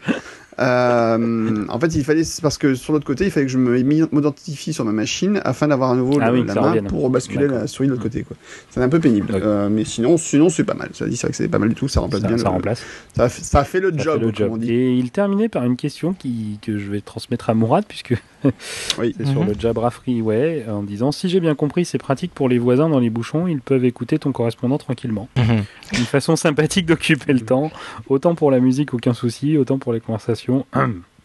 Euh, 0.58 1.64
en 1.68 1.78
fait, 1.80 1.94
il 1.94 2.04
fallait 2.04 2.22
parce 2.42 2.58
que 2.58 2.74
sur 2.74 2.92
l'autre 2.92 3.04
côté, 3.06 3.24
il 3.26 3.30
fallait 3.30 3.46
que 3.46 3.52
je 3.52 3.58
m'identifie 3.58 4.72
sur 4.72 4.84
ma 4.84 4.92
machine 4.92 5.40
afin 5.44 5.68
d'avoir 5.68 5.90
à 5.90 5.96
nouveau 5.96 6.18
Ah 6.20 6.30
le- 6.30 6.38
oui, 6.38 6.42
que 6.42 6.48
la 6.48 6.54
main 6.54 6.68
revienne. 6.68 6.86
pour 6.86 7.08
basculer 7.10 7.46
la 7.48 7.66
souris 7.66 7.88
de 7.88 7.92
l'autre 7.92 8.02
côté. 8.04 8.24
C'est 8.70 8.80
un 8.82 8.88
peu 8.88 8.98
pénible. 9.00 9.28
Euh, 9.34 9.68
mais 9.70 9.84
sinon, 9.84 10.16
sinon 10.16 10.48
c'est 10.48 10.64
pas 10.64 10.74
mal. 10.74 10.90
Ça 10.92 11.06
dit, 11.06 11.16
c'est 11.16 11.26
vrai 11.26 11.30
que 11.32 11.36
c'est 11.36 11.48
pas 11.48 11.58
mal 11.58 11.68
du 11.68 11.74
tout. 11.74 11.88
Ça 11.88 12.00
remplace 12.00 12.22
Ça, 12.22 12.28
bien. 12.28 12.38
ça 12.38 12.44
le- 12.44 12.50
remplace. 12.50 12.82
Ça, 13.16 13.28
fait, 13.28 13.42
ça 13.44 13.60
a 13.60 13.64
fait 13.64 13.80
le 13.80 13.92
Ça 13.92 13.98
job, 13.98 14.20
fait 14.20 14.26
le 14.26 14.32
comme 14.32 14.46
on 14.46 14.54
job. 14.54 14.60
dit. 14.60 14.72
Et 14.72 14.94
il 14.94 15.10
terminait 15.10 15.48
par 15.48 15.64
une 15.64 15.76
question 15.76 16.12
qui, 16.14 16.58
que 16.62 16.78
je 16.78 16.90
vais 16.90 17.00
transmettre 17.00 17.50
à 17.50 17.54
Mourad, 17.54 17.84
puisque 17.86 18.14
Oui. 18.98 19.14
c'est 19.16 19.26
sur 19.26 19.42
Mhm. 19.42 19.48
le 19.48 19.54
Jabra 19.58 19.90
Freeway, 19.90 20.64
en 20.70 20.82
disant 20.82 21.12
Si 21.12 21.28
j'ai 21.28 21.40
bien 21.40 21.54
compris, 21.54 21.84
c'est 21.84 21.98
pratique 21.98 22.32
pour 22.34 22.48
les 22.48 22.58
voisins 22.58 22.88
dans 22.88 22.98
les 23.00 23.10
bouchons, 23.10 23.46
ils 23.46 23.60
peuvent 23.60 23.84
écouter 23.84 24.18
ton 24.18 24.32
correspondant 24.32 24.78
tranquillement. 24.78 25.28
Une 25.36 26.04
façon 26.04 26.36
sympathique 26.36 26.86
d'occuper 26.86 27.32
le 27.32 27.40
temps, 27.40 27.70
autant 28.08 28.34
pour 28.34 28.50
la 28.50 28.60
musique, 28.60 28.94
aucun 28.94 29.14
souci, 29.14 29.56
autant 29.56 29.78
pour 29.78 29.92
les 29.92 30.00
conversations. 30.00 30.66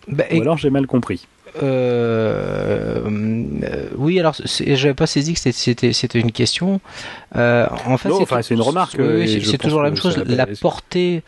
Bah, 0.07 0.23
Ou 0.33 0.41
alors 0.41 0.57
j'ai 0.57 0.71
mal 0.71 0.87
compris. 0.87 1.27
Euh, 1.61 3.01
euh, 3.05 3.85
oui, 3.97 4.19
alors 4.19 4.35
c'est- 4.45 4.75
j'avais 4.75 4.95
pas 4.95 5.05
saisi 5.05 5.33
que 5.35 5.39
c'était- 5.39 6.19
une 6.19 6.31
question. 6.31 6.81
Euh, 7.35 7.67
en 7.85 7.97
fait, 7.97 8.09
c'est 8.09 8.15
enfin, 8.15 8.37
tout- 8.37 8.41
c'est 8.43 8.55
une 8.55 8.61
remarque, 8.61 8.95
oui, 8.99 9.27
c'est 9.27 9.39
je 9.41 9.55
toujours 9.57 9.83
la 9.83 9.89
même 9.91 9.99
chose. 9.99 10.17
La 10.25 10.47
portée, 10.47 11.21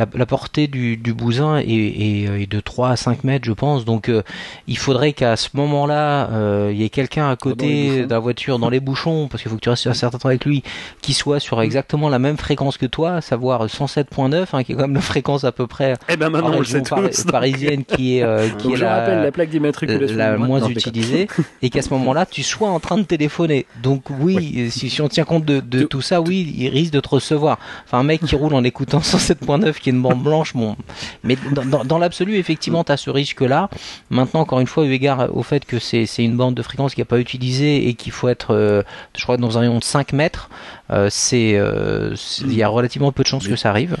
la, 0.00 0.06
la 0.14 0.26
portée 0.26 0.66
du, 0.66 0.96
du 0.96 1.12
bousin 1.14 1.58
est, 1.58 1.64
est- 1.68 2.42
est 2.42 2.50
de 2.50 2.60
3 2.60 2.90
à 2.90 2.96
5 2.96 3.24
mètres, 3.24 3.44
je 3.44 3.52
pense. 3.52 3.84
Donc, 3.84 4.08
euh, 4.08 4.22
il 4.66 4.78
faudrait 4.78 5.12
qu'à 5.12 5.36
ce 5.36 5.48
moment-là, 5.54 6.28
euh, 6.30 6.70
il 6.72 6.80
y 6.80 6.84
ait 6.84 6.88
quelqu'un 6.88 7.30
à 7.30 7.36
côté 7.36 8.04
de 8.06 8.10
la 8.10 8.18
voiture, 8.18 8.58
dans 8.58 8.70
les 8.70 8.80
bouchons, 8.80 9.28
parce 9.28 9.42
qu'il 9.42 9.50
faut 9.50 9.56
que 9.56 9.62
tu 9.62 9.68
restes 9.68 9.86
un 9.86 9.94
certain 9.94 10.18
temps 10.18 10.28
avec 10.28 10.44
lui, 10.44 10.62
qui 11.02 11.12
soit 11.14 11.40
sur 11.40 11.60
exactement 11.62 12.08
la 12.08 12.18
même 12.18 12.36
fréquence 12.36 12.76
que 12.78 12.86
toi, 12.86 13.16
à 13.16 13.20
savoir 13.20 13.66
107.9, 13.66 14.46
hein, 14.52 14.64
qui 14.64 14.72
est 14.72 14.74
quand 14.74 14.82
même 14.82 14.94
la 14.94 15.00
fréquence 15.00 15.44
à 15.44 15.52
peu 15.52 15.66
près 15.66 15.94
Eh 16.08 16.16
ben 16.16 16.28
en 16.28 16.30
maintenant, 16.30 16.48
on 16.48 16.52
le 16.52 16.58
région 16.58 16.84
sait 16.84 16.90
par- 16.90 17.02
tous. 17.08 17.24
donc- 17.24 17.32
parisienne 17.32 17.84
qui 17.84 18.18
est, 18.18 18.22
euh, 18.22 18.48
qui 18.58 18.64
Donc 18.64 18.72
est 18.74 18.76
je 18.78 18.84
la, 18.84 18.94
rappelle 19.00 19.22
la 19.22 19.32
plaque 19.32 19.50
d'immatriculation. 19.50 20.16
la 20.16 20.36
moins 20.38 20.60
Non, 20.60 20.68
utilisée 20.68 21.28
et 21.62 21.70
qu'à 21.70 21.82
ce 21.82 21.90
moment-là 21.90 22.26
tu 22.26 22.42
sois 22.42 22.68
en 22.68 22.80
train 22.80 22.98
de 22.98 23.02
téléphoner. 23.02 23.66
Donc 23.82 24.04
oui, 24.20 24.68
si, 24.70 24.90
si 24.90 25.00
on 25.02 25.08
tient 25.08 25.24
compte 25.24 25.44
de, 25.44 25.82
tout 25.84 26.00
ça, 26.00 26.20
oui, 26.20 26.54
il 26.56 26.68
risque 26.68 26.92
de 26.92 27.00
te 27.00 27.08
recevoir. 27.08 27.58
Enfin, 27.84 27.98
un 27.98 28.02
mec 28.02 28.22
qui 28.24 28.34
roule 28.36 28.54
en 28.54 28.64
écoutant 28.64 28.98
107.9 29.00 29.74
qui 29.80 29.89
une 29.90 30.02
bande 30.02 30.22
blanche, 30.22 30.54
bon. 30.54 30.76
Mais 31.24 31.36
dans, 31.52 31.64
dans, 31.64 31.84
dans 31.84 31.98
l'absolu, 31.98 32.36
effectivement, 32.36 32.82
tu 32.84 32.92
as 32.92 32.96
ce 32.96 33.10
risque-là. 33.10 33.68
Maintenant, 34.10 34.40
encore 34.40 34.60
une 34.60 34.66
fois, 34.66 34.84
eu 34.86 34.92
égard 34.92 35.28
au 35.36 35.42
fait 35.42 35.64
que 35.64 35.78
c'est 35.78 36.06
une 36.18 36.36
bande 36.36 36.54
de 36.54 36.62
fréquence 36.62 36.94
qui 36.94 37.00
n'est 37.00 37.04
pas 37.04 37.18
utilisée 37.20 37.88
et 37.88 37.94
qu'il 37.94 38.12
faut 38.12 38.28
être, 38.28 38.54
euh, 38.54 38.82
je 39.16 39.22
crois, 39.22 39.36
dans 39.36 39.56
un 39.58 39.60
rayon 39.60 39.78
de 39.78 39.84
5 39.84 40.12
mètres, 40.12 40.50
euh, 40.90 41.08
c'est 41.10 41.56
euh, 41.58 42.14
c'est- 42.16 42.44
il 42.44 42.54
y 42.54 42.62
a 42.62 42.68
relativement 42.68 43.12
peu 43.12 43.22
de 43.22 43.28
chances 43.28 43.46
que 43.46 43.56
ça 43.56 43.70
arrive. 43.70 43.96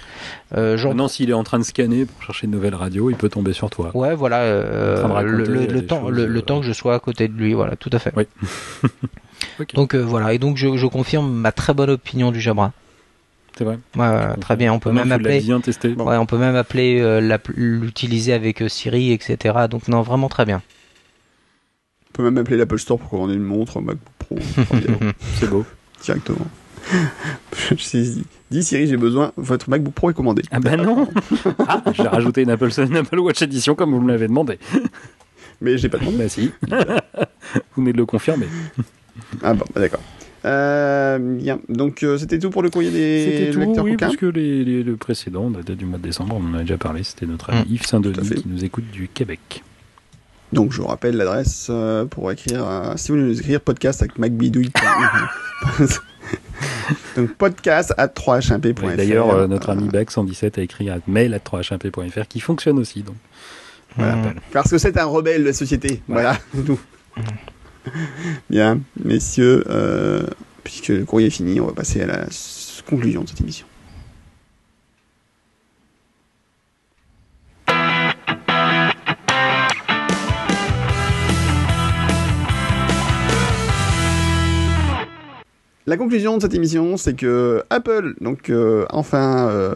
J'en 0.54 0.88
Maintenant, 0.88 1.08
s'il 1.08 1.30
est 1.30 1.34
en 1.34 1.44
train 1.44 1.58
de 1.58 1.64
scanner 1.64 2.06
pour 2.06 2.22
chercher 2.24 2.46
une 2.46 2.52
nouvelle 2.52 2.74
radio, 2.74 3.10
il 3.10 3.16
peut 3.16 3.28
tomber 3.28 3.52
sur 3.52 3.70
toi. 3.70 3.90
Ouais, 3.94 4.14
voilà, 4.14 4.44
le, 5.22 5.80
temps, 5.86 6.00
choses, 6.06 6.10
le, 6.10 6.26
le 6.26 6.42
temps 6.42 6.60
que 6.60 6.66
je 6.66 6.72
sois 6.72 6.94
à 6.94 6.98
côté 6.98 7.28
de 7.28 7.34
lui, 7.34 7.52
voilà, 7.54 7.76
tout 7.76 7.90
à 7.92 7.98
fait. 7.98 8.12
Oui. 8.16 8.24
Donc 9.74 9.94
euh, 9.94 9.98
voilà, 10.02 10.32
et 10.34 10.38
donc 10.38 10.56
je, 10.56 10.76
je 10.76 10.86
confirme 10.86 11.30
ma 11.30 11.52
très 11.52 11.72
bonne 11.74 11.90
opinion 11.90 12.30
du 12.30 12.40
Jabra. 12.40 12.72
C'est 13.60 13.64
vrai. 13.64 13.78
Ouais, 13.94 14.36
très 14.40 14.56
bien, 14.56 14.72
on 14.72 14.78
peut 14.78 14.90
même 14.90 15.12
appeler, 15.12 15.40
bien 15.40 15.60
testé. 15.60 15.92
ouais, 15.92 16.16
on 16.16 16.24
peut 16.24 16.38
même 16.38 16.56
appeler 16.56 16.98
euh, 17.02 17.20
l'utiliser 17.54 18.32
avec 18.32 18.62
euh, 18.62 18.70
Siri, 18.70 19.12
etc. 19.12 19.66
Donc 19.68 19.86
non, 19.86 20.00
vraiment 20.00 20.30
très 20.30 20.46
bien. 20.46 20.62
On 22.08 22.12
peut 22.14 22.22
même 22.22 22.38
appeler 22.38 22.56
l'Apple 22.56 22.78
Store 22.78 22.98
pour 22.98 23.10
commander 23.10 23.34
une 23.34 23.42
montre, 23.42 23.76
un 23.76 23.82
MacBook 23.82 24.08
Pro, 24.18 24.38
C'est 25.38 25.50
beau. 25.50 25.66
directement. 26.02 26.46
Dis 28.50 28.64
Siri, 28.64 28.86
j'ai 28.86 28.96
besoin, 28.96 29.32
votre 29.36 29.68
MacBook 29.68 29.92
Pro 29.92 30.10
est 30.10 30.14
commandé. 30.14 30.40
Ah 30.50 30.58
bah 30.58 30.78
non 30.78 31.06
Ah, 31.68 31.82
j'ai 31.92 32.08
rajouté 32.08 32.40
une 32.40 32.50
Apple, 32.50 32.70
une 32.78 32.96
Apple 32.96 33.18
Watch 33.18 33.42
Edition 33.42 33.74
comme 33.74 33.90
vous 33.90 34.00
me 34.00 34.10
l'avez 34.10 34.26
demandé. 34.26 34.58
Mais 35.60 35.76
j'ai 35.76 35.90
pas 35.90 35.98
demandé. 35.98 36.16
Bah 36.16 36.28
si. 36.30 36.50
vous 36.66 37.82
venez 37.82 37.92
de 37.92 37.98
le 37.98 38.06
confirmer. 38.06 38.46
Ah 39.42 39.52
bon, 39.52 39.66
bah, 39.74 39.82
d'accord. 39.82 40.00
Euh, 40.44 41.18
bien. 41.18 41.60
Donc 41.68 42.02
euh, 42.02 42.16
c'était 42.18 42.38
tout 42.38 42.50
pour 42.50 42.62
le 42.62 42.70
courrier 42.70 42.90
des 42.90 43.24
C'était 43.24 43.50
tout, 43.74 43.80
oui, 43.82 43.96
parce 43.96 44.16
que 44.16 44.26
les, 44.26 44.64
les- 44.64 44.82
le 44.82 44.96
précédent, 44.96 45.50
datait 45.50 45.74
du 45.74 45.84
mois 45.84 45.98
de 45.98 46.02
décembre, 46.04 46.40
on 46.42 46.54
en 46.54 46.58
a 46.58 46.60
déjà 46.60 46.78
parlé, 46.78 47.02
c'était 47.02 47.26
notre 47.26 47.50
ami 47.50 47.60
Mmh, 47.68 47.72
Yves 47.74 47.86
Saint-Denis 47.86 48.18
à 48.32 48.34
qui 48.36 48.48
nous 48.48 48.64
écoute 48.64 48.90
du 48.90 49.08
Québec. 49.08 49.62
Donc 50.52 50.72
je 50.72 50.80
vous 50.80 50.88
rappelle 50.88 51.16
l'adresse 51.16 51.68
euh, 51.70 52.06
pour 52.06 52.30
écrire, 52.32 52.66
euh, 52.66 52.94
si 52.96 53.12
vous 53.12 53.18
voulez 53.18 53.28
nous 53.28 53.38
écrire 53.40 53.60
podcast 53.60 54.00
avec 54.02 54.18
macbidouille. 54.18 54.70
Donc 57.16 57.34
podcast 57.34 57.94
à 57.96 58.06
3hmp.fr. 58.08 58.82
Ouais, 58.84 58.96
D'ailleurs, 58.96 59.30
euh, 59.30 59.46
notre 59.46 59.70
ami 59.70 59.88
Bac117 59.88 60.58
a 60.58 60.62
écrit 60.62 60.90
un 60.90 61.00
mail 61.06 61.34
à 61.34 61.38
3hmp.fr 61.38 62.26
qui 62.28 62.40
fonctionne 62.40 62.78
aussi. 62.78 63.02
Donc. 63.02 63.14
Voilà. 63.96 64.16
Parce 64.52 64.70
que 64.70 64.78
c'est 64.78 64.98
un 64.98 65.04
rebelle 65.04 65.42
de 65.42 65.48
la 65.48 65.52
société. 65.52 66.02
Voilà, 66.08 66.36
c'est 66.54 66.64
tout. 66.66 66.78
Bien, 68.50 68.80
messieurs, 69.02 69.64
euh, 69.68 70.26
puisque 70.64 70.88
le 70.88 71.04
courrier 71.04 71.28
est 71.28 71.30
fini, 71.30 71.60
on 71.60 71.66
va 71.66 71.72
passer 71.72 72.02
à 72.02 72.06
la 72.06 72.26
conclusion 72.86 73.22
de 73.22 73.28
cette 73.28 73.40
émission. 73.40 73.66
La 85.86 85.96
conclusion 85.96 86.36
de 86.36 86.42
cette 86.42 86.54
émission, 86.54 86.96
c'est 86.96 87.14
que 87.14 87.64
Apple, 87.68 88.14
donc, 88.20 88.48
euh, 88.48 88.84
a 88.90 88.96
enfin 88.96 89.48
euh, 89.48 89.74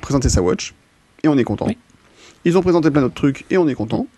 présenté 0.00 0.28
sa 0.28 0.42
watch, 0.42 0.74
et 1.22 1.28
on 1.28 1.38
est 1.38 1.44
content. 1.44 1.66
Oui. 1.68 1.78
Ils 2.44 2.58
ont 2.58 2.62
présenté 2.62 2.90
plein 2.90 3.02
d'autres 3.02 3.14
trucs, 3.14 3.44
et 3.48 3.58
on 3.58 3.68
est 3.68 3.74
content. 3.74 4.08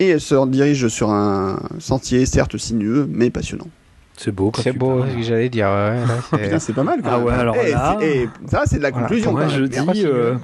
Et 0.00 0.08
elle 0.08 0.20
se 0.20 0.46
dirige 0.48 0.88
sur 0.88 1.10
un 1.10 1.58
sentier, 1.78 2.26
certes 2.26 2.56
sinueux, 2.56 3.06
mais 3.08 3.30
passionnant. 3.30 3.68
C'est 4.16 4.30
beau. 4.32 4.52
C'est 4.62 4.72
beau, 4.72 4.98
parles. 4.98 5.10
ce 5.12 5.16
que 5.16 5.22
j'allais 5.22 5.48
dire. 5.48 5.66
ouais, 5.66 5.96
là, 6.06 6.06
c'est- 6.30 6.38
Putain, 6.38 6.58
c'est 6.58 6.72
pas 6.72 6.82
mal 6.84 7.00
quand 7.02 7.08
Ah 7.12 7.16
même. 7.18 7.26
ouais, 7.26 7.32
alors 7.34 7.56
Eh, 7.64 7.70
là- 7.72 7.98
eh, 8.02 8.28
ça, 8.48 8.62
c'est 8.66 8.78
de 8.78 8.82
la 8.82 8.90
Voilà, 8.90 9.06
conclusion. 9.06 9.32
Moi, 9.32 9.42
quand 9.42 9.48
je 9.48 9.64
dis. 9.64 10.04
euh, 10.04 10.34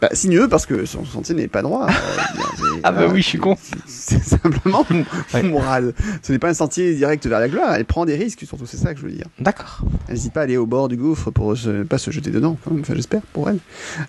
Bah, 0.00 0.08
sinueux 0.12 0.46
parce 0.48 0.64
que 0.64 0.84
son 0.86 1.04
sentier 1.04 1.34
n'est 1.34 1.48
pas 1.48 1.62
droit. 1.62 1.86
euh, 1.88 2.78
Ah 2.84 2.92
bah 2.92 3.06
oui, 3.12 3.20
je 3.20 3.26
suis 3.26 3.38
con. 3.38 3.56
C'est 3.86 4.22
simplement 4.22 4.86
Ouais. 5.34 5.42
moral. 5.42 5.92
Ce 6.22 6.30
n'est 6.30 6.38
pas 6.38 6.50
un 6.50 6.54
sentier 6.54 6.94
direct 6.94 7.26
vers 7.26 7.40
la 7.40 7.48
gloire. 7.48 7.74
Elle 7.74 7.84
prend 7.84 8.04
des 8.04 8.14
risques, 8.14 8.44
surtout, 8.46 8.64
c'est 8.66 8.76
ça 8.76 8.94
que 8.94 9.00
je 9.00 9.04
veux 9.06 9.10
dire. 9.12 9.26
D'accord. 9.40 9.80
Elle 10.06 10.14
n'hésite 10.14 10.32
pas 10.32 10.40
à 10.40 10.42
aller 10.44 10.56
au 10.56 10.66
bord 10.66 10.86
du 10.88 10.96
gouffre 10.96 11.30
pour 11.32 11.56
se, 11.56 11.82
pas 11.82 11.98
se 11.98 12.12
jeter 12.12 12.30
dedans, 12.30 12.56
quand 12.64 12.70
même. 12.70 12.80
Enfin, 12.82 12.94
j'espère 12.94 13.22
pour 13.32 13.50
elle. 13.50 13.58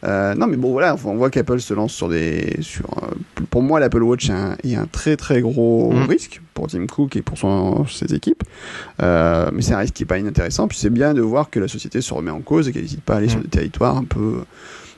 Euh, 0.03 0.35
non, 0.35 0.45
mais 0.45 0.57
bon, 0.57 0.71
voilà, 0.71 0.95
on 1.05 1.15
voit 1.15 1.31
qu'Apple 1.31 1.59
se 1.59 1.73
lance 1.73 1.93
sur 1.93 2.07
des, 2.07 2.57
sur, 2.61 2.85
euh, 3.03 3.15
pour 3.49 3.63
moi, 3.63 3.79
l'Apple 3.79 4.03
Watch 4.03 4.29
est 4.29 4.33
un, 4.33 4.55
est 4.63 4.75
un 4.75 4.85
très 4.85 5.17
très 5.17 5.41
gros 5.41 5.91
Mm. 5.91 6.03
risque 6.03 6.41
pour 6.53 6.67
Tim 6.67 6.85
Cook 6.85 7.15
et 7.15 7.21
pour 7.23 7.37
son, 7.37 7.85
ses 7.87 8.13
équipes. 8.13 8.43
Euh, 9.01 9.49
mais 9.53 9.61
c'est 9.63 9.73
un 9.73 9.79
risque 9.79 9.93
qui 9.95 10.03
est 10.03 10.05
pas 10.05 10.19
inintéressant. 10.19 10.67
Puis 10.67 10.77
c'est 10.77 10.89
bien 10.91 11.13
de 11.15 11.21
voir 11.21 11.49
que 11.49 11.59
la 11.59 11.67
société 11.67 12.01
se 12.01 12.13
remet 12.13 12.31
en 12.31 12.41
cause 12.41 12.67
et 12.67 12.71
qu'elle 12.73 12.83
n'hésite 12.83 13.01
pas 13.01 13.15
à 13.15 13.17
aller 13.17 13.25
Mm. 13.27 13.31
sur 13.31 13.39
des 13.41 13.47
territoires 13.47 13.97
un 13.97 14.03
peu, 14.03 14.43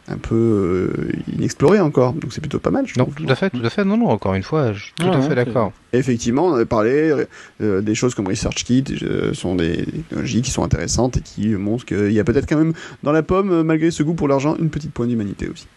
un 0.08 0.18
peu 0.18 0.36
euh, 0.36 1.12
inexplorés 1.36 1.80
encore. 1.80 2.14
Donc 2.14 2.34
c'est 2.34 2.42
plutôt 2.42 2.60
pas 2.60 2.72
mal, 2.72 2.86
je 2.88 2.98
Non, 2.98 3.06
trouve. 3.06 3.16
tout 3.16 3.26
à 3.32 3.36
fait, 3.36 3.50
tout 3.50 3.62
à 3.64 3.70
fait. 3.70 3.86
Non, 3.86 3.98
non, 3.98 4.08
encore 4.10 4.34
une 4.34 4.44
fois, 4.44 4.74
je 4.74 4.84
suis 4.86 4.94
tout 4.96 5.08
à 5.08 5.22
fait 5.22 5.36
d'accord. 5.36 5.72
Effectivement, 5.94 6.48
on 6.48 6.54
avait 6.56 6.66
parlé 6.66 7.14
euh, 7.62 7.82
des 7.82 7.96
choses 7.96 8.16
comme 8.16 8.28
ResearchKit, 8.28 8.84
euh, 9.04 9.34
sont 9.34 9.56
des 9.56 9.86
technologies 9.86 10.42
qui 10.42 10.52
sont 10.52 10.64
intéressantes 10.64 11.18
et 11.18 11.22
qui 11.22 11.48
montrent 11.50 11.86
qu'il 11.86 12.12
y 12.12 12.20
a 12.20 12.24
peut-être 12.24 12.48
quand 12.50 12.58
même 12.58 12.74
dans 13.04 13.12
la 13.12 13.24
pomme, 13.24 13.52
euh, 13.52 13.64
malgré 13.64 13.92
ce 13.92 14.04
goût 14.04 14.14
pour 14.16 14.28
l'argent, 14.28 14.56
une 14.58 14.70
petite 14.70 14.92
pointe 14.92 15.10
d'humanité 15.10 15.48
aussi. 15.50 15.68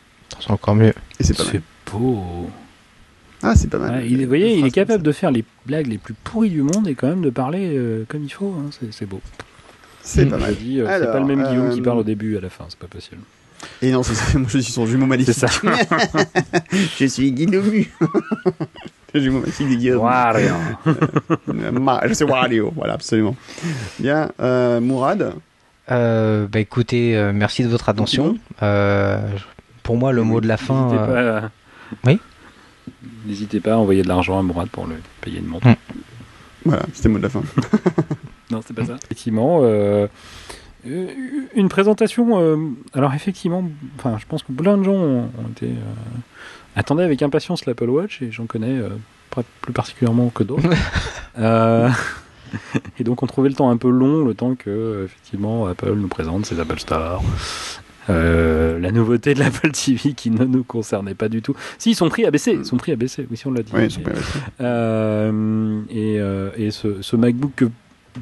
C'est 0.41 0.51
encore 0.51 0.75
mieux. 0.75 0.93
Et 1.21 1.25
c'est 1.25 1.37
pas 1.37 1.45
mal. 1.45 1.53
C'est 1.53 1.93
beau. 1.93 2.23
Ah, 3.43 3.55
c'est 3.55 3.69
pas 3.69 3.79
mal. 3.79 4.07
Il, 4.07 4.21
est- 4.21 4.25
vous 4.25 4.29
voyez, 4.31 4.57
il 4.57 4.65
est 4.67 4.71
capable 4.71 5.03
de 5.03 5.13
faire 5.13 5.31
les 5.31 5.45
blagues 5.67 5.87
les 5.87 5.99
plus 5.99 6.15
pourries 6.25 6.49
du 6.51 6.63
monde 6.63 6.89
et 6.89 6.95
quand 6.95 7.09
même 7.09 7.21
de 7.21 7.29
parler 7.31 7.73
euh, 7.77 8.05
comme 8.09 8.25
il 8.25 8.31
faut. 8.33 8.55
hein. 8.59 8.71
C'est- 8.91 9.05
beau. 9.07 9.21
C'est 10.03 10.27
pas 10.27 10.39
mal. 10.39 10.55
Euh, 10.55 10.99
c'est 10.99 11.07
pas 11.13 11.21
le 11.21 11.27
même 11.27 11.47
Guillaume 11.47 11.67
euh, 11.71 11.75
qui 11.75 11.81
parle 11.83 11.99
au 11.99 12.03
début 12.05 12.35
et 12.35 12.39
à 12.39 12.41
la 12.41 12.51
fin, 12.51 12.65
c'est 12.69 12.79
pas 12.79 12.87
possible. 12.87 13.21
Et 13.83 13.91
non, 13.91 14.03
c'est 14.03 14.15
ça, 14.15 14.39
moi 14.39 14.49
je 14.49 14.59
suis 14.59 14.73
son 14.73 14.87
jumeau 14.87 15.07
maléfique. 15.07 15.35
C'est 15.35 15.47
ça. 15.49 15.61
je 16.99 17.07
suis 17.07 17.33
Guillaume. 17.33 17.85
le 19.15 19.21
jumeau 19.21 19.41
maléfique 19.41 19.69
de 19.69 19.75
Guillaume. 19.75 20.03
Wario. 20.03 20.55
Je 22.07 22.15
suis 22.15 22.25
Wario, 22.25 22.73
voilà, 22.75 22.95
absolument. 22.95 23.37
Bien, 23.99 24.31
euh, 24.41 24.81
Mourad. 24.81 25.35
Euh, 25.91 26.47
bah 26.51 26.61
écoutez, 26.61 27.17
euh, 27.17 27.33
merci 27.35 27.63
de 27.63 27.69
votre 27.69 27.89
attention. 27.89 28.39
Euh, 28.63 29.21
pour 29.83 29.97
moi, 29.97 30.13
le 30.13 30.23
mot 30.23 30.41
de 30.41 30.49
la 30.49 30.57
fin. 30.57 30.87
N'hésitez 30.87 31.07
pas, 31.13 31.39
à- 31.39 31.51
Oui 32.07 32.21
N'hésitez 33.27 33.61
pas 33.61 33.73
à 33.75 33.77
envoyer 33.77 34.03
de 34.03 34.09
l'argent 34.09 34.39
à 34.39 34.43
Mourad 34.43 34.69
pour 34.69 34.87
le 34.87 34.97
payer 35.21 35.39
une 35.39 35.47
montre. 35.47 35.69
Mm. 35.69 35.75
Voilà, 36.65 36.83
c'était 36.95 37.09
le 37.09 37.13
mot 37.15 37.19
de 37.19 37.25
la 37.25 37.29
fin. 37.29 37.43
Non, 38.51 38.61
c'est 38.67 38.75
pas 38.75 38.85
ça. 38.87 38.97
Effectivement, 39.05 39.61
euh, 39.63 40.07
une 41.55 41.69
présentation. 41.69 42.41
euh, 42.41 42.57
alors 42.93 43.15
effectivement, 43.15 43.65
enfin, 43.99 44.17
je 44.19 44.27
pense 44.27 44.43
que 44.43 44.53
plein 44.53 44.77
de 44.79 44.83
gens 44.85 44.93
ont, 44.95 45.25
ont 45.25 45.49
été 45.51 45.67
euh, 45.67 46.19
attendaient 46.77 47.05
avec 47.05 47.23
impatience 47.23 47.67
l'Apple 47.67 47.89
Watch 47.89 48.21
et 48.23 48.31
j'en 48.31 48.47
connais 48.47 48.79
euh, 48.79 48.89
pas 49.35 49.43
plus 49.61 49.73
particulièrement 49.73 50.29
que 50.31 50.43
d'autres. 50.45 50.69
Euh, 51.37 51.89
et 53.01 53.03
donc 53.03 53.25
on 53.25 53.27
trouvait 53.27 53.49
le 53.49 53.57
temps 53.57 53.69
un 53.69 53.77
peu 53.77 53.91
long, 53.91 54.25
le 54.25 54.35
temps 54.35 54.55
que 54.55 54.71
euh, 54.71 55.05
effectivement 55.07 55.67
Apple 55.67 55.95
nous 55.95 56.07
présente 56.07 56.47
ses 56.47 56.61
Apple 56.61 56.79
Store. 56.79 57.25
euh, 58.09 58.79
la 58.79 58.93
nouveauté 58.93 59.35
de 59.35 59.41
l'Apple 59.41 59.73
TV 59.73 60.13
qui 60.13 60.31
ne 60.31 60.45
nous 60.45 60.63
concernait 60.63 61.15
pas 61.17 61.29
du 61.29 61.43
tout. 61.43 61.57
Si, 61.79 61.91
pris 62.09 62.25
à 62.25 62.31
baisser, 62.31 62.53
ils 62.53 62.65
sont 62.65 62.77
pris 62.77 62.93
à 62.93 62.97
baisser, 62.97 63.27
oui, 63.29 63.37
si 63.37 63.49
on 63.49 63.51
l'a 63.51 63.63
dit. 63.65 63.73
Oui, 63.75 63.89
Euh, 64.61 65.81
euh, 66.21 66.51
et 66.57 66.71
ce, 66.71 67.03
ce 67.03 67.17
MacBook 67.17 67.51
que- 67.57 67.65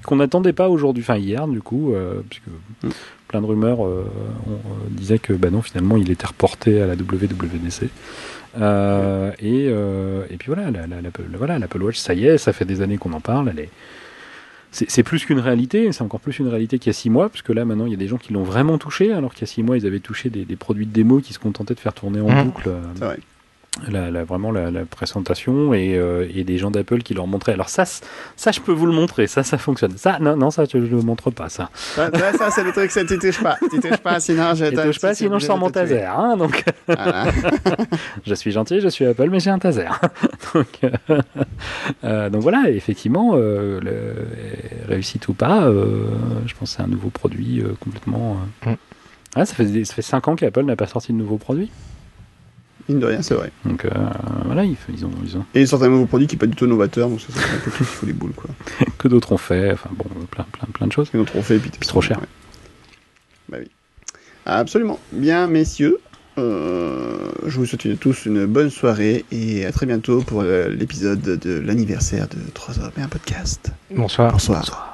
qu'on 0.05 0.17
n'attendait 0.17 0.53
pas 0.53 0.69
aujourd'hui, 0.69 1.03
enfin 1.03 1.17
hier 1.19 1.47
du 1.49 1.61
coup, 1.61 1.93
euh, 1.93 2.21
puisque 2.29 2.47
Mm. 2.85 2.89
plein 3.29 3.41
de 3.43 3.47
rumeurs 3.47 3.87
euh, 3.87 4.05
on, 4.49 4.53
euh, 4.53 4.57
disaient 4.91 5.19
que 5.19 5.33
bah 5.33 5.51
non, 5.51 5.63
finalement 5.63 5.97
il 5.97 6.11
était 6.11 6.27
reporté 6.27 6.81
à 6.83 6.87
la 6.87 6.95
WWDC. 6.95 7.89
Euh, 8.61 9.31
et, 9.39 9.67
euh, 9.69 10.25
et 10.31 10.37
puis 10.37 10.49
voilà, 10.53 10.71
la- 10.71 10.87
la- 10.87 11.01
l'Apple 11.01 11.23
voilà, 11.39 11.59
l'Apple 11.59 11.83
Watch, 11.83 11.97
ça 11.97 12.13
y 12.15 12.27
est, 12.27 12.37
ça 12.39 12.53
fait 12.53 12.65
des 12.67 12.83
années 12.83 12.99
qu'on 12.99 13.13
en 13.13 13.21
parle, 13.21 13.49
elle 13.51 13.61
est. 13.61 13.71
C'est 14.75 15.03
plus 15.03 15.27
qu'une 15.27 15.39
réalité, 15.39 15.93
c'est 15.93 16.01
encore 16.03 16.21
plus 16.21 16.39
une 16.39 16.49
réalité 16.49 16.79
qu'il 16.79 16.87
y 16.89 16.91
a 16.91 16.95
six 16.95 17.11
mois, 17.11 17.29
puisque 17.29 17.51
là 17.51 17.67
maintenant 17.67 17.85
il 17.85 17.91
y 17.91 17.95
a 17.95 17.99
des 17.99 18.09
gens 18.09 18.17
qui 18.17 18.33
l'ont 18.33 18.43
vraiment 18.43 18.79
touché, 18.79 19.13
alors 19.13 19.35
qu'il 19.35 19.43
y 19.43 19.45
a 19.45 19.53
six 19.53 19.63
mois 19.63 19.77
ils 19.77 19.87
avaient 19.87 20.01
touché 20.01 20.31
des, 20.31 20.47
des 20.47 20.57
produits 20.57 20.87
de 20.87 20.93
démo 20.93 21.21
qui 21.21 21.35
se 21.35 21.39
contentaient 21.39 21.75
de 21.75 21.81
faire 21.81 21.93
tourner 21.93 22.21
en 22.23 22.31
Mhm. 22.31 22.45
boucle. 22.45 22.69
euh. 22.69 22.81
La, 23.91 24.11
la- 24.11 24.25
vraiment 24.25 24.53
la, 24.53 24.71
la 24.71 24.85
présentation 24.85 25.73
et, 25.73 25.97
euh, 25.97 26.27
et 26.35 26.45
des 26.45 26.59
gens 26.59 26.71
d'Apple 26.71 26.99
qui 27.03 27.15
leur 27.15 27.27
montraient. 27.27 27.53
Alors 27.55 27.69
ça, 27.71 27.85
ça 27.87 28.53
je 28.53 28.61
peux 28.61 28.73
vous 28.73 28.85
le 28.87 28.93
montrer, 28.93 29.27
ça, 29.27 29.43
ça 29.43 29.57
fonctionne. 29.59 29.97
Ça, 29.97 30.19
non, 30.21 30.37
non, 30.37 30.51
ça 30.51 30.65
je 30.71 30.77
ne 30.77 30.87
le 30.87 31.01
montre 31.03 31.31
pas, 31.31 31.49
ça. 31.49 31.71
Ça, 31.75 32.11
c'est 32.51 32.65
le 32.65 32.73
truc, 32.73 32.91
ça, 32.91 33.05
tu 33.05 33.19
touches 33.19 33.43
pas. 33.43 33.57
Tu 33.71 33.81
touches 33.81 33.97
pas, 33.99 34.21
sinon 34.21 34.55
je 34.55 34.65
Je 34.77 34.83
touche 34.89 35.01
pas, 35.01 35.15
sinon 35.15 35.39
je 35.39 35.47
sors 35.47 35.57
mon 35.59 35.71
taser. 35.71 36.03
Hein, 36.05 36.37
donc, 36.37 36.65
Voilà. 36.87 37.25
je 38.27 38.35
suis 38.35 38.53
gentil, 38.53 38.81
je 38.81 38.89
suis 38.89 39.07
Apple, 39.07 39.29
mais 39.31 39.41
j'ai 39.41 39.51
un 39.51 39.59
taser. 39.59 39.89
donc, 40.55 40.67
euh, 40.85 41.21
euh, 42.05 42.31
donc 42.31 42.43
voilà, 42.43 42.65
effectivement, 42.69 43.33
euh, 43.35 43.81
le- 43.81 44.87
réussite 44.89 45.29
ou 45.29 45.35
pas, 45.35 45.65
euh, 45.65 46.07
je 46.47 46.55
pense 46.55 46.71
que 46.71 46.77
c'est 46.77 46.83
un 46.83 46.89
nouveau 46.89 47.09
produit 47.11 47.61
euh, 47.61 47.75
complètement. 47.81 48.37
euh, 48.67 48.71
Mm. 48.73 49.39
ouais, 49.39 49.47
ça 49.47 49.55
fait 49.55 49.85
ça 49.85 49.95
fait 49.95 50.03
5 50.03 50.29
ans 50.29 50.37
qu'Apple 50.37 50.63
n'a 50.65 50.77
pas 50.77 50.87
sorti 50.87 51.13
de 51.13 51.17
nouveau 51.19 51.39
produit. 51.39 51.71
Mine 52.89 52.99
de 52.99 53.07
rien, 53.07 53.23
c'est 53.23 53.35
vrai. 53.35 53.51
Donc 53.65 53.85
euh, 53.85 53.91
voilà, 54.45 54.65
ils, 54.65 54.77
ils 54.93 55.05
ont, 55.07 55.11
ils 55.25 55.37
ont 55.37 55.45
Et 55.55 55.61
ils 55.63 55.69
sortent 55.69 55.83
un 55.85 55.89
nouveau 55.89 56.07
produit 56.07 56.27
qui 56.27 56.35
n'est 56.37 56.41
pas 56.41 56.47
du 56.47 56.57
tout 56.57 56.67
novateur, 56.67 57.09
donc 57.09 57.21
ça, 57.21 57.29
c'est 57.31 57.41
un 57.41 57.59
peu 57.65 57.71
tout 57.71 57.79
qui 57.79 57.85
fout 57.85 58.07
les 58.07 58.13
boules, 58.13 58.33
quoi. 58.33 58.51
que 58.99 59.09
d'autres 59.09 59.33
ont 59.33 59.37
fait. 59.39 59.73
Enfin 59.73 59.91
bon, 59.93 60.05
plein, 60.31 60.45
plein, 60.53 60.67
plein 60.73 60.87
de 60.87 60.93
choses. 60.93 61.09
Ils 61.15 61.21
ont 61.21 61.25
trop 61.25 61.43
fait, 61.43 61.57
et 61.57 61.59
puis 61.59 61.71
C'est 61.81 61.89
trop 61.89 62.01
cher. 62.01 62.19
Ouais. 62.21 62.27
Bah 63.49 63.59
oui. 63.61 63.71
Absolument. 64.47 64.99
Bien, 65.13 65.47
messieurs. 65.47 65.99
euh, 66.39 67.31
je 67.47 67.59
vous 67.59 67.67
souhaite 67.67 68.01
tous 68.01 68.25
une 68.27 68.47
bonne 68.47 68.71
soirée 68.71 69.25
et 69.31 69.67
à 69.67 69.73
très 69.73 69.87
bientôt 69.87 70.23
pour 70.23 70.41
euh, 70.43 70.69
l'épisode 70.69 71.21
de 71.21 71.59
l'anniversaire 71.59 72.27
de 72.29 72.39
3 72.55 72.81
heures 72.81 72.93
et 72.99 73.03
un 73.03 73.09
podcast. 73.09 73.71
Bonsoir. 73.95 74.33
Bonsoir. 74.33 74.92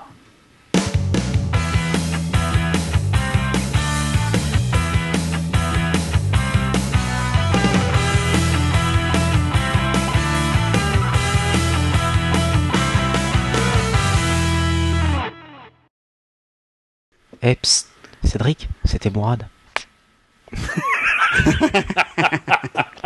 Eh, 17.42 17.54
psst, 17.54 17.88
Cédric, 18.24 18.68
c'était 18.84 19.10
Mourad. 19.10 19.46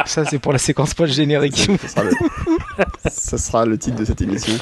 Ça, 0.07 0.25
c'est 0.25 0.39
pour 0.39 0.53
la 0.53 0.59
séquence 0.59 0.95
post 0.95 1.13
générique. 1.13 1.71
Ça 1.83 1.89
sera, 1.89 2.05
le... 2.05 2.11
ça 3.11 3.39
sera 3.39 3.67
le 3.67 3.79
titre 3.79 3.97
de 3.97 4.05
cette 4.05 4.23
émission. 4.23 4.55